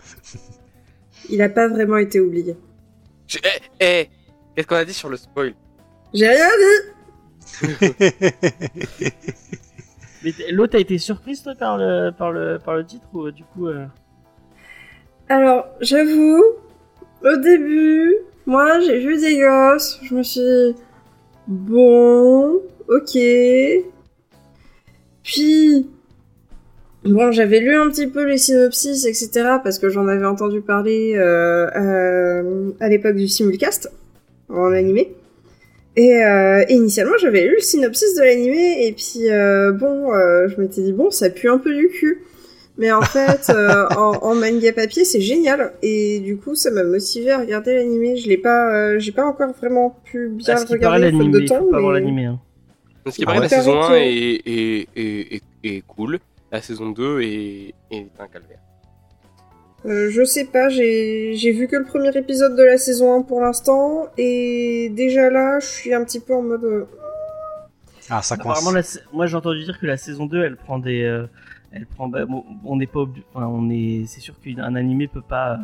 Il 1.30 1.42
a 1.42 1.50
pas 1.50 1.68
vraiment 1.68 1.98
été 1.98 2.20
oublié. 2.20 2.56
Je- 3.28 3.38
Eh, 3.44 3.62
eh, 3.80 4.10
qu'est-ce 4.56 4.68
qu'on 4.68 4.76
a 4.76 4.86
dit 4.86 4.94
sur 4.94 5.10
le 5.10 5.18
spoil? 5.18 5.54
J'ai 6.14 6.28
rien 6.28 6.50
dit 7.62 7.62
Mais 10.24 10.34
l'autre 10.52 10.76
a 10.76 10.80
été 10.80 10.98
surprise, 10.98 11.42
toi, 11.44 11.56
par 11.56 11.78
le, 11.78 12.12
par 12.12 12.32
le, 12.32 12.60
par 12.60 12.76
le 12.76 12.86
titre 12.86 13.06
ou 13.14 13.28
euh, 13.28 13.32
du 13.32 13.44
coup. 13.46 13.68
euh, 13.68 13.86
Alors, 15.30 15.68
j'avoue, 15.80 16.44
au 17.24 17.36
début, 17.38 18.16
moi, 18.46 18.80
j'ai 18.80 19.00
vu 19.00 19.20
des 19.20 19.40
gosses, 19.40 20.00
je 20.04 20.16
me 20.16 20.24
suis 20.24 20.42
dit, 20.42 20.76
bon, 21.48 22.62
ok. 22.88 23.18
Puis, 25.24 25.88
Bon, 27.06 27.32
j'avais 27.32 27.62
lu 27.62 27.74
un 27.76 27.90
petit 27.90 28.08
peu 28.08 28.26
les 28.26 28.38
synopsis, 28.38 29.06
etc., 29.06 29.30
parce 29.64 29.80
que 29.80 29.88
j'en 29.88 30.08
avais 30.08 30.26
entendu 30.26 30.60
parler 30.60 31.14
euh, 31.16 31.70
euh, 31.74 32.72
à 32.82 32.90
l'époque 32.90 33.16
du 33.16 33.30
simulcast 33.30 33.90
en 34.50 34.74
animé. 34.74 35.16
Et, 35.96 36.22
euh, 36.24 36.64
initialement, 36.68 37.16
j'avais 37.18 37.46
lu 37.46 37.56
le 37.56 37.62
synopsis 37.62 38.16
de 38.16 38.22
l'animé, 38.22 38.86
et 38.86 38.92
puis 38.92 39.30
bon, 39.80 40.12
je 40.48 40.60
m'étais 40.60 40.82
dit 40.82 40.92
bon, 40.92 41.10
ça 41.10 41.30
pue 41.30 41.50
un 41.50 41.58
peu 41.58 41.74
du 41.74 41.88
cul. 41.88 42.22
Mais 42.80 42.92
en 42.94 43.02
fait, 43.02 43.50
euh, 43.50 43.88
en, 43.98 44.14
en 44.22 44.36
manga 44.36 44.72
papier, 44.74 45.04
c'est 45.04 45.20
génial, 45.22 45.74
et 45.82 46.20
du 46.22 46.38
coup, 46.38 46.56
ça 46.56 46.72
m'a 46.72 46.84
motivé 46.84 47.30
à 47.32 47.40
regarder 47.40 47.76
l'animé. 47.76 48.16
Je 48.16 48.28
l'ai 48.30 48.38
pas, 48.38 48.74
euh, 48.74 49.00
j'ai 49.00 49.12
pas 49.12 49.26
encore 49.26 49.52
vraiment 49.54 50.00
pu 50.06 50.30
bien 50.30 50.56
le 50.56 50.62
regarder 50.62 51.12
faute 51.12 51.20
l'animé, 51.20 51.34
de 51.34 51.40
il 51.42 51.48
faut 51.50 51.56
temps. 51.56 51.68
pas 51.70 51.80
voir 51.82 51.94
mais- 51.94 52.00
l'animé. 52.00 52.26
Hein. 52.26 52.40
Ce 53.08 53.16
qui 53.16 53.24
Ah 53.24 53.26
paraît, 53.28 53.38
ouais. 53.40 53.44
la 53.44 53.50
saison 53.50 53.78
1 53.78 53.82
Paraît 53.82 54.00
que- 54.00 54.06
est, 54.06 54.42
est, 54.46 54.88
est, 54.96 55.36
est, 55.36 55.76
est 55.78 55.84
cool. 55.88 56.20
La 56.52 56.62
saison 56.62 56.90
2 56.92 57.22
est, 57.22 57.74
est 57.92 58.08
un 58.20 58.28
calvaire. 58.28 58.60
Euh, 59.86 60.10
je 60.12 60.24
sais 60.24 60.46
pas, 60.46 60.70
j'ai 60.70 61.34
vu 61.52 61.68
que 61.68 61.76
le 61.76 61.86
premier 61.86 62.16
épisode 62.18 62.56
de 62.56 62.64
la 62.64 62.78
saison 62.78 63.14
1 63.14 63.22
pour 63.24 63.42
l'instant, 63.42 64.08
et 64.18 64.90
déjà 64.94 65.30
là, 65.30 65.60
je 65.60 65.68
suis 65.68 65.94
un 65.94 66.04
petit 66.04 66.20
peu 66.20 66.34
en 66.34 66.42
mode... 66.42 66.64
euh, 66.66 66.86
Ah, 68.10 68.22
ça 68.22 68.36
coince. 68.38 68.58
Apparemment, 68.58 68.72
la 68.72 68.84
sa- 68.84 69.00
moi 69.14 69.26
j'ai 69.28 69.36
entendu 69.36 69.64
dire 69.64 69.80
que 69.80 69.86
la 69.86 69.98
saison 69.98 70.26
2 70.26 70.44
elle 70.44 70.58
prend 70.58 70.80
des. 70.80 71.04
Euh, 71.72 71.76
elle 71.78 71.86
prend. 71.86 72.08
bah, 72.08 72.26
bon, 72.26 72.44
on 72.66 72.76
n'est 72.78 72.88
pas. 72.88 73.06
Enfin, 73.34 73.48
on 73.48 73.70
est. 73.70 74.06
C'est 74.08 74.20
sûr 74.22 74.40
qu'un 74.40 74.76
animé 74.76 75.08
peut 75.08 75.22
pas. 75.22 75.60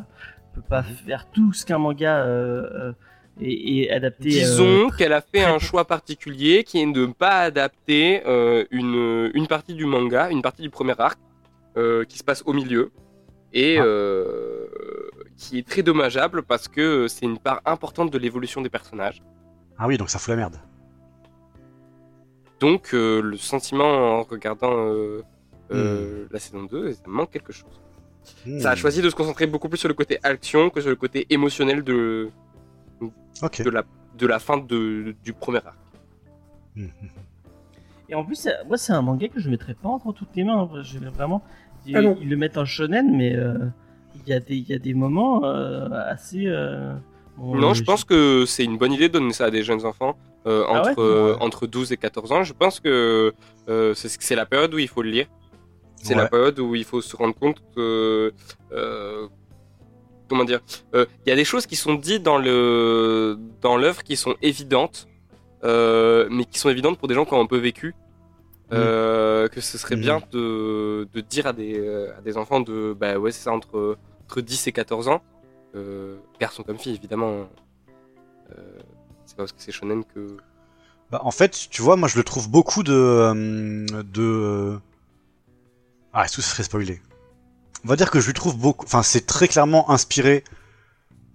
peut 0.54 0.62
pas 0.62 0.82
Mhm. 0.84 0.96
faire 1.06 1.28
tout 1.32 1.52
ce 1.54 1.66
qu'un 1.66 1.78
manga 1.80 2.24
euh, 2.24 2.70
euh, 2.74 2.94
et, 3.42 3.82
et 3.84 3.92
adapter. 3.92 4.30
Disons 4.30 4.88
euh, 4.88 4.90
qu'elle 4.98 5.12
a 5.14 5.20
fait 5.22 5.44
un 5.44 5.60
choix 5.60 5.84
particulier 5.86 6.64
qui 6.64 6.80
est 6.82 6.90
de 6.92 7.06
ne 7.06 7.12
pas 7.12 7.40
adapter 7.42 8.22
euh, 8.26 8.64
une, 8.72 9.32
une 9.34 9.48
partie 9.48 9.74
du 9.74 9.86
manga, 9.86 10.30
une 10.30 10.42
partie 10.42 10.62
du 10.62 10.70
premier 10.70 10.94
arc, 10.98 11.20
euh, 11.76 12.06
qui 12.06 12.18
se 12.18 12.24
passe 12.24 12.42
au 12.46 12.54
milieu, 12.54 12.92
et 13.52 13.78
Ah. 13.80 13.84
euh, 13.84 14.68
qui 15.36 15.58
est 15.60 15.68
très 15.68 15.84
dommageable 15.84 16.44
parce 16.44 16.70
que 16.70 17.10
c'est 17.10 17.26
une 17.26 17.38
part 17.38 17.62
importante 17.66 18.10
de 18.10 18.18
l'évolution 18.18 18.62
des 18.62 18.70
personnages. 18.70 19.22
Ah 19.78 19.88
oui, 19.88 19.98
donc 19.98 20.10
ça 20.10 20.20
fout 20.20 20.30
la 20.30 20.38
merde. 20.38 20.56
Donc 22.62 22.94
euh, 22.94 23.22
le 23.22 23.36
sentiment 23.38 24.20
en 24.20 24.24
regardant 24.24 24.72
euh, 24.74 25.22
Hmm. 25.70 25.74
euh, 25.76 26.28
la 26.32 26.40
saison 26.40 26.64
2, 26.64 26.94
ça 26.94 27.02
me 27.08 27.14
manque 27.14 27.32
quelque 27.32 27.52
chose. 27.54 27.70
Hmm. 28.46 28.60
Ça 28.60 28.72
a 28.72 28.76
choisi 28.76 29.02
de 29.02 29.10
se 29.10 29.16
concentrer 29.16 29.48
beaucoup 29.48 29.70
plus 29.70 29.78
sur 29.78 29.88
le 29.90 29.94
côté 29.96 30.20
action 30.24 30.70
que 30.70 30.82
sur 30.82 30.90
le 30.90 30.96
côté 30.96 31.26
émotionnel 31.30 31.84
de, 31.84 32.30
de, 33.02 33.70
la, 33.70 33.84
de 34.18 34.28
la 34.28 34.40
fin 34.40 34.58
de, 34.58 35.16
du 35.24 35.34
premier 35.34 35.60
arc. 35.66 35.78
Hmm. 36.76 36.88
Et 38.10 38.16
en 38.16 38.24
plus, 38.24 38.48
moi 38.68 38.78
c'est 38.78 38.94
un 38.94 39.02
manga 39.02 39.28
que 39.28 39.40
je 39.40 39.50
mettrais 39.50 39.74
pas 39.74 39.90
entre 39.90 40.12
toutes 40.14 40.36
les 40.36 40.44
mains. 40.44 40.70
hein, 40.72 40.82
Je, 40.84 41.00
vraiment. 41.10 41.42
Ils, 41.88 41.98
Ah 41.98 42.02
ils 42.22 42.30
le 42.30 42.36
mettent 42.38 42.58
en 42.58 42.66
shonen, 42.66 43.16
mais 43.16 43.36
euh, 43.36 43.58
il 44.16 44.30
y, 44.30 44.34
a 44.34 44.40
des- 44.40 44.56
il 44.58 44.68
y 44.70 44.74
a 44.74 44.80
des 44.80 44.94
moments 44.94 45.44
euh, 45.46 45.88
assez. 46.08 46.46
euh, 46.48 46.94
bon, 47.38 47.56
Non, 47.56 47.72
euh, 47.72 47.74
je 47.74 47.84
pense 47.84 48.04
que 48.04 48.46
c'est 48.48 48.64
une 48.64 48.78
bonne 48.78 48.94
idée 48.94 49.08
de 49.08 49.14
donner 49.14 49.34
ça 49.34 49.46
à 49.46 49.52
des 49.52 49.64
jeunes 49.64 49.86
enfants 49.86 50.18
euh, 50.48 50.64
Ah 50.68 50.82
ouais? 50.84 50.90
entre, 50.92 51.02
euh, 51.02 51.36
entre 51.42 51.68
12 51.68 51.92
et 51.92 51.98
14 51.98 52.32
ans. 52.32 52.44
Je 52.44 52.54
pense 52.54 52.80
que 52.80 53.34
euh, 53.70 53.94
c'est 53.96 54.10
c'est 54.22 54.36
la 54.36 54.46
période 54.46 54.74
où 54.74 54.80
il 54.80 54.88
faut 54.88 55.02
le 55.04 55.10
lire. 55.12 55.28
C'est 56.06 56.14
la 56.16 56.28
période 56.30 56.60
où 56.60 56.76
il 56.76 56.84
faut 56.86 57.02
se 57.02 57.16
rendre 57.16 57.36
compte 57.36 57.62
que. 57.76 58.34
euh, 58.72 59.28
comment 60.30 60.44
dire 60.44 60.60
euh, 60.96 61.06
Il 61.26 61.30
y 61.30 61.34
a 61.34 61.36
des 61.36 61.46
choses 61.46 61.66
qui 61.68 61.76
sont 61.76 61.96
dites 61.96 62.24
dans 62.24 62.38
le 62.38 63.38
dans 63.62 63.78
l'œuvre 63.78 64.04
qui 64.04 64.16
sont 64.16 64.36
évidentes, 64.42 65.08
euh, 65.64 66.28
mais 66.32 66.46
qui 66.46 66.60
sont 66.60 66.70
évidentes 66.70 66.98
pour 67.00 67.08
des 67.08 67.14
gens 67.16 67.26
qui 67.26 67.34
ont 67.34 67.42
un 67.42 67.46
peu 67.48 67.58
vécu. 67.58 67.96
Euh, 68.74 69.48
que 69.48 69.62
ce 69.62 69.78
serait 69.78 69.96
Mhm. 69.96 70.02
bien 70.02 70.22
de, 70.32 71.08
de 71.14 71.22
dire 71.22 71.46
à 71.46 71.54
des, 71.54 71.78
à 72.18 72.22
des 72.22 72.36
enfants 72.36 72.62
de 72.62 72.96
bah 73.00 73.18
ouais 73.20 73.32
c'est 73.32 73.44
ça 73.44 73.52
entre, 73.52 73.96
entre 74.26 74.42
10 74.42 74.66
et 74.68 74.72
14 74.72 75.08
ans 75.08 75.22
euh, 75.76 76.16
garçon 76.40 76.64
comme 76.64 76.80
fille 76.80 76.96
évidemment 76.96 77.48
euh, 78.52 78.80
c'est 79.28 79.36
pas 79.38 79.44
parce 79.44 79.52
que 79.52 79.62
c'est 79.62 79.72
shonen 79.72 80.04
que 80.04 80.38
Bah, 81.12 81.22
en 81.24 81.30
fait, 81.32 81.68
tu 81.70 81.84
vois, 81.84 81.96
moi 81.96 82.08
je 82.08 82.18
le 82.18 82.24
trouve 82.24 82.50
beaucoup 82.50 82.82
de. 82.82 83.86
de... 84.02 84.80
Ah, 86.16 86.26
tout 86.28 86.42
se 86.42 86.50
serait 86.50 86.64
spoilé. 86.64 87.02
On 87.84 87.90
va 87.90 87.96
dire 87.98 88.10
que 88.10 88.20
je 88.20 88.26
lui 88.28 88.34
trouve 88.34 88.58
beaucoup. 88.58 88.86
Enfin, 88.86 89.04
c'est 89.04 89.26
très 89.28 89.48
clairement 89.48 89.92
inspiré 89.92 90.44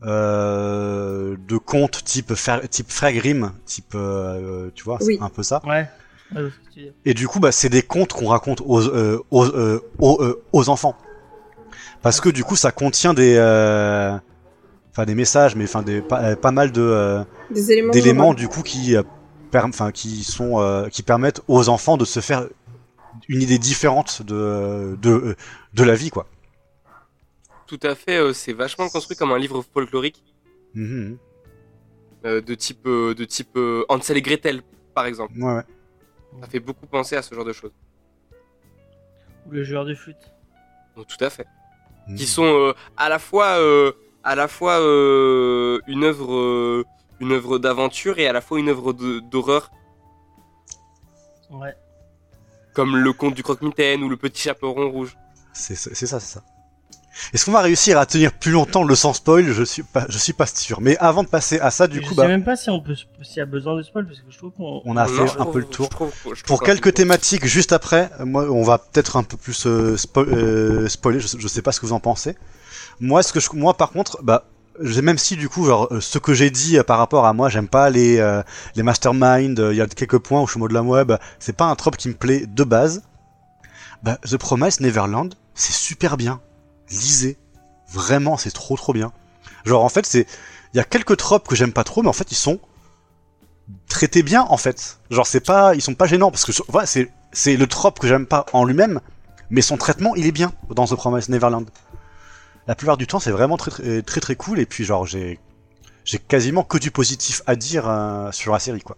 euh, 0.02 1.36
de 1.46 1.56
contes 1.58 2.02
type, 2.04 2.32
Fer- 2.34 2.66
type 2.68 2.90
Frère 2.90 3.12
Grimm, 3.12 3.52
type. 3.66 3.92
euh, 3.94 4.70
tu 4.74 4.84
vois, 4.84 4.98
Oui. 5.02 5.16
c'est 5.18 5.24
un 5.24 5.28
peu 5.28 5.42
ça. 5.42 5.60
Ouais. 5.66 5.88
Et 7.04 7.12
du 7.14 7.26
coup, 7.28 7.40
bah, 7.40 7.52
c'est 7.52 7.68
des 7.68 7.82
contes 7.82 8.12
qu'on 8.12 8.28
raconte 8.28 8.62
aux, 8.64 8.80
euh, 8.80 9.20
aux, 9.30 9.44
euh, 9.46 9.82
aux, 9.98 10.22
euh, 10.22 10.42
aux 10.52 10.68
enfants. 10.68 10.96
Parce 12.02 12.20
que 12.20 12.28
du 12.28 12.44
coup, 12.44 12.56
ça 12.56 12.72
contient 12.72 13.14
des. 13.14 13.36
euh, 13.38 14.16
Enfin, 14.92 15.04
des 15.04 15.14
messages, 15.14 15.54
mais 15.54 15.64
enfin, 15.64 15.82
des, 15.82 16.00
pas, 16.00 16.20
euh, 16.20 16.36
pas 16.36 16.50
mal 16.50 16.72
de. 16.72 16.80
euh, 16.82 17.22
Des 17.50 17.70
éléments... 17.70 17.92
d'éléments 17.92 18.34
du 18.34 18.48
coup 18.48 18.62
qui 18.62 18.96
euh, 18.96 19.02
enfin 19.54 19.92
qui 19.92 20.24
sont 20.24 20.60
euh, 20.60 20.88
qui 20.88 21.04
permettent 21.04 21.42
aux 21.46 21.68
enfants 21.68 21.96
de 21.96 22.04
se 22.04 22.18
faire 22.18 22.48
une 23.28 23.42
idée 23.42 23.58
différente 23.58 24.22
de 24.22 24.96
de 25.00 25.36
de 25.74 25.84
la 25.84 25.94
vie 25.94 26.10
quoi. 26.10 26.26
tout 27.66 27.80
à 27.82 27.94
fait 27.94 28.16
euh, 28.18 28.32
c'est 28.32 28.52
vachement 28.52 28.88
construit 28.88 29.16
comme 29.16 29.32
un 29.32 29.38
livre 29.38 29.62
folklorique 29.74 30.22
Mhm. 30.74 31.18
euh, 32.24 32.40
de 32.40 32.54
type 32.54 32.86
euh, 32.86 33.14
de 33.14 33.24
type 33.24 33.56
euh, 33.56 33.84
Hansel 33.88 34.16
et 34.16 34.22
Gretel 34.22 34.62
par 34.94 35.06
exemple 35.06 35.34
Ouais, 35.38 35.54
ouais. 35.54 35.62
ça 36.40 36.46
fait 36.48 36.60
beaucoup 36.60 36.86
penser 36.86 37.16
à 37.16 37.22
ce 37.22 37.34
genre 37.34 37.44
de 37.44 37.52
choses 37.52 37.72
Ou 39.46 39.50
le 39.52 39.64
joueur 39.64 39.84
de 39.84 39.94
flûte. 39.94 40.24
Donc, 40.96 41.06
tout 41.08 41.24
à 41.24 41.30
fait 41.30 41.46
Mhm. 42.08 42.16
qui 42.16 42.26
sont 42.26 42.44
euh, 42.44 42.72
à 42.96 43.08
la 43.08 43.18
fois 43.18 43.58
euh, 43.58 43.92
à 44.24 44.34
la 44.34 44.48
fois 44.48 44.78
euh, 44.80 45.78
une 45.86 46.04
œuvre 46.04 46.34
euh, 46.34 46.84
une 47.20 47.32
œuvre 47.32 47.58
d'aventure 47.58 48.18
et 48.18 48.26
à 48.28 48.32
la 48.32 48.40
fois 48.40 48.58
une 48.58 48.68
œuvre 48.68 48.92
d'horreur 48.92 49.70
Ouais. 51.50 51.74
Comme 52.74 52.96
le 52.96 53.12
conte 53.12 53.34
du 53.34 53.42
croque-mitaine 53.42 54.02
ou 54.02 54.08
le 54.08 54.16
petit 54.16 54.42
chaperon 54.42 54.90
rouge 54.90 55.16
C'est 55.52 55.74
ça, 55.74 55.90
c'est 55.92 56.06
ça. 56.06 56.42
Est-ce 57.34 57.44
qu'on 57.44 57.52
va 57.52 57.60
réussir 57.60 57.98
à 57.98 58.06
tenir 58.06 58.32
plus 58.32 58.52
longtemps 58.52 58.84
le 58.84 58.94
sans 58.94 59.12
spoil? 59.12 59.44
Je 59.52 59.64
suis 59.64 59.82
pas 59.82 60.06
je 60.08 60.16
suis 60.16 60.32
pas 60.32 60.46
sûr. 60.46 60.80
Mais 60.80 60.96
avant 60.98 61.22
de 61.24 61.28
passer 61.28 61.58
à 61.58 61.70
ça, 61.72 61.86
du 61.88 62.00
coup, 62.00 62.10
je 62.10 62.14
bah, 62.14 62.22
sais 62.22 62.28
même 62.28 62.44
pas 62.44 62.54
si 62.56 62.70
on 62.70 62.80
peut, 62.80 62.94
s'il 63.22 63.36
y 63.38 63.40
a 63.40 63.46
besoin 63.46 63.76
de 63.76 63.82
spoil 63.82 64.06
parce 64.06 64.20
que 64.20 64.30
je 64.30 64.38
trouve 64.38 64.52
qu'on. 64.52 64.80
on 64.84 64.96
a 64.96 65.06
Non, 65.06 65.12
fait 65.12 65.26
je 65.26 65.32
un 65.32 65.36
trouve- 65.42 65.52
peu 65.52 65.58
le 65.58 65.64
tour. 65.66 65.86
je 65.90 65.96
trouve- 65.96 66.12
je 66.24 66.24
trouve 66.28 66.42
Pour 66.46 66.62
quelques 66.62 66.94
thématiques 66.94 67.44
juste 67.46 67.72
après, 67.72 68.10
moi, 68.24 68.44
on 68.50 68.62
va 68.62 68.78
peut-être 68.78 69.16
un 69.16 69.24
peu 69.24 69.36
plus 69.36 69.66
euh, 69.66 69.96
spo- 69.96 70.24
euh, 70.26 70.88
spoiler. 70.88 71.18
Je, 71.20 71.36
je 71.36 71.48
sais 71.48 71.62
pas 71.62 71.72
ce 71.72 71.80
que 71.80 71.86
vous 71.86 71.92
en 71.92 72.00
pensez. 72.00 72.36
Moi, 73.00 73.22
ce 73.24 73.32
que 73.32 73.40
je, 73.40 73.48
moi, 73.54 73.74
par 73.76 73.90
contre, 73.90 74.22
bah, 74.22 74.44
même 74.80 75.18
si 75.18 75.36
du 75.36 75.48
coup, 75.48 75.68
euh, 75.68 76.00
ce 76.00 76.18
que 76.18 76.34
j'ai 76.34 76.50
dit 76.50 76.78
euh, 76.78 76.82
par 76.82 76.98
rapport 76.98 77.26
à 77.26 77.32
moi, 77.32 77.48
j'aime 77.48 77.68
pas 77.68 77.90
les 77.90 78.18
euh, 78.18 78.42
les 78.76 78.82
mastermind. 78.82 79.58
Il 79.70 79.76
y 79.76 79.80
a 79.80 79.86
quelques 79.86 80.18
points 80.18 80.40
où 80.42 80.46
je 80.46 80.52
suis 80.52 80.58
en 80.58 80.62
mode 80.62 80.72
la 80.72 80.82
web. 80.82 81.12
C'est 81.38 81.56
pas 81.56 81.66
un 81.66 81.74
trope 81.76 81.96
qui 81.96 82.08
me 82.08 82.14
plaît 82.14 82.46
de 82.46 82.64
base. 82.64 83.02
Bah, 84.02 84.18
The 84.28 84.36
Promise 84.36 84.80
Neverland, 84.80 85.34
c'est 85.54 85.74
super 85.74 86.16
bien. 86.16 86.40
Lisez, 86.90 87.36
vraiment, 87.92 88.36
c'est 88.36 88.50
trop 88.50 88.76
trop 88.76 88.92
bien. 88.92 89.12
Genre, 89.64 89.84
en 89.84 89.88
fait, 89.88 90.06
c'est 90.06 90.26
il 90.72 90.76
y 90.76 90.80
a 90.80 90.84
quelques 90.84 91.16
tropes 91.16 91.48
que 91.48 91.56
j'aime 91.56 91.72
pas 91.72 91.84
trop, 91.84 92.02
mais 92.02 92.08
en 92.08 92.14
fait, 92.14 92.30
ils 92.32 92.36
sont 92.36 92.60
traités 93.88 94.22
bien 94.22 94.46
en 94.48 94.56
fait. 94.56 94.98
Genre 95.10 95.26
c'est 95.26 95.40
pas, 95.40 95.74
ils 95.74 95.82
sont 95.82 95.94
pas 95.94 96.06
gênants 96.06 96.30
parce 96.30 96.44
que 96.44 96.52
voilà, 96.68 96.86
c'est 96.86 97.56
le 97.56 97.66
trope 97.66 97.98
que 97.98 98.08
j'aime 98.08 98.26
pas 98.26 98.46
en 98.52 98.64
lui-même, 98.64 99.00
mais 99.50 99.62
son 99.62 99.76
traitement 99.76 100.14
il 100.16 100.26
est 100.26 100.32
bien 100.32 100.52
dans 100.70 100.86
The 100.86 100.94
Promised 100.94 101.30
Neverland. 101.30 101.68
La 102.70 102.76
plupart 102.76 102.96
du 102.96 103.08
temps 103.08 103.18
c'est 103.18 103.32
vraiment 103.32 103.56
très 103.56 103.72
très 103.72 104.00
très 104.02 104.20
très 104.20 104.36
cool 104.36 104.60
et 104.60 104.64
puis 104.64 104.84
genre 104.84 105.04
j'ai 105.04 105.40
j'ai 106.04 106.18
quasiment 106.20 106.62
que 106.62 106.78
du 106.78 106.92
positif 106.92 107.42
à 107.48 107.56
dire 107.56 107.88
euh, 107.88 108.30
sur 108.30 108.52
la 108.52 108.60
série 108.60 108.80
quoi. 108.80 108.96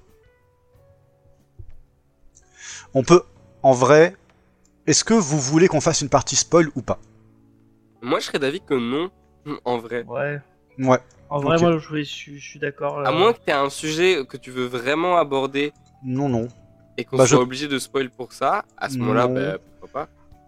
On 2.93 3.03
peut 3.03 3.23
en 3.63 3.73
vrai, 3.73 4.15
est-ce 4.87 5.05
que 5.05 5.15
vous 5.15 5.41
voulez 5.41 5.69
qu'on 5.69 5.81
fasse 5.81 6.03
une 6.03 6.11
partie 6.11 6.37
spoil 6.37 6.69
ou 6.75 6.83
pas? 6.83 6.99
Moi 8.03 8.21
je 8.21 8.27
serais 8.27 8.39
d'avis 8.39 8.61
que 8.61 8.75
non 8.75 9.11
en 9.65 9.79
vrai 9.79 10.03
Ouais. 10.07 10.39
Ouais. 10.79 10.99
En 11.31 11.39
vrai, 11.41 11.59
moi, 11.59 11.73
je, 11.73 11.79
je 11.79 12.03
suis, 12.03 12.39
je 12.39 12.47
suis 12.51 12.59
d'accord. 12.59 12.99
à 13.07 13.09
euh, 13.11 13.13
moins 13.19 13.33
que 13.33 13.39
tu 13.39 13.49
aies 13.49 13.55
un 13.55 13.71
sujet 13.71 14.27
que 14.29 14.37
tu 14.37 14.51
veux 14.51 14.67
vraiment 14.67 15.17
aborder 15.17 15.73
Non 16.05 16.29
non. 16.29 16.47
et 16.99 17.07
qu'on 17.07 17.17
Bah, 17.17 17.27
soit 17.27 17.39
je- 17.39 17.43
obligé 17.43 17.69
de 17.69 17.79
spoil 17.79 18.11
pour 18.11 18.35
ça 18.35 18.67
à 18.77 18.91
ce 18.91 18.99
moment-là 18.99 19.29
bah, 19.29 19.57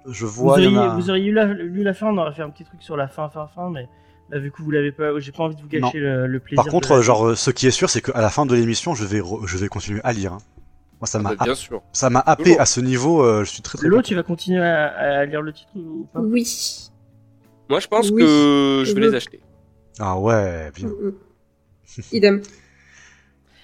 Je 0.07 0.27
Vous 0.27 0.43
vois. 0.45 0.53
auriez, 0.55 0.67
en 0.69 0.77
a- 0.77 0.95
vous 0.95 1.11
auriez 1.11 1.27
eu 1.31 1.33
la, 1.33 1.47
lu 1.47 1.83
la 1.83 1.95
fin, 1.95 2.09
on 2.09 2.19
aurait 2.19 2.35
fait 2.35 2.43
un 2.43 2.51
petit 2.51 2.65
truc 2.65 2.83
sur 2.83 2.97
la 2.97 3.09
fin, 3.09 3.29
fin, 3.31 3.47
fin, 3.47 3.71
mais 3.71 3.89
là, 4.31 4.39
vu 4.39 4.51
que 4.51 4.61
vous 4.63 4.71
l'avez 4.71 4.93
pas, 4.93 5.19
j'ai 5.19 5.33
pas 5.33 5.45
envie 5.45 5.57
de 5.57 5.63
vous 5.63 5.69
gâcher 5.69 5.99
le, 5.99 6.27
le 6.27 6.41
plaisir. 6.41 6.63
Par 6.63 6.71
contre, 6.71 6.95
la- 6.95 7.01
genre, 7.03 7.29
euh, 7.29 7.35
ce 7.35 7.51
qui 7.51 7.67
est 7.67 7.71
sûr, 7.71 7.89
c'est 7.89 8.01
qu'à 8.03 8.21
la 8.21 8.31
fin 8.31 8.45
de 8.47 8.55
l'émission, 8.55 8.95
je 8.95 9.05
vais, 9.05 9.21
re- 9.21 9.47
je 9.47 9.57
vais 9.57 9.69
continuer 9.69 10.01
à 10.05 10.13
lire. 10.13 10.35
hein. 10.35 10.39
Moi, 11.01 11.07
ça 11.07 11.19
Ah, 11.19 11.23
m'a, 11.23 11.35
bah, 11.35 11.45
bien 11.45 11.55
sûr 11.55 11.83
ça 11.93 12.09
m'a 12.11 12.21
happé 12.21 12.59
à 12.59 12.67
ce 12.67 12.81
niveau. 12.81 13.23
euh, 13.23 13.45
je 13.45 13.51
suis 13.51 13.63
très 13.63 13.79
content. 13.79 14.03
tu 14.03 14.15
vas 14.15 14.23
continuer 14.23 14.61
à, 14.63 14.87
à 15.21 15.25
lire 15.27 15.43
le 15.43 15.53
titre 15.53 15.71
ou 15.75 16.07
pas? 16.13 16.21
Oui. 16.21 16.47
moi 17.69 17.81
je 17.81 17.89
pense 17.89 18.11
Oui. 18.11 18.23
que 18.23 18.83
je 18.87 18.95
vais 18.95 19.01
les 19.01 19.15
acheter 19.15 19.41
Ah 19.99 20.19
ouais, 20.19 20.71
bien. 20.75 20.89
Mm, 20.89 21.09
mm. 21.09 22.03
Idem. 22.13 22.43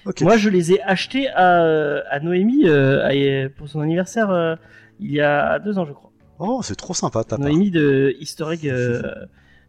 Ok. 0.05 0.21
Moi, 0.21 0.35
je 0.37 0.49
les 0.49 0.73
ai 0.73 0.81
achetés 0.81 1.29
à, 1.29 1.61
à 2.09 2.19
Noémie 2.21 2.67
euh, 2.67 3.05
à- 3.05 3.49
pour 3.49 3.69
son 3.69 3.81
anniversaire 3.81 4.31
euh, 4.31 4.55
il 4.99 5.11
y 5.11 5.21
a 5.21 5.59
deux 5.59 5.77
ans, 5.77 5.85
je 5.85 5.93
crois. 5.93 6.10
Oh, 6.43 6.61
c'est 6.63 6.75
trop 6.75 6.93
sympa, 6.93 7.23
ta 7.23 7.35
On 7.35 7.39
part. 7.39 7.47
a 7.47 7.51
mis 7.51 7.69
de 7.71 8.15
easter 8.19 8.45
egg 8.51 8.67
euh, 8.67 9.01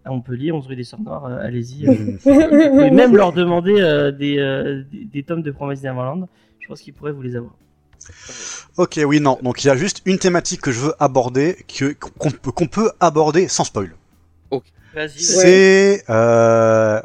à 0.04 0.10
Montpellier, 0.10 0.52
11 0.52 0.66
rue 0.66 0.76
des 0.76 0.84
Sœurs 0.84 1.00
Noires, 1.00 1.26
euh, 1.26 1.38
allez-y. 1.40 1.86
euh. 1.86 1.94
Vous 2.24 2.70
pouvez 2.70 2.90
même 2.90 3.14
leur 3.14 3.32
demander 3.32 3.74
euh, 3.80 4.10
des, 4.10 4.38
euh, 4.38 4.82
des, 4.90 5.04
des 5.04 5.22
tomes 5.22 5.42
de 5.42 5.50
Promise 5.50 5.82
Neverland. 5.82 6.26
Je 6.60 6.68
pense 6.68 6.80
qu'ils 6.80 6.94
pourraient 6.94 7.12
vous 7.12 7.22
les 7.22 7.36
avoir. 7.36 7.52
Ok, 8.78 8.98
oui, 9.06 9.20
non. 9.20 9.38
Donc 9.42 9.62
il 9.64 9.66
y 9.66 9.70
a 9.70 9.76
juste 9.76 10.00
une 10.06 10.18
thématique 10.18 10.60
que 10.60 10.72
je 10.72 10.80
veux 10.80 10.94
aborder, 10.98 11.58
que 11.68 11.92
qu'on 11.92 12.30
peut, 12.30 12.50
qu'on 12.52 12.66
peut 12.66 12.90
aborder 13.00 13.48
sans 13.48 13.64
spoil. 13.64 13.94
Vas-y. 14.94 15.20
C'est 15.20 16.04
euh, 16.10 17.00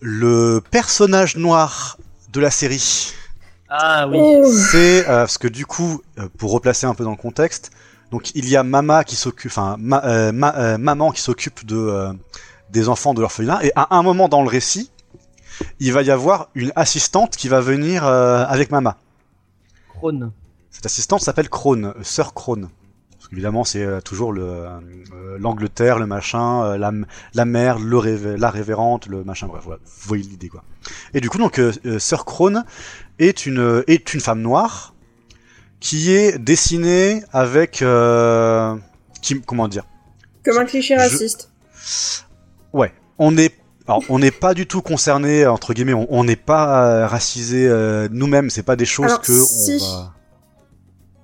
le 0.00 0.60
personnage 0.70 1.36
noir 1.36 1.96
de 2.32 2.40
la 2.40 2.50
série. 2.50 3.12
Ah 3.68 4.08
oui. 4.08 4.18
C'est 4.50 5.02
euh, 5.08 5.20
parce 5.20 5.38
que 5.38 5.46
du 5.48 5.64
coup, 5.66 6.00
euh, 6.18 6.28
pour 6.38 6.52
replacer 6.52 6.86
un 6.86 6.94
peu 6.94 7.04
dans 7.04 7.10
le 7.12 7.16
contexte, 7.16 7.70
donc 8.10 8.34
il 8.34 8.48
y 8.48 8.56
a 8.56 8.62
Mama 8.62 9.04
qui 9.04 9.16
s'occupe, 9.16 9.50
enfin 9.50 9.76
ma- 9.78 10.04
euh, 10.04 10.32
ma- 10.32 10.56
euh, 10.56 10.78
maman 10.78 11.10
qui 11.12 11.20
s'occupe 11.20 11.64
de 11.66 11.76
euh, 11.76 12.12
des 12.70 12.88
enfants 12.88 13.14
de 13.14 13.20
l'orphelinat, 13.20 13.64
et 13.64 13.72
à 13.76 13.96
un 13.96 14.02
moment 14.02 14.28
dans 14.28 14.42
le 14.42 14.48
récit, 14.48 14.90
il 15.80 15.92
va 15.92 16.02
y 16.02 16.10
avoir 16.10 16.48
une 16.54 16.72
assistante 16.76 17.36
qui 17.36 17.48
va 17.48 17.60
venir 17.60 18.06
euh, 18.06 18.44
avec 18.46 18.70
Mama. 18.70 18.96
Krone. 19.88 20.32
Cette 20.70 20.86
assistante 20.86 21.20
s'appelle 21.22 21.48
Crone, 21.48 21.86
euh, 21.86 22.02
sœur 22.02 22.34
Crone. 22.34 22.68
Parce 23.16 23.28
qu'évidemment, 23.28 23.64
c'est 23.64 24.00
toujours 24.02 24.32
le, 24.32 24.64
l'Angleterre, 25.38 25.98
le 25.98 26.06
machin, 26.06 26.78
la, 26.78 26.92
la 27.34 27.44
mère, 27.44 27.78
le 27.78 27.96
révé- 27.98 28.36
la 28.36 28.48
révérente, 28.48 29.06
le 29.06 29.24
machin, 29.24 29.48
bref, 29.48 29.64
voilà, 29.64 29.80
vous 29.84 30.08
voyez 30.08 30.22
l'idée 30.22 30.48
quoi. 30.48 30.62
Et 31.14 31.20
du 31.20 31.28
coup, 31.28 31.38
donc, 31.38 31.60
sœur 31.98 32.24
Crone 32.24 32.64
est 33.18 33.44
une, 33.44 33.82
est 33.88 34.14
une 34.14 34.20
femme 34.20 34.40
noire 34.40 34.94
qui 35.80 36.12
est 36.12 36.38
dessinée 36.38 37.22
avec, 37.32 37.82
euh, 37.82 38.74
qui, 39.22 39.40
comment 39.42 39.68
dire, 39.68 39.84
Comme 40.44 40.58
un 40.58 40.64
cliché 40.64 40.94
Je- 40.96 41.00
raciste. 41.00 41.50
Ouais, 42.72 42.92
on 43.18 43.36
est 43.36 43.54
alors, 43.86 44.02
on 44.10 44.18
n'est 44.18 44.30
pas 44.30 44.52
du 44.52 44.66
tout 44.66 44.82
concerné 44.82 45.46
entre 45.46 45.72
guillemets, 45.72 45.94
on 45.94 46.22
n'est 46.24 46.36
pas 46.36 46.84
euh, 46.84 47.06
racisé 47.06 47.66
euh, 47.66 48.06
nous-mêmes, 48.10 48.50
c'est 48.50 48.62
pas 48.62 48.76
des 48.76 48.84
choses 48.84 49.06
Alors, 49.06 49.22
que 49.22 49.32
si. 49.32 49.78
on 49.80 49.94
va. 49.94 50.14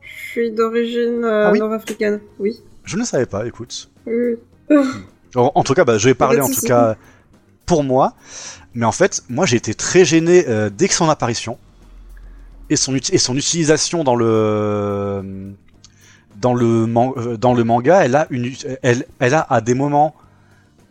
Je 0.00 0.30
suis 0.30 0.50
d'origine 0.50 1.24
euh, 1.24 1.48
Ah 1.48 1.52
oui? 1.52 1.58
nord-africaine. 1.58 2.20
Oui. 2.38 2.58
Je 2.84 2.96
ne 2.96 3.04
savais 3.04 3.26
pas, 3.26 3.46
écoute. 3.46 3.90
Oui. 4.06 4.36
En, 5.36 5.50
en 5.56 5.64
tout 5.64 5.74
cas, 5.74 5.84
bah, 5.84 5.98
je 5.98 6.08
vais 6.08 6.14
parler 6.14 6.40
en 6.40 6.48
tout 6.48 6.60
cas 6.60 6.94
pour 7.66 7.82
moi, 7.82 8.14
mais 8.72 8.86
en 8.86 8.92
fait, 8.92 9.24
moi 9.28 9.46
j'ai 9.46 9.56
été 9.56 9.74
très 9.74 10.04
gêné 10.04 10.44
euh, 10.48 10.70
dès 10.70 10.86
que 10.86 10.94
son 10.94 11.08
apparition 11.10 11.58
et 12.74 13.18
son 13.18 13.36
utilisation 13.36 14.04
dans 14.04 14.16
le 14.16 15.54
dans 16.44 16.54
le 16.54 17.60
euh, 17.60 17.64
manga, 17.64 18.04
elle 18.04 18.16
a 18.16 18.26
une 18.30 18.52
elle 18.82 19.34
a 19.34 19.46
à 19.48 19.60
des 19.60 19.74
moments 19.74 20.14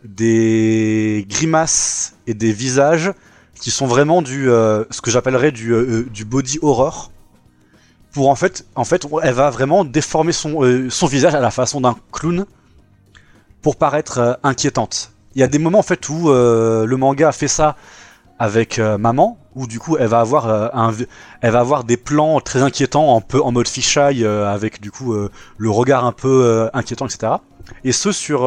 des 0.04 1.24
grimaces 1.28 2.16
et 2.26 2.34
des 2.34 2.52
visages 2.52 3.12
qui 3.60 3.70
sont 3.70 3.86
vraiment 3.86 4.20
du 4.20 4.50
euh, 4.50 4.84
ce 4.90 5.00
que 5.00 5.10
j'appellerais 5.10 5.52
du 5.52 5.72
euh, 5.72 6.04
du 6.12 6.24
body 6.24 6.58
horror. 6.62 7.10
Pour 8.12 8.28
en 8.28 8.34
fait, 8.36 8.66
en 8.76 8.84
fait, 8.84 9.06
elle 9.22 9.34
va 9.34 9.50
vraiment 9.50 9.84
déformer 9.84 10.32
son 10.32 10.88
son 10.88 11.06
visage 11.06 11.34
à 11.34 11.40
la 11.40 11.50
façon 11.50 11.80
d'un 11.80 11.96
clown 12.12 12.46
pour 13.60 13.76
paraître 13.76 14.38
inquiétante. 14.42 15.12
Il 15.34 15.40
y 15.40 15.42
a 15.42 15.48
des 15.48 15.58
moments 15.58 15.80
en 15.80 15.82
fait 15.82 16.08
où 16.08 16.28
le 16.30 16.96
manga 16.96 17.32
fait 17.32 17.48
ça 17.48 17.74
avec 18.38 18.78
maman, 18.78 19.36
où 19.54 19.66
du 19.66 19.78
coup 19.78 19.96
elle 19.98 20.08
va 20.08 20.20
avoir 20.20 20.48
euh, 20.48 20.68
un, 20.72 20.92
elle 21.40 21.50
va 21.52 21.60
avoir 21.60 21.84
des 21.84 21.96
plans 21.96 22.40
très 22.40 22.62
inquiétants, 22.62 23.16
un 23.16 23.20
peu 23.20 23.40
en 23.40 23.52
mode 23.52 23.68
fisheye, 23.68 24.24
euh, 24.24 24.52
avec 24.52 24.80
du 24.80 24.90
coup 24.90 25.12
euh, 25.14 25.30
le 25.58 25.70
regard 25.70 26.04
un 26.04 26.12
peu 26.12 26.68
inquiétant, 26.72 27.06
etc. 27.06 27.34
Et 27.84 27.92
ceux 27.92 28.12
sur 28.12 28.40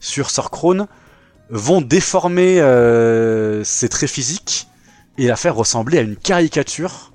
sur 0.00 0.30
Sir 0.30 0.50
Crone 0.50 0.86
vont 1.50 1.80
déformer 1.80 2.56
ses 3.64 3.88
traits 3.88 4.10
physiques 4.10 4.68
et 5.18 5.26
la 5.28 5.36
faire 5.36 5.54
ressembler 5.54 5.98
à 5.98 6.02
une 6.02 6.16
caricature. 6.16 7.12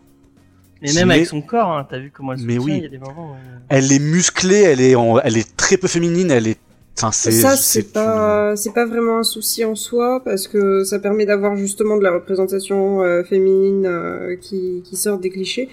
Mais 0.82 0.94
même 0.94 1.12
avec 1.12 1.28
son 1.28 1.42
corps, 1.44 1.70
hein, 1.70 1.86
t'as 1.88 2.00
vu 2.00 2.10
comment 2.12 2.34
elle 2.34 2.40
se 2.40 2.44
Mais 2.46 2.58
oui. 2.58 2.78
il 2.78 2.84
y 2.84 2.86
a 2.86 2.90
des 2.90 2.98
moments. 2.98 3.34
où- 3.34 3.36
Elle 3.70 3.92
est 3.92 4.00
musclée, 4.00 4.62
elle 4.62 4.82
est, 4.82 4.96
en- 4.96 5.20
elle 5.20 5.38
est 5.38 5.56
très 5.56 5.78
peu 5.78 5.88
féminine, 5.88 6.32
elle 6.32 6.48
est, 6.48 6.58
enfin. 6.98 7.12
Ça, 7.12 7.56
c'est 7.56 7.92
pas, 7.94 8.56
c'est 8.56 8.74
pas 8.74 8.86
vraiment 8.86 9.20
un 9.20 9.24
souci 9.24 9.66
en 9.66 9.76
soi 9.76 10.22
parce 10.24 10.48
que 10.48 10.84
ça 10.84 11.00
permet 11.00 11.26
d'avoir 11.26 11.56
justement 11.56 11.98
de 11.98 12.04
la 12.04 12.12
représentation 12.12 13.02
euh, 13.02 13.24
féminine 13.24 13.86
euh, 13.86 14.36
qui, 14.36 14.84
qui 14.84 14.96
sort 14.96 15.20
des 15.20 15.30
clichés. 15.30 15.70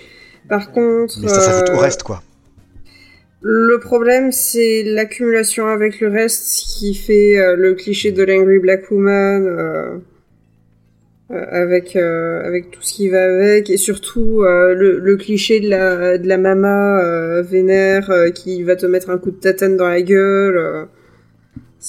Par 0.49 0.73
contre, 0.73 1.19
Mais 1.23 1.29
ça 1.29 1.41
s'ajoute 1.41 1.71
au 1.71 1.73
euh, 1.73 1.79
reste 1.79 2.03
quoi. 2.03 2.23
le 3.43 3.79
problème 3.79 4.33
c'est 4.33 4.83
l'accumulation 4.83 5.67
avec 5.67 6.01
le 6.01 6.09
reste 6.09 6.65
qui 6.79 6.95
fait 6.95 7.37
le 7.57 7.75
cliché 7.75 8.13
de 8.13 8.23
l'angry 8.23 8.59
black 8.59 8.91
woman 8.91 9.99
euh, 11.31 11.45
avec 11.51 11.95
euh, 11.95 12.43
avec 12.43 12.71
tout 12.71 12.81
ce 12.81 12.95
qui 12.95 13.11
va 13.11 13.23
avec 13.23 13.69
et 13.69 13.77
surtout 13.77 14.41
euh, 14.45 14.73
le, 14.73 14.99
le 14.99 15.17
cliché 15.19 15.61
de 15.61 15.69
la 15.69 16.17
de 16.17 16.27
la 16.27 16.39
mama 16.39 17.43
vénère 17.43 18.11
qui 18.35 18.63
va 18.63 18.77
te 18.77 18.87
mettre 18.87 19.11
un 19.11 19.19
coup 19.19 19.31
de 19.31 19.37
tatane 19.37 19.77
dans 19.77 19.89
la 19.89 20.01
gueule. 20.01 20.87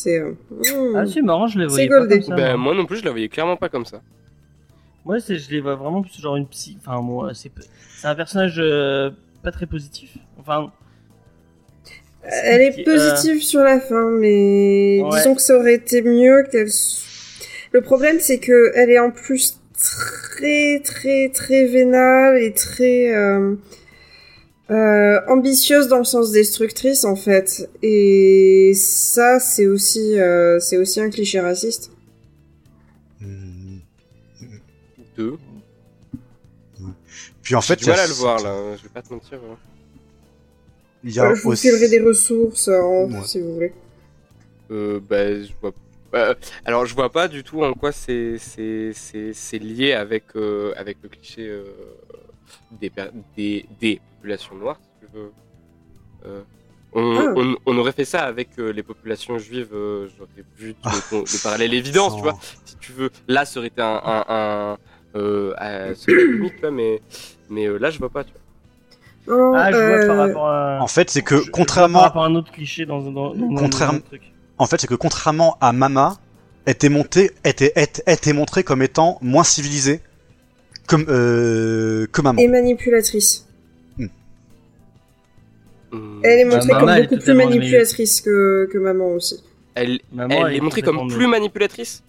Euh. 0.08 0.34
c'est 0.62 0.72
euh, 0.74 0.92
hmm. 0.92 0.96
Ah, 0.96 1.06
c'est 1.06 1.22
marrant, 1.22 1.48
je 1.48 1.60
les 1.60 1.66
voyais 1.68 1.88
pas 1.90 2.00
goldé. 2.00 2.16
comme 2.20 2.24
ça. 2.30 2.36
Ben, 2.36 2.58
moi. 2.58 2.74
non 2.76 2.86
plus, 2.86 2.98
je 2.98 3.06
la 3.06 3.12
voyais 3.12 3.30
clairement 3.30 3.58
pas 3.58 3.70
comme 3.70 3.86
ça. 3.86 4.02
Moi, 5.06 5.20
c'est, 5.20 5.38
je 5.38 5.50
les 5.52 5.62
vois 5.62 5.76
vraiment 5.76 6.02
plus 6.02 6.20
genre 6.22 6.36
une 6.36 6.48
psy. 6.48 6.78
Enfin, 6.86 7.02
moi, 7.02 7.32
c'est, 7.34 7.52
c'est 8.00 8.08
un 8.08 8.16
personnage 8.16 8.56
euh, 8.60 9.10
pas 9.44 9.52
très 9.52 9.66
positif. 9.66 10.18
Enfin. 10.40 10.72
Elle 12.24 12.62
est 12.62 12.80
Euh, 12.80 12.84
positive 12.84 13.42
sur 13.42 13.62
la 13.62 13.80
fin, 13.80 14.10
mais 14.10 15.02
Ouais. 15.02 15.10
disons 15.18 15.36
que 15.36 15.42
ça 15.42 15.58
aurait 15.58 15.76
été 15.76 16.02
mieux 16.02 16.44
qu'elle. 16.52 16.68
Le 17.72 17.82
problème, 17.82 18.18
c'est 18.20 18.40
que 18.40 18.72
elle 18.76 18.90
est 18.90 19.00
en 19.00 19.10
plus 19.12 19.58
très, 19.74 20.82
très, 20.84 21.30
très 21.30 21.66
vénale 21.66 22.38
et 22.38 22.54
très 22.54 23.14
euh, 23.16 23.56
euh, 24.72 25.20
ambitieuse 25.28 25.88
dans 25.88 25.98
le 25.98 26.04
sens 26.04 26.32
destructrice, 26.32 27.04
en 27.06 27.16
fait. 27.16 27.70
Et 27.82 28.74
ça, 28.76 29.40
c'est 29.40 29.66
aussi, 29.68 30.20
euh, 30.20 30.60
c'est 30.60 30.78
aussi 30.78 31.02
un 31.02 31.10
cliché 31.10 31.40
raciste. 31.40 31.92
Hmm. 33.22 33.80
Deux. 35.18 35.38
Puis 37.42 37.56
en 37.56 37.62
J'ai 37.62 37.68
fait, 37.68 37.76
du 37.78 37.84
il 37.86 37.88
y 37.88 37.92
a 37.92 37.96
mal 37.96 38.06
à 38.06 38.08
le 38.08 38.14
voir 38.14 38.44
là, 38.44 38.52
hein, 38.52 38.76
je 38.78 38.84
vais 38.84 38.90
pas 38.90 39.02
te 39.02 39.12
mentir. 39.12 39.40
hein. 39.52 39.58
Il 41.04 41.12
y 41.14 41.20
a 41.20 41.26
Euh, 41.32 41.36
je 41.36 41.42
vous 41.42 41.52
aussi- 41.52 41.68
filerai 41.70 41.90
des 41.90 42.00
ressources 42.02 42.68
Ouais. 42.68 43.08
si 43.26 43.40
vous 43.40 43.54
voulez. 43.56 43.74
Euh, 44.72 45.00
bah, 45.00 45.42
je 45.42 45.50
vois. 45.60 45.74
bah, 46.12 46.36
alors, 46.64 46.86
je 46.86 46.94
vois 46.94 47.12
pas 47.12 47.28
du 47.28 47.44
tout 47.44 47.64
en 47.64 47.74
quoi 47.74 47.92
c'est 47.92 48.38
c'est 48.38 48.92
c'est 48.94 49.34
c'est 49.34 49.58
lié 49.60 49.94
avec 49.94 50.26
euh, 50.36 50.74
avec 50.78 50.98
le 51.02 51.10
cliché 51.10 51.48
euh, 51.48 51.64
des, 52.72 52.92
des 53.36 53.66
des 53.80 54.02
populations 54.18 54.56
noires. 54.56 54.80
Si 54.82 55.06
tu 55.08 55.18
veux. 55.18 55.32
Euh, 56.26 56.42
on, 56.94 57.18
Ah. 57.18 57.34
on, 57.36 57.56
on 57.68 57.78
aurait 57.78 57.92
fait 57.92 58.06
ça 58.06 58.22
avec 58.24 58.50
euh, 58.58 58.72
les 58.72 58.82
populations 58.84 59.38
juives. 59.38 59.70
euh, 59.74 60.08
J'aurais 60.18 60.44
vu 60.58 60.76
Ah. 60.84 60.92
le, 61.12 61.20
le 61.20 61.44
parallèle 61.44 61.74
évident, 61.74 62.14
tu 62.16 62.22
vois. 62.22 62.38
Si 62.66 62.76
tu 62.78 62.92
veux, 62.94 63.10
là, 63.28 63.46
ça 63.46 63.60
aurait 63.60 63.68
été 63.68 63.82
un 63.82 64.02
un, 64.04 64.26
un 64.28 64.78
euh, 65.16 65.94
limite, 66.08 66.60
vois, 66.62 66.72
mais 66.72 67.02
mais 67.50 67.66
euh, 67.68 67.78
là, 67.78 67.90
je 67.92 68.00
vois 68.00 68.10
pas. 68.10 68.24
Tu 68.24 68.32
vois. 68.32 68.42
Non, 69.38 69.54
Ah, 69.56 69.72
je 69.72 69.78
vois 69.78 69.86
euh, 69.86 70.08
par 70.08 70.18
rapport 70.18 70.48
à. 70.50 70.80
En 70.82 70.88
fait, 70.88 71.10
c'est 71.12 71.22
que 71.22 71.36
je- 71.38 71.42
je 71.42 71.46
vois 71.46 71.52
contrairement, 71.54 72.00
Par 72.00 72.08
rapport 72.08 72.24
à 72.24 72.28
un 72.28 72.36
autre 72.36 72.52
cliché 72.52 72.86
dans, 72.86 73.00
dans, 73.02 73.12
dans, 73.12 73.36
dans 73.36 73.56
Contrairement- 73.56 73.94
un 73.94 73.98
autre 73.98 74.08
truc. 74.08 74.34
en 74.58 74.66
fait, 74.66 74.82
c'est 74.82 74.88
que 74.88 74.96
contrairement 74.96 75.58
à 75.62 75.72
Mama, 75.74 76.18
était 76.66 76.90
monté, 76.90 77.32
était, 77.46 77.72
était, 77.76 78.04
était 78.08 78.34
montré 78.34 78.64
comme 78.64 78.82
étant 78.82 79.18
moins 79.22 79.44
civilisé, 79.44 80.02
comme 80.90 81.06
euh, 81.08 82.06
que 82.12 82.22
Maman. 82.22 82.42
Et 82.42 82.48
manipulatrice. 82.48 83.46
Hum, 85.92 86.22
Elle 86.24 86.40
est 86.40 86.46
Bah, 86.46 86.56
montrée 86.56 86.70
comme 86.74 86.96
beaucoup 87.02 87.18
plus 87.24 87.34
manipulatrice 87.34 88.22
que, 88.22 88.68
que 88.72 88.78
maman 88.78 89.14
aussi. 89.16 89.44
elle, 89.76 90.00
Maman, 90.14 90.48
elle 90.48 90.56
est 90.58 90.62
montrée 90.62 90.82
comme 90.82 91.08
plus 91.10 91.28
manipulatrice? 91.28 92.04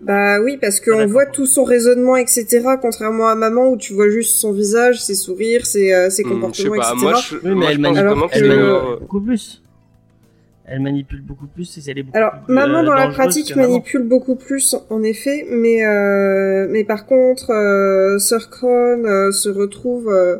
Bah 0.00 0.40
oui, 0.40 0.58
parce 0.60 0.78
Ah, 0.80 0.84
qu'on 0.84 0.96
d'accord. 0.98 1.12
voit 1.12 1.26
tout 1.26 1.46
son 1.46 1.64
raisonnement, 1.64 2.16
etc. 2.16 2.46
Contrairement 2.80 3.28
à 3.28 3.34
maman 3.34 3.68
où 3.68 3.76
tu 3.76 3.94
vois 3.94 4.08
juste 4.08 4.36
son 4.36 4.52
visage, 4.52 5.02
ses 5.02 5.14
sourires, 5.16 5.66
ses, 5.66 5.92
euh, 5.92 6.08
ses 6.08 6.22
je 6.22 6.28
sais 6.28 6.34
comportements, 6.34 6.76
pas. 6.76 6.90
etc. 6.92 6.96
Moi, 7.02 7.14
je, 7.14 7.34
Oui, 7.36 7.40
mais 7.44 7.54
moi, 7.54 7.70
elle 7.70 7.76
que- 7.78 7.82
manipule 8.14 8.98
beaucoup 9.00 9.20
plus. 9.20 9.62
Elle 10.70 10.80
manipule 10.80 11.22
beaucoup 11.22 11.46
plus 11.46 11.78
et 11.78 11.90
elle 11.90 11.98
est 11.98 12.02
beaucoup 12.02 12.16
Alors, 12.18 12.32
plus, 12.44 12.54
maman 12.54 12.80
euh, 12.80 12.84
dans 12.84 12.92
la 12.94 13.08
pratique 13.08 13.56
manipule 13.56 14.02
beaucoup 14.02 14.34
plus, 14.36 14.76
en 14.90 15.02
effet, 15.02 15.46
mais 15.50 15.84
euh, 15.84 16.66
mais 16.70 16.84
par 16.84 17.06
contre, 17.06 17.50
euh, 17.50 18.18
Sir 18.18 18.50
Kron 18.50 19.04
euh, 19.04 19.30
se 19.32 19.48
retrouve 19.48 20.08
euh, 20.10 20.36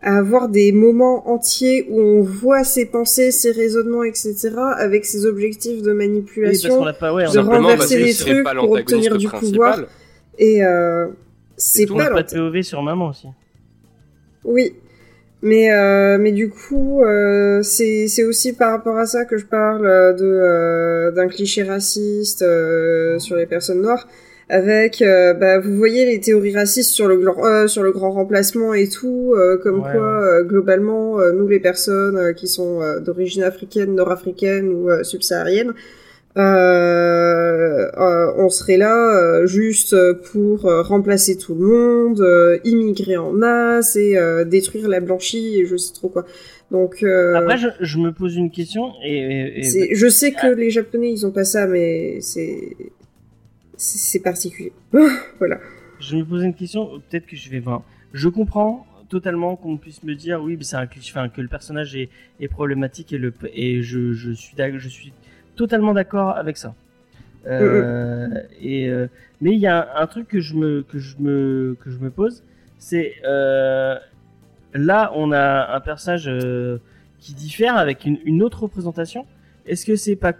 à 0.00 0.18
avoir 0.18 0.48
des 0.48 0.72
moments 0.72 1.28
entiers 1.28 1.86
où 1.90 2.00
on 2.00 2.22
voit 2.22 2.64
ses 2.64 2.86
pensées, 2.86 3.30
ses 3.32 3.50
raisonnements, 3.52 4.04
etc., 4.04 4.50
avec 4.78 5.04
ses 5.04 5.26
objectifs 5.26 5.82
de 5.82 5.92
manipulation. 5.92 6.84
pas, 6.98 7.12
ouais, 7.12 7.24
de 7.26 7.32
pas- 7.34 7.42
renverser 7.42 7.98
les 7.98 8.14
trucs 8.14 8.44
pas 8.44 8.54
pour 8.54 8.70
obtenir 8.70 9.16
du 9.16 9.26
principal. 9.26 9.50
pouvoir. 9.52 9.78
Et 10.38 10.64
euh, 10.64 11.08
c'est 11.56 11.86
tout, 11.86 11.94
on 11.94 11.98
a 12.00 12.06
pas 12.06 12.14
pas 12.14 12.22
de 12.22 12.32
POV 12.34 12.62
sur 12.62 12.82
maman 12.82 13.08
aussi. 13.08 13.28
Oui. 14.44 14.74
Mais 15.42 15.72
euh, 15.72 16.18
mais 16.18 16.30
du 16.32 16.48
coup, 16.50 17.02
euh, 17.02 17.62
c'est 17.62 18.06
c'est 18.06 18.22
aussi 18.24 18.52
par 18.52 18.70
rapport 18.70 18.96
à 18.96 19.06
ça 19.06 19.24
que 19.24 19.36
je 19.38 19.44
parle 19.44 19.84
euh, 19.86 20.12
de 20.12 20.24
euh, 20.24 21.10
d'un 21.10 21.26
cliché 21.28 21.64
raciste 21.64 22.42
euh, 22.42 23.18
sur 23.18 23.36
les 23.36 23.46
personnes 23.46 23.82
noires. 23.82 24.06
Avec, 24.48 25.00
euh, 25.00 25.32
bah, 25.34 25.58
vous 25.60 25.74
voyez 25.76 26.04
les 26.04 26.20
théories 26.20 26.54
racistes 26.54 26.90
sur 26.90 27.08
le 27.08 27.16
grand, 27.16 27.46
euh, 27.46 27.66
sur 27.68 27.82
le 27.82 27.90
grand 27.90 28.10
remplacement 28.12 28.74
et 28.74 28.88
tout, 28.88 29.32
euh, 29.34 29.56
comme 29.56 29.80
Ouais, 29.80 29.90
quoi 29.92 30.22
euh, 30.22 30.42
globalement 30.44 31.18
euh, 31.20 31.32
nous 31.32 31.48
les 31.48 31.60
personnes 31.60 32.34
qui 32.34 32.46
sont 32.48 32.82
euh, 32.82 33.00
d'origine 33.00 33.44
africaine, 33.44 33.94
nord-africaine 33.94 34.68
ou 34.68 34.90
euh, 34.90 35.04
subsaharienne, 35.04 35.72
euh, 36.36 37.90
euh, 37.96 38.32
on 38.36 38.48
serait 38.48 38.76
là 38.76 38.94
euh, 39.16 39.46
juste 39.46 39.94
pour 40.32 40.62
remplacer 40.62 41.36
tout 41.38 41.54
le 41.54 41.66
monde, 41.66 42.60
immigrer 42.64 43.16
en 43.16 43.32
masse 43.32 43.96
et 43.96 44.16
détruire 44.46 44.88
la 44.88 45.00
blanchie 45.00 45.60
et 45.60 45.66
je 45.66 45.76
sais 45.76 45.92
trop 45.94 46.08
quoi. 46.08 46.24
Donc, 46.70 47.02
Après, 47.02 47.58
je, 47.58 47.68
je 47.80 47.98
me 47.98 48.12
pose 48.12 48.36
une 48.36 48.50
question 48.50 48.92
et, 49.04 49.14
et- 49.16 49.58
et- 49.58 49.62
c'est- 49.62 49.94
je 49.94 50.08
sais 50.08 50.32
que 50.32 50.46
les 50.46 50.70
Japonais 50.70 51.10
ils 51.12 51.26
ont 51.26 51.30
pas 51.30 51.44
ça, 51.44 51.66
mais 51.66 52.18
c'est 52.20 52.76
c'est 53.76 54.20
particulier. 54.22 54.72
voilà. 55.38 55.58
je 56.00 56.16
me 56.16 56.24
pose 56.24 56.42
une 56.44 56.54
question. 56.54 57.00
Peut-être 57.10 57.26
que 57.26 57.36
je 57.36 57.50
vais 57.50 57.58
voir. 57.60 57.82
Je 58.12 58.28
comprends 58.28 58.86
totalement 59.08 59.56
qu'on 59.56 59.76
puisse 59.76 60.02
me 60.04 60.14
dire 60.14 60.40
oui, 60.42 60.56
mais 60.56 60.64
c'est 60.64 60.76
un 60.76 60.86
cliché, 60.86 61.12
enfin, 61.14 61.28
que 61.28 61.40
le 61.42 61.48
personnage 61.48 61.94
est, 61.96 62.08
est 62.40 62.48
problématique 62.48 63.12
et 63.12 63.18
le 63.18 63.32
et 63.54 63.82
je, 63.82 64.12
je 64.12 64.32
suis 64.32 64.54
je 64.78 64.88
suis 64.88 65.12
totalement 65.56 65.92
d'accord 65.94 66.36
avec 66.36 66.56
ça. 66.56 66.74
Euh, 67.46 68.28
et 68.60 68.88
euh, 68.88 69.08
mais 69.40 69.50
il 69.52 69.58
y 69.58 69.66
a 69.66 69.88
un, 69.98 70.02
un 70.02 70.06
truc 70.06 70.28
que 70.28 70.40
je 70.40 70.54
me 70.54 70.82
que 70.82 70.98
je 70.98 71.16
me 71.18 71.76
que 71.82 71.90
je 71.90 71.98
me 71.98 72.10
pose, 72.10 72.42
c'est 72.78 73.14
euh, 73.24 73.96
là 74.74 75.10
on 75.16 75.32
a 75.32 75.74
un 75.74 75.80
personnage 75.80 76.30
qui 77.18 77.34
diffère 77.34 77.76
avec 77.76 78.04
une, 78.04 78.18
une 78.24 78.42
autre 78.42 78.62
représentation. 78.62 79.26
Est-ce 79.66 79.84
que 79.86 79.96
c'est 79.96 80.16
pas 80.16 80.34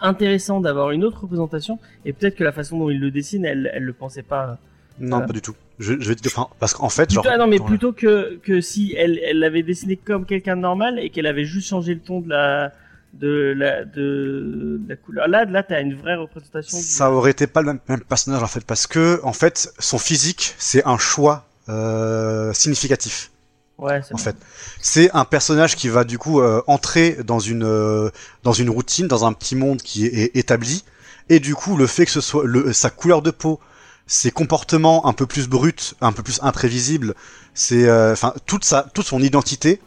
intéressant 0.00 0.60
d'avoir 0.60 0.90
une 0.90 1.04
autre 1.04 1.22
représentation? 1.22 1.78
Et 2.04 2.12
peut-être 2.12 2.36
que 2.36 2.44
la 2.44 2.52
façon 2.52 2.78
dont 2.78 2.90
il 2.90 3.00
le 3.00 3.10
dessine, 3.10 3.44
elle 3.44 3.70
elle 3.74 3.84
le 3.84 3.92
pensait 3.92 4.22
pas. 4.22 4.58
Non, 5.00 5.20
pas 5.20 5.32
du 5.32 5.40
tout. 5.42 5.54
Je, 5.78 5.94
je 6.00 6.08
vais 6.08 6.16
te 6.16 6.22
dire, 6.22 6.32
enfin, 6.34 6.48
parce 6.58 6.74
qu'en 6.74 6.88
fait, 6.88 7.06
Plutôt- 7.06 7.22
genre. 7.22 7.32
ah 7.32 7.38
non 7.38 7.46
mais 7.46 7.58
plutôt 7.60 7.92
que 7.92 8.36
que 8.42 8.60
si 8.60 8.94
elle 8.96 9.20
elle 9.22 9.38
l'avait 9.38 9.62
dessiné 9.62 9.96
comme 9.96 10.24
quelqu'un 10.26 10.56
de 10.56 10.62
normal 10.62 10.98
et 10.98 11.10
qu'elle 11.10 11.26
avait 11.26 11.44
juste 11.44 11.68
changé 11.68 11.94
le 11.94 12.00
ton 12.00 12.20
de 12.20 12.30
la 12.30 12.72
de 13.14 13.54
la 13.56 13.84
de, 13.84 14.78
de 14.80 14.88
la 14.88 14.96
couleur. 14.96 15.28
Là 15.28 15.44
là 15.44 15.62
t'as 15.62 15.80
une 15.80 15.94
vraie 15.94 16.16
représentation. 16.16 16.76
du- 16.78 16.84
Ça 16.84 17.10
aurait 17.10 17.30
été 17.30 17.46
pas 17.46 17.60
le 17.62 17.68
même, 17.68 17.80
même 17.88 18.00
personnage 18.00 18.42
en 18.42 18.46
fait, 18.46 18.64
parce 18.64 18.86
que 18.86 19.20
en 19.22 19.32
fait, 19.32 19.72
son 19.78 19.98
physique, 19.98 20.54
c'est 20.58 20.84
un 20.86 20.98
choix 20.98 21.46
euh, 21.68 22.52
significatif. 22.52 23.30
Ouais, 23.78 24.00
c'est 24.02 24.12
En 24.14 24.18
fait, 24.18 24.36
c'est 24.80 25.10
un 25.14 25.24
personnage 25.24 25.76
qui 25.76 25.88
va 25.88 26.02
du 26.04 26.18
coup 26.18 26.40
euh, 26.40 26.62
entrer 26.66 27.18
dans 27.24 27.38
une 27.38 27.64
euh, 27.64 28.10
dans 28.42 28.52
une 28.52 28.70
routine, 28.70 29.06
dans 29.06 29.24
un 29.24 29.32
petit 29.32 29.54
monde 29.56 29.80
qui 29.82 30.06
est, 30.06 30.14
est 30.24 30.36
établi, 30.36 30.84
et 31.28 31.38
du 31.40 31.54
coup, 31.54 31.76
le 31.76 31.86
fait 31.86 32.04
que 32.04 32.10
ce 32.10 32.20
soit 32.20 32.44
le, 32.44 32.72
sa 32.72 32.90
couleur 32.90 33.22
de 33.22 33.30
peau, 33.30 33.60
ses 34.08 34.30
comportements 34.32 35.06
un 35.06 35.12
peu 35.12 35.26
plus 35.26 35.48
bruts, 35.48 35.94
un 36.00 36.12
peu 36.12 36.22
plus 36.24 36.40
imprévisibles, 36.42 37.14
c'est 37.54 37.88
enfin 38.12 38.34
toute 38.46 38.64
sa 38.64 38.82
toute 38.82 39.06
son 39.06 39.20
identité 39.22 39.80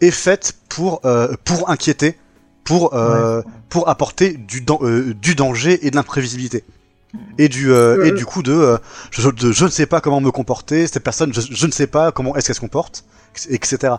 est 0.00 0.10
faite 0.10 0.54
pour 0.70 1.02
pour 1.44 1.68
inquiéter, 1.70 2.16
pour 2.64 2.94
euh, 2.94 3.42
pour 3.68 3.88
apporter 3.88 4.32
du 4.34 4.60
dan- 4.60 4.78
euh, 4.82 5.14
du 5.14 5.34
danger 5.34 5.86
et 5.86 5.90
de 5.90 5.96
l'imprévisibilité. 5.96 6.64
Et 7.38 7.48
du 7.50 7.70
euh, 7.70 7.98
Euh. 7.98 8.04
et 8.06 8.12
du 8.12 8.24
coup 8.24 8.42
de, 8.42 8.52
euh, 8.52 8.78
je, 9.10 9.28
de 9.28 9.52
je 9.52 9.64
ne 9.64 9.70
sais 9.70 9.84
pas 9.86 10.00
comment 10.00 10.20
me 10.22 10.30
comporter 10.30 10.86
cette 10.86 11.02
personne 11.04 11.32
je, 11.34 11.42
je 11.42 11.66
ne 11.66 11.70
sais 11.72 11.86
pas 11.86 12.10
comment 12.10 12.34
est-ce 12.36 12.46
qu'elle 12.46 12.56
se 12.56 12.60
comporte 12.60 13.04
etc 13.50 13.94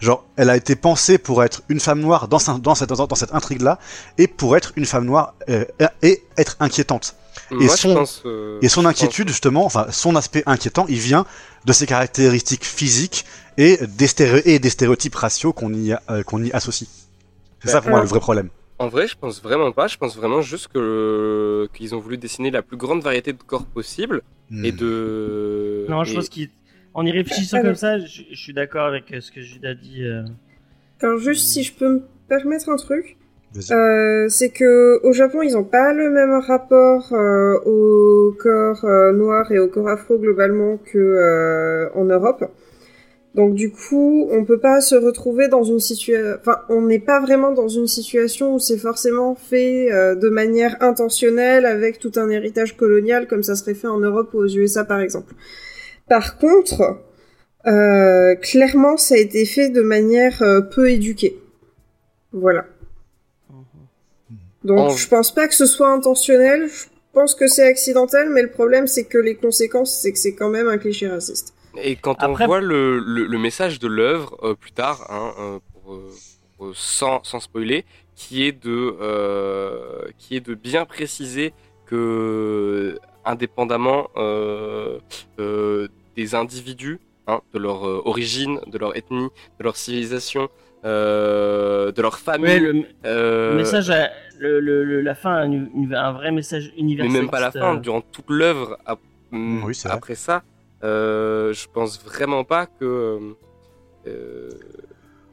genre 0.00 0.24
elle 0.36 0.50
a 0.50 0.56
été 0.56 0.76
pensée 0.76 1.16
pour 1.16 1.42
être 1.42 1.62
une 1.70 1.80
femme 1.80 2.00
noire 2.00 2.28
dans, 2.28 2.38
ce- 2.38 2.50
dans 2.58 2.74
cette 2.74 2.90
dans 2.90 3.14
cette 3.14 3.32
intrigue 3.34 3.62
là 3.62 3.78
et 4.18 4.26
pour 4.26 4.54
être 4.54 4.72
une 4.76 4.84
femme 4.84 5.06
noire 5.06 5.32
euh, 5.48 5.64
et 6.02 6.22
être 6.36 6.56
inquiétante 6.60 7.14
Moi, 7.50 7.74
son- 7.74 7.94
pense, 7.94 8.22
euh, 8.26 8.58
et 8.60 8.68
son 8.68 8.82
pense- 8.82 8.90
inquiétude, 8.90 9.28
justement, 9.28 9.64
enfin, 9.64 9.86
son 9.90 10.14
aspect 10.16 10.42
inquiétant, 10.44 10.84
il 10.90 10.98
vient 10.98 11.24
de 11.64 11.72
ses 11.72 11.86
caractéristiques 11.86 12.66
physiques 12.66 13.24
et 13.56 13.78
des, 13.86 14.08
stéréo- 14.08 14.42
et 14.44 14.58
des 14.58 14.68
stéréotypes 14.70 15.14
raciaux 15.14 15.52
qu'on 15.54 15.72
y, 15.72 15.92
a- 15.92 16.02
euh, 16.10 16.22
qu'on 16.22 16.42
y 16.44 16.52
associe. 16.52 16.88
C'est 17.60 17.68
ça 17.68 17.80
pour 17.80 17.90
moi 17.90 18.00
le 18.00 18.06
vrai 18.06 18.20
problème. 18.20 18.50
En 18.78 18.88
vrai, 18.88 19.08
je 19.08 19.16
pense 19.16 19.42
vraiment 19.42 19.72
pas. 19.72 19.88
Je 19.88 19.96
pense 19.96 20.16
vraiment 20.16 20.40
juste 20.42 20.68
que 20.68 21.68
qu'ils 21.74 21.94
ont 21.94 21.98
voulu 21.98 22.16
dessiner 22.16 22.50
la 22.50 22.62
plus 22.62 22.76
grande 22.76 23.02
variété 23.02 23.32
de 23.32 23.42
corps 23.42 23.66
possible 23.66 24.22
et 24.62 24.72
Hmm. 24.72 24.76
de. 24.76 25.86
Non, 25.88 26.04
je 26.04 26.12
et- 26.12 26.14
pense 26.14 26.28
qu'en 26.28 27.04
y 27.06 27.10
réfléchissant 27.12 27.60
comme 27.60 27.74
ça, 27.74 27.98
je, 27.98 28.22
je 28.30 28.36
suis 28.36 28.54
d'accord 28.54 28.86
avec 28.86 29.12
euh, 29.12 29.20
ce 29.20 29.30
que 29.32 29.40
Judas 29.40 29.74
dit. 29.74 30.04
euh. 30.04 30.22
Alors 31.02 31.18
juste 31.18 31.46
si 31.48 31.62
je 31.62 31.74
peux 31.74 31.88
me 31.88 32.02
permettre 32.28 32.68
un 32.70 32.76
truc, 32.76 33.16
euh, 33.70 34.28
c'est 34.28 34.50
que 34.50 35.00
au 35.04 35.12
Japon 35.12 35.42
ils 35.42 35.56
ont 35.56 35.64
pas 35.64 35.92
le 35.92 36.10
même 36.10 36.32
rapport 36.40 37.12
euh, 37.12 37.58
au 37.66 38.34
corps 38.38 38.84
euh, 38.84 39.12
noir 39.12 39.50
et 39.52 39.58
au 39.58 39.68
corps 39.68 39.88
afro 39.88 40.18
globalement 40.18 40.76
que 40.78 40.98
euh, 40.98 41.90
en 41.94 42.04
Europe. 42.04 42.44
Donc 43.34 43.54
du 43.54 43.70
coup, 43.70 44.26
on 44.30 44.44
peut 44.44 44.58
pas 44.58 44.80
se 44.80 44.94
retrouver 44.94 45.48
dans 45.48 45.62
une 45.62 45.80
situation, 45.80 46.36
enfin, 46.40 46.60
on 46.68 46.82
n'est 46.82 46.98
pas 46.98 47.20
vraiment 47.20 47.52
dans 47.52 47.68
une 47.68 47.86
situation 47.86 48.54
où 48.54 48.58
c'est 48.58 48.78
forcément 48.78 49.34
fait 49.34 49.92
euh, 49.92 50.14
de 50.14 50.28
manière 50.28 50.76
intentionnelle 50.82 51.66
avec 51.66 51.98
tout 51.98 52.12
un 52.16 52.30
héritage 52.30 52.76
colonial 52.76 53.26
comme 53.26 53.42
ça 53.42 53.54
serait 53.54 53.74
fait 53.74 53.86
en 53.86 53.98
Europe 53.98 54.32
ou 54.34 54.38
aux 54.38 54.48
USA 54.48 54.84
par 54.84 55.00
exemple. 55.00 55.34
Par 56.08 56.38
contre, 56.38 56.98
euh, 57.66 58.34
clairement, 58.36 58.96
ça 58.96 59.14
a 59.14 59.18
été 59.18 59.44
fait 59.44 59.68
de 59.68 59.82
manière 59.82 60.42
euh, 60.42 60.60
peu 60.62 60.90
éduquée. 60.90 61.38
Voilà. 62.32 62.66
Donc, 64.64 64.96
je 64.96 65.08
pense 65.08 65.34
pas 65.34 65.48
que 65.48 65.54
ce 65.54 65.66
soit 65.66 65.90
intentionnel. 65.90 66.68
Je 66.68 66.86
pense 67.12 67.34
que 67.34 67.46
c'est 67.46 67.66
accidentel, 67.66 68.30
mais 68.30 68.42
le 68.42 68.50
problème, 68.50 68.86
c'est 68.86 69.04
que 69.04 69.18
les 69.18 69.34
conséquences, 69.34 70.00
c'est 70.00 70.12
que 70.12 70.18
c'est 70.18 70.34
quand 70.34 70.50
même 70.50 70.68
un 70.68 70.78
cliché 70.78 71.08
raciste. 71.08 71.54
Et 71.82 71.96
quand 71.96 72.22
Après- 72.22 72.44
on 72.44 72.46
voit 72.46 72.60
le, 72.60 72.98
le, 72.98 73.26
le 73.26 73.38
message 73.38 73.78
de 73.78 73.88
l'œuvre 73.88 74.36
euh, 74.42 74.54
plus 74.54 74.72
tard, 74.72 75.06
hein, 75.10 75.32
euh, 75.38 75.58
pour, 75.72 75.94
euh, 75.94 76.10
pour, 76.56 76.76
sans, 76.76 77.22
sans 77.24 77.40
spoiler, 77.40 77.84
qui 78.14 78.44
est 78.44 78.52
de 78.52 78.96
euh, 79.00 80.02
qui 80.18 80.36
est 80.36 80.40
de 80.46 80.54
bien 80.54 80.84
préciser 80.84 81.52
que 81.86 82.98
indépendamment 83.24 84.08
euh, 84.16 84.98
euh, 85.38 85.88
des 86.16 86.34
individus, 86.34 86.98
hein, 87.26 87.40
de 87.52 87.58
leur 87.58 87.86
euh, 87.86 88.02
origine, 88.04 88.60
de 88.66 88.78
leur 88.78 88.96
ethnie, 88.96 89.28
de 89.58 89.64
leur 89.64 89.76
civilisation, 89.76 90.48
euh, 90.84 91.92
de 91.92 92.02
leur 92.02 92.18
famille, 92.18 92.46
Ouais, 92.48 92.58
le, 92.60 92.84
euh, 93.04 93.50
le 93.52 93.56
message, 93.58 93.90
a- 93.90 94.10
le, 94.38 94.60
le- 94.60 94.84
le- 94.84 95.00
la 95.00 95.14
fin 95.14 95.32
un 95.42 96.12
vrai 96.12 96.30
message 96.30 96.72
mais 96.74 96.80
universel. 96.82 97.12
même 97.12 97.30
pas 97.30 97.40
la 97.40 97.50
fin, 97.52 97.74
durant 97.76 98.00
toute 98.00 98.30
l'œuvre 98.30 98.78
ap- 98.86 99.00
Oui, 99.32 99.74
après 99.84 100.14
ça, 100.14 100.42
je 100.82 101.66
pense 101.72 102.02
vraiment 102.02 102.44
pas 102.44 102.66
que. 102.66 103.34
euh, 104.06 104.50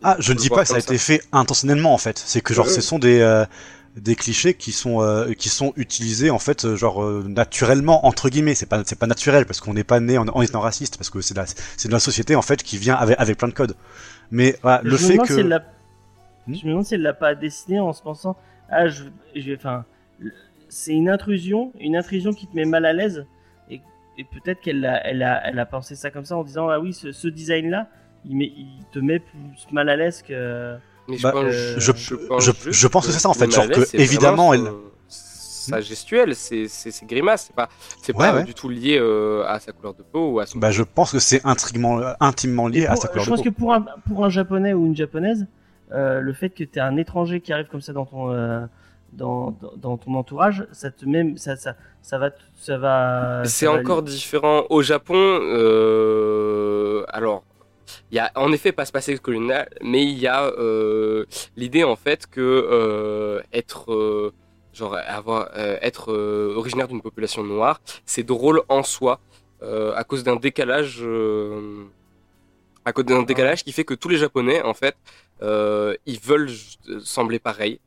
Ah, 0.04 0.16
je 0.20 0.34
ne 0.34 0.38
dis 0.38 0.50
pas 0.50 0.62
que 0.64 0.68
ça 0.68 0.76
a 0.76 0.80
été 0.80 0.98
fait 0.98 1.22
intentionnellement 1.32 1.94
en 1.94 1.98
fait. 1.98 2.18
C'est 2.18 2.42
que 2.42 2.54
genre 2.54 2.68
Euh. 2.68 2.70
ce 2.70 2.82
sont 2.82 3.00
des 3.00 3.20
euh, 3.22 3.46
des 3.96 4.16
clichés 4.16 4.54
qui 4.54 4.72
sont 4.74 5.02
euh, 5.02 5.32
qui 5.34 5.50
sont 5.50 5.72
utilisés 5.78 6.30
en 6.30 6.38
fait 6.40 6.66
euh, 6.66 6.76
genre 6.76 7.02
euh, 7.04 7.24
naturellement 7.28 8.06
entre 8.06 8.30
guillemets. 8.30 8.54
C'est 8.56 8.66
pas 8.66 8.84
c'est 8.86 9.00
pas 9.00 9.08
naturel 9.08 9.46
parce 9.46 9.62
qu'on 9.62 9.74
n'est 9.74 9.84
pas 9.86 10.00
né 10.00 10.18
en, 10.18 10.28
en 10.28 10.42
étant 10.42 10.60
raciste 10.62 10.98
parce 10.98 11.10
que 11.10 11.22
c'est 11.22 11.36
la 11.38 11.46
c'est 11.78 11.88
de 11.88 11.94
la 11.94 12.00
société 12.00 12.36
en 12.36 12.42
fait 12.42 12.62
qui 12.62 12.78
vient 12.78 12.96
avec 12.96 13.20
avec 13.20 13.38
plein 13.38 13.48
de 13.48 13.54
codes. 13.54 13.76
Mais 14.32 14.58
voilà, 14.62 14.82
le 14.84 14.98
fait 14.98 15.18
que 15.18 15.34
si 15.34 15.40
elle 15.40 15.48
l'a- 15.50 15.64
Hmm 16.48 16.54
Je 16.54 16.66
me 16.66 16.70
demande 16.72 16.86
si 16.86 16.94
elle 16.94 17.02
l'a 17.02 17.14
pas 17.14 17.34
dessiné 17.34 17.80
en 17.80 17.92
se 17.94 18.04
pensant 18.04 18.36
ah 18.70 18.88
je, 18.88 19.06
je 19.36 19.42
vais 19.50 19.56
enfin 19.58 19.86
c'est 20.70 20.94
une 20.94 21.10
intrusion 21.10 21.72
une 21.80 21.96
intrusion 21.96 22.34
qui 22.34 22.46
te 22.48 22.56
met 22.56 22.66
mal 22.66 22.86
à 22.86 22.94
l'aise 22.94 23.26
et, 24.18 24.24
peut-être 24.24 24.62
qu'elle 24.62 24.86
a 24.86 25.06
elle 25.08 25.24
a 25.24 25.48
elle 25.48 25.60
a 25.60 25.66
pensé 25.66 25.96
ça 25.96 26.12
comme 26.12 26.26
ça 26.26 26.36
en 26.38 26.44
disant 26.44 26.70
ah 26.70 26.80
oui 26.80 26.94
ce, 26.94 27.12
ce 27.12 27.28
design 27.28 27.70
là 27.70 27.88
il 28.26 28.36
met 28.38 28.52
il 28.56 28.68
te 28.92 29.00
met 29.00 29.20
plus 29.20 29.68
mal 29.72 29.90
à 29.90 29.96
l'aise 29.96 30.22
que 30.22 30.76
Mais 31.08 31.18
je 31.18 31.24
Bah, 31.24 31.32
pense, 31.32 31.46
je- 31.52 31.80
je- 31.80 32.72
je 32.72 32.88
pense 32.88 33.06
que 33.06 33.12
c'est 33.12 33.20
ça, 33.20 33.30
en 33.30 33.34
fait, 33.34 33.52
genre 33.52 33.68
que, 33.70 33.86
c'est 33.86 34.00
évidemment, 34.00 34.54
elle- 34.54 34.72
Sa 35.08 35.82
gestuelle, 35.82 36.36
c'est 36.36 36.68
c'est 36.68 36.92
ses 36.92 37.06
grimaces, 37.08 37.46
c'est 37.48 37.56
pas, 37.56 37.70
c'est 38.04 38.16
Ouais, 38.16 38.28
pas 38.28 38.36
ouais. 38.36 38.44
du 38.44 38.54
tout 38.54 38.70
lié 38.70 38.98
euh, 39.00 39.44
à 39.48 39.60
sa 39.60 39.72
couleur 39.72 39.96
de 39.96 40.04
peau 40.04 40.34
ou 40.34 40.40
à 40.40 40.46
son. 40.46 40.60
bah 40.60 40.70
je 40.70 40.84
pense 40.84 41.12
que 41.12 41.18
c'est 41.20 41.44
intimement 41.44 42.00
intimement 42.20 42.68
lié 42.68 42.86
à 42.86 42.96
sa 42.96 43.08
couleur 43.08 43.24
je 43.26 43.30
de 43.32 43.36
pense 43.36 43.44
peau. 43.44 43.50
que 43.52 43.56
pour 43.56 43.74
un 43.74 43.84
pour 44.08 44.24
un 44.26 44.30
japonais 44.30 44.74
ou 44.74 44.86
une 44.86 44.96
japonaise 44.96 45.48
euh, 45.92 46.20
le 46.22 46.34
fait 46.34 46.50
que 46.52 46.64
tu 46.64 46.80
un 46.80 46.98
étranger 46.98 47.42
qui 47.42 47.52
arrive 47.52 47.66
comme 47.68 47.82
ça 47.82 47.94
dans 47.94 48.06
ton 48.06 48.32
euh, 48.32 48.66
dans, 49.16 49.52
dans, 49.52 49.74
dans 49.78 49.98
ton 49.98 50.14
entourage 50.16 50.68
ça 50.72 50.92
te 50.92 51.06
met 51.06 51.36
ça 51.38 51.56
ça 51.56 51.76
ça 52.02 52.18
va 52.18 52.30
ça 52.54 52.78
va 52.78 53.42
C'est 53.44 53.66
va- 53.66 53.74
encore 53.74 54.02
différent 54.04 54.66
au 54.70 54.82
Japon. 54.82 55.16
Euh, 55.18 57.04
alors, 57.10 57.44
il 58.12 58.16
y 58.16 58.20
a 58.20 58.32
en 58.36 58.52
effet 58.52 58.72
pas 58.72 58.86
ce 58.86 58.92
passé 58.92 59.18
colonial, 59.18 59.70
mais 59.82 60.04
il 60.04 60.18
y 60.20 60.28
a 60.28 60.46
euh, 60.46 61.26
l'idée 61.56 61.84
en 61.84 61.96
fait 61.96 62.28
que 62.28 62.42
euh, 62.42 63.42
être 63.54 64.34
genre 64.74 64.96
avoir 65.08 65.50
être 65.58 66.12
originaire 66.56 66.88
d'une 66.88 67.02
population 67.02 67.44
noire, 67.44 67.82
c'est 68.06 68.24
drôle 68.24 68.62
en 68.70 68.84
soi 68.84 69.20
à 69.62 70.04
cause 70.04 70.24
d'un 70.24 70.36
décalage 70.36 71.04
À 72.86 72.94
cause 72.94 73.06
d'un 73.06 73.24
décalage 73.24 73.64
qui 73.64 73.72
fait 73.72 73.84
que 73.84 73.96
tous 73.96 74.10
les 74.10 74.18
Japonais, 74.18 74.62
en 74.62 74.74
fait, 74.76 74.96
ils 76.06 76.20
veulent 76.22 76.50
sembler 77.04 77.40
pareils. 77.40 77.80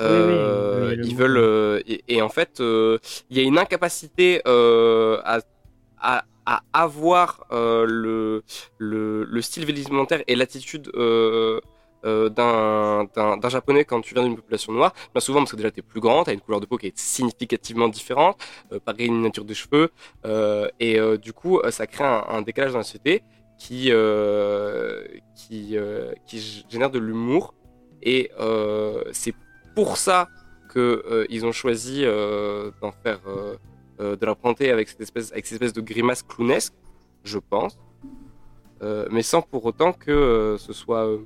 Euh, 0.00 0.88
oui, 0.88 0.90
oui, 0.90 0.96
le 0.96 1.06
ils 1.06 1.16
veulent 1.16 1.36
euh, 1.36 1.82
et, 1.86 2.02
et 2.08 2.22
en 2.22 2.28
fait, 2.28 2.60
euh, 2.60 2.98
il 3.28 3.36
y 3.36 3.40
a 3.40 3.42
une 3.42 3.58
incapacité 3.58 4.40
à, 4.46 5.40
à, 5.98 6.24
à 6.46 6.62
avoir 6.72 7.44
le, 7.50 8.42
le, 8.78 9.24
le 9.24 9.42
style 9.42 9.66
vestimentaire 9.66 10.22
et 10.26 10.36
l'attitude 10.36 10.90
d'un 12.02 13.48
japonais 13.48 13.84
quand 13.84 14.00
tu 14.00 14.14
viens 14.14 14.24
d'une 14.24 14.36
population 14.36 14.72
noire. 14.72 14.94
Bien 15.12 15.20
souvent 15.20 15.40
parce 15.40 15.50
que 15.50 15.56
déjà 15.56 15.70
t'es 15.70 15.82
plus 15.82 16.00
grand, 16.00 16.24
t'as 16.24 16.32
une 16.32 16.40
couleur 16.40 16.60
de 16.60 16.66
peau 16.66 16.78
qui 16.78 16.86
est 16.86 16.98
significativement 16.98 17.88
différente, 17.88 18.40
pareil 18.84 19.06
une 19.06 19.22
nature 19.22 19.44
des 19.44 19.54
cheveux, 19.54 19.90
et 20.80 20.98
du 21.18 21.32
coup 21.34 21.60
ça 21.70 21.86
crée 21.86 22.04
un, 22.04 22.24
un 22.28 22.42
décalage 22.42 22.72
dans 22.72 22.78
la 22.78 22.84
société 22.84 23.22
qui 23.58 23.92
qui 25.36 25.76
qui 26.26 26.64
génère 26.70 26.90
de 26.90 26.98
l'humour 26.98 27.54
et 28.02 28.30
c'est 29.12 29.34
pour 29.74 29.96
ça 29.96 30.28
que 30.68 31.02
euh, 31.10 31.26
ils 31.30 31.44
ont 31.46 31.52
choisi 31.52 32.02
euh, 32.04 32.70
d'en 32.80 32.92
faire 32.92 33.18
euh, 33.26 33.56
euh, 34.00 34.16
de 34.16 34.24
la 34.24 34.32
représenter 34.32 34.70
avec 34.70 34.88
cette 34.88 35.00
espèce 35.00 35.32
avec 35.32 35.44
cette 35.46 35.54
espèce 35.60 35.72
de 35.72 35.80
grimace 35.80 36.22
clownesque, 36.22 36.74
je 37.24 37.38
pense, 37.38 37.78
Euh, 38.82 39.06
mais 39.10 39.22
sans 39.22 39.42
pour 39.42 39.62
autant 39.66 39.92
que 39.92 40.10
euh, 40.10 40.56
ce 40.58 40.72
soit 40.72 41.06
euh, 41.06 41.18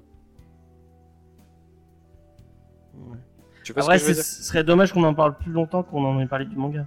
Ouais. 2.94 3.18
tu 3.64 3.72
vois 3.72 3.82
Après, 3.82 3.98
ce 3.98 4.04
que 4.06 4.10
je 4.12 4.16
veux 4.16 4.22
ce 4.22 4.28
dire 4.28 4.36
ce 4.38 4.42
serait 4.44 4.64
dommage 4.64 4.92
qu'on 4.92 5.04
en 5.04 5.14
parle 5.14 5.36
plus 5.36 5.52
longtemps 5.52 5.82
qu'on 5.82 6.04
en 6.04 6.20
ait 6.20 6.26
parlé 6.26 6.44
du 6.46 6.56
manga. 6.56 6.86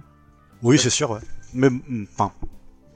Oui, 0.62 0.78
c'est 0.78 0.90
sûr, 0.90 1.10
ouais. 1.10 1.20
Mais, 1.54 1.70
mm, 1.70 2.06
enfin. 2.12 2.32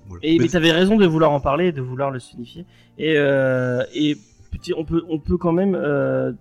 voilà. 0.06 0.20
Et 0.24 0.36
Mais- 0.38 0.44
mais 0.44 0.48
t'avais 0.50 0.72
raison 0.72 0.96
de 0.96 1.06
vouloir 1.06 1.30
en 1.30 1.40
parler, 1.40 1.66
et 1.68 1.72
de 1.72 1.80
vouloir 1.82 2.10
le 2.10 2.18
signifier. 2.18 2.66
Et, 2.98 3.14
euh, 3.16 3.84
et 3.94 4.16
petit, 4.50 4.74
on 4.76 4.84
peut, 4.84 5.02
on 5.08 5.18
peut 5.18 5.36
quand 5.36 5.52
même 5.52 5.74
euh, 5.74 6.32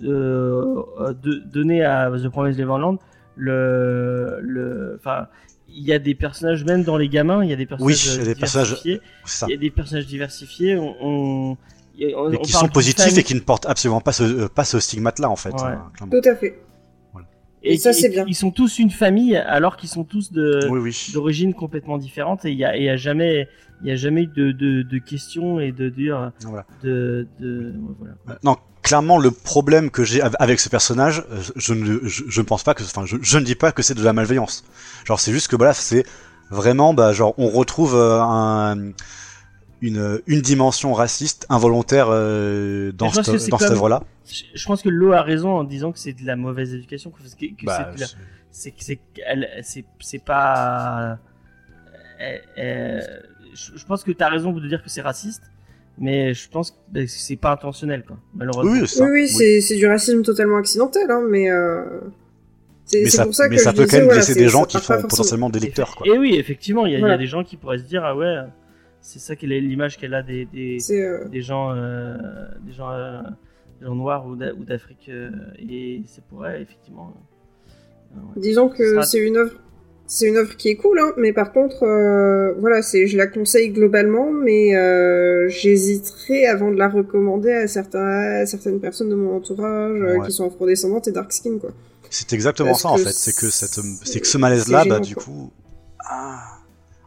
de- 0.00 1.38
donner 1.52 1.84
à 1.84 2.10
The 2.10 2.28
Promised 2.28 2.58
Neverland 2.58 2.98
le, 3.36 4.38
le, 4.42 4.96
enfin, 5.00 5.26
il 5.68 5.82
y 5.84 5.92
a 5.92 5.98
des 5.98 6.14
personnages 6.14 6.64
même 6.64 6.84
dans 6.84 6.96
les 6.96 7.08
gamins, 7.08 7.42
il 7.42 7.50
y 7.50 7.52
a 7.52 7.56
des 7.56 7.66
personnages 7.66 7.86
Oui, 8.06 8.14
il 8.14 8.18
y 8.18 8.22
a 8.22 8.34
des 8.34 8.34
personnages- 8.40 8.68
diversifiés. 8.82 9.00
Il 9.48 9.50
y 9.50 9.54
a 9.54 9.56
des 9.56 9.70
personnages 9.70 10.06
diversifiés. 10.06 10.76
On, 10.78 11.56
Et 11.98 12.14
qui 12.42 12.52
sont 12.52 12.68
positifs 12.68 13.16
et 13.18 13.22
qui 13.22 13.34
ne 13.34 13.40
portent 13.40 13.66
absolument 13.66 14.00
pas 14.00 14.12
ce, 14.12 14.22
euh, 14.24 14.48
pas 14.48 14.64
ce 14.64 14.78
stigmate-là, 14.80 15.28
en 15.30 15.36
fait. 15.36 15.52
Ouais. 15.54 15.62
hein. 15.62 15.90
Tout 16.10 16.28
à 16.28 16.34
fait. 16.36 16.60
Et 17.66 17.78
ça, 17.78 17.92
c'est 17.94 18.10
bien. 18.10 18.24
Ils 18.28 18.34
sont 18.34 18.50
tous 18.50 18.78
une 18.78 18.90
famille, 18.90 19.36
alors 19.36 19.76
qu'ils 19.78 19.88
sont 19.88 20.04
tous 20.04 20.30
de, 20.32 20.68
Oui, 20.70 20.80
oui. 20.80 21.10
d'origine 21.14 21.54
complètement 21.54 21.96
différente 21.96 22.44
et 22.44 22.50
il 22.52 22.58
y 22.58 22.64
a, 22.64 22.76
et 22.76 22.80
il 22.80 22.84
y 22.84 22.90
a 22.90 22.96
jamais 22.96 23.48
il 23.82 23.88
y 23.88 23.90
a 23.90 23.96
jamais 23.96 24.22
eu 24.24 24.26
de, 24.26 24.52
de, 24.52 24.82
de 24.82 24.98
questions 24.98 25.60
et 25.60 25.72
de 25.72 25.88
dire 25.88 26.30
Voilà. 26.42 26.66
de, 26.82 27.26
de 27.40 27.72
voilà. 27.98 28.14
Euh, 28.28 28.34
Non, 28.44 28.56
clairement, 28.84 29.18
le 29.18 29.32
problème 29.32 29.90
que 29.90 30.04
j'ai 30.04 30.22
av- 30.22 30.36
avec 30.38 30.60
ce 30.60 30.68
personnage, 30.68 31.24
euh, 31.32 31.42
je 31.56 31.74
ne, 31.74 31.98
je, 32.04 32.22
je 32.28 32.40
ne 32.40 32.46
pense 32.46 32.62
pas 32.62 32.74
que, 32.74 32.84
enfin, 32.84 33.04
je, 33.06 33.16
je 33.20 33.38
ne 33.38 33.44
dis 33.44 33.56
pas 33.56 33.72
que 33.72 33.82
c'est 33.82 33.94
de 33.94 34.02
la 34.04 34.12
malveillance. 34.12 34.64
Genre, 35.04 35.18
c'est 35.18 35.32
juste 35.32 35.48
que, 35.48 35.56
voilà, 35.56 35.74
c'est 35.74 36.04
vraiment, 36.50 36.94
bah, 36.94 37.12
genre, 37.12 37.34
on 37.38 37.48
retrouve 37.48 37.96
euh, 37.96 38.20
un, 38.22 38.92
une, 39.80 40.20
une 40.26 40.40
dimension 40.40 40.94
raciste 40.94 41.46
involontaire 41.48 42.06
euh, 42.10 42.92
dans, 42.92 43.10
cette, 43.10 43.50
dans 43.50 43.58
cette 43.58 43.70
œuvre-là. 43.72 44.02
je, 44.54 44.64
pense 44.66 44.82
que 44.82 44.88
Lo 44.88 45.12
a 45.12 45.22
raison 45.22 45.50
en 45.50 45.64
disant 45.64 45.90
que 45.92 45.98
c'est 45.98 46.12
de 46.12 46.24
la 46.24 46.36
mauvaise 46.36 46.74
éducation 46.74 47.10
que, 47.10 47.22
que 47.22 47.64
Bah, 47.64 47.90
c'est 48.50 48.74
c'est 48.78 49.02
que 49.82 49.88
c'est 50.00 50.24
pas 50.24 51.18
euh, 52.20 52.38
euh, 52.58 53.00
je, 53.54 53.76
je 53.76 53.84
pense 53.84 54.04
que 54.04 54.12
t'as 54.12 54.28
raison 54.28 54.52
de 54.52 54.66
dire 54.68 54.82
que 54.82 54.88
c'est 54.88 55.02
raciste 55.02 55.42
mais 55.98 56.34
je 56.34 56.48
pense 56.48 56.70
que 56.72 56.76
bah, 56.90 57.00
c'est 57.06 57.36
pas 57.36 57.52
intentionnel 57.52 58.04
quoi 58.06 58.16
malheureusement 58.34 58.72
oui, 58.72 58.86
ça. 58.88 59.04
Oui, 59.04 59.10
oui, 59.12 59.28
c'est 59.28 59.60
c'est 59.60 59.76
du 59.76 59.86
racisme 59.86 60.22
totalement 60.22 60.56
accidentel, 60.56 61.10
hein, 61.10 61.22
mais 61.28 61.50
euh, 61.50 62.00
c'est 62.84 63.02
Mais 63.02 63.10
c'est 63.10 63.16
ça, 63.18 63.24
pour 63.24 63.34
ça 63.34 63.48
mais 63.48 63.56
que 63.56 63.62
ça 63.62 63.72
peut 63.72 63.84
disais, 63.84 63.88
quand 63.90 63.96
même 63.98 64.04
voilà, 64.06 64.18
blesser 64.20 64.34
c'est- 64.34 64.38
des 64.40 64.48
gens 64.48 64.64
qui 64.64 64.78
sont 64.78 65.00
potentiellement 65.02 65.50
des 65.50 65.60
lecteurs, 65.60 65.94
quoi. 65.96 66.06
et 66.06 66.18
oui 66.18 66.34
effectivement 66.36 66.84
il 66.86 66.92
y, 66.92 66.94
a- 66.94 66.98
il 66.98 67.00
y 67.00 67.02
Voilà. 67.02 67.14
a 67.14 67.18
des 67.18 67.26
gens 67.26 67.44
qui 67.44 67.56
pourraient 67.56 67.78
se 67.78 67.84
dire 67.84 68.04
ah 68.04 68.16
ouais 68.16 68.36
c'est 69.00 69.18
ça 69.18 69.36
qu'elle 69.36 69.52
est 69.52 69.60
l'image 69.60 69.98
qu'elle 69.98 70.14
a 70.14 70.22
des, 70.22 70.46
des, 70.46 70.78
euh, 70.92 71.28
des 71.28 71.42
gens, 71.42 71.72
euh, 71.74 72.16
des 72.66 72.72
gens, 72.72 72.90
euh, 72.90 73.20
des 73.80 73.86
gens 73.86 73.94
noirs 73.94 74.26
ou 74.26 74.34
d'a- 74.34 74.54
ou 74.54 74.64
d'Afrique 74.64 75.06
euh, 75.10 75.30
et 75.58 76.00
c'est 76.06 76.24
pour 76.24 76.46
elle 76.46 76.62
effectivement. 76.62 77.12
euh, 78.16 78.18
ouais. 78.18 78.40
Disons 78.42 78.68
que 78.70 78.82
sera- 78.92 79.02
c'est 79.02 79.18
une 79.18 79.36
œuvre, 79.36 79.52
c'est 80.06 80.26
une 80.28 80.36
œuvre 80.36 80.56
qui 80.56 80.68
est 80.68 80.76
cool, 80.76 80.98
hein, 80.98 81.12
mais 81.16 81.32
par 81.32 81.52
contre, 81.52 81.82
euh, 81.84 82.52
voilà, 82.60 82.82
c'est, 82.82 83.06
je 83.06 83.16
la 83.16 83.26
conseille 83.26 83.70
globalement, 83.70 84.30
mais 84.32 84.76
euh, 84.76 85.48
j'hésiterai 85.48 86.46
avant 86.46 86.70
de 86.70 86.76
la 86.76 86.88
recommander 86.88 87.52
à 87.52 87.66
certains, 87.66 88.40
à 88.42 88.46
certaines 88.46 88.80
personnes 88.80 89.08
de 89.08 89.14
mon 89.14 89.36
entourage 89.36 90.00
euh, 90.00 90.18
Ouais. 90.18 90.26
qui 90.26 90.32
sont 90.32 90.46
afrodescendantes 90.46 91.08
et 91.08 91.12
dark 91.12 91.32
skin, 91.32 91.58
quoi. 91.58 91.70
C'est 92.10 92.32
exactement 92.32 92.70
Parce 92.70 92.82
ça 92.82 92.88
en 92.90 92.96
fait, 92.98 93.10
c'est 93.12 93.34
que 93.34 93.50
cette, 93.50 93.80
c'est 94.04 94.20
que 94.20 94.26
ce 94.26 94.38
malaise-là, 94.38 94.84
bah 94.88 95.00
du 95.00 95.14
quoi. 95.14 95.24
coup, 95.24 95.50
ah, 95.98 96.58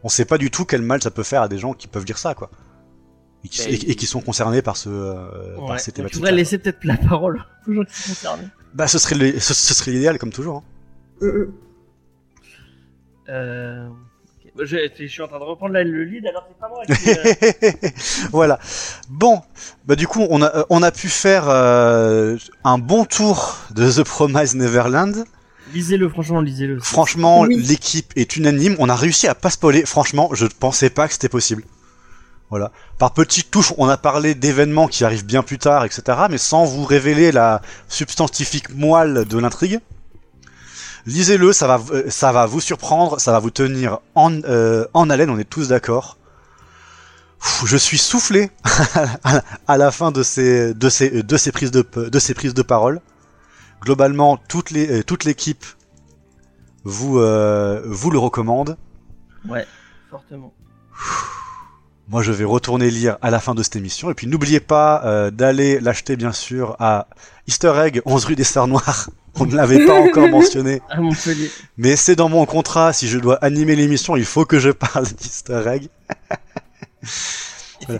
on 0.04 0.10
sait 0.10 0.26
pas 0.26 0.38
du 0.38 0.52
tout 0.52 0.66
quel 0.66 0.82
mal 0.82 1.02
ça 1.02 1.12
peut 1.12 1.24
faire 1.24 1.44
à 1.44 1.48
des 1.48 1.58
gens 1.58 1.74
qui 1.74 1.88
peuvent 1.88 2.04
dire 2.04 2.18
ça 2.18 2.34
quoi, 2.34 2.50
et 3.46 3.48
qui, 3.48 3.62
Mais- 3.68 3.74
et- 3.76 3.92
et 3.92 3.96
qui 3.96 4.06
sont 4.06 4.20
concernés 4.22 4.62
par 4.62 4.76
ce, 4.76 4.90
euh, 4.90 5.56
Ouais. 5.60 5.68
par 5.68 5.80
ces 5.80 5.92
Donc, 5.92 5.94
tu 5.94 5.94
thématiques. 5.94 6.16
voudrais 6.18 6.32
laisser 6.34 6.58
peut-être 6.58 6.84
la 6.84 6.98
parole 6.98 7.42
aux 7.68 7.74
gens 7.74 7.84
qui 7.86 7.94
sont 8.02 8.10
concernés. 8.10 8.48
Bah 8.74 8.88
ce 8.88 8.98
serait 9.00 9.40
ce, 9.40 9.54
ce 9.54 9.74
serait 9.74 9.92
l'idéal 9.92 10.18
comme 10.18 10.32
toujours. 10.34 10.64
hein. 11.22 11.28
Euh. 13.30 13.88
Bah, 14.56 14.64
je, 14.66 14.78
je 14.98 15.06
suis 15.06 15.22
en 15.22 15.28
train 15.28 15.38
de 15.40 15.44
reprendre 15.44 15.74
la- 15.74 15.84
le 15.84 16.04
lead 16.04 16.26
alors 16.26 16.48
c'est 16.48 16.58
pas 16.58 16.68
moi 16.70 16.84
qui. 16.86 17.10
euh, 17.12 17.90
voilà. 18.32 18.58
Bon, 19.10 19.42
bah 19.86 19.96
du 19.96 20.08
coup 20.08 20.26
on 20.30 20.42
a 20.42 20.56
euh, 20.58 20.64
on 20.70 20.82
a 20.82 20.92
pu 20.92 21.10
faire 21.10 21.46
euh, 21.48 22.38
un 22.64 22.78
bon 22.80 23.06
tour 23.06 23.58
de 23.76 23.92
The 23.92 24.04
Promised 24.04 24.56
Neverland. 24.56 25.26
lisez-le 25.74 26.10
franchement 26.10 26.42
lisez-le. 26.42 26.80
Franchement, 26.80 27.42
Oui. 27.42 27.56
l'équipe 27.62 28.12
est 28.16 28.36
unanime. 28.38 28.76
On 28.80 28.90
a 28.90 28.96
réussi 28.96 29.28
à 29.28 29.36
pas 29.36 29.50
spoiler. 29.52 29.86
Franchement, 29.86 30.30
je 30.34 30.46
ne 30.46 30.50
pensais 30.50 30.90
pas 30.90 31.08
que 31.08 31.14
c'était 31.14 31.30
possible. 31.30 31.64
Voilà. 32.50 32.72
Par 32.98 33.14
petites 33.14 33.52
touches, 33.52 33.74
on 33.78 33.88
a 33.90 33.98
parlé 33.98 34.34
d'événements 34.34 34.88
qui 34.88 35.04
arrivent 35.04 35.26
bien 35.26 35.44
plus 35.44 35.60
tard, 35.60 35.84
etc. 35.86 36.02
Mais 36.32 36.38
sans 36.40 36.64
vous 36.66 36.86
révéler 36.86 37.32
la 37.34 37.62
substantifique 37.90 38.74
moelle 38.74 39.26
de 39.26 39.38
l'intrigue. 39.38 39.82
Lisez-le, 41.08 41.54
ça 41.54 41.66
va, 41.68 41.82
euh, 41.92 42.04
ça 42.10 42.32
va 42.32 42.46
vous 42.46 42.60
surprendre, 42.60 43.20
ça 43.20 43.32
va 43.32 43.40
vous 43.40 43.50
tenir 43.50 44.00
en, 44.14 44.42
euh, 44.44 44.86
en 44.94 45.10
haleine. 45.10 45.30
On 45.30 45.40
est 45.40 45.50
tous 45.50 45.70
d'accord. 45.70 46.18
Je 47.66 47.78
suis 47.78 47.98
soufflé 47.98 48.52
à- 49.68 49.78
la 49.78 49.92
fin 49.92 50.12
de 50.12 50.22
ces, 50.22 50.74
de 50.74 50.90
ces, 50.90 51.24
de 51.24 51.38
ces 51.38 51.52
prises 51.52 51.72
de, 51.72 51.82
de 51.82 52.20
ces 52.20 52.34
prises 52.34 52.54
de 52.54 52.62
parole. 52.62 53.00
Globalement, 53.82 54.38
toute 54.38 54.72
euh, 54.74 55.02
toute 55.02 55.24
l'équipe 55.24 55.66
vous, 56.84 57.20
euh, 57.20 57.82
vous 57.86 58.12
le 58.12 58.20
recommande. 58.20 58.78
Ouais 59.48 59.66
fortement. 60.10 60.54
Moi, 62.10 62.22
je 62.22 62.32
vais 62.32 62.46
retourner 62.46 62.90
lire 62.90 63.18
à 63.22 63.30
la 63.30 63.40
fin 63.40 63.54
de 63.54 63.62
cette 63.64 63.76
émission. 63.76 64.10
Et 64.10 64.14
puis, 64.14 64.28
n'oubliez 64.28 64.62
pas 64.62 65.04
euh, 65.06 65.30
d'aller 65.32 65.80
l'acheter, 65.82 66.16
bien 66.16 66.32
sûr, 66.32 66.78
à 66.80 67.08
Easter 67.48 67.74
Egg, 67.86 68.02
11 68.06 68.26
rue 68.26 68.36
des 68.36 68.46
Stars 68.46 68.68
Noires. 68.68 69.10
On 69.40 69.46
ne 69.46 69.56
l'avait 69.56 69.86
pas 69.86 70.00
encore 70.00 70.30
mentionné. 70.30 70.82
À 70.90 71.00
Montpellier. 71.00 71.50
Mais 71.78 71.96
c'est 71.96 72.16
dans 72.16 72.30
mon 72.30 72.46
contrat. 72.46 72.94
Si 72.94 73.08
je 73.08 73.20
dois 73.20 73.36
animer 73.36 73.76
l'émission, 73.76 74.16
il 74.16 74.26
faut 74.26 74.46
que 74.46 74.60
je 74.60 74.72
parle 74.72 75.06
d'Easter 75.06 75.64
Egg. 75.68 75.90
Voilà. 77.86 78.00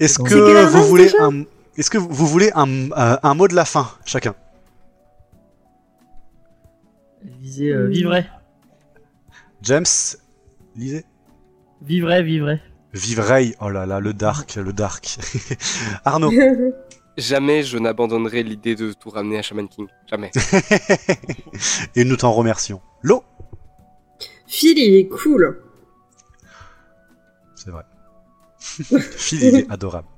Est-ce 0.00 0.18
que 0.18 0.64
vous 0.64 0.84
voulez 0.84 1.12
un, 1.20 1.44
est-ce 1.76 1.90
que 1.90 1.98
vous 1.98 2.26
voulez 2.26 2.50
un, 2.54 2.90
euh, 2.90 3.16
un 3.22 3.34
mot 3.34 3.48
de 3.48 3.54
la 3.54 3.64
fin, 3.64 3.90
chacun? 4.04 4.34
lisez 7.40 7.70
euh, 7.70 7.86
vivray 7.86 8.26
James, 9.62 9.84
lisez. 10.76 11.04
vivray 11.82 12.22
vivray. 12.22 12.60
Vivray. 12.92 13.54
Oh 13.60 13.70
là 13.70 13.86
là, 13.86 14.00
le 14.00 14.12
dark, 14.12 14.56
le 14.56 14.72
dark. 14.72 15.18
Arnaud. 16.04 16.32
Jamais 17.16 17.62
je 17.62 17.76
n'abandonnerai 17.78 18.42
l'idée 18.42 18.74
de 18.76 18.92
tout 18.92 19.10
ramener 19.10 19.38
à 19.38 19.42
Shaman 19.42 19.68
King. 19.68 19.86
Jamais. 20.08 20.30
Et 21.96 22.04
nous 22.04 22.16
t'en 22.16 22.32
remercions. 22.32 22.80
Lo. 23.02 23.24
Phil, 24.46 24.78
il 24.78 24.94
est 24.96 25.08
cool. 25.08 25.60
C'est 27.54 27.70
vrai. 27.70 27.84
Phil, 29.16 29.42
il 29.42 29.56
est 29.56 29.70
adorable. 29.70 30.08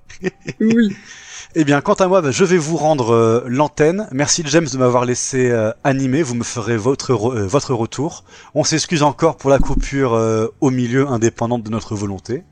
Oui. 0.61 0.95
Eh 1.55 1.65
bien, 1.65 1.83
quant 1.83 1.93
à 1.93 2.07
moi, 2.09 2.23
bah, 2.23 2.31
je 2.31 2.45
vais 2.45 2.57
vous 2.57 2.79
rendre 2.79 3.11
euh, 3.13 3.45
l'antenne. 3.47 4.09
Merci 4.11 4.43
James 4.47 4.67
de 4.73 4.79
m'avoir 4.79 5.05
laissé 5.05 5.51
euh, 5.51 5.71
animer. 5.85 6.23
Vous 6.23 6.35
me 6.35 6.45
ferez 6.45 6.79
votre 6.79 7.13
re- 7.13 7.37
euh, 7.37 7.47
votre 7.47 7.75
retour. 7.75 8.25
On 8.55 8.65
s'excuse 8.65 9.03
encore 9.03 9.37
pour 9.37 9.51
la 9.51 9.59
coupure 9.59 10.15
euh, 10.15 10.47
au 10.63 10.71
milieu, 10.71 11.07
indépendante 11.09 11.63
de 11.63 11.69
notre 11.69 11.95
volonté. 11.95 12.43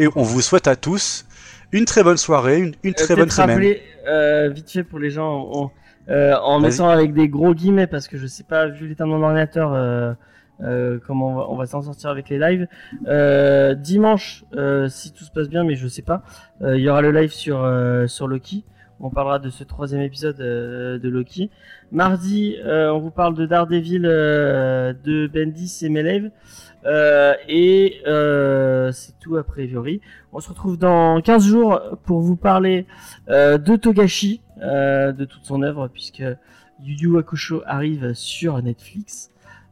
Et 0.00 0.08
on 0.16 0.24
vous 0.24 0.40
souhaite 0.40 0.66
à 0.66 0.74
tous 0.74 1.26
une 1.72 1.84
très 1.84 2.02
bonne 2.02 2.16
soirée, 2.16 2.58
une, 2.58 2.74
une 2.82 2.90
Euh, 2.90 3.04
très 3.04 3.14
bonne 3.16 3.30
semaine. 3.30 3.50
rappeler, 3.50 3.82
euh, 4.08 4.48
vite 4.50 4.70
fait 4.70 4.84
pour 4.84 4.98
les 4.98 5.10
gens, 5.10 5.48
on- 5.52 5.70
euh, 6.10 6.34
en 6.42 6.60
Vas-y. 6.60 6.70
mettant 6.72 6.88
avec 6.90 7.14
des 7.14 7.28
gros 7.28 7.54
guillemets, 7.54 7.86
parce 7.86 8.08
que 8.08 8.16
je 8.18 8.26
sais 8.26 8.44
pas, 8.44 8.66
vu 8.68 8.86
l'état 8.88 9.04
de 9.04 9.08
mon 9.08 9.22
ordinateur, 9.22 9.72
euh, 9.72 10.12
euh, 10.62 10.98
comment 11.06 11.28
on 11.28 11.34
va, 11.34 11.46
on 11.50 11.56
va 11.56 11.66
s'en 11.66 11.82
sortir 11.82 12.10
avec 12.10 12.28
les 12.28 12.38
lives. 12.38 12.68
Euh, 13.08 13.74
dimanche, 13.74 14.44
euh, 14.54 14.88
si 14.88 15.12
tout 15.12 15.24
se 15.24 15.30
passe 15.32 15.48
bien, 15.48 15.64
mais 15.64 15.74
je 15.74 15.88
sais 15.88 16.02
pas, 16.02 16.22
euh, 16.62 16.76
il 16.76 16.82
y 16.82 16.88
aura 16.88 17.00
le 17.02 17.10
live 17.10 17.32
sur 17.32 17.62
euh, 17.64 18.06
sur 18.06 18.28
Loki. 18.28 18.64
On 19.00 19.10
parlera 19.10 19.40
de 19.40 19.50
ce 19.50 19.64
troisième 19.64 20.02
épisode 20.02 20.40
euh, 20.40 20.98
de 20.98 21.08
Loki. 21.08 21.50
Mardi, 21.90 22.56
euh, 22.64 22.90
on 22.92 23.00
vous 23.00 23.10
parle 23.10 23.34
de 23.34 23.44
Daredevil, 23.44 24.02
euh, 24.06 24.92
de 25.04 25.26
Bendis 25.26 25.80
et 25.82 25.88
Melev. 25.88 26.30
Euh, 26.84 27.34
et 27.48 28.02
euh, 28.06 28.92
c'est 28.92 29.18
tout 29.18 29.36
a 29.36 29.44
priori. 29.44 30.00
On 30.32 30.40
se 30.40 30.48
retrouve 30.48 30.78
dans 30.78 31.20
15 31.20 31.44
jours 31.46 31.80
pour 32.04 32.20
vous 32.20 32.36
parler 32.36 32.86
euh, 33.28 33.58
de 33.58 33.76
Togashi, 33.76 34.42
euh, 34.62 35.12
de 35.12 35.24
toute 35.24 35.44
son 35.44 35.62
œuvre, 35.62 35.88
puisque 35.88 36.22
Yu 36.82 36.96
Yu 36.98 37.18
Hakusho 37.18 37.62
arrive 37.66 38.12
sur 38.14 38.60
Netflix. 38.62 39.30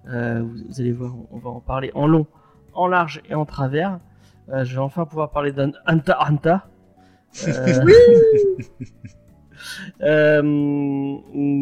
Euh, 0.09 0.43
vous, 0.43 0.57
vous 0.69 0.81
allez 0.81 0.93
voir, 0.93 1.15
on 1.31 1.39
va 1.39 1.51
en 1.51 1.61
parler 1.61 1.91
en 1.95 2.07
long, 2.07 2.27
en 2.73 2.87
large 2.89 3.23
et 3.29 3.35
en 3.35 3.45
travers. 3.45 3.99
Euh, 4.49 4.65
je 4.65 4.75
vais 4.75 4.81
enfin 4.81 5.05
pouvoir 5.05 5.31
parler 5.31 5.53
d'un 5.53 5.73
Anta 5.87 6.19
Anta. 6.29 6.69
Euh, 10.03 11.17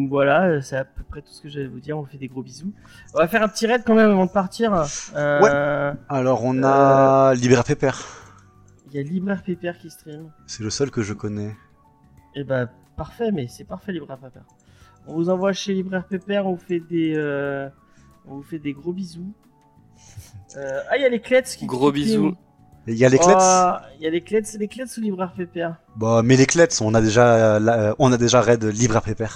voilà, 0.09 0.61
c'est 0.61 0.77
à 0.77 0.85
peu 0.85 1.03
près 1.03 1.21
tout 1.21 1.31
ce 1.31 1.41
que 1.41 1.49
j'allais 1.49 1.67
vous 1.67 1.79
dire. 1.79 1.97
On 1.97 2.01
vous 2.01 2.07
fait 2.07 2.17
des 2.17 2.27
gros 2.27 2.41
bisous. 2.43 2.73
On 3.13 3.19
va 3.19 3.27
faire 3.27 3.43
un 3.43 3.47
petit 3.47 3.67
raid 3.67 3.83
quand 3.85 3.95
même 3.95 4.11
avant 4.11 4.25
de 4.25 4.31
partir. 4.31 4.85
Euh, 5.15 5.93
Alors 6.09 6.43
on 6.43 6.63
a 6.63 7.33
Libra 7.35 7.63
Pepper. 7.63 7.91
Il 8.89 8.95
y 8.95 8.99
a 8.99 9.03
Libraire 9.03 9.41
Pépère 9.43 9.77
qui 9.77 9.89
stream. 9.89 10.29
C'est 10.47 10.63
le 10.63 10.69
seul 10.69 10.91
que 10.91 11.01
je 11.01 11.13
connais. 11.13 11.55
Et 12.35 12.43
bah 12.43 12.67
parfait, 12.97 13.31
mais 13.31 13.47
c'est 13.47 13.63
parfait 13.63 13.91
Libraire 13.93 14.17
Pépère. 14.17 14.43
On 15.07 15.13
vous 15.15 15.29
envoie 15.29 15.53
chez 15.53 15.73
Libraire 15.73 16.05
Pépère, 16.05 16.45
on 16.45 16.51
vous 16.55 16.61
fait 16.61 16.79
des, 16.81 17.13
euh, 17.15 17.69
on 18.27 18.35
vous 18.35 18.43
fait 18.43 18.59
des 18.59 18.73
gros 18.73 18.91
bisous. 18.93 19.33
Euh, 20.57 20.81
ah 20.89 20.97
il 20.97 21.03
y 21.03 21.05
a 21.05 21.09
les 21.09 21.21
clets 21.21 21.43
qui 21.43 21.65
Gros 21.65 21.91
qui- 21.91 22.01
bisous. 22.01 22.35
Il 22.87 22.95
y 22.95 23.05
a 23.05 23.09
les 23.09 23.17
clets. 23.19 23.33
Oh, 23.37 23.71
Il 23.99 24.03
y 24.03 24.07
a 24.07 24.09
les 24.09 24.21
clets, 24.21 24.41
les 24.59 24.67
clets 24.67 24.87
sous 24.87 25.01
Libraire 25.01 25.33
Pépère. 25.33 25.75
Bah, 25.95 26.21
mais 26.23 26.35
les 26.35 26.45
clets, 26.47 26.81
on 26.81 26.93
a 26.95 27.01
déjà, 27.01 27.59
la- 27.59 27.95
on 27.99 28.11
a 28.11 28.17
déjà 28.17 28.41
raid 28.41 28.63
Libra 28.63 29.01
Pepper. 29.01 29.27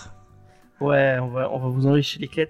Ouais, 0.82 1.18
on 1.22 1.28
va, 1.28 1.50
on 1.52 1.60
va 1.60 1.68
vous 1.70 2.02
chez 2.02 2.20
les 2.20 2.28
clets. 2.28 2.50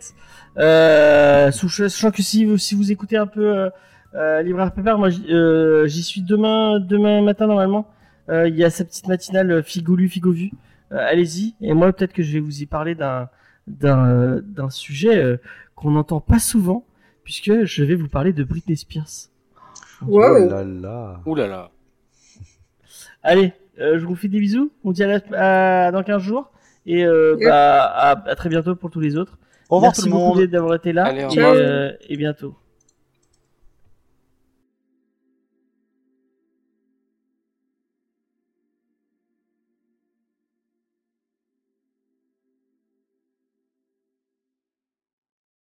Euh, 0.58 1.52
sachant 1.52 2.12
que 2.12 2.22
si 2.24 2.46
vous, 2.46 2.58
si 2.58 2.76
vous 2.76 2.92
écoutez 2.92 3.18
un 3.18 3.28
peu 3.28 3.56
euh, 3.58 3.70
euh, 4.16 4.42
Libraire 4.42 4.72
Pépère, 4.74 4.98
moi 4.98 5.10
j'y 5.10 5.26
euh, 5.32 5.86
j'y 5.88 6.02
suis 6.02 6.22
demain, 6.22 6.80
demain 6.80 7.22
matin 7.22 7.48
normalement. 7.48 7.88
Euh, 8.30 8.48
Il 8.48 8.56
y 8.56 8.64
a 8.64 8.70
sa 8.70 8.84
petite 8.86 9.08
matinale 9.08 9.52
euh, 9.52 9.62
Figolu 9.64 10.08
Figovu. 10.10 10.52
Euh, 10.92 10.98
Allez-y. 11.08 11.56
Et 11.62 11.74
moi 11.74 11.92
peut-être 11.94 12.14
que 12.14 12.24
je 12.24 12.34
vais 12.34 12.40
vous 12.40 12.62
y 12.62 12.66
parler 12.66 12.96
d'un 12.96 13.30
d'un 13.68 14.10
euh, 14.10 14.42
d'un 14.42 14.70
sujet 14.70 15.18
euh, 15.18 15.38
qu'on 15.76 15.92
n'entend 15.92 16.22
pas 16.22 16.40
souvent, 16.40 16.86
puisque 17.24 17.66
je 17.66 17.84
vais 17.84 17.96
vous 17.96 18.08
parler 18.08 18.34
de 18.34 18.44
Britney 18.44 18.78
Spears. 18.78 19.30
Oh 20.02 20.06
Wow. 20.08 20.50
là 20.50 20.64
là. 20.64 21.20
Ouh 21.26 21.36
là 21.36 21.48
là. 21.48 21.72
Allez, 23.24 23.54
euh, 23.80 23.98
je 24.00 24.06
vous 24.06 24.16
fais 24.16 24.28
des 24.28 24.40
bisous. 24.40 24.72
On 24.84 24.92
dit 24.92 25.04
à, 25.04 25.08
la- 25.08 25.86
à- 25.88 25.92
dans 25.92 26.04
15 26.04 26.22
jours. 26.22 26.52
Et 26.86 27.06
euh, 27.06 27.36
bah, 27.42 27.84
à, 27.84 28.30
à 28.30 28.36
très 28.36 28.50
bientôt 28.50 28.76
pour 28.76 28.92
tous 28.92 29.00
les 29.00 29.16
autres. 29.18 29.38
Au 29.70 29.76
revoir 29.78 29.90
Merci 29.92 30.02
tout 30.02 30.08
le 30.08 30.12
beaucoup 30.14 30.36
monde. 30.40 30.44
d'avoir 30.48 30.76
été 30.76 30.94
là. 30.94 31.06
Allez, 31.06 31.22
et, 31.22 31.40
euh, 31.40 31.92
et 32.08 32.18
bientôt. 32.18 32.56